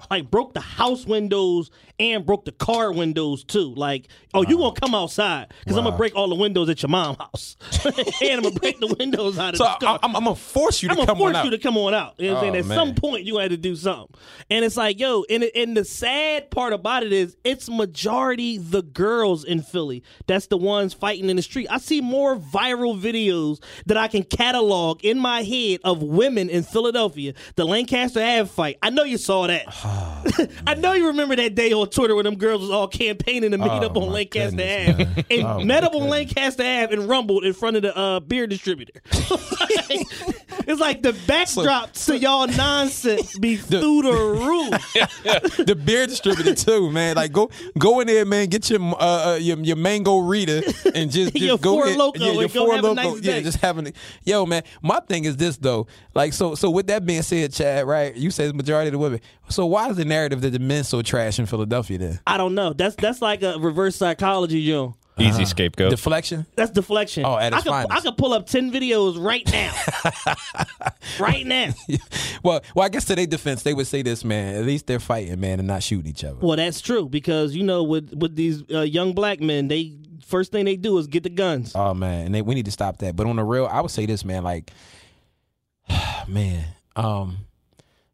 Like 0.09 0.29
broke 0.29 0.53
the 0.53 0.59
house 0.59 1.05
windows 1.05 1.71
and 1.99 2.25
broke 2.25 2.45
the 2.45 2.51
car 2.51 2.91
windows 2.91 3.43
too. 3.43 3.73
Like, 3.75 4.07
oh, 4.33 4.43
you 4.43 4.57
gonna 4.57 4.79
come 4.79 4.95
outside 4.95 5.53
because 5.59 5.77
I'm 5.77 5.83
gonna 5.83 5.97
break 5.97 6.15
all 6.15 6.27
the 6.29 6.35
windows 6.35 6.69
at 6.69 6.81
your 6.81 6.89
mom's 6.89 7.17
house, 7.19 7.55
and 7.85 8.31
I'm 8.31 8.41
gonna 8.43 8.55
break 8.59 8.79
the 8.79 8.93
windows 8.97 9.37
out 9.37 9.53
of 9.53 9.57
So 9.57 9.63
the 9.65 9.85
car. 9.85 9.99
I'm, 10.03 10.15
I'm 10.15 10.23
gonna 10.23 10.35
force 10.35 10.81
you 10.83 10.89
to 10.89 10.95
come 10.95 11.01
out. 11.03 11.09
I'm 11.09 11.17
gonna 11.17 11.19
force 11.19 11.35
on 11.35 11.35
out. 11.37 11.45
you 11.45 11.51
to 11.51 11.57
come 11.59 11.77
on 11.77 11.93
out. 11.93 12.13
You 12.17 12.27
know 12.27 12.33
what 12.35 12.43
I'm 12.43 12.49
Oh, 12.49 12.53
saying? 12.53 12.55
At 12.63 12.65
man. 12.67 12.77
some 12.77 12.95
point, 12.95 13.23
you 13.25 13.37
had 13.37 13.51
to 13.51 13.57
do 13.57 13.75
something. 13.75 14.07
And 14.49 14.65
it's 14.65 14.77
like, 14.77 14.99
yo, 14.99 15.23
and, 15.29 15.43
and 15.55 15.77
the 15.77 15.85
sad 15.85 16.49
part 16.51 16.73
about 16.73 17.03
it 17.03 17.13
is 17.13 17.35
it's 17.43 17.69
majority 17.69 18.57
the 18.57 18.81
girls 18.81 19.43
in 19.43 19.61
Philly. 19.61 20.03
That's 20.27 20.47
the 20.47 20.57
ones 20.57 20.93
fighting 20.93 21.29
in 21.29 21.35
the 21.35 21.41
street. 21.41 21.67
I 21.69 21.77
see 21.77 22.01
more 22.01 22.35
viral 22.37 22.99
videos 22.99 23.61
that 23.85 23.97
I 23.97 24.07
can 24.07 24.23
catalog 24.23 25.03
in 25.05 25.19
my 25.19 25.43
head 25.43 25.79
of 25.83 26.01
women 26.01 26.49
in 26.49 26.63
Philadelphia. 26.63 27.33
The 27.55 27.65
Lancaster 27.65 28.19
Ave 28.21 28.45
fight. 28.45 28.77
I 28.81 28.89
know 28.89 29.03
you 29.03 29.17
saw 29.17 29.47
that. 29.47 29.65
Ah, 29.67 30.23
I 30.67 30.73
know 30.75 30.93
you 30.93 31.07
remember 31.07 31.35
that 31.35 31.55
day 31.55 31.71
on 31.73 31.89
Twitter 31.91 32.15
where 32.15 32.23
them 32.23 32.35
girls 32.37 32.61
was 32.61 32.69
all 32.71 32.87
campaigning 32.87 33.51
to 33.51 33.57
meet 33.57 33.69
Oh, 33.69 33.85
up 33.85 33.97
on 33.97 34.09
Lancaster 34.09 34.57
goodness, 34.57 35.07
Ave 35.17 35.25
and 35.29 35.47
Oh, 35.47 35.59
met 35.63 35.83
up 35.83 35.93
on. 35.93 36.07
Lancaster 36.09 36.63
Ave 36.63 36.93
and 36.93 37.07
rumbled 37.07 37.43
in 37.43 37.53
front 37.53 37.75
of 37.77 37.83
the 37.83 37.95
uh, 37.97 38.19
beer 38.19 38.47
distributor. 38.47 39.01
it's 40.67 40.79
like 40.79 41.01
the 41.01 41.13
backdrop 41.27 41.93
to 41.93 42.17
y'all 42.17 42.47
nonsense 42.47 43.37
be 43.37 43.55
through 43.57 44.01
the 44.03 44.11
roof. 44.11 44.93
the 45.65 45.75
beer 45.75 46.07
distributor 46.07 46.55
too, 46.55 46.91
man. 46.91 47.15
Like 47.15 47.31
go 47.31 47.49
go 47.77 47.99
in 47.99 48.07
there, 48.07 48.25
man. 48.25 48.47
Get 48.47 48.69
your 48.69 48.81
uh, 48.81 49.33
uh, 49.33 49.37
your, 49.41 49.57
your 49.59 49.75
mango 49.75 50.19
Rita 50.19 50.73
and 50.95 51.11
just, 51.11 51.33
just 51.33 51.35
Your 51.35 51.57
go 51.57 51.75
Four 51.75 51.87
in- 51.87 51.97
Loko 51.97 52.19
Yeah, 52.19 52.31
your 52.31 52.49
Four 52.49 52.75
a 52.75 52.93
nice 52.93 53.21
yeah, 53.21 53.33
day. 53.33 53.43
just 53.43 53.59
having 53.59 53.87
it. 53.87 53.95
Yo, 54.23 54.45
man. 54.45 54.63
My 54.81 54.99
thing 54.99 55.25
is 55.25 55.37
this 55.37 55.57
though. 55.57 55.87
Like 56.13 56.33
so 56.33 56.55
so 56.55 56.69
with 56.69 56.87
that 56.87 57.05
being 57.05 57.21
said, 57.21 57.53
Chad, 57.53 57.87
right? 57.87 58.15
You 58.15 58.31
said 58.31 58.49
the 58.49 58.53
majority 58.53 58.87
of 58.89 58.93
the 58.93 58.99
women. 58.99 59.21
So 59.49 59.65
why 59.65 59.89
is 59.89 59.97
the 59.97 60.05
narrative 60.05 60.41
that 60.41 60.51
the 60.51 60.59
men 60.59 60.83
so 60.83 61.01
trash 61.01 61.39
in 61.39 61.45
Philadelphia 61.45 61.97
then? 61.97 62.19
I 62.25 62.37
don't 62.37 62.55
know. 62.55 62.73
That's 62.73 62.95
that's 62.95 63.21
like 63.21 63.43
a 63.43 63.57
reverse 63.59 63.95
psychology, 63.95 64.65
Joe. 64.65 64.95
Easy 65.19 65.45
scapegoat. 65.45 65.89
Deflection. 65.89 66.45
That's 66.55 66.71
deflection. 66.71 67.25
Oh, 67.25 67.37
at 67.37 67.53
I 67.53 67.57
its 67.57 67.63
could, 67.63 67.69
finest. 67.71 67.91
I 67.91 67.99
could 68.01 68.17
pull 68.17 68.33
up 68.33 68.47
ten 68.47 68.71
videos 68.71 69.23
right 69.23 69.45
now. 69.51 69.73
right 71.19 71.45
now. 71.45 71.73
well, 72.43 72.61
well, 72.75 72.85
I 72.85 72.89
guess 72.89 73.05
to 73.05 73.15
their 73.15 73.27
defense, 73.27 73.63
they 73.63 73.73
would 73.73 73.87
say 73.87 74.01
this, 74.01 74.23
man. 74.23 74.55
At 74.55 74.65
least 74.65 74.87
they're 74.87 74.99
fighting, 74.99 75.39
man, 75.39 75.59
and 75.59 75.67
not 75.67 75.83
shooting 75.83 76.09
each 76.09 76.23
other. 76.23 76.37
Well, 76.39 76.57
that's 76.57 76.81
true 76.81 77.09
because 77.09 77.55
you 77.55 77.63
know 77.63 77.83
with 77.83 78.13
with 78.13 78.35
these 78.35 78.63
uh, 78.71 78.81
young 78.81 79.13
black 79.13 79.41
men, 79.41 79.67
they 79.67 79.97
first 80.25 80.51
thing 80.51 80.65
they 80.65 80.77
do 80.77 80.97
is 80.97 81.07
get 81.07 81.23
the 81.23 81.29
guns. 81.29 81.73
Oh 81.75 81.93
man, 81.93 82.27
and 82.27 82.35
they, 82.35 82.41
we 82.41 82.55
need 82.55 82.65
to 82.65 82.71
stop 82.71 82.97
that. 82.99 83.15
But 83.15 83.27
on 83.27 83.35
the 83.35 83.43
real, 83.43 83.67
I 83.67 83.81
would 83.81 83.91
say 83.91 84.05
this, 84.05 84.23
man. 84.23 84.43
Like, 84.43 84.71
man, 86.27 86.65
um, 86.95 87.37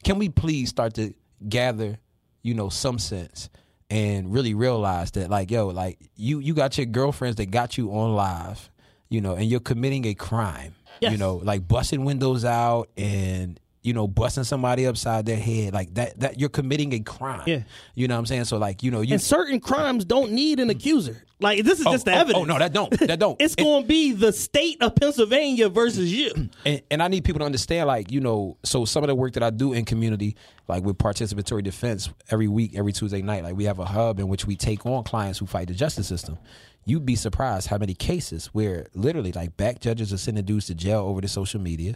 can 0.04 0.18
we 0.18 0.30
please 0.30 0.70
start 0.70 0.96
to 0.96 1.14
gather, 1.48 2.00
you 2.42 2.54
know, 2.54 2.70
some 2.70 2.98
sense 2.98 3.50
and 3.90 4.34
really 4.34 4.54
realize 4.54 5.12
that, 5.12 5.30
like, 5.30 5.50
yo, 5.52 5.68
like 5.68 6.00
you 6.16 6.40
you 6.40 6.54
got 6.54 6.78
your 6.78 6.86
girlfriends 6.86 7.38
that 7.38 7.52
got 7.52 7.78
you 7.78 7.92
on 7.92 8.16
live, 8.16 8.70
you 9.10 9.22
know, 9.22 9.36
and 9.36 9.46
you're 9.46 9.60
committing 9.60 10.06
a 10.06 10.14
crime, 10.14 10.76
you 11.12 11.18
know, 11.18 11.36
like 11.38 11.68
busting 11.68 12.04
windows 12.06 12.46
out 12.46 12.90
and. 12.98 13.60
You 13.84 13.94
know, 13.94 14.08
busting 14.08 14.44
somebody 14.44 14.86
upside 14.86 15.26
their 15.26 15.38
head 15.38 15.74
like 15.74 15.94
that. 15.94 16.20
That 16.20 16.40
you're 16.40 16.50
committing 16.50 16.94
a 16.94 17.00
crime. 17.00 17.44
Yeah. 17.46 17.62
You 17.96 18.08
know 18.08 18.16
what 18.16 18.20
I'm 18.20 18.26
saying? 18.26 18.46
So 18.46 18.58
like, 18.58 18.84
you 18.84 18.92
know, 18.92 19.02
you 19.02 19.14
and 19.14 19.22
certain 19.22 19.60
crimes 19.62 20.04
don't 20.04 20.32
need 20.34 20.60
an 20.60 20.70
accuser. 20.70 21.24
Like 21.40 21.64
this 21.64 21.80
is 21.80 21.86
Oh, 21.86 21.92
just 21.92 22.06
the 22.06 22.12
oh, 22.12 22.16
oh 22.16 22.20
evidence. 22.22 22.42
Oh 22.42 22.46
no, 22.46 22.60
that 22.60 22.74
don't. 22.74 22.92
That 23.00 23.20
don't. 23.20 23.40
It's 23.42 23.56
going 23.56 23.84
to 23.84 23.88
be 23.88 24.12
the 24.12 24.34
state 24.34 24.82
of 24.82 24.96
Pennsylvania 24.96 25.70
versus 25.70 26.12
you. 26.12 26.50
and, 26.66 26.82
and 26.92 27.02
I 27.04 27.08
need 27.08 27.24
people 27.24 27.40
to 27.40 27.46
understand, 27.46 27.88
like, 27.88 28.12
you 28.12 28.20
know, 28.20 28.58
so 28.64 28.84
some 28.86 29.04
of 29.04 29.08
the 29.08 29.16
work 29.16 29.34
that 29.34 29.44
I 29.44 29.52
do 29.52 29.72
in 29.74 29.86
community, 29.86 30.36
like 30.68 30.84
with 30.84 30.98
participatory 30.98 31.64
defense, 31.64 32.10
every 32.32 32.48
week, 32.48 32.76
every 32.76 32.92
Tuesday 32.92 33.22
night, 33.22 33.44
like 33.44 33.56
we 33.56 33.66
have 33.66 33.78
a 33.80 33.86
hub 33.86 34.20
in 34.20 34.28
which 34.28 34.46
we 34.48 34.56
take 34.56 34.86
on 34.86 35.04
clients 35.04 35.38
who 35.40 35.46
fight 35.46 35.68
the 35.68 35.76
justice 35.76 36.08
system. 36.08 36.38
You'd 36.86 37.06
be 37.06 37.16
surprised 37.16 37.68
how 37.68 37.78
many 37.78 37.94
cases 37.94 38.48
where 38.48 38.88
literally, 38.96 39.32
like, 39.34 39.56
back 39.58 39.80
judges 39.80 40.12
are 40.12 40.18
sending 40.18 40.44
dudes 40.46 40.66
to 40.68 40.76
jail 40.76 41.00
over 41.02 41.22
the 41.22 41.28
social 41.28 41.60
media. 41.62 41.96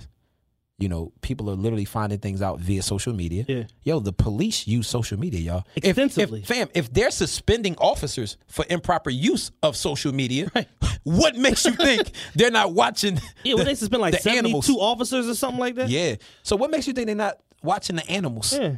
You 0.82 0.90
know, 0.90 1.12
people 1.22 1.50
are 1.50 1.56
literally 1.56 1.86
finding 1.86 2.20
things 2.20 2.42
out 2.42 2.60
via 2.60 2.82
social 2.82 3.14
media. 3.14 3.46
Yeah. 3.48 3.64
Yo, 3.84 4.00
the 4.00 4.14
police 4.14 4.68
use 4.68 4.88
social 4.88 5.20
media, 5.20 5.40
y'all. 5.40 5.68
Extensively. 5.76 6.42
If, 6.42 6.48
fam, 6.48 6.70
if 6.74 6.92
they're 6.92 7.12
suspending 7.12 7.76
officers 7.78 8.38
for 8.48 8.66
improper 8.70 9.10
use 9.10 9.52
of 9.62 9.76
social 9.76 10.12
media, 10.14 10.52
what 11.04 11.36
makes 11.36 11.66
you 11.66 11.74
think 11.74 12.12
they're 12.36 12.52
not 12.52 12.74
watching? 12.74 13.20
Yeah, 13.44 13.56
well, 13.56 13.66
they 13.66 13.76
suspend 13.76 14.02
like 14.02 14.14
the 14.14 14.20
seventy 14.20 14.40
animals? 14.40 14.66
two 14.66 14.80
officers 14.80 15.30
or 15.30 15.36
something 15.36 15.60
like 15.60 15.76
that. 15.76 15.90
Yeah. 15.90 16.16
So 16.44 16.56
what 16.56 16.72
makes 16.72 16.88
you 16.88 16.94
think 16.94 17.08
they're 17.08 17.16
not 17.16 17.38
watching 17.64 17.96
the 17.96 18.10
animals? 18.10 18.58
Yeah. 18.58 18.76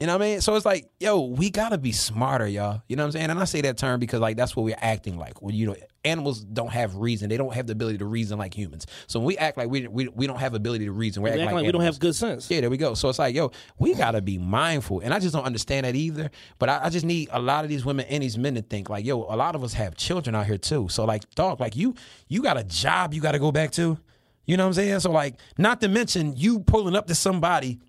You 0.00 0.06
know 0.06 0.14
what 0.14 0.22
I 0.22 0.26
mean? 0.26 0.40
So 0.40 0.54
it's 0.56 0.64
like, 0.64 0.88
yo, 0.98 1.20
we 1.20 1.50
gotta 1.50 1.76
be 1.76 1.92
smarter, 1.92 2.48
y'all. 2.48 2.82
You 2.88 2.96
know 2.96 3.02
what 3.02 3.08
I'm 3.08 3.12
saying? 3.12 3.30
And 3.30 3.38
I 3.38 3.44
say 3.44 3.60
that 3.60 3.76
term 3.76 4.00
because 4.00 4.20
like 4.20 4.34
that's 4.34 4.56
what 4.56 4.64
we're 4.64 4.78
acting 4.80 5.18
like. 5.18 5.42
When 5.42 5.54
you 5.54 5.66
know, 5.66 5.76
animals 6.06 6.40
don't 6.40 6.72
have 6.72 6.96
reason. 6.96 7.28
They 7.28 7.36
don't 7.36 7.52
have 7.52 7.66
the 7.66 7.72
ability 7.72 7.98
to 7.98 8.06
reason 8.06 8.38
like 8.38 8.54
humans. 8.54 8.86
So 9.08 9.20
when 9.20 9.26
we 9.26 9.36
act 9.36 9.58
like 9.58 9.68
we 9.68 9.86
we, 9.88 10.08
we 10.08 10.26
don't 10.26 10.40
have 10.40 10.54
ability 10.54 10.86
to 10.86 10.92
reason, 10.92 11.22
we're 11.22 11.28
We 11.28 11.32
acting 11.32 11.42
act 11.42 11.54
like, 11.54 11.62
like 11.62 11.68
we 11.68 11.72
don't 11.72 11.82
have 11.82 11.98
good 11.98 12.14
sense. 12.14 12.50
Yeah, 12.50 12.62
there 12.62 12.70
we 12.70 12.78
go. 12.78 12.94
So 12.94 13.10
it's 13.10 13.18
like, 13.18 13.34
yo, 13.34 13.52
we 13.78 13.92
gotta 13.92 14.22
be 14.22 14.38
mindful, 14.38 15.00
and 15.00 15.12
I 15.12 15.18
just 15.18 15.34
don't 15.34 15.44
understand 15.44 15.84
that 15.84 15.94
either. 15.94 16.30
But 16.58 16.70
I, 16.70 16.84
I 16.84 16.88
just 16.88 17.04
need 17.04 17.28
a 17.30 17.40
lot 17.40 17.64
of 17.64 17.70
these 17.70 17.84
women 17.84 18.06
and 18.08 18.22
these 18.22 18.38
men 18.38 18.54
to 18.54 18.62
think 18.62 18.88
like, 18.88 19.04
yo, 19.04 19.18
a 19.18 19.36
lot 19.36 19.54
of 19.54 19.62
us 19.62 19.74
have 19.74 19.96
children 19.96 20.34
out 20.34 20.46
here 20.46 20.56
too. 20.56 20.88
So 20.88 21.04
like, 21.04 21.28
dog, 21.34 21.60
like 21.60 21.76
you, 21.76 21.94
you 22.26 22.42
got 22.42 22.56
a 22.56 22.64
job 22.64 23.12
you 23.12 23.20
got 23.20 23.32
to 23.32 23.38
go 23.38 23.52
back 23.52 23.70
to. 23.72 23.98
You 24.46 24.56
know 24.56 24.64
what 24.64 24.68
I'm 24.68 24.74
saying? 24.74 25.00
So 25.00 25.10
like, 25.10 25.36
not 25.58 25.82
to 25.82 25.88
mention 25.88 26.34
you 26.36 26.60
pulling 26.60 26.96
up 26.96 27.06
to 27.08 27.14
somebody. 27.14 27.80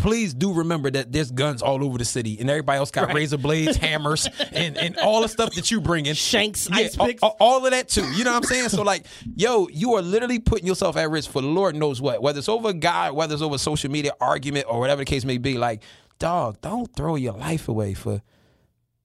Please 0.00 0.32
do 0.32 0.52
remember 0.52 0.90
that 0.90 1.12
there's 1.12 1.30
guns 1.30 1.60
all 1.60 1.84
over 1.84 1.98
the 1.98 2.04
city, 2.04 2.38
and 2.40 2.48
everybody 2.48 2.78
else 2.78 2.90
got 2.90 3.12
razor 3.12 3.36
blades, 3.36 3.76
hammers, 3.86 4.26
and, 4.52 4.76
and 4.78 4.96
all 4.98 5.20
the 5.22 5.28
stuff 5.28 5.54
that 5.54 5.70
you 5.70 5.80
bring 5.80 6.06
in. 6.06 6.14
Shanks, 6.14 6.68
Yeah, 6.70 6.76
ice 6.76 6.96
picks. 6.96 7.22
all, 7.22 7.36
all 7.38 7.64
of 7.64 7.70
that 7.70 7.88
too. 7.88 8.10
You 8.12 8.24
know 8.24 8.30
what 8.32 8.38
I'm 8.38 8.42
saying? 8.44 8.70
So 8.70 8.82
like, 8.82 9.04
yo, 9.36 9.68
you 9.68 9.94
are 9.94 10.02
literally 10.02 10.38
putting 10.38 10.66
yourself 10.66 10.96
at 10.96 11.10
risk 11.10 11.30
for 11.30 11.42
the 11.42 11.48
Lord 11.48 11.76
knows 11.76 12.00
what. 12.00 12.22
Whether 12.22 12.38
it's 12.38 12.48
over 12.48 12.70
a 12.70 12.74
guy, 12.74 13.10
whether 13.10 13.34
it's 13.34 13.42
over 13.42 13.58
social 13.58 13.90
media 13.90 14.12
argument, 14.20 14.66
or 14.68 14.80
whatever 14.80 15.02
the 15.02 15.04
case 15.04 15.24
may 15.26 15.36
be. 15.38 15.58
Like, 15.58 15.82
dog, 16.18 16.60
don't 16.62 16.90
throw 16.96 17.16
your 17.16 17.34
life 17.34 17.68
away 17.68 17.92
for 17.94 18.22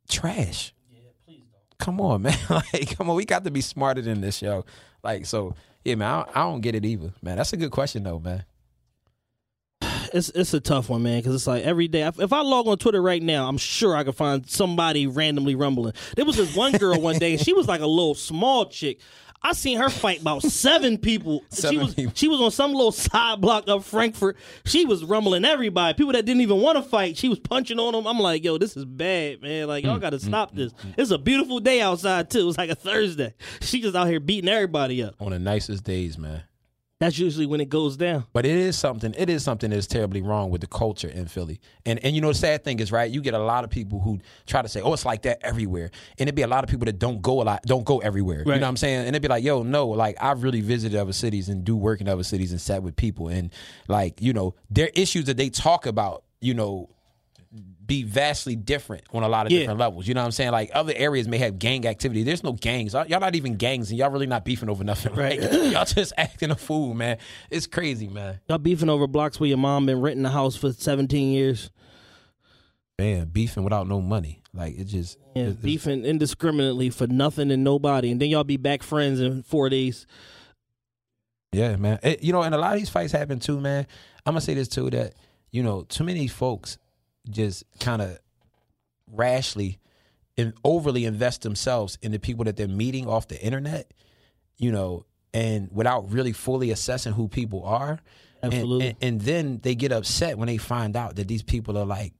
trash. 0.09 0.73
Yeah, 0.89 0.99
please 1.25 1.43
don't. 1.51 1.77
Come 1.77 1.99
on, 1.99 2.21
man. 2.23 2.37
like, 2.49 2.97
come 2.97 3.09
on, 3.09 3.15
we 3.17 3.25
got 3.25 3.43
to 3.43 3.51
be 3.51 3.61
smarter 3.61 4.01
than 4.01 4.21
this, 4.21 4.41
yo. 4.41 4.65
Like, 5.03 5.25
so 5.25 5.55
yeah, 5.83 5.95
man. 5.95 6.07
I 6.09 6.39
I 6.39 6.43
don't 6.43 6.61
get 6.61 6.73
it 6.75 6.85
either, 6.85 7.13
man. 7.21 7.37
That's 7.37 7.53
a 7.53 7.57
good 7.57 7.71
question 7.71 8.03
though, 8.03 8.19
man. 8.19 8.45
It's 10.15 10.29
it's 10.29 10.53
a 10.53 10.59
tough 10.61 10.89
one, 10.89 11.03
man, 11.03 11.19
because 11.19 11.35
it's 11.35 11.45
like 11.47 11.63
every 11.63 11.87
day. 11.89 12.01
If 12.17 12.31
I 12.31 12.41
log 12.41 12.67
on 12.67 12.77
Twitter 12.77 13.01
right 13.01 13.21
now, 13.21 13.47
I'm 13.49 13.57
sure 13.57 13.95
I 13.95 14.03
could 14.05 14.15
find 14.15 14.47
somebody 14.49 15.07
randomly 15.07 15.55
rumbling. 15.55 15.93
There 16.15 16.23
was 16.25 16.37
this 16.37 16.55
one 16.55 16.71
girl 16.73 16.99
one 17.01 17.17
day, 17.19 17.33
and 17.33 17.41
she 17.41 17.51
was 17.53 17.67
like 17.67 17.81
a 17.81 17.87
little 17.87 18.15
small 18.15 18.65
chick. 18.67 18.99
I 19.43 19.51
seen 19.53 19.77
her 19.77 19.89
fight 19.89 20.21
about 20.21 20.41
seven 20.41 20.97
people. 20.97 21.43
she 21.51 21.61
Seven 21.61 21.79
was 21.81 21.93
people. 21.93 22.13
she 22.15 22.27
was 22.29 22.41
on 22.41 22.49
some 22.49 22.71
little 22.71 22.91
side 22.93 23.41
block 23.41 23.65
of 23.67 23.85
Frankford. 23.85 24.37
She 24.65 24.85
was 24.85 25.03
rumbling 25.03 25.45
everybody. 25.45 25.93
People 25.95 26.13
that 26.13 26.25
didn't 26.25 26.41
even 26.41 26.61
want 26.61 26.77
to 26.77 26.81
fight. 26.81 27.15
She 27.17 27.29
was 27.29 27.37
punching 27.39 27.77
on 27.77 27.93
them. 27.93 28.07
I'm 28.07 28.17
like, 28.17 28.43
yo, 28.43 28.57
this 28.57 28.75
is 28.75 28.85
bad, 28.85 29.41
man. 29.43 29.67
Like 29.67 29.83
Mm, 29.83 29.87
y'all 29.87 29.99
got 29.99 30.11
to 30.11 30.17
mm, 30.17 30.21
stop 30.25 30.53
mm, 30.53 30.55
this. 30.55 30.73
Mm. 30.73 30.93
It's 30.97 31.11
a 31.11 31.17
beautiful 31.19 31.59
day 31.59 31.79
outside 31.81 32.31
too. 32.31 32.47
It's 32.49 32.57
like 32.57 32.71
a 32.71 32.75
Thursday. 32.75 33.35
She 33.61 33.81
just 33.81 33.95
out 33.95 34.07
here 34.07 34.19
beating 34.19 34.49
everybody 34.49 35.03
up. 35.03 35.13
On 35.19 35.29
the 35.31 35.37
nicest 35.39 35.83
days, 35.83 36.17
man. 36.17 36.41
That's 37.01 37.19
usually 37.19 37.45
when 37.45 37.59
it 37.59 37.67
goes 37.67 37.97
down. 37.97 38.25
But 38.31 38.45
it 38.45 38.55
is 38.55 38.77
something. 38.77 39.13
It 39.17 39.29
is 39.29 39.43
something 39.43 39.69
that's 39.69 39.85
terribly 39.85 40.21
wrong 40.21 40.49
with 40.49 40.61
the 40.61 40.67
culture 40.67 41.09
in 41.09 41.27
Philly. 41.27 41.59
And 41.85 41.99
and 42.05 42.15
you 42.15 42.21
know 42.21 42.29
the 42.29 42.35
sad 42.35 42.63
thing 42.63 42.79
is 42.79 42.89
right. 42.89 43.11
You 43.11 43.21
get 43.21 43.33
a 43.33 43.39
lot 43.39 43.65
of 43.65 43.69
people 43.69 43.99
who 43.99 44.19
try 44.47 44.61
to 44.61 44.69
say, 44.69 44.79
"Oh, 44.79 44.93
it's 44.93 45.05
like 45.05 45.23
that 45.23 45.39
everywhere," 45.41 45.91
and 46.17 46.29
it'd 46.29 46.35
be 46.35 46.43
a 46.43 46.47
lot 46.47 46.63
of 46.63 46.69
people 46.69 46.85
that 46.85 46.97
don't 46.97 47.21
go 47.21 47.41
a 47.41 47.43
lot, 47.43 47.63
don't 47.63 47.83
go 47.83 47.99
everywhere. 47.99 48.39
You 48.39 48.45
know 48.45 48.51
what 48.51 48.63
I'm 48.63 48.77
saying? 48.77 48.99
And 48.99 49.09
it'd 49.09 49.21
be 49.21 49.27
like, 49.27 49.43
"Yo, 49.43 49.61
no." 49.61 49.89
Like 49.89 50.15
I've 50.21 50.41
really 50.43 50.61
visited 50.61 50.97
other 50.97 51.11
cities 51.11 51.49
and 51.49 51.65
do 51.65 51.75
work 51.75 51.99
in 51.99 52.07
other 52.07 52.23
cities 52.23 52.51
and 52.51 52.61
sat 52.61 52.81
with 52.81 52.95
people, 52.95 53.27
and 53.27 53.51
like 53.89 54.21
you 54.21 54.31
know, 54.31 54.55
their 54.69 54.89
issues 54.95 55.25
that 55.25 55.35
they 55.35 55.49
talk 55.49 55.85
about, 55.85 56.23
you 56.39 56.53
know, 56.53 56.89
be 57.85 58.03
vastly 58.03 58.55
different 58.55 59.03
on 59.13 59.23
a 59.23 59.27
lot 59.27 59.45
of 59.45 59.51
Yeah. 59.51 59.59
different 59.59 59.79
levels. 59.79 60.07
You 60.07 60.13
know 60.13 60.21
what 60.21 60.25
I'm 60.25 60.31
saying? 60.31 60.51
Like 60.51 60.71
other 60.73 60.93
areas 60.95 61.27
may 61.27 61.37
have 61.39 61.59
gang 61.59 61.85
activity. 61.85 62.23
There's 62.23 62.43
no 62.43 62.53
gangs. 62.53 62.93
Y'all 62.93 63.07
not 63.19 63.35
even 63.35 63.57
gangs, 63.57 63.89
and 63.91 63.99
y'all 63.99 64.09
really 64.09 64.27
not 64.27 64.43
beefing 64.45 64.69
over 64.69 64.83
nothing. 64.83 65.13
Right? 65.15 65.39
y'all 65.41 65.85
just 65.85 66.13
acting 66.17 66.51
a 66.51 66.55
fool, 66.55 66.93
man. 66.93 67.17
It's 67.51 67.67
crazy, 67.67 68.07
man. 68.07 68.39
Y'all 68.49 68.57
beefing 68.57 68.89
over 68.89 69.07
blocks 69.07 69.39
where 69.39 69.47
your 69.49 69.57
mom 69.57 69.85
been 69.85 70.01
renting 70.01 70.25
a 70.25 70.29
house 70.29 70.55
for 70.55 70.71
17 70.73 71.31
years. 71.31 71.69
Man, 72.97 73.25
beefing 73.27 73.63
without 73.63 73.87
no 73.87 74.01
money. 74.01 74.41
Like 74.53 74.77
it 74.79 74.85
just 74.85 75.17
Yeah, 75.35 75.47
it- 75.47 75.61
beefing 75.61 76.05
indiscriminately 76.05 76.89
for 76.89 77.07
nothing 77.07 77.51
and 77.51 77.63
nobody, 77.63 78.09
and 78.09 78.21
then 78.21 78.29
y'all 78.29 78.45
be 78.45 78.57
back 78.57 78.83
friends 78.83 79.19
in 79.19 79.43
four 79.43 79.69
days. 79.69 80.07
Yeah, 81.51 81.75
man. 81.75 81.99
It- 82.03 82.23
you 82.23 82.31
know, 82.33 82.41
and 82.41 82.55
a 82.55 82.57
lot 82.57 82.73
of 82.73 82.79
these 82.79 82.89
fights 82.89 83.11
happen 83.11 83.39
too, 83.39 83.59
man. 83.59 83.85
I'm 84.25 84.31
gonna 84.33 84.41
say 84.41 84.53
this 84.53 84.67
too 84.69 84.89
that 84.91 85.13
you 85.51 85.61
know 85.61 85.83
too 85.83 86.03
many 86.03 86.27
folks 86.27 86.77
just 87.29 87.63
kind 87.79 88.01
of 88.01 88.19
rashly 89.11 89.79
and 90.37 90.53
overly 90.63 91.05
invest 91.05 91.41
themselves 91.43 91.97
in 92.01 92.11
the 92.11 92.19
people 92.19 92.45
that 92.45 92.57
they're 92.57 92.67
meeting 92.67 93.07
off 93.07 93.27
the 93.27 93.41
internet. 93.41 93.93
You 94.57 94.71
know, 94.71 95.05
and 95.33 95.69
without 95.71 96.11
really 96.11 96.31
fully 96.31 96.71
assessing 96.71 97.13
who 97.13 97.27
people 97.27 97.63
are. 97.65 97.99
And- 98.41 98.53
Absolutely. 98.53 98.87
And, 98.87 98.97
and 99.01 99.21
then 99.21 99.59
they 99.63 99.75
get 99.75 99.91
upset 99.91 100.37
when 100.37 100.47
they 100.47 100.57
find 100.57 100.95
out 100.95 101.17
that 101.17 101.27
these 101.27 101.43
people 101.43 101.77
are 101.77 101.85
like 101.85 102.13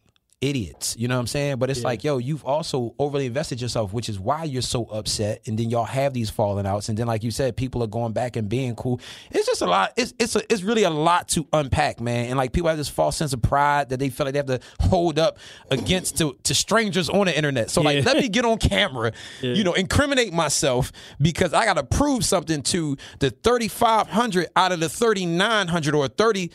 idiots. 0.49 0.95
You 0.97 1.07
know 1.07 1.15
what 1.15 1.21
I'm 1.21 1.27
saying? 1.27 1.57
But 1.57 1.69
it's 1.69 1.79
Yeah. 1.81 1.87
like, 1.87 2.03
yo, 2.03 2.17
you've 2.19 2.45
also 2.45 2.93
overly 2.99 3.25
invested 3.25 3.59
yourself, 3.61 3.93
which 3.93 4.09
is 4.09 4.19
why 4.19 4.43
you're 4.43 4.61
so 4.61 4.85
upset. 4.85 5.41
And 5.47 5.57
then 5.57 5.69
y'all 5.69 5.85
have 5.85 6.13
these 6.13 6.29
falling 6.29 6.65
outs. 6.65 6.87
And 6.89 6.97
then, 6.97 7.07
like 7.07 7.23
you 7.23 7.31
said, 7.31 7.57
people 7.57 7.81
are 7.83 7.87
going 7.87 8.13
back 8.13 8.35
and 8.35 8.47
being 8.47 8.75
cool. 8.75 8.99
It's 9.31 9.45
just 9.47 9.61
a 9.61 9.65
lot. 9.65 9.93
It's 9.97 10.13
it's 10.19 10.35
a, 10.35 10.41
it's 10.53 10.61
really 10.63 10.83
a 10.83 10.89
lot 10.89 11.27
to 11.29 11.47
unpack, 11.53 11.99
man. 11.99 12.27
And 12.27 12.37
like 12.37 12.53
people 12.53 12.69
have 12.69 12.77
this 12.77 12.89
false 12.89 13.17
sense 13.17 13.33
of 13.33 13.41
pride 13.41 13.89
that 13.89 13.97
they 13.99 14.09
feel 14.09 14.25
like 14.25 14.33
they 14.33 14.39
have 14.39 14.45
to 14.47 14.59
hold 14.81 15.17
up 15.19 15.37
against 15.71 16.17
to, 16.19 16.37
to 16.43 16.53
strangers 16.53 17.09
on 17.09 17.25
the 17.25 17.35
internet. 17.35 17.69
So 17.71 17.81
like, 17.81 17.97
Yeah. 17.97 18.03
let 18.05 18.17
me 18.17 18.29
get 18.29 18.45
on 18.45 18.57
camera, 18.57 19.11
you 19.41 19.63
know, 19.63 19.73
incriminate 19.73 20.33
myself 20.33 20.91
because 21.19 21.53
I 21.53 21.65
got 21.65 21.77
to 21.77 21.83
prove 21.83 22.23
something 22.23 22.61
to 22.63 22.97
the 23.19 23.31
3,500 23.31 24.47
out 24.55 24.71
of 24.71 24.79
the 24.79 24.89
3,900 24.89 25.95
or 25.95 26.07
30, 26.07 26.51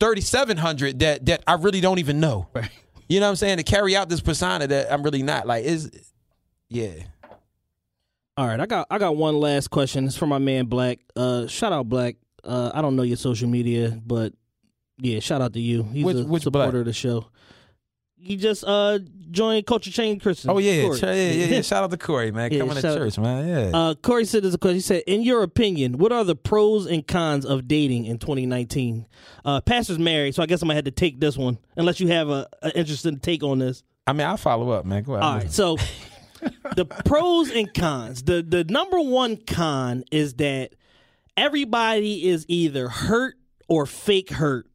3,700 0.00 0.98
that 1.00 1.26
that 1.26 1.42
I 1.46 1.54
really 1.54 1.80
don't 1.80 1.98
even 1.98 2.20
know. 2.20 2.48
Right. 2.54 2.70
You 3.08 3.20
know 3.20 3.26
what 3.26 3.30
I'm 3.30 3.36
saying? 3.36 3.58
To 3.58 3.62
carry 3.62 3.94
out 3.96 4.08
this 4.08 4.20
persona 4.20 4.66
that 4.66 4.92
I'm 4.92 5.02
really 5.02 5.22
not. 5.22 5.46
Like, 5.46 5.64
is 5.64 5.90
yeah. 6.68 6.92
All 8.36 8.46
right, 8.46 8.60
I 8.60 8.66
got 8.66 8.86
I 8.90 8.98
got 8.98 9.16
one 9.16 9.36
last 9.40 9.68
question. 9.70 10.04
It's 10.06 10.16
for 10.16 10.26
my 10.26 10.38
man 10.38 10.66
Black. 10.66 10.98
Uh, 11.14 11.46
shout 11.46 11.72
out 11.72 11.88
Black. 11.88 12.16
Uh, 12.44 12.70
I 12.74 12.82
don't 12.82 12.94
know 12.96 13.02
your 13.02 13.16
social 13.16 13.48
media, 13.48 13.98
but 14.04 14.32
yeah, 14.98 15.20
shout 15.20 15.40
out 15.40 15.52
to 15.54 15.60
you. 15.60 15.84
He's 15.84 16.04
Which- 16.04 16.16
a 16.16 16.24
which 16.24 16.42
supporter 16.42 16.70
Black? 16.72 16.80
of 16.80 16.84
the 16.86 16.92
show. 16.92 17.26
He 18.26 18.36
just 18.36 18.64
uh 18.66 18.98
joined 19.30 19.66
Culture 19.66 19.90
Chain 19.90 20.18
Christian. 20.18 20.50
Oh 20.50 20.58
yeah, 20.58 20.82
Corey. 20.82 20.98
yeah, 21.00 21.14
yeah, 21.14 21.44
yeah. 21.46 21.60
Shout 21.62 21.84
out 21.84 21.90
to 21.90 21.96
Corey, 21.96 22.30
man. 22.32 22.52
Yeah, 22.52 22.60
Coming 22.60 22.74
to 22.76 22.82
church, 22.82 23.18
man. 23.18 23.48
Yeah. 23.48 23.70
Uh, 23.78 23.94
Corey 23.94 24.24
said 24.24 24.42
this 24.42 24.54
a 24.54 24.58
question. 24.58 24.76
He 24.76 24.80
said, 24.80 25.02
"In 25.06 25.22
your 25.22 25.42
opinion, 25.42 25.98
what 25.98 26.12
are 26.12 26.24
the 26.24 26.36
pros 26.36 26.86
and 26.86 27.06
cons 27.06 27.46
of 27.46 27.68
dating 27.68 28.06
in 28.06 28.18
2019?" 28.18 29.06
Uh, 29.44 29.60
Pastor's 29.60 29.98
married, 29.98 30.34
so 30.34 30.42
I 30.42 30.46
guess 30.46 30.62
I'm 30.62 30.68
gonna 30.68 30.76
have 30.76 30.84
to 30.84 30.90
take 30.90 31.20
this 31.20 31.36
one, 31.36 31.58
unless 31.76 32.00
you 32.00 32.08
have 32.08 32.28
a, 32.28 32.48
a 32.62 32.76
interesting 32.76 33.18
take 33.20 33.42
on 33.42 33.58
this. 33.60 33.82
I 34.06 34.12
mean, 34.12 34.26
I'll 34.26 34.36
follow 34.36 34.70
up, 34.70 34.84
man. 34.84 35.02
Go 35.02 35.14
ahead. 35.14 35.24
All 35.24 35.36
right, 35.38 35.50
so 35.50 35.76
the 36.74 36.84
pros 36.84 37.50
and 37.50 37.72
cons. 37.72 38.22
The 38.22 38.42
the 38.42 38.64
number 38.64 39.00
one 39.00 39.36
con 39.36 40.04
is 40.10 40.34
that 40.34 40.74
everybody 41.36 42.28
is 42.28 42.44
either 42.48 42.88
hurt 42.88 43.34
or 43.68 43.86
fake 43.86 44.30
hurt, 44.30 44.66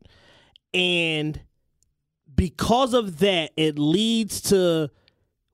and 0.73 1.39
because 2.41 2.95
of 2.95 3.19
that, 3.19 3.51
it 3.55 3.77
leads 3.77 4.41
to 4.41 4.89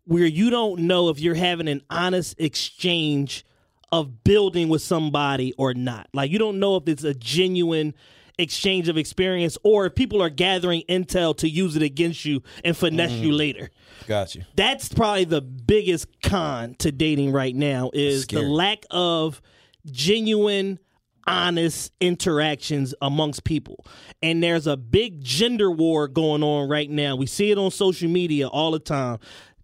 where 0.06 0.26
you 0.26 0.50
don't 0.50 0.84
know 0.84 1.10
if 1.10 1.20
you're 1.20 1.36
having 1.36 1.68
an 1.68 1.82
honest 1.90 2.40
exchange 2.40 3.46
of 3.92 4.24
building 4.24 4.70
with 4.70 4.82
somebody 4.82 5.52
or 5.58 5.74
not. 5.74 6.08
Like 6.14 6.32
you 6.32 6.40
don't 6.40 6.62
know 6.62 6.78
if 6.78 6.88
it's 6.88 7.04
a 7.04 7.14
genuine 7.14 7.94
exchange 8.38 8.88
of 8.88 8.98
experience 8.98 9.58
or 9.66 9.88
if 9.88 9.96
people 9.96 10.24
are 10.24 10.30
gathering 10.30 10.82
intel 10.88 11.36
to 11.40 11.50
use 11.50 11.76
it 11.76 11.82
against 11.82 12.24
you 12.24 12.42
and 12.64 12.78
finesse 12.78 13.12
mm-hmm. 13.12 13.24
you 13.26 13.32
later. 13.34 13.70
Got 14.08 14.36
you. 14.36 14.46
That's 14.56 14.88
probably 14.88 15.26
the 15.26 15.42
biggest 15.42 16.08
con 16.22 16.76
to 16.76 16.94
dating 16.94 17.34
right 17.34 17.54
now 17.54 17.92
is 17.94 18.28
the 18.28 18.44
lack 18.44 18.86
of 18.92 19.42
genuine 19.92 20.80
honest 21.28 21.92
interactions 22.00 22.96
amongst 23.02 23.44
people. 23.44 23.86
And 24.24 24.42
there's 24.42 24.66
a 24.66 24.78
big 24.78 25.24
gender 25.24 25.70
war 25.70 26.08
going 26.08 26.44
on 26.44 26.70
right 26.70 26.90
now. 26.90 27.16
We 27.16 27.26
see 27.26 27.52
it 27.52 27.58
on 27.58 27.72
social 27.72 28.10
media 28.10 28.48
all 28.48 28.72
the 28.72 28.80
time. 28.80 29.20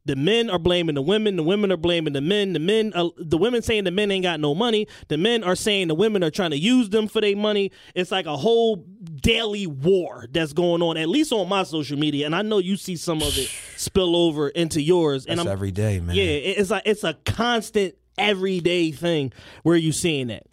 The 0.06 0.18
men 0.18 0.50
are 0.50 0.60
blaming 0.60 0.96
the 0.96 1.02
women. 1.02 1.38
The 1.38 1.44
women 1.44 1.72
are 1.72 1.78
blaming 1.78 2.12
the 2.12 2.20
men. 2.20 2.52
The 2.52 2.60
men, 2.60 2.92
uh, 2.94 3.08
the 3.18 3.38
women 3.38 3.62
saying 3.62 3.86
the 3.86 3.92
men 3.92 4.12
ain't 4.12 4.24
got 4.24 4.42
no 4.42 4.54
money. 4.54 4.86
The 5.08 5.18
men 5.18 5.46
are 5.46 5.56
saying 5.56 5.88
the 5.88 5.96
women 5.96 6.26
are 6.26 6.30
trying 6.30 6.52
to 6.52 6.58
use 6.58 6.90
them 6.90 7.08
for 7.08 7.22
their 7.22 7.38
money. 7.38 7.72
It's 7.96 8.12
like 8.12 8.26
a 8.26 8.36
whole 8.36 8.76
daily 8.76 9.66
war 9.66 10.26
that's 10.30 10.52
going 10.52 10.82
on, 10.82 10.98
at 10.98 11.08
least 11.08 11.32
on 11.32 11.48
my 11.48 11.64
social 11.64 11.98
media. 11.98 12.26
And 12.26 12.36
I 12.36 12.42
know 12.42 12.58
you 12.58 12.76
see 12.76 12.98
some 12.98 13.22
of 13.22 13.38
it 13.38 13.50
spill 13.78 14.18
over 14.18 14.50
into 14.50 14.82
yours. 14.82 15.26
and 15.26 15.40
I'm 15.40 15.48
every 15.48 15.72
day, 15.72 16.02
man. 16.02 16.16
yeah, 16.18 16.24
it's 16.24 16.70
like 16.70 16.84
it's 16.86 17.06
a 17.06 17.14
constant 17.26 17.96
everyday 18.18 18.92
thing 18.92 19.32
where 19.64 19.78
you 19.78 19.94
seeing 19.94 20.28
that. 20.28 20.44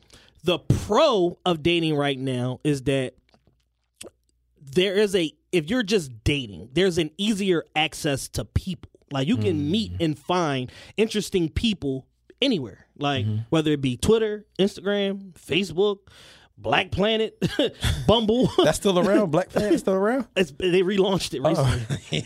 The 0.43 0.59
pro 0.59 1.39
of 1.45 1.63
dating 1.63 1.97
right 1.97 2.19
now 2.19 2.61
is 2.65 2.83
that 2.83 3.15
there 4.61 4.97
is 4.97 5.15
a 5.15 5.33
if 5.53 5.69
you're 5.69 5.83
just 5.83 6.25
dating, 6.25 6.71
there's 6.73 6.99
an 6.99 7.11
easier 7.19 7.65
access 7.75 8.29
to 8.29 8.45
people. 8.45 8.91
Like 9.11 9.27
you 9.27 9.37
can 9.37 9.57
mm-hmm. 9.57 9.71
meet 9.71 9.93
and 10.01 10.19
find 10.19 10.71
interesting 10.97 11.49
people 11.49 12.07
anywhere. 12.41 12.87
Like 12.97 13.27
mm-hmm. 13.27 13.43
whether 13.51 13.73
it 13.73 13.81
be 13.81 13.97
Twitter, 13.97 14.47
Instagram, 14.59 15.33
Facebook, 15.33 15.99
Black 16.63 16.91
Planet, 16.91 17.43
Bumble. 18.07 18.51
That's 18.65 18.77
still 18.77 18.99
around. 18.99 19.31
Black 19.31 19.51
fan 19.51 19.77
still 19.79 19.95
around. 19.95 20.27
It's, 20.37 20.53
they 20.53 20.83
relaunched 20.83 21.35
it 21.35 21.43
recently. 21.43 22.21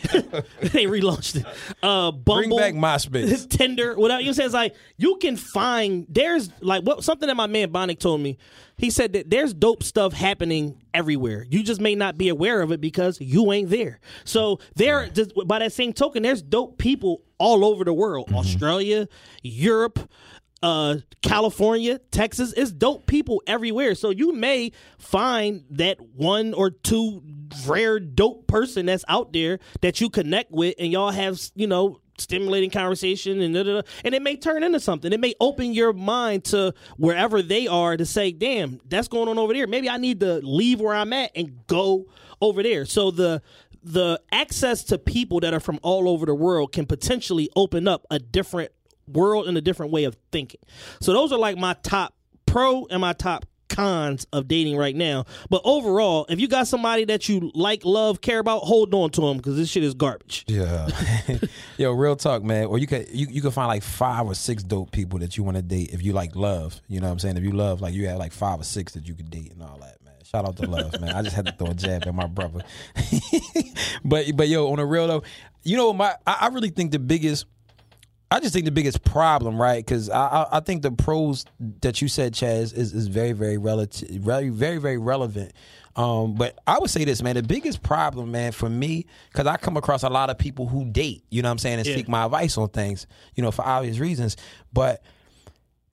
they 0.68 0.84
relaunched 0.86 1.36
it. 1.36 1.46
Uh, 1.82 2.10
Bumble, 2.10 2.56
Bring 2.56 2.56
back 2.56 2.74
MySpace. 2.74 3.48
Tinder, 3.48 3.94
whatever. 3.96 4.20
You 4.20 4.26
know 4.26 4.30
what 4.30 4.44
I'm 4.44 4.50
saying? 4.50 4.52
Like 4.52 4.74
you 4.96 5.16
can 5.16 5.36
find 5.36 6.06
there's 6.08 6.50
like 6.60 6.82
what 6.84 7.02
something 7.04 7.26
that 7.28 7.36
my 7.36 7.46
man 7.46 7.70
Bonick 7.72 7.98
told 7.98 8.20
me. 8.20 8.38
He 8.76 8.90
said 8.90 9.12
that 9.12 9.30
there's 9.30 9.54
dope 9.54 9.82
stuff 9.84 10.12
happening 10.12 10.82
everywhere. 10.92 11.46
You 11.48 11.62
just 11.62 11.80
may 11.80 11.94
not 11.94 12.18
be 12.18 12.28
aware 12.28 12.60
of 12.60 12.72
it 12.72 12.80
because 12.80 13.20
you 13.20 13.52
ain't 13.52 13.70
there. 13.70 14.00
So 14.24 14.58
there, 14.74 15.06
just 15.08 15.32
by 15.46 15.60
that 15.60 15.72
same 15.72 15.92
token, 15.92 16.24
there's 16.24 16.42
dope 16.42 16.76
people 16.76 17.22
all 17.38 17.64
over 17.64 17.84
the 17.84 17.92
world. 17.94 18.32
Australia, 18.32 19.06
Europe, 19.42 20.00
uh, 20.62 20.96
California, 21.22 21.98
Texas. 22.10 22.52
It's 22.56 22.72
dope 22.72 23.06
people 23.06 23.42
everywhere. 23.46 23.94
So 23.94 24.10
you 24.10 24.32
may 24.32 24.72
find 24.98 25.64
that 25.70 26.00
one 26.00 26.54
or 26.54 26.70
two 26.70 27.22
rare 27.66 28.00
dope 28.00 28.46
person 28.46 28.86
that's 28.86 29.04
out 29.08 29.32
there 29.32 29.58
that 29.82 30.00
you 30.00 30.10
connect 30.10 30.52
with, 30.52 30.74
and 30.78 30.90
y'all 30.90 31.10
have 31.10 31.40
you 31.54 31.66
know 31.66 32.00
stimulating 32.16 32.70
conversation 32.70 33.40
and 33.40 33.54
da, 33.54 33.64
da, 33.64 33.80
da, 33.80 33.88
and 34.04 34.14
it 34.14 34.22
may 34.22 34.36
turn 34.36 34.62
into 34.62 34.78
something. 34.80 35.12
It 35.12 35.20
may 35.20 35.34
open 35.40 35.74
your 35.74 35.92
mind 35.92 36.44
to 36.46 36.72
wherever 36.96 37.42
they 37.42 37.66
are 37.66 37.96
to 37.96 38.06
say, 38.06 38.32
"Damn, 38.32 38.80
that's 38.88 39.08
going 39.08 39.28
on 39.28 39.38
over 39.38 39.52
there. 39.52 39.66
Maybe 39.66 39.88
I 39.88 39.96
need 39.96 40.20
to 40.20 40.36
leave 40.36 40.80
where 40.80 40.94
I'm 40.94 41.12
at 41.12 41.32
and 41.34 41.66
go 41.66 42.06
over 42.40 42.62
there." 42.62 42.86
So 42.86 43.10
the 43.10 43.42
the 43.82 44.18
access 44.32 44.82
to 44.84 44.96
people 44.98 45.40
that 45.40 45.52
are 45.52 45.60
from 45.60 45.78
all 45.82 46.08
over 46.08 46.24
the 46.24 46.34
world 46.34 46.72
can 46.72 46.86
potentially 46.86 47.50
open 47.54 47.86
up 47.86 48.06
a 48.10 48.18
different 48.18 48.72
world 49.06 49.48
and 49.48 49.56
a 49.56 49.60
different 49.60 49.92
way 49.92 50.04
of 50.04 50.16
thinking. 50.32 50.60
So 51.00 51.12
those 51.12 51.32
are 51.32 51.38
like 51.38 51.56
my 51.56 51.74
top 51.82 52.14
pro 52.46 52.86
and 52.86 53.00
my 53.00 53.12
top 53.12 53.46
cons 53.68 54.26
of 54.32 54.48
dating 54.48 54.76
right 54.76 54.94
now. 54.94 55.24
But 55.50 55.62
overall, 55.64 56.26
if 56.28 56.40
you 56.40 56.48
got 56.48 56.68
somebody 56.68 57.04
that 57.06 57.28
you 57.28 57.50
like, 57.54 57.84
love, 57.84 58.20
care 58.20 58.38
about, 58.38 58.60
hold 58.60 58.94
on 58.94 59.10
to 59.10 59.20
them 59.20 59.36
because 59.36 59.56
this 59.56 59.68
shit 59.68 59.82
is 59.82 59.94
garbage. 59.94 60.44
Yeah. 60.46 60.88
Yo, 61.78 61.92
real 61.92 62.16
talk, 62.16 62.42
man. 62.42 62.66
Or 62.66 62.78
you 62.78 62.86
could 62.86 63.08
you, 63.10 63.26
you 63.28 63.42
could 63.42 63.52
find 63.52 63.68
like 63.68 63.82
five 63.82 64.26
or 64.26 64.34
six 64.34 64.62
dope 64.62 64.92
people 64.92 65.18
that 65.20 65.36
you 65.36 65.42
want 65.42 65.56
to 65.56 65.62
date 65.62 65.90
if 65.92 66.02
you 66.02 66.12
like 66.12 66.36
love. 66.36 66.80
You 66.88 67.00
know 67.00 67.06
what 67.06 67.12
I'm 67.12 67.18
saying? 67.18 67.36
If 67.36 67.44
you 67.44 67.52
love, 67.52 67.80
like 67.80 67.94
you 67.94 68.08
have 68.08 68.18
like 68.18 68.32
five 68.32 68.60
or 68.60 68.64
six 68.64 68.92
that 68.94 69.08
you 69.08 69.14
could 69.14 69.30
date 69.30 69.52
and 69.52 69.62
all 69.62 69.78
that, 69.78 69.98
man. 70.04 70.14
Shout 70.24 70.46
out 70.46 70.56
to 70.56 70.66
love, 70.66 71.00
man. 71.00 71.14
I 71.14 71.22
just 71.22 71.34
had 71.36 71.46
to 71.46 71.52
throw 71.52 71.68
a 71.68 71.74
jab 71.74 72.06
at 72.06 72.14
my 72.14 72.26
brother. 72.26 72.62
but 74.04 74.26
but 74.36 74.48
yo, 74.48 74.70
on 74.70 74.78
a 74.78 74.86
real 74.86 75.08
though, 75.08 75.22
you 75.62 75.76
know 75.76 75.92
my 75.92 76.14
I, 76.26 76.38
I 76.42 76.46
really 76.48 76.70
think 76.70 76.92
the 76.92 76.98
biggest 76.98 77.46
I 78.30 78.40
just 78.40 78.52
think 78.52 78.64
the 78.64 78.72
biggest 78.72 79.04
problem, 79.04 79.60
right? 79.60 79.84
Because 79.84 80.10
I, 80.10 80.26
I 80.26 80.46
I 80.56 80.60
think 80.60 80.82
the 80.82 80.90
pros 80.90 81.44
that 81.82 82.02
you 82.02 82.08
said, 82.08 82.32
Chaz, 82.34 82.76
is 82.76 82.92
is 82.92 83.06
very 83.06 83.32
very 83.32 83.58
relative, 83.58 84.08
very 84.08 84.48
very 84.48 84.78
very 84.78 84.98
relevant. 84.98 85.52
Um, 85.96 86.34
but 86.34 86.58
I 86.66 86.78
would 86.80 86.90
say 86.90 87.04
this, 87.04 87.22
man. 87.22 87.36
The 87.36 87.42
biggest 87.44 87.82
problem, 87.82 88.32
man, 88.32 88.50
for 88.50 88.68
me, 88.68 89.06
because 89.30 89.46
I 89.46 89.56
come 89.56 89.76
across 89.76 90.02
a 90.02 90.08
lot 90.08 90.28
of 90.28 90.38
people 90.38 90.66
who 90.66 90.84
date, 90.84 91.22
you 91.30 91.40
know 91.42 91.48
what 91.48 91.52
I'm 91.52 91.58
saying, 91.58 91.78
and 91.78 91.86
Yeah. 91.86 91.94
seek 91.94 92.08
my 92.08 92.24
advice 92.24 92.58
on 92.58 92.68
things, 92.70 93.06
you 93.36 93.42
know, 93.44 93.52
for 93.52 93.64
obvious 93.64 93.98
reasons. 93.98 94.36
But 94.72 95.02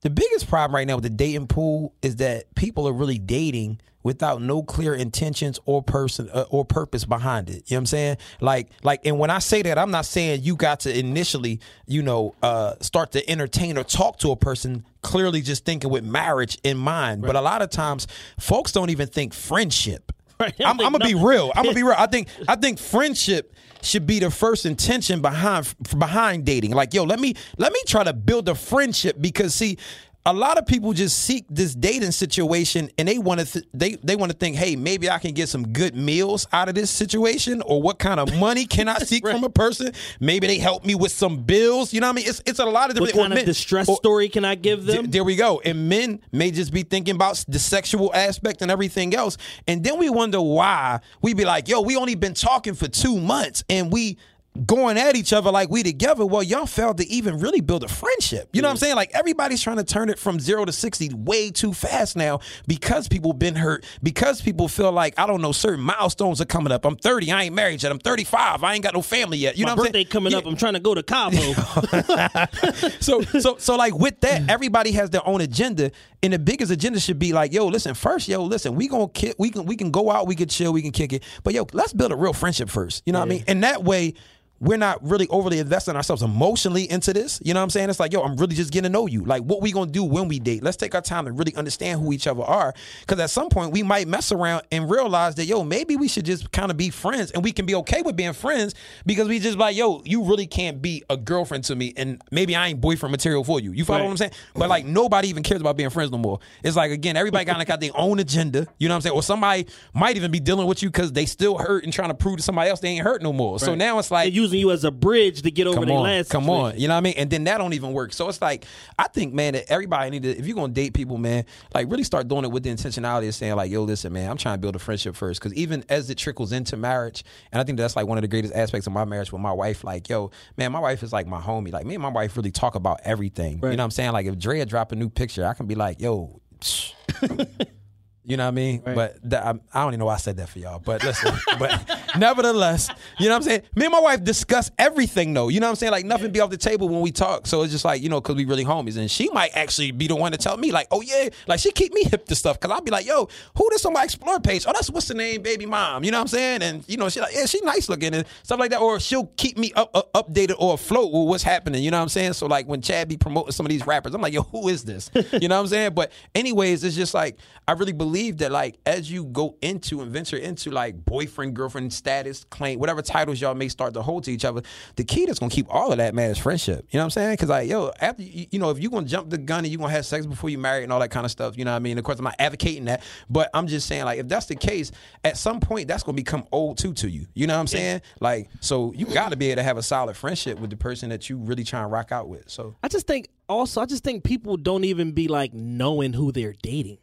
the 0.02 0.10
biggest 0.10 0.48
problem 0.48 0.74
right 0.74 0.86
now 0.86 0.96
with 0.96 1.04
the 1.04 1.10
dating 1.10 1.46
pool 1.46 1.94
is 2.02 2.16
that 2.16 2.54
people 2.54 2.86
are 2.88 2.92
really 2.92 3.18
dating 3.18 3.80
without 4.02 4.42
no 4.42 4.62
clear 4.62 4.94
intentions 4.94 5.60
or 5.64 5.82
person 5.82 6.28
uh, 6.32 6.44
or 6.50 6.64
purpose 6.64 7.04
behind 7.04 7.48
it. 7.48 7.54
You 7.54 7.74
know 7.74 7.76
what 7.76 7.78
I'm 7.78 7.86
saying? 7.86 8.16
Like 8.40 8.68
like 8.82 9.06
and 9.06 9.18
when 9.18 9.30
I 9.30 9.38
say 9.38 9.62
that 9.62 9.78
I'm 9.78 9.90
not 9.92 10.04
saying 10.04 10.42
you 10.42 10.56
got 10.56 10.80
to 10.80 10.98
initially, 10.98 11.60
you 11.86 12.02
know, 12.02 12.34
uh 12.42 12.74
start 12.80 13.12
to 13.12 13.30
entertain 13.30 13.78
or 13.78 13.84
talk 13.84 14.18
to 14.18 14.30
a 14.32 14.36
person 14.36 14.84
clearly 15.02 15.40
just 15.40 15.64
thinking 15.64 15.90
with 15.90 16.04
marriage 16.04 16.58
in 16.64 16.76
mind. 16.78 17.22
But 17.22 17.36
a 17.36 17.40
lot 17.40 17.62
of 17.62 17.70
times 17.70 18.06
folks 18.38 18.72
don't 18.72 18.90
even 18.90 19.08
think 19.08 19.34
friendship. 19.34 20.12
Right. 20.40 20.54
I'm, 20.58 20.80
I'm 20.80 20.90
gonna 20.90 21.04
be 21.04 21.14
real. 21.14 21.52
I'm 21.54 21.62
gonna 21.62 21.76
be 21.76 21.84
real. 21.84 21.94
I 21.96 22.08
think 22.08 22.26
I 22.48 22.56
think 22.56 22.80
friendship 22.80 23.54
should 23.82 24.06
be 24.06 24.18
the 24.18 24.30
first 24.30 24.64
intention 24.64 25.20
behind 25.20 25.74
behind 25.98 26.44
dating. 26.44 26.72
Like, 26.72 26.94
yo, 26.94 27.04
let 27.04 27.20
me 27.20 27.34
let 27.58 27.72
me 27.72 27.80
try 27.86 28.04
to 28.04 28.12
build 28.12 28.48
a 28.48 28.54
friendship 28.54 29.16
because 29.20 29.54
see, 29.54 29.78
a 30.24 30.32
lot 30.32 30.56
of 30.56 30.66
people 30.66 30.92
just 30.92 31.18
seek 31.18 31.44
this 31.50 31.74
dating 31.74 32.12
situation 32.12 32.88
and 32.96 33.08
they 33.08 33.18
want 33.18 33.40
to 33.40 33.46
th- 33.46 33.64
they 33.74 33.96
they 34.04 34.14
want 34.14 34.30
to 34.30 34.38
think, 34.38 34.54
hey, 34.54 34.76
maybe 34.76 35.10
I 35.10 35.18
can 35.18 35.32
get 35.32 35.48
some 35.48 35.72
good 35.72 35.96
meals 35.96 36.46
out 36.52 36.68
of 36.68 36.76
this 36.76 36.90
situation, 36.92 37.60
or 37.62 37.82
what 37.82 37.98
kind 37.98 38.20
of 38.20 38.32
money 38.38 38.64
can 38.64 38.88
I 38.88 38.98
seek 39.00 39.26
from 39.26 39.42
a 39.42 39.50
person? 39.50 39.92
Maybe 40.20 40.46
they 40.46 40.58
help 40.58 40.84
me 40.84 40.94
with 40.94 41.10
some 41.10 41.38
bills. 41.42 41.92
You 41.92 42.00
know 42.00 42.06
what 42.06 42.12
I 42.12 42.16
mean? 42.16 42.28
It's 42.28 42.40
it's 42.46 42.60
a 42.60 42.64
lot 42.64 42.90
of 42.90 42.94
different. 42.94 43.14
or 43.16 43.20
kind 43.22 43.32
of 43.32 43.36
men- 43.38 43.46
distress 43.46 43.88
or- 43.88 43.96
story 43.96 44.28
can 44.28 44.44
I 44.44 44.54
give 44.54 44.84
them? 44.84 44.96
Th- 44.98 45.10
there 45.10 45.24
we 45.24 45.34
go. 45.34 45.60
And 45.64 45.88
men 45.88 46.20
may 46.30 46.52
just 46.52 46.72
be 46.72 46.84
thinking 46.84 47.16
about 47.16 47.44
the 47.48 47.58
sexual 47.58 48.14
aspect 48.14 48.62
and 48.62 48.70
everything 48.70 49.14
else. 49.16 49.38
And 49.66 49.82
then 49.82 49.98
we 49.98 50.08
wonder 50.08 50.40
why 50.40 51.00
we 51.20 51.34
be 51.34 51.44
like, 51.44 51.66
yo, 51.66 51.80
we 51.80 51.96
only 51.96 52.14
been 52.14 52.34
talking 52.34 52.74
for 52.74 52.86
two 52.86 53.18
months 53.18 53.64
and 53.68 53.90
we 53.90 54.18
going 54.66 54.98
at 54.98 55.16
each 55.16 55.32
other 55.32 55.50
like 55.50 55.70
we 55.70 55.82
together. 55.82 56.26
Well, 56.26 56.42
y'all 56.42 56.66
failed 56.66 56.98
to 56.98 57.06
even 57.08 57.38
really 57.38 57.62
build 57.62 57.84
a 57.84 57.88
friendship. 57.88 58.50
You 58.52 58.60
know 58.60 58.68
what 58.68 58.72
I'm 58.72 58.76
saying? 58.78 58.96
Like 58.96 59.10
everybody's 59.14 59.62
trying 59.62 59.78
to 59.78 59.84
turn 59.84 60.10
it 60.10 60.18
from 60.18 60.38
zero 60.38 60.64
to 60.66 60.72
60 60.72 61.14
way 61.14 61.50
too 61.50 61.72
fast 61.72 62.16
now 62.16 62.40
because 62.66 63.08
people 63.08 63.32
been 63.32 63.54
hurt, 63.54 63.84
because 64.02 64.42
people 64.42 64.68
feel 64.68 64.92
like, 64.92 65.18
I 65.18 65.26
don't 65.26 65.40
know, 65.40 65.52
certain 65.52 65.80
milestones 65.82 66.40
are 66.42 66.44
coming 66.44 66.70
up. 66.70 66.84
I'm 66.84 66.96
30, 66.96 67.32
I 67.32 67.44
ain't 67.44 67.54
married 67.54 67.82
yet. 67.82 67.90
I'm 67.90 67.98
35, 67.98 68.62
I 68.62 68.74
ain't 68.74 68.82
got 68.84 68.92
no 68.92 69.00
family 69.00 69.38
yet. 69.38 69.56
You 69.56 69.64
My 69.64 69.70
know 69.70 69.76
what 69.76 69.80
I'm 69.80 69.84
birthday 69.86 69.98
saying? 70.00 70.06
coming 70.08 70.32
Yeah. 70.32 70.38
up. 70.38 70.46
I'm 70.46 70.56
trying 70.56 70.74
to 70.74 70.80
go 70.80 70.94
to 70.94 71.02
Cabo. 71.02 71.38
so 73.00 73.22
so 73.22 73.56
so 73.58 73.76
like 73.76 73.94
with 73.94 74.20
that, 74.20 74.42
mm. 74.42 74.48
everybody 74.50 74.92
has 74.92 75.10
their 75.10 75.26
own 75.26 75.40
agenda, 75.40 75.90
and 76.22 76.32
the 76.32 76.38
biggest 76.38 76.70
agenda 76.70 77.00
should 77.00 77.18
be 77.18 77.32
like, 77.32 77.52
yo, 77.52 77.66
listen, 77.66 77.94
first, 77.94 78.28
yo, 78.28 78.44
listen, 78.44 78.74
we 78.74 78.86
gonna 78.88 79.08
kick, 79.08 79.34
we 79.38 79.50
can 79.50 79.64
we 79.64 79.76
can 79.76 79.90
go 79.90 80.10
out, 80.10 80.26
we 80.26 80.34
can 80.34 80.48
chill, 80.48 80.72
we 80.72 80.82
can 80.82 80.92
kick 80.92 81.12
it, 81.12 81.22
but 81.42 81.54
yo, 81.54 81.66
let's 81.72 81.92
build 81.92 82.12
a 82.12 82.16
real 82.16 82.32
friendship 82.32 82.68
first. 82.68 83.02
You 83.06 83.12
know 83.12 83.20
what 83.20 83.26
I 83.26 83.28
mean? 83.28 83.44
And 83.48 83.62
that 83.64 83.82
way. 83.82 84.14
We're 84.62 84.78
not 84.78 85.02
really 85.02 85.26
overly 85.28 85.58
investing 85.58 85.96
ourselves 85.96 86.22
emotionally 86.22 86.88
into 86.88 87.12
this. 87.12 87.40
You 87.44 87.52
know 87.52 87.58
what 87.60 87.64
I'm 87.64 87.70
saying? 87.70 87.90
It's 87.90 87.98
like, 87.98 88.12
yo, 88.12 88.22
I'm 88.22 88.36
really 88.36 88.54
just 88.54 88.70
getting 88.72 88.84
to 88.84 88.92
know 88.92 89.06
you. 89.08 89.24
Like, 89.24 89.42
what 89.42 89.60
we 89.60 89.72
gonna 89.72 89.90
do 89.90 90.04
when 90.04 90.28
we 90.28 90.38
date? 90.38 90.62
Let's 90.62 90.76
take 90.76 90.94
our 90.94 91.00
time 91.00 91.24
to 91.24 91.32
really 91.32 91.52
understand 91.56 92.00
who 92.00 92.12
each 92.12 92.28
other 92.28 92.44
are. 92.44 92.72
Because 93.00 93.18
at 93.18 93.30
some 93.30 93.48
point, 93.48 93.72
we 93.72 93.82
might 93.82 94.06
mess 94.06 94.30
around 94.30 94.62
and 94.70 94.88
realize 94.88 95.34
that, 95.34 95.46
yo, 95.46 95.64
maybe 95.64 95.96
we 95.96 96.06
should 96.06 96.24
just 96.24 96.52
kind 96.52 96.70
of 96.70 96.76
be 96.76 96.90
friends, 96.90 97.32
and 97.32 97.42
we 97.42 97.50
can 97.50 97.66
be 97.66 97.74
okay 97.74 98.02
with 98.02 98.14
being 98.14 98.32
friends 98.32 98.74
because 99.04 99.26
we 99.26 99.40
just 99.40 99.58
like, 99.58 99.76
yo, 99.76 100.00
you 100.04 100.22
really 100.22 100.46
can't 100.46 100.80
be 100.80 101.02
a 101.10 101.16
girlfriend 101.16 101.64
to 101.64 101.74
me, 101.74 101.92
and 101.96 102.22
maybe 102.30 102.54
I 102.54 102.68
ain't 102.68 102.80
boyfriend 102.80 103.10
material 103.10 103.42
for 103.42 103.58
you. 103.58 103.72
You 103.72 103.84
follow 103.84 103.98
Right. 103.98 104.04
what 104.04 104.10
I'm 104.12 104.16
saying? 104.16 104.32
But 104.54 104.68
like, 104.68 104.86
nobody 104.86 105.26
even 105.28 105.42
cares 105.42 105.60
about 105.60 105.76
being 105.76 105.90
friends 105.90 106.12
no 106.12 106.18
more. 106.18 106.38
It's 106.62 106.76
like 106.76 106.92
again, 106.92 107.16
everybody 107.16 107.44
kind 107.46 107.60
of 107.60 107.66
got 107.66 107.80
their 107.80 107.90
own 107.96 108.20
agenda. 108.20 108.68
You 108.78 108.88
know 108.88 108.94
what 108.94 108.98
I'm 108.98 109.00
saying? 109.02 109.14
Or 109.16 109.22
somebody 109.24 109.66
might 109.92 110.16
even 110.16 110.30
be 110.30 110.38
dealing 110.38 110.68
with 110.68 110.82
you 110.84 110.88
because 110.88 111.10
they 111.12 111.26
still 111.26 111.58
hurt 111.58 111.82
and 111.82 111.92
trying 111.92 112.10
to 112.10 112.14
prove 112.14 112.36
to 112.36 112.42
somebody 112.44 112.70
else 112.70 112.78
they 112.78 112.90
ain't 112.90 113.04
hurt 113.04 113.22
no 113.22 113.32
more. 113.32 113.58
So 113.58 113.74
now 113.74 113.98
it's 113.98 114.10
like 114.12 114.32
using 114.52 114.68
you 114.68 114.72
as 114.72 114.84
a 114.84 114.90
bridge 114.90 115.42
to 115.42 115.50
get 115.50 115.66
over 115.66 115.84
their 115.84 115.98
last. 115.98 116.30
come 116.30 116.44
situation. 116.44 116.64
on. 116.64 116.78
You 116.78 116.88
know 116.88 116.94
what 116.94 116.98
I 116.98 117.00
mean? 117.02 117.14
And 117.16 117.30
then 117.30 117.44
that 117.44 117.58
don't 117.58 117.72
even 117.72 117.92
work. 117.92 118.12
So 118.12 118.28
it's 118.28 118.40
like 118.40 118.64
I 118.98 119.08
think, 119.08 119.34
man, 119.34 119.54
that 119.54 119.70
everybody 119.70 120.10
need 120.10 120.22
to 120.22 120.38
if 120.38 120.46
you're 120.46 120.56
gonna 120.56 120.72
date 120.72 120.94
people, 120.94 121.18
man, 121.18 121.44
like 121.74 121.90
really 121.90 122.04
start 122.04 122.28
doing 122.28 122.44
it 122.44 122.50
with 122.50 122.62
the 122.62 122.70
intentionality 122.70 123.28
of 123.28 123.34
saying 123.34 123.56
like, 123.56 123.70
yo, 123.70 123.82
listen, 123.82 124.12
man, 124.12 124.30
I'm 124.30 124.36
trying 124.36 124.54
to 124.54 124.60
build 124.60 124.76
a 124.76 124.78
friendship 124.78 125.16
first. 125.16 125.40
Because 125.40 125.54
even 125.54 125.84
as 125.88 126.10
it 126.10 126.16
trickles 126.16 126.52
into 126.52 126.76
marriage, 126.76 127.24
and 127.50 127.60
I 127.60 127.64
think 127.64 127.78
that's 127.78 127.96
like 127.96 128.06
one 128.06 128.18
of 128.18 128.22
the 128.22 128.28
greatest 128.28 128.54
aspects 128.54 128.86
of 128.86 128.92
my 128.92 129.04
marriage 129.04 129.32
with 129.32 129.40
my 129.40 129.52
wife. 129.52 129.84
Like, 129.84 130.08
yo, 130.08 130.30
man, 130.56 130.72
my 130.72 130.80
wife 130.80 131.02
is 131.02 131.12
like 131.12 131.26
my 131.26 131.40
homie. 131.40 131.72
Like 131.72 131.86
me 131.86 131.94
and 131.94 132.02
my 132.02 132.08
wife 132.08 132.36
really 132.36 132.50
talk 132.52 132.74
about 132.74 133.00
everything. 133.04 133.54
You 133.54 133.60
know 133.62 133.68
what 133.68 133.80
I'm 133.80 133.90
saying? 133.90 134.12
Like 134.12 134.26
if 134.26 134.38
Drea 134.38 134.66
drop 134.66 134.92
a 134.92 134.96
new 134.96 135.08
picture, 135.08 135.46
I 135.46 135.54
can 135.54 135.66
be 135.66 135.74
like, 135.74 136.00
yo. 136.00 136.40
You 138.24 138.36
know 138.36 138.44
what 138.44 138.48
I 138.48 138.52
mean? 138.52 138.82
But 138.84 139.18
that, 139.30 139.44
I, 139.44 139.50
I 139.74 139.82
don't 139.82 139.90
even 139.90 140.00
know 140.00 140.06
why 140.06 140.14
I 140.14 140.18
said 140.18 140.36
that 140.36 140.48
for 140.48 140.60
y'all. 140.60 140.78
But 140.78 141.02
listen, 141.02 141.34
but 141.58 141.84
nevertheless, 142.16 142.88
you 143.18 143.26
know 143.26 143.32
what 143.32 143.38
I'm 143.38 143.42
saying? 143.42 143.62
Me 143.74 143.86
and 143.86 143.92
my 143.92 143.98
wife 143.98 144.22
discuss 144.22 144.70
everything 144.78 145.34
though. 145.34 145.48
You 145.48 145.58
know 145.58 145.66
what 145.66 145.70
I'm 145.70 145.76
saying? 145.76 145.90
Like 145.90 146.04
nothing 146.04 146.30
be 146.30 146.38
off 146.38 146.50
the 146.50 146.56
table 146.56 146.88
when 146.88 147.00
we 147.00 147.10
talk. 147.10 147.48
So 147.48 147.62
it's 147.62 147.72
just 147.72 147.84
like, 147.84 148.00
you 148.00 148.08
know, 148.08 148.20
cause 148.20 148.36
we 148.36 148.44
really 148.44 148.64
homies. 148.64 148.96
And 148.96 149.10
she 149.10 149.28
might 149.30 149.50
actually 149.56 149.90
be 149.90 150.06
the 150.06 150.14
one 150.14 150.30
to 150.30 150.38
tell 150.38 150.56
me, 150.56 150.70
like, 150.70 150.86
oh 150.92 151.00
yeah, 151.00 151.30
like 151.48 151.58
she 151.58 151.72
keep 151.72 151.92
me 151.92 152.04
hip 152.04 152.26
to 152.26 152.36
stuff. 152.36 152.60
Cause 152.60 152.70
I'll 152.70 152.80
be 152.80 152.92
like, 152.92 153.06
yo, 153.06 153.28
who 153.56 153.68
this 153.70 153.84
on 153.86 153.92
my 153.92 154.04
explore 154.04 154.38
page? 154.38 154.66
Oh, 154.68 154.72
that's 154.72 154.88
what's 154.88 155.08
the 155.08 155.14
name, 155.14 155.42
baby 155.42 155.66
mom. 155.66 156.04
You 156.04 156.12
know 156.12 156.18
what 156.18 156.22
I'm 156.22 156.28
saying? 156.28 156.62
And 156.62 156.84
you 156.88 156.98
know, 156.98 157.08
she 157.08 157.20
like, 157.20 157.34
yeah, 157.34 157.46
she 157.46 157.60
nice 157.62 157.88
looking 157.88 158.14
and 158.14 158.24
stuff 158.44 158.60
like 158.60 158.70
that. 158.70 158.80
Or 158.80 159.00
she'll 159.00 159.26
keep 159.36 159.58
me 159.58 159.72
up, 159.74 159.90
up 159.96 160.12
updated 160.12 160.54
or 160.60 160.74
afloat 160.74 161.12
with 161.12 161.26
what's 161.26 161.42
happening. 161.42 161.82
You 161.82 161.90
know 161.90 161.98
what 161.98 162.04
I'm 162.04 162.08
saying? 162.08 162.34
So 162.34 162.46
like 162.46 162.68
when 162.68 162.82
Chad 162.82 163.08
be 163.08 163.16
promoting 163.16 163.50
some 163.50 163.66
of 163.66 163.70
these 163.70 163.84
rappers, 163.84 164.14
I'm 164.14 164.22
like, 164.22 164.32
yo, 164.32 164.42
who 164.42 164.68
is 164.68 164.84
this? 164.84 165.10
You 165.32 165.48
know 165.48 165.56
what 165.56 165.62
I'm 165.62 165.68
saying? 165.68 165.94
But 165.94 166.12
anyways, 166.34 166.84
it's 166.84 166.94
just 166.94 167.14
like 167.14 167.38
I 167.66 167.72
really 167.72 167.92
believe 167.92 168.11
that 168.12 168.52
like 168.52 168.78
as 168.86 169.10
you 169.10 169.24
go 169.24 169.56
into 169.62 170.00
and 170.00 170.12
venture 170.12 170.36
into 170.36 170.70
like 170.70 171.04
boyfriend, 171.04 171.54
girlfriend 171.54 171.92
status, 171.92 172.44
claim, 172.44 172.78
whatever 172.78 173.02
titles 173.02 173.40
y'all 173.40 173.54
may 173.54 173.68
start 173.68 173.94
to 173.94 174.02
hold 174.02 174.24
to 174.24 174.30
each 174.30 174.44
other, 174.44 174.62
the 174.96 175.04
key 175.04 175.26
that's 175.26 175.38
gonna 175.38 175.50
keep 175.50 175.66
all 175.68 175.90
of 175.90 175.98
that, 175.98 176.14
man, 176.14 176.30
is 176.30 176.38
friendship. 176.38 176.86
You 176.90 176.98
know 176.98 177.02
what 177.02 177.06
I'm 177.06 177.10
saying? 177.10 177.36
Cause 177.38 177.48
like, 177.48 177.68
yo, 177.68 177.90
after 178.00 178.22
you, 178.22 178.46
you 178.50 178.58
know, 178.58 178.70
if 178.70 178.78
you're 178.78 178.90
gonna 178.90 179.06
jump 179.06 179.30
the 179.30 179.38
gun 179.38 179.60
and 179.60 179.68
you're 179.68 179.78
gonna 179.78 179.92
have 179.92 180.06
sex 180.06 180.26
before 180.26 180.50
you 180.50 180.58
marry 180.58 180.82
and 180.82 180.92
all 180.92 181.00
that 181.00 181.10
kind 181.10 181.24
of 181.24 181.30
stuff, 181.30 181.56
you 181.56 181.64
know 181.64 181.72
what 181.72 181.76
I 181.76 181.80
mean? 181.80 181.98
Of 181.98 182.04
course, 182.04 182.18
I'm 182.18 182.24
not 182.24 182.36
advocating 182.38 182.84
that, 182.84 183.02
but 183.30 183.50
I'm 183.54 183.66
just 183.66 183.86
saying, 183.88 184.04
like, 184.04 184.18
if 184.18 184.28
that's 184.28 184.46
the 184.46 184.56
case, 184.56 184.92
at 185.24 185.36
some 185.36 185.60
point 185.60 185.88
that's 185.88 186.02
gonna 186.02 186.16
become 186.16 186.44
old 186.52 186.78
too 186.78 186.92
to 186.94 187.08
you. 187.08 187.26
You 187.34 187.46
know 187.46 187.54
what 187.54 187.60
I'm 187.60 187.66
saying? 187.66 188.02
Like, 188.20 188.50
so 188.60 188.92
you 188.94 189.06
gotta 189.06 189.36
be 189.36 189.48
able 189.48 189.56
to 189.56 189.62
have 189.62 189.78
a 189.78 189.82
solid 189.82 190.16
friendship 190.16 190.58
with 190.58 190.70
the 190.70 190.76
person 190.76 191.08
that 191.10 191.30
you 191.30 191.38
really 191.38 191.64
trying 191.64 191.84
to 191.84 191.88
rock 191.88 192.12
out 192.12 192.28
with. 192.28 192.50
So 192.50 192.76
I 192.82 192.88
just 192.88 193.06
think 193.06 193.28
also 193.48 193.80
I 193.80 193.86
just 193.86 194.04
think 194.04 194.24
people 194.24 194.56
don't 194.56 194.84
even 194.84 195.12
be 195.12 195.28
like 195.28 195.52
knowing 195.52 196.12
who 196.12 196.32
they're 196.32 196.54
dating. 196.62 196.98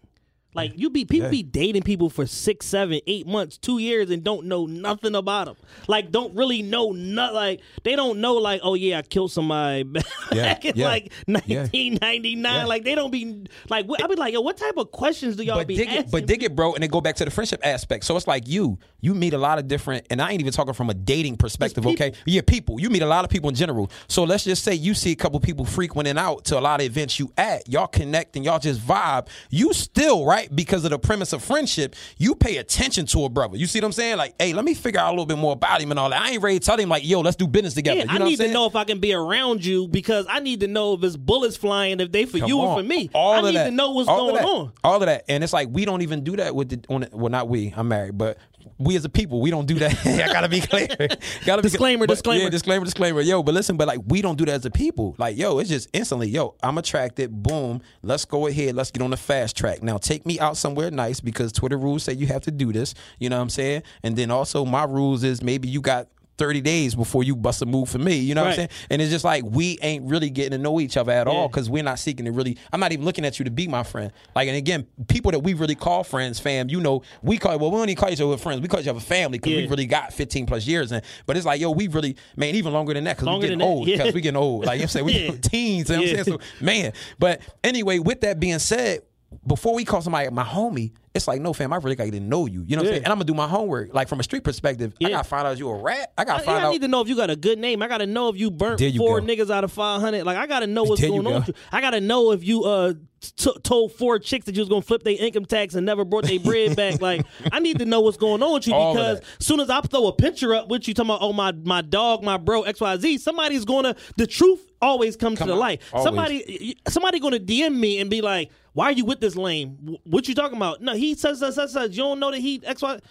Like 0.56 0.74
you 0.76 0.90
be 0.90 1.06
people 1.06 1.28
Yeah. 1.28 1.32
be 1.32 1.44
dating 1.44 1.84
people 1.84 2.10
for 2.10 2.26
six, 2.26 2.66
seven, 2.66 3.00
eight 3.06 3.28
months, 3.28 3.58
two 3.58 3.78
years, 3.78 4.10
and 4.10 4.24
don't 4.24 4.48
know 4.48 4.66
nothing 4.66 5.14
about 5.16 5.46
them. 5.46 5.56
Like 5.88 6.12
don't 6.12 6.36
really 6.36 6.64
know 6.64 6.92
not 6.92 7.34
like 7.36 7.62
they 7.84 7.96
don't 7.96 8.20
know 8.20 8.34
like 8.34 8.62
oh 8.64 8.74
yeah 8.74 8.98
I 8.98 9.02
killed 9.04 9.32
somebody 9.32 9.84
Yeah, 10.32 10.54
back 10.54 10.66
in 10.66 10.76
yeah, 10.76 10.88
like 10.88 11.12
nineteen 11.28 11.98
ninety 12.02 12.36
nine. 12.36 12.68
Like 12.68 12.84
they 12.84 12.96
don't 12.96 13.12
be 13.12 13.46
like 13.70 13.86
what, 13.86 14.04
I 14.04 14.08
be 14.08 14.16
like 14.16 14.34
yo 14.34 14.42
what 14.42 14.58
type 14.58 14.78
of 14.78 14.92
questions 14.92 15.36
do 15.36 15.44
y'all 15.44 15.58
but 15.58 15.68
be 15.68 15.76
dig 15.76 15.88
asking? 15.88 16.04
it, 16.06 16.12
but 16.12 16.26
dig 16.26 16.44
it, 16.44 16.56
bro, 16.56 16.74
and 16.74 16.82
then 16.84 16.90
go 16.90 17.02
back 17.02 17.16
to 17.18 17.26
the 17.26 17.32
friendship 17.32 17.60
aspect. 17.64 18.06
So 18.06 18.16
it's 18.18 18.28
like 18.28 18.48
you, 18.48 18.80
you 19.02 19.14
meet 19.14 19.34
a 19.34 19.38
lot 19.38 19.60
of 19.60 19.68
different, 19.68 20.08
and 20.10 20.22
I 20.22 20.32
ain't 20.32 20.42
even 20.42 20.52
talking 20.54 20.74
from 20.74 20.90
a 20.90 20.94
dating 20.94 21.38
perspective. 21.38 21.86
Okay, 21.86 22.14
yeah, 22.26 22.42
people. 22.42 22.80
You 22.80 22.90
meet 22.90 23.02
a 23.02 23.08
lot 23.08 23.24
of 23.24 23.30
people 23.32 23.50
in 23.50 23.56
general. 23.56 23.90
So 24.08 24.24
let's 24.24 24.44
just 24.44 24.64
say 24.64 24.74
you 24.74 24.94
see 24.94 25.12
a 25.12 25.16
couple 25.16 25.40
people 25.40 25.66
frequenting 25.66 26.18
out 26.18 26.46
to 26.46 26.60
a 26.60 26.62
lot 26.62 26.80
of 26.82 26.86
events 26.86 27.20
you 27.20 27.32
at. 27.38 27.68
Y'all 27.70 27.88
connect 27.88 28.36
and 28.36 28.44
y'all 28.46 28.60
just 28.60 28.82
vibe. 28.82 29.28
You 29.50 29.74
still 29.74 30.26
right 30.26 30.39
because 30.48 30.84
of 30.86 30.92
the 30.92 31.00
premise 31.00 31.34
of 31.34 31.44
friendship. 31.44 31.96
You 32.18 32.36
pay 32.36 32.58
attention 32.58 33.06
to 33.08 33.26
a 33.26 33.30
brother. 33.30 33.58
You 33.58 33.68
see 33.68 33.80
what 33.80 33.86
I'm 33.86 33.92
saying? 33.92 34.18
Like, 34.18 34.36
hey, 34.40 34.54
let 34.54 34.66
me 34.66 34.74
figure 34.74 35.00
out 35.00 35.10
a 35.10 35.12
little 35.12 35.26
bit 35.26 35.38
more 35.38 35.54
about 35.54 35.82
him 35.82 35.92
and 35.92 36.00
all 36.00 36.10
that. 36.10 36.22
I 36.22 36.32
ain't 36.32 36.42
ready 36.42 36.60
to 36.60 36.66
tell 36.66 36.78
him 36.78 36.90
like, 36.90 37.06
yo, 37.06 37.22
let's 37.22 37.36
do 37.36 37.48
business 37.48 37.74
together. 37.74 37.98
yeah, 38.00 38.14
you 38.14 38.20
know 38.20 38.26
I 38.26 38.30
need 38.30 38.38
to 38.38 38.52
know 38.52 38.66
if 38.66 38.76
I 38.76 38.84
can 38.84 39.00
be 39.00 39.14
around 39.14 39.66
you 39.66 39.88
because 39.88 40.26
I 40.30 40.40
need 40.40 40.62
to 40.62 40.68
know 40.68 40.94
if 40.94 41.04
it's 41.04 41.18
bullets 41.18 41.58
flying, 41.58 42.00
if 42.00 42.12
they 42.12 42.26
for 42.26 42.40
Come 42.40 42.48
you 42.48 42.60
or 42.60 42.78
for 42.78 42.84
me. 42.84 43.10
All 43.14 43.34
I 43.34 43.40
of 43.40 43.46
need 43.46 43.56
that. 43.56 43.66
to 43.66 43.72
know 43.72 43.92
what's 43.92 44.10
All 44.10 44.32
going 44.32 44.44
on. 44.44 44.72
All 44.84 44.96
of 44.96 45.06
that, 45.06 45.26
and 45.28 45.44
it's 45.44 45.54
like 45.54 45.70
we 45.72 45.86
don't 45.86 46.02
even 46.02 46.24
do 46.24 46.36
that 46.38 46.56
with 46.56 46.70
the. 46.70 46.80
On 46.94 47.02
the 47.02 47.10
well, 47.12 47.30
not 47.30 47.48
we. 47.50 47.74
I'm 47.76 47.88
married, 47.88 48.18
but 48.18 48.38
we 48.78 48.96
as 48.96 49.04
a 49.06 49.10
people, 49.10 49.42
we 49.42 49.52
don't 49.52 49.66
do 49.66 49.76
that. 49.76 50.06
I 50.06 50.32
gotta 50.32 50.50
be 50.50 50.62
clear. 50.62 50.88
gotta 51.46 51.62
be 51.62 51.70
Disclaimer, 51.70 52.08
but- 52.08 52.14
disclaimer. 52.14 52.44
Yeah, 52.44 52.50
disclaimer, 52.50 52.86
disclaimer. 52.86 53.22
Yo, 53.22 53.44
but 53.44 53.54
listen, 53.54 53.78
but 53.78 53.88
like 53.88 54.00
we 54.08 54.22
don't 54.22 54.38
do 54.38 54.46
that 54.46 54.54
as 54.56 54.66
a 54.66 54.72
people. 54.72 55.16
Like, 55.18 55.38
yo, 55.38 55.60
it's 55.60 55.70
just 55.70 55.90
instantly, 55.94 56.30
yo, 56.30 56.56
I'm 56.64 56.78
attracted. 56.78 57.32
Boom. 57.44 57.82
Let's 58.02 58.26
go 58.26 58.48
ahead. 58.48 58.76
Let's 58.76 58.92
get 58.92 59.02
on 59.02 59.10
the 59.12 59.18
fast 59.18 59.58
track. 59.58 59.84
Now, 59.84 59.98
take 59.98 60.26
me 60.26 60.40
out 60.40 60.58
somewhere 60.58 60.92
nice 60.92 61.20
because 61.20 61.52
Twitter 61.52 61.78
rules 61.78 62.04
say 62.04 62.14
you 62.14 62.28
have 62.28 62.42
to 62.44 62.52
do 62.52 62.72
this. 62.72 62.94
You 63.20 63.30
know 63.30 63.38
what 63.38 63.44
I'm 63.44 63.50
saying? 63.50 63.84
And 64.04 64.16
then 64.16 64.32
also 64.32 64.66
my 64.66 64.84
rules 64.86 65.24
is 65.24 65.42
maybe 65.44 65.68
you 65.68 65.82
got 65.82 66.08
30 66.40 66.62
days 66.62 66.96
before 66.96 67.24
you 67.24 67.36
bust 67.36 67.62
a 67.62 67.66
move 67.68 67.90
for 67.90 68.00
me. 68.00 68.16
You 68.16 68.34
know 68.34 68.42
what 68.44 68.50
I'm 68.52 68.56
saying? 68.56 68.70
And 68.90 69.02
it's 69.02 69.12
just 69.12 69.26
like 69.26 69.44
we 69.46 69.78
ain't 69.82 70.06
really 70.06 70.30
getting 70.32 70.52
to 70.52 70.58
know 70.58 70.80
each 70.80 70.98
other 70.98 71.12
at 71.12 71.28
Yeah. 71.28 71.34
all 71.34 71.48
because 71.48 71.70
we're 71.70 71.84
not 71.84 72.00
seeking 72.00 72.26
to 72.26 72.32
really. 72.32 72.58
I'm 72.74 72.80
not 72.80 72.92
even 72.94 73.06
looking 73.06 73.26
at 73.26 73.38
you 73.38 73.46
to 73.46 73.52
be 73.52 73.68
my 73.68 73.84
friend. 73.84 74.12
Like, 74.36 74.48
and 74.48 74.58
again, 74.58 74.88
people 75.08 75.32
that 75.32 75.40
we 75.42 75.54
really 75.54 75.76
call 75.76 76.04
friends, 76.04 76.40
fam. 76.40 76.70
You 76.70 76.80
know, 76.82 77.04
we 77.22 77.38
call 77.38 77.60
well, 77.60 77.70
we 77.70 77.78
don't 77.78 77.90
even 77.90 78.00
call 78.02 78.10
each 78.10 78.22
other 78.22 78.38
friends. 78.38 78.62
We 78.62 78.68
call 78.68 78.80
each 78.80 78.88
other 78.88 79.00
family 79.00 79.38
because 79.38 79.54
we 79.54 79.68
really 79.68 79.86
got 79.86 80.14
15 80.14 80.46
plus 80.48 80.66
years. 80.66 80.92
And 80.92 81.04
but 81.28 81.38
it's 81.38 81.46
like, 81.46 81.62
yo, 81.62 81.72
we 81.72 81.88
really, 81.90 82.16
man, 82.36 82.56
even 82.56 82.74
longer 82.74 82.94
than 82.94 83.04
that 83.04 83.18
because 83.18 83.26
we 83.28 83.32
Longer 83.32 83.48
getting 83.48 83.62
old. 83.62 83.88
yeah. 83.88 83.98
Because 83.98 84.14
we 84.14 84.22
getting 84.22 84.38
old. 84.38 84.66
Like 84.66 84.76
you 84.78 84.80
know 84.80 84.84
I'm 84.86 84.90
saying, 84.90 85.06
we 85.06 85.14
Yeah. 85.26 85.32
teens. 85.42 85.90
You 85.90 85.96
know 85.98 86.02
what 86.02 86.10
I'm 86.10 86.16
Yeah. 86.18 86.24
saying? 86.24 86.40
So, 86.60 86.66
man. 86.66 86.94
But 87.20 87.42
anyway, 87.64 88.00
with 88.00 88.22
that 88.22 88.40
being 88.40 88.60
said, 88.60 89.02
before 89.46 89.74
we 89.74 89.86
call 89.86 90.02
somebody 90.02 90.30
my 90.30 90.44
homie, 90.44 90.92
it's 91.14 91.28
like, 91.28 91.42
no, 91.42 91.54
fam, 91.54 91.74
I 91.74 91.78
really 91.78 91.96
got 91.96 92.06
to 92.06 92.12
get 92.12 92.18
to 92.18 92.24
know 92.24 92.46
you. 92.46 92.64
You 92.66 92.76
know 92.76 92.82
what 92.82 92.88
I'm 92.88 92.94
saying? 92.94 93.04
And 93.04 93.12
I'm 93.12 93.18
gonna 93.18 93.26
do 93.26 93.34
my 93.34 93.48
homework. 93.48 93.94
Like 93.94 94.08
from 94.08 94.20
a 94.20 94.24
street 94.24 94.44
perspective, 94.44 94.94
I 95.04 95.10
gotta 95.10 95.28
find 95.28 95.48
out 95.48 95.58
you 95.58 95.70
a 95.70 95.76
rat. 95.82 96.14
I 96.18 96.26
gotta 96.26 96.42
I, 96.42 96.46
find 96.46 96.58
I 96.58 96.62
out. 96.64 96.70
I 96.70 96.72
need 96.72 96.82
to 96.82 96.88
know 96.88 97.02
if 97.02 97.08
you 97.08 97.16
got 97.16 97.30
a 97.30 97.36
good 97.36 97.60
name. 97.60 97.82
I 97.82 97.88
got 97.88 98.00
to 98.00 98.08
know 98.08 98.30
if 98.30 98.38
you 98.38 98.52
burnt 98.52 98.80
you 98.80 98.98
four 98.98 99.22
go. 99.22 99.28
niggas 99.28 99.50
out 99.50 99.64
of 99.64 99.72
500. 99.72 100.24
Like, 100.24 100.38
I 100.38 100.48
got 100.48 100.62
to 100.62 100.68
know 100.68 100.84
what's 100.84 101.02
There 101.02 101.10
going 101.10 101.26
on 101.28 101.34
with 101.34 101.50
you. 101.50 101.54
I 101.72 101.82
got 101.82 101.92
to 101.92 102.02
know 102.02 102.32
if 102.32 102.44
you 102.44 102.64
uh 102.64 102.94
t- 103.22 103.58
told 103.64 103.92
four 103.94 104.20
chicks 104.20 104.46
that 104.46 104.56
you 104.56 104.62
was 104.62 104.70
to 104.70 104.82
flip 104.82 105.04
their 105.04 105.16
income 105.18 105.46
tax 105.46 105.76
and 105.76 105.86
never 105.86 106.04
brought 106.06 106.26
their 106.26 106.40
bread 106.40 106.76
back. 106.76 107.00
Like, 107.02 107.26
I 107.52 107.60
need 107.60 107.80
to 107.80 107.86
know 107.86 108.02
what's 108.02 108.18
going 108.18 108.42
on 108.44 108.54
with 108.54 108.68
you 108.68 108.74
All 108.74 108.94
because 108.94 109.22
soon 109.40 109.60
as 109.60 109.70
I 109.70 109.82
throw 109.82 110.08
a 110.08 110.14
picture 110.14 110.54
up 110.54 110.70
with 110.70 110.88
you 110.88 110.94
talking 110.94 111.10
about, 111.12 111.22
oh, 111.22 111.34
my, 111.34 111.52
my 111.52 111.82
dog, 111.82 112.24
my 112.24 112.38
bro, 112.38 112.64
XYZ, 112.64 113.20
somebody's 113.20 113.64
going 113.66 113.84
to, 113.86 113.96
the 114.18 114.28
truth 114.28 114.66
always 114.82 115.16
comes 115.16 115.38
Come 115.40 115.48
to 115.48 115.54
the 115.54 115.60
light. 115.60 115.82
Always. 115.94 116.06
Somebody, 116.06 116.78
somebody 116.88 117.20
to 117.20 117.40
DM 117.40 117.76
me 117.78 118.00
and 118.00 118.10
be 118.10 118.22
like, 118.22 118.50
why 118.74 118.86
are 118.86 118.92
you 118.92 119.06
with 119.06 119.20
this 119.20 119.36
lame? 119.36 119.98
What 120.04 120.28
you 120.28 120.36
talking 120.36 120.58
about? 120.58 120.82
No, 120.82 120.94
he 120.94 121.16
says, 121.16 121.40
says, 121.40 121.56
says, 121.56 121.74
says, 121.74 121.96
you 121.98 122.04
don't 122.04 122.20
know 122.20 122.32
that 122.32 122.40
he, 122.40 122.60
XY. 122.60 123.02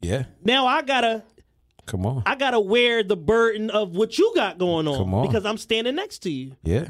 yeah, 0.00 0.24
Now 0.44 0.66
I 0.66 0.82
got 0.82 1.02
to, 1.02 1.22
come 1.86 2.06
on. 2.06 2.22
I 2.26 2.34
gotta 2.36 2.60
wear 2.60 3.02
the 3.02 3.16
burden 3.16 3.70
of 3.70 3.96
what 3.96 4.16
you 4.18 4.32
got 4.34 4.58
going 4.58 4.86
on, 4.88 4.98
Come 4.98 5.14
on. 5.14 5.26
because 5.26 5.44
I'm 5.44 5.58
standing 5.58 5.94
next 5.96 6.20
to 6.20 6.30
you. 6.30 6.56
yeah. 6.62 6.88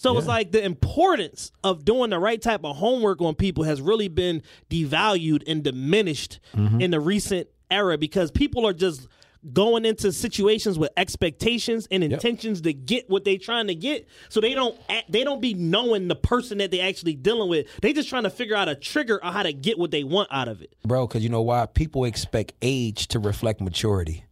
So 0.00 0.16
it's 0.16 0.28
like 0.28 0.52
the 0.52 0.64
importance 0.64 1.50
of 1.64 1.84
doing 1.84 2.10
the 2.10 2.18
right 2.20 2.40
type 2.40 2.64
of 2.64 2.76
homework 2.76 3.20
on 3.20 3.34
people 3.34 3.64
has 3.64 3.80
really 3.82 4.06
been 4.08 4.42
devalued 4.70 5.42
and 5.46 5.62
diminished 5.62 6.38
Mm-hmm. 6.54 6.80
in 6.80 6.90
the 6.92 7.00
recent 7.00 7.48
era 7.70 7.98
because 7.98 8.30
people 8.30 8.66
are 8.66 8.72
just 8.72 9.08
going 9.52 9.84
into 9.84 10.10
situations 10.12 10.78
with 10.78 10.90
expectations 10.96 11.86
and 11.90 12.02
intentions 12.04 12.60
to 12.62 12.72
get 12.72 13.08
what 13.10 13.24
they're 13.24 13.38
trying 13.38 13.66
to 13.68 13.74
get 13.74 14.06
so 14.28 14.40
they 14.40 14.54
don't 14.54 14.76
act, 14.88 15.10
they 15.10 15.22
don't 15.24 15.40
be 15.40 15.54
knowing 15.54 16.08
the 16.08 16.16
person 16.16 16.58
that 16.58 16.70
they 16.70 16.80
actually 16.80 17.14
dealing 17.14 17.48
with 17.48 17.66
they 17.80 17.92
just 17.92 18.08
trying 18.08 18.24
to 18.24 18.30
figure 18.30 18.56
out 18.56 18.68
a 18.68 18.74
trigger 18.74 19.22
on 19.24 19.32
how 19.32 19.42
to 19.42 19.52
get 19.52 19.78
what 19.78 19.90
they 19.90 20.02
want 20.04 20.28
out 20.32 20.48
of 20.48 20.60
it 20.62 20.74
bro. 20.84 21.06
Because 21.06 21.22
you 21.22 21.28
know 21.28 21.42
why? 21.42 21.66
People 21.66 22.04
expect 22.04 22.52
age 22.62 23.06
to 23.08 23.18
reflect 23.18 23.60
maturity. 23.60 24.24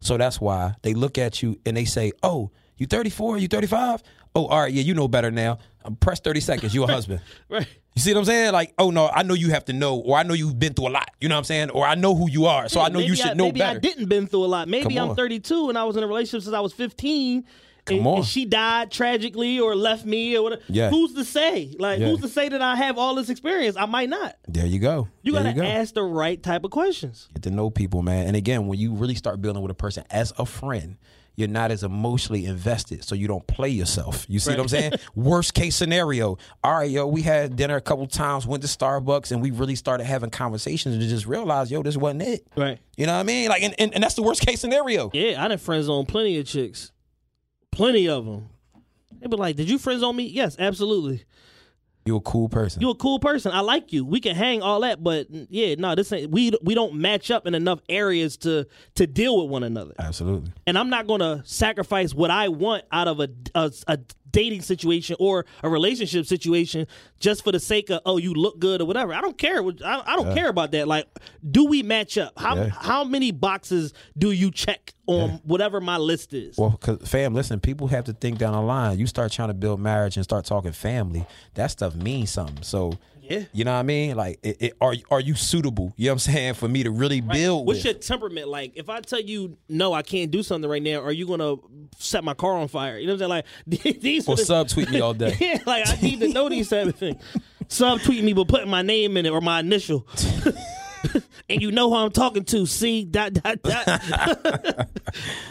So 0.00 0.16
that's 0.18 0.40
why 0.40 0.74
they 0.82 0.92
look 0.94 1.16
at 1.18 1.42
you 1.42 1.58
and 1.64 1.76
they 1.76 1.84
say, 1.86 2.12
"Oh, 2.22 2.50
you 2.76 2.86
34? 2.86 3.38
You 3.38 3.48
35? 3.48 4.02
Oh, 4.36 4.46
all 4.46 4.60
right, 4.60 4.72
yeah, 4.72 4.82
you 4.82 4.94
know 4.94 5.08
better 5.08 5.30
now. 5.30 5.58
Um, 5.84 5.96
press 5.96 6.20
30 6.20 6.40
seconds. 6.40 6.74
You 6.74 6.84
a 6.84 6.86
husband." 6.92 7.20
right 7.48 7.66
You 7.94 8.02
see 8.02 8.12
what 8.12 8.18
I'm 8.20 8.24
saying? 8.26 8.52
Like, 8.52 8.74
oh 8.78 8.90
no, 8.90 9.08
I 9.08 9.22
know 9.22 9.34
you 9.34 9.50
have 9.50 9.64
to 9.66 9.72
know, 9.72 9.96
or 9.96 10.16
I 10.18 10.22
know 10.22 10.34
you've 10.34 10.58
been 10.58 10.74
through 10.74 10.88
a 10.88 10.90
lot. 10.90 11.10
You 11.20 11.28
know 11.28 11.34
what 11.36 11.38
I'm 11.38 11.44
saying? 11.44 11.70
Or 11.70 11.86
I 11.86 11.94
know 11.94 12.14
who 12.14 12.28
you 12.30 12.46
are, 12.46 12.68
so 12.68 12.80
I 12.80 12.88
know 12.90 12.98
you 12.98 13.16
should 13.16 13.36
know 13.36 13.44
maybe 13.46 13.60
better. 13.60 13.74
Maybe 13.74 13.88
I 13.88 13.92
didn't 13.94 14.08
been 14.08 14.26
through 14.26 14.44
a 14.44 14.46
lot. 14.46 14.68
Maybe 14.68 14.96
I'm 14.98 15.14
32 15.16 15.70
and 15.70 15.78
I 15.78 15.84
was 15.84 15.96
in 15.96 16.02
a 16.02 16.06
relationship 16.06 16.42
since 16.44 16.54
I 16.54 16.60
was 16.60 16.72
15. 16.74 17.36
and, 17.38 17.44
Come 17.86 18.06
on. 18.08 18.16
and 18.18 18.26
she 18.26 18.44
died 18.44 18.90
tragically 18.90 19.60
or 19.60 19.74
left 19.76 20.04
me 20.04 20.36
or 20.36 20.42
whatever. 20.42 20.60
Yeah. 20.68 20.90
Who's 20.90 21.14
to 21.14 21.24
say? 21.24 21.74
Like, 21.78 22.00
Yeah. 22.00 22.08
who's 22.08 22.20
to 22.20 22.28
say 22.28 22.48
that 22.50 22.60
I 22.60 22.74
have 22.76 22.98
all 22.98 23.14
this 23.14 23.30
experience? 23.30 23.76
I 23.76 23.86
might 23.86 24.08
not. 24.10 24.34
There 24.48 24.66
you 24.66 24.80
go. 24.80 25.08
You 25.22 25.32
There 25.32 25.42
gotta 25.44 25.54
go. 25.54 25.62
ask 25.62 25.94
the 25.94 26.02
right 26.02 26.42
type 26.42 26.64
of 26.64 26.72
questions. 26.72 27.28
Get 27.32 27.44
to 27.44 27.50
know 27.50 27.70
people, 27.70 28.02
man. 28.02 28.26
And 28.26 28.36
again, 28.36 28.66
when 28.66 28.78
you 28.80 28.92
really 28.92 29.14
start 29.14 29.40
building 29.40 29.62
with 29.62 29.70
a 29.70 29.74
person 29.74 30.02
as 30.10 30.32
a 30.36 30.44
friend, 30.44 30.96
you're 31.36 31.48
not 31.48 31.70
as 31.70 31.84
emotionally 31.84 32.46
invested, 32.46 33.04
so 33.04 33.14
you 33.14 33.28
don't 33.28 33.46
play 33.46 33.68
yourself. 33.68 34.24
You 34.28 34.38
see 34.38 34.50
what 34.52 34.60
I'm 34.60 34.68
saying? 34.68 34.92
Worst 35.14 35.52
case 35.52 35.76
scenario. 35.76 36.38
All 36.64 36.78
right, 36.78 36.90
yo, 36.90 37.06
we 37.06 37.20
had 37.22 37.56
dinner 37.56 37.76
a 37.76 37.80
couple 37.80 38.06
times, 38.06 38.46
went 38.46 38.62
to 38.62 38.68
Starbucks, 38.68 39.30
and 39.30 39.42
we 39.42 39.50
really 39.50 39.74
started 39.74 40.04
having 40.04 40.30
conversations 40.30 40.94
and 40.94 41.04
just 41.08 41.26
realized, 41.26 41.70
yo, 41.70 41.82
this 41.82 41.96
wasn't 41.96 42.22
it. 42.22 42.46
Right. 42.56 42.78
You 42.96 43.06
know 43.06 43.12
what 43.12 43.20
I 43.20 43.24
mean? 43.24 43.50
Like, 43.50 43.62
and, 43.62 43.74
and, 43.78 43.94
and 43.94 44.02
that's 44.02 44.14
the 44.14 44.22
worst 44.22 44.40
case 44.40 44.60
scenario. 44.60 45.10
Yeah, 45.12 45.44
I 45.44 45.48
done 45.48 45.58
friend 45.58 45.84
zone 45.84 46.06
plenty 46.06 46.38
of 46.38 46.46
chicks. 46.46 46.90
Plenty 47.70 48.08
of 48.08 48.24
them. 48.24 48.48
They 49.20 49.26
be 49.26 49.36
like, 49.36 49.56
did 49.56 49.68
you 49.68 49.78
friend 49.78 50.00
zone 50.00 50.16
me? 50.16 50.24
Yes, 50.24 50.56
absolutely. 50.58 51.24
You're 52.06 52.18
a 52.18 52.20
cool 52.20 52.48
person. 52.48 52.80
You 52.80 52.90
a 52.90 52.94
cool 52.94 53.18
person. 53.18 53.52
I 53.52 53.60
like 53.60 53.92
you. 53.92 54.04
We 54.04 54.20
can 54.20 54.36
hang 54.36 54.62
all 54.62 54.80
that, 54.80 55.02
but 55.02 55.26
yeah, 55.30 55.74
no, 55.76 55.94
this 55.94 56.12
ain't. 56.12 56.30
We 56.30 56.52
we 56.62 56.74
don't 56.74 56.94
match 56.94 57.30
up 57.30 57.46
in 57.46 57.54
enough 57.54 57.80
areas 57.88 58.36
to 58.38 58.66
to 58.94 59.06
deal 59.06 59.42
with 59.42 59.50
one 59.50 59.64
another. 59.64 59.92
Absolutely. 59.98 60.52
and 60.66 60.78
I'm 60.78 60.88
not 60.88 61.06
going 61.06 61.20
to 61.20 61.42
sacrifice 61.44 62.14
what 62.14 62.30
I 62.30 62.48
want 62.48 62.84
out 62.92 63.08
of 63.08 63.20
a, 63.20 63.28
a 63.54 63.72
a 63.88 63.98
dating 64.36 64.60
situation 64.60 65.16
or 65.18 65.46
a 65.62 65.68
relationship 65.70 66.26
situation 66.26 66.86
just 67.18 67.42
for 67.42 67.52
the 67.52 67.58
sake 67.60 67.88
of 67.90 68.00
oh 68.04 68.18
you 68.18 68.34
look 68.34 68.58
good 68.58 68.82
or 68.82 68.84
whatever. 68.84 69.14
I 69.14 69.22
don't 69.22 69.38
care. 69.38 69.62
I, 69.84 70.02
I 70.06 70.16
don't 70.16 70.26
Yeah. 70.28 70.34
care 70.34 70.48
about 70.50 70.72
that. 70.72 70.86
Like, 70.86 71.06
do 71.50 71.64
we 71.64 71.82
match 71.82 72.18
up? 72.18 72.32
How 72.38 72.54
Yeah. 72.54 72.68
how 72.68 73.02
many 73.04 73.30
boxes 73.32 73.94
do 74.18 74.30
you 74.32 74.50
check 74.50 74.92
on 75.06 75.40
whatever 75.44 75.80
my 75.80 75.96
list 75.96 76.34
is? 76.34 76.58
Well, 76.58 76.76
cause 76.80 76.98
fam, 77.08 77.32
listen, 77.32 77.60
people 77.60 77.86
have 77.88 78.04
to 78.04 78.12
think 78.12 78.36
down 78.38 78.52
the 78.52 78.60
line. 78.60 78.98
You 78.98 79.06
start 79.06 79.32
trying 79.32 79.48
to 79.48 79.54
build 79.54 79.80
marriage 79.80 80.16
and 80.16 80.24
start 80.24 80.44
talking 80.44 80.72
family. 80.72 81.24
That 81.54 81.70
stuff 81.70 81.94
means 81.94 82.30
something. 82.30 82.62
So, 82.62 82.92
Yeah. 83.28 83.44
you 83.52 83.64
know 83.64 83.72
what 83.72 83.78
I 83.80 83.82
mean? 83.82 84.16
Like, 84.16 84.38
it, 84.42 84.56
it, 84.60 84.72
are 84.80 84.94
are 85.10 85.20
you 85.20 85.34
suitable? 85.34 85.92
You 85.96 86.06
know 86.06 86.12
what 86.12 86.26
I'm 86.26 86.32
saying? 86.32 86.54
For 86.54 86.68
me 86.68 86.82
to 86.84 86.90
really 86.90 87.20
build 87.20 87.66
What's 87.66 87.78
with. 87.78 87.84
your 87.84 87.94
temperament 87.94 88.48
like? 88.48 88.72
If 88.76 88.88
I 88.88 89.00
tell 89.00 89.20
you 89.20 89.56
no, 89.68 89.92
I 89.92 90.02
can't 90.02 90.30
do 90.30 90.42
something 90.42 90.70
right 90.70 90.82
now, 90.82 91.00
are 91.02 91.12
you 91.12 91.26
gonna 91.26 91.56
set 91.98 92.24
my 92.24 92.34
car 92.34 92.52
on 92.52 92.68
fire? 92.68 92.98
You 92.98 93.06
know 93.06 93.14
what 93.14 93.22
I'm 93.22 93.44
saying? 93.66 93.82
Like 93.86 94.00
these 94.00 94.28
Or 94.28 94.36
the- 94.36 94.42
subtweet 94.42 94.90
me 94.90 95.00
all 95.00 95.14
day. 95.14 95.36
yeah, 95.40 95.58
like 95.66 95.88
I 95.88 96.00
need 96.00 96.20
to 96.20 96.28
know 96.28 96.48
these 96.48 96.68
type 96.68 96.86
of 96.88 96.96
things. 96.96 97.22
Subtweet 97.68 98.22
me, 98.22 98.32
but 98.32 98.46
putting 98.46 98.70
my 98.70 98.82
name 98.82 99.16
in 99.16 99.26
it 99.26 99.30
or 99.30 99.40
my 99.40 99.58
initial. 99.58 100.06
and 101.48 101.60
you 101.60 101.72
know 101.72 101.88
who 101.90 101.96
I'm 101.96 102.12
talking 102.12 102.44
to. 102.44 102.64
See 102.66 103.04
dot 103.04 103.32
dot 103.32 103.60
dot. 103.62 104.88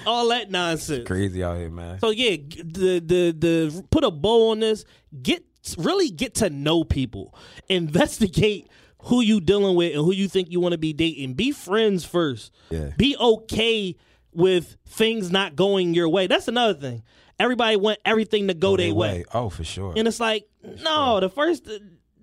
All 0.06 0.30
that 0.30 0.50
nonsense. 0.50 1.08
Crazy 1.08 1.44
out 1.44 1.58
here, 1.58 1.70
man. 1.70 2.00
So 2.00 2.12
yeah, 2.12 2.38
the 2.38 3.00
the 3.06 3.36
the 3.38 3.84
put 3.90 4.04
a 4.04 4.12
bow 4.12 4.52
on 4.52 4.60
this. 4.60 4.86
Get 5.22 5.44
really 5.78 6.10
get 6.10 6.36
to 6.36 6.50
know 6.50 6.84
people. 6.84 7.36
Investigate 7.70 8.70
who 9.00 9.22
you 9.22 9.40
dealing 9.40 9.76
with 9.76 9.94
and 9.96 10.04
who 10.04 10.12
you 10.12 10.28
think 10.28 10.52
you 10.52 10.60
want 10.60 10.72
to 10.72 10.78
be 10.78 10.94
dating. 10.94 11.34
Be 11.34 11.52
friends 11.52 12.06
first. 12.06 12.52
Yeah. 12.70 12.92
Be 12.98 13.16
okay 13.18 13.96
with 14.34 14.78
things 14.88 15.32
not 15.32 15.56
going 15.56 15.94
your 15.94 16.10
way. 16.10 16.28
That's 16.28 16.48
another 16.48 16.74
thing. 16.74 17.04
Everybody 17.40 17.76
want 17.76 18.00
everything 18.06 18.48
to 18.48 18.54
go 18.54 18.78
their 18.78 18.94
way. 18.94 19.26
Oh, 19.34 19.50
for 19.50 19.64
sure. 19.64 19.94
And 19.96 20.08
it's 20.08 20.20
like, 20.20 20.48
no, 20.84 21.20
the 21.20 21.30
first 21.30 21.70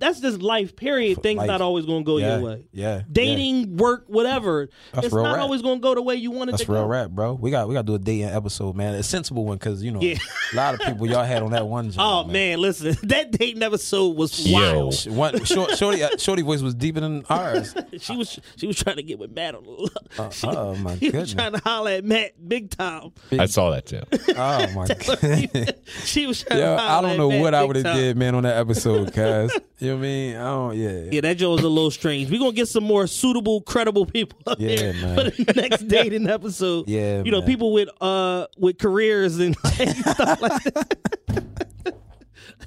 that's 0.03 0.21
just 0.21 0.43
life, 0.43 0.75
period. 0.77 1.23
Things 1.23 1.39
life. 1.39 1.47
not 1.47 1.61
always 1.61 1.87
gonna 1.87 2.03
go 2.05 2.19
Yeah, 2.19 2.37
your 2.39 2.45
way. 2.47 2.65
yeah, 2.73 3.03
Dating, 3.11 3.77
work, 3.77 4.05
whatever. 4.09 4.69
That's 4.93 5.07
it's 5.07 5.15
real 5.15 5.25
not 5.25 5.35
rap. 5.37 5.43
always 5.43 5.63
gonna 5.63 5.81
go 5.81 5.95
the 5.95 6.03
way 6.03 6.17
you 6.17 6.31
want 6.33 6.51
it 6.51 6.53
That's 6.53 6.65
to 6.65 6.73
real 6.73 6.83
go. 6.83 6.89
rap, 6.89 7.11
bro. 7.11 7.35
We 7.35 7.51
got 7.51 7.69
we 7.69 7.75
got 7.75 7.83
to 7.83 7.87
do 7.87 7.95
a 7.95 7.99
dating 7.99 8.25
episode, 8.29 8.75
man. 8.77 8.95
A 8.95 9.03
sensible 9.03 9.45
one, 9.45 9.57
because 9.59 9.83
you 9.83 9.93
know 9.93 10.01
Yeah. 10.01 10.19
a 10.53 10.57
lot 10.57 10.75
of 10.75 10.81
people 10.81 11.07
y'all 11.07 11.25
had 11.25 11.43
on 11.43 11.53
that 11.53 11.67
one. 11.67 11.93
Oh 11.99 12.25
man. 12.25 12.59
listen, 12.61 12.97
that 13.09 13.31
dating 13.31 13.63
episode 13.63 14.17
was 14.17 14.47
wild. 14.51 14.95
Sh- 14.95 15.07
One, 15.07 15.45
short, 15.45 15.77
shorty, 15.79 16.03
uh, 16.03 16.17
shorty 16.19 16.43
voice 16.43 16.61
was 16.63 16.75
deeper 16.75 17.01
than 17.01 17.25
ours. 17.31 17.75
she 18.01 18.17
was 18.17 18.39
she 18.57 18.67
was 18.67 18.77
trying 18.77 18.97
to 18.97 19.03
get 19.03 19.19
with 19.19 19.31
Matt 19.33 19.55
on 19.55 19.63
the 19.65 19.91
Uh, 20.19 20.31
she, 20.31 20.47
oh 20.49 20.75
my 20.77 20.99
she 20.99 21.11
was 21.11 21.33
trying 21.33 21.53
to 21.53 21.59
holler 21.61 21.93
at 21.93 22.05
Matt 22.05 22.33
big 22.49 22.71
time. 22.71 23.13
I 23.39 23.47
saw 23.47 23.71
that 23.71 23.87
too. 23.87 24.03
Oh 24.37 24.67
my 24.75 24.87
god. 24.89 25.77
She 26.05 26.27
was 26.27 26.43
trying 26.43 26.59
Yo, 26.61 26.77
to 26.77 26.83
I 26.83 27.01
don't 27.01 27.13
at 27.13 27.17
know 27.19 27.29
Matt 27.31 27.41
what 27.41 27.55
I 27.55 27.65
would 27.65 27.77
have 27.77 27.95
did, 27.95 28.17
man, 28.17 28.35
on 28.35 28.43
that 28.43 28.57
episode, 28.57 29.13
cuz. 29.13 29.53
you 29.79 29.89
know 29.89 29.92
what 29.97 30.01
I 30.01 30.07
mean? 30.07 30.37
I 30.37 30.45
don't. 30.45 30.77
Yeah. 30.77 31.03
Yeah, 31.13 31.21
that 31.23 31.37
joke 31.39 31.57
was 31.57 31.65
a 31.65 31.69
little 31.69 31.91
strange. 31.91 32.31
We're 32.31 32.39
gonna 32.41 32.53
get 32.53 32.69
some 32.69 32.85
more 32.85 33.07
suitable, 33.07 33.61
credible 33.63 34.07
people 34.07 34.39
up 34.47 34.59
Yeah, 34.61 34.69
here 34.69 34.93
man. 34.95 35.31
for 35.31 35.45
the 35.45 35.53
next 35.55 35.83
dating 35.89 36.29
episode. 36.29 36.89
Yeah, 36.89 37.23
you 37.23 37.31
know, 37.31 37.41
man. 37.41 37.47
people 37.49 37.73
with 37.73 37.89
uh 38.01 38.47
with 38.59 38.79
careers 38.79 39.39
and 39.39 39.57
stuff 39.67 40.41
like 40.41 40.65
that. 40.65 40.99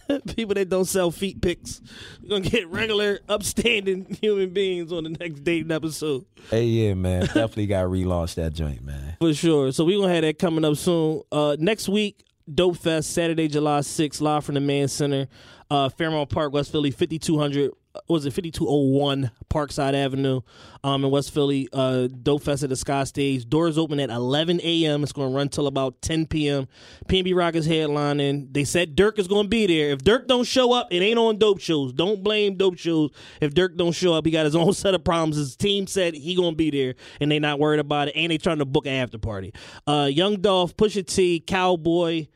people 0.35 0.53
that 0.55 0.69
don't 0.69 0.85
sell 0.85 1.09
feet 1.11 1.41
pics. 1.41 1.81
We're 2.21 2.29
gonna 2.29 2.49
get 2.49 2.67
regular, 2.69 3.19
upstanding 3.27 4.17
human 4.21 4.51
beings 4.51 4.91
on 4.91 5.03
the 5.03 5.09
next 5.09 5.43
dating 5.43 5.71
episode. 5.71 6.25
Hey, 6.49 6.65
yeah, 6.65 6.93
man. 6.93 7.21
Definitely 7.21 7.67
got 7.67 7.83
to 7.83 7.87
relaunch 7.87 8.35
that 8.35 8.53
joint, 8.53 8.83
man. 8.83 9.17
For 9.19 9.33
sure. 9.33 9.71
So 9.71 9.83
we're 9.85 9.99
gonna 9.99 10.13
have 10.13 10.21
that 10.23 10.37
coming 10.39 10.63
up 10.65 10.75
soon. 10.77 11.21
Uh 11.31 11.55
next 11.59 11.89
week, 11.89 12.23
Dope 12.53 12.77
Fest, 12.77 13.11
Saturday, 13.13 13.47
July 13.47 13.79
6th, 13.79 14.21
live 14.21 14.45
from 14.45 14.53
the 14.55 14.61
Mann 14.61 14.87
Center, 14.87 15.27
uh, 15.69 15.89
Fairmount 15.89 16.29
Park, 16.29 16.53
West 16.53 16.71
Philly, 16.71 16.91
5200 16.91 17.71
was 18.07 18.25
it 18.25 18.33
5201 18.33 19.31
Parkside 19.49 19.93
Avenue 19.93 20.41
um, 20.83 21.03
in 21.05 21.11
West 21.11 21.33
Philly. 21.33 21.67
Uh, 21.71 22.07
Dope 22.07 22.43
Fest 22.43 22.63
at 22.63 22.69
the 22.69 22.75
Sky 22.75 23.03
Stage. 23.03 23.47
Doors 23.47 23.77
open 23.77 23.99
at 23.99 24.09
11 24.09 24.61
a.m. 24.63 25.03
It's 25.03 25.11
going 25.11 25.31
to 25.31 25.35
run 25.35 25.49
till 25.49 25.67
about 25.67 26.01
10 26.01 26.27
p.m. 26.27 26.67
PnB 27.07 27.35
Rock 27.35 27.55
is 27.55 27.67
headlining. 27.67 28.53
They 28.53 28.63
said 28.63 28.95
Durk 28.95 29.19
is 29.19 29.27
going 29.27 29.45
to 29.45 29.49
be 29.49 29.65
there. 29.67 29.91
If 29.91 29.99
Durk 29.99 30.27
don't 30.27 30.45
show 30.45 30.73
up, 30.73 30.87
it 30.91 31.01
ain't 31.01 31.19
on 31.19 31.37
Dope 31.37 31.59
Shows. 31.59 31.93
Don't 31.93 32.23
blame 32.23 32.55
Dope 32.55 32.77
Shows. 32.77 33.11
If 33.41 33.53
Durk 33.53 33.77
don't 33.77 33.93
show 33.93 34.13
up, 34.13 34.25
he 34.25 34.31
got 34.31 34.45
his 34.45 34.55
own 34.55 34.73
set 34.73 34.93
of 34.93 35.03
problems. 35.03 35.37
His 35.37 35.55
team 35.55 35.87
said 35.87 36.15
he 36.15 36.35
going 36.35 36.51
to 36.51 36.57
be 36.57 36.71
there, 36.71 36.95
and 37.19 37.31
they 37.31 37.39
not 37.39 37.59
worried 37.59 37.79
about 37.79 38.09
it. 38.09 38.15
And 38.15 38.31
they 38.31 38.37
trying 38.37 38.59
to 38.59 38.65
book 38.65 38.85
an 38.85 38.93
after 38.93 39.17
party. 39.17 39.53
Uh, 39.87 40.09
Young 40.11 40.41
Dolph, 40.41 40.75
Pusha 40.75 41.05
T, 41.05 41.39
Cowboy 41.39 42.27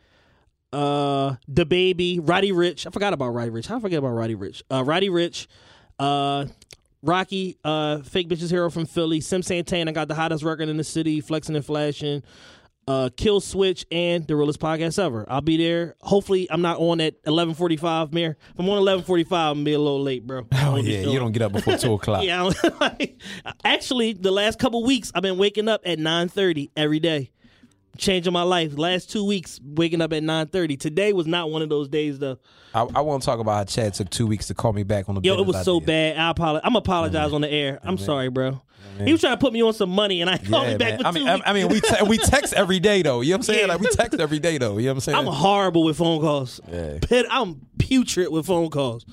uh 0.74 1.36
the 1.48 1.66
baby 1.66 2.20
Roddy 2.20 2.52
Ricch. 2.52 2.86
I 2.86 2.92
forgot 2.92 3.14
about 3.14 3.30
Roddy 3.30 3.52
Ricch. 3.52 3.68
How 3.68 3.78
I 3.78 3.80
forget 3.80 4.00
about 4.00 4.10
Roddy 4.12 4.36
Ricch? 4.36 4.62
Uh 4.70 4.84
Roddy 4.84 5.10
Ricch 5.10 5.48
uh 6.00 6.46
rocky 7.02 7.58
uh 7.64 8.00
fake 8.00 8.28
bitches 8.28 8.50
hero 8.52 8.70
from 8.70 8.86
philly 8.86 9.22
sim 9.22 9.42
santana 9.42 9.92
got 9.94 10.08
the 10.10 10.16
hottest 10.16 10.44
record 10.44 10.68
in 10.68 10.76
the 10.76 10.84
city 10.84 11.22
flexing 11.22 11.56
and 11.56 11.64
flashing 11.66 12.22
uh 12.90 13.10
kill 13.16 13.40
switch 13.40 13.86
and 13.92 14.28
the 14.28 14.36
realest 14.36 14.60
podcast 14.60 14.98
ever. 15.02 15.26
I'll 15.30 15.42
be 15.42 15.58
there. 15.58 15.96
Hopefully 16.02 16.48
i'm 16.52 16.62
not 16.62 16.78
on 16.80 17.00
at 17.02 17.22
11.45 17.24 18.12
mayor. 18.12 18.38
If 18.52 18.60
i'm 18.60 18.68
on 18.70 18.82
11.45 18.82 19.32
i'm 19.52 19.64
be 19.64 19.74
a 19.74 19.80
little 19.80 20.02
late 20.02 20.26
bro. 20.26 20.46
Oh 20.54 20.76
yeah, 20.76 21.02
you 21.02 21.20
don't 21.20 21.32
get 21.32 21.42
up 21.42 21.52
before 21.52 21.78
two 21.78 21.94
o'clock. 21.94 22.24
yeah 22.26 22.50
actually 23.64 24.14
the 24.14 24.32
last 24.32 24.60
couple 24.60 24.84
weeks 24.84 25.12
i've 25.16 25.24
been 25.24 25.38
waking 25.38 25.68
up 25.70 25.82
at 25.86 26.00
9.30 26.00 26.72
every 26.76 27.00
day 27.00 27.32
changing 28.00 28.34
my 28.34 28.44
life 28.44 28.78
last 28.78 29.12
two 29.12 29.26
weeks 29.26 29.60
waking 29.64 30.02
up 30.02 30.14
at 30.14 30.24
9.30 30.24 30.80
today 30.80 31.14
was 31.14 31.28
not 31.28 31.52
one 31.52 31.62
of 31.62 31.70
those 31.70 31.88
days 31.88 32.20
though 32.20 32.38
I, 32.74 32.82
I 32.96 33.02
won't 33.02 33.24
talk 33.24 33.40
about 33.40 33.56
how 33.56 33.64
Chad 33.64 33.94
took 33.94 34.10
two 34.10 34.28
weeks 34.28 34.48
to 34.48 34.54
call 34.54 34.74
me 34.74 34.84
back 34.84 35.10
on 35.10 35.16
the. 35.16 35.22
Yo, 35.22 35.40
it 35.40 35.46
was 35.46 35.64
so 35.64 35.78
uh, 35.78 35.80
bad. 35.80 36.18
I 36.18 36.30
apologize. 36.30 36.62
I'm 36.64 36.76
apologize 36.76 37.28
mm-hmm. 37.28 37.36
on 37.36 37.42
the 37.42 37.52
air. 37.52 37.80
I'm 37.84 37.96
mm-hmm. 37.96 38.06
sorry, 38.06 38.30
bro. 38.30 38.52
Mm-hmm. 38.52 39.06
He 39.06 39.12
was 39.12 39.22
trying 39.22 39.34
to 39.34 39.40
put 39.40 39.54
me 39.54 39.64
on 39.64 39.74
some 39.74 39.90
money, 39.90 40.22
and 40.22 40.30
I 40.30 40.38
called 40.38 40.68
Yeah, 40.68 40.72
me 40.74 40.78
back 40.78 41.02
I 41.04 41.12
mean, 41.12 41.28
I. 41.28 41.42
I 41.46 41.54
mean, 41.54 41.68
we 41.70 41.82
te- 41.82 42.04
we 42.08 42.18
text 42.18 42.54
every 42.54 42.80
day 42.80 43.02
though. 43.02 43.22
You 43.22 43.32
know 43.32 43.36
what 43.36 43.40
I'm 43.40 43.44
saying? 43.44 43.60
Yeah. 43.62 43.74
Like 43.74 43.82
we 43.82 43.88
text 43.90 44.20
every 44.20 44.40
day 44.40 44.58
though. 44.58 44.78
You 44.78 44.86
know 44.86 44.92
what 44.92 44.98
I'm 44.98 45.00
saying? 45.14 45.18
I'm 45.18 45.26
horrible 45.26 45.84
with 45.84 45.98
phone 45.98 46.22
calls. 46.22 46.62
Yeah. 46.72 47.00
I'm 47.32 47.62
putrid 47.78 48.30
with 48.32 48.46
phone 48.46 48.70
calls. 48.70 49.06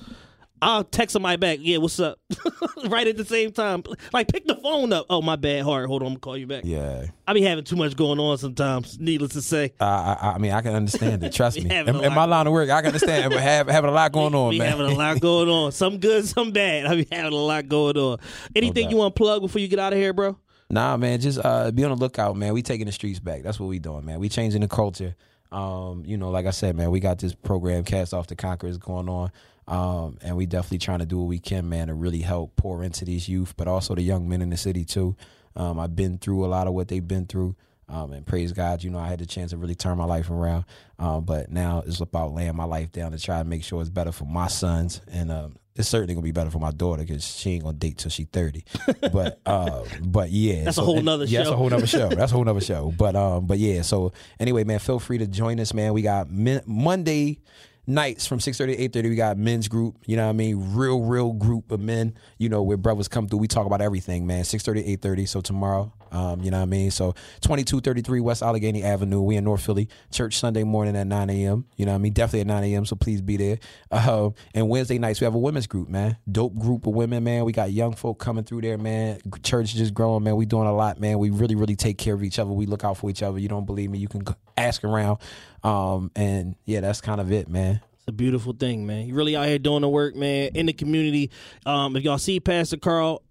I'll 0.61 0.83
text 0.83 1.13
somebody 1.13 1.37
back. 1.37 1.59
Yeah, 1.61 1.77
what's 1.77 1.99
up? 1.99 2.19
right 2.87 3.07
at 3.07 3.15
the 3.17 3.25
same 3.25 3.51
time. 3.51 3.83
Like, 4.11 4.27
pick 4.27 4.45
the 4.47 4.55
phone 4.55 4.91
up. 4.91 5.05
Oh, 5.09 5.21
my 5.21 5.35
bad. 5.35 5.63
Heart. 5.63 5.87
Hold 5.87 6.01
on. 6.01 6.07
I'm 6.07 6.09
going 6.13 6.15
to 6.15 6.21
call 6.21 6.37
you 6.37 6.47
back. 6.47 6.63
yeah. 6.65 7.05
I 7.27 7.33
be 7.33 7.41
having 7.41 7.63
too 7.63 7.75
much 7.75 7.95
going 7.95 8.19
on 8.19 8.37
sometimes, 8.37 8.99
needless 8.99 9.33
to 9.33 9.41
say. 9.41 9.73
Uh, 9.79 10.17
I, 10.19 10.31
I 10.35 10.37
mean, 10.37 10.51
I 10.53 10.61
can 10.61 10.73
understand 10.73 11.23
it. 11.23 11.31
Trust 11.33 11.61
me. 11.61 11.69
In, 11.69 11.87
in 11.89 12.13
my 12.13 12.25
line 12.25 12.47
of 12.47 12.53
work, 12.53 12.69
I 12.69 12.81
can 12.81 12.87
understand. 12.87 13.31
But 13.31 13.41
have, 13.41 13.67
having 13.69 13.89
a 13.89 13.93
lot 13.93 14.11
going 14.11 14.33
on, 14.33 14.49
We 14.49 14.59
man. 14.59 14.69
having 14.69 14.85
a 14.87 14.95
lot 14.95 15.19
going 15.19 15.49
on. 15.49 15.71
Some 15.73 15.99
good, 15.99 16.25
some 16.25 16.51
bad. 16.51 16.85
I 16.85 16.95
be 16.95 17.07
having 17.11 17.33
a 17.33 17.35
lot 17.35 17.67
going 17.67 17.97
on. 17.97 18.17
Anything 18.55 18.85
doubt. 18.85 18.91
you 18.91 18.97
want 18.97 19.15
to 19.15 19.19
plug 19.19 19.41
before 19.41 19.59
you 19.59 19.67
get 19.67 19.79
out 19.79 19.93
of 19.93 19.99
here, 19.99 20.13
bro? 20.13 20.37
Nah, 20.69 20.97
man, 20.97 21.19
just 21.19 21.39
uh, 21.43 21.71
be 21.71 21.83
on 21.83 21.91
the 21.91 21.97
lookout, 21.97 22.35
man. 22.35 22.53
We 22.53 22.61
taking 22.61 22.87
the 22.87 22.91
streets 22.91 23.19
back. 23.19 23.43
That's 23.43 23.59
what 23.59 23.67
we 23.67 23.79
doing, 23.79 24.05
man. 24.05 24.19
We 24.19 24.27
changing 24.29 24.61
the 24.61 24.67
culture. 24.67 25.15
Um, 25.51 26.03
you 26.05 26.17
know, 26.17 26.29
like 26.29 26.45
I 26.45 26.51
said, 26.51 26.75
man, 26.75 26.91
we 26.91 26.99
got 26.99 27.19
this 27.19 27.33
program, 27.33 27.83
Cast 27.85 28.13
Off 28.13 28.27
the 28.27 28.35
Conquerors, 28.35 28.77
going 28.77 29.07
on. 29.07 29.31
Um, 29.67 30.17
and 30.21 30.37
we 30.37 30.45
definitely 30.45 30.77
trying 30.79 30.99
to 30.99 31.05
do 31.05 31.17
what 31.17 31.27
we 31.27 31.39
can, 31.39 31.67
man, 31.67 31.87
to 31.87 31.93
really 31.93 32.21
help 32.21 32.55
pour 32.55 32.83
into 32.83 33.03
these 33.05 33.27
youth, 33.27 33.53
but 33.57 33.67
also 33.67 33.95
the 33.95 34.01
young 34.01 34.29
men 34.29 34.41
in 34.41 34.49
the 34.49 34.57
city 34.57 34.85
too. 34.85 35.15
Um, 35.55 35.79
I've 35.79 35.95
been 35.95 36.17
through 36.19 36.45
a 36.45 36.47
lot 36.47 36.67
of 36.67 36.73
what 36.73 36.87
they've 36.87 37.05
been 37.05 37.25
through. 37.25 37.55
Um, 37.89 38.11
and 38.11 38.25
praise 38.25 38.51
God, 38.51 38.83
you 38.83 38.89
know, 38.89 38.99
I 38.99 39.07
had 39.07 39.19
the 39.19 39.25
chance 39.25 39.51
to 39.51 39.57
really 39.57 39.75
turn 39.75 39.97
my 39.97 40.03
life 40.05 40.29
around. 40.29 40.65
Um, 40.99 41.23
but 41.23 41.49
now 41.49 41.83
it's 41.85 42.01
about 42.01 42.33
laying 42.33 42.55
my 42.55 42.65
life 42.65 42.91
down 42.91 43.11
to 43.13 43.19
try 43.19 43.39
to 43.39 43.45
make 43.45 43.63
sure 43.63 43.79
it's 43.81 43.89
better 43.89 44.11
for 44.11 44.25
my 44.25 44.47
sons. 44.47 44.99
And 45.09 45.31
um, 45.31 45.55
it's 45.73 45.87
certainly 45.87 46.13
gonna 46.13 46.23
be 46.23 46.31
better 46.33 46.49
for 46.49 46.59
my 46.59 46.71
daughter 46.71 47.03
because 47.03 47.25
she 47.25 47.51
ain't 47.51 47.63
gonna 47.63 47.77
date 47.77 47.97
till 47.99 48.11
she 48.11 48.25
thirty. 48.25 48.65
But 49.13 49.39
uh, 49.45 49.83
but 50.01 50.31
yeah, 50.31 50.65
That's 50.65 50.77
a 50.79 50.81
whole 50.81 51.01
nother 51.01 51.25
yeah, 51.25 51.39
That's 51.39 51.49
show. 51.49 51.53
a 51.53 51.57
whole 51.57 51.69
nother 51.69 51.87
show. 51.87 52.09
That's 52.09 52.31
a 52.31 52.35
whole 52.35 52.43
nother 52.43 52.61
show. 52.71 52.91
But 52.97 53.15
um, 53.15 53.45
but 53.45 53.57
yeah. 53.57 53.83
So 53.83 54.11
anyway, 54.39 54.63
man, 54.65 54.79
feel 54.79 54.99
free 54.99 55.19
to 55.19 55.27
join 55.27 55.59
us, 55.59 55.73
man. 55.73 55.93
We 55.93 56.01
got 56.01 56.29
Monday 56.29 57.39
nights 57.87 58.27
from 58.27 58.39
6.30 58.39 58.75
to 58.75 58.89
8.30 58.99 59.09
we 59.09 59.15
got 59.15 59.37
men's 59.37 59.67
group 59.67 59.95
you 60.05 60.17
know 60.17 60.25
what 60.25 60.29
i 60.29 60.33
mean? 60.33 60.75
Real 60.75 61.01
real 61.01 61.33
group 61.33 61.71
of 61.71 61.79
men 61.79 62.13
you 62.37 62.49
know 62.49 62.61
where 62.61 62.77
brothers 62.77 63.07
come 63.07 63.27
through. 63.27 63.39
We 63.39 63.47
talk 63.47 63.65
about 63.65 63.81
everything 63.81 64.27
man. 64.27 64.43
6.30 64.43 64.99
to 64.99 65.07
8.30 65.07 65.27
so 65.27 65.41
tomorrow 65.41 65.93
um, 66.11 66.41
you 66.41 66.51
know 66.51 66.57
what 66.57 66.63
i 66.63 66.65
mean? 66.65 66.91
So 66.91 67.11
2233 67.41 68.19
west 68.19 68.41
allegheny 68.41 68.83
avenue. 68.83 69.21
We 69.21 69.35
in 69.35 69.43
north 69.43 69.65
philly. 69.65 69.89
Church 70.11 70.37
sunday 70.37 70.63
morning 70.63 70.95
at 70.95 71.07
9 71.07 71.29
a.m 71.29 71.65
you 71.75 71.85
know 71.85 71.91
what 71.91 71.95
i 71.95 71.99
mean? 71.99 72.13
Definitely 72.13 72.41
at 72.41 72.47
9 72.47 72.63
a.m 72.63 72.85
so 72.85 72.95
please 72.95 73.21
be 73.21 73.37
there. 73.37 73.59
Uh, 73.91 74.31
and 74.53 74.69
wednesday 74.69 74.97
nights 74.97 75.19
we 75.21 75.25
have 75.25 75.35
a 75.35 75.39
women's 75.39 75.67
group 75.67 75.89
man. 75.89 76.17
Dope 76.31 76.57
group 76.57 76.87
of 76.87 76.93
women 76.93 77.23
man. 77.23 77.45
We 77.45 77.51
got 77.51 77.71
young 77.71 77.93
folk 77.93 78.19
coming 78.19 78.43
through 78.43 78.61
there 78.61 78.77
man. 78.77 79.19
Church 79.43 79.73
just 79.73 79.93
growing 79.93 80.23
man. 80.23 80.35
We 80.35 80.45
doing 80.45 80.67
a 80.67 80.75
lot 80.75 80.99
man. 80.99 81.19
We 81.19 81.29
really 81.29 81.55
really 81.55 81.75
take 81.75 81.97
care 81.97 82.13
of 82.13 82.23
each 82.23 82.39
other. 82.39 82.51
We 82.51 82.65
look 82.65 82.83
out 82.83 82.97
for 82.97 83.09
each 83.09 83.23
other. 83.23 83.39
You 83.39 83.49
don't 83.49 83.65
believe 83.65 83.89
me? 83.89 83.99
You 83.99 84.07
can 84.07 84.23
ask 84.55 84.83
around. 84.83 85.19
Um, 85.63 86.11
and 86.15 86.55
yeah 86.65 86.81
that's 86.81 87.01
kind 87.01 87.19
of 87.19 87.31
it 87.31 87.47
man. 87.49 87.81
It's 88.07 88.13
a 88.13 88.15
beautiful 88.15 88.53
thing, 88.53 88.87
man. 88.87 89.05
You 89.05 89.15
really 89.15 89.35
out 89.35 89.47
here 89.47 89.59
doing 89.59 89.81
the 89.81 89.89
work, 89.89 90.15
man, 90.15 90.51
in 90.53 90.67
the 90.67 90.71
community. 90.71 91.29
Um, 91.65 91.93
if 91.97 92.03
y'all 92.03 92.17
see 92.17 92.39
Pastor 92.39 92.77
Carl, 92.77 93.21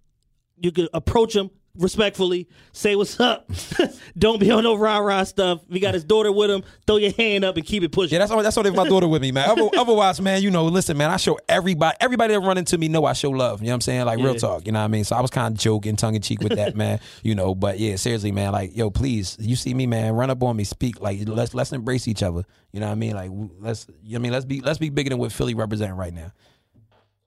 you 0.58 0.70
can 0.70 0.88
approach 0.92 1.34
him 1.34 1.48
respectfully, 1.78 2.48
say 2.72 2.96
what's 2.96 3.18
up. 3.20 3.50
Don't 4.18 4.40
be 4.40 4.50
on 4.50 4.64
no 4.64 4.74
rah 4.76 4.98
rah 4.98 5.24
stuff. 5.24 5.60
If 5.68 5.74
you 5.74 5.80
got 5.80 5.94
his 5.94 6.04
daughter 6.04 6.32
with 6.32 6.50
him, 6.50 6.62
throw 6.86 6.96
your 6.96 7.12
hand 7.12 7.44
up 7.44 7.56
and 7.56 7.64
keep 7.64 7.82
it 7.82 7.92
pushing. 7.92 8.14
Yeah, 8.14 8.20
that's 8.20 8.30
only 8.32 8.42
that's 8.44 8.56
only 8.56 8.70
if 8.70 8.76
my 8.76 8.88
daughter 8.88 9.08
with 9.08 9.22
me, 9.22 9.32
man. 9.32 9.48
Other- 9.50 9.68
Otherwise, 9.76 10.20
man, 10.20 10.42
you 10.42 10.50
know, 10.50 10.64
listen, 10.64 10.96
man, 10.96 11.10
I 11.10 11.16
show 11.16 11.38
everybody 11.48 11.96
everybody 12.00 12.34
that 12.34 12.40
run 12.40 12.58
into 12.58 12.78
me 12.78 12.88
know 12.88 13.04
I 13.04 13.12
show 13.12 13.30
love. 13.30 13.60
You 13.60 13.66
know 13.66 13.72
what 13.72 13.74
I'm 13.76 13.80
saying? 13.82 14.04
Like 14.06 14.18
real 14.18 14.34
talk. 14.34 14.66
You 14.66 14.72
know 14.72 14.80
what 14.80 14.84
I 14.86 14.88
mean? 14.88 15.04
So 15.04 15.16
I 15.16 15.20
was 15.20 15.30
kind 15.30 15.54
of 15.54 15.60
joking, 15.60 15.96
tongue 15.96 16.14
in 16.14 16.22
cheek 16.22 16.40
with 16.40 16.56
that, 16.56 16.76
man. 16.76 17.00
You 17.22 17.34
know, 17.34 17.54
but 17.54 17.78
yeah, 17.78 17.96
seriously, 17.96 18.32
man, 18.32 18.52
like, 18.52 18.76
yo, 18.76 18.90
please, 18.90 19.36
you 19.40 19.56
see 19.56 19.74
me, 19.74 19.86
man, 19.86 20.14
run 20.14 20.30
up 20.30 20.42
on 20.42 20.56
me, 20.56 20.64
speak. 20.64 21.00
Like 21.00 21.20
let's 21.26 21.54
let's 21.54 21.72
embrace 21.72 22.08
each 22.08 22.22
other. 22.22 22.44
You 22.72 22.80
know 22.80 22.86
what 22.86 22.92
I 22.92 22.96
mean? 22.96 23.14
Like 23.14 23.30
let's 23.60 23.86
You 24.02 24.12
know 24.12 24.18
I 24.18 24.22
mean 24.22 24.32
let's 24.32 24.44
be 24.44 24.60
let's 24.60 24.78
be 24.78 24.90
bigger 24.90 25.10
than 25.10 25.18
what 25.18 25.32
Philly 25.32 25.54
representing 25.54 25.96
right 25.96 26.12
now. 26.12 26.32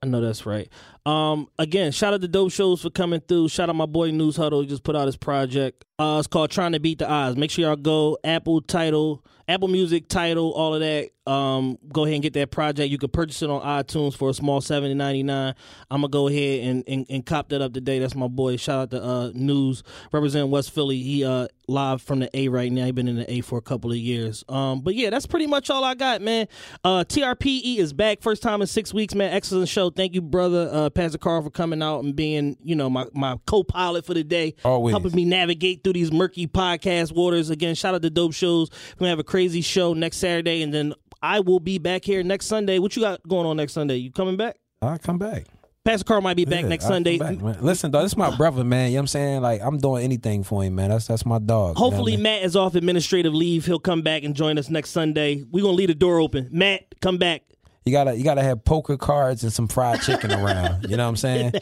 I 0.02 0.06
know 0.06 0.22
that's 0.22 0.46
right. 0.46 0.66
Um, 1.04 1.48
again, 1.58 1.92
shout 1.92 2.14
out 2.14 2.22
to 2.22 2.28
Dope 2.28 2.52
Shows 2.52 2.80
for 2.80 2.88
coming 2.88 3.20
through. 3.20 3.48
Shout 3.50 3.68
out 3.68 3.76
my 3.76 3.84
boy 3.84 4.10
News 4.10 4.36
Huddle. 4.36 4.62
He 4.62 4.66
just 4.66 4.82
put 4.82 4.96
out 4.96 5.04
his 5.04 5.16
project. 5.16 5.84
Uh, 5.98 6.16
it's 6.18 6.26
called 6.26 6.50
Trying 6.50 6.72
to 6.72 6.80
Beat 6.80 7.00
the 7.00 7.08
Odds. 7.08 7.36
Make 7.36 7.50
sure 7.50 7.66
y'all 7.66 7.76
go 7.76 8.16
Apple 8.24 8.62
Tidal, 8.62 9.22
Apple 9.46 9.68
Music 9.68 10.08
Tidal, 10.08 10.52
all 10.52 10.74
of 10.74 10.80
that. 10.80 11.10
Um, 11.30 11.76
go 11.92 12.04
ahead 12.04 12.14
and 12.14 12.22
get 12.22 12.32
that 12.32 12.50
project. 12.50 12.90
You 12.90 12.96
can 12.96 13.10
purchase 13.10 13.42
it 13.42 13.50
on 13.50 13.60
iTunes 13.60 14.16
for 14.16 14.30
a 14.30 14.34
small 14.34 14.62
seventy 14.62 14.94
ninety 14.94 15.22
nine. 15.22 15.54
I'm 15.90 16.00
gonna 16.00 16.08
go 16.08 16.28
ahead 16.28 16.66
and, 16.66 16.84
and 16.88 17.06
and 17.10 17.26
cop 17.26 17.50
that 17.50 17.60
up 17.60 17.74
today. 17.74 17.98
That's 17.98 18.14
my 18.14 18.28
boy. 18.28 18.56
Shout 18.56 18.78
out 18.78 18.90
to 18.92 19.02
uh 19.04 19.30
News 19.34 19.82
representing 20.12 20.50
West 20.50 20.70
Philly. 20.70 20.98
He 21.02 21.24
uh 21.24 21.48
live 21.70 22.02
from 22.02 22.20
the 22.20 22.36
A 22.36 22.48
right 22.48 22.70
now. 22.70 22.84
I've 22.86 22.94
been 22.94 23.08
in 23.08 23.16
the 23.16 23.32
A 23.32 23.40
for 23.40 23.58
a 23.58 23.62
couple 23.62 23.90
of 23.90 23.96
years. 23.96 24.44
Um, 24.48 24.80
but 24.80 24.94
yeah, 24.94 25.10
that's 25.10 25.26
pretty 25.26 25.46
much 25.46 25.70
all 25.70 25.84
I 25.84 25.94
got, 25.94 26.20
man. 26.20 26.48
Uh, 26.84 27.04
TRPE 27.04 27.76
is 27.78 27.92
back 27.92 28.20
first 28.20 28.42
time 28.42 28.60
in 28.60 28.66
six 28.66 28.92
weeks, 28.92 29.14
man. 29.14 29.32
Excellent 29.32 29.68
show. 29.68 29.90
Thank 29.90 30.14
you, 30.14 30.22
brother 30.22 30.68
uh, 30.72 30.90
Pastor 30.90 31.18
Carl, 31.18 31.42
for 31.42 31.50
coming 31.50 31.82
out 31.82 32.04
and 32.04 32.14
being 32.14 32.56
you 32.62 32.74
know 32.74 32.90
my 32.90 33.06
my 33.14 33.36
co-pilot 33.46 34.04
for 34.04 34.14
the 34.14 34.24
day, 34.24 34.54
Always. 34.64 34.92
helping 34.92 35.14
me 35.14 35.24
navigate 35.24 35.84
through 35.84 35.94
these 35.94 36.12
murky 36.12 36.46
podcast 36.46 37.14
waters. 37.14 37.50
Again, 37.50 37.74
shout 37.74 37.94
out 37.94 38.02
to 38.02 38.10
Dope 38.10 38.34
Shows. 38.34 38.70
We're 38.70 39.00
gonna 39.00 39.10
have 39.10 39.18
a 39.18 39.24
crazy 39.24 39.60
show 39.60 39.94
next 39.94 40.16
Saturday, 40.18 40.62
and 40.62 40.74
then 40.74 40.94
I 41.22 41.40
will 41.40 41.60
be 41.60 41.78
back 41.78 42.04
here 42.04 42.22
next 42.22 42.46
Sunday. 42.46 42.78
What 42.78 42.96
you 42.96 43.02
got 43.02 43.26
going 43.28 43.46
on 43.46 43.56
next 43.56 43.74
Sunday? 43.74 43.96
You 43.96 44.10
coming 44.10 44.36
back? 44.36 44.56
I'll 44.82 44.98
come 44.98 45.18
back. 45.18 45.44
Pastor 45.84 46.04
Carl 46.04 46.20
might 46.20 46.36
be 46.36 46.44
back 46.44 46.62
Yeah, 46.62 46.68
next 46.68 46.84
I'll 46.84 46.90
Sunday. 46.90 47.16
back. 47.16 47.38
Listen, 47.40 47.90
though, 47.90 48.02
this 48.02 48.12
is 48.12 48.16
my 48.16 48.36
brother, 48.36 48.64
man. 48.64 48.90
You 48.90 48.96
know 48.96 48.98
what 48.98 49.00
I'm 49.02 49.06
saying? 49.08 49.40
Like 49.42 49.62
I'm 49.62 49.78
doing 49.78 50.04
anything 50.04 50.42
for 50.44 50.62
him, 50.62 50.74
man. 50.74 50.90
That's 50.90 51.06
that's 51.06 51.24
my 51.24 51.38
dog. 51.38 51.76
you 51.78 51.80
know 51.80 51.86
I 51.86 51.90
Hopefully, 51.90 52.12
mean? 52.16 52.22
Matt 52.24 52.42
is 52.42 52.54
off 52.54 52.74
administrative 52.74 53.34
leave. 53.34 53.64
He'll 53.64 53.78
come 53.78 54.02
back 54.02 54.22
and 54.22 54.34
join 54.34 54.58
us 54.58 54.68
next 54.68 54.90
Sunday. 54.90 55.42
We're 55.50 55.62
gonna 55.62 55.74
leave 55.74 55.88
the 55.88 55.94
door 55.94 56.18
open. 56.20 56.48
Matt, 56.52 57.00
come 57.00 57.16
back. 57.16 57.42
You 57.86 57.92
gotta 57.92 58.14
you 58.14 58.24
gotta 58.24 58.42
have 58.42 58.62
poker 58.62 58.98
cards 58.98 59.42
and 59.42 59.50
some 59.50 59.68
fried 59.68 60.02
chicken 60.02 60.30
around. 60.32 60.84
You 60.90 60.98
know 60.98 61.04
what 61.04 61.08
I'm 61.10 61.16
saying? 61.16 61.52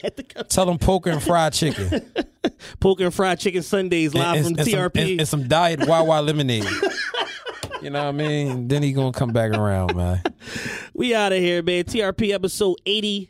Tell 0.49 0.65
them 0.65 0.77
poker 0.77 1.11
and 1.11 1.23
fried 1.23 1.53
chicken. 1.53 2.11
Poker 2.79 3.03
and 3.03 3.13
fried 3.13 3.37
chicken 3.37 3.61
Sundays 3.61 4.13
live 4.13 4.37
and, 4.37 4.57
from 4.57 4.59
and 4.59 4.67
TRP. 4.67 4.95
Some, 4.95 5.01
and, 5.11 5.19
and 5.19 5.27
some 5.27 5.47
diet 5.49 5.85
Wawa 5.85 6.21
lemonade. 6.25 6.63
you 7.81 7.89
know 7.89 7.99
what 8.03 8.07
I 8.09 8.11
mean? 8.13 8.67
Then 8.69 8.81
he 8.81 8.93
gonna 8.93 9.11
come 9.11 9.31
back 9.31 9.51
around, 9.51 9.95
man. 9.95 10.23
we 10.93 11.13
out 11.13 11.33
of 11.33 11.39
here, 11.39 11.61
man. 11.61 11.83
TRP 11.83 12.33
episode 12.33 12.77
eighty 12.85 13.29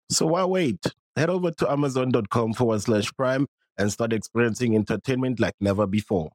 So 0.11 0.27
why 0.27 0.43
wait? 0.43 0.85
Head 1.15 1.29
over 1.29 1.51
to 1.51 1.71
amazon.com 1.71 2.53
forward 2.53 2.81
slash 2.81 3.11
prime 3.13 3.47
and 3.77 3.91
start 3.91 4.11
experiencing 4.11 4.75
entertainment 4.75 5.39
like 5.39 5.55
never 5.61 5.87
before. 5.87 6.31